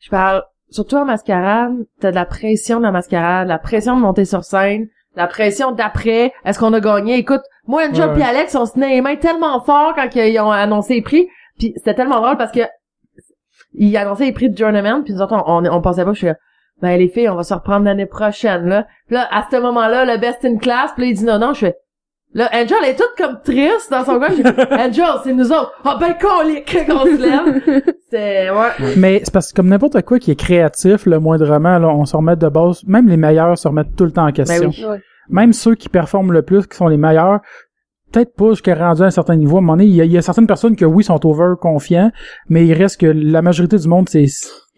je 0.00 0.10
parle, 0.10 0.42
surtout 0.70 0.96
en 0.96 1.04
mascarade, 1.04 1.72
t'as 2.00 2.10
de 2.10 2.16
la 2.16 2.24
pression 2.24 2.78
de 2.78 2.84
la 2.84 2.90
mascarade, 2.92 3.46
la 3.48 3.58
pression 3.58 3.96
de 3.96 4.00
monter 4.02 4.24
sur 4.24 4.42
scène, 4.44 4.88
la 5.16 5.26
pression 5.28 5.70
d'après, 5.72 6.32
est-ce 6.44 6.58
qu'on 6.58 6.72
a 6.72 6.80
gagné? 6.80 7.16
Écoute, 7.16 7.42
moi, 7.66 7.82
Angel 7.88 8.08
Ouais, 8.08 8.14
puis 8.14 8.22
Alex, 8.22 8.54
on 8.56 8.66
se 8.66 8.72
tenait 8.72 8.90
les 8.90 9.00
mains 9.00 9.16
tellement 9.16 9.60
fort 9.60 9.94
quand 9.94 10.08
ils 10.16 10.40
ont 10.40 10.50
annoncé 10.50 10.94
les 10.94 11.02
prix, 11.02 11.28
puis 11.58 11.72
c'était 11.76 11.94
tellement 11.94 12.20
drôle 12.20 12.36
parce 12.36 12.52
que 12.52 12.60
ils 13.74 13.96
annonçaient 13.96 14.24
les 14.24 14.32
prix 14.32 14.50
de 14.50 14.56
Journeyman, 14.56 15.02
puis 15.04 15.12
nous 15.12 15.22
autres, 15.22 15.34
on, 15.34 15.64
on, 15.64 15.70
on 15.70 15.80
pensait 15.80 16.04
pas, 16.04 16.12
je 16.12 16.18
suis 16.18 16.26
là, 16.26 16.36
ben 16.82 16.98
les 16.98 17.08
filles, 17.08 17.28
on 17.28 17.36
va 17.36 17.42
se 17.42 17.54
reprendre 17.54 17.84
l'année 17.84 18.06
prochaine, 18.06 18.66
là. 18.66 18.86
Puis 19.06 19.16
là, 19.16 19.28
à 19.30 19.46
ce 19.50 19.56
moment-là, 19.60 20.04
le 20.04 20.18
best 20.18 20.44
in 20.44 20.56
class, 20.56 20.92
puis 20.94 21.04
là, 21.04 21.10
il 21.10 21.14
dit 21.14 21.24
non, 21.24 21.38
non, 21.38 21.52
je 21.52 21.60
fais, 21.60 21.76
Là, 22.32 22.48
Angel 22.52 22.76
elle 22.84 22.90
est 22.90 22.94
toute 22.94 23.14
comme 23.18 23.40
triste 23.42 23.90
dans 23.90 24.04
son 24.04 24.18
coin. 24.18 24.28
Angel, 24.70 25.04
c'est 25.24 25.32
nous 25.32 25.50
autres. 25.50 25.72
Ah 25.84 25.98
ben 25.98 26.14
colique 26.14 26.76
qu'on 26.86 27.04
se 27.04 27.20
lève. 27.20 27.82
C'est 28.08 28.50
ouais. 28.50 28.94
Mais 28.96 29.20
c'est 29.24 29.32
parce 29.32 29.50
que 29.50 29.56
comme 29.56 29.66
n'importe 29.66 30.00
quoi 30.02 30.20
qui 30.20 30.30
est 30.30 30.36
créatif, 30.36 31.06
le 31.06 31.18
moindrement, 31.18 31.78
là, 31.78 31.88
on 31.88 32.04
se 32.04 32.16
remet 32.16 32.36
de 32.36 32.48
base. 32.48 32.84
Même 32.86 33.08
les 33.08 33.16
meilleurs 33.16 33.58
se 33.58 33.66
remettent 33.66 33.96
tout 33.96 34.04
le 34.04 34.12
temps 34.12 34.28
en 34.28 34.32
question. 34.32 34.68
Ben 34.68 34.74
oui. 34.78 34.84
Ouais. 34.84 35.02
Même 35.28 35.52
ceux 35.52 35.74
qui 35.74 35.88
performent 35.88 36.32
le 36.32 36.42
plus, 36.42 36.68
qui 36.68 36.76
sont 36.76 36.86
les 36.86 36.96
meilleurs, 36.96 37.40
peut-être 38.12 38.34
pas 38.34 38.50
jusqu'à 38.50 38.74
rendu 38.74 39.02
à 39.02 39.06
un 39.06 39.10
certain 39.10 39.36
niveau. 39.36 39.56
À 39.56 39.58
un 39.58 39.62
moment 39.62 39.74
donné, 39.76 39.86
il 39.86 39.94
y 39.94 40.00
a, 40.00 40.04
il 40.04 40.12
y 40.12 40.18
a 40.18 40.22
certaines 40.22 40.46
personnes 40.46 40.76
que 40.76 40.84
oui, 40.84 41.04
sont 41.04 41.24
over 41.26 41.54
confiants, 41.60 42.10
mais 42.48 42.66
il 42.66 42.72
reste 42.74 43.00
que 43.00 43.06
la 43.06 43.42
majorité 43.42 43.76
du 43.78 43.88
monde, 43.88 44.08
c'est 44.08 44.26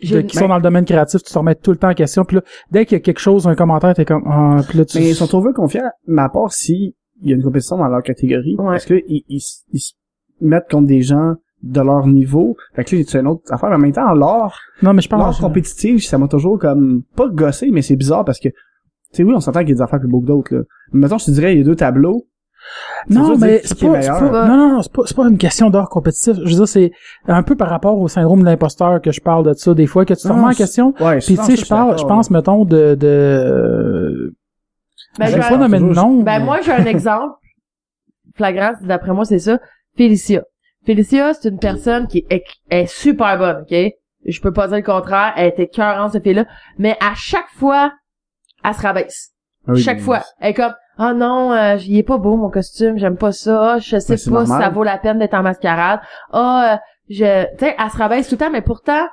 de- 0.02 0.20
qui 0.22 0.36
sont 0.36 0.48
dans 0.48 0.56
le 0.56 0.62
domaine 0.62 0.84
créatif, 0.84 1.22
tu 1.22 1.32
te 1.32 1.38
remets 1.38 1.54
tout 1.54 1.70
le 1.70 1.76
temps 1.76 1.90
en 1.90 1.94
question. 1.94 2.24
Puis 2.24 2.36
là, 2.36 2.42
dès 2.70 2.86
qu'il 2.86 2.96
y 2.96 3.00
a 3.00 3.00
quelque 3.00 3.20
chose, 3.20 3.46
un 3.46 3.54
commentaire, 3.54 3.94
t'es 3.94 4.04
comme 4.04 4.24
ah, 4.26 4.60
puis 4.68 4.78
là, 4.78 4.84
tu 4.84 4.98
Mais 4.98 5.10
ils 5.10 5.14
sont 5.14 5.34
over 5.34 5.52
confiants, 5.54 5.90
mais 6.06 6.22
à 6.22 6.28
part 6.28 6.52
si 6.52 6.94
il 7.22 7.30
y 7.30 7.32
a 7.32 7.36
une 7.36 7.42
compétition 7.42 7.76
dans 7.78 7.86
leur 7.88 8.02
catégorie, 8.02 8.56
Ouais. 8.58 8.72
parce 8.72 8.84
que 8.86 9.00
ils, 9.06 9.22
ils, 9.28 9.40
se 9.40 9.92
mettent 10.40 10.68
contre 10.68 10.88
des 10.88 11.02
gens 11.02 11.34
de 11.62 11.80
leur 11.80 12.08
niveau. 12.08 12.56
Fait 12.74 12.82
que 12.82 12.96
là, 12.96 13.02
c'est 13.06 13.20
une 13.20 13.28
autre 13.28 13.42
affaire. 13.52 13.68
Mais 13.70 13.76
en 13.76 13.78
même 13.78 13.92
temps, 13.92 14.12
l'art, 14.12 14.58
Non, 14.82 14.92
mais 14.92 15.02
je 15.02 15.08
l'art 15.08 15.38
compétitif, 15.38 16.04
ça 16.04 16.18
m'a 16.18 16.26
toujours 16.26 16.58
comme 16.58 17.02
pas 17.14 17.28
gossé, 17.28 17.70
mais 17.70 17.82
c'est 17.82 17.94
bizarre 17.94 18.24
parce 18.24 18.40
que 18.40 18.48
tu 18.48 19.18
sais, 19.18 19.22
oui, 19.22 19.34
on 19.36 19.40
s'entend 19.40 19.60
qu'il 19.60 19.68
y 19.68 19.72
a 19.72 19.74
des 19.76 19.82
affaires 19.82 20.00
plus 20.00 20.08
beaux 20.08 20.20
que 20.22 20.26
d'autres, 20.26 20.54
là. 20.56 20.62
Mais 20.92 21.00
mettons, 21.02 21.18
je 21.18 21.26
te 21.26 21.30
dirais, 21.30 21.54
il 21.54 21.58
y 21.58 21.60
a 21.60 21.64
deux 21.64 21.76
tableaux. 21.76 22.26
Non, 23.08 23.36
mais 23.38 23.60
c'est 23.64 23.78
pas, 23.78 23.98
pas- 24.00 24.48
non, 24.48 24.56
non, 24.56 24.82
c'est 24.82 24.92
pas, 24.92 25.02
c'est 25.06 25.16
pas 25.16 25.28
une 25.28 25.38
question 25.38 25.70
d'art 25.70 25.88
compétitif. 25.88 26.34
Je 26.36 26.50
veux 26.50 26.54
dire, 26.64 26.68
c'est 26.68 26.92
un 27.26 27.42
peu 27.42 27.56
par 27.56 27.68
rapport 27.68 27.98
au 27.98 28.08
syndrome 28.08 28.40
de 28.40 28.44
l'imposteur 28.44 29.00
que 29.00 29.10
je 29.12 29.20
parle 29.20 29.44
de 29.44 29.52
ça 29.54 29.74
des 29.74 29.86
fois, 29.86 30.04
que 30.04 30.14
tu 30.14 30.22
te 30.22 30.28
remets 30.28 30.42
en 30.44 30.50
question. 30.52 30.94
Ouais, 31.00 31.18
Puis 31.18 31.36
tu 31.36 31.42
sais, 31.44 31.56
je 31.56 31.66
parle, 31.66 31.98
je 31.98 32.04
pense, 32.04 32.30
mettons, 32.30 32.64
de, 32.64 32.94
de, 32.94 34.34
Ben, 35.18 35.26
je 35.26 35.34
vais 35.36 35.40
pas 35.40 35.56
nommer 35.56 35.78
de 35.78 35.84
nom. 35.84 36.22
Ben 36.22 36.38
mais- 36.38 36.44
moi 36.44 36.60
j'ai 36.62 36.72
un 36.72 36.84
exemple 36.86 37.34
flagrant, 38.36 38.72
d'après 38.82 39.12
moi 39.12 39.24
c'est 39.24 39.38
ça. 39.38 39.58
Félicia. 39.96 40.42
Félicia, 40.86 41.34
c'est 41.34 41.48
une 41.48 41.58
personne 41.58 42.06
qui 42.06 42.24
est, 42.30 42.44
est 42.70 42.86
super 42.86 43.38
bonne, 43.38 43.62
ok? 43.62 43.92
Je 44.24 44.40
peux 44.40 44.52
pas 44.52 44.68
dire 44.68 44.76
le 44.78 44.82
contraire, 44.82 45.32
elle 45.36 45.48
était 45.48 45.66
cœurante 45.68 46.12
cette 46.12 46.22
fille-là, 46.22 46.46
mais 46.78 46.96
à 47.00 47.14
chaque 47.14 47.48
fois, 47.56 47.92
elle 48.64 48.74
se 48.74 48.80
rabaisse. 48.80 49.30
Ah 49.66 49.72
oui, 49.72 49.80
chaque 49.82 50.00
fois. 50.00 50.22
Elle 50.40 50.50
est 50.50 50.54
comme 50.54 50.72
Ah 51.04 51.14
non, 51.14 51.52
euh, 51.52 51.76
il 51.86 51.98
est 51.98 52.02
pas 52.02 52.18
beau 52.18 52.36
mon 52.36 52.48
costume, 52.50 52.96
j'aime 52.98 53.16
pas 53.16 53.32
ça, 53.32 53.78
je 53.78 53.98
sais 53.98 54.14
Ben, 54.26 54.32
pas 54.34 54.44
si 54.46 54.50
ça 54.52 54.68
vaut 54.68 54.84
la 54.84 54.98
peine 54.98 55.18
d'être 55.18 55.34
en 55.34 55.42
mascarade. 55.42 56.00
Ah 56.32 56.74
euh, 56.74 56.76
je 57.10 57.44
tu 57.56 57.64
sais, 57.64 57.74
elle 57.76 57.90
se 57.90 57.96
rabaisse 57.96 58.28
tout 58.28 58.34
le 58.36 58.38
temps, 58.38 58.50
mais 58.50 58.62
pourtant 58.62 59.04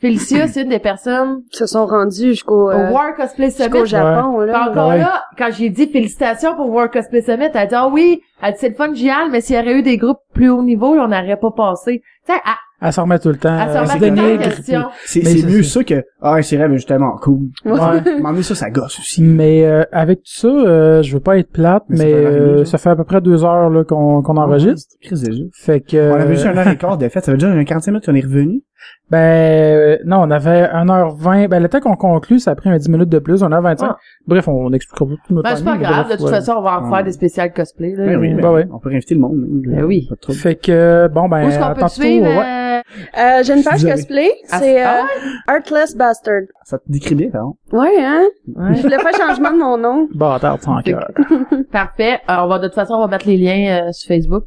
Félicia, 0.00 0.46
c'est 0.48 0.62
une 0.62 0.68
des 0.68 0.78
personnes 0.78 1.42
Ils 1.52 1.56
se 1.56 1.66
sont 1.66 1.86
rendus 1.86 2.28
jusqu'au 2.30 2.66
au 2.66 2.70
euh, 2.70 2.90
War 2.90 3.14
Cosplay 3.16 3.46
jusqu'au 3.50 3.78
Summit. 3.84 3.86
Japon, 3.88 4.36
Puis 4.38 4.46
là. 4.48 4.70
encore 4.70 4.88
Ouais. 4.90 4.98
là, 4.98 5.24
quand 5.38 5.48
j'ai 5.52 5.70
dit 5.70 5.86
félicitations 5.88 6.54
pour 6.56 6.68
War 6.70 6.90
Cosplay 6.90 7.22
Summit, 7.22 7.46
elle 7.52 7.56
a 7.56 7.66
dit, 7.66 7.74
ah 7.74 7.88
oui, 7.88 8.20
elle 8.42 8.52
dit, 8.52 8.58
c'est 8.60 8.68
le 8.68 8.74
fun, 8.74 8.92
Gial, 8.94 9.30
mais 9.30 9.40
s'il 9.40 9.56
y 9.56 9.58
aurait 9.58 9.74
eu 9.74 9.82
des 9.82 9.96
groupes 9.96 10.18
plus 10.34 10.50
haut 10.50 10.62
niveau, 10.62 10.88
on 10.94 11.08
n'aurait 11.08 11.38
pas 11.38 11.50
passé. 11.50 12.02
Tu 12.26 12.32
sais, 12.32 12.40
elle, 12.84 12.88
Elle 12.88 12.92
s'en 12.92 13.02
remet 13.04 13.18
tout 13.18 13.28
le 13.30 13.36
temps. 13.36 13.58
elle 13.58 13.70
se 13.70 13.76
euh, 13.76 13.80
remet 13.80 13.92
c'est 13.92 13.98
tout 13.98 14.04
le 14.04 14.82
temps. 14.82 14.90
C'est 15.04 15.18
Mais 15.20 15.24
c'est 15.30 15.38
c'est 15.40 15.46
mieux 15.48 15.62
ça. 15.62 15.80
ça 15.80 15.84
que 15.84 16.04
ah 16.22 16.42
c'est 16.42 16.56
vrai 16.56 16.68
mais 16.68 16.76
justement 16.76 17.16
cool. 17.20 17.48
Ouais. 17.64 18.20
M'emmener 18.20 18.42
ça 18.42 18.54
ça 18.54 18.70
gosse 18.70 18.98
aussi. 19.00 19.22
Mais 19.22 19.64
euh, 19.64 19.84
avec 19.92 20.18
tout 20.18 20.30
ça, 20.32 20.48
euh, 20.48 21.02
je 21.02 21.12
veux 21.14 21.20
pas 21.20 21.38
être 21.38 21.50
plate, 21.50 21.82
Mais 21.88 21.96
ça 21.96 22.04
mais, 22.04 22.12
fait 22.12 22.22
l'arrivée, 22.22 22.40
euh, 22.60 22.64
ça 22.64 22.78
fait 22.78 22.90
à 22.90 22.96
peu 22.96 23.04
près 23.04 23.20
deux 23.20 23.44
heures 23.44 23.70
là, 23.70 23.84
qu'on 23.84 24.22
qu'on 24.22 24.36
enregistre. 24.36 24.94
Chris 25.02 25.20
déjà. 25.24 25.42
Fait 25.54 25.80
que 25.80 26.10
On 26.12 26.14
avait 26.14 26.24
euh, 26.24 26.34
juste 26.34 26.46
un 26.46 26.56
heure 26.56 26.68
et 26.68 26.76
quart 26.76 26.98
de 26.98 27.08
fait. 27.08 27.24
Ça 27.24 27.32
veut 27.32 27.38
dire 27.38 27.48
un 27.48 27.64
45 27.64 27.90
minutes 27.92 28.06
qu'on 28.06 28.14
est 28.14 28.20
revenu. 28.24 28.62
ben 29.10 29.18
euh, 29.18 29.98
non, 30.04 30.18
on 30.22 30.30
avait 30.30 30.64
1h20. 30.64 31.48
Ben 31.48 31.62
le 31.62 31.68
temps 31.68 31.80
qu'on 31.80 31.96
conclut, 31.96 32.38
ça 32.38 32.50
a 32.50 32.54
pris 32.54 32.68
un 32.68 32.76
10 32.76 32.88
minutes 32.90 33.08
de 33.08 33.18
plus, 33.18 33.42
1h25. 33.42 33.76
Ah. 33.82 33.96
Bref, 34.26 34.46
on 34.48 34.72
expliquera 34.72 35.06
pas 35.06 35.12
tout 35.26 35.34
notre 35.34 35.48
Ben, 35.48 35.56
c'est 35.56 35.64
pas 35.64 35.76
grave, 35.78 36.04
bref, 36.06 36.08
de 36.08 36.12
toute 36.16 36.24
ouais. 36.26 36.30
façon, 36.32 36.52
on 36.58 36.62
va 36.62 36.80
en 36.80 36.84
Ouais. 36.84 36.90
faire 36.96 37.04
des 37.04 37.12
spéciales 37.12 37.52
cosplay, 37.52 37.94
là. 37.96 38.04
Ben 38.06 38.18
oui, 38.18 38.34
Euh, 38.34 38.40
ben, 38.42 38.52
ouais. 38.52 38.66
on 38.72 38.78
peut 38.78 38.88
réinviter 38.90 39.14
le 39.14 39.20
monde. 39.20 39.36
hein, 39.42 39.60
Ben 39.76 39.84
oui. 39.84 40.08
Fait 40.32 40.56
que 40.56 41.08
bon 41.08 41.28
ben 41.28 41.44
Où 41.44 41.48
est-ce 41.48 41.58
qu'on 41.58 41.68
peut 41.68 41.74
te 41.74 41.80
tantôt, 41.80 42.02
ouais. 42.02 42.73
Euh, 43.18 43.42
j'ai 43.42 43.54
une 43.56 43.64
page 43.64 43.84
cosplay, 43.84 44.30
Ah, 44.50 44.58
c'est 44.58 44.86
euh, 44.86 45.02
Artless 45.46 45.96
Bastard. 45.96 46.42
Ça 46.64 46.78
te 46.78 46.84
décrit 46.86 47.14
bien, 47.14 47.30
pardon. 47.30 47.56
Ouais, 47.72 47.96
hein? 47.98 48.24
ouais. 48.54 48.74
Je 48.76 48.82
voulais 48.82 48.98
faire 48.98 49.14
changement 49.14 49.50
de 49.52 49.58
mon 49.58 49.76
nom. 49.76 50.08
Bâtard 50.14 50.62
sans 50.62 50.80
cœur. 50.82 51.10
Parfait. 51.72 52.20
Alors, 52.26 52.46
on 52.46 52.48
va, 52.48 52.58
de 52.58 52.66
toute 52.68 52.74
façon, 52.74 52.94
on 52.94 53.00
va 53.00 53.08
mettre 53.08 53.26
les 53.26 53.36
liens 53.36 53.88
euh, 53.88 53.92
sur 53.92 54.08
Facebook. 54.08 54.44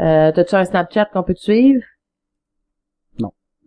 Euh, 0.00 0.32
t'as-tu 0.32 0.54
un 0.54 0.64
Snapchat 0.64 1.06
qu'on 1.12 1.22
peut 1.22 1.34
te 1.34 1.40
suivre? 1.40 1.82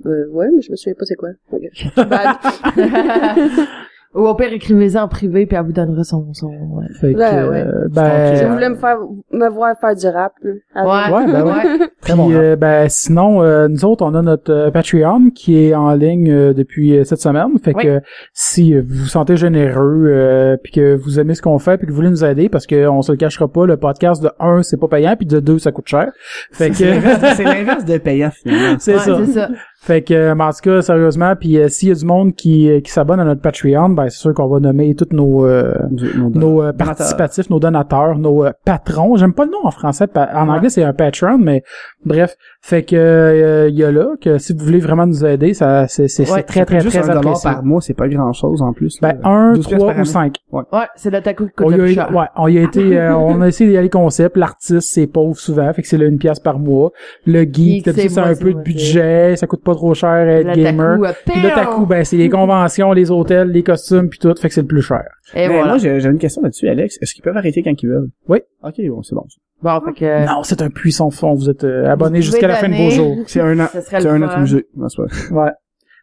Euh, 0.05 0.27
ouais, 0.29 0.47
mais 0.55 0.61
je 0.61 0.69
me 0.69 0.75
souviens 0.75 0.93
pas 0.93 1.05
c'est 1.05 1.15
quoi. 1.15 1.29
Ok. 1.51 1.63
Ou 4.15 4.21
au 4.27 4.33
pire, 4.35 4.51
écrivez-en 4.51 5.03
en 5.03 5.07
privé, 5.07 5.45
puis 5.45 5.57
elle 5.57 5.65
vous 5.65 5.73
donnera 5.73 6.03
son... 6.03 6.33
son 6.33 6.47
ouais. 6.47 6.85
Fait 6.99 7.13
que 7.13 7.17
Ouais, 7.19 7.49
ouais. 7.49 7.61
euh, 7.67 7.83
Si 7.87 7.93
ben 7.93 8.47
vous 8.47 8.53
voulez 8.53 8.69
me 8.69 8.75
faire, 8.75 8.97
me 9.31 9.49
voir 9.49 9.75
faire 9.79 9.95
du 9.95 10.07
rap, 10.07 10.33
là. 10.41 10.51
Ouais, 10.85 11.13
Ouais, 11.15 11.31
ben 11.31 11.45
ouais. 11.45 11.87
Puis 12.01 12.13
bon. 12.15 12.31
euh, 12.31 12.55
ben 12.55 12.87
sinon 12.89 13.43
euh, 13.43 13.67
nous 13.67 13.83
autres 13.85 14.03
on 14.05 14.13
a 14.15 14.21
notre 14.21 14.51
euh, 14.53 14.71
Patreon 14.71 15.29
qui 15.35 15.61
est 15.65 15.75
en 15.75 15.93
ligne 15.93 16.31
euh, 16.31 16.53
depuis 16.53 16.97
euh, 16.97 17.03
cette 17.03 17.19
semaine. 17.21 17.49
Fait 17.63 17.75
Oui. 17.75 17.83
que 17.83 18.01
si 18.33 18.73
vous 18.79 18.85
vous 19.03 19.05
sentez 19.07 19.35
généreux 19.37 20.05
euh, 20.07 20.57
puis 20.63 20.71
que 20.71 20.95
vous 20.95 21.19
aimez 21.19 21.35
ce 21.35 21.41
qu'on 21.41 21.59
fait 21.59 21.77
puis 21.77 21.85
que 21.85 21.91
vous 21.91 21.97
voulez 21.97 22.09
nous 22.09 22.23
aider 22.23 22.47
parce 22.49 22.65
que 22.65 22.87
on 22.87 23.01
se 23.01 23.11
le 23.11 23.17
cachera 23.17 23.47
pas 23.47 23.65
le 23.65 23.77
podcast 23.77 24.23
de 24.23 24.29
un 24.39 24.63
c'est 24.63 24.77
pas 24.77 24.87
payant 24.87 25.15
puis 25.17 25.25
de 25.27 25.39
deux 25.39 25.59
ça 25.59 25.71
coûte 25.71 25.87
cher. 25.87 26.11
Fait 26.51 26.73
C'est 26.73 26.85
que 26.85 26.89
l'inverse 26.89 27.21
de- 27.21 27.27
c'est 27.35 27.43
l'inverse 27.43 27.85
de 27.85 27.97
payant 27.97 28.31
finalement. 28.31 28.75
c'est 28.79 28.93
Ouais, 28.93 28.99
ça. 28.99 29.17
c'est 29.25 29.31
ça. 29.33 29.49
Fait 29.87 30.01
que 30.01 30.13
euh, 30.13 30.35
en 30.37 30.49
tout 30.51 30.59
cas 30.63 30.81
sérieusement 30.81 31.33
puis 31.39 31.57
euh, 31.57 31.69
s'il 31.69 31.87
y 31.87 31.91
a 31.93 31.95
du 31.95 32.03
monde 32.05 32.35
qui 32.35 32.69
euh, 32.69 32.81
qui 32.81 32.91
s'abonne 32.91 33.21
à 33.21 33.23
notre 33.23 33.39
Patreon, 33.41 33.87
ben 33.89 34.09
c'est 34.09 34.17
sûr 34.19 34.33
qu'on 34.33 34.47
va 34.47 34.59
nommer 34.59 34.93
tous 34.95 35.07
nos 35.15 35.45
euh, 35.45 35.73
Nos, 36.17 36.29
nos 36.29 36.61
euh, 36.61 36.73
participatifs, 36.73 37.49
nos 37.49 37.61
donateurs, 37.61 38.17
nos 38.19 38.43
euh, 38.45 38.51
patrons. 38.65 39.15
J'aime 39.15 39.31
pas 39.33 39.45
le 39.45 39.51
nom 39.51 39.59
en 39.63 39.71
français. 39.71 40.07
pa- 40.07 40.29
En 40.35 40.49
anglais, 40.49 40.69
c'est 40.69 40.83
un 40.83 40.91
patron, 40.91 41.37
mais 41.37 41.63
bref. 42.05 42.35
Fait 42.61 42.83
que 42.83 42.97
euh, 42.97 43.69
il 43.69 43.75
y 43.75 43.83
a 43.85 43.91
là 43.91 44.15
que 44.19 44.37
si 44.39 44.51
vous 44.53 44.65
voulez 44.65 44.79
vraiment 44.79 45.07
nous 45.07 45.23
aider, 45.25 45.53
ça 45.53 45.87
c'est 45.87 46.09
c'est 46.09 46.25
c'est 46.25 46.33
Ouais, 46.33 46.43
très 46.43 46.65
très 46.65 46.81
juste 46.81 46.99
très 46.99 47.09
un 47.09 47.15
apprécié. 47.15 47.49
par 47.49 47.63
mois, 47.63 47.79
c'est 47.79 47.93
pas 47.93 48.09
grand 48.09 48.33
chose 48.33 48.61
en 48.61 48.73
plus. 48.73 48.99
Ben 49.01 49.17
là. 49.23 49.29
1, 49.29 49.53
12 49.53 49.67
pièces 49.67 49.79
3 49.79 49.87
par 49.87 49.95
ou 49.95 49.99
année. 50.01 50.09
5. 50.09 50.35
Ouais, 50.51 50.63
c'est 50.97 51.09
le 51.11 51.21
taco 51.21 51.45
qui 51.45 51.51
coûte 51.51 51.65
On, 51.65 51.69
le 51.69 51.77
plus 51.77 51.93
cher. 51.93 52.13
ouais, 52.13 52.25
on 52.35 52.47
y 52.49 52.57
a 52.57 52.61
été 52.63 52.97
euh, 52.99 53.15
on 53.17 53.39
a 53.41 53.47
essayé 53.47 53.69
d'y 53.69 53.77
aller 53.77 53.89
concept, 53.89 54.35
l'artiste 54.35 54.89
c'est 54.91 55.07
pauvre 55.07 55.37
souvent, 55.37 55.71
fait 55.71 55.81
que 55.81 55.87
c'est 55.87 55.97
là 55.97 56.05
une 56.07 56.17
pièce 56.17 56.41
par 56.41 56.59
mois. 56.59 56.91
Le 57.25 57.43
geek, 57.43 57.83
c'est 57.85 58.09
c'est 58.09 58.19
un 58.19 58.35
peu 58.35 58.53
de 58.53 58.59
budget, 58.59 59.35
ça 59.37 59.47
coûte 59.47 59.63
pas 59.63 59.73
trop 59.77 59.93
cher 59.93 60.09
à 60.09 60.25
être 60.25 60.51
gamer. 60.53 60.99
Puis 61.25 61.41
le 61.41 61.49
taco, 61.55 61.85
ben 61.85 62.03
c'est 62.03 62.17
les 62.17 62.29
conventions, 62.29 62.91
les 62.91 63.09
hôtels, 63.11 63.49
les 63.49 63.63
costumes 63.63 64.09
puis 64.09 64.19
tout, 64.19 64.33
fait 64.35 64.49
que 64.49 64.53
c'est 64.53 64.61
le 64.61 64.67
plus 64.67 64.81
cher. 64.81 65.03
Et 65.33 65.47
Mais 65.47 65.55
voilà. 65.55 65.65
moi, 65.67 65.77
j'ai 65.77 66.03
une 66.05 66.17
question 66.19 66.41
là-dessus, 66.41 66.67
Alex. 66.67 66.97
Est-ce 67.01 67.13
qu'ils 67.13 67.23
peuvent 67.23 67.37
arrêter 67.37 67.63
quand 67.63 67.73
ils 67.81 67.87
veulent? 67.89 68.09
Oui. 68.27 68.39
Ok, 68.63 68.75
bon, 68.89 69.01
c'est 69.03 69.15
bon. 69.15 69.23
Bon, 69.61 69.81
fait 69.85 69.93
que... 69.93 70.25
Non, 70.27 70.43
c'est 70.43 70.61
un 70.61 70.69
puissant 70.69 71.09
fond, 71.09 71.33
vous 71.33 71.49
êtes 71.49 71.63
euh, 71.63 71.85
abonné 71.89 72.21
jusqu'à 72.21 72.47
la 72.47 72.55
fin 72.55 72.69
de 72.69 72.75
vos 72.75 72.89
jours. 72.91 73.15
C'est 73.25 73.41
un 73.41 73.59
an. 73.59 73.67
C'est 73.73 74.05
un 74.05 74.21
an 74.21 74.27
fun. 74.27 74.33
tout 74.35 74.41
musée. 74.41 74.67
Non, 74.75 74.87
c'est 74.89 75.01
pas- 75.01 75.35
Ouais. 75.45 75.51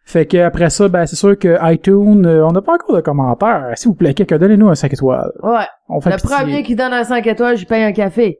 Fait 0.07 0.25
que 0.27 0.37
après 0.37 0.69
ça, 0.69 0.87
ben 0.87 1.07
c'est 1.07 1.15
sûr 1.15 1.35
que 1.39 1.57
iTunes, 1.73 2.25
euh, 2.27 2.45
on 2.45 2.51
n'a 2.51 2.61
pas 2.61 2.73
encore 2.75 2.95
de 2.95 3.01
commentaires. 3.01 3.71
S'il 3.75 3.87
vous 3.89 3.95
plaît, 3.95 4.13
quelqu'un, 4.13 4.37
donnez-nous 4.37 4.69
un 4.69 4.75
5 4.75 4.93
étoiles. 4.93 5.31
Ouais. 5.41 5.65
On 5.89 5.99
fait 5.99 6.11
Le 6.11 6.17
pitié. 6.17 6.29
premier 6.35 6.61
qui 6.63 6.75
donne 6.75 6.93
un 6.93 7.03
5 7.03 7.25
étoiles, 7.25 7.57
je 7.57 7.65
paye 7.65 7.83
un 7.83 7.91
café. 7.91 8.39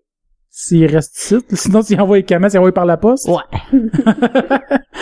S'il 0.57 0.85
reste 0.85 1.17
ici, 1.17 1.35
sinon 1.51 1.81
s'il 1.81 1.99
envoie 1.99 2.15
les 2.15 2.23
camas, 2.23 2.49
s'il 2.49 2.59
envoie 2.59 2.73
par 2.73 2.85
la 2.85 2.95
poste. 2.95 3.27
Ouais. 3.27 3.43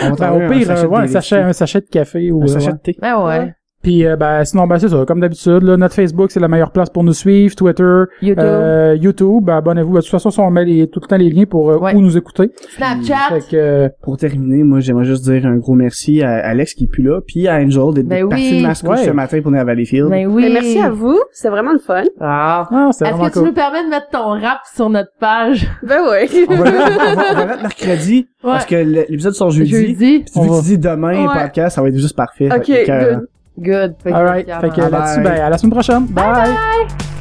On 0.02 0.16
Ben, 0.16 0.32
au 0.32 0.50
pire, 0.50 0.72
un 0.72 0.74
euh, 0.74 0.76
sachet 0.76 0.88
ouais, 0.88 0.98
un 0.98 1.06
de 1.06 1.08
sachet, 1.08 1.36
un 1.36 1.54
sachet 1.54 1.82
de 1.82 1.86
café 1.86 2.32
ou 2.32 2.42
Un 2.42 2.48
sachet 2.48 2.72
de 2.72 2.78
thé. 2.78 2.98
Ben 3.00 3.24
ouais. 3.24 3.54
Puis 3.84 4.06
euh, 4.06 4.16
ben 4.16 4.44
sinon 4.46 4.66
ben 4.66 4.80
c'est 4.80 4.88
ça, 4.90 5.04
comme 5.06 5.20
d'habitude, 5.20 5.62
là, 5.62 5.76
notre 5.78 5.94
Facebook 5.94 6.32
c'est 6.32 6.40
la 6.40 6.48
meilleure 6.48 6.72
place 6.72 6.90
pour 6.90 7.04
nous 7.04 7.14
suivre, 7.14 7.54
Twitter, 7.54 8.04
YouTube. 8.22 8.40
euh, 8.40 8.96
YouTube, 9.00 9.44
ben, 9.44 9.58
abonnez-vous. 9.58 9.90
Ben, 9.92 10.00
de 10.00 10.02
toute 10.02 10.10
façon, 10.10 10.32
on 10.42 10.50
met 10.50 10.64
les- 10.66 10.88
tout 10.88 11.02
le 11.02 11.08
temps 11.08 11.18
les 11.18 11.30
liens 11.30 11.44
pour 11.46 11.70
euh, 11.70 11.78
Ouais. 11.78 11.94
où 11.94 12.00
nous 12.02 12.16
écouter. 12.18 12.50
Snapchat. 12.78 13.16
Fait 13.30 13.40
que 13.52 13.56
euh, 13.58 13.90
Pour 14.02 14.18
terminer, 14.18 14.64
moi, 14.64 14.80
j'aimerais 14.80 15.04
juste 15.04 15.24
dire 15.30 15.46
un 15.46 15.58
gros 15.58 15.74
merci 15.76 16.22
à 16.24 16.32
Alex 16.48 16.74
qui 16.74 16.86
est 16.86 16.88
plus 16.88 17.04
là, 17.04 17.20
puis 17.28 17.48
à 17.48 17.56
Angel 17.56 17.94
d'être 17.94 18.08
Ben 18.08 18.28
parti 18.30 18.50
oui. 18.52 18.62
de 18.62 18.68
Mascouche 18.68 19.00
Ouais. 19.00 19.06
ce 19.06 19.12
matin 19.12 19.42
pour 19.42 19.52
venir 19.52 19.62
à 19.62 19.66
Valleyfield. 19.66 20.10
Ben 20.10 20.28
oui. 20.28 20.44
Mais 20.44 20.50
merci 20.54 20.80
à 20.80 20.90
vous, 20.90 21.20
c'est 21.34 21.50
vraiment 21.50 21.74
le 21.74 21.80
fun. 21.80 22.04
Ah. 22.22 22.68
ah, 22.72 22.90
c'est 22.94 23.06
Est-ce 23.08 23.30
que 23.34 23.40
tu 23.40 23.46
nous 23.46 23.54
permets 23.54 23.84
de 23.84 23.90
mettre 23.90 24.08
ton 24.12 24.30
rap 24.30 24.60
sur 24.74 24.90
notre 24.90 25.12
page? 25.20 25.68
Ben 25.84 26.00
ouais. 26.10 26.30
on, 26.48 26.56
va 26.56 26.72
le 26.72 26.78
mettre, 26.78 26.92
on, 27.12 27.16
va, 27.16 27.24
on 27.32 27.36
va 27.36 27.42
le 27.44 27.48
mettre 27.50 27.62
mercredi, 27.64 28.28
parce 28.42 28.66
que 28.66 28.76
l'épisode 28.76 29.34
sort 29.34 29.52
jeudi. 29.52 29.70
Jeudi. 29.72 29.94
Puis 30.32 30.42
vu 30.42 30.48
que 30.50 30.56
tu 30.62 30.64
dis 30.70 30.78
demain, 30.78 31.28
Ouais. 31.28 31.42
podcast, 31.42 31.76
ça 31.76 31.82
va 31.82 31.90
être 31.90 31.98
juste 31.98 32.16
parfait. 32.16 32.50
Ok, 32.56 32.70
euh, 32.70 33.20
good. 33.60 33.96
Fait 34.04 34.12
que- 34.12 34.16
Alright, 34.16 34.46
fait 34.48 34.70
que 34.70 34.82
Bye 34.82 34.92
là-dessus, 34.92 35.22
bye. 35.22 35.24
ben 35.38 35.42
à 35.46 35.50
la 35.50 35.58
semaine 35.58 35.72
prochaine. 35.74 36.06
bye. 36.08 36.24
Bye. 36.26 37.13